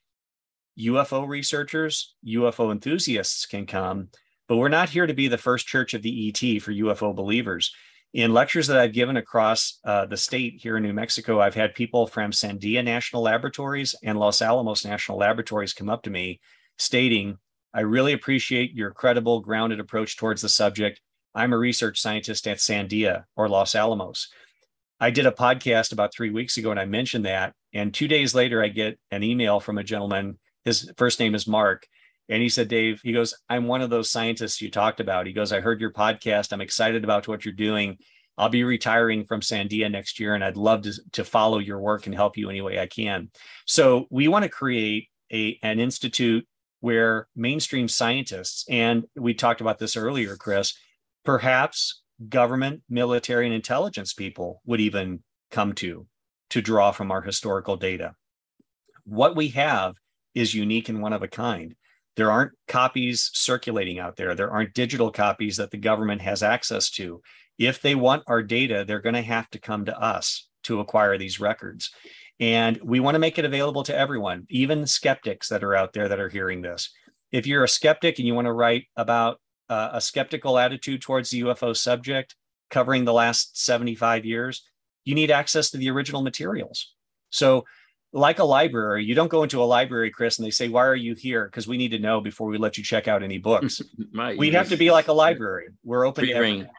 UFO 0.79 1.27
researchers, 1.27 2.13
UFO 2.25 2.71
enthusiasts 2.71 3.47
can 3.47 3.65
come, 3.65 4.09
but 4.47 4.57
we're 4.57 4.69
not 4.69 4.89
here 4.89 5.07
to 5.07 5.15
be 5.15 5.27
the 5.27 5.39
first 5.39 5.65
church 5.65 5.95
of 5.95 6.03
the 6.03 6.29
ET 6.29 6.61
for 6.61 6.71
UFO 6.71 7.15
believers 7.15 7.73
in 8.17 8.33
lectures 8.33 8.65
that 8.65 8.79
I've 8.79 8.93
given 8.93 9.15
across 9.15 9.77
uh, 9.85 10.07
the 10.07 10.17
state 10.17 10.55
here 10.59 10.75
in 10.75 10.81
New 10.81 10.91
Mexico, 10.91 11.39
I've 11.39 11.53
had 11.53 11.75
people 11.75 12.07
from 12.07 12.31
Sandia 12.31 12.83
National 12.83 13.21
Laboratories 13.21 13.93
and 14.03 14.17
Los 14.17 14.41
Alamos 14.41 14.83
National 14.83 15.19
Laboratories 15.19 15.71
come 15.71 15.87
up 15.87 16.01
to 16.01 16.09
me 16.09 16.39
stating, 16.79 17.37
I 17.75 17.81
really 17.81 18.13
appreciate 18.13 18.73
your 18.73 18.89
credible, 18.89 19.41
grounded 19.41 19.79
approach 19.79 20.17
towards 20.17 20.41
the 20.41 20.49
subject. 20.49 20.99
I'm 21.35 21.53
a 21.53 21.59
research 21.59 22.01
scientist 22.01 22.47
at 22.47 22.57
Sandia 22.57 23.25
or 23.35 23.47
Los 23.47 23.75
Alamos. 23.75 24.29
I 24.99 25.11
did 25.11 25.27
a 25.27 25.31
podcast 25.31 25.91
about 25.91 26.11
three 26.11 26.31
weeks 26.31 26.57
ago 26.57 26.71
and 26.71 26.79
I 26.79 26.85
mentioned 26.85 27.25
that. 27.25 27.53
And 27.71 27.93
two 27.93 28.07
days 28.07 28.33
later, 28.33 28.63
I 28.63 28.69
get 28.69 28.97
an 29.11 29.21
email 29.21 29.59
from 29.59 29.77
a 29.77 29.83
gentleman. 29.83 30.39
His 30.65 30.91
first 30.97 31.19
name 31.19 31.35
is 31.35 31.45
Mark. 31.45 31.85
And 32.29 32.41
he 32.41 32.49
said, 32.49 32.67
Dave, 32.67 32.99
he 33.03 33.13
goes, 33.13 33.33
I'm 33.49 33.67
one 33.67 33.81
of 33.81 33.89
those 33.89 34.09
scientists 34.09 34.61
you 34.61 34.69
talked 34.69 34.99
about. 34.99 35.27
He 35.27 35.33
goes, 35.33 35.53
I 35.53 35.61
heard 35.61 35.79
your 35.79 35.93
podcast. 35.93 36.51
I'm 36.51 36.61
excited 36.61 37.03
about 37.03 37.27
what 37.27 37.45
you're 37.45 37.53
doing. 37.53 37.97
I'll 38.37 38.49
be 38.49 38.63
retiring 38.63 39.25
from 39.25 39.41
Sandia 39.41 39.89
next 39.89 40.19
year, 40.19 40.35
and 40.35 40.43
I'd 40.43 40.57
love 40.57 40.83
to, 40.83 40.93
to 41.13 41.23
follow 41.23 41.57
your 41.57 41.79
work 41.79 42.05
and 42.05 42.13
help 42.13 42.37
you 42.37 42.49
any 42.49 42.61
way 42.61 42.79
I 42.79 42.85
can. 42.85 43.29
So 43.65 44.05
we 44.11 44.27
want 44.27 44.43
to 44.43 44.49
create 44.49 45.07
a, 45.31 45.57
an 45.63 45.79
institute 45.79 46.47
where 46.79 47.27
mainstream 47.35 47.87
scientists, 47.87 48.65
and 48.69 49.05
we 49.15 49.33
talked 49.33 49.61
about 49.61 49.79
this 49.79 49.97
earlier, 49.97 50.35
Chris, 50.35 50.77
perhaps 51.25 52.03
government, 52.29 52.83
military, 52.89 53.45
and 53.45 53.55
intelligence 53.55 54.13
people 54.13 54.61
would 54.65 54.81
even 54.81 55.23
come 55.49 55.73
to 55.73 56.05
to 56.49 56.61
draw 56.61 56.91
from 56.91 57.11
our 57.11 57.21
historical 57.21 57.75
data. 57.75 58.13
What 59.03 59.35
we 59.35 59.49
have 59.49 59.95
is 60.35 60.53
unique 60.53 60.89
and 60.89 61.01
one 61.01 61.13
of 61.13 61.23
a 61.23 61.27
kind. 61.27 61.75
There 62.17 62.31
aren't 62.31 62.53
copies 62.67 63.29
circulating 63.33 63.99
out 63.99 64.17
there. 64.17 64.35
There 64.35 64.51
aren't 64.51 64.73
digital 64.73 65.11
copies 65.11 65.57
that 65.57 65.71
the 65.71 65.77
government 65.77 66.21
has 66.21 66.43
access 66.43 66.89
to. 66.91 67.21
If 67.59 67.81
they 67.81 67.95
want 67.95 68.23
our 68.27 68.43
data, 68.43 68.83
they're 68.85 69.01
going 69.01 69.15
to 69.15 69.21
have 69.21 69.49
to 69.51 69.59
come 69.59 69.85
to 69.85 69.97
us 69.97 70.47
to 70.63 70.79
acquire 70.79 71.17
these 71.17 71.39
records. 71.39 71.91
And 72.39 72.79
we 72.83 72.99
want 72.99 73.15
to 73.15 73.19
make 73.19 73.37
it 73.37 73.45
available 73.45 73.83
to 73.83 73.97
everyone, 73.97 74.45
even 74.49 74.85
skeptics 74.85 75.47
that 75.49 75.63
are 75.63 75.75
out 75.75 75.93
there 75.93 76.07
that 76.07 76.19
are 76.19 76.29
hearing 76.29 76.61
this. 76.61 76.91
If 77.31 77.47
you're 77.47 77.63
a 77.63 77.69
skeptic 77.69 78.17
and 78.17 78.27
you 78.27 78.33
want 78.33 78.45
to 78.45 78.53
write 78.53 78.85
about 78.95 79.39
uh, 79.69 79.89
a 79.93 80.01
skeptical 80.01 80.57
attitude 80.57 81.01
towards 81.01 81.29
the 81.29 81.41
UFO 81.41 81.75
subject 81.75 82.35
covering 82.69 83.05
the 83.05 83.13
last 83.13 83.63
75 83.63 84.25
years, 84.25 84.63
you 85.05 85.15
need 85.15 85.31
access 85.31 85.69
to 85.71 85.77
the 85.77 85.89
original 85.89 86.21
materials. 86.21 86.93
So, 87.29 87.65
like 88.17 88.39
a 88.39 88.43
library, 88.43 89.05
you 89.05 89.13
don't 89.15 89.29
go 89.29 89.43
into 89.43 89.61
a 89.61 89.65
library, 89.65 90.09
Chris, 90.09 90.37
and 90.37 90.45
they 90.45 90.51
say, 90.51 90.67
Why 90.67 90.85
are 90.85 90.95
you 90.95 91.13
here? 91.13 91.45
Because 91.45 91.67
we 91.67 91.77
need 91.77 91.91
to 91.91 91.99
know 91.99 92.19
before 92.19 92.47
we 92.47 92.57
let 92.57 92.77
you 92.77 92.83
check 92.83 93.07
out 93.07 93.23
any 93.23 93.37
books. 93.37 93.81
right. 94.15 94.37
We 94.37 94.51
have 94.51 94.69
to 94.69 94.77
be 94.77 94.91
like 94.91 95.07
a 95.07 95.13
library. 95.13 95.67
We're 95.83 96.05
open 96.05 96.25
to 96.25 96.33
everyone. 96.33 96.69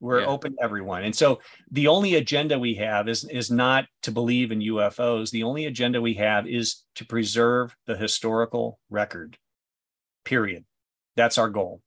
We're 0.00 0.20
yeah. 0.20 0.26
open 0.26 0.52
to 0.52 0.62
everyone. 0.62 1.02
And 1.02 1.14
so 1.14 1.40
the 1.70 1.88
only 1.88 2.14
agenda 2.14 2.58
we 2.58 2.74
have 2.74 3.08
is, 3.08 3.24
is 3.24 3.50
not 3.50 3.86
to 4.02 4.12
believe 4.12 4.52
in 4.52 4.60
UFOs. 4.60 5.30
The 5.30 5.42
only 5.42 5.66
agenda 5.66 6.00
we 6.00 6.14
have 6.14 6.46
is 6.46 6.84
to 6.94 7.04
preserve 7.04 7.74
the 7.86 7.96
historical 7.96 8.78
record. 8.90 9.36
Period. 10.24 10.64
That's 11.16 11.36
our 11.36 11.50
goal. 11.50 11.82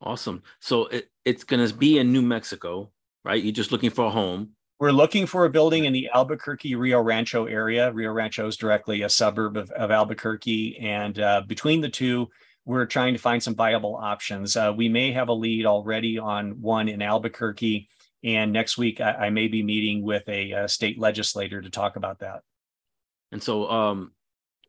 Awesome. 0.00 0.42
So 0.60 0.86
it, 0.86 1.08
it's 1.24 1.44
going 1.44 1.66
to 1.66 1.72
be 1.72 1.98
in 1.98 2.12
New 2.12 2.22
Mexico, 2.22 2.90
right? 3.24 3.42
You're 3.42 3.52
just 3.52 3.70
looking 3.70 3.90
for 3.90 4.06
a 4.06 4.10
home. 4.10 4.53
We're 4.80 4.90
looking 4.90 5.26
for 5.26 5.44
a 5.44 5.50
building 5.50 5.84
in 5.84 5.92
the 5.92 6.10
Albuquerque 6.12 6.74
Rio 6.74 7.00
Rancho 7.00 7.46
area. 7.46 7.92
Rio 7.92 8.10
Rancho 8.10 8.48
is 8.48 8.56
directly 8.56 9.02
a 9.02 9.08
suburb 9.08 9.56
of, 9.56 9.70
of 9.70 9.92
Albuquerque. 9.92 10.78
And 10.80 11.18
uh, 11.18 11.42
between 11.46 11.80
the 11.80 11.88
two, 11.88 12.28
we're 12.64 12.86
trying 12.86 13.14
to 13.14 13.20
find 13.20 13.40
some 13.40 13.54
viable 13.54 13.94
options. 13.94 14.56
Uh, 14.56 14.72
we 14.76 14.88
may 14.88 15.12
have 15.12 15.28
a 15.28 15.32
lead 15.32 15.64
already 15.64 16.18
on 16.18 16.60
one 16.60 16.88
in 16.88 17.02
Albuquerque. 17.02 17.88
And 18.24 18.52
next 18.52 18.76
week, 18.76 19.00
I, 19.00 19.12
I 19.12 19.30
may 19.30 19.46
be 19.46 19.62
meeting 19.62 20.02
with 20.02 20.28
a, 20.28 20.52
a, 20.52 20.68
state 20.68 20.98
legislator 20.98 21.60
to 21.60 21.70
talk 21.70 21.96
about 21.96 22.20
that. 22.20 22.40
And 23.30 23.42
so, 23.42 23.70
um, 23.70 24.12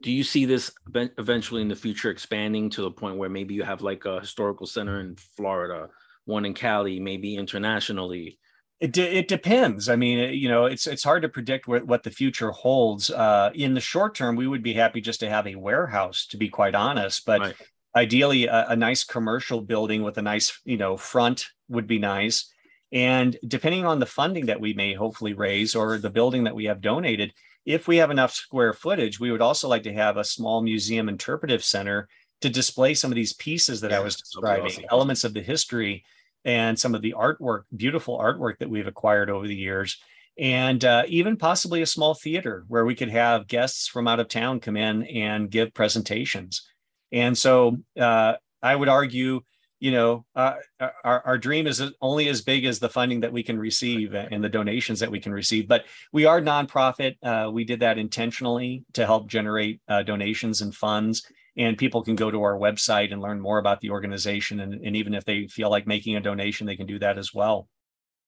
do 0.04 0.12
you 0.12 0.24
see 0.24 0.46
this 0.46 0.72
eventually 0.94 1.62
in 1.62 1.70
the 1.70 1.76
future 1.76 2.12
expanding 2.12 2.70
to 2.72 2.82
the 2.82 2.92
point 2.92 3.18
where 3.18 3.30
maybe 3.30 3.54
you 3.54 3.64
have 3.64 3.82
like 3.82 4.06
a 4.06 4.20
historical 4.20 4.68
center 4.68 5.00
in 5.00 5.16
Florida, 5.16 5.88
one 6.26 6.46
in 6.46 6.54
Cali, 6.54 7.00
maybe 7.00 7.38
internationally? 7.38 8.38
It, 8.82 8.92
de- 8.92 9.18
it 9.18 9.28
depends. 9.28 9.88
I 9.88 9.96
mean, 9.96 10.34
you 10.34 10.50
know, 10.50 10.66
it's 10.66 10.86
it's 10.86 11.04
hard 11.04 11.22
to 11.22 11.30
predict 11.30 11.68
what, 11.68 11.88
what 11.88 12.04
the 12.04 12.12
future 12.12 12.52
holds. 12.52 13.10
Uh, 13.10 13.52
in 13.56 13.74
the 13.74 13.80
short 13.80 14.16
term, 14.16 14.36
we 14.36 14.48
would 14.48 14.64
be 14.64 14.74
happy 14.74 15.00
just 15.00 15.22
to 15.22 15.30
have 15.30 15.48
a 15.48 15.56
warehouse, 15.56 16.28
to 16.28 16.38
be 16.38 16.50
quite 16.50 16.76
honest. 16.76 17.26
But 17.26 17.40
right. 17.40 17.56
ideally, 17.96 18.48
a, 18.48 18.68
a 18.70 18.76
nice 18.76 19.06
commercial 19.06 19.62
building 19.62 20.04
with 20.04 20.18
a 20.18 20.22
nice, 20.22 20.60
you 20.66 20.78
know, 20.78 20.98
front 20.98 21.48
would 21.70 21.88
be 21.88 22.00
nice. 22.00 22.52
And 22.92 23.38
depending 23.48 23.86
on 23.86 24.00
the 24.00 24.06
funding 24.06 24.48
that 24.48 24.60
we 24.60 24.74
may 24.74 24.94
hopefully 24.94 25.34
raise 25.34 25.74
or 25.74 25.98
the 25.98 26.10
building 26.10 26.44
that 26.44 26.56
we 26.56 26.66
have 26.66 26.82
donated, 26.82 27.34
if 27.66 27.88
we 27.88 27.98
have 27.98 28.12
enough 28.12 28.34
square 28.34 28.74
footage, 28.74 29.20
we 29.20 29.32
would 29.32 29.42
also 29.42 29.68
like 29.68 29.84
to 29.84 29.94
have 29.94 30.18
a 30.18 30.24
small 30.24 30.62
museum 30.62 31.10
interpretive 31.10 31.64
center 31.64 32.08
to 32.42 32.50
display 32.50 32.94
some 32.94 33.12
of 33.12 33.16
these 33.16 33.34
pieces 33.34 33.82
that 33.82 33.92
yeah, 33.92 33.98
I 33.98 34.02
was 34.02 34.18
describing, 34.18 34.66
awesome. 34.66 34.86
elements 34.92 35.24
of 35.24 35.34
the 35.34 35.42
history 35.42 36.04
and 36.46 36.80
some 36.80 36.96
of 36.96 37.02
the 37.02 37.16
artwork, 37.18 37.64
beautiful 37.76 38.18
artwork 38.18 38.60
that 38.60 38.70
we've 38.70 38.88
acquired 38.88 39.30
over 39.30 39.48
the 39.48 39.56
years. 39.56 39.98
And 40.38 40.84
uh, 40.84 41.04
even 41.08 41.38
possibly 41.38 41.82
a 41.82 41.88
small 41.88 42.14
theater 42.14 42.66
where 42.68 42.86
we 42.86 42.96
could 42.96 43.10
have 43.10 43.48
guests 43.48 43.88
from 43.88 44.08
out 44.08 44.20
of 44.20 44.28
town 44.28 44.60
come 44.60 44.78
in 44.78 45.04
and 45.04 45.50
give 45.50 45.74
presentations. 45.74 46.68
And 47.12 47.38
so 47.38 47.78
uh, 48.00 48.34
I 48.62 48.76
would 48.76 48.90
argue 48.90 49.42
you 49.80 49.92
know, 49.92 50.26
uh, 50.36 50.56
our, 50.80 51.22
our 51.26 51.38
dream 51.38 51.68
is 51.68 51.82
only 52.02 52.30
as 52.30 52.42
big 52.42 52.66
as 52.66 52.80
the 52.80 52.90
funding 52.90 53.20
that 53.20 53.34
we 53.34 53.44
can 53.44 53.60
receive 53.60 54.16
and 54.16 54.44
the 54.44 54.50
donations 54.50 55.00
that 55.02 55.12
we 55.12 55.20
can 55.20 55.34
receive. 55.34 55.68
But 55.68 55.86
we 56.14 56.26
are 56.26 56.42
nonprofit. 56.42 57.18
Uh, 57.22 57.52
we 57.52 57.66
did 57.66 57.82
that 57.82 57.98
intentionally 57.98 58.84
to 58.94 59.06
help 59.06 59.28
generate 59.28 59.82
uh, 59.88 60.04
donations 60.04 60.62
and 60.62 60.74
funds. 60.74 61.30
And 61.58 61.78
people 61.78 62.04
can 62.04 62.16
go 62.16 62.30
to 62.30 62.44
our 62.44 62.58
website 62.58 63.14
and 63.14 63.22
learn 63.22 63.40
more 63.40 63.60
about 63.60 63.80
the 63.80 63.92
organization. 63.92 64.60
And, 64.60 64.74
and 64.74 64.96
even 64.96 65.14
if 65.14 65.24
they 65.24 65.48
feel 65.48 65.70
like 65.70 65.88
making 65.88 66.18
a 66.18 66.22
donation, 66.22 66.68
they 66.68 66.76
can 66.76 66.86
do 66.86 67.00
that 67.00 67.18
as 67.18 67.34
well. 67.34 67.70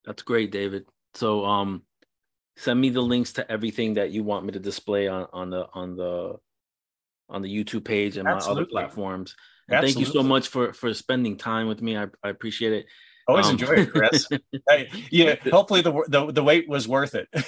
That's 0.06 0.24
great, 0.24 0.52
David. 0.52 0.86
So 1.14 1.46
um, 1.46 1.84
send 2.56 2.80
me 2.80 2.90
the 2.90 3.02
links 3.02 3.34
to 3.34 3.52
everything 3.52 3.96
that 3.96 4.12
you 4.12 4.24
want 4.24 4.46
me 4.46 4.54
to 4.54 4.60
display 4.60 5.08
on, 5.08 5.28
on 5.34 5.50
the 5.50 5.68
on 5.74 5.96
the 5.96 6.38
on 7.30 7.42
the 7.42 7.54
YouTube 7.54 7.84
page 7.84 8.18
and 8.18 8.28
Absolutely. 8.28 8.56
my 8.56 8.62
other 8.62 8.70
platforms. 8.70 9.36
And 9.70 9.84
thank 9.84 10.00
you 10.00 10.06
so 10.06 10.24
much 10.24 10.48
for 10.48 10.74
for 10.74 10.94
spending 10.94 11.38
time 11.38 11.68
with 11.68 11.82
me. 11.82 11.98
I, 11.98 12.06
I 12.24 12.30
appreciate 12.30 12.74
it. 12.74 12.86
Always 13.28 13.48
um, 13.48 13.54
enjoy 13.54 13.74
it, 13.74 13.92
Chris. 13.92 14.28
hey, 14.70 14.90
yeah, 15.12 15.36
hopefully 15.52 15.82
the, 15.82 15.92
the 16.08 16.32
the 16.32 16.44
wait 16.44 16.70
was 16.70 16.88
worth 16.88 17.16
it. 17.16 17.28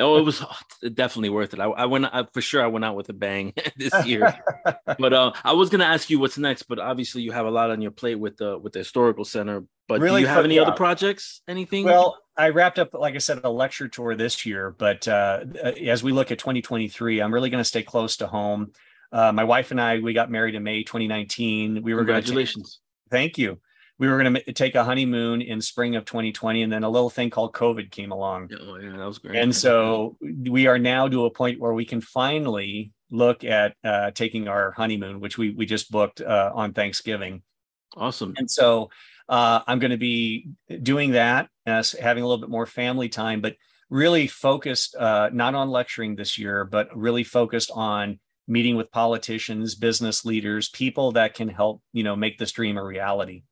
oh, 0.00 0.18
it 0.18 0.22
was 0.22 0.44
definitely 0.94 1.30
worth 1.30 1.54
it. 1.54 1.60
I, 1.60 1.66
I 1.66 1.86
went 1.86 2.06
I, 2.06 2.26
for 2.32 2.40
sure. 2.40 2.62
I 2.62 2.66
went 2.66 2.84
out 2.84 2.96
with 2.96 3.08
a 3.08 3.12
bang 3.12 3.52
this 3.76 4.06
year. 4.06 4.34
but 4.98 5.12
uh, 5.12 5.32
I 5.44 5.52
was 5.52 5.70
gonna 5.70 5.84
ask 5.84 6.10
you 6.10 6.18
what's 6.18 6.38
next, 6.38 6.64
but 6.64 6.78
obviously 6.78 7.22
you 7.22 7.32
have 7.32 7.46
a 7.46 7.50
lot 7.50 7.70
on 7.70 7.80
your 7.80 7.90
plate 7.90 8.16
with 8.16 8.36
the 8.36 8.58
with 8.58 8.72
the 8.72 8.80
historical 8.80 9.24
center. 9.24 9.64
But 9.88 10.00
really 10.00 10.20
do 10.20 10.28
you 10.28 10.34
have 10.34 10.44
any 10.44 10.58
other 10.58 10.72
projects? 10.72 11.42
Anything? 11.48 11.84
Well, 11.84 12.18
I 12.36 12.50
wrapped 12.50 12.78
up, 12.78 12.94
like 12.94 13.16
I 13.16 13.18
said, 13.18 13.40
a 13.44 13.50
lecture 13.50 13.88
tour 13.88 14.14
this 14.14 14.46
year. 14.46 14.70
But 14.70 15.06
uh, 15.06 15.40
as 15.84 16.02
we 16.02 16.12
look 16.12 16.30
at 16.30 16.38
2023, 16.38 17.20
I'm 17.20 17.34
really 17.34 17.50
going 17.50 17.60
to 17.60 17.68
stay 17.68 17.82
close 17.82 18.16
to 18.18 18.26
home. 18.26 18.72
Uh, 19.12 19.32
my 19.32 19.44
wife 19.44 19.72
and 19.72 19.80
I, 19.80 19.98
we 19.98 20.12
got 20.12 20.30
married 20.30 20.54
in 20.54 20.62
May 20.62 20.84
2019. 20.84 21.82
We 21.82 21.92
were 21.92 22.00
congratulations. 22.00 22.80
Take, 23.10 23.10
thank 23.10 23.38
you. 23.38 23.58
We 24.00 24.08
were 24.08 24.18
going 24.18 24.34
to 24.34 24.52
take 24.54 24.76
a 24.76 24.82
honeymoon 24.82 25.42
in 25.42 25.60
spring 25.60 25.94
of 25.94 26.06
2020, 26.06 26.62
and 26.62 26.72
then 26.72 26.84
a 26.84 26.88
little 26.88 27.10
thing 27.10 27.28
called 27.28 27.52
COVID 27.52 27.90
came 27.90 28.12
along. 28.12 28.50
Oh 28.58 28.76
yeah, 28.76 28.96
that 28.96 29.06
was 29.06 29.18
great. 29.18 29.36
And 29.36 29.54
so 29.54 30.16
we 30.20 30.66
are 30.66 30.78
now 30.78 31.06
to 31.06 31.26
a 31.26 31.30
point 31.30 31.60
where 31.60 31.74
we 31.74 31.84
can 31.84 32.00
finally 32.00 32.92
look 33.10 33.44
at 33.44 33.74
uh, 33.84 34.10
taking 34.12 34.48
our 34.48 34.70
honeymoon, 34.70 35.20
which 35.20 35.36
we 35.36 35.50
we 35.50 35.66
just 35.66 35.90
booked 35.90 36.22
uh, 36.22 36.50
on 36.54 36.72
Thanksgiving. 36.72 37.42
Awesome. 37.94 38.32
And 38.38 38.50
so 38.50 38.88
uh, 39.28 39.60
I'm 39.66 39.78
going 39.78 39.90
to 39.90 39.98
be 39.98 40.48
doing 40.82 41.10
that, 41.10 41.50
as 41.66 41.92
having 41.92 42.22
a 42.24 42.26
little 42.26 42.40
bit 42.40 42.50
more 42.50 42.64
family 42.64 43.10
time, 43.10 43.42
but 43.42 43.56
really 43.90 44.26
focused 44.26 44.96
uh, 44.96 45.28
not 45.30 45.54
on 45.54 45.68
lecturing 45.68 46.16
this 46.16 46.38
year, 46.38 46.64
but 46.64 46.88
really 46.96 47.22
focused 47.22 47.70
on 47.74 48.18
meeting 48.48 48.76
with 48.76 48.90
politicians, 48.90 49.74
business 49.74 50.24
leaders, 50.24 50.70
people 50.70 51.12
that 51.12 51.34
can 51.34 51.48
help, 51.48 51.82
you 51.92 52.02
know, 52.02 52.16
make 52.16 52.38
this 52.38 52.52
dream 52.52 52.78
a 52.78 52.82
reality. 52.82 53.42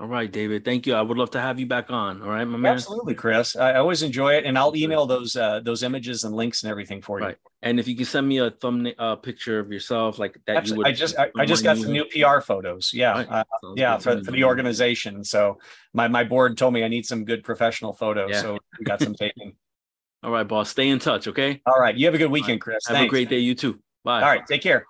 All 0.00 0.06
right, 0.06 0.32
David. 0.32 0.64
Thank 0.64 0.86
you. 0.86 0.94
I 0.94 1.02
would 1.02 1.18
love 1.18 1.32
to 1.32 1.40
have 1.42 1.60
you 1.60 1.66
back 1.66 1.90
on. 1.90 2.22
All 2.22 2.30
right, 2.30 2.46
my 2.46 2.56
man. 2.56 2.72
Absolutely, 2.72 3.14
Chris. 3.14 3.54
I 3.54 3.74
always 3.74 4.02
enjoy 4.02 4.32
it, 4.32 4.46
and 4.46 4.56
I'll 4.56 4.74
email 4.74 5.04
those 5.04 5.36
uh, 5.36 5.60
those 5.60 5.82
images 5.82 6.24
and 6.24 6.34
links 6.34 6.62
and 6.62 6.70
everything 6.70 7.02
for 7.02 7.20
you. 7.20 7.26
Right. 7.26 7.36
And 7.60 7.78
if 7.78 7.86
you 7.86 7.94
can 7.94 8.06
send 8.06 8.26
me 8.26 8.38
a 8.38 8.50
thumbnail 8.50 8.94
uh, 8.98 9.16
picture 9.16 9.58
of 9.58 9.70
yourself 9.70 10.18
like 10.18 10.40
that, 10.46 10.56
Absolutely. 10.56 10.74
you 10.74 10.78
would. 10.78 10.86
I 10.86 10.92
just 10.92 11.18
I, 11.18 11.30
I 11.36 11.44
just 11.44 11.62
got 11.62 11.76
some 11.76 11.92
new 11.92 12.06
PR 12.06 12.40
photos. 12.40 12.92
Yeah, 12.94 13.12
right. 13.12 13.28
uh, 13.28 13.44
yeah, 13.76 13.98
for, 13.98 14.24
for 14.24 14.30
the 14.30 14.44
organization. 14.44 15.22
So 15.22 15.58
my 15.92 16.08
my 16.08 16.24
board 16.24 16.56
told 16.56 16.72
me 16.72 16.82
I 16.82 16.88
need 16.88 17.04
some 17.04 17.26
good 17.26 17.44
professional 17.44 17.92
photos, 17.92 18.30
yeah. 18.30 18.40
so 18.40 18.58
we 18.78 18.86
got 18.86 19.02
some 19.02 19.14
taken. 19.14 19.52
All 20.22 20.30
right, 20.30 20.48
boss. 20.48 20.70
Stay 20.70 20.88
in 20.88 20.98
touch. 20.98 21.28
Okay. 21.28 21.60
All 21.66 21.78
right. 21.78 21.94
You 21.94 22.06
have 22.06 22.14
a 22.14 22.18
good 22.18 22.30
weekend, 22.30 22.62
Chris. 22.62 22.86
Have 22.88 22.96
Thanks. 22.96 23.08
a 23.08 23.10
great 23.10 23.28
day. 23.28 23.38
You 23.40 23.54
too. 23.54 23.80
Bye. 24.02 24.22
All 24.22 24.28
right. 24.28 24.46
Take 24.46 24.62
care. 24.62 24.86